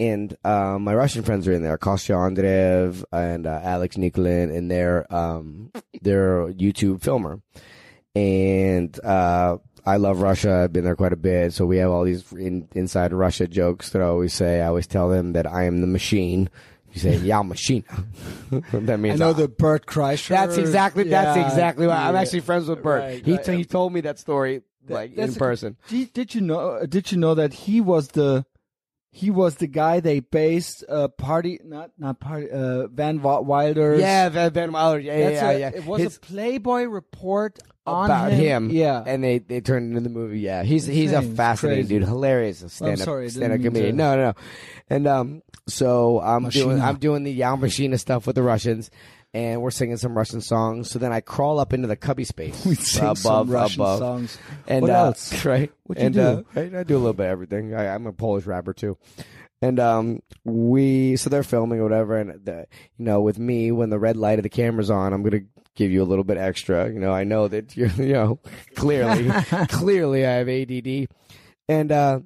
And 0.00 0.34
uh, 0.44 0.78
my 0.80 0.94
Russian 0.94 1.22
friends 1.24 1.46
are 1.46 1.52
in 1.52 1.62
there, 1.62 1.76
Kostya 1.76 2.16
Andreev 2.16 3.04
and 3.12 3.46
uh, 3.46 3.60
Alex 3.62 3.96
Nikolin, 3.96 4.50
and 4.50 4.70
they're 4.70 5.12
um, 5.14 5.70
they're 6.00 6.48
a 6.48 6.54
YouTube 6.54 7.02
filmer. 7.02 7.42
And 8.14 8.98
uh, 9.04 9.58
I 9.86 9.96
love 9.96 10.20
Russia. 10.20 10.62
I've 10.64 10.72
been 10.72 10.84
there 10.84 10.96
quite 10.96 11.12
a 11.12 11.16
bit, 11.16 11.52
so 11.52 11.66
we 11.66 11.78
have 11.78 11.90
all 11.90 12.04
these 12.04 12.30
in, 12.32 12.68
inside 12.74 13.12
Russia 13.12 13.46
jokes 13.46 13.90
that 13.90 14.02
I 14.02 14.06
always 14.06 14.34
say. 14.34 14.60
I 14.60 14.66
always 14.66 14.86
tell 14.86 15.08
them 15.08 15.32
that 15.32 15.46
I 15.46 15.64
am 15.64 15.80
the 15.80 15.86
machine. 15.86 16.48
You 16.92 17.00
say, 17.00 17.16
"Yeah, 17.18 17.42
machine." 17.42 17.84
that 18.72 18.98
means 18.98 19.20
I 19.20 19.24
know 19.24 19.32
the 19.32 19.48
Bert 19.48 19.86
Kreischer. 19.86 20.30
That's 20.30 20.56
exactly. 20.56 21.04
That's 21.04 21.36
exactly 21.52 21.86
why 21.86 21.94
I'm 21.96 22.16
actually 22.16 22.40
friends 22.40 22.68
with 22.68 22.82
Bert. 22.82 23.00
Right, 23.02 23.24
he 23.24 23.36
right. 23.36 23.44
t- 23.44 23.56
he 23.56 23.64
told 23.64 23.92
me 23.92 24.00
that 24.02 24.18
story 24.18 24.62
That- 24.86 24.94
like 24.94 25.14
in 25.14 25.30
a- 25.30 25.32
person. 25.32 25.76
Did, 25.88 26.12
did 26.12 26.34
you 26.34 26.40
know? 26.40 26.84
Did 26.86 27.12
you 27.12 27.18
know 27.18 27.34
that 27.34 27.52
he 27.52 27.80
was 27.80 28.08
the 28.08 28.44
he 29.12 29.30
was 29.30 29.56
the 29.56 29.66
guy 29.68 30.00
they 30.00 30.20
based 30.20 30.84
uh, 30.88 31.08
party 31.08 31.60
not 31.64 31.90
not 31.98 32.18
party 32.20 32.50
uh, 32.50 32.86
Van 32.88 33.20
Wilder's 33.22 34.00
Yeah, 34.00 34.28
Van, 34.28 34.52
Van 34.52 34.72
Wilder. 34.72 34.98
Yeah, 35.00 35.18
That's 35.30 35.42
yeah, 35.42 35.50
a- 35.50 35.58
yeah. 35.60 35.70
It 35.74 35.86
was 35.86 36.00
His- 36.02 36.16
a 36.16 36.20
Playboy 36.20 36.84
report 36.84 37.58
about 37.86 38.32
him. 38.32 38.70
Yeah, 38.70 39.02
and 39.04 39.22
they 39.22 39.38
they 39.38 39.60
turned 39.60 39.90
into 39.90 40.00
the 40.00 40.14
movie. 40.14 40.40
Yeah, 40.40 40.62
he's 40.62 40.86
he's 40.86 41.12
a 41.12 41.22
fascinating 41.22 41.84
crazy. 41.84 41.98
dude, 42.00 42.08
hilarious, 42.08 42.64
stand 42.72 43.00
up 43.00 43.04
sorry, 43.04 43.24
I 43.24 43.28
didn't 43.28 43.36
stand 43.36 43.52
up 43.52 43.58
mean 43.58 43.64
to- 43.64 43.70
comedian. 43.70 43.96
No, 43.96 44.16
no, 44.16 44.22
no. 44.22 44.34
And 44.88 45.06
um, 45.06 45.42
so 45.68 46.20
I'm 46.20 46.48
doing 46.48 46.80
I'm 46.80 46.96
doing 46.98 47.22
the 47.22 47.32
Yao 47.32 47.56
Machina 47.56 47.98
stuff 47.98 48.26
with 48.26 48.36
the 48.36 48.42
Russians. 48.42 48.90
And 49.32 49.62
we're 49.62 49.70
singing 49.70 49.96
some 49.96 50.18
Russian 50.18 50.40
songs. 50.40 50.90
So 50.90 50.98
then 50.98 51.12
I 51.12 51.20
crawl 51.20 51.60
up 51.60 51.72
into 51.72 51.86
the 51.86 51.94
cubby 51.94 52.24
space 52.24 52.64
we 52.66 52.74
sing 52.74 53.04
above, 53.04 53.18
some 53.18 53.48
Russian 53.48 53.80
above. 53.80 53.98
songs. 54.00 54.38
And 54.66 54.82
What 54.82 54.90
uh, 54.90 54.94
else? 54.94 55.44
Right. 55.44 55.70
What 55.84 55.98
you 55.98 56.06
and, 56.06 56.14
do? 56.16 56.20
Uh, 56.20 56.42
right, 56.52 56.74
I 56.74 56.82
do 56.82 56.96
a 56.96 56.98
little 56.98 57.12
bit 57.12 57.26
of 57.26 57.30
everything. 57.30 57.72
I, 57.72 57.94
I'm 57.94 58.08
a 58.08 58.12
Polish 58.12 58.44
rapper 58.46 58.72
too. 58.72 58.98
And 59.62 59.78
um, 59.78 60.20
we 60.44 61.14
so 61.14 61.30
they're 61.30 61.44
filming 61.44 61.78
or 61.78 61.84
whatever, 61.84 62.16
and 62.16 62.44
the, 62.44 62.66
you 62.96 63.04
know, 63.04 63.20
with 63.20 63.38
me 63.38 63.70
when 63.70 63.90
the 63.90 64.00
red 64.00 64.16
light 64.16 64.40
of 64.40 64.42
the 64.42 64.48
camera's 64.48 64.90
on, 64.90 65.12
I'm 65.12 65.22
gonna 65.22 65.42
give 65.76 65.90
you 65.90 66.02
a 66.02 66.04
little 66.04 66.24
bit 66.24 66.36
extra. 66.36 66.90
You 66.90 67.00
know, 67.00 67.12
I 67.12 67.24
know 67.24 67.48
that 67.48 67.76
you're, 67.76 67.88
you 67.96 68.12
know, 68.12 68.40
clearly, 68.74 69.30
clearly 69.68 70.26
I 70.26 70.30
have 70.32 70.48
ADD, 70.48 71.08
and 71.68 71.92
uh, 71.92 72.20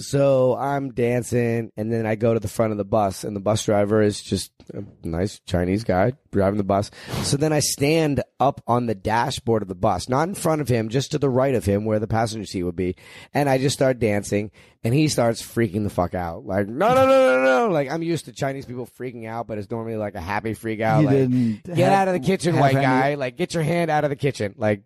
so 0.00 0.56
I'm 0.56 0.92
dancing, 0.92 1.70
and 1.76 1.92
then 1.92 2.06
I 2.06 2.14
go 2.14 2.34
to 2.34 2.40
the 2.40 2.48
front 2.48 2.72
of 2.72 2.78
the 2.78 2.84
bus, 2.84 3.24
and 3.24 3.36
the 3.36 3.40
bus 3.40 3.64
driver 3.64 4.00
is 4.02 4.20
just 4.20 4.50
a 4.72 4.82
nice 5.06 5.40
Chinese 5.46 5.84
guy 5.84 6.12
driving 6.32 6.58
the 6.58 6.64
bus. 6.64 6.90
So 7.22 7.36
then 7.36 7.52
I 7.52 7.60
stand 7.60 8.22
up 8.38 8.62
on 8.66 8.86
the 8.86 8.94
dashboard 8.94 9.62
of 9.62 9.68
the 9.68 9.74
bus, 9.74 10.08
not 10.08 10.28
in 10.28 10.34
front 10.34 10.60
of 10.60 10.68
him, 10.68 10.88
just 10.88 11.10
to 11.12 11.18
the 11.18 11.28
right 11.28 11.54
of 11.54 11.64
him 11.64 11.84
where 11.84 11.98
the 11.98 12.06
passenger 12.06 12.46
seat 12.46 12.62
would 12.62 12.76
be. 12.76 12.96
And 13.34 13.48
I 13.48 13.58
just 13.58 13.74
start 13.74 13.98
dancing, 13.98 14.50
and 14.82 14.94
he 14.94 15.08
starts 15.08 15.42
freaking 15.42 15.82
the 15.84 15.90
fuck 15.90 16.14
out. 16.14 16.46
Like, 16.46 16.66
no, 16.68 16.88
no, 16.94 17.06
no, 17.06 17.36
no, 17.36 17.44
no. 17.44 17.68
Like, 17.72 17.90
I'm 17.90 18.02
used 18.02 18.24
to 18.24 18.32
Chinese 18.32 18.64
people 18.66 18.88
freaking 18.98 19.26
out, 19.26 19.46
but 19.46 19.58
it's 19.58 19.70
normally 19.70 19.96
like 19.96 20.14
a 20.14 20.20
happy 20.20 20.54
freak 20.54 20.80
out. 20.80 21.00
He 21.00 21.06
like, 21.06 21.16
didn't 21.16 21.62
get 21.64 21.76
have- 21.78 21.92
out 21.92 22.08
of 22.08 22.14
the 22.14 22.26
kitchen, 22.26 22.56
white 22.58 22.74
any- 22.74 22.84
guy. 22.84 23.14
Like, 23.14 23.36
get 23.36 23.54
your 23.54 23.62
hand 23.62 23.90
out 23.90 24.04
of 24.04 24.10
the 24.10 24.16
kitchen. 24.16 24.54
Like, 24.56 24.82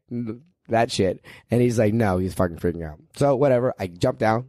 that 0.68 0.90
shit. 0.90 1.22
And 1.50 1.60
he's 1.60 1.78
like, 1.78 1.92
no, 1.92 2.18
he's 2.18 2.32
fucking 2.34 2.56
freaking 2.56 2.88
out. 2.88 2.98
So 3.16 3.36
whatever. 3.36 3.74
I 3.78 3.86
jump 3.86 4.18
down. 4.18 4.46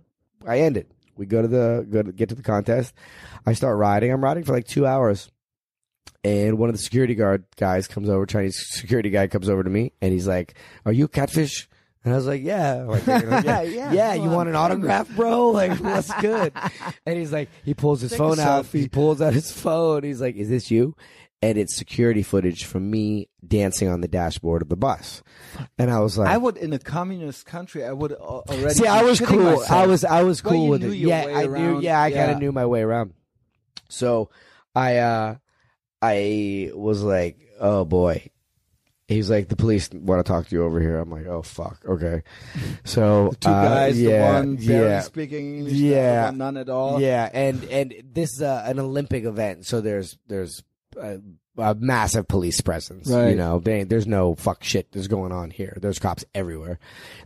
I 0.48 0.60
end 0.60 0.78
it. 0.78 0.92
We 1.18 1.26
go 1.26 1.42
to 1.42 1.48
the 1.48 1.88
go 1.90 2.02
to 2.04 2.12
get 2.12 2.30
to 2.30 2.36
the 2.36 2.44
contest. 2.44 2.94
I 3.46 3.54
start 3.54 3.78
riding. 3.78 4.12
I'm 4.12 4.24
riding 4.24 4.44
for 4.44 4.54
like 4.54 4.68
two 4.68 4.86
hours, 4.86 5.30
and 6.24 6.58
one 6.58 6.70
of 6.70 6.76
the 6.76 6.82
security 6.82 7.16
guard 7.16 7.46
guys 7.58 7.88
comes 7.88 8.10
over. 8.10 8.26
Chinese 8.26 8.58
security 8.72 9.10
guy 9.10 9.28
comes 9.28 9.50
over 9.50 9.64
to 9.64 9.70
me, 9.70 9.94
and 10.02 10.12
he's 10.12 10.28
like, 10.28 10.56
"Are 10.86 10.92
you 10.92 11.08
catfish?" 11.08 11.70
And 12.04 12.14
I 12.14 12.18
was 12.18 12.28
like, 12.28 12.44
"Yeah, 12.44 12.84
Like, 12.84 13.06
yeah, 13.08 13.62
yeah. 13.64 13.92
Yeah, 13.94 14.14
You 14.14 14.30
want 14.30 14.50
an 14.50 14.56
autograph, 14.56 15.10
bro? 15.16 15.50
Like, 15.50 15.80
what's 15.80 16.14
good?" 16.22 16.54
And 17.06 17.18
he's 17.18 17.32
like, 17.32 17.50
he 17.64 17.74
pulls 17.74 18.02
his 18.02 18.12
Take 18.12 18.18
phone 18.20 18.40
out. 18.40 18.66
selfie. 18.66 18.80
He 18.82 18.88
pulls 18.90 19.22
out 19.22 19.34
his 19.34 19.52
phone. 19.52 20.04
He's 20.04 20.20
like, 20.22 20.36
"Is 20.36 20.50
this 20.50 20.70
you?" 20.70 20.96
And 21.46 21.58
it's 21.58 21.76
security 21.76 22.24
footage 22.24 22.66
from 22.66 22.90
me 22.90 23.30
dancing 23.46 23.88
on 23.88 24.02
the 24.02 24.08
dashboard 24.08 24.62
of 24.62 24.70
the 24.70 24.76
bus. 24.76 25.22
And 25.78 25.92
I 25.92 26.00
was 26.00 26.18
like, 26.18 26.30
I 26.30 26.38
would 26.38 26.58
in 26.58 26.74
a 26.74 26.80
communist 26.80 27.46
country. 27.46 27.84
I 27.86 27.92
would 27.94 28.14
already. 28.14 28.74
See, 28.74 28.88
I 28.88 29.04
was 29.04 29.20
cool. 29.20 29.38
myself. 29.44 29.72
I 29.72 29.86
was 29.88 30.04
I 30.04 30.24
was 30.24 30.42
cool 30.42 30.68
with 30.68 30.84
it. 30.84 30.96
Yeah, 30.96 31.26
I 31.36 31.46
knew. 31.46 31.80
Yeah, 31.82 32.02
I 32.02 32.12
kind 32.12 32.32
of 32.32 32.40
knew 32.40 32.52
my 32.52 32.66
way 32.66 32.82
around. 32.82 33.14
So 33.90 34.30
I 34.74 34.98
uh 34.98 35.36
I 36.02 36.72
was 36.74 37.04
like, 37.04 37.38
oh 37.60 37.86
boy. 37.86 38.30
He's 39.08 39.30
like, 39.30 39.50
the 39.50 39.56
police 39.56 39.88
want 39.94 40.26
to 40.26 40.28
talk 40.28 40.48
to 40.48 40.56
you 40.56 40.64
over 40.64 40.82
here. 40.82 40.98
I'm 40.98 41.12
like, 41.12 41.28
oh 41.28 41.44
fuck, 41.44 41.80
okay. 41.88 42.24
So 42.86 43.30
The 43.30 43.36
two 43.42 43.50
uh, 43.52 43.64
guys, 43.70 44.02
yeah, 44.02 44.18
the 44.18 44.34
one 44.48 44.56
barely 44.56 44.88
yeah, 44.90 45.02
speaking 45.02 45.58
English, 45.60 45.74
Yeah. 45.74 45.92
the 45.94 46.10
other 46.10 46.26
one 46.30 46.38
none 46.40 46.58
at 46.58 46.70
all. 46.70 47.00
yeah, 47.00 47.30
and 47.32 47.64
and 47.66 47.94
this 48.04 48.34
is 48.34 48.42
uh, 48.42 48.64
an 48.66 48.80
Olympic 48.80 49.26
event, 49.26 49.68
so 49.68 49.80
there's 49.80 50.18
there's 50.26 50.64
a, 51.00 51.20
a 51.58 51.76
massive 51.76 52.28
police 52.28 52.62
presence. 52.62 53.10
You 53.30 53.36
know, 53.36 53.60
they, 53.60 53.84
there's 53.84 54.08
no 54.08 54.36
fuck 54.36 54.64
shit 54.64 54.92
that's 54.92 55.08
going 55.08 55.32
on 55.32 55.52
here. 55.52 55.78
There's 55.82 56.00
cops 56.00 56.26
everywhere. 56.34 56.80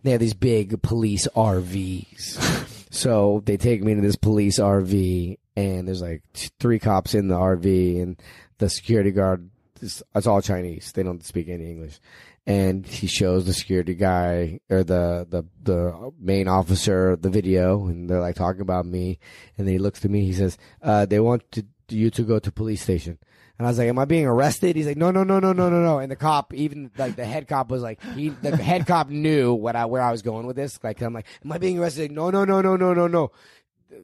They 0.04 0.12
have 0.12 0.20
these 0.20 0.34
big 0.34 0.82
police 0.82 1.28
RVs. 1.36 2.88
so 2.94 3.42
they 3.46 3.58
take 3.58 3.84
me 3.84 3.96
to 3.96 4.02
this 4.02 4.16
police 4.16 4.60
RV, 4.60 5.38
and 5.56 5.88
there's 5.88 6.02
like 6.02 6.24
t- 6.34 6.50
three 6.60 6.80
cops 6.80 7.14
in 7.16 7.28
the 7.28 7.36
RV, 7.36 8.02
and 8.02 8.22
the 8.58 8.70
security 8.70 9.12
guard. 9.12 9.50
Is, 9.82 10.04
it's 10.14 10.28
all 10.28 10.42
Chinese. 10.42 10.92
They 10.92 11.04
don't 11.04 11.24
speak 11.24 11.48
any 11.48 11.72
English. 11.72 12.00
and 12.46 12.86
he 12.86 13.08
shows 13.08 13.46
the 13.46 13.54
security 13.54 13.94
guy 13.94 14.60
or 14.70 14.84
the 14.84 15.26
the 15.30 15.46
the 15.64 16.12
main 16.20 16.48
officer 16.50 17.16
the 17.16 17.30
video, 17.30 17.88
and 17.88 18.10
they're 18.10 18.20
like 18.20 18.36
talking 18.36 18.62
about 18.62 18.86
me, 18.86 19.20
and 19.58 19.66
then 19.66 19.72
he 19.74 19.80
looks 19.80 20.02
to 20.02 20.10
me, 20.10 20.26
he 20.26 20.34
says, 20.34 20.58
uh, 20.82 21.06
"They 21.06 21.20
want 21.22 21.50
to, 21.54 21.66
you 21.90 22.10
to 22.12 22.24
go 22.24 22.40
to 22.40 22.52
police 22.52 22.82
station." 22.82 23.20
And 23.60 23.68
I 23.68 23.70
was 23.72 23.78
like, 23.78 23.90
"Am 23.90 24.00
I 24.00 24.06
being 24.06 24.26
arrested?" 24.26 24.76
He's 24.78 24.88
like, 24.88 24.96
"No, 24.98 25.12
no, 25.12 25.24
no, 25.26 25.40
no, 25.40 25.52
no, 25.52 25.70
no, 25.70 25.84
no." 25.84 26.00
And 26.00 26.10
the 26.10 26.16
cop, 26.16 26.54
even 26.54 26.90
like 26.98 27.16
the 27.18 27.26
head 27.26 27.48
cop, 27.48 27.70
was 27.70 27.82
like, 27.82 28.00
he 28.16 28.30
the 28.30 28.56
head 28.56 28.88
cop 28.88 29.10
knew 29.10 29.54
what 29.54 29.76
I 29.76 29.86
where 29.86 30.02
I 30.02 30.12
was 30.12 30.22
going 30.22 30.48
with 30.48 30.56
this. 30.56 30.80
Like, 30.82 31.02
I'm 31.02 31.14
like, 31.14 31.28
"Am 31.44 31.52
I 31.52 31.58
being 31.58 31.78
arrested?" 31.78 32.04
Like, 32.04 32.12
no, 32.12 32.32
no, 32.32 32.46
no, 32.46 32.62
no, 32.62 32.78
no, 32.78 32.94
no, 32.94 33.08
no. 33.08 33.32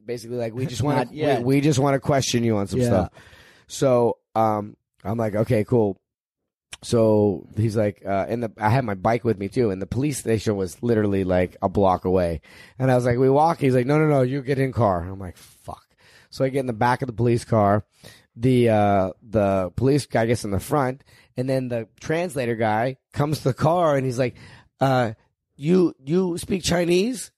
Basically, 0.05 0.35
like 0.37 0.53
we 0.53 0.65
just 0.65 0.83
want 0.83 1.09
to 1.09 1.15
we, 1.37 1.43
we 1.55 1.61
just 1.61 1.79
want 1.79 1.93
to 1.95 1.99
question 2.01 2.43
you 2.43 2.57
on 2.57 2.67
some 2.67 2.81
Yeah. 2.81 2.85
stuff. 2.87 3.13
So, 3.67 4.17
um, 4.35 4.75
I'm 5.03 5.17
like, 5.17 5.35
okay, 5.35 5.63
cool. 5.63 6.01
So 6.83 7.47
he's 7.55 7.75
like, 7.77 8.03
uh, 8.05 8.25
and 8.27 8.43
the 8.43 8.51
I 8.57 8.69
had 8.69 8.83
my 8.85 8.93
bike 8.93 9.23
with 9.23 9.39
me 9.39 9.47
too, 9.47 9.71
and 9.71 9.81
the 9.81 9.87
police 9.87 10.19
station 10.19 10.55
was 10.57 10.83
literally 10.83 11.23
like 11.23 11.55
a 11.61 11.69
block 11.69 12.05
away. 12.05 12.41
And 12.77 12.91
I 12.91 12.95
was 12.95 13.05
like, 13.05 13.17
we 13.17 13.29
walk. 13.29 13.59
He's 13.59 13.73
like, 13.73 13.85
no, 13.85 13.97
no, 13.97 14.07
no, 14.07 14.21
you 14.21 14.41
get 14.41 14.59
in 14.59 14.73
car. 14.73 15.01
I'm 15.01 15.17
like, 15.19 15.37
fuck. 15.37 15.83
So 16.29 16.43
I 16.43 16.49
get 16.49 16.59
in 16.59 16.65
the 16.67 16.73
back 16.73 17.01
of 17.01 17.07
the 17.07 17.13
police 17.13 17.45
car. 17.45 17.85
The 18.35 18.69
uh, 18.69 19.11
the 19.21 19.71
police 19.75 20.05
guy 20.05 20.25
gets 20.25 20.43
in 20.43 20.51
the 20.51 20.59
front, 20.59 21.03
and 21.37 21.49
then 21.49 21.69
the 21.69 21.87
translator 21.99 22.55
guy 22.55 22.97
comes 23.13 23.39
to 23.39 23.43
the 23.45 23.53
car, 23.53 23.95
and 23.95 24.05
he's 24.05 24.19
like, 24.19 24.35
uh, 24.79 25.13
you 25.55 25.93
you 26.03 26.37
speak 26.37 26.63
Chinese? 26.63 27.31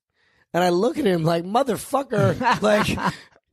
And 0.54 0.64
I 0.64 0.70
look 0.70 0.98
at 0.98 1.06
him 1.06 1.24
like, 1.24 1.44
motherfucker, 1.44 2.62
like. 2.62 2.98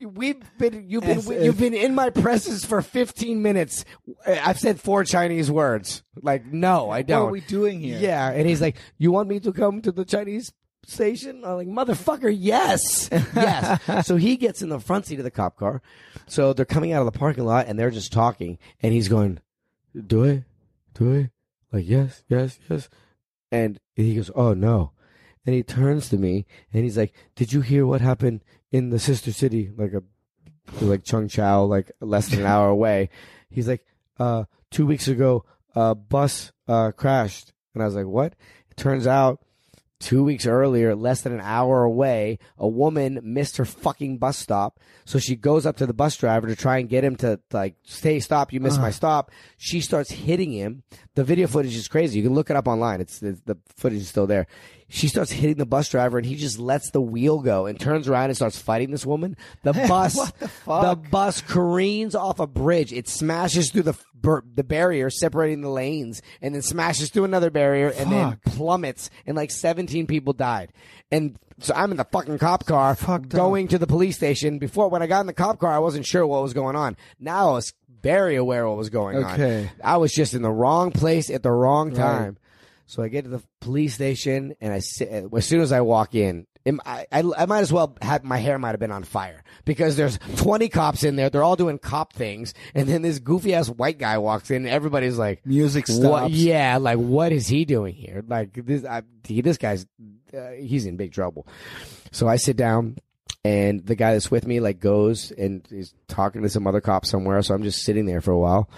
We've 0.00 0.42
been 0.58 0.90
you've 0.90 1.04
been 1.04 1.18
As 1.18 1.28
you've 1.28 1.58
been 1.58 1.72
in 1.72 1.94
my 1.94 2.10
presence 2.10 2.62
for 2.62 2.82
15 2.82 3.40
minutes. 3.40 3.86
I've 4.26 4.58
said 4.58 4.78
four 4.78 5.02
Chinese 5.04 5.50
words. 5.50 6.02
Like, 6.20 6.44
no, 6.44 6.90
I 6.90 7.00
don't. 7.00 7.22
What 7.22 7.28
are 7.28 7.32
we 7.32 7.40
doing 7.40 7.80
here? 7.80 7.98
Yeah, 7.98 8.28
and 8.28 8.46
he's 8.46 8.60
like, 8.60 8.76
"You 8.98 9.12
want 9.12 9.28
me 9.30 9.40
to 9.40 9.52
come 9.52 9.80
to 9.80 9.92
the 9.92 10.04
Chinese 10.04 10.52
station?" 10.88 11.44
I'm 11.44 11.56
like, 11.56 11.68
"Motherfucker, 11.68 12.34
yes, 12.36 13.08
yes." 13.10 14.06
so 14.06 14.16
he 14.16 14.36
gets 14.36 14.62
in 14.62 14.68
the 14.68 14.80
front 14.80 15.06
seat 15.06 15.18
of 15.18 15.24
the 15.24 15.30
cop 15.30 15.56
car. 15.56 15.82
So 16.26 16.52
they're 16.52 16.64
coming 16.64 16.92
out 16.92 17.06
of 17.06 17.12
the 17.12 17.18
parking 17.18 17.44
lot 17.44 17.66
and 17.66 17.78
they're 17.78 17.90
just 17.90 18.12
talking, 18.12 18.58
and 18.82 18.92
he's 18.92 19.08
going, 19.08 19.40
"Do 19.94 20.24
I? 20.24 20.44
Do 20.94 21.14
I?" 21.14 21.30
Like, 21.76 21.88
"Yes, 21.88 22.22
yes, 22.28 22.58
yes." 22.68 22.88
And 23.50 23.78
he 23.94 24.14
goes, 24.16 24.30
"Oh 24.34 24.54
no." 24.54 24.92
And 25.46 25.54
he 25.54 25.62
turns 25.62 26.08
to 26.08 26.16
me 26.16 26.46
and 26.72 26.84
he's 26.84 26.96
like, 26.96 27.12
"Did 27.34 27.52
you 27.52 27.60
hear 27.60 27.86
what 27.86 28.00
happened 28.00 28.42
in 28.72 28.90
the 28.90 28.98
sister 28.98 29.32
city, 29.32 29.70
like 29.76 29.92
a 29.92 30.02
like 30.80 31.04
Chung 31.04 31.28
Chao, 31.28 31.64
like 31.64 31.92
less 32.00 32.28
than 32.28 32.40
an 32.40 32.46
hour 32.46 32.68
away?" 32.68 33.10
He's 33.50 33.68
like, 33.68 33.84
"Uh, 34.18 34.44
two 34.70 34.86
weeks 34.86 35.08
ago, 35.08 35.44
a 35.74 35.94
bus 35.94 36.52
uh 36.68 36.92
crashed." 36.92 37.52
And 37.74 37.82
I 37.82 37.86
was 37.86 37.94
like, 37.94 38.06
"What?" 38.06 38.34
It 38.70 38.76
turns 38.76 39.06
out, 39.06 39.44
two 40.04 40.22
weeks 40.22 40.46
earlier, 40.46 40.94
less 40.94 41.22
than 41.22 41.32
an 41.32 41.40
hour 41.40 41.82
away, 41.82 42.38
a 42.58 42.68
woman 42.68 43.20
missed 43.22 43.56
her 43.56 43.64
fucking 43.64 44.18
bus 44.18 44.36
stop. 44.36 44.78
So 45.06 45.18
she 45.18 45.34
goes 45.34 45.64
up 45.64 45.78
to 45.78 45.86
the 45.86 45.94
bus 45.94 46.16
driver 46.16 46.46
to 46.46 46.54
try 46.54 46.78
and 46.78 46.88
get 46.88 47.04
him 47.04 47.16
to 47.16 47.40
like, 47.52 47.76
"Stay, 47.84 48.20
stop! 48.20 48.52
You 48.52 48.60
missed 48.60 48.80
my 48.80 48.90
stop." 48.90 49.30
She 49.56 49.80
starts 49.80 50.10
hitting 50.10 50.52
him. 50.52 50.82
The 51.14 51.24
video 51.24 51.46
footage 51.46 51.74
is 51.74 51.88
crazy. 51.88 52.18
You 52.18 52.24
can 52.24 52.34
look 52.34 52.50
it 52.50 52.56
up 52.56 52.68
online. 52.68 53.00
It's, 53.00 53.22
it's 53.22 53.40
the 53.46 53.56
footage 53.76 54.02
is 54.02 54.08
still 54.08 54.26
there. 54.26 54.46
She 54.88 55.08
starts 55.08 55.32
hitting 55.32 55.56
the 55.56 55.66
bus 55.66 55.88
driver, 55.88 56.18
and 56.18 56.26
he 56.26 56.36
just 56.36 56.58
lets 56.58 56.90
the 56.90 57.00
wheel 57.00 57.40
go 57.40 57.66
and 57.66 57.78
turns 57.80 58.08
around 58.08 58.26
and 58.26 58.36
starts 58.36 58.58
fighting 58.58 58.90
this 58.90 59.06
woman. 59.06 59.36
The 59.62 59.72
bus, 59.88 60.14
the 60.14 60.50
the 60.66 61.00
bus 61.10 61.40
careens 61.40 62.14
off 62.14 62.38
a 62.38 62.46
bridge. 62.46 62.92
It 62.92 63.08
smashes 63.08 63.70
through 63.70 63.82
the 63.84 63.98
bur- 64.14 64.44
the 64.54 64.64
barrier 64.64 65.10
separating 65.10 65.62
the 65.62 65.70
lanes, 65.70 66.22
and 66.40 66.54
then 66.54 66.62
smashes 66.62 67.10
through 67.10 67.24
another 67.24 67.50
barrier, 67.50 67.88
and 67.88 68.12
then 68.12 68.38
plummets. 68.46 69.10
And 69.26 69.36
like 69.36 69.50
seventeen 69.50 70.06
people 70.06 70.32
died. 70.32 70.72
And 71.10 71.38
so 71.60 71.72
I'm 71.74 71.90
in 71.90 71.96
the 71.96 72.04
fucking 72.04 72.38
cop 72.38 72.66
car, 72.66 72.94
Fucked 72.94 73.28
going 73.28 73.68
to 73.68 73.78
the 73.78 73.86
police 73.86 74.16
station. 74.16 74.58
Before 74.58 74.88
when 74.88 75.02
I 75.02 75.06
got 75.06 75.20
in 75.20 75.26
the 75.26 75.32
cop 75.32 75.58
car, 75.58 75.72
I 75.72 75.78
wasn't 75.78 76.06
sure 76.06 76.26
what 76.26 76.42
was 76.42 76.52
going 76.54 76.76
on. 76.76 76.96
Now 77.18 77.50
I 77.50 77.52
was 77.52 77.72
very 78.02 78.36
aware 78.36 78.68
what 78.68 78.76
was 78.76 78.90
going 78.90 79.16
on. 79.24 79.32
Okay. 79.32 79.70
I 79.82 79.96
was 79.96 80.12
just 80.12 80.34
in 80.34 80.42
the 80.42 80.50
wrong 80.52 80.90
place 80.90 81.30
at 81.30 81.42
the 81.42 81.50
wrong 81.50 81.94
time. 81.94 82.36
So 82.86 83.02
I 83.02 83.08
get 83.08 83.24
to 83.24 83.30
the 83.30 83.42
police 83.60 83.94
station, 83.94 84.54
and 84.60 84.72
I 84.72 84.80
sit. 84.80 85.10
As 85.34 85.46
soon 85.46 85.60
as 85.60 85.72
I 85.72 85.80
walk 85.80 86.14
in, 86.14 86.46
I, 86.84 87.06
I, 87.12 87.22
I 87.36 87.46
might 87.46 87.60
as 87.60 87.72
well 87.72 87.96
have 88.00 88.24
my 88.24 88.38
hair 88.38 88.58
might 88.58 88.70
have 88.70 88.80
been 88.80 88.90
on 88.90 89.04
fire 89.04 89.42
because 89.64 89.96
there's 89.96 90.18
20 90.36 90.68
cops 90.70 91.04
in 91.04 91.16
there. 91.16 91.28
They're 91.28 91.42
all 91.42 91.56
doing 91.56 91.78
cop 91.78 92.12
things, 92.12 92.54
and 92.74 92.88
then 92.88 93.02
this 93.02 93.18
goofy 93.18 93.54
ass 93.54 93.68
white 93.68 93.98
guy 93.98 94.18
walks 94.18 94.50
in. 94.50 94.64
And 94.64 94.68
everybody's 94.68 95.18
like, 95.18 95.44
Music 95.44 95.86
what, 95.88 95.96
stops. 95.96 96.34
yeah, 96.34 96.78
like 96.78 96.98
what 96.98 97.32
is 97.32 97.46
he 97.48 97.64
doing 97.64 97.94
here? 97.94 98.24
Like 98.26 98.52
this, 98.54 98.84
I, 98.84 99.02
this 99.28 99.58
guy's 99.58 99.86
uh, 100.36 100.50
he's 100.50 100.86
in 100.86 100.96
big 100.96 101.12
trouble. 101.12 101.46
So 102.12 102.28
I 102.28 102.36
sit 102.36 102.56
down, 102.56 102.96
and 103.44 103.84
the 103.84 103.94
guy 103.94 104.12
that's 104.14 104.30
with 104.30 104.46
me 104.46 104.60
like 104.60 104.80
goes 104.80 105.30
and 105.32 105.66
is 105.70 105.94
talking 106.08 106.42
to 106.42 106.48
some 106.48 106.66
other 106.66 106.80
cop 106.80 107.04
somewhere. 107.04 107.42
So 107.42 107.54
I'm 107.54 107.62
just 107.62 107.82
sitting 107.82 108.06
there 108.06 108.22
for 108.22 108.32
a 108.32 108.38
while, 108.38 108.70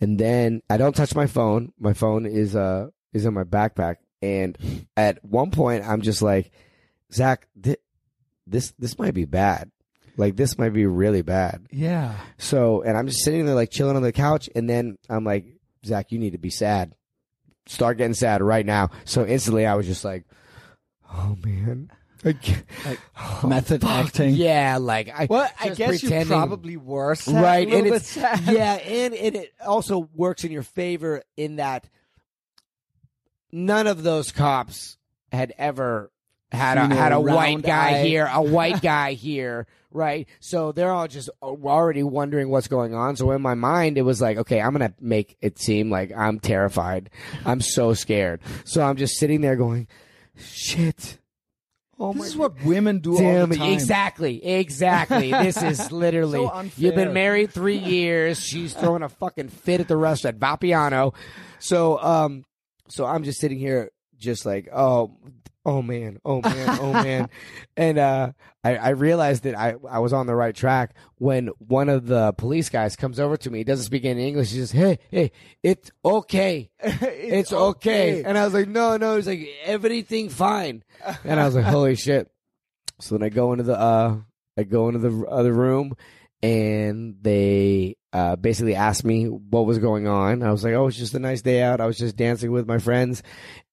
and 0.00 0.18
then 0.18 0.62
I 0.70 0.78
don't 0.78 0.96
touch 0.96 1.14
my 1.14 1.26
phone. 1.26 1.72
My 1.78 1.92
phone 1.92 2.24
is 2.24 2.56
uh 2.56 2.88
is 3.14 3.24
in 3.24 3.32
my 3.32 3.44
backpack, 3.44 3.96
and 4.20 4.58
at 4.96 5.24
one 5.24 5.50
point 5.50 5.84
I'm 5.88 6.02
just 6.02 6.20
like, 6.20 6.50
Zach, 7.12 7.46
thi- 7.60 7.76
this 8.46 8.74
this 8.78 8.98
might 8.98 9.14
be 9.14 9.24
bad. 9.24 9.70
Like 10.16 10.36
this 10.36 10.58
might 10.58 10.72
be 10.72 10.86
really 10.86 11.22
bad. 11.22 11.66
Yeah. 11.72 12.14
So, 12.38 12.82
and 12.82 12.96
I'm 12.96 13.06
just 13.06 13.24
sitting 13.24 13.46
there 13.46 13.54
like 13.54 13.70
chilling 13.70 13.96
on 13.96 14.02
the 14.02 14.12
couch, 14.12 14.48
and 14.54 14.68
then 14.68 14.98
I'm 15.08 15.24
like, 15.24 15.46
Zach, 15.84 16.12
you 16.12 16.18
need 16.18 16.32
to 16.32 16.38
be 16.38 16.50
sad. 16.50 16.94
Start 17.66 17.96
getting 17.96 18.14
sad 18.14 18.42
right 18.42 18.66
now. 18.66 18.90
So 19.04 19.24
instantly, 19.24 19.64
I 19.66 19.74
was 19.74 19.86
just 19.86 20.04
like, 20.04 20.24
oh 21.12 21.36
man. 21.44 21.90
Like, 22.22 22.36
oh, 23.20 23.46
Method 23.46 23.84
acting. 23.84 24.34
yeah, 24.34 24.78
like 24.78 25.10
I. 25.14 25.26
Well, 25.28 25.46
I 25.60 25.70
guess 25.70 26.02
you 26.02 26.24
probably 26.24 26.78
were 26.78 27.14
sad, 27.14 27.42
right, 27.42 27.68
and 27.68 27.86
it's 27.86 28.08
sad. 28.08 28.40
yeah, 28.50 28.74
and, 28.76 29.12
and 29.14 29.36
it 29.36 29.52
also 29.66 30.08
works 30.14 30.42
in 30.42 30.50
your 30.50 30.62
favor 30.62 31.22
in 31.36 31.56
that 31.56 31.86
none 33.54 33.86
of 33.86 34.02
those 34.02 34.32
cops 34.32 34.98
had 35.32 35.54
ever 35.56 36.10
had 36.52 36.76
a 36.76 36.94
had 36.94 37.12
a 37.12 37.20
white 37.20 37.62
guy 37.62 38.00
eye. 38.00 38.04
here, 38.04 38.28
a 38.30 38.42
white 38.42 38.82
guy 38.82 39.14
here, 39.14 39.66
right? 39.90 40.28
So 40.40 40.72
they're 40.72 40.92
all 40.92 41.08
just 41.08 41.30
already 41.42 42.02
wondering 42.02 42.48
what's 42.48 42.68
going 42.68 42.94
on. 42.94 43.16
So 43.16 43.30
in 43.30 43.40
my 43.40 43.54
mind, 43.54 43.96
it 43.96 44.02
was 44.02 44.20
like, 44.20 44.38
okay, 44.38 44.60
I'm 44.60 44.72
gonna 44.72 44.94
make 45.00 45.36
it 45.40 45.58
seem 45.58 45.90
like 45.90 46.12
I'm 46.14 46.40
terrified. 46.40 47.10
I'm 47.44 47.60
so 47.60 47.94
scared. 47.94 48.40
So 48.64 48.82
I'm 48.82 48.96
just 48.96 49.16
sitting 49.18 49.40
there 49.40 49.56
going, 49.56 49.88
shit. 50.36 51.18
Oh 51.96 52.12
This 52.12 52.26
is 52.26 52.36
what 52.36 52.60
women 52.64 52.98
do 52.98 53.12
all 53.12 53.18
Damn 53.18 53.50
the 53.50 53.56
time. 53.56 53.72
Exactly. 53.72 54.44
Exactly. 54.44 55.30
This 55.30 55.62
is 55.62 55.92
literally. 55.92 56.44
So. 56.44 56.64
You've 56.76 56.96
been 56.96 57.12
married 57.12 57.52
three 57.52 57.78
years. 57.78 58.40
She's 58.40 58.74
throwing 58.74 59.04
a 59.04 59.08
fucking 59.08 59.48
fit 59.48 59.80
at 59.80 59.86
the 59.86 59.96
restaurant, 59.96 60.40
Vapiano. 60.40 61.14
So, 61.60 62.02
um, 62.02 62.44
so 62.88 63.06
I'm 63.06 63.24
just 63.24 63.40
sitting 63.40 63.58
here, 63.58 63.90
just 64.16 64.46
like, 64.46 64.68
oh, 64.72 65.16
oh 65.66 65.82
man, 65.82 66.18
oh 66.24 66.40
man, 66.42 66.78
oh 66.80 66.92
man, 67.04 67.28
and 67.76 67.98
uh, 67.98 68.32
I, 68.62 68.76
I 68.76 68.88
realized 68.90 69.44
that 69.44 69.58
I 69.58 69.74
I 69.88 69.98
was 70.00 70.12
on 70.12 70.26
the 70.26 70.34
right 70.34 70.54
track 70.54 70.94
when 71.16 71.48
one 71.58 71.88
of 71.88 72.06
the 72.06 72.32
police 72.32 72.68
guys 72.68 72.96
comes 72.96 73.18
over 73.18 73.36
to 73.38 73.50
me. 73.50 73.58
He 73.58 73.64
doesn't 73.64 73.86
speak 73.86 74.04
any 74.04 74.26
English. 74.28 74.52
He 74.52 74.58
says, 74.58 74.72
"Hey, 74.72 74.98
hey, 75.10 75.32
it's 75.62 75.90
okay." 76.04 76.70
it's 77.34 77.52
okay. 77.52 78.22
And 78.24 78.36
I 78.36 78.44
was 78.44 78.54
like, 78.54 78.68
no, 78.68 78.96
no. 78.96 79.16
He's 79.16 79.26
like, 79.26 79.48
everything 79.64 80.28
fine. 80.28 80.84
And 81.24 81.40
I 81.40 81.46
was 81.46 81.54
like, 81.54 81.64
holy 81.64 81.96
shit. 81.96 82.30
So 83.00 83.16
then 83.16 83.24
I 83.26 83.28
go 83.28 83.52
into 83.52 83.64
the, 83.64 83.78
uh, 83.78 84.16
I 84.56 84.62
go 84.62 84.88
into 84.88 85.00
the 85.00 85.26
other 85.26 85.52
room 85.52 85.94
and 86.42 87.16
they, 87.20 87.96
uh, 88.14 88.36
basically 88.36 88.76
asked 88.76 89.04
me 89.04 89.26
what 89.26 89.66
was 89.66 89.80
going 89.80 90.06
on. 90.06 90.44
I 90.44 90.52
was 90.52 90.62
like, 90.62 90.74
oh, 90.74 90.86
it's 90.86 90.96
just 90.96 91.14
a 91.14 91.18
nice 91.18 91.42
day 91.42 91.62
out. 91.62 91.80
I 91.80 91.86
was 91.86 91.98
just 91.98 92.14
dancing 92.14 92.52
with 92.52 92.64
my 92.64 92.78
friends 92.78 93.24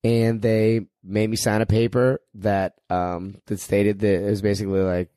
and 0.03 0.41
they 0.41 0.87
made 1.03 1.29
me 1.29 1.35
sign 1.35 1.61
a 1.61 1.67
paper 1.67 2.19
that, 2.35 2.73
um, 2.89 3.37
that 3.45 3.59
stated 3.59 3.99
that 3.99 4.25
it 4.25 4.29
was 4.29 4.41
basically 4.41 4.81
like, 4.81 5.09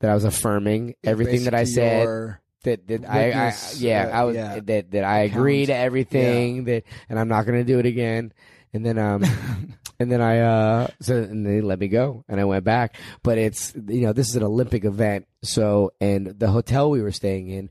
that 0.00 0.10
I 0.10 0.14
was 0.14 0.24
affirming 0.24 0.96
everything 1.04 1.44
that 1.44 1.54
I 1.54 1.64
said 1.64 2.38
that 2.64 2.86
that 2.88 3.08
I, 3.08 3.30
I 3.30 3.54
yeah 3.78 4.08
uh, 4.08 4.20
I 4.20 4.24
was 4.24 4.36
yeah. 4.36 4.60
that 4.60 4.90
that 4.90 5.04
I 5.04 5.20
agree 5.20 5.66
to 5.66 5.74
everything 5.74 6.64
that 6.64 6.82
and 7.08 7.18
I'm 7.18 7.28
not 7.28 7.46
going 7.46 7.58
to 7.58 7.64
do 7.64 7.78
it 7.78 7.86
again 7.86 8.32
and 8.74 8.84
then 8.84 8.98
um 8.98 9.24
and 10.00 10.12
then 10.12 10.20
I 10.20 10.40
uh 10.40 10.88
so 11.00 11.16
and 11.16 11.46
they 11.46 11.60
let 11.60 11.78
me 11.78 11.88
go 11.88 12.24
and 12.28 12.40
I 12.40 12.44
went 12.44 12.64
back 12.64 12.96
but 13.22 13.38
it's 13.38 13.72
you 13.74 14.02
know 14.02 14.12
this 14.12 14.28
is 14.28 14.36
an 14.36 14.42
Olympic 14.42 14.84
event 14.84 15.26
so 15.42 15.92
and 16.00 16.26
the 16.26 16.48
hotel 16.48 16.90
we 16.90 17.00
were 17.00 17.12
staying 17.12 17.48
in 17.48 17.70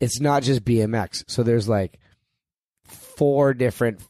it's 0.00 0.20
not 0.20 0.42
just 0.42 0.64
BMX 0.64 1.24
so 1.28 1.42
there's 1.42 1.68
like 1.68 1.98
four 2.84 3.54
different 3.54 4.00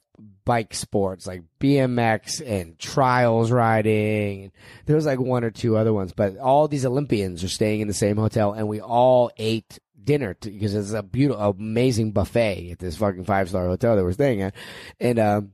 bike 0.46 0.72
sports 0.72 1.26
like 1.26 1.42
BMX 1.60 2.40
and 2.46 2.78
trials 2.78 3.50
riding. 3.50 4.52
There 4.86 4.96
was 4.96 5.04
like 5.04 5.18
one 5.18 5.44
or 5.44 5.50
two 5.50 5.76
other 5.76 5.92
ones, 5.92 6.12
but 6.14 6.38
all 6.38 6.68
these 6.68 6.86
Olympians 6.86 7.44
are 7.44 7.48
staying 7.48 7.80
in 7.80 7.88
the 7.88 7.94
same 7.94 8.16
hotel, 8.16 8.52
and 8.52 8.68
we 8.68 8.80
all 8.80 9.30
ate 9.36 9.78
dinner 10.02 10.36
because 10.40 10.74
it's 10.74 10.92
a 10.92 11.02
beautiful, 11.02 11.42
amazing 11.42 12.12
buffet 12.12 12.70
at 12.70 12.78
this 12.78 12.96
fucking 12.96 13.24
five 13.24 13.48
star 13.48 13.66
hotel 13.66 13.96
that 13.96 14.04
we're 14.04 14.12
staying 14.12 14.40
at, 14.40 14.54
and 15.00 15.18
um. 15.18 15.52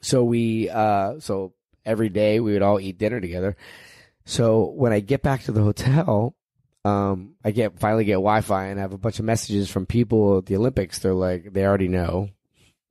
so 0.00 0.24
we 0.24 0.68
uh 0.70 1.20
so 1.20 1.52
every 1.84 2.08
day 2.08 2.40
we 2.40 2.52
would 2.54 2.62
all 2.62 2.80
eat 2.80 2.98
dinner 2.98 3.20
together. 3.20 3.56
So 4.24 4.64
when 4.64 4.92
I 4.92 5.00
get 5.00 5.22
back 5.22 5.44
to 5.44 5.52
the 5.52 5.62
hotel, 5.62 6.34
um, 6.86 7.34
I 7.44 7.50
get 7.50 7.80
finally 7.80 8.04
get 8.04 8.14
Wi-Fi 8.14 8.66
and 8.66 8.78
I 8.78 8.82
have 8.82 8.92
a 8.92 8.98
bunch 8.98 9.18
of 9.18 9.24
messages 9.24 9.68
from 9.68 9.86
people 9.86 10.38
at 10.38 10.46
the 10.46 10.56
Olympics. 10.56 11.00
They're 11.00 11.14
like, 11.14 11.52
they 11.52 11.66
already 11.66 11.88
know 11.88 12.30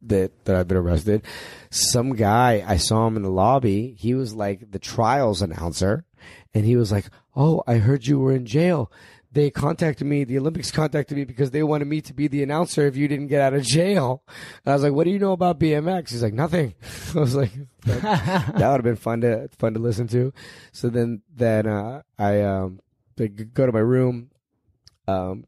that 0.01 0.45
that 0.45 0.55
I've 0.55 0.67
been 0.67 0.77
arrested. 0.77 1.23
Some 1.69 2.13
guy 2.15 2.63
I 2.67 2.75
saw 2.75 3.07
him 3.07 3.15
in 3.15 3.21
the 3.21 3.29
lobby. 3.29 3.95
He 3.97 4.13
was 4.13 4.33
like 4.33 4.69
the 4.71 4.79
trials 4.79 5.41
announcer, 5.41 6.03
and 6.53 6.65
he 6.65 6.75
was 6.75 6.91
like, 6.91 7.05
"Oh, 7.35 7.63
I 7.65 7.75
heard 7.75 8.05
you 8.05 8.19
were 8.19 8.33
in 8.33 8.45
jail." 8.45 8.91
They 9.31 9.49
contacted 9.49 10.07
me. 10.07 10.23
The 10.23 10.39
Olympics 10.39 10.71
contacted 10.71 11.17
me 11.17 11.25
because 11.25 11.51
they 11.51 11.63
wanted 11.63 11.85
me 11.85 11.99
to 12.01 12.13
be 12.13 12.29
the 12.29 12.41
announcer 12.41 12.87
if 12.87 12.95
you 12.95 13.09
didn't 13.09 13.27
get 13.27 13.41
out 13.41 13.53
of 13.53 13.63
jail. 13.63 14.23
And 14.65 14.71
I 14.71 14.75
was 14.75 14.83
like, 14.83 14.93
"What 14.93 15.05
do 15.05 15.11
you 15.11 15.19
know 15.19 15.33
about 15.33 15.59
BMX?" 15.59 16.09
He's 16.11 16.23
like, 16.23 16.33
"Nothing." 16.33 16.73
I 17.15 17.19
was 17.19 17.35
like, 17.35 17.51
"That 17.85 18.53
would 18.53 18.61
have 18.61 18.83
been 18.83 18.95
fun 18.97 19.21
to 19.21 19.47
fun 19.57 19.73
to 19.73 19.79
listen 19.79 20.07
to." 20.09 20.33
So 20.73 20.89
then 20.89 21.21
then 21.33 21.65
uh, 21.65 22.01
I 22.19 22.41
um 22.41 22.79
I 23.19 23.27
go 23.27 23.65
to 23.65 23.71
my 23.71 23.79
room. 23.79 24.29
Um, 25.07 25.45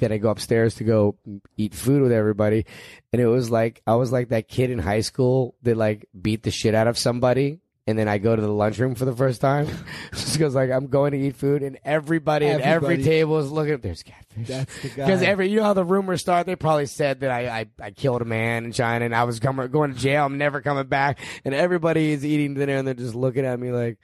then 0.00 0.12
I 0.12 0.18
go 0.18 0.30
upstairs 0.30 0.76
to 0.76 0.84
go 0.84 1.16
eat 1.56 1.74
food 1.74 2.02
with 2.02 2.12
everybody, 2.12 2.66
and 3.12 3.20
it 3.22 3.26
was 3.26 3.50
like 3.50 3.82
I 3.86 3.94
was 3.94 4.12
like 4.12 4.30
that 4.30 4.48
kid 4.48 4.70
in 4.70 4.78
high 4.78 5.00
school 5.00 5.54
that 5.62 5.76
like 5.76 6.06
beat 6.20 6.42
the 6.42 6.50
shit 6.50 6.74
out 6.74 6.88
of 6.88 6.98
somebody. 6.98 7.60
And 7.86 7.98
then 7.98 8.08
I 8.08 8.16
go 8.16 8.34
to 8.34 8.40
the 8.40 8.48
lunchroom 8.48 8.94
for 8.94 9.04
the 9.04 9.14
first 9.14 9.42
time, 9.42 9.68
just 10.12 10.32
because 10.32 10.54
like 10.54 10.70
I'm 10.70 10.86
going 10.86 11.12
to 11.12 11.18
eat 11.18 11.36
food, 11.36 11.62
and 11.62 11.78
everybody, 11.84 12.46
at 12.46 12.62
every 12.62 13.02
table 13.02 13.38
is 13.38 13.52
looking. 13.52 13.76
There's 13.76 14.02
catfish. 14.02 14.48
That's 14.48 14.82
the 14.82 14.88
guy. 14.88 15.04
Because 15.04 15.22
every, 15.22 15.50
you 15.50 15.58
know 15.58 15.64
how 15.64 15.74
the 15.74 15.84
rumors 15.84 16.22
start. 16.22 16.46
They 16.46 16.56
probably 16.56 16.86
said 16.86 17.20
that 17.20 17.30
I, 17.30 17.60
I, 17.60 17.66
I 17.82 17.90
killed 17.90 18.22
a 18.22 18.24
man 18.24 18.64
in 18.64 18.72
China 18.72 19.04
and 19.04 19.14
I 19.14 19.24
was 19.24 19.38
coming, 19.38 19.68
going 19.68 19.92
to 19.92 19.98
jail. 19.98 20.24
I'm 20.24 20.38
never 20.38 20.62
coming 20.62 20.86
back. 20.86 21.18
And 21.44 21.54
everybody 21.54 22.12
is 22.12 22.24
eating 22.24 22.54
dinner 22.54 22.74
and 22.74 22.86
they're 22.86 22.94
just 22.94 23.14
looking 23.14 23.44
at 23.44 23.60
me 23.60 23.70
like, 23.70 23.98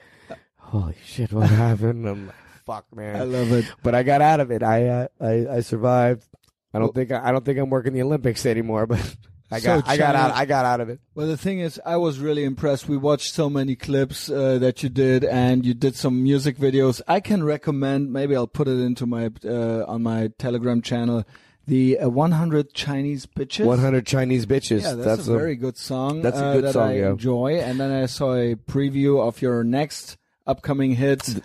holy 0.58 0.96
shit, 1.06 1.32
what 1.32 1.48
happened? 1.48 2.06
I'm 2.06 2.26
like, 2.26 2.36
fuck, 2.70 2.86
man. 2.94 3.16
I 3.16 3.24
love 3.24 3.52
it. 3.52 3.66
but 3.82 3.94
I 3.94 4.02
got 4.02 4.22
out 4.22 4.40
of 4.40 4.50
it. 4.50 4.62
I, 4.62 4.86
uh, 4.86 5.08
I, 5.20 5.56
I 5.56 5.60
survived. 5.60 6.24
I 6.72 6.78
don't 6.78 6.94
think 6.94 7.10
I, 7.10 7.28
I 7.28 7.32
don't 7.32 7.44
think 7.44 7.58
I'm 7.58 7.70
working 7.70 7.92
the 7.92 8.02
Olympics 8.02 8.46
anymore, 8.46 8.86
but 8.94 9.16
I 9.50 9.58
So 9.58 9.80
got 9.80 9.88
I 9.88 9.96
got 9.96 10.14
out 10.14 10.32
I 10.32 10.44
got 10.44 10.64
out 10.64 10.80
of 10.80 10.88
it. 10.88 11.00
Well, 11.14 11.26
the 11.26 11.36
thing 11.36 11.58
is, 11.58 11.80
I 11.84 11.96
was 11.96 12.20
really 12.20 12.44
impressed. 12.44 12.88
We 12.88 12.96
watched 12.96 13.34
so 13.34 13.50
many 13.50 13.74
clips 13.74 14.30
uh, 14.30 14.58
that 14.58 14.82
you 14.82 14.88
did, 14.88 15.24
and 15.24 15.66
you 15.66 15.74
did 15.74 15.96
some 15.96 16.22
music 16.22 16.56
videos. 16.56 17.00
I 17.08 17.20
can 17.20 17.42
recommend. 17.42 18.12
Maybe 18.12 18.36
I'll 18.36 18.46
put 18.46 18.68
it 18.68 18.78
into 18.78 19.06
my 19.06 19.30
uh, 19.44 19.84
on 19.86 20.02
my 20.02 20.30
Telegram 20.38 20.80
channel. 20.80 21.24
The 21.66 21.98
uh, 21.98 22.08
100 22.08 22.72
Chinese 22.74 23.26
bitches. 23.26 23.66
100 23.66 24.06
Chinese 24.06 24.46
bitches. 24.46 24.82
Yeah, 24.82 24.94
that's, 24.94 25.28
a, 25.28 25.32
very 25.32 25.54
good 25.54 25.76
song. 25.76 26.20
that's 26.22 26.38
a 26.38 26.44
uh, 26.44 26.52
good 26.54 26.64
that 26.64 26.72
song, 26.72 26.88
I 26.88 26.98
yeah. 26.98 27.10
enjoy. 27.10 27.58
And 27.60 27.78
then 27.78 27.92
I 27.92 28.06
saw 28.06 28.34
a 28.34 28.56
preview 28.56 29.20
of 29.20 29.40
your 29.40 29.62
next 29.62 30.16
upcoming 30.46 30.96
hits. 30.96 31.38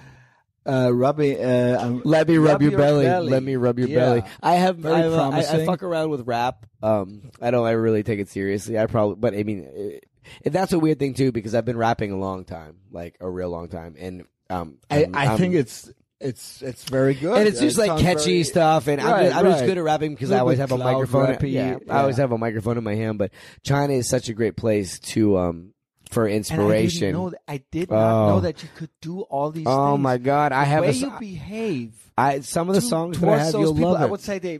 Uh, 0.65 0.89
Robbie, 0.91 1.39
uh, 1.39 1.85
um, 1.85 2.01
Let 2.05 2.27
me 2.27 2.37
rub, 2.37 2.61
your, 2.61 2.71
your 2.71 2.79
belly. 2.79 3.05
belly. 3.05 3.29
Let 3.29 3.43
me 3.43 3.55
rub 3.55 3.77
your 3.77 3.87
Yeah. 3.87 3.99
belly. 3.99 4.23
I 4.41 4.53
have 4.55 4.77
Very 4.77 4.95
I, 4.95 5.29
I, 5.29 5.39
I 5.39 5.65
fuck 5.65 5.83
around 5.83 6.09
with 6.09 6.25
rap. 6.27 6.65
Um, 6.81 7.29
I 7.41 7.51
don't 7.51 7.67
ever 7.67 7.79
really 7.81 8.01
take 8.03 8.19
it 8.19 8.29
seriously. 8.29 8.79
I 8.79 8.87
probably, 8.87 9.15
but 9.17 9.35
I 9.35 9.43
mean, 9.43 9.59
it, 9.71 10.05
it, 10.41 10.49
that's 10.53 10.73
a 10.73 10.79
weird 10.79 10.97
thing 10.97 11.13
too 11.13 11.31
because 11.31 11.53
I've 11.53 11.65
been 11.65 11.77
rapping 11.77 12.11
a 12.11 12.17
long 12.17 12.45
time, 12.45 12.77
like 12.91 13.15
a 13.19 13.29
real 13.29 13.49
long 13.51 13.67
time, 13.67 13.95
and 13.99 14.25
um, 14.49 14.79
I, 14.89 15.01
I'm- 15.03 15.15
I 15.15 15.25
I'm- 15.27 15.37
think 15.37 15.53
it's 15.53 15.91
it's 16.19 16.61
it's 16.63 16.83
very 16.85 17.13
good. 17.13 17.37
and 17.37 17.47
it's 17.47 17.59
just 17.59 17.77
It 17.77 17.87
like 17.87 17.99
catchy 18.01 18.23
very- 18.37 18.43
stuff, 18.43 18.87
and 18.87 18.99
I'm, 19.01 19.11
Right, 19.11 19.23
just, 19.25 19.35
I'm 19.35 19.45
just 19.45 19.65
good 19.65 19.77
at 19.77 19.83
rapping 19.83 20.13
because 20.15 20.31
I 20.31 20.39
always 20.39 20.57
have 20.57 20.71
a 20.71 20.77
microphone. 20.79 21.37
yeah, 21.43 21.77
yeah. 21.85 21.93
I 21.93 21.99
always 21.99 22.17
have 22.17 22.31
a 22.31 22.37
microphone 22.39 22.77
in 22.79 22.83
my 22.83 22.95
hand. 22.95 23.19
But 23.19 23.31
China 23.63 23.93
is 23.93 24.09
such 24.09 24.29
a 24.29 24.33
great 24.33 24.55
place 24.55 24.97
to 25.11 25.37
um 25.37 25.73
for 26.11 26.25
And 26.25 26.35
inspiration. 26.37 27.03
I 27.03 27.07
didn't 27.07 27.13
know 27.13 27.29
that, 27.31 27.41
I 27.47 27.63
did 27.71 27.89
not 27.91 28.11
Oh. 28.25 28.27
know 28.29 28.39
that 28.41 28.63
you 28.63 28.69
could 28.75 28.89
do 29.01 29.21
all 29.21 29.51
these 29.51 29.65
oh 29.67 29.93
things. 29.93 30.03
my 30.03 30.17
god, 30.17 30.51
I 30.51 30.61
the 30.61 30.69
have 30.69 30.81
way 30.83 30.89
a 30.89 30.93
you 30.93 31.11
behave. 31.19 32.11
I 32.17 32.39
some 32.41 32.69
of 32.69 32.75
the 32.75 32.81
to- 32.81 32.87
songs 32.87 33.19
that 33.19 33.29
I 33.29 33.37
have, 33.37 33.53
you'll 33.53 33.73
people, 33.73 33.91
love 33.91 34.01
I 34.01 34.05
would 34.05 34.21
say 34.21 34.39
they 34.39 34.59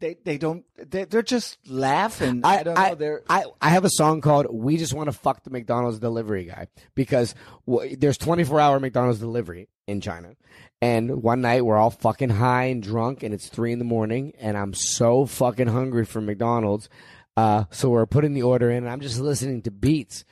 they 0.00 0.16
they 0.24 0.36
don't 0.38 0.64
they, 0.76 1.04
they're 1.04 1.22
just 1.22 1.58
laughing. 1.68 2.40
I, 2.44 2.62
don't 2.62 2.74
know. 2.74 2.94
They're 2.96 3.22
I, 3.30 3.44
I 3.60 3.68
have 3.70 3.84
a 3.84 3.90
song 3.90 4.20
called 4.20 4.46
"We 4.50 4.76
Just 4.76 4.94
Want 4.94 5.06
to 5.08 5.12
Fuck 5.12 5.44
the 5.44 5.50
McDonald's 5.50 5.98
Delivery 6.00 6.44
Guy" 6.44 6.66
because 6.94 7.34
w- 7.68 7.96
there's 7.96 8.18
24 8.18 8.58
hour 8.60 8.80
McDonald's 8.80 9.20
delivery 9.20 9.68
in 9.86 10.00
China, 10.00 10.34
and 10.80 11.22
one 11.22 11.40
night 11.40 11.64
we're 11.64 11.76
all 11.76 11.90
fucking 11.90 12.30
high 12.30 12.64
and 12.64 12.82
drunk, 12.82 13.22
and 13.22 13.32
it's 13.32 13.48
three 13.48 13.72
in 13.72 13.78
the 13.78 13.84
morning, 13.84 14.32
and 14.40 14.56
I'm 14.56 14.74
so 14.74 15.24
fucking 15.26 15.68
hungry 15.68 16.04
for 16.04 16.20
McDonald's, 16.20 16.88
uh, 17.36 17.64
so 17.70 17.90
we're 17.90 18.06
putting 18.06 18.34
the 18.34 18.42
order 18.42 18.70
in, 18.70 18.78
and 18.78 18.88
I'm 18.90 19.00
just 19.00 19.20
listening 19.20 19.62
to 19.62 19.70
beats, 19.70 20.24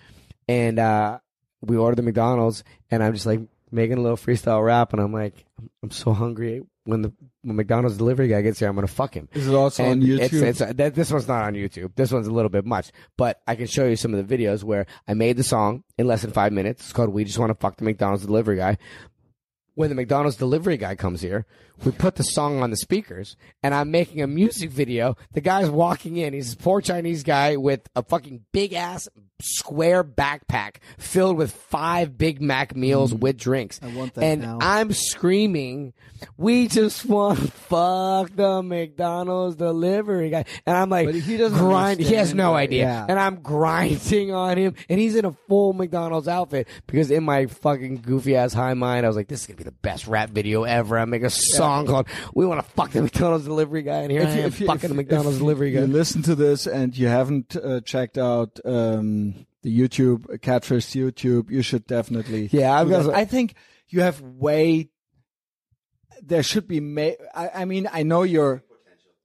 and 0.51 0.81
uh, 0.81 1.21
we 1.61 1.77
order 1.77 1.95
the 1.95 2.03
McDonald's, 2.03 2.65
and 2.91 3.05
I'm 3.05 3.15
just 3.15 3.25
like 3.25 3.41
making 3.71 3.99
a 3.99 4.01
little 4.01 4.17
freestyle 4.17 4.65
rap, 4.65 4.93
and 4.93 5.01
I'm 5.01 5.13
like, 5.13 5.45
I'm, 5.81 5.93
so 5.93 6.13
hungry. 6.13 6.63
When 6.85 7.03
the 7.03 7.13
when 7.43 7.55
McDonald's 7.55 7.97
delivery 7.97 8.27
guy 8.27 8.43
gets 8.43 8.59
here, 8.59 8.69
I'm 8.69 8.75
gonna 8.75 8.89
fuck 8.89 9.15
him. 9.15 9.29
This 9.33 9.45
is 9.45 9.49
it 9.49 9.55
also 9.55 9.85
on 9.85 10.01
YouTube? 10.01 10.43
It's, 10.43 10.61
it's, 10.61 10.77
that, 10.77 10.95
this 10.97 11.13
one's 11.13 11.29
not 11.29 11.45
on 11.45 11.55
YouTube. 11.55 11.95
This 11.95 12.11
one's 12.11 12.27
a 12.27 12.33
little 12.33 12.49
bit 12.49 12.65
much, 12.65 12.91
but 13.17 13.41
I 13.47 13.55
can 13.55 13.69
show 13.69 13.87
you 13.87 13.95
some 13.95 14.13
of 14.13 14.27
the 14.27 14.37
videos 14.37 14.65
where 14.65 14.87
I 15.07 15.15
made 15.15 15.37
the 15.37 15.45
song 15.45 15.85
in 15.97 16.09
less 16.09 16.23
than 16.23 16.33
five 16.33 16.53
minutes. 16.53 16.83
It's 16.83 16.93
called 16.93 17.11
"We 17.11 17.25
Just 17.25 17.39
Want 17.39 17.51
to 17.51 17.55
Fuck 17.55 17.77
the 17.77 17.85
McDonald's 17.85 18.27
Delivery 18.27 18.57
Guy." 18.57 18.77
When 19.75 19.89
the 19.89 19.95
McDonald's 19.95 20.37
delivery 20.37 20.77
guy 20.77 20.97
comes 20.97 21.23
here, 21.23 21.47
we 21.85 21.93
put 21.93 22.17
the 22.17 22.25
song 22.25 22.61
on 22.61 22.71
the 22.71 22.77
speakers, 22.77 23.37
and 23.63 23.73
I'm 23.73 23.91
making 23.91 24.21
a 24.21 24.27
music 24.27 24.69
video. 24.71 25.17
The 25.33 25.41
guy's 25.41 25.71
walking 25.71 26.17
in. 26.17 26.35
He's 26.35 26.55
a 26.55 26.57
poor 26.57 26.81
Chinese 26.81 27.23
guy 27.23 27.57
with 27.57 27.89
a 27.95 28.03
fucking 28.03 28.45
big 28.53 28.73
ass 28.73 29.09
square 29.43 30.03
backpack 30.05 30.77
filled 30.99 31.37
with 31.37 31.53
five 31.53 32.17
Big 32.19 32.41
Mac 32.41 32.75
meals 32.77 33.15
with 33.15 33.37
drinks. 33.37 33.79
Mm. 33.79 33.93
I 33.93 33.97
want 33.97 34.15
that 34.15 34.25
and 34.25 34.43
now. 34.43 34.59
I'm 34.61 34.93
screaming, 34.93 35.93
"We 36.37 36.69
just 36.69 37.05
want 37.07 37.39
to 37.39 37.47
fuck 37.51 38.31
the 38.35 38.63
McDonald's 38.63 39.57
delivery 39.57 40.31
guy," 40.31 40.45
and 40.67 40.77
I'm 40.77 40.91
like, 40.91 41.07
But 41.07 41.15
he 41.17 41.37
doesn't 41.37 41.59
grind. 41.59 42.01
He 42.01 42.15
has 42.15 42.35
no 42.35 42.55
idea, 42.55 42.85
Yeah. 42.85 43.07
and 43.09 43.19
I'm 43.19 43.37
grinding 43.43 44.33
on 44.33 44.57
him, 44.57 44.75
and 44.89 45.01
he's 45.01 45.17
in 45.17 45.25
a 45.25 45.33
full 45.49 45.73
McDonald's 45.73 46.29
outfit 46.29 46.69
because 46.87 47.11
in 47.11 47.25
my 47.25 47.47
fucking 47.47 47.97
goofy 48.03 48.37
ass 48.37 48.53
high 48.53 48.75
mind, 48.75 49.05
I 49.07 49.09
was 49.09 49.17
like, 49.17 49.29
"This 49.29 49.41
is 49.43 49.47
gonna 49.47 49.57
be 49.59 49.65
the 49.65 49.71
best 49.73 50.07
rap 50.07 50.31
video 50.31 50.65
ever." 50.65 50.99
I 50.99 51.05
make 51.05 51.23
a 51.23 51.31
song 51.31 51.87
called 51.87 52.07
"We 52.35 52.47
Want 52.47 52.65
to 52.65 52.71
Fuck 52.73 52.91
the 52.93 53.03
McDonald's 53.03 53.45
delivery 53.45 53.83
guy," 53.83 53.99
and 54.03 54.11
here 54.11 54.23
I 54.23 54.31
am 54.31 54.53
you- 54.57 54.67
fucking 54.67 54.89
the 54.89 54.95
McDonald's 54.95 55.37
if 55.37 55.39
delivery 55.41 55.73
guy. 55.73 55.81
You 55.81 55.87
listen 55.87 56.23
to 56.23 56.35
this 56.35 56.67
and 56.67 56.97
you 56.97 57.07
haven't 57.09 57.57
uh, 57.57 57.81
checked 57.81 58.19
out 58.19 58.59
um, 58.65 59.30
the 59.63 59.77
YouTube 59.79 60.41
Catfish 60.43 60.87
YouTube. 60.87 61.51
You 61.51 61.63
should 61.63 61.87
definitely. 61.87 62.49
Yeah, 62.53 62.73
I've 62.73 62.89
got 62.89 63.13
I 63.15 63.25
think 63.25 63.55
you 63.89 64.03
have 64.03 64.21
way. 64.21 64.91
There 66.23 66.43
should 66.43 66.69
be. 66.69 66.81
Ma- 66.81 67.13
I, 67.35 67.51
I 67.55 67.65
mean, 67.65 67.89
I 67.91 68.03
know 68.03 68.23
your. 68.23 68.63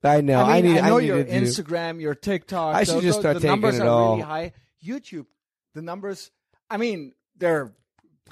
I 0.03 0.21
know. 0.21 0.39
I, 0.39 0.57
I, 0.57 0.61
need. 0.61 0.77
I 0.77 0.89
know 0.89 0.99
need 0.99 1.07
your 1.07 1.23
Instagram, 1.23 1.99
your 1.99 2.15
TikTok. 2.15 2.75
I 2.75 2.83
should 2.83 2.95
those- 2.95 3.03
just 3.03 3.19
start 3.19 3.35
the 3.35 3.39
taking 3.41 3.49
numbers 3.61 3.79
it 3.79 3.81
are 3.81 3.87
all. 3.87 4.11
really 4.17 4.21
high. 4.25 4.53
YouTube, 4.85 5.25
the 5.73 5.81
numbers. 5.81 6.31
I 6.69 6.77
mean, 6.77 7.13
they're 7.37 7.73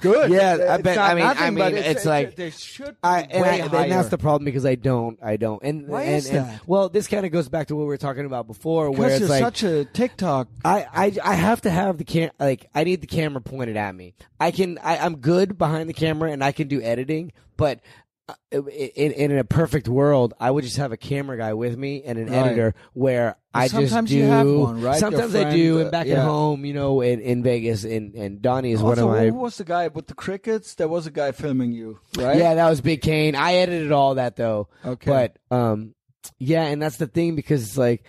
good. 0.00 0.30
Yeah, 0.30 0.66
I 0.70 0.82
bet- 0.82 0.98
I 0.98 1.14
mean- 1.14 1.24
I 1.24 1.50
mean, 1.50 1.76
it's 1.76 2.04
like- 2.04 2.36
they 2.36 2.50
should. 2.50 2.90
Be 2.92 2.96
I, 3.02 3.20
and, 3.22 3.44
I, 3.44 3.82
and 3.82 3.92
that's 3.92 4.08
the 4.08 4.18
problem 4.18 4.44
because 4.44 4.66
I 4.66 4.74
don't, 4.74 5.18
I 5.22 5.36
don't. 5.36 5.62
And 5.62 5.88
Why 5.88 6.02
and, 6.02 6.16
is 6.16 6.26
and- 6.28 6.38
that? 6.46 6.60
well, 6.66 6.88
this 6.88 7.06
kind 7.08 7.24
of 7.26 7.32
goes 7.32 7.48
back 7.48 7.68
to 7.68 7.76
what 7.76 7.82
we 7.82 7.86
were 7.88 7.96
talking 7.96 8.26
about 8.26 8.46
before, 8.46 8.90
where 8.90 9.08
because 9.08 9.12
it's 9.12 9.20
you're 9.20 9.28
like 9.28 9.40
such 9.42 9.62
a 9.62 9.84
TikTok. 9.84 10.48
I, 10.64 10.86
I 10.92 11.12
I 11.22 11.34
have 11.34 11.60
to 11.62 11.70
have 11.70 11.98
the 11.98 12.04
cam 12.04 12.30
like 12.38 12.66
I 12.74 12.84
need 12.84 13.00
the 13.00 13.06
camera 13.06 13.40
pointed 13.40 13.76
at 13.76 13.94
me. 13.94 14.14
I 14.40 14.50
can 14.50 14.78
I, 14.82 14.98
I'm 14.98 15.16
good 15.16 15.56
behind 15.58 15.88
the 15.88 15.94
camera 15.94 16.30
and 16.32 16.42
I 16.44 16.52
can 16.52 16.68
do 16.68 16.82
editing, 16.82 17.32
but 17.56 17.80
uh, 18.28 18.34
in, 18.52 19.12
in 19.12 19.36
a 19.36 19.44
perfect 19.44 19.86
world, 19.86 20.32
I 20.40 20.50
would 20.50 20.64
just 20.64 20.78
have 20.78 20.92
a 20.92 20.96
camera 20.96 21.36
guy 21.36 21.52
with 21.52 21.76
me 21.76 22.02
and 22.04 22.18
an 22.18 22.28
Right. 22.30 22.46
editor 22.46 22.74
where 22.94 23.36
I 23.52 23.68
just 23.68 23.90
sometimes 23.90 24.10
do. 24.10 24.16
you 24.16 24.24
have 24.24 24.48
one, 24.48 24.80
right? 24.80 24.98
Sometimes 24.98 25.34
I 25.34 25.54
do, 25.54 25.80
and 25.80 25.90
back 25.90 26.06
yeah. 26.06 26.20
at 26.20 26.24
home, 26.24 26.64
you 26.64 26.72
know, 26.72 27.02
in, 27.02 27.20
in 27.20 27.42
Vegas, 27.42 27.84
and 27.84 28.14
and 28.14 28.40
Donnie 28.40 28.72
is 28.72 28.80
Also, 28.80 29.06
one 29.06 29.16
of 29.16 29.20
my 29.22 29.28
who 29.30 29.36
was 29.36 29.58
the 29.58 29.64
guy 29.64 29.88
with 29.88 30.06
the 30.06 30.14
crickets? 30.14 30.74
There 30.74 30.88
was 30.88 31.06
a 31.06 31.10
guy 31.10 31.32
filming 31.32 31.72
you, 31.72 32.00
right? 32.16 32.38
Yeah, 32.38 32.54
that 32.54 32.70
was 32.70 32.80
Big 32.80 33.02
Kane. 33.02 33.34
I 33.34 33.56
edited 33.56 33.92
all 33.92 34.14
that 34.14 34.36
though. 34.36 34.68
Okay. 34.84 35.10
But 35.10 35.54
um 35.54 35.94
yeah, 36.38 36.64
and 36.64 36.80
that's 36.80 36.96
the 36.96 37.06
thing 37.06 37.36
because 37.36 37.62
it's 37.62 37.76
like 37.76 38.04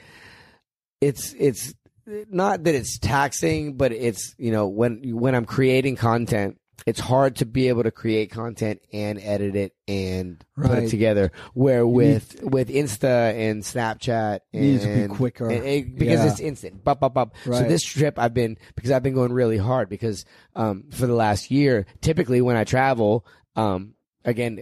it's 1.01 1.33
it's 1.37 1.73
not 2.07 2.63
that 2.63 2.75
it's 2.75 2.97
taxing, 2.99 3.75
but 3.75 3.91
it's 3.91 4.33
you 4.37 4.51
know 4.51 4.67
when 4.67 5.01
when 5.19 5.35
I'm 5.35 5.45
creating 5.45 5.97
content, 5.97 6.57
it's 6.85 6.99
hard 6.99 7.37
to 7.37 7.45
be 7.45 7.67
able 7.69 7.83
to 7.83 7.91
create 7.91 8.31
content 8.31 8.81
and 8.93 9.19
edit 9.19 9.55
it 9.55 9.73
and 9.87 10.43
put 10.55 10.79
it 10.79 10.89
together. 10.89 11.31
Where 11.53 11.85
with 11.87 12.39
with 12.43 12.69
Insta 12.69 13.33
and 13.33 13.63
Snapchat 13.63 14.39
and 14.53 14.61
Needs 14.61 14.83
to 14.83 15.07
be 15.07 15.13
quicker. 15.15 15.49
it- 15.49 15.95
because 15.97 16.19
Yeah. 16.19 16.31
it's 16.31 16.39
instant. 16.39 16.83
Bop, 16.83 16.99
bop, 16.99 17.13
bop. 17.13 17.33
So 17.43 17.63
this 17.63 17.81
trip 17.83 18.19
I've 18.19 18.33
been 18.33 18.57
because 18.75 18.91
I've 18.91 19.03
been 19.03 19.13
going 19.15 19.31
really 19.33 19.57
hard 19.57 19.89
because 19.89 20.25
um 20.55 20.85
for 20.91 21.07
the 21.07 21.15
last 21.15 21.49
year, 21.51 21.85
typically 22.01 22.41
when 22.41 22.55
I 22.55 22.63
travel, 22.63 23.25
um 23.55 23.93
again 24.23 24.59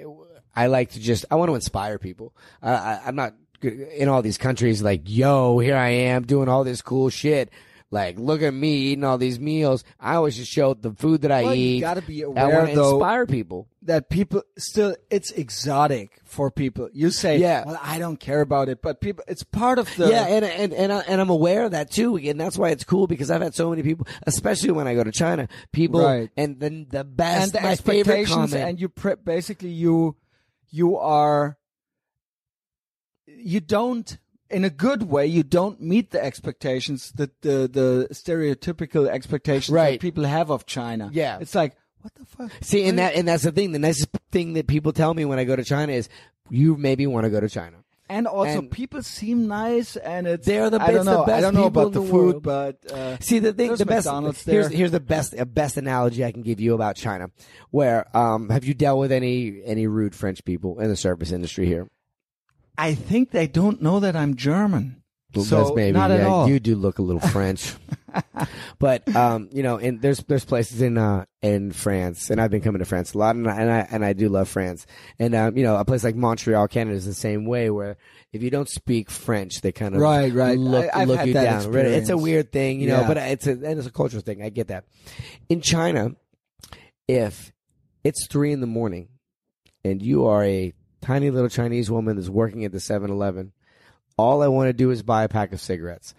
I 0.55 0.67
like 0.67 0.91
to 0.91 0.99
just 0.99 1.25
I 1.31 1.35
want 1.35 1.49
to 1.49 1.55
inspire 1.55 1.97
people. 1.97 2.35
I, 2.61 2.71
I 2.73 3.01
I'm 3.07 3.15
not 3.15 3.33
good 3.59 3.73
in 3.73 4.07
all 4.09 4.21
these 4.21 4.37
countries 4.37 4.81
like 4.81 5.01
yo 5.05 5.57
here 5.59 5.75
I 5.77 5.89
am 5.89 6.23
doing 6.23 6.47
all 6.49 6.63
this 6.63 6.81
cool 6.81 7.09
shit. 7.09 7.49
Like, 7.93 8.17
look 8.17 8.41
at 8.41 8.55
me 8.55 8.73
eating 8.73 9.03
all 9.03 9.19
these 9.19 9.39
meals. 9.39 9.83
I 9.99 10.15
always 10.15 10.35
just 10.35 10.51
show 10.51 10.73
the 10.73 10.93
food 10.93 11.21
that 11.21 11.31
I 11.31 11.43
Well, 11.43 11.53
you 11.53 11.75
eat. 11.75 11.79
gotta 11.81 12.01
be 12.01 12.23
I 12.23 12.27
aware, 12.27 12.49
want 12.57 12.69
to 12.71 12.75
though, 12.75 12.95
inspire 12.95 13.25
people. 13.27 13.67
that 13.83 14.09
people 14.09 14.41
still 14.57 14.95
it's 15.11 15.29
exotic 15.29 16.19
for 16.23 16.49
people. 16.49 16.89
You 16.91 17.11
say, 17.11 17.37
Yeah. 17.37 17.63
well, 17.67 17.79
I 17.83 17.99
don't 17.99 18.19
care 18.19 18.41
about 18.41 18.67
it, 18.67 18.81
but 18.81 18.99
people, 18.99 19.23
it's 19.27 19.43
part 19.43 19.77
of 19.77 19.95
the 19.95 20.09
yeah, 20.09 20.25
and 20.25 20.43
and 20.43 20.73
and, 20.73 20.91
I, 20.91 20.99
and 21.01 21.21
I'm 21.21 21.29
aware 21.29 21.65
of 21.65 21.71
that 21.71 21.91
too, 21.91 22.17
and 22.17 22.41
that's 22.41 22.57
why 22.57 22.69
it's 22.69 22.83
cool 22.83 23.05
because 23.05 23.29
I've 23.29 23.43
had 23.43 23.53
so 23.53 23.69
many 23.69 23.83
people, 23.83 24.07
especially 24.23 24.71
when 24.71 24.87
I 24.87 24.95
go 24.95 25.03
to 25.03 25.11
China, 25.11 25.47
people, 25.71 26.01
Right. 26.03 26.31
and 26.35 26.59
then 26.59 26.87
the 26.89 27.03
best, 27.03 27.53
and 27.53 27.61
the 27.63 27.67
my 27.67 27.75
favorite 27.75 28.21
expectations, 28.21 28.51
comment, 28.53 28.69
and 28.69 28.81
you 28.81 28.89
pre- 28.89 29.15
basically 29.23 29.69
you 29.69 30.15
you 30.71 30.97
are 30.97 31.59
you 33.27 33.59
don't 33.59 34.17
in 34.53 34.63
a 34.63 34.69
good 34.69 35.03
way 35.03 35.25
you 35.27 35.43
don't 35.43 35.81
meet 35.81 36.11
the 36.11 36.23
expectations 36.23 37.11
that 37.15 37.41
the 37.41 37.67
the 37.71 38.07
stereotypical 38.11 39.07
expectations 39.07 39.69
Right. 39.73 39.93
that 39.93 39.99
people 40.01 40.23
have 40.25 40.49
of 40.51 40.65
China. 40.65 41.09
Yeah. 41.11 41.39
it's 41.41 41.55
like 41.55 41.75
what 42.01 42.13
the 42.15 42.25
fuck. 42.25 42.51
see, 42.61 42.83
and 42.87 42.99
that 42.99 43.15
and 43.15 43.27
that's 43.27 43.43
the 43.43 43.51
thing. 43.51 43.71
The 43.71 43.79
nicest 43.79 44.09
thing 44.31 44.53
that 44.53 44.67
people 44.67 44.91
tell 44.91 45.13
me 45.13 45.25
when 45.25 45.39
I 45.39 45.43
go 45.45 45.55
to 45.55 45.63
China 45.63 45.93
is, 45.93 46.09
you 46.49 46.75
maybe 46.75 47.07
want 47.07 47.23
to 47.25 47.29
go 47.29 47.39
to 47.39 47.47
China. 47.49 47.77
And 48.09 48.27
also, 48.27 48.59
And- 48.59 48.69
people 48.69 49.01
seem 49.01 49.47
nice, 49.47 49.95
and 49.95 50.27
it's 50.27 50.45
They're 50.45 50.69
the 50.69 50.81
I 50.81 50.91
don't 50.91 51.05
know. 51.05 51.23
I 51.23 51.39
don't 51.39 51.55
know 51.55 51.65
about 51.67 51.93
the 51.93 52.01
the 52.01 52.07
food, 52.07 52.43
but 52.43 52.77
uh, 52.91 53.17
See 53.21 53.39
the 53.39 53.53
thing, 53.53 53.73
the 53.75 53.85
best. 53.85 54.05
McDonald's 54.05 54.43
Here's 54.43 54.67
here's 54.67 54.91
the 54.91 54.99
best 54.99 55.33
uh, 55.39 55.45
best 55.45 55.77
analogy 55.77 56.25
I 56.25 56.33
can 56.33 56.41
give 56.43 56.59
you 56.59 56.73
about 56.75 56.97
China. 56.97 57.31
Where 57.71 58.05
um 58.15 58.49
have 58.49 58.65
you 58.65 58.73
dealt 58.73 58.99
with 58.99 59.13
any 59.13 59.61
any 59.63 59.87
rude 59.87 60.13
French 60.13 60.43
people 60.43 60.81
in 60.81 60.89
the 60.89 60.97
service 60.97 61.31
industry 61.31 61.65
here? 61.65 61.87
I 62.77 62.95
think 62.95 63.31
they 63.31 63.47
don't 63.47 63.81
know 63.81 63.99
that 63.99 64.15
I'm 64.15 64.35
German. 64.35 65.01
Well, 65.35 65.45
so 65.45 65.73
maybe 65.73 65.93
not 65.97 66.11
at 66.11 66.19
yeah, 66.19 66.27
all. 66.27 66.47
you 66.47 66.59
do 66.59 66.75
look 66.75 66.99
a 66.99 67.01
little 67.01 67.19
French. 67.29 67.73
but 68.77 69.15
um, 69.15 69.49
you 69.51 69.63
know, 69.63 69.77
and 69.77 69.99
there's 69.99 70.19
there's 70.19 70.45
places 70.45 70.79
in 70.81 70.95
uh 70.97 71.25
in 71.41 71.71
France, 71.71 72.29
and 72.29 72.39
I've 72.39 72.51
been 72.51 72.61
coming 72.61 72.79
to 72.79 72.85
France 72.85 73.13
a 73.13 73.17
lot, 73.17 73.35
and 73.35 73.49
I 73.49 73.55
and 73.59 73.71
I, 73.71 73.87
and 73.91 74.05
I 74.05 74.13
do 74.13 74.29
love 74.29 74.47
France. 74.47 74.85
And 75.17 75.33
um, 75.33 75.57
you 75.57 75.63
know, 75.63 75.75
a 75.77 75.85
place 75.85 76.03
like 76.03 76.15
Montreal, 76.15 76.67
Canada, 76.67 76.95
is 76.95 77.07
the 77.07 77.15
same 77.15 77.45
way. 77.45 77.71
Where 77.71 77.97
if 78.31 78.43
you 78.43 78.51
don't 78.51 78.69
speak 78.69 79.09
French, 79.09 79.61
they 79.61 79.71
kind 79.71 79.95
of 79.95 80.01
Right, 80.01 80.31
right. 80.31 80.55
look 80.57 80.87
I- 80.93 81.05
look 81.05 81.25
you 81.25 81.33
that 81.33 81.63
down. 81.63 81.71
Right? 81.71 81.85
It's 81.85 82.09
a 82.09 82.17
weird 82.17 82.51
thing, 82.51 82.79
you 82.79 82.89
know, 82.89 83.01
Yeah. 83.01 83.07
but 83.07 83.17
it's 83.17 83.47
a 83.47 83.51
and 83.53 83.79
it's 83.79 83.87
a 83.87 83.91
cultural 83.91 84.21
thing. 84.21 84.43
I 84.43 84.49
get 84.49 84.67
that. 84.67 84.85
In 85.49 85.61
China, 85.61 86.11
if 87.07 87.51
it's 88.03 88.27
three 88.27 88.51
in 88.51 88.59
the 88.61 88.67
morning 88.67 89.07
and 89.83 89.99
you 90.01 90.27
are 90.27 90.43
a 90.43 90.73
tiny 91.03 91.29
little 91.29 91.49
Chinese 91.49 91.91
woman 91.91 92.15
that's 92.15 92.29
working 92.29 92.65
at 92.65 92.71
the 92.71 92.77
7-Eleven, 92.77 93.51
all 94.17 94.41
I 94.41 94.47
want 94.47 94.69
to 94.69 94.73
do 94.73 94.89
is 94.89 95.03
buy 95.03 95.23
a 95.23 95.29
pack 95.29 95.53
of 95.53 95.61
cigarettes. 95.61 96.13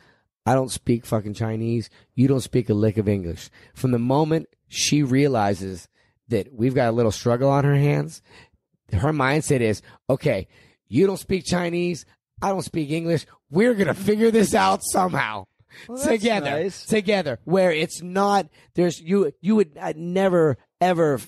I 0.46 0.54
don't 0.54 0.70
speak 0.70 1.06
fucking 1.06 1.34
Chinese. 1.34 1.88
You 2.14 2.28
don't 2.28 2.40
speak 2.40 2.68
a 2.68 2.74
lick 2.74 2.98
of 2.98 3.08
English. 3.08 3.48
From 3.74 3.92
the 3.92 3.98
moment 3.98 4.48
she 4.68 5.02
realizes 5.02 5.88
that 6.28 6.52
we've 6.52 6.74
got 6.74 6.88
a 6.88 6.92
little 6.92 7.12
struggle 7.12 7.50
on 7.50 7.64
her 7.64 7.74
hands, 7.74 8.22
her 8.92 9.12
mindset 9.12 9.60
is, 9.60 9.80
okay, 10.10 10.48
you 10.88 11.06
don't 11.06 11.18
speak 11.18 11.44
Chinese. 11.44 12.04
I 12.42 12.50
don't 12.50 12.62
speak 12.62 12.90
English. 12.90 13.26
We're 13.50 13.74
going 13.74 13.86
to 13.86 13.94
figure 13.94 14.30
this 14.30 14.54
out 14.54 14.80
somehow. 14.82 15.46
that's 15.88 16.06
together, 16.06 16.50
nice. 16.50 16.84
together, 16.84 17.38
where 17.44 17.72
it's 17.72 18.02
not, 18.02 18.48
there's, 18.74 19.00
you, 19.00 19.32
you 19.40 19.56
would 19.56 19.78
uh, 19.80 19.92
never, 19.96 20.58
ever, 20.80 21.20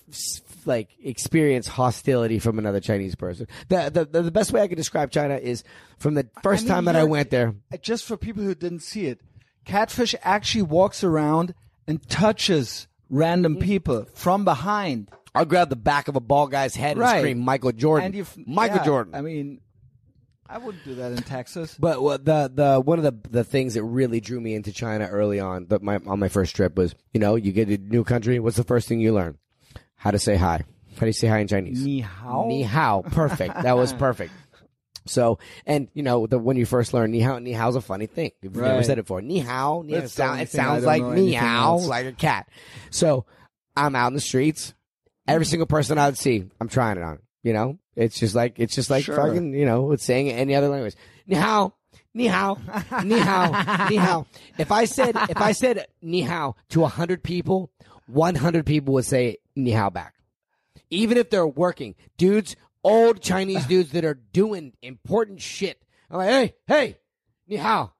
like, 0.66 0.90
experience 1.02 1.66
hostility 1.68 2.38
from 2.38 2.58
another 2.58 2.80
Chinese 2.80 3.14
person. 3.14 3.46
The, 3.68 3.90
the, 3.92 4.04
the, 4.04 4.22
the 4.22 4.30
best 4.30 4.52
way 4.52 4.60
I 4.60 4.68
can 4.68 4.76
describe 4.76 5.10
China 5.10 5.36
is 5.36 5.64
from 5.98 6.14
the 6.14 6.28
first 6.42 6.64
mean, 6.64 6.72
time 6.72 6.84
that 6.86 6.96
I 6.96 7.04
went 7.04 7.30
there, 7.30 7.54
Uh, 7.72 7.76
just 7.76 8.04
for 8.04 8.16
people 8.16 8.42
who 8.42 8.54
didn't 8.54 8.80
see 8.80 9.06
it, 9.06 9.20
Catfish 9.64 10.14
actually 10.22 10.62
walks 10.62 11.02
around 11.02 11.54
and 11.86 12.06
touches 12.08 12.88
random 13.10 13.56
people 13.56 14.06
from 14.14 14.44
behind. 14.44 15.10
I'll 15.34 15.44
grab 15.44 15.68
the 15.68 15.76
back 15.76 16.08
of 16.08 16.16
a 16.16 16.20
ball 16.20 16.46
guy's 16.46 16.74
head 16.74 16.96
Right. 16.96 17.16
and 17.16 17.20
scream 17.20 17.38
Michael 17.40 17.72
Jordan. 17.72 18.26
Michael 18.46 18.78
yeah, 18.78 18.84
Jordan. 18.84 19.14
I 19.14 19.20
mean, 19.20 19.60
I 20.48 20.58
wouldn't 20.58 20.84
do 20.84 20.94
that 20.96 21.12
in 21.12 21.18
Texas. 21.18 21.76
But 21.78 22.00
what 22.02 22.24
the 22.24 22.50
the 22.52 22.80
one 22.80 22.98
of 22.98 23.04
the 23.04 23.28
the 23.30 23.44
things 23.44 23.74
that 23.74 23.82
really 23.82 24.20
drew 24.20 24.40
me 24.40 24.54
into 24.54 24.72
China 24.72 25.06
early 25.06 25.40
on, 25.40 25.66
the, 25.66 25.80
my 25.80 26.00
on 26.06 26.18
my 26.18 26.28
first 26.28 26.54
trip 26.56 26.76
was, 26.76 26.94
you 27.12 27.20
know, 27.20 27.34
you 27.34 27.52
get 27.52 27.68
to 27.68 27.74
a 27.74 27.78
new 27.78 28.04
country. 28.04 28.38
What's 28.38 28.56
the 28.56 28.64
first 28.64 28.88
thing 28.88 29.00
you 29.00 29.12
learn? 29.12 29.36
How 30.06 30.12
to 30.12 30.20
say 30.20 30.36
hi. 30.36 30.62
How 30.94 31.00
do 31.00 31.06
you 31.06 31.12
say 31.12 31.26
hi 31.26 31.40
in 31.40 31.48
Chinese? 31.48 31.84
Ni 31.84 31.98
hao. 31.98 32.46
Ni 32.46 32.62
hao. 32.62 33.02
Perfect. 33.02 33.60
that 33.60 33.76
was 33.76 33.92
perfect. 34.04 34.32
So, 35.04 35.40
and 35.66 35.88
you 35.94 36.04
know, 36.04 36.28
the, 36.28 36.38
when 36.38 36.56
you 36.56 36.64
first 36.64 36.94
learn 36.94 37.10
ni 37.10 37.18
hao, 37.18 37.40
ni 37.40 37.50
hao's 37.50 37.74
a 37.74 37.80
funny 37.80 38.06
thing. 38.06 38.26
If 38.40 38.54
you've 38.54 38.54
never 38.54 38.84
said 38.84 38.98
it 39.00 39.02
before, 39.02 39.20
ni 39.20 39.40
hao, 39.40 39.82
ni 39.82 39.94
hao, 39.94 40.06
sound, 40.06 40.42
it 40.42 40.48
sounds 40.50 40.84
like 40.84 41.02
meow, 41.02 41.78
like 41.78 42.06
a 42.06 42.12
cat. 42.12 42.48
So, 42.90 43.24
I'm 43.76 43.96
out 43.96 44.06
in 44.06 44.14
the 44.14 44.20
streets. 44.20 44.74
Every 45.26 45.44
single 45.44 45.66
person 45.66 45.98
I 45.98 46.06
would 46.06 46.16
see, 46.16 46.44
I'm 46.60 46.68
trying 46.68 46.98
it 46.98 47.02
on. 47.02 47.18
You 47.42 47.52
know, 47.52 47.80
it's 47.96 48.20
just 48.20 48.36
like 48.36 48.60
it's 48.60 48.76
just 48.76 48.90
like 48.90 49.02
Sure. 49.04 49.16
fucking, 49.16 49.54
you 49.54 49.64
know, 49.64 49.90
it's 49.90 50.04
saying 50.04 50.30
any 50.30 50.54
other 50.54 50.68
language. 50.68 50.94
Ni 51.26 51.34
hao, 51.34 51.72
ni 52.14 52.28
hao, 52.28 52.58
ni 53.02 53.18
hao, 53.18 53.88
ni 53.88 53.96
hao. 54.06 54.26
If 54.56 54.70
I 54.70 54.84
said 54.84 55.16
if 55.28 55.40
I 55.40 55.50
said 55.50 55.84
ni 56.00 56.20
hao 56.20 56.54
to 56.68 56.84
a 56.84 56.88
hundred 56.88 57.24
people, 57.24 57.72
one 58.06 58.36
hundred 58.36 58.66
people 58.66 58.94
would 58.94 59.04
say 59.04 59.38
ni 59.56 59.72
hao 59.72 59.90
back 59.90 60.16
even 60.90 61.18
if 61.18 61.30
they're 61.30 61.46
working, 61.46 61.94
dudes, 62.16 62.56
old 62.84 63.20
Chinese 63.20 63.66
dudes 63.68 63.92
that 63.92 64.04
are 64.04 64.14
doing 64.14 64.72
important 64.82 65.40
shit. 65.40 65.82
I'm 66.10 66.18
like, 66.18 66.28
hey, 66.28 66.54
hey, 66.66 66.98
ni 67.48 67.56
hao. 67.56 67.92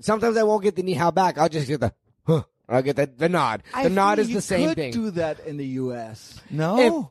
Sometimes 0.00 0.36
I 0.36 0.42
won't 0.42 0.62
get 0.62 0.76
the 0.76 0.82
ni 0.82 0.94
hao 0.94 1.10
back. 1.10 1.38
I'll 1.38 1.48
just 1.48 1.68
get 1.68 1.80
the, 1.80 1.92
huh. 2.26 2.42
I'll 2.68 2.82
get 2.82 2.96
the, 2.96 3.06
the 3.06 3.28
nod. 3.28 3.62
The 3.72 3.78
I 3.78 3.88
nod 3.88 4.18
is 4.18 4.32
the 4.32 4.40
same 4.40 4.68
could 4.68 4.76
thing. 4.76 4.92
Do 4.92 5.10
that 5.12 5.40
in 5.46 5.56
the 5.56 5.66
U.S. 5.66 6.40
No. 6.50 7.10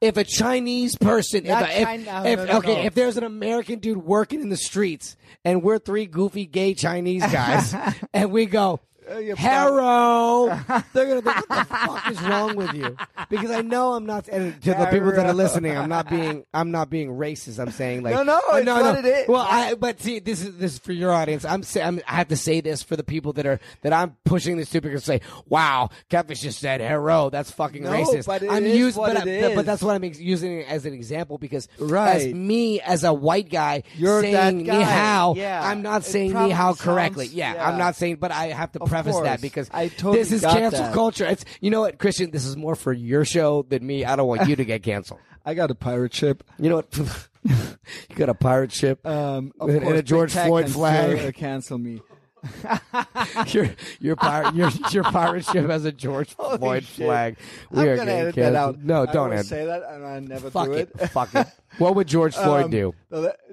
if 0.00 0.16
a 0.16 0.24
Chinese 0.24 0.96
person, 0.96 1.44
if, 1.44 1.60
if, 1.70 1.86
China- 1.86 2.22
if- 2.24 2.38
no, 2.38 2.44
no, 2.44 2.58
okay, 2.58 2.76
no. 2.76 2.82
if 2.84 2.94
there's 2.94 3.16
an 3.16 3.24
American 3.24 3.78
dude 3.80 3.98
working 3.98 4.40
in 4.40 4.48
the 4.48 4.56
streets 4.56 5.16
and 5.44 5.62
we're 5.62 5.78
three 5.78 6.06
goofy 6.06 6.46
gay 6.46 6.74
Chinese 6.74 7.22
guys 7.30 7.74
and 8.14 8.30
we 8.30 8.46
go, 8.46 8.80
you 9.18 9.34
Harrow, 9.36 10.46
they're 10.92 11.06
gonna 11.06 11.22
think, 11.22 11.48
what 11.50 11.58
the 11.58 11.64
fuck 11.64 12.10
is 12.10 12.22
wrong 12.22 12.56
with 12.56 12.72
you? 12.74 12.96
Because 13.28 13.50
I 13.50 13.62
know 13.62 13.92
I'm 13.94 14.06
not, 14.06 14.28
and 14.28 14.60
to 14.62 14.70
the 14.74 14.86
people 14.86 15.12
that 15.12 15.26
are 15.26 15.32
listening, 15.34 15.76
I'm 15.76 15.88
not 15.88 16.08
being, 16.08 16.44
I'm 16.54 16.70
not 16.70 16.90
being 16.90 17.10
racist. 17.10 17.58
I'm 17.58 17.70
saying 17.70 18.02
like, 18.02 18.14
No, 18.14 18.22
no, 18.22 18.40
uh, 18.52 18.56
it's 18.56 18.66
what 18.66 18.98
it 18.98 19.04
is. 19.04 19.28
Well, 19.28 19.46
I, 19.48 19.74
but 19.74 20.00
see, 20.00 20.18
this 20.18 20.42
is 20.42 20.56
this 20.58 20.72
is 20.74 20.78
for 20.78 20.92
your 20.92 21.12
audience. 21.12 21.44
I'm, 21.44 21.62
say, 21.62 21.82
I'm, 21.82 22.00
I 22.08 22.16
have 22.16 22.28
to 22.28 22.36
say 22.36 22.60
this 22.60 22.82
for 22.82 22.96
the 22.96 23.04
people 23.04 23.32
that 23.34 23.46
are 23.46 23.60
that 23.82 23.92
I'm 23.92 24.16
pushing 24.24 24.56
this 24.56 24.70
to 24.70 24.80
because 24.80 25.04
say, 25.04 25.20
wow, 25.48 25.90
Catfish 26.08 26.40
just 26.40 26.58
said 26.60 26.80
Harrow. 26.80 27.30
That's 27.30 27.50
fucking 27.50 27.82
No, 27.84 27.90
racist. 27.90 28.26
but 28.26 28.42
it 28.42 28.50
I'm 28.50 28.62
what 28.96 29.14
but, 29.14 29.28
I- 29.28 29.54
but 29.54 29.66
that's 29.66 29.82
what 29.82 29.94
I'm 29.94 30.04
using 30.04 30.60
it 30.60 30.68
as 30.68 30.86
an 30.86 30.94
example 30.94 31.38
because 31.38 31.68
Right. 31.78 32.16
as 32.28 32.34
me 32.34 32.80
as 32.80 33.04
a 33.04 33.12
white 33.12 33.48
guy 33.50 33.82
You're 33.96 34.20
saying 34.20 34.34
that 34.34 34.54
ni 34.54 34.64
guy. 34.64 34.82
hao, 34.82 35.34
Yeah. 35.36 35.60
I'm 35.66 35.82
not 35.82 36.04
saying 36.04 36.32
ni 36.32 36.50
hao 36.50 36.74
correctly. 36.74 37.26
Yeah, 37.26 37.54
yeah. 37.54 37.68
I'm 37.68 37.78
not 37.78 37.96
saying, 37.96 38.16
but 38.16 38.30
I 38.32 38.48
have 38.48 38.72
to 38.72 38.80
Of 38.80 38.88
preface 39.04 39.20
that 39.22 39.40
because 39.40 39.70
I 39.72 39.88
totally 39.88 40.18
this 40.18 40.32
is 40.32 40.42
cancel 40.42 40.80
that. 40.84 40.94
culture. 40.94 41.24
It's 41.26 41.44
you 41.60 41.70
know 41.70 41.80
what, 41.82 41.98
Christian. 41.98 42.30
This 42.30 42.44
is 42.46 42.56
more 42.56 42.74
for 42.74 42.92
your 42.92 43.24
show 43.24 43.62
than 43.68 43.86
me. 43.86 44.04
I 44.04 44.16
don't 44.16 44.28
want 44.28 44.48
you 44.48 44.56
to 44.56 44.64
get 44.64 44.82
canceled. 44.82 45.20
I 45.44 45.54
got 45.54 45.70
a 45.70 45.74
pirate 45.74 46.14
ship. 46.14 46.44
You 46.58 46.70
know 46.70 46.76
what? 46.76 47.18
you 48.10 48.16
got 48.16 48.28
a 48.28 48.34
pirate 48.34 48.70
ship 48.72 49.04
Um, 49.06 49.52
of 49.58 49.70
and, 49.70 49.82
and 49.82 49.96
a 49.96 50.02
George 50.02 50.32
Floyd 50.32 50.70
flag. 50.70 51.16
still, 51.18 51.28
uh, 51.28 51.32
cancel 51.32 51.78
me. 51.78 52.00
your 53.48 53.68
your 54.00 54.16
pirate 54.16 54.54
your 54.56 54.70
your 54.90 55.04
pirate 55.04 55.44
ship 55.44 55.68
has 55.70 55.84
a 55.84 55.92
George 55.92 56.34
Holy 56.36 56.58
Floyd 56.58 56.84
shit. 56.84 57.06
flag. 57.06 57.36
We 57.70 57.82
I'm 57.82 57.88
are 57.88 57.96
gonna 57.96 58.10
edit 58.12 58.34
that 58.34 58.52
canceled. 58.52 58.76
out. 58.78 58.82
No, 58.84 59.06
don't 59.06 59.32
edit. 59.32 59.46
say 59.46 59.64
that, 59.66 59.82
and 59.88 60.04
I 60.04 60.18
never 60.20 60.50
Fuck 60.50 60.66
do 60.66 60.72
it. 60.72 60.90
it. 60.98 61.06
Fuck 61.08 61.34
it. 61.36 61.46
What 61.78 61.94
would 61.94 62.08
George 62.08 62.34
Floyd 62.34 62.64
Um, 62.64 62.70
do? 62.70 62.94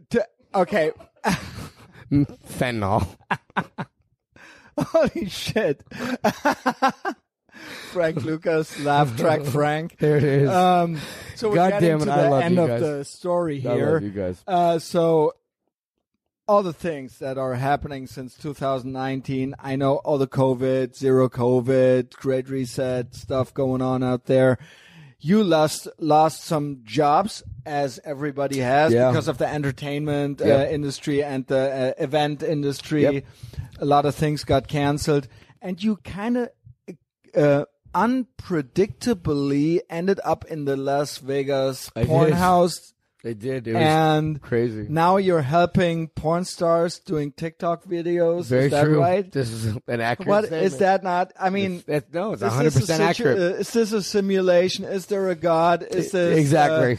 to- 0.09 0.27
okay. 0.55 0.91
Fentanyl. 2.11 3.07
Holy 4.81 5.27
shit. 5.29 5.83
Frank 7.91 8.23
Lucas, 8.23 8.79
laugh 8.81 9.17
track 9.17 9.43
Frank. 9.45 9.97
There 9.97 10.17
it 10.17 10.23
is. 10.23 10.49
Um, 10.49 10.99
so 11.35 11.49
we're 11.49 11.55
God 11.55 11.69
getting 11.71 11.89
damn 11.89 12.01
it, 12.01 12.05
to 12.05 12.11
I 12.13 12.23
the 12.23 12.29
love 12.29 12.43
end 12.43 12.55
you 12.55 12.61
of 12.61 12.79
the 12.79 13.05
story 13.05 13.57
I 13.57 13.73
here. 13.75 13.93
love 13.93 14.03
you 14.03 14.09
guys. 14.11 14.43
Uh, 14.47 14.79
so 14.79 15.33
all 16.47 16.63
the 16.63 16.73
things 16.73 17.19
that 17.19 17.37
are 17.37 17.53
happening 17.53 18.07
since 18.07 18.35
2019. 18.35 19.53
I 19.59 19.75
know 19.75 19.97
all 19.97 20.17
the 20.17 20.27
COVID, 20.27 20.95
zero 20.95 21.29
COVID, 21.29 22.11
great 22.15 22.49
reset 22.49 23.13
stuff 23.13 23.53
going 23.53 23.81
on 23.83 24.03
out 24.03 24.25
there. 24.25 24.57
You 25.21 25.43
lost 25.43 25.87
lost 25.99 26.43
some 26.45 26.79
jobs, 26.85 27.43
as 27.65 27.99
everybody 28.05 28.59
has, 28.59 28.93
Yeah. 28.93 29.09
because 29.11 29.27
of 29.27 29.37
the 29.37 29.47
entertainment 29.47 30.41
uh, 30.41 30.65
industry 30.71 31.21
and 31.23 31.45
the 31.47 31.93
uh, 31.99 32.03
event 32.03 32.41
industry. 32.41 33.01
Yep. 33.03 33.25
A 33.79 33.85
lot 33.85 34.05
of 34.05 34.15
things 34.15 34.43
got 34.45 34.67
canceled, 34.69 35.27
and 35.61 35.81
you 35.83 35.97
kind 35.97 36.37
of 36.37 36.49
uh, 37.35 37.65
unpredictably 37.93 39.79
ended 39.89 40.19
up 40.23 40.45
in 40.45 40.65
the 40.65 40.75
Las 40.77 41.17
Vegas 41.17 41.91
I 41.95 42.05
porn 42.05 42.27
did. 42.27 42.35
house 42.35 42.93
They 43.23 43.33
did. 43.33 43.67
It 43.67 43.73
was 43.73 43.81
and 43.83 44.41
crazy. 44.41 44.85
now 44.89 45.17
you're 45.17 45.41
helping 45.41 46.07
porn 46.07 46.45
stars 46.45 46.99
doing 46.99 47.33
TikTok 47.33 47.83
videos. 47.83 48.45
Very 48.45 48.65
is 48.65 48.71
that 48.71 48.83
true. 48.85 48.99
right? 49.01 49.29
This 49.29 49.49
is 49.51 49.65
an 49.87 49.99
accurate. 50.01 50.27
What 50.29 50.45
statement. 50.45 50.63
is 50.65 50.77
that 50.77 51.03
not? 51.03 51.33
I 51.37 51.49
mean, 51.49 51.79
It's- 51.87 52.03
it- 52.03 52.13
no, 52.13 52.31
it's 52.33 52.41
is 52.41 52.47
this 52.47 52.51
100 52.51 52.67
a 52.67 52.79
percent 52.79 53.01
accurate. 53.03 53.37
uh, 53.39 53.55
Is 53.57 53.71
this 53.73 53.91
a 53.91 54.01
simulation? 54.01 54.85
Is 54.85 55.07
there 55.07 55.27
a 55.29 55.35
god? 55.35 55.83
Is 55.83 56.11
this 56.11 56.37
exactly. 56.37 56.93
uh, 56.93 56.97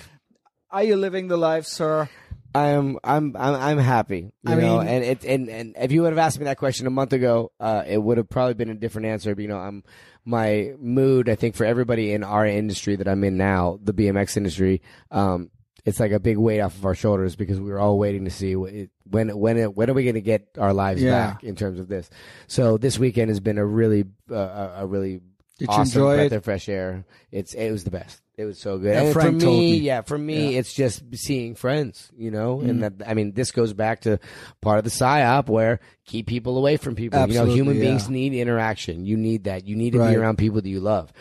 are 0.77 0.85
you 0.85 0.97
living 0.97 1.29
the 1.29 1.39
life, 1.39 1.65
sir? 1.67 2.09
I'm 2.55 2.99
I'm 3.05 3.35
I'm 3.37 3.55
I'm 3.55 3.79
happy. 3.79 4.33
You 4.43 4.53
I 4.53 4.55
know, 4.57 4.79
mean- 4.81 4.89
and 4.89 5.05
it 5.05 5.25
and 5.25 5.49
and 5.49 5.75
if 5.81 5.91
you 5.93 6.03
would 6.03 6.11
have 6.13 6.19
asked 6.19 6.39
me 6.39 6.45
that 6.47 6.59
question 6.59 6.87
a 6.87 6.91
month 6.91 7.13
ago, 7.15 7.51
uh, 7.61 7.85
it 7.87 7.97
would 7.97 8.19
have 8.19 8.29
probably 8.29 8.55
been 8.55 8.71
a 8.71 8.75
different 8.75 9.07
answer. 9.07 9.35
But 9.35 9.43
you 9.43 9.49
know, 9.49 9.57
I'm 9.59 9.85
my 10.27 10.75
mood. 10.79 11.29
I 11.31 11.35
think 11.37 11.55
for 11.55 11.65
everybody 11.65 12.13
in 12.13 12.25
our 12.25 12.45
industry 12.45 12.97
that 12.97 13.09
I'm 13.09 13.23
in 13.25 13.37
now, 13.39 13.79
the 13.83 13.95
BMX 13.95 14.37
industry, 14.37 14.83
um, 15.13 15.51
it's 15.91 16.01
like 16.01 16.13
a 16.13 16.19
big 16.21 16.39
weight 16.39 16.61
off 16.61 16.75
of 16.77 16.87
our 16.87 16.95
shoulders 16.95 17.37
because 17.37 17.61
we 17.61 17.69
were 17.71 17.79
all 17.79 17.99
waiting 17.99 18.25
to 18.25 18.31
see 18.31 18.53
it, 18.55 18.91
when 19.05 19.29
when 19.37 19.59
when 19.75 19.91
are 19.91 19.95
we 19.95 20.05
going 20.05 20.15
to 20.15 20.21
get 20.23 20.49
our 20.59 20.73
lives 20.73 21.03
Yeah. 21.03 21.11
back 21.33 21.45
in 21.45 21.55
terms 21.57 21.79
of 21.79 21.89
this. 21.89 22.09
So 22.47 22.79
this 22.79 22.99
weekend 22.99 23.29
has 23.29 23.41
been 23.41 23.59
a 23.59 23.67
really 23.67 24.05
uh, 24.31 24.71
a, 24.79 24.87
really 24.87 25.21
Did 25.59 25.69
you 25.69 25.69
awesome 25.69 25.83
enjoy 26.01 26.17
breath 26.17 26.33
it? 26.33 26.37
of 26.37 26.45
fresh 26.45 26.69
air. 26.69 27.05
It's 27.31 27.53
it 27.53 27.71
was 27.71 27.85
the 27.85 27.91
best. 27.91 28.23
It 28.39 28.47
was 28.47 28.59
so 28.59 28.79
good. 28.79 28.95
Yeah, 28.95 29.03
and 29.03 29.13
Frank 29.13 29.41
for 29.43 29.47
me, 29.49 29.73
me. 29.73 29.77
yeah, 29.77 30.01
for 30.01 30.17
me, 30.17 30.53
Yeah. 30.55 30.61
it's 30.61 30.73
just 30.73 31.03
seeing 31.15 31.55
friends, 31.55 32.11
you 32.17 32.31
know, 32.31 32.57
Mm-hmm. 32.57 32.71
and 32.71 32.83
that 32.85 32.93
I 33.07 33.13
mean, 33.13 33.33
this 33.33 33.51
goes 33.53 33.75
back 33.75 34.01
to 34.03 34.19
part 34.63 34.79
of 34.79 34.85
the 34.85 34.91
psyop 34.91 35.49
where 35.51 35.81
keep 36.07 36.27
people 36.27 36.57
away 36.57 36.79
from 36.79 36.95
people. 36.95 37.21
you 37.27 37.35
know, 37.35 37.45
human 37.45 37.77
yeah. 37.77 37.83
beings 37.83 38.09
need 38.09 38.33
interaction. 38.33 39.05
You 39.05 39.19
need 39.19 39.45
that. 39.45 39.67
You 39.67 39.77
need 39.77 39.93
to 39.93 39.99
Right. 39.99 40.11
be 40.13 40.17
around 40.17 40.39
people 40.39 40.63
that 40.63 40.69
you 40.71 40.81
love, 40.81 41.13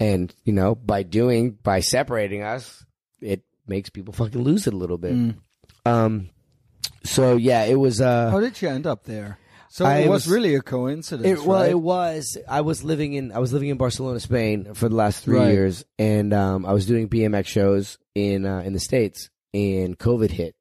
and 0.00 0.34
you 0.44 0.52
know, 0.52 0.74
by 0.74 1.04
doing 1.04 1.52
by 1.62 1.78
separating 1.78 2.42
us, 2.42 2.84
it 3.20 3.42
makes 3.66 3.90
people 3.90 4.12
fucking 4.14 4.42
lose 4.42 4.66
it 4.66 4.74
a 4.74 4.76
little 4.76 4.98
bit. 4.98 5.14
Mm. 5.14 5.36
Um, 5.86 6.30
so 7.04 7.36
yeah, 7.36 7.64
it 7.64 7.76
was. 7.76 8.00
uh 8.00 8.30
How 8.30 8.40
did 8.40 8.60
you 8.60 8.68
end 8.68 8.86
up 8.86 9.04
there? 9.04 9.38
So 9.70 9.84
I 9.84 9.98
it 9.98 10.08
was, 10.08 10.26
was- 10.26 10.32
really 10.32 10.54
a 10.54 10.60
coincidence, 10.62 11.26
it, 11.40 11.44
well, 11.44 11.60
right? 11.62 11.70
it 11.70 11.80
was. 11.80 12.38
I 12.48 12.60
was 12.60 12.84
living 12.84 13.14
in 13.14 13.32
I 13.32 13.38
was 13.40 13.52
living 13.52 13.70
in 13.70 13.76
Barcelona, 13.76 14.20
Spain, 14.20 14.72
for 14.74 14.88
the 14.88 14.94
last 14.94 15.24
three 15.24 15.38
Right. 15.38 15.50
years, 15.52 15.84
and 15.98 16.32
um, 16.32 16.64
I 16.64 16.72
was 16.72 16.86
doing 16.86 17.08
BMX 17.08 17.46
shows 17.46 17.98
in 18.14 18.46
uh, 18.46 18.60
in 18.60 18.72
the 18.72 18.78
states, 18.80 19.30
and 19.52 19.98
COVID 19.98 20.30
hit, 20.30 20.54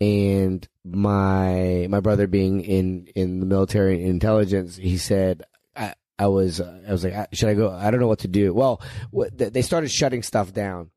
and 0.00 0.66
my 0.84 1.86
my 1.88 2.00
brother 2.00 2.26
being 2.26 2.60
in 2.60 3.08
in 3.14 3.40
the 3.40 3.46
military 3.46 4.02
intelligence, 4.04 4.76
he 4.76 4.98
said. 4.98 5.42
I, 5.74 5.94
I 6.18 6.28
was, 6.28 6.62
uh, 6.62 6.80
I 6.88 6.92
was 6.92 7.04
like, 7.04 7.28
should 7.34 7.50
I 7.50 7.54
go? 7.54 7.70
I 7.70 7.90
don't 7.90 8.00
know 8.00 8.06
what 8.08 8.20
to 8.20 8.28
do. 8.28 8.54
Well, 8.54 8.80
what, 9.10 9.36
they 9.36 9.60
started 9.60 9.90
shutting 9.90 10.22
stuff 10.22 10.50
down, 10.50 10.90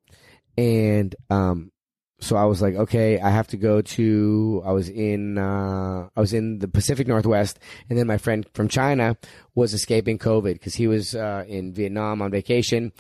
and 0.59 1.15
um, 1.29 1.71
so 2.19 2.35
I 2.35 2.43
was 2.45 2.61
like, 2.61 2.75
okay, 2.75 3.17
I 3.17 3.29
have 3.29 3.47
to 3.47 3.57
go 3.57 3.81
to. 3.81 4.61
I 4.65 4.73
was 4.73 4.89
in, 4.89 5.37
uh, 5.37 6.09
I 6.13 6.19
was 6.19 6.33
in 6.33 6.59
the 6.59 6.67
Pacific 6.67 7.07
Northwest, 7.07 7.59
and 7.89 7.97
then 7.97 8.07
my 8.07 8.17
friend 8.17 8.45
from 8.53 8.67
China 8.67 9.17
was 9.55 9.73
escaping 9.73 10.19
COVID 10.19 10.53
because 10.53 10.75
he 10.75 10.87
was 10.87 11.15
uh, 11.15 11.45
in 11.47 11.73
Vietnam 11.73 12.21
on 12.21 12.29
vacation. 12.29 12.91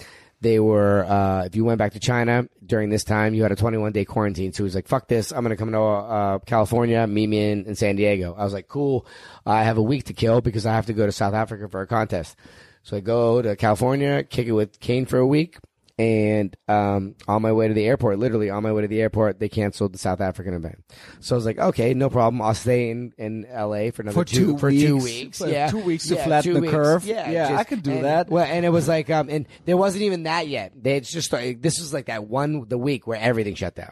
They 0.41 0.57
were, 0.57 1.03
uh, 1.03 1.43
if 1.43 1.57
you 1.57 1.65
went 1.65 1.79
back 1.79 1.91
to 1.93 1.99
China 1.99 2.47
during 2.65 2.89
this 2.89 3.03
time, 3.03 3.33
you 3.33 3.43
had 3.43 3.51
a 3.51 3.57
21 3.57 3.91
day 3.91 4.05
quarantine. 4.05 4.53
So 4.53 4.59
he 4.59 4.63
was 4.63 4.75
like, 4.75 4.87
fuck 4.87 5.09
this. 5.09 5.33
I'm 5.33 5.43
going 5.43 5.49
to 5.49 5.57
come 5.57 5.73
to, 5.73 5.81
uh, 5.81 6.39
California, 6.39 7.05
meet 7.07 7.27
me 7.27 7.51
in, 7.51 7.65
in 7.65 7.75
San 7.75 7.97
Diego. 7.97 8.35
I 8.37 8.45
was 8.45 8.53
like, 8.53 8.69
cool. 8.69 9.05
I 9.45 9.63
have 9.63 9.77
a 9.77 9.83
week 9.83 10.05
to 10.05 10.13
kill 10.13 10.39
because 10.39 10.65
I 10.65 10.73
have 10.75 10.85
to 10.85 10.93
go 10.93 11.05
to 11.05 11.11
South 11.11 11.33
Africa 11.33 11.67
for 11.67 11.81
a 11.81 11.87
contest. 11.87 12.37
So 12.83 12.95
I 12.95 13.01
go 13.01 13.41
to 13.41 13.57
California, 13.57 14.23
kick 14.23 14.47
it 14.47 14.53
with 14.53 14.79
Kane 14.79 15.05
for 15.05 15.17
a 15.17 15.27
week. 15.27 15.57
And 15.99 16.55
um, 16.69 17.15
on 17.27 17.41
my 17.41 17.51
way 17.51 17.67
to 17.67 17.73
the 17.73 17.85
airport, 17.85 18.19
literally 18.19 18.49
on 18.49 18.63
my 18.63 18.71
way 18.71 18.83
to 18.83 18.87
the 18.87 19.01
airport, 19.01 19.37
they 19.39 19.49
canceled 19.49 19.93
the 19.93 19.97
South 19.97 20.21
African 20.21 20.53
event. 20.53 20.81
So 21.19 21.35
I 21.35 21.37
was 21.37 21.45
like, 21.45 21.59
okay, 21.59 21.93
no 21.93 22.09
problem. 22.09 22.41
I'll 22.41 22.53
stay 22.53 22.89
in, 22.89 23.11
in 23.17 23.45
LA 23.53 23.91
for 23.91 24.03
another 24.03 24.13
For 24.13 24.23
two 24.23 24.57
for 24.57 24.71
two 24.71 24.95
weeks. 24.95 25.41
weeks. 25.41 25.51
Yeah, 25.51 25.67
two 25.69 25.79
weeks 25.79 26.07
to 26.07 26.15
Yeah, 26.15 26.23
flatten 26.23 26.53
the 26.53 26.61
weeks. 26.61 26.71
curve. 26.73 27.03
Yeah, 27.05 27.29
Yeah, 27.29 27.57
I 27.57 27.65
could 27.65 27.83
do 27.83 27.91
and- 27.91 28.05
that. 28.05 28.29
Well, 28.29 28.45
and 28.45 28.63
it 28.65 28.69
was 28.69 28.87
like, 28.87 29.09
um, 29.09 29.27
and 29.29 29.45
there 29.65 29.75
wasn't 29.75 30.03
even 30.03 30.23
that 30.23 30.47
yet. 30.47 30.71
They 30.81 31.01
just 31.01 31.27
started, 31.27 31.61
this 31.61 31.79
was 31.81 31.93
like 31.93 32.05
that 32.05 32.25
one 32.27 32.65
the 32.69 32.77
week 32.77 33.05
where 33.05 33.19
everything 33.19 33.55
shut 33.55 33.75
down. 33.75 33.91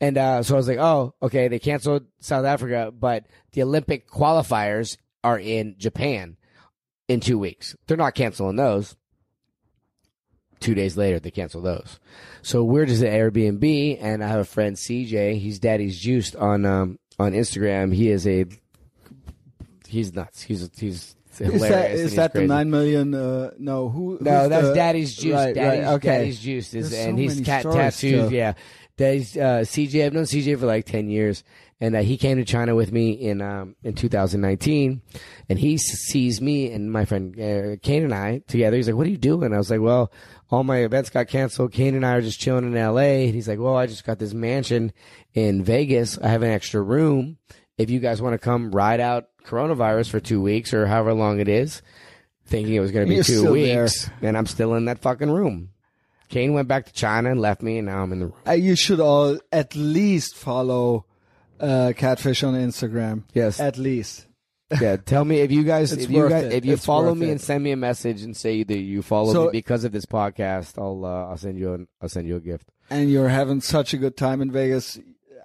And 0.00 0.16
uh, 0.16 0.44
so 0.44 0.54
I 0.54 0.58
was 0.58 0.68
like, 0.68 0.78
oh, 0.78 1.14
okay, 1.22 1.48
they 1.48 1.58
canceled 1.58 2.06
South 2.20 2.44
Africa, 2.44 2.92
but 2.96 3.26
the 3.52 3.62
Olympic 3.64 4.08
qualifiers 4.08 4.96
are 5.24 5.40
in 5.40 5.74
Japan 5.76 6.36
in 7.08 7.18
two 7.18 7.38
weeks. 7.38 7.74
They're 7.88 7.96
not 7.96 8.14
canceling 8.14 8.54
those. 8.56 8.96
Two 10.62 10.74
days 10.74 10.96
later, 10.96 11.18
they 11.18 11.30
cancel 11.30 11.60
those. 11.60 11.98
So 12.42 12.64
we're 12.64 12.86
just 12.86 13.02
at 13.02 13.12
Airbnb, 13.12 13.98
and 14.00 14.22
I 14.24 14.28
have 14.28 14.40
a 14.40 14.44
friend 14.44 14.76
CJ. 14.76 15.38
He's 15.38 15.58
Daddy's 15.58 15.98
Juiced 15.98 16.36
on 16.36 16.64
um, 16.64 16.98
on 17.18 17.32
Instagram. 17.32 17.94
He 17.94 18.08
is 18.10 18.26
a 18.26 18.46
he's 19.88 20.14
nuts. 20.14 20.42
He's 20.42 20.70
he's 20.78 21.16
hilarious. 21.38 21.62
Is 21.62 21.68
that 21.68 21.98
he's 22.00 22.14
that 22.16 22.32
the 22.32 22.46
nine 22.46 22.70
million? 22.70 23.14
Uh, 23.14 23.50
no, 23.58 23.88
who? 23.88 24.18
No, 24.20 24.48
that's 24.48 24.68
the- 24.68 24.74
Daddy's 24.74 25.14
Juice. 25.14 25.34
Right, 25.34 25.54
Daddy's, 25.54 25.84
right, 25.84 25.92
okay. 25.94 26.08
Daddy's 26.18 26.40
Juice 26.40 26.74
is, 26.74 26.90
There's 26.90 27.06
and 27.06 27.16
so 27.18 27.22
he's 27.22 27.40
cat 27.46 27.62
tattoos. 27.64 27.94
still. 27.94 28.32
Yeah, 28.32 28.54
Daddy's 28.96 29.36
uh, 29.36 29.60
CJ. 29.64 30.06
I've 30.06 30.12
known 30.12 30.24
CJ 30.24 30.58
for 30.58 30.66
like 30.66 30.86
ten 30.86 31.08
years, 31.08 31.44
and 31.80 31.94
uh, 31.96 32.00
he 32.02 32.16
came 32.16 32.38
to 32.38 32.44
China 32.44 32.74
with 32.74 32.92
me 32.92 33.12
in 33.12 33.40
um, 33.42 33.76
in 33.82 33.94
2019, 33.94 35.00
and 35.48 35.58
he 35.58 35.78
sees 35.78 36.40
me 36.40 36.72
and 36.72 36.90
my 36.90 37.04
friend 37.04 37.34
uh, 37.38 37.76
Kane 37.82 38.04
and 38.04 38.14
I 38.14 38.42
together. 38.46 38.76
He's 38.76 38.86
like, 38.88 38.96
"What 38.96 39.06
are 39.06 39.10
you 39.10 39.18
doing?" 39.18 39.52
I 39.52 39.58
was 39.58 39.70
like, 39.70 39.80
"Well." 39.80 40.10
All 40.52 40.62
my 40.64 40.78
events 40.84 41.08
got 41.10 41.28
canceled. 41.28 41.72
Kane 41.72 41.94
and 41.96 42.04
I 42.04 42.12
are 42.12 42.20
just 42.20 42.38
chilling 42.38 42.66
in 42.66 42.74
LA. 42.74 43.24
And 43.24 43.34
he's 43.34 43.48
like, 43.48 43.58
Well, 43.58 43.74
I 43.76 43.86
just 43.86 44.04
got 44.04 44.18
this 44.18 44.34
mansion 44.34 44.92
in 45.32 45.64
Vegas. 45.64 46.18
I 46.18 46.28
have 46.28 46.42
an 46.42 46.50
extra 46.50 46.82
room. 46.82 47.38
If 47.78 47.88
you 47.88 47.98
guys 48.00 48.20
want 48.20 48.34
to 48.34 48.38
come 48.38 48.70
ride 48.70 49.00
out 49.00 49.28
coronavirus 49.46 50.10
for 50.10 50.20
two 50.20 50.42
weeks 50.42 50.74
or 50.74 50.86
however 50.86 51.14
long 51.14 51.40
it 51.40 51.48
is, 51.48 51.80
thinking 52.46 52.74
it 52.74 52.80
was 52.80 52.90
going 52.92 53.06
to 53.06 53.08
be 53.08 53.14
You're 53.16 53.24
two 53.24 53.38
still 53.38 53.54
there. 53.54 53.84
weeks, 53.84 54.10
and 54.20 54.36
I'm 54.36 54.46
still 54.46 54.74
in 54.74 54.84
that 54.84 55.00
fucking 55.00 55.30
room. 55.30 55.70
Kane 56.28 56.52
went 56.52 56.68
back 56.68 56.84
to 56.86 56.92
China 56.92 57.30
and 57.30 57.40
left 57.40 57.62
me, 57.62 57.78
and 57.78 57.86
now 57.86 58.02
I'm 58.02 58.12
in 58.12 58.20
the 58.20 58.26
room. 58.26 58.34
Uh, 58.46 58.52
you 58.52 58.76
should 58.76 59.00
all 59.00 59.38
at 59.50 59.74
least 59.74 60.36
follow 60.36 61.06
uh, 61.60 61.92
Catfish 61.96 62.42
on 62.42 62.54
Instagram. 62.54 63.24
Yes. 63.32 63.58
at 63.58 63.78
least. 63.78 64.26
Yeah, 64.80 64.96
tell 64.96 65.24
me 65.24 65.40
if 65.40 65.50
you 65.52 65.64
guys, 65.64 65.92
It's 65.92 66.04
if 66.04 66.10
you 66.10 66.18
worth 66.18 66.30
guys, 66.30 66.44
it. 66.44 66.52
if 66.52 66.64
you 66.64 66.74
It's 66.74 66.84
follow 66.84 67.08
worth 67.10 67.18
me 67.18 67.28
it. 67.28 67.32
and 67.32 67.40
send 67.40 67.62
me 67.64 67.72
a 67.72 67.76
message 67.76 68.22
and 68.22 68.36
say 68.36 68.62
that 68.62 68.78
you 68.78 69.02
follow 69.02 69.32
So- 69.32 69.44
me 69.46 69.50
because 69.52 69.84
of 69.84 69.92
this 69.92 70.06
podcast, 70.06 70.78
I'll 70.80 71.04
uh, 71.04 71.30
I'll 71.30 71.36
send 71.36 71.58
you 71.58 71.74
an, 71.74 71.88
I'll 72.00 72.08
send 72.08 72.26
you 72.28 72.36
a 72.36 72.40
gift. 72.40 72.68
And 72.90 73.10
you're 73.10 73.28
having 73.28 73.60
such 73.60 73.94
a 73.94 73.96
good 73.96 74.16
time 74.16 74.40
in 74.42 74.50
Vegas. 74.50 74.98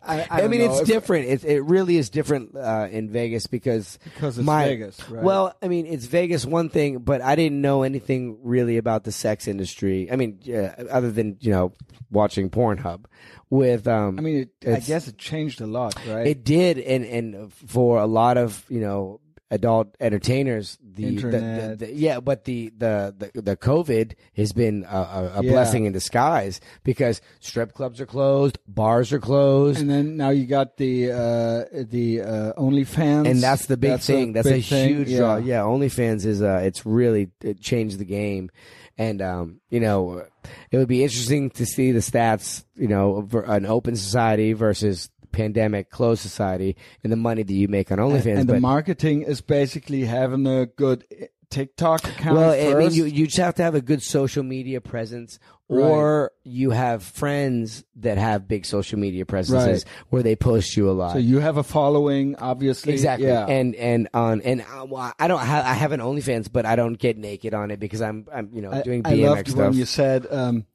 I, 0.04 0.22
I, 0.22 0.28
I, 0.30 0.42
don't 0.42 0.52
mean, 0.52 0.62
know 0.62 0.72
it's 0.72 0.82
if- 0.82 0.88
different. 0.88 1.28
It 1.28 1.44
it 1.44 1.62
really 1.64 1.98
is 1.98 2.10
different 2.10 2.56
uh, 2.56 2.88
in 2.90 3.10
Vegas 3.10 3.48
because 3.48 4.00
Because 4.04 4.38
it's 4.38 4.46
my, 4.46 4.64
Vegas, 4.66 5.10
right? 5.10 5.24
Well, 5.24 5.54
I 5.62 5.68
mean, 5.68 5.86
it's 5.86 6.06
Vegas 6.06 6.46
one 6.46 6.70
thing, 6.70 7.00
but 7.00 7.22
I 7.22 7.36
didn't 7.36 7.60
know 7.62 7.84
anything 7.84 8.38
really 8.44 8.78
about 8.78 9.04
the 9.04 9.12
sex 9.12 9.48
industry. 9.48 10.10
I 10.12 10.16
mean, 10.16 10.40
yeah, 10.44 10.76
other 10.90 11.12
than 11.12 11.38
you 11.42 11.52
know 11.52 11.74
watching 12.12 12.50
Pornhub. 12.50 13.06
With 13.50 13.88
um, 13.88 14.20
I 14.20 14.22
mean, 14.22 14.50
it, 14.62 14.76
I 14.76 14.80
guess 14.80 15.08
it 15.08 15.18
changed 15.18 15.62
a 15.62 15.68
lot, 15.68 15.96
right? 16.06 16.28
it 16.28 16.44
did, 16.44 16.78
and 16.80 17.06
and 17.06 17.54
for 17.54 17.98
a 18.00 18.06
lot 18.06 18.38
of 18.38 18.66
you 18.68 18.82
know 18.82 19.22
adult 19.50 19.96
entertainers, 20.00 20.78
the, 20.84 21.04
the, 21.04 21.08
Internet. 21.08 21.80
the, 21.80 21.86
the 21.86 21.94
yeah, 21.94 22.20
but 22.20 22.44
the 22.44 22.74
the 22.78 23.32
the, 23.34 23.56
COVID 23.56 24.14
has 24.36 24.52
been 24.52 24.86
a, 24.90 24.98
a, 24.98 25.32
a 25.36 25.44
Yeah. 25.44 25.52
blessing 25.52 25.86
in 25.86 25.94
disguise 25.94 26.60
because 26.84 27.22
strip 27.40 27.74
clubs 27.74 28.02
are 28.02 28.06
closed, 28.06 28.58
bars 28.68 29.14
are 29.14 29.20
closed, 29.20 29.80
and 29.80 29.90
then 29.90 30.18
now 30.18 30.30
you 30.30 30.46
got 30.46 30.78
the 30.78 31.12
uh, 31.12 31.64
the 31.72 32.22
uh, 32.22 32.54
OnlyFans, 32.54 33.30
and 33.30 33.42
that's 33.42 33.68
the 33.68 33.78
big 33.78 34.00
thing. 34.02 34.34
that's 34.34 34.48
a 34.48 34.52
big 34.52 34.66
thing. 34.66 34.90
huge 34.90 35.10
yeah. 35.10 35.18
draw. 35.20 35.36
Yeah, 35.38 35.62
OnlyFans 35.62 36.26
is 36.26 36.42
uh, 36.42 36.62
it's 36.64 36.86
really 36.86 37.30
it 37.42 37.62
changed 37.62 38.00
the 38.00 38.06
game, 38.06 38.50
and 38.98 39.22
um, 39.22 39.62
you 39.70 39.80
know, 39.80 40.24
it 40.72 40.78
would 40.78 40.88
be 40.88 41.04
interesting 41.04 41.50
to 41.52 41.66
see 41.66 41.92
the 41.92 42.00
stats. 42.00 42.64
You 42.76 42.88
know, 42.88 43.28
an 43.46 43.66
open 43.66 43.96
society 43.96 44.54
versus 44.54 45.10
pandemic 45.32 45.90
closed 45.92 46.22
society, 46.22 46.76
and 47.04 47.12
the 47.12 47.18
money 47.18 47.44
that 47.44 47.54
you 47.54 47.68
make 47.68 47.92
on 47.92 48.00
And, 48.00 48.12
OnlyFans. 48.12 48.40
and 48.40 48.50
the 48.50 48.54
but- 48.54 48.62
marketing 48.62 49.22
is 49.24 49.42
basically 49.42 50.06
having 50.06 50.48
a 50.48 50.66
good 50.66 51.06
TikTok 51.50 52.04
account. 52.08 52.38
well, 52.38 52.52
I 52.52 52.78
mean, 52.78 52.92
you 52.92 53.06
you 53.06 53.26
just 53.26 53.38
have 53.38 53.56
to 53.56 53.64
have 53.64 53.76
a 53.76 53.82
good 53.82 54.04
social 54.04 54.44
media 54.44 54.82
presence, 54.82 55.40
or 55.70 56.32
you 56.44 56.72
have 56.72 57.04
friends 57.04 57.84
that 57.98 58.18
have 58.18 58.48
big 58.48 58.66
social 58.66 59.00
media 59.00 59.26
presences 59.26 59.86
where 60.10 60.24
they 60.24 60.36
post 60.36 60.76
you 60.76 60.90
a 60.90 60.94
lot. 60.94 61.14
so 61.14 61.20
you 61.20 61.40
have 61.40 61.58
a 61.58 61.64
following, 61.64 62.36
obviously. 62.36 62.94
Exactly. 62.94 63.28
Yeah. 63.28 63.46
And 63.46 63.76
and 63.76 64.10
on 64.14 64.42
and 64.42 64.62
uh, 64.62 64.86
well, 64.86 65.14
I 65.20 65.28
don't 65.28 65.40
have 65.40 65.66
I 65.66 65.74
have 65.74 65.92
an 65.92 66.00
OnlyFans, 66.00 66.52
but 66.52 66.66
I 66.66 66.76
don't 66.76 66.98
get 66.98 67.18
naked 67.18 67.54
on 67.54 67.72
it 67.72 67.80
because 67.80 68.02
I'm 68.02 68.28
I'm 68.34 68.50
you 68.54 68.62
know 68.62 68.82
doing 68.84 69.02
I 69.06 69.14
BMX 69.14 69.26
loved 69.26 69.48
stuff. 69.50 69.60
when 69.60 69.74
you 69.74 69.86
said, 69.86 70.28
um, 70.30 70.66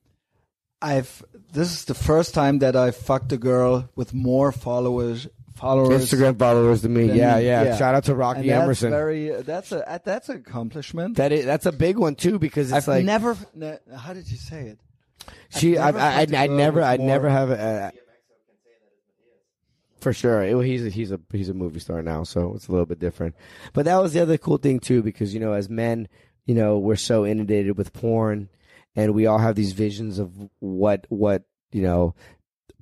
"I've." 0.80 1.22
This 1.52 1.70
is 1.70 1.84
the 1.84 1.94
first 1.94 2.32
time 2.32 2.60
that 2.60 2.76
I 2.76 2.92
fucked 2.92 3.30
a 3.32 3.36
girl 3.36 3.90
with 3.94 4.14
more 4.14 4.52
followers. 4.52 5.28
Followers. 5.54 6.10
Instagram 6.10 6.38
followers 6.38 6.82
to 6.82 6.88
me. 6.88 7.08
than 7.08 7.16
Yeah, 7.16 7.36
me. 7.38 7.46
yeah, 7.46 7.76
Shout 7.76 7.94
out 7.94 8.04
to 8.04 8.12
And 8.12 8.18
Rocky 8.20 8.48
that's 8.48 8.62
Emerson. 8.62 8.90
Very. 8.90 9.28
That's 9.42 9.70
a 9.72 10.00
that's 10.04 10.28
an 10.28 10.36
accomplishment. 10.38 11.16
that 11.18 11.32
is 11.32 11.44
that's 11.44 11.66
a 11.66 11.72
big 11.72 11.98
one 11.98 12.14
too 12.14 12.38
because 12.38 12.72
it's 12.72 12.88
I've 12.88 12.88
like 12.88 13.04
never. 13.04 13.36
Ne- 13.54 13.78
how 13.96 14.12
did 14.14 14.30
you 14.30 14.36
say 14.38 14.68
it? 14.68 14.78
she 15.50 15.78
I 15.78 15.90
never 15.92 15.98
I 16.00 16.20
I 16.20 16.24
girl 16.46 16.56
never 16.56 16.82
I 16.82 16.96
never 16.96 17.28
have 17.28 17.50
a, 17.50 17.92
For 20.00 20.12
sure, 20.12 20.42
it, 20.42 20.66
he's 20.66 20.84
a, 20.84 20.88
he's 20.90 21.12
a 21.12 21.20
he's 21.30 21.48
a 21.48 21.54
movie 21.54 21.78
star 21.78 22.02
now, 22.02 22.24
so 22.24 22.54
it's 22.56 22.66
a 22.66 22.72
little 22.72 22.86
bit 22.86 22.98
different. 22.98 23.36
But 23.72 23.84
that 23.84 24.02
was 24.02 24.12
the 24.14 24.20
other 24.20 24.36
cool 24.36 24.56
thing 24.56 24.80
too, 24.80 25.00
because 25.02 25.32
you 25.32 25.38
know, 25.38 25.52
as 25.52 25.68
men, 25.68 26.08
you 26.44 26.56
know, 26.56 26.78
we're 26.78 26.96
so 26.96 27.24
inundated 27.24 27.78
with 27.78 27.92
porn, 27.92 28.48
and 28.96 29.14
we 29.14 29.26
all 29.26 29.38
have 29.38 29.54
these 29.54 29.72
visions 29.74 30.18
of 30.18 30.32
what 30.58 31.06
what 31.08 31.44
you 31.70 31.82
know 31.82 32.16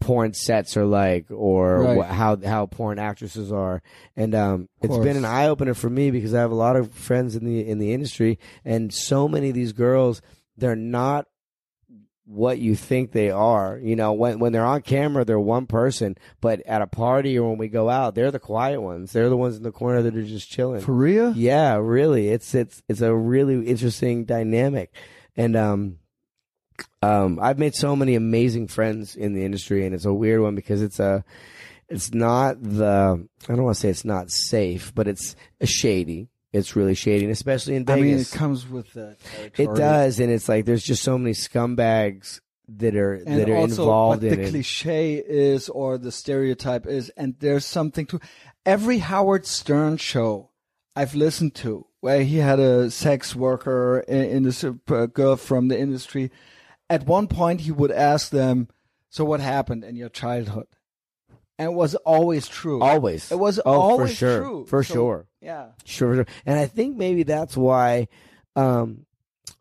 porn 0.01 0.33
sets 0.33 0.77
are 0.77 0.85
like 0.87 1.27
or 1.31 1.83
Right. 1.83 1.97
wha- 1.99 2.05
how 2.07 2.37
how 2.43 2.67
porn 2.67 2.99
actresses 2.99 3.53
are 3.53 3.83
and 4.17 4.35
um 4.35 4.69
it's 4.83 4.97
been 4.97 5.17
an 5.17 5.25
eye 5.27 5.47
opener 5.47 5.75
for 5.75 5.91
me 5.91 6.11
because 6.11 6.35
I 6.35 6.41
have 6.41 6.51
a 6.51 6.55
lot 6.55 6.77
of 6.77 6.91
friends 6.93 7.37
in 7.37 7.45
the 7.45 7.69
in 7.69 7.79
the 7.79 7.93
industry 7.93 8.39
and 8.65 8.93
so 8.93 9.29
many 9.29 9.51
of 9.51 9.55
these 9.55 9.73
girls 9.75 10.23
they're 10.57 10.75
not 10.77 11.27
what 12.27 12.59
you 12.59 12.77
think 12.77 13.11
they 13.13 13.31
are 13.31 13.79
you 13.83 13.97
know 13.97 14.13
when 14.13 14.39
when 14.39 14.53
they're 14.53 14.65
on 14.65 14.81
camera 14.83 15.25
they're 15.25 15.39
one 15.41 15.67
person 15.67 16.17
but 16.41 16.61
at 16.61 16.81
a 16.81 16.87
party 16.87 17.37
or 17.39 17.49
when 17.51 17.59
we 17.59 17.67
go 17.69 17.89
out 17.91 18.15
they're 18.15 18.31
the 18.31 18.39
quiet 18.39 18.81
ones 18.81 19.13
they're 19.13 19.29
the 19.29 19.37
ones 19.37 19.57
in 19.57 19.63
the 19.65 19.73
corner 19.73 20.01
that 20.01 20.17
are 20.17 20.23
just 20.23 20.49
chilling 20.49 20.81
For 20.81 20.93
real? 20.95 21.33
yeah, 21.37 21.77
really. 21.77 22.29
It's 22.29 22.55
it's 22.55 22.83
it's 22.89 23.01
a 23.01 23.15
really 23.15 23.67
interesting 23.67 24.25
dynamic. 24.25 24.95
And 25.37 25.57
um 25.57 25.97
um 27.03 27.39
I've 27.41 27.59
made 27.59 27.75
so 27.75 27.95
many 27.97 28.15
amazing 28.15 28.69
friends 28.69 29.17
in 29.17 29.35
the 29.35 29.45
industry 29.45 29.87
and 29.87 29.95
it's 29.95 30.05
a 30.05 30.13
weird 30.13 30.41
one 30.41 30.55
because 30.55 30.83
it's 30.83 31.01
a 31.01 31.25
it's 31.91 32.15
not 32.15 32.63
the 32.63 33.27
I 33.49 33.55
don't 33.55 33.65
want 33.65 33.77
to 33.77 33.81
say 33.81 33.89
it's 33.89 34.05
not 34.05 34.31
safe, 34.31 34.95
but 34.95 35.09
it's 35.09 35.35
shady. 35.65 36.29
It's 36.53 36.75
really 36.75 36.95
shady, 36.95 37.25
and 37.25 37.33
especially 37.33 37.77
in 37.77 37.89
I 37.89 37.97
mean, 37.97 38.19
it 38.19 38.31
comes 38.33 38.69
with 38.69 38.93
the 38.95 39.17
it 39.57 39.75
does, 39.75 40.19
and 40.19 40.33
it's 40.33 40.49
like 40.49 40.65
there's 40.65 40.83
just 40.83 41.03
so 41.03 41.17
many 41.17 41.33
scumbags 41.33 42.41
that 42.79 42.97
are 42.97 43.15
and 43.15 43.39
that 43.39 43.51
are 43.51 43.57
also 43.57 43.83
involved 43.83 44.23
what 44.23 44.33
in 44.33 44.41
the 44.41 44.47
it. 44.47 44.51
cliche 44.51 45.17
is 45.17 45.69
or 45.69 45.99
the 45.99 46.13
stereotype 46.13 46.87
is 46.87 47.11
and 47.17 47.35
there's 47.41 47.67
something 47.67 48.07
to 48.07 48.21
every 48.65 48.99
howard 48.99 49.45
stern 49.45 49.97
show 49.97 50.51
i've 50.95 51.17
listened 51.17 51.53
to 51.53 51.85
where 51.99 52.23
he 52.23 52.37
had 52.37 52.61
a 52.61 52.89
sex 52.89 53.35
worker 53.35 54.05
in, 54.07 54.25
in 54.25 54.43
this 54.45 54.63
uh, 54.63 54.71
girl 55.07 55.35
from 55.35 55.67
the 55.67 55.77
industry 55.77 56.31
at 56.91 57.07
one 57.07 57.27
point 57.29 57.63
he 57.63 57.71
would 57.73 57.91
ask 57.93 58.29
them 58.31 58.69
so 59.09 59.25
what 59.25 59.41
happened 59.41 59.85
in 59.85 59.97
your 59.97 60.09
childhood 60.11 60.67
and 61.59 61.71
it 61.73 61.75
was 61.75 61.95
always 61.95 62.49
true 62.49 62.81
Always, 62.83 63.31
it 63.33 63.39
was 63.39 63.59
oh 63.65 63.73
always 63.81 64.11
for 64.11 64.17
sure, 64.17 64.39
true 64.39 64.67
for 64.67 64.83
So, 64.85 64.95
sure. 64.95 65.27
yeah 65.41 65.69
Sure, 65.85 66.15
sure. 66.17 66.27
And 66.45 66.59
I 66.59 66.67
think 66.67 66.97
maybe 66.97 67.23
that's 67.23 67.57
why 67.57 68.09
um, 68.57 69.07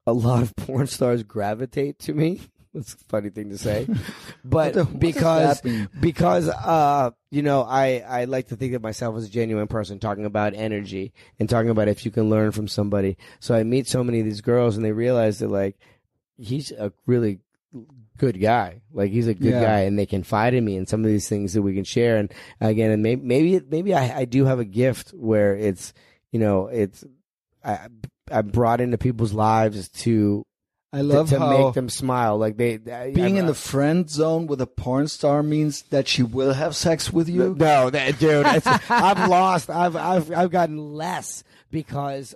a 0.08 0.14
lot 0.14 0.42
of 0.44 0.56
porn 0.58 0.88
stars 0.88 1.24
gravitate 1.24 2.00
to 2.00 2.14
me. 2.14 2.42
That's 2.74 2.94
a 2.94 2.98
funny 3.10 3.32
thing 3.32 3.50
to 3.50 3.58
say, 3.58 3.88
but 4.46 4.76
the- 4.76 4.86
because 4.86 5.60
because 6.00 6.48
uh 6.48 7.10
you 7.32 7.42
know 7.42 7.64
I 7.64 8.04
I 8.08 8.26
like 8.26 8.50
to 8.50 8.56
think 8.56 8.76
of 8.76 8.84
myself 8.84 9.18
as 9.18 9.26
a 9.26 9.30
genuine 9.30 9.66
person 9.68 9.98
talking 9.98 10.24
about 10.26 10.54
energy 10.54 11.12
and 11.40 11.50
talking 11.50 11.72
about 11.72 11.88
if 11.88 12.06
you 12.06 12.12
can 12.12 12.30
learn 12.30 12.52
from 12.52 12.68
somebody. 12.68 13.18
So 13.40 13.56
I 13.56 13.64
meet 13.64 13.88
so 13.88 14.04
many 14.04 14.20
of 14.20 14.26
these 14.26 14.42
girls 14.42 14.76
and 14.76 14.86
they 14.86 14.92
realize 14.92 15.40
that 15.40 15.48
like 15.50 15.80
he's 16.40 16.72
a 16.72 16.92
really 17.06 17.40
good 18.18 18.40
guy. 18.42 18.82
Like 18.92 19.12
he's 19.12 19.28
a 19.28 19.34
good 19.34 19.54
Yeah. 19.54 19.62
guy, 19.62 19.80
and 19.82 19.98
they 20.00 20.06
confide 20.06 20.54
in 20.54 20.66
me 20.66 20.76
and 20.78 20.88
some 20.88 21.04
of 21.04 21.10
these 21.12 21.30
things 21.30 21.54
that 21.54 21.62
we 21.62 21.74
can 21.76 21.84
share. 21.84 22.18
And 22.18 22.34
again, 22.62 22.92
and 22.92 23.04
maybe 23.04 23.22
maybe 23.22 23.62
maybe 23.70 23.94
I, 23.94 24.20
I 24.20 24.26
do 24.26 24.46
have 24.46 24.60
a 24.60 24.66
gift 24.66 25.10
where 25.12 25.56
it's 25.56 25.94
you 26.32 26.40
know 26.40 26.68
it's 26.68 27.04
I 27.64 27.88
I'm 28.32 28.48
brought 28.48 28.82
into 28.82 28.98
people's 28.98 29.34
lives 29.34 29.90
to 29.90 30.46
i 30.92 31.02
love 31.02 31.30
to, 31.30 31.38
to 31.38 31.50
make 31.50 31.74
them 31.76 31.90
smile. 31.90 32.38
Like 32.38 32.58
they 32.58 32.78
being 32.78 33.38
in 33.38 33.46
the 33.46 33.54
friend 33.54 34.10
zone 34.10 34.48
with 34.48 34.60
a 34.62 34.68
porn 34.68 35.08
star 35.08 35.44
means 35.44 35.84
that 35.92 36.08
she 36.08 36.24
will 36.24 36.54
have 36.54 36.76
sex 36.76 37.14
with 37.14 37.30
you 37.30 37.56
No, 37.58 37.90
that, 37.92 38.18
dude, 38.20 38.46
it's, 38.48 38.66
I've 38.90 39.30
lost. 39.30 39.70
I've 39.70 39.96
I've 39.96 40.32
I've 40.32 40.50
gotten 40.52 40.94
less 40.94 41.44
because 41.72 42.34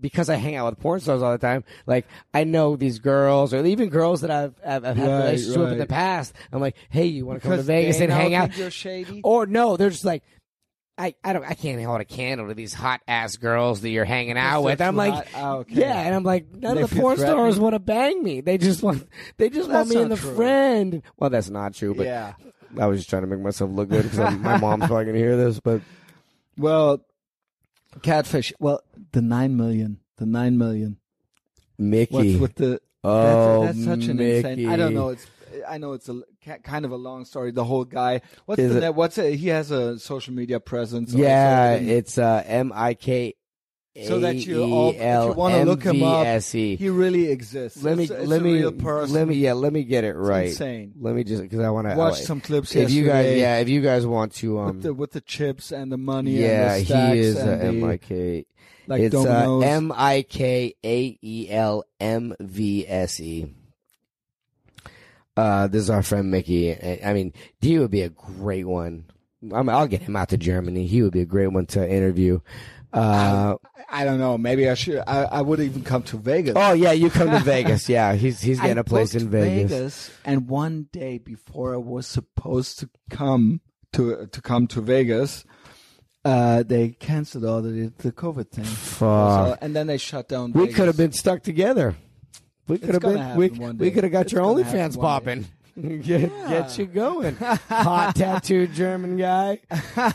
because 0.00 0.28
I 0.28 0.36
hang 0.36 0.56
out 0.56 0.70
with 0.70 0.80
porn 0.80 1.00
stars 1.00 1.22
all 1.22 1.32
the 1.32 1.38
time. 1.38 1.64
Like 1.86 2.06
I 2.32 2.44
know 2.44 2.76
these 2.76 2.98
girls, 2.98 3.52
or 3.54 3.64
even 3.64 3.88
girls 3.88 4.20
that 4.22 4.30
I've 4.30 4.54
I've, 4.64 4.84
I've 4.84 4.96
had 4.96 5.08
Right, 5.08 5.18
relationships 5.18 5.56
with 5.58 5.72
in 5.72 5.78
the 5.78 5.86
past. 5.86 6.34
I'm 6.52 6.60
like, 6.60 6.76
hey, 6.88 7.06
you 7.06 7.26
want 7.26 7.42
to 7.42 7.48
come 7.48 7.56
to 7.56 7.62
Vegas 7.62 8.00
and 8.00 8.12
hang 8.12 8.34
out? 8.34 8.56
You're 8.56 8.70
shady. 8.70 9.20
Or 9.24 9.46
no, 9.46 9.76
they're 9.76 9.90
just 9.90 10.04
like. 10.04 10.22
I, 10.98 11.14
I 11.24 11.32
don't 11.32 11.44
I 11.44 11.54
can't 11.54 11.82
hold 11.82 12.02
a 12.02 12.04
candle 12.04 12.48
to 12.48 12.54
these 12.54 12.74
hot 12.74 13.00
ass 13.08 13.36
girls 13.36 13.80
that 13.80 13.88
you're 13.88 14.04
hanging 14.04 14.36
out 14.36 14.62
with. 14.62 14.82
I'm 14.82 14.96
like? 14.96 15.26
Ah, 15.34 15.54
okay. 15.54 15.80
yeah, 15.80 15.98
and 15.98 16.14
I'm 16.14 16.24
like, 16.24 16.52
none 16.52 16.74
They 16.76 16.82
of 16.82 16.90
the 16.90 16.96
porn 17.00 17.16
stars 17.16 17.58
want 17.58 17.72
to 17.74 17.78
bang 17.78 18.22
me. 18.22 18.42
They 18.42 18.58
just 18.58 18.82
want 18.82 19.08
they 19.38 19.48
just 19.48 19.70
want 19.70 19.88
me 19.88 19.96
in 19.96 20.10
the 20.10 20.16
true. 20.16 20.34
friend. 20.34 21.02
Well, 21.16 21.30
that's 21.30 21.48
not 21.48 21.72
true, 21.72 21.94
but 21.94 22.04
yeah. 22.04 22.34
I 22.78 22.84
was 22.84 22.98
just 22.98 23.08
trying 23.08 23.22
to 23.22 23.28
make 23.28 23.40
myself 23.40 23.70
look 23.70 23.88
good 23.88 24.02
because 24.10 24.18
my 24.40 24.58
mom's 24.58 24.88
probably 24.88 25.06
gonna 25.06 25.16
hear 25.16 25.38
this. 25.38 25.58
But 25.58 25.80
Well, 26.58 27.00
catfish. 28.02 28.52
Well, 28.60 28.82
the 29.12 29.22
nine 29.22 29.56
million. 29.56 29.98
The 30.16 30.26
nine 30.26 30.58
million. 30.58 30.98
Mickey, 31.78 32.12
What's 32.36 32.40
with 32.40 32.54
the? 32.56 32.80
oh, 33.04 33.64
that's, 33.64 33.76
that's 33.78 33.84
such 34.02 34.08
an 34.10 34.16
Mickey. 34.18 34.36
insane. 34.48 34.68
I 34.68 34.76
don't 34.76 34.94
know. 34.94 35.08
It's. 35.10 35.26
I 35.68 35.78
know 35.78 35.94
it's 35.94 36.08
a 36.08 36.22
kind 36.62 36.84
of 36.84 36.92
a 36.92 36.96
long 36.96 37.24
story. 37.24 37.50
The 37.50 37.64
whole 37.64 37.84
guy. 37.84 38.20
What's 38.46 38.60
Is 38.60 38.74
the 38.74 38.86
it-? 38.86 38.94
What's 38.94 39.18
a, 39.18 39.34
he 39.36 39.48
has 39.48 39.70
a 39.72 39.98
social 39.98 40.32
media 40.32 40.60
presence. 40.60 41.12
Yeah, 41.12 41.72
also, 41.72 41.84
it's 41.86 42.18
uh, 42.18 42.42
M 42.46 42.72
I 42.74 42.94
K 42.94 43.34
So 44.04 44.20
that 44.20 44.36
you 44.36 44.62
all- 44.62 44.90
if 44.90 44.96
you 44.96 45.02
L 45.02 45.34
wanna 45.34 45.64
look 45.64 45.82
him 45.82 46.02
up, 46.04 46.20
M 46.20 46.24
V 46.24 46.28
S 46.36 46.52
he 46.52 46.88
really 46.88 47.30
exists. 47.30 47.82
Let 47.82 47.96
me 47.96 48.04
It's, 48.04 48.12
it's 48.12 48.28
let 48.28 48.42
me 48.42 48.54
real 48.54 48.70
person. 48.72 49.14
let 49.14 49.26
me 49.26 49.34
yeah 49.34 49.54
let 49.54 49.72
me 49.72 49.82
get 49.82 50.04
it 50.04 50.14
right. 50.14 50.48
insane. 50.50 50.92
Let 51.00 51.16
me 51.16 51.24
just 51.24 51.42
because 51.42 51.58
I 51.60 51.70
want 51.70 51.88
to 51.88 51.96
watch 51.96 52.20
some 52.20 52.40
clips. 52.40 52.76
If 52.76 52.90
you 52.92 53.04
guys 53.06 53.36
yeah 53.36 53.56
if 53.56 53.68
you 53.68 53.80
guys 53.80 54.06
want 54.06 54.34
to 54.36 54.60
um 54.60 54.66
with 54.66 54.82
the 54.82 54.94
with 54.94 55.10
the 55.12 55.20
chips 55.20 55.72
and 55.72 55.90
the 55.90 55.98
money. 55.98 56.30
yeah 56.32 56.76
and 56.76 56.86
the 56.86 57.10
he 57.14 57.18
is 57.18 57.36
M 57.38 57.82
I 57.82 57.96
K 57.96 58.46
like 58.90 59.02
it's 59.02 59.14
uh. 59.14 59.58
M 59.60 59.92
I 59.94 60.22
K 60.28 60.74
A 60.84 61.18
E 61.22 61.48
L 61.48 61.84
M 62.00 62.34
V 62.40 62.86
S 62.86 63.20
E. 63.20 63.46
Uh, 65.36 65.68
this 65.68 65.82
is 65.82 65.90
our 65.90 66.02
friend 66.02 66.30
Mickey. 66.30 66.72
I 66.74 67.00
I 67.04 67.12
mean, 67.14 67.32
he 67.60 67.78
would 67.78 67.90
be 67.90 68.02
a 68.02 68.08
great 68.10 68.66
one. 68.66 69.04
I 69.54 69.62
mean, 69.62 69.70
I'll 69.70 69.86
get 69.86 70.02
him 70.02 70.16
out 70.16 70.30
to 70.30 70.36
Germany. 70.36 70.86
He 70.86 71.02
would 71.02 71.12
be 71.12 71.20
a 71.22 71.26
great 71.26 71.46
one 71.46 71.66
to 71.66 71.88
interview. 71.88 72.40
Uh, 72.92 73.54
I 73.88 74.04
don't 74.04 74.18
know. 74.18 74.36
Maybe 74.36 74.68
I 74.68 74.74
should. 74.74 74.98
I, 75.06 75.22
I 75.22 75.40
would 75.40 75.60
even 75.60 75.84
come 75.84 76.02
to 76.04 76.16
Vegas. 76.16 76.54
oh 76.56 76.72
yeah, 76.72 76.90
you 76.90 77.08
come 77.10 77.30
to 77.30 77.38
Vegas. 77.38 77.88
Yeah, 77.88 78.14
he's 78.14 78.40
he's 78.40 78.58
getting 78.60 78.78
I 78.78 78.80
a 78.80 78.84
place 78.84 79.14
in 79.14 79.30
Vegas. 79.30 80.10
and 80.24 80.48
one 80.48 80.88
day 80.92 81.18
before 81.18 81.74
I 81.74 81.78
was 81.78 82.08
supposed 82.08 82.80
to 82.80 82.90
come 83.08 83.60
to 83.92 84.26
to 84.26 84.42
come 84.42 84.66
to 84.68 84.80
Vegas, 84.80 85.44
uh, 86.24 86.62
they 86.62 86.90
canceled 86.90 87.44
all 87.44 87.62
the 87.62 87.92
the 87.98 88.12
COVID 88.12 88.50
thing. 88.50 88.64
Fuck. 88.64 88.98
So- 89.00 89.56
and 89.60 89.74
then 89.74 89.86
they 89.86 89.98
shut 89.98 90.28
down. 90.28 90.52
we 90.52 90.62
Vegas. 90.62 90.76
could 90.76 90.86
have 90.86 90.96
been 90.96 91.12
stuck 91.12 91.42
together. 91.42 91.96
We 92.68 92.78
could 92.78 92.90
have 92.94 93.02
been. 93.02 93.36
We, 93.36 93.48
we 93.48 93.90
could 93.90 94.04
have 94.04 94.12
got 94.12 94.26
It's 94.26 94.32
your 94.32 94.42
OnlyFans 94.42 95.00
popping. 95.00 95.46
get, 96.02 96.30
get 96.48 96.78
you 96.78 96.86
going, 96.86 97.36
hot 97.68 98.14
tattooed 98.16 98.72
German 98.72 99.16
guy. 99.16 99.60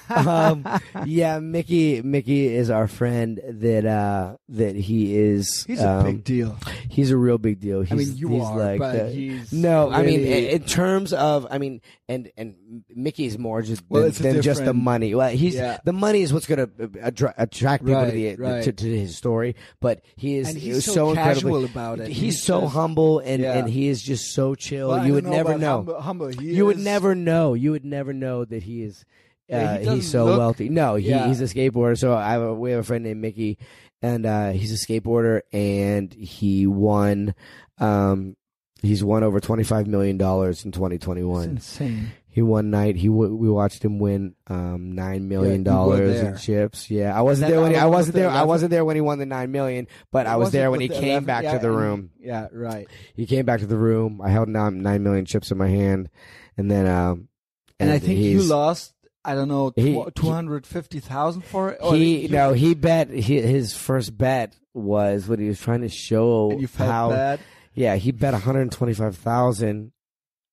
um, 0.09 0.65
yeah, 1.05 1.39
Mickey. 1.39 2.01
Mickey 2.01 2.47
is 2.53 2.69
our 2.69 2.87
friend. 2.87 3.39
That 3.45 3.85
uh, 3.85 4.37
that 4.49 4.75
he 4.75 5.15
is. 5.17 5.63
He's 5.65 5.81
a 5.81 5.89
um, 5.89 6.05
big 6.05 6.23
deal. 6.23 6.57
He's 6.89 7.11
a 7.11 7.17
real 7.17 7.37
big 7.37 7.59
deal. 7.59 7.81
He's, 7.81 7.91
I 7.91 7.95
mean, 7.95 8.15
you 8.17 8.29
he's 8.29 8.43
are, 8.43 8.57
like 8.57 8.79
but 8.79 8.91
the- 8.93 9.09
he's 9.09 9.51
no. 9.53 9.89
I 9.91 10.03
mean, 10.03 10.21
in, 10.21 10.43
in 10.45 10.63
terms 10.63 11.13
of, 11.13 11.47
I 11.49 11.57
mean, 11.57 11.81
and 12.07 12.31
and 12.37 12.55
Mickey's 12.89 13.37
more 13.37 13.61
just 13.61 13.83
Well, 13.89 14.09
than, 14.09 14.33
than 14.33 14.41
just 14.41 14.63
the 14.63 14.73
money. 14.73 15.15
Well, 15.15 15.29
he's 15.29 15.55
Yeah. 15.55 15.79
the 15.83 15.93
money 15.93 16.21
is 16.21 16.33
what's 16.33 16.45
going 16.47 16.67
to 16.67 16.99
attra- 17.01 17.33
attract 17.37 17.85
people 17.85 18.05
to, 18.05 18.11
the, 18.11 18.35
Right, 18.35 18.39
right. 18.39 18.63
to, 18.63 18.71
to 18.71 18.97
his 18.97 19.15
story. 19.17 19.55
But 19.79 20.01
he 20.15 20.37
is 20.37 20.49
And 20.49 20.57
he's 20.57 20.85
so 20.85 20.93
so 20.93 21.13
casual 21.15 21.65
about 21.65 21.99
it. 21.99 22.07
He's, 22.07 22.17
He's 22.35 22.43
so 22.43 22.61
just- 22.61 22.73
humble 22.73 23.19
and 23.19 23.41
Yeah. 23.41 23.53
and 23.57 23.69
he 23.69 23.87
is 23.87 24.01
just 24.01 24.33
so 24.33 24.55
chill. 24.55 24.89
Well, 24.89 25.05
you 25.05 25.13
would 25.13 25.25
never 25.25 25.54
know. 25.59 25.77
Humble, 25.77 26.01
humble. 26.01 26.35
You 26.35 26.65
would 26.65 26.79
never 26.79 27.15
know. 27.15 27.53
You 27.53 27.71
would 27.71 27.85
never 27.85 28.13
know 28.13 28.45
that 28.45 28.63
he 28.63 28.83
is. 28.83 29.05
Uh, 29.51 29.55
Yeah, 29.55 29.77
he 29.79 29.89
he's 29.97 30.09
so 30.11 30.25
look- 30.25 30.37
wealthy. 30.39 30.69
No, 30.69 30.95
he, 30.95 31.09
Yeah. 31.09 31.27
he's 31.27 31.39
a 31.41 31.45
skateboarder. 31.45 31.97
So 31.97 32.13
I 32.15 32.31
have 32.31 32.41
a, 32.41 32.53
we 32.53 32.71
have 32.71 32.79
a 32.79 32.83
friend 32.83 33.03
named 33.03 33.21
Mickey, 33.21 33.57
and 34.01 34.25
uh, 34.25 34.51
he's 34.51 34.71
a 34.73 34.87
skateboarder, 34.87 35.41
and 35.53 36.11
he 36.13 36.65
won. 36.65 37.35
Um, 37.77 38.35
he's 38.81 39.03
won 39.03 39.23
over 39.23 39.39
twenty 39.39 39.63
five 39.63 39.85
million 39.87 40.17
dollars 40.17 40.65
in 40.65 40.71
twenty 40.71 40.97
twenty 40.97 41.23
one. 41.23 41.49
Insane. 41.51 42.11
He 42.35 42.41
won 42.41 42.69
night. 42.69 42.97
He 42.97 43.07
w- 43.07 43.33
we 43.33 43.49
watched 43.49 43.81
him 43.85 43.97
win 43.97 44.35
um 44.47 44.91
nine 44.91 45.29
million 45.29 45.63
dollars 45.63 46.19
in 46.19 46.35
chips. 46.35 46.91
Yeah, 46.91 47.17
I 47.17 47.21
wasn't 47.21 47.49
there 47.49 47.61
when 47.61 47.71
he, 47.71 47.77
I 47.77 47.85
wasn't 47.85 48.15
there. 48.15 48.29
I 48.29 48.43
wasn't 48.43 48.71
there 48.71 48.83
when 48.83 48.97
he 48.97 49.01
won 49.01 49.19
the 49.19 49.25
nine 49.25 49.53
million, 49.53 49.87
but 50.11 50.27
I 50.27 50.35
was 50.35 50.51
there 50.51 50.69
when 50.69 50.81
he 50.81 50.89
came 50.89 51.23
11? 51.23 51.23
back 51.23 51.43
to 51.43 51.59
the 51.59 51.69
and- 51.69 51.77
room. 51.77 52.09
Yeah, 52.19 52.49
right. 52.51 52.87
He 53.15 53.25
came 53.25 53.45
back 53.45 53.61
to 53.61 53.65
the 53.67 53.77
room. 53.77 54.19
I 54.21 54.31
held 54.31 54.49
nine, 54.49 54.81
nine 54.81 55.01
million 55.01 55.23
chips 55.25 55.49
in 55.49 55.57
my 55.57 55.69
hand, 55.69 56.09
and 56.57 56.69
then 56.69 56.87
um, 56.87 57.29
And, 57.79 57.89
I 57.89 57.99
think 57.99 58.19
you 58.19 58.43
lost. 58.43 58.91
I 59.23 59.33
don't 59.33 59.47
know, 59.47 59.71
He- 59.73 60.03
two 60.15 60.29
hundred 60.29 60.67
fifty 60.67 60.99
thousand 60.99 61.45
for 61.45 61.69
it. 61.69 61.79
Or 61.81 61.95
He 61.95 62.23
you- 62.23 62.27
no, 62.27 62.51
he 62.51 62.73
bet 62.75 63.11
he, 63.11 63.39
his 63.41 63.73
first 63.73 64.17
bet 64.17 64.57
was 64.73 65.25
what 65.29 65.39
he 65.39 65.47
was 65.47 65.61
trying 65.61 65.81
to 65.83 65.89
show 65.89 66.51
and 66.51 66.69
how. 66.71 67.11
bad. 67.11 67.39
Yeah, 67.73 67.95
he 67.95 68.11
bet 68.11 68.33
one 68.33 68.41
hundred 68.41 68.69
twenty 68.73 68.93
five 68.93 69.15
thousand. 69.15 69.93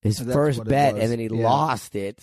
His 0.02 0.18
that's 0.18 0.32
first 0.34 0.58
what 0.58 0.66
it 0.66 0.70
bet, 0.70 0.94
was. 0.94 1.02
and 1.04 1.12
then 1.12 1.18
he 1.18 1.26
Yeah. 1.26 1.44
lost 1.48 1.94
it. 1.96 2.20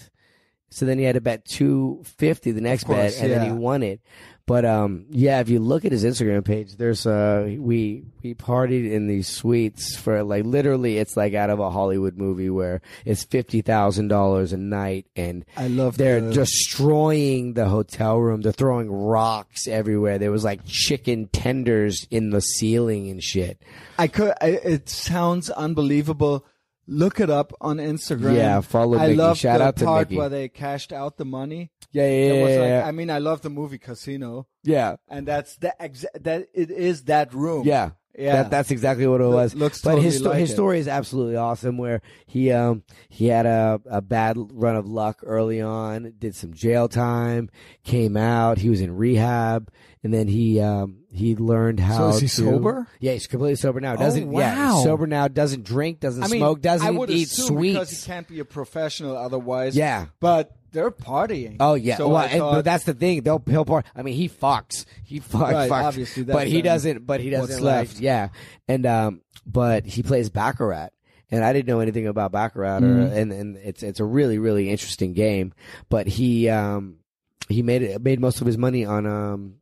So 0.71 0.85
then 0.85 0.99
he 0.99 1.03
had 1.03 1.15
to 1.15 1.21
bet 1.21 1.45
two 1.45 2.01
fifty 2.03 2.51
the 2.51 2.61
next 2.61 2.83
course, 2.83 3.15
bet, 3.15 3.23
and 3.23 3.31
then 3.31 3.41
he 3.41 3.47
yeah. 3.47 3.53
won 3.53 3.81
it. 3.81 4.01
But 4.45 4.65
um, 4.65 5.05
yeah, 5.09 5.39
if 5.41 5.49
you 5.49 5.59
look 5.59 5.85
at 5.85 5.91
his 5.91 6.03
Instagram 6.03 6.43
page, 6.45 6.75
there's 6.75 7.05
uh, 7.07 7.55
we 7.57 8.03
we 8.23 8.33
partied 8.35 8.91
in 8.91 9.07
these 9.07 9.27
suites 9.27 9.95
for 9.95 10.23
like 10.23 10.43
literally, 10.45 10.97
it's 10.99 11.15
like 11.17 11.33
out 11.33 11.49
of 11.51 11.59
a 11.59 11.69
Hollywood 11.71 12.17
movie 12.17 12.49
where 12.51 12.81
it's 13.05 13.23
fifty 13.23 13.61
thousand 13.61 14.09
dollars 14.09 14.53
a 14.53 14.57
night, 14.57 15.07
and 15.15 15.43
I 15.57 15.67
love 15.69 15.97
they're 15.97 16.21
the- 16.21 16.33
destroying 16.33 17.53
the 17.53 17.67
hotel 17.67 18.17
room. 18.19 18.41
They're 18.41 18.51
throwing 18.51 18.91
rocks 18.91 19.67
everywhere. 19.67 20.17
There 20.19 20.31
was 20.31 20.43
like 20.43 20.61
chicken 20.65 21.27
tenders 21.31 22.07
in 22.11 22.29
the 22.31 22.41
ceiling 22.41 23.09
and 23.09 23.23
shit. 23.23 23.61
I 23.97 24.07
could. 24.07 24.33
I, 24.41 24.47
it 24.63 24.89
sounds 24.89 25.49
unbelievable. 25.49 26.45
Look 26.91 27.19
it 27.19 27.29
up 27.29 27.53
on 27.61 27.77
Instagram. 27.77 28.35
Yeah, 28.35 28.61
follow 28.61 28.97
I 28.97 29.07
Mickey. 29.07 29.15
love 29.17 29.37
Shout 29.37 29.59
the 29.59 29.65
out 29.65 29.75
to 29.77 29.85
part 29.85 30.09
Mickey. 30.09 30.17
where 30.17 30.29
they 30.29 30.49
cashed 30.49 30.91
out 30.91 31.17
the 31.17 31.25
money. 31.25 31.71
Yeah, 31.91 32.03
yeah, 32.03 32.09
It 32.09 32.35
yeah, 32.35 32.43
was 32.43 32.51
yeah, 32.53 32.59
like, 32.59 32.67
yeah. 32.69 32.87
I 32.87 32.91
mean, 32.91 33.09
I 33.09 33.19
love 33.19 33.41
the 33.41 33.49
movie 33.49 33.77
Casino, 33.77 34.47
yeah. 34.63 34.95
and 35.07 35.27
that's 35.27 35.55
the 35.57 35.73
exa- 35.79 36.05
that 36.21 36.47
it 36.53 36.71
is 36.71 37.03
that 37.03 37.33
room. 37.33 37.65
Yeah. 37.65 37.91
Yeah. 38.17 38.41
That, 38.43 38.51
that's 38.51 38.71
exactly 38.71 39.07
what 39.07 39.21
it 39.21 39.27
was. 39.27 39.55
looks 39.55 39.81
but 39.81 39.99
his 40.01 40.15
totally 40.15 40.31
sto- 40.31 40.31
his 40.39 40.49
like 40.49 40.51
it. 40.51 40.53
story 40.55 40.79
is 40.79 40.87
absolutely 40.89 41.35
awesome. 41.37 41.77
Where 41.77 42.01
he 42.25 42.51
um 42.51 42.83
he 43.07 43.27
had 43.27 43.45
a 43.45 43.79
a 43.89 44.01
bad 44.01 44.35
run 44.51 44.75
of 44.75 44.87
luck 44.87 45.19
early 45.23 45.61
on, 45.61 46.13
did 46.17 46.35
some 46.35 46.53
jail 46.53 46.89
time, 46.89 47.49
came 47.85 48.17
out. 48.17 48.57
He 48.57 48.69
was 48.69 48.81
in 48.81 48.97
rehab, 48.97 49.69
and 50.03 50.13
then 50.13 50.27
he 50.27 50.59
um 50.61 50.99
he 51.11 51.35
learned 51.35 51.79
how. 51.79 52.09
is 52.09 52.19
he 52.21 52.27
to- 52.27 52.33
sober? 52.35 52.87
Yeah, 52.99 53.13
he's 53.13 53.27
completely 53.27 53.55
sober 53.55 53.79
now. 53.79 53.93
Oh, 53.93 53.97
Doesn't 53.97 54.31
yeah, 54.31 54.55
wow. 54.67 54.75
he's 54.75 54.83
sober 54.83 55.07
now. 55.07 55.27
Doesn't 55.27 55.63
drink. 55.63 55.99
Doesn't 55.99 56.23
I 56.23 56.27
mean, 56.27 56.39
smoke. 56.39 56.61
Doesn't 56.61 56.95
would 56.95 57.09
eat 57.09 57.27
assume 57.31 57.61
because 57.61 57.89
he 57.91 58.05
can't 58.05 58.27
be 58.27 58.39
a 58.39 58.45
professional 58.45 59.17
otherwise. 59.17 59.75
Yeah. 59.75 60.07
but 60.19 60.55
they're 60.71 60.91
partying. 60.91 61.57
Oh 61.59 61.73
yeah, 61.73 61.97
So 61.97 62.09
well, 62.09 62.17
I 62.17 62.25
and, 62.25 62.39
but 62.41 62.61
that's 62.63 62.83
the 62.83 62.93
thing. 62.93 63.21
They'll 63.23 63.41
he'll 63.47 63.65
part. 63.65 63.85
I 63.95 64.03
mean, 64.03 64.15
he 64.15 64.29
fucks. 64.29 64.85
He 65.03 65.19
fucks. 65.19 65.51
Right, 65.51 65.69
fucks. 65.71 65.83
obviously, 65.83 66.23
that's 66.23 66.37
but 66.37 66.47
he 66.47 66.61
doesn't. 66.61 67.07
But 67.07 67.21
he 67.21 67.31
doesn't 67.31 67.63
like. 67.63 67.87
left. 67.87 67.99
Yeah, 67.99 68.29
and 68.67 68.85
um, 68.85 69.21
but 69.47 69.87
he 69.87 70.03
plays 70.03 70.29
baccarat, 70.29 70.89
and 71.31 71.43
I 71.43 71.53
didn't 71.53 71.67
know 71.69 71.79
anything 71.79 72.05
about 72.05 72.31
baccarat, 72.31 72.77
or, 72.77 72.81
Mm-hmm. 72.81 73.17
and 73.17 73.31
and 73.31 73.57
it's 73.57 73.81
it's 73.81 73.99
a 73.99 74.05
really 74.05 74.37
really 74.37 74.69
interesting 74.69 75.13
game. 75.13 75.53
But 75.89 76.05
he 76.05 76.49
um 76.49 76.97
he 77.47 77.63
made 77.63 77.81
it 77.81 78.03
made 78.03 78.19
most 78.19 78.39
of 78.39 78.45
his 78.45 78.57
money 78.59 78.85
on 78.85 79.07
um 79.07 79.55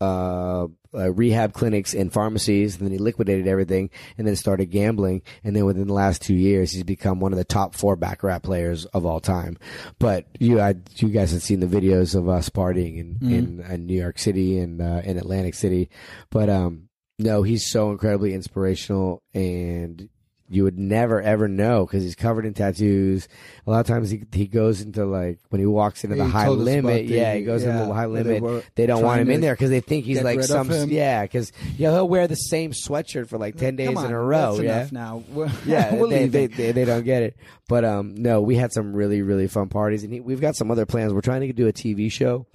uh, 0.00 0.66
uh 0.92 1.12
rehab 1.12 1.52
clinics 1.52 1.94
and 1.94 2.12
pharmacies 2.12 2.76
and 2.76 2.84
then 2.84 2.92
he 2.92 2.98
liquidated 2.98 3.46
everything 3.46 3.90
and 4.18 4.26
then 4.26 4.36
started 4.36 4.66
gambling. 4.66 5.22
And 5.44 5.54
then 5.54 5.64
within 5.64 5.86
the 5.86 5.94
last 5.94 6.22
two 6.22 6.34
years 6.34 6.72
he's 6.72 6.84
become 6.84 7.20
one 7.20 7.32
of 7.32 7.38
the 7.38 7.44
top 7.44 7.74
four 7.74 7.96
baccarat 7.96 8.40
players 8.40 8.86
of 8.86 9.04
all 9.04 9.20
time. 9.20 9.56
But 9.98 10.26
you 10.38 10.60
I, 10.60 10.74
you 10.96 11.08
guys 11.08 11.32
have 11.32 11.42
seen 11.42 11.60
the 11.60 11.66
videos 11.66 12.14
of 12.14 12.28
us 12.28 12.48
partying 12.48 12.98
in 12.98 13.18
in, 13.30 13.60
in 13.60 13.86
New 13.86 14.00
York 14.00 14.18
City 14.18 14.58
and 14.58 14.80
uh, 14.80 15.02
in 15.04 15.18
Atlantic 15.18 15.54
City. 15.54 15.90
But 16.30 16.48
um 16.48 16.88
no 17.18 17.42
he's 17.42 17.70
so 17.70 17.90
incredibly 17.90 18.34
inspirational 18.34 19.22
and 19.34 20.08
you 20.52 20.64
would 20.64 20.76
never 20.78 21.22
ever 21.22 21.46
know 21.46 21.86
because 21.86 22.02
he's 22.02 22.16
covered 22.16 22.44
in 22.44 22.52
tattoos. 22.54 23.28
A 23.66 23.70
lot 23.70 23.80
of 23.80 23.86
times 23.86 24.10
he 24.10 24.24
he 24.32 24.46
goes 24.46 24.80
into 24.80 25.06
like 25.06 25.38
when 25.50 25.60
he 25.60 25.66
walks 25.66 26.02
into 26.02 26.16
the 26.16 26.24
He 26.24 26.30
high 26.30 26.48
limit. 26.48 27.06
the- 27.06 27.14
yeah, 27.14 27.34
he 27.34 27.42
goes 27.44 27.62
into 27.62 27.78
the 27.86 27.94
high 27.94 28.08
where 28.08 28.24
they 28.24 28.40
limit. 28.40 28.66
They, 28.74 28.86
don't 28.86 29.02
want 29.04 29.20
him 29.20 29.30
in 29.30 29.40
there 29.40 29.54
because 29.54 29.70
they 29.70 29.80
think 29.80 30.04
he's 30.04 30.22
like 30.22 30.42
some 30.42 30.68
yeah 30.90 31.22
because 31.22 31.52
yeah 31.78 31.92
he'll 31.92 32.08
wear 32.08 32.26
the 32.26 32.34
same 32.34 32.72
sweatshirt 32.72 33.28
for 33.28 33.38
like 33.38 33.56
ten 33.56 33.76
days 33.76 33.96
on, 33.96 34.06
in 34.06 34.10
a 34.12 34.20
row. 34.20 34.56
That's 34.56 34.92
yeah. 34.92 34.98
now. 35.00 35.22
We're- 35.32 35.50
Yeah, 35.64 35.94
we're 35.94 36.08
they, 36.08 36.26
they, 36.26 36.46
they 36.48 36.72
they 36.72 36.84
don't 36.84 37.04
get 37.04 37.22
it. 37.22 37.36
But 37.68 37.84
um, 37.84 38.16
no, 38.16 38.40
we 38.40 38.56
had 38.56 38.72
some 38.72 38.92
really 38.92 39.22
really 39.22 39.46
fun 39.46 39.68
parties, 39.68 40.02
and 40.02 40.12
he, 40.12 40.18
we've 40.18 40.40
got 40.40 40.56
some 40.56 40.72
other 40.72 40.84
plans. 40.86 41.12
We're 41.14 41.20
trying 41.20 41.42
to 41.42 41.52
do 41.52 41.68
a 41.68 41.72
TV 41.72 42.10
show, 42.10 42.46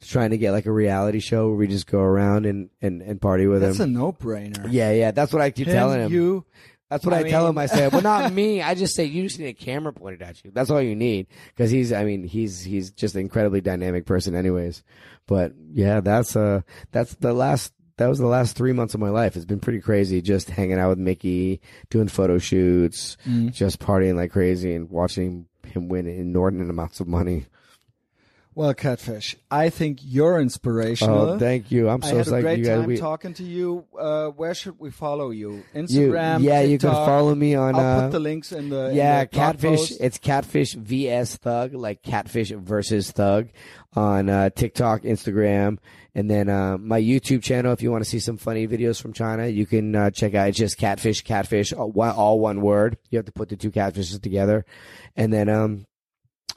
trying 0.00 0.30
to 0.30 0.38
get 0.38 0.52
like 0.52 0.64
a 0.64 0.72
reality 0.72 1.20
show 1.20 1.48
where 1.48 1.56
we 1.56 1.66
just 1.66 1.86
go 1.86 1.98
around 2.00 2.46
and 2.46 2.70
and, 2.80 3.02
and 3.02 3.20
party 3.20 3.46
with 3.46 3.62
him. 3.62 3.68
That's 3.68 3.80
a 3.80 3.86
no-brainer. 3.86 4.68
yeah, 4.70 4.92
yeah, 4.92 5.10
that's 5.10 5.30
what 5.32 5.42
I 5.42 5.50
keep 5.50 5.66
Him, 5.66 5.74
telling 5.74 6.00
him. 6.00 6.10
You, 6.12 6.44
That's 6.92 7.04
what 7.06 7.14
I, 7.14 7.20
I 7.20 7.30
tell 7.30 7.46
him. 7.48 7.56
I 7.58 7.66
say, 7.66 7.88
well, 7.88 8.02
not 8.02 8.32
me. 8.32 8.60
I 8.70 8.74
just 8.74 8.94
say 8.94 9.04
you 9.04 9.22
just 9.24 9.38
need 9.38 9.46
a 9.48 9.52
camera 9.54 9.92
pointed 9.92 10.22
at 10.22 10.44
you. 10.44 10.50
That's 10.52 10.70
all 10.70 10.80
you 10.82 10.94
need 10.94 11.26
because 11.56 11.70
he's. 11.70 11.92
I 11.92 12.04
mean, 12.04 12.24
he's 12.24 12.62
he's 12.62 12.90
just 12.90 13.14
an 13.14 13.22
incredibly 13.22 13.60
dynamic 13.60 14.04
person, 14.06 14.34
anyways. 14.34 14.82
But 15.26 15.52
yeah, 15.72 16.00
that's 16.00 16.36
uh 16.36 16.60
that's 16.90 17.14
the 17.16 17.32
last. 17.32 17.72
That 17.98 18.08
was 18.08 18.18
the 18.18 18.26
last 18.26 18.56
three 18.56 18.72
months 18.72 18.94
of 18.94 19.00
my 19.00 19.10
life. 19.10 19.36
It's 19.36 19.44
been 19.44 19.60
pretty 19.60 19.80
crazy, 19.80 20.22
just 20.22 20.48
hanging 20.50 20.78
out 20.78 20.88
with 20.88 20.98
Mickey, 20.98 21.60
doing 21.90 22.08
photo 22.08 22.38
shoots, 22.38 23.16
Mm. 23.28 23.52
just 23.52 23.78
partying 23.80 24.16
like 24.16 24.32
crazy, 24.32 24.74
and 24.74 24.88
watching 24.90 25.46
him 25.66 25.88
win 25.88 26.06
inordinate 26.06 26.70
amounts 26.70 27.00
of 27.00 27.06
money. 27.06 27.46
Well, 28.54 28.74
Catfish, 28.74 29.36
I 29.50 29.70
think 29.70 30.00
you're 30.02 30.38
inspirational. 30.40 31.30
Oh, 31.30 31.38
thank 31.38 31.70
you. 31.70 31.88
I'm 31.88 32.02
I 32.04 32.10
so 32.10 32.16
had 32.18 32.28
a 32.28 32.40
great 32.42 32.58
you 32.58 32.64
time 32.66 32.86
We, 32.86 32.96
talking 32.98 33.32
to 33.34 33.42
you. 33.42 33.86
Uh, 33.98 34.28
where 34.28 34.54
should 34.54 34.78
we 34.78 34.90
follow 34.90 35.30
you? 35.30 35.42
you, 35.52 35.64
Instagram. 35.74 36.42
yeah, 36.42 36.60
you 36.60 36.78
can 36.78 36.90
follow 36.90 37.34
me 37.34 37.54
on. 37.54 37.74
I'll 37.74 37.80
uh, 37.80 38.02
put 38.02 38.12
the 38.12 38.20
links 38.20 38.52
in 38.52 38.68
the 38.68 38.90
in 38.90 38.96
yeah, 38.96 39.20
the 39.24 39.28
catfish. 39.28 39.78
post. 39.78 40.00
It's 40.00 40.18
catfish 40.18 40.74
vs 40.74 41.36
thug, 41.36 41.72
like 41.74 42.02
catfish 42.02 42.50
versus 42.50 43.10
thug, 43.10 43.48
on 43.94 44.28
uh, 44.28 44.50
TikTok, 44.50 45.02
Instagram, 45.02 45.78
and 46.14 46.30
then 46.30 46.48
uh, 46.50 46.76
my 46.76 47.00
YouTube 47.00 47.42
channel. 47.42 47.72
If 47.72 47.82
you 47.82 47.90
want 47.90 48.04
to 48.04 48.10
see 48.10 48.18
some 48.20 48.36
funny 48.36 48.68
videos 48.68 49.00
from 49.00 49.14
China, 49.14 49.46
you 49.46 49.64
can 49.64 49.94
uh, 49.96 50.10
check 50.10 50.34
out. 50.34 50.48
It's 50.48 50.58
just 50.58 50.76
catfish, 50.76 51.22
catfish, 51.22 51.72
all 51.72 51.90
one, 51.90 52.10
all 52.10 52.38
one 52.38 52.60
word. 52.60 52.98
You 53.10 53.18
have 53.18 53.26
to 53.26 53.32
put 53.32 53.48
the 53.48 53.56
two 53.56 53.70
catfishes 53.70 54.20
together, 54.20 54.66
and 55.16 55.32
then 55.32 55.48
um, 55.48 55.86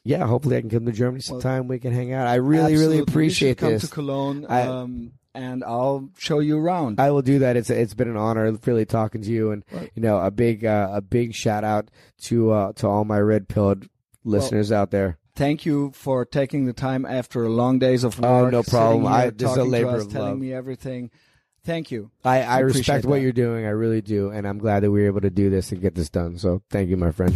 yeah, 0.05 0.25
hopefully 0.25 0.55
I 0.55 0.61
can 0.61 0.69
come 0.69 0.85
to 0.85 0.93
Germany 0.93 1.21
sometime. 1.21 1.67
we 1.67 1.79
can 1.79 1.91
hang 1.91 2.13
out. 2.13 2.27
I 2.27 2.35
really, 2.35 2.73
Absolutely. 2.73 2.85
really 2.85 2.97
You 2.97 3.03
appreciate 3.03 3.57
come 3.57 3.71
this. 3.73 3.81
to 3.81 3.87
Cologne, 3.89 4.45
I- 4.47 4.61
um, 4.61 5.11
and 5.33 5.65
I'll 5.65 6.09
show 6.17 6.39
you 6.39 6.57
around. 6.57 6.97
I 7.01 7.11
will 7.11 7.21
do 7.21 7.39
that. 7.39 7.57
It's 7.57 7.69
it's 7.69 7.93
been 7.93 8.07
an 8.09 8.15
honor, 8.15 8.49
really 8.65 8.85
talking 8.85 9.21
to 9.23 9.29
you, 9.29 9.51
and 9.51 9.65
you 9.93 10.01
know, 10.01 10.19
a 10.19 10.31
big 10.31 10.63
uh, 10.63 10.89
a 10.93 11.01
big 11.01 11.33
shout 11.33 11.65
out 11.65 11.89
to 12.23 12.51
uh, 12.51 12.71
to 12.73 12.87
all 12.87 13.03
my 13.03 13.19
red 13.19 13.49
pilled 13.49 13.89
listeners 14.23 14.71
out 14.71 14.91
there. 14.91 15.17
Thank 15.35 15.65
you 15.65 15.91
for 15.93 16.23
taking 16.23 16.65
the 16.65 16.71
time 16.71 17.05
after 17.05 17.49
long 17.49 17.79
days 17.79 18.05
of 18.05 18.17
work. 18.17 18.29
Oh, 18.29 18.49
no 18.49 18.63
problem. 18.63 19.05
I- 19.05 19.31
this 19.31 19.51
is 19.51 19.57
a 19.57 19.65
labor 19.65 19.89
us, 19.97 20.05
of 20.05 20.11
telling 20.13 20.29
love. 20.29 20.39
me 20.39 20.53
everything. 20.53 21.11
Thank 21.65 21.89
you. 21.91 22.11
I, 22.23 22.43
I 22.43 22.59
appreciate 22.59 22.77
respect 22.79 23.05
what 23.05 23.15
that. 23.15 23.21
you're 23.23 23.31
doing. 23.33 23.65
I 23.65 23.69
really 23.71 24.01
do, 24.01 24.29
and 24.29 24.47
I'm 24.47 24.59
glad 24.59 24.83
that 24.83 24.91
we 24.91 25.01
were 25.01 25.07
able 25.07 25.21
to 25.21 25.29
do 25.31 25.49
this 25.49 25.71
and 25.73 25.81
get 25.81 25.95
this 25.95 26.09
done. 26.09 26.37
So 26.37 26.61
thank 26.69 26.89
you, 26.89 26.95
my 26.95 27.11
friend. 27.11 27.35